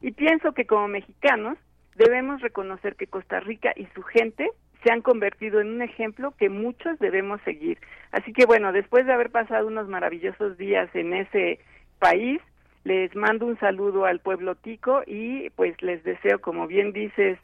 Y 0.00 0.12
pienso 0.12 0.52
que 0.52 0.66
como 0.66 0.88
mexicanos 0.88 1.56
debemos 1.96 2.40
reconocer 2.40 2.96
que 2.96 3.06
Costa 3.06 3.40
Rica 3.40 3.72
y 3.76 3.86
su 3.94 4.02
gente 4.02 4.50
se 4.84 4.92
han 4.92 5.02
convertido 5.02 5.60
en 5.60 5.68
un 5.68 5.82
ejemplo 5.82 6.34
que 6.38 6.48
muchos 6.48 6.98
debemos 6.98 7.40
seguir. 7.44 7.78
Así 8.12 8.32
que 8.32 8.46
bueno, 8.46 8.72
después 8.72 9.06
de 9.06 9.12
haber 9.12 9.30
pasado 9.30 9.66
unos 9.66 9.88
maravillosos 9.88 10.56
días 10.56 10.88
en 10.94 11.14
ese 11.14 11.58
país, 11.98 12.40
les 12.84 13.16
mando 13.16 13.46
un 13.46 13.58
saludo 13.58 14.04
al 14.04 14.20
pueblo 14.20 14.54
tico 14.54 15.02
y 15.06 15.48
pues 15.50 15.80
les 15.82 16.04
deseo, 16.04 16.40
como 16.40 16.66
bien 16.66 16.92
dices, 16.92 17.38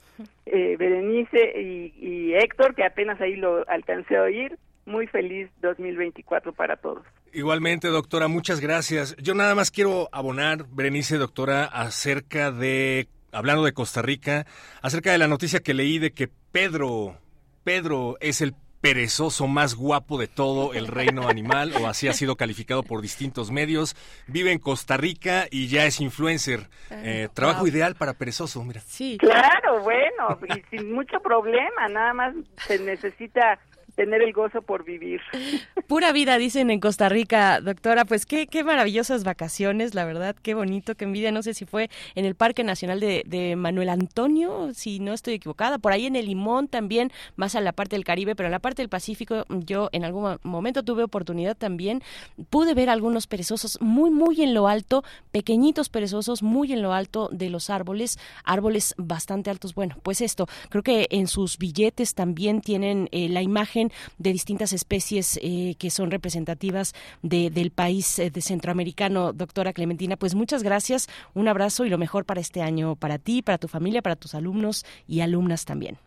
eh, 0.44 0.76
Berenice 0.78 1.58
y, 1.58 1.94
y 1.98 2.34
Héctor, 2.34 2.74
que 2.74 2.84
apenas 2.84 3.20
ahí 3.20 3.36
lo 3.36 3.66
alcancé 3.68 4.18
a 4.18 4.22
oír, 4.22 4.58
muy 4.84 5.06
feliz 5.06 5.48
2024 5.62 6.52
para 6.52 6.76
todos. 6.76 7.04
Igualmente, 7.32 7.88
doctora, 7.88 8.28
muchas 8.28 8.60
gracias. 8.60 9.16
Yo 9.16 9.34
nada 9.34 9.54
más 9.54 9.70
quiero 9.70 10.08
abonar, 10.12 10.66
Berenice, 10.72 11.16
doctora, 11.16 11.64
acerca 11.64 12.50
de, 12.52 13.08
hablando 13.32 13.64
de 13.64 13.72
Costa 13.72 14.02
Rica, 14.02 14.46
acerca 14.82 15.12
de 15.12 15.18
la 15.18 15.28
noticia 15.28 15.60
que 15.60 15.72
leí 15.72 15.98
de 15.98 16.12
que 16.12 16.28
Pedro, 16.52 17.16
Pedro 17.64 18.16
es 18.20 18.40
el 18.40 18.54
perezoso 18.80 19.46
más 19.46 19.74
guapo 19.74 20.18
de 20.18 20.26
todo 20.26 20.72
el 20.72 20.86
reino 20.86 21.28
animal, 21.28 21.72
o 21.80 21.86
así 21.86 22.08
ha 22.08 22.12
sido 22.12 22.36
calificado 22.36 22.82
por 22.82 23.02
distintos 23.02 23.50
medios. 23.50 23.94
Vive 24.26 24.52
en 24.52 24.58
Costa 24.58 24.96
Rica 24.96 25.46
y 25.50 25.68
ya 25.68 25.84
es 25.84 26.00
influencer. 26.00 26.68
Eh, 26.90 27.28
trabajo 27.34 27.60
wow. 27.60 27.68
ideal 27.68 27.94
para 27.94 28.14
perezoso, 28.14 28.64
mira. 28.64 28.80
Sí. 28.80 29.18
Claro, 29.18 29.82
bueno, 29.82 30.38
y 30.54 30.76
sin 30.76 30.92
mucho 30.92 31.20
problema, 31.20 31.88
nada 31.88 32.14
más 32.14 32.34
se 32.66 32.78
necesita 32.78 33.58
tener 34.00 34.22
el 34.22 34.32
gozo 34.32 34.62
por 34.62 34.82
vivir. 34.84 35.20
Pura 35.86 36.10
vida, 36.12 36.38
dicen 36.38 36.70
en 36.70 36.80
Costa 36.80 37.10
Rica, 37.10 37.60
doctora. 37.60 38.06
Pues 38.06 38.24
qué, 38.24 38.46
qué 38.46 38.64
maravillosas 38.64 39.24
vacaciones, 39.24 39.94
la 39.94 40.06
verdad, 40.06 40.34
qué 40.42 40.54
bonito, 40.54 40.94
qué 40.94 41.04
envidia. 41.04 41.32
No 41.32 41.42
sé 41.42 41.52
si 41.52 41.66
fue 41.66 41.90
en 42.14 42.24
el 42.24 42.34
Parque 42.34 42.64
Nacional 42.64 42.98
de, 43.00 43.24
de 43.26 43.56
Manuel 43.56 43.90
Antonio, 43.90 44.70
si 44.72 45.00
no 45.00 45.12
estoy 45.12 45.34
equivocada, 45.34 45.76
por 45.78 45.92
ahí 45.92 46.06
en 46.06 46.16
el 46.16 46.26
Limón 46.26 46.66
también, 46.68 47.12
más 47.36 47.54
a 47.56 47.60
la 47.60 47.72
parte 47.72 47.94
del 47.96 48.04
Caribe, 48.06 48.34
pero 48.34 48.46
en 48.46 48.52
la 48.52 48.58
parte 48.58 48.80
del 48.80 48.88
Pacífico 48.88 49.44
yo 49.50 49.90
en 49.92 50.04
algún 50.04 50.22
mo- 50.22 50.38
momento 50.44 50.82
tuve 50.82 51.02
oportunidad 51.02 51.54
también, 51.56 52.02
pude 52.48 52.72
ver 52.72 52.88
algunos 52.88 53.26
perezosos 53.26 53.78
muy, 53.82 54.10
muy 54.10 54.40
en 54.42 54.54
lo 54.54 54.66
alto, 54.66 55.04
pequeñitos 55.30 55.90
perezosos 55.90 56.42
muy 56.42 56.72
en 56.72 56.80
lo 56.80 56.94
alto 56.94 57.28
de 57.32 57.50
los 57.50 57.68
árboles, 57.68 58.18
árboles 58.44 58.94
bastante 58.96 59.50
altos. 59.50 59.74
Bueno, 59.74 59.96
pues 60.02 60.22
esto, 60.22 60.46
creo 60.70 60.82
que 60.82 61.06
en 61.10 61.26
sus 61.26 61.58
billetes 61.58 62.14
también 62.14 62.62
tienen 62.62 63.08
eh, 63.12 63.28
la 63.28 63.42
imagen 63.42 63.89
de 64.18 64.32
distintas 64.32 64.72
especies 64.72 65.38
eh, 65.42 65.74
que 65.78 65.90
son 65.90 66.10
representativas 66.10 66.94
de- 67.22 67.50
del 67.50 67.70
país 67.70 68.18
eh, 68.18 68.30
de 68.30 68.40
centroamericano, 68.40 69.32
doctora 69.32 69.72
Clementina. 69.72 70.16
Pues 70.16 70.34
muchas 70.34 70.62
gracias, 70.62 71.08
un 71.34 71.48
abrazo 71.48 71.84
y 71.84 71.88
lo 71.88 71.98
mejor 71.98 72.24
para 72.24 72.40
este 72.40 72.62
año, 72.62 72.96
para 72.96 73.18
ti, 73.18 73.42
para 73.42 73.58
tu 73.58 73.68
familia, 73.68 74.02
para 74.02 74.16
tus 74.16 74.34
alumnos 74.34 74.84
y 75.06 75.20
alumnas 75.20 75.64
también. 75.64 75.98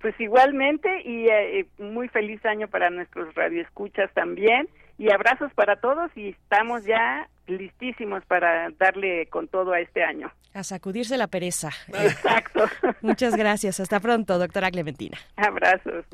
Pues 0.00 0.18
igualmente 0.18 0.88
y 1.04 1.28
eh, 1.28 1.60
eh, 1.60 1.66
muy 1.82 2.08
feliz 2.08 2.44
año 2.44 2.66
para 2.68 2.90
nuestros 2.90 3.32
radioescuchas 3.34 4.10
también 4.14 4.68
y 4.98 5.12
abrazos 5.12 5.52
para 5.54 5.76
todos 5.76 6.10
y 6.16 6.30
estamos 6.30 6.84
ya 6.84 7.28
listísimos 7.46 8.24
para 8.26 8.70
darle 8.78 9.26
con 9.26 9.46
todo 9.48 9.72
a 9.72 9.80
este 9.80 10.02
año. 10.02 10.30
A 10.54 10.64
sacudirse 10.64 11.16
la 11.16 11.28
pereza. 11.28 11.70
Exacto. 11.88 12.64
Muchas 13.00 13.36
gracias. 13.36 13.78
Hasta 13.80 14.00
pronto, 14.00 14.38
doctora 14.38 14.70
Clementina. 14.70 15.18
Abrazos. 15.36 16.04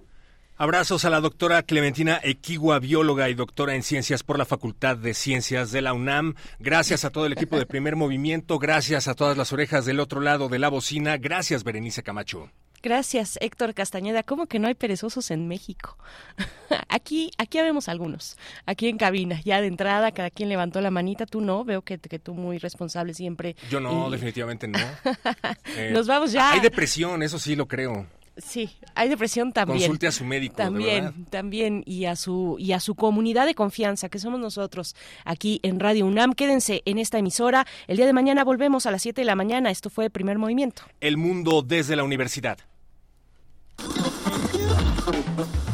Abrazos 0.61 1.05
a 1.05 1.11
la 1.11 1.21
doctora 1.21 1.63
Clementina 1.63 2.19
Equigua, 2.21 2.81
bióloga 2.81 3.29
y 3.29 3.35
doctora 3.35 3.77
en 3.77 3.85
ciencias 3.85 4.25
por 4.25 4.39
la 4.39 4.45
Facultad 4.45 4.97
de 4.97 5.15
Ciencias 5.15 5.71
de 5.71 5.83
la 5.83 5.93
UNAM. 5.93 6.35
Gracias 6.59 7.05
a 7.05 7.11
todo 7.11 7.27
el 7.27 7.33
equipo 7.33 7.57
de 7.59 7.65
Primer 7.67 7.95
Movimiento, 7.95 8.59
gracias 8.59 9.07
a 9.07 9.15
todas 9.15 9.37
las 9.37 9.53
orejas 9.53 9.85
del 9.85 10.01
otro 10.01 10.21
lado 10.21 10.49
de 10.49 10.59
la 10.59 10.69
bocina, 10.69 11.17
gracias 11.17 11.63
Berenice 11.63 12.03
Camacho. 12.03 12.51
Gracias, 12.81 13.39
Héctor 13.41 13.75
Castañeda. 13.75 14.23
¿Cómo 14.23 14.47
que 14.47 14.61
no 14.61 14.69
hay 14.69 14.75
perezosos 14.75 15.31
en 15.33 15.49
México? 15.49 15.97
Aquí, 16.89 17.31
aquí 17.39 17.59
habemos 17.59 17.89
algunos, 17.89 18.37
aquí 18.67 18.89
en 18.89 18.99
cabina, 18.99 19.41
ya 19.45 19.61
de 19.61 19.67
entrada, 19.67 20.13
cada 20.13 20.31
quien 20.31 20.49
levantó 20.49 20.81
la 20.81 20.91
manita, 20.91 21.27
tú 21.27 21.41
no, 21.41 21.65
veo 21.65 21.83
que, 21.83 21.99
que 21.99 22.19
tú 22.19 22.35
muy 22.35 22.59
responsable 22.59 23.15
siempre. 23.15 23.57
Yo 23.71 23.81
no, 23.81 24.09
Y- 24.09 24.13
definitivamente 24.13 24.67
no. 24.69 24.79
Eh, 25.77 25.91
Nos 25.93 26.07
vamos 26.07 26.33
ya. 26.33 26.53
Hay 26.53 26.61
depresión, 26.61 27.23
eso 27.23 27.39
sí 27.39 27.55
lo 27.57 27.67
creo. 27.69 28.07
Sí, 28.39 28.71
hay 28.95 29.09
depresión 29.09 29.53
también. 29.53 29.81
Consulte 29.81 30.07
a 30.07 30.13
su 30.13 30.25
médico, 30.25 30.57
de 30.57 30.63
También, 30.65 31.05
verdad. 31.05 31.21
también 31.31 31.83
y 31.87 32.05
a 32.05 32.15
su 32.17 32.57
y 32.59 32.73
a 32.73 32.81
su 32.81 32.95
comunidad 32.95 33.47
de 33.47 33.55
confianza 33.55 34.09
que 34.09 34.19
somos 34.19 34.39
nosotros 34.41 34.95
aquí 35.25 35.59
en 35.63 35.81
Radio 35.81 36.07
UNAM. 36.07 36.35
Quédense 36.35 36.83
en 36.85 36.99
esta 36.99 37.19
emisora. 37.19 37.67
El 37.89 37.97
día 37.97 38.07
de 38.07 38.13
mañana 38.13 38.45
volvemos 38.45 38.87
a 38.87 38.91
las 38.93 39.03
7 39.03 39.21
de 39.21 39.25
la 39.25 39.35
mañana. 39.35 39.71
Esto 39.71 39.91
fue 39.91 40.09
Primer 40.09 40.39
Movimiento. 40.39 40.83
El 41.01 41.17
mundo 41.17 41.63
desde 41.63 41.97
la 41.97 42.05
universidad. 42.05 42.59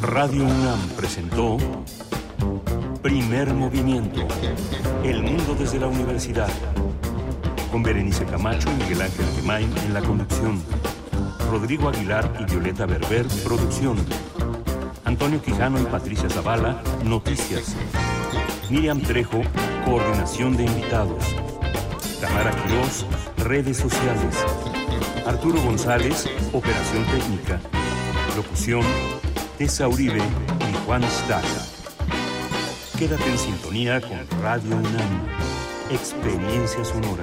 Radio 0.02 0.44
UNAM 0.44 0.89
presentó 0.97 1.57
Primer 3.02 3.52
Movimiento. 3.55 4.26
El 5.02 5.23
mundo 5.23 5.55
desde 5.59 5.78
la 5.78 5.89
universidad. 5.89 6.49
Con 7.70 7.83
Berenice 7.83 8.25
Camacho 8.25 8.70
y 8.70 8.83
Miguel 8.83 9.02
Ángel 9.02 9.26
Gemain 9.36 9.70
en 9.78 9.94
la 9.94 10.01
conducción. 10.01 10.62
Rodrigo 11.55 11.89
Aguilar 11.89 12.33
y 12.41 12.44
Violeta 12.47 12.84
Berber, 12.84 13.28
producción. 13.44 13.97
Antonio 15.05 15.41
Quijano 15.41 15.81
y 15.81 15.84
Patricia 15.84 16.28
Zavala, 16.28 16.83
noticias. 17.05 17.76
Miriam 18.68 19.00
Trejo, 19.00 19.41
coordinación 19.84 20.57
de 20.57 20.65
invitados. 20.65 21.24
Tamara 22.20 22.50
Quirós, 22.50 23.07
redes 23.36 23.76
sociales. 23.76 24.44
Arturo 25.24 25.62
González, 25.62 26.28
operación 26.52 27.05
técnica. 27.05 27.60
Locución, 28.34 28.83
Tessa 29.57 29.86
Uribe 29.86 30.18
y 30.18 30.86
Juan 30.86 31.05
Staca. 31.05 31.47
Quédate 32.99 33.31
en 33.31 33.39
sintonía 33.39 34.00
con 34.00 34.18
Radio 34.42 34.76
UNAM. 34.76 35.28
Experiencia 35.92 36.84
sonora. 36.84 37.23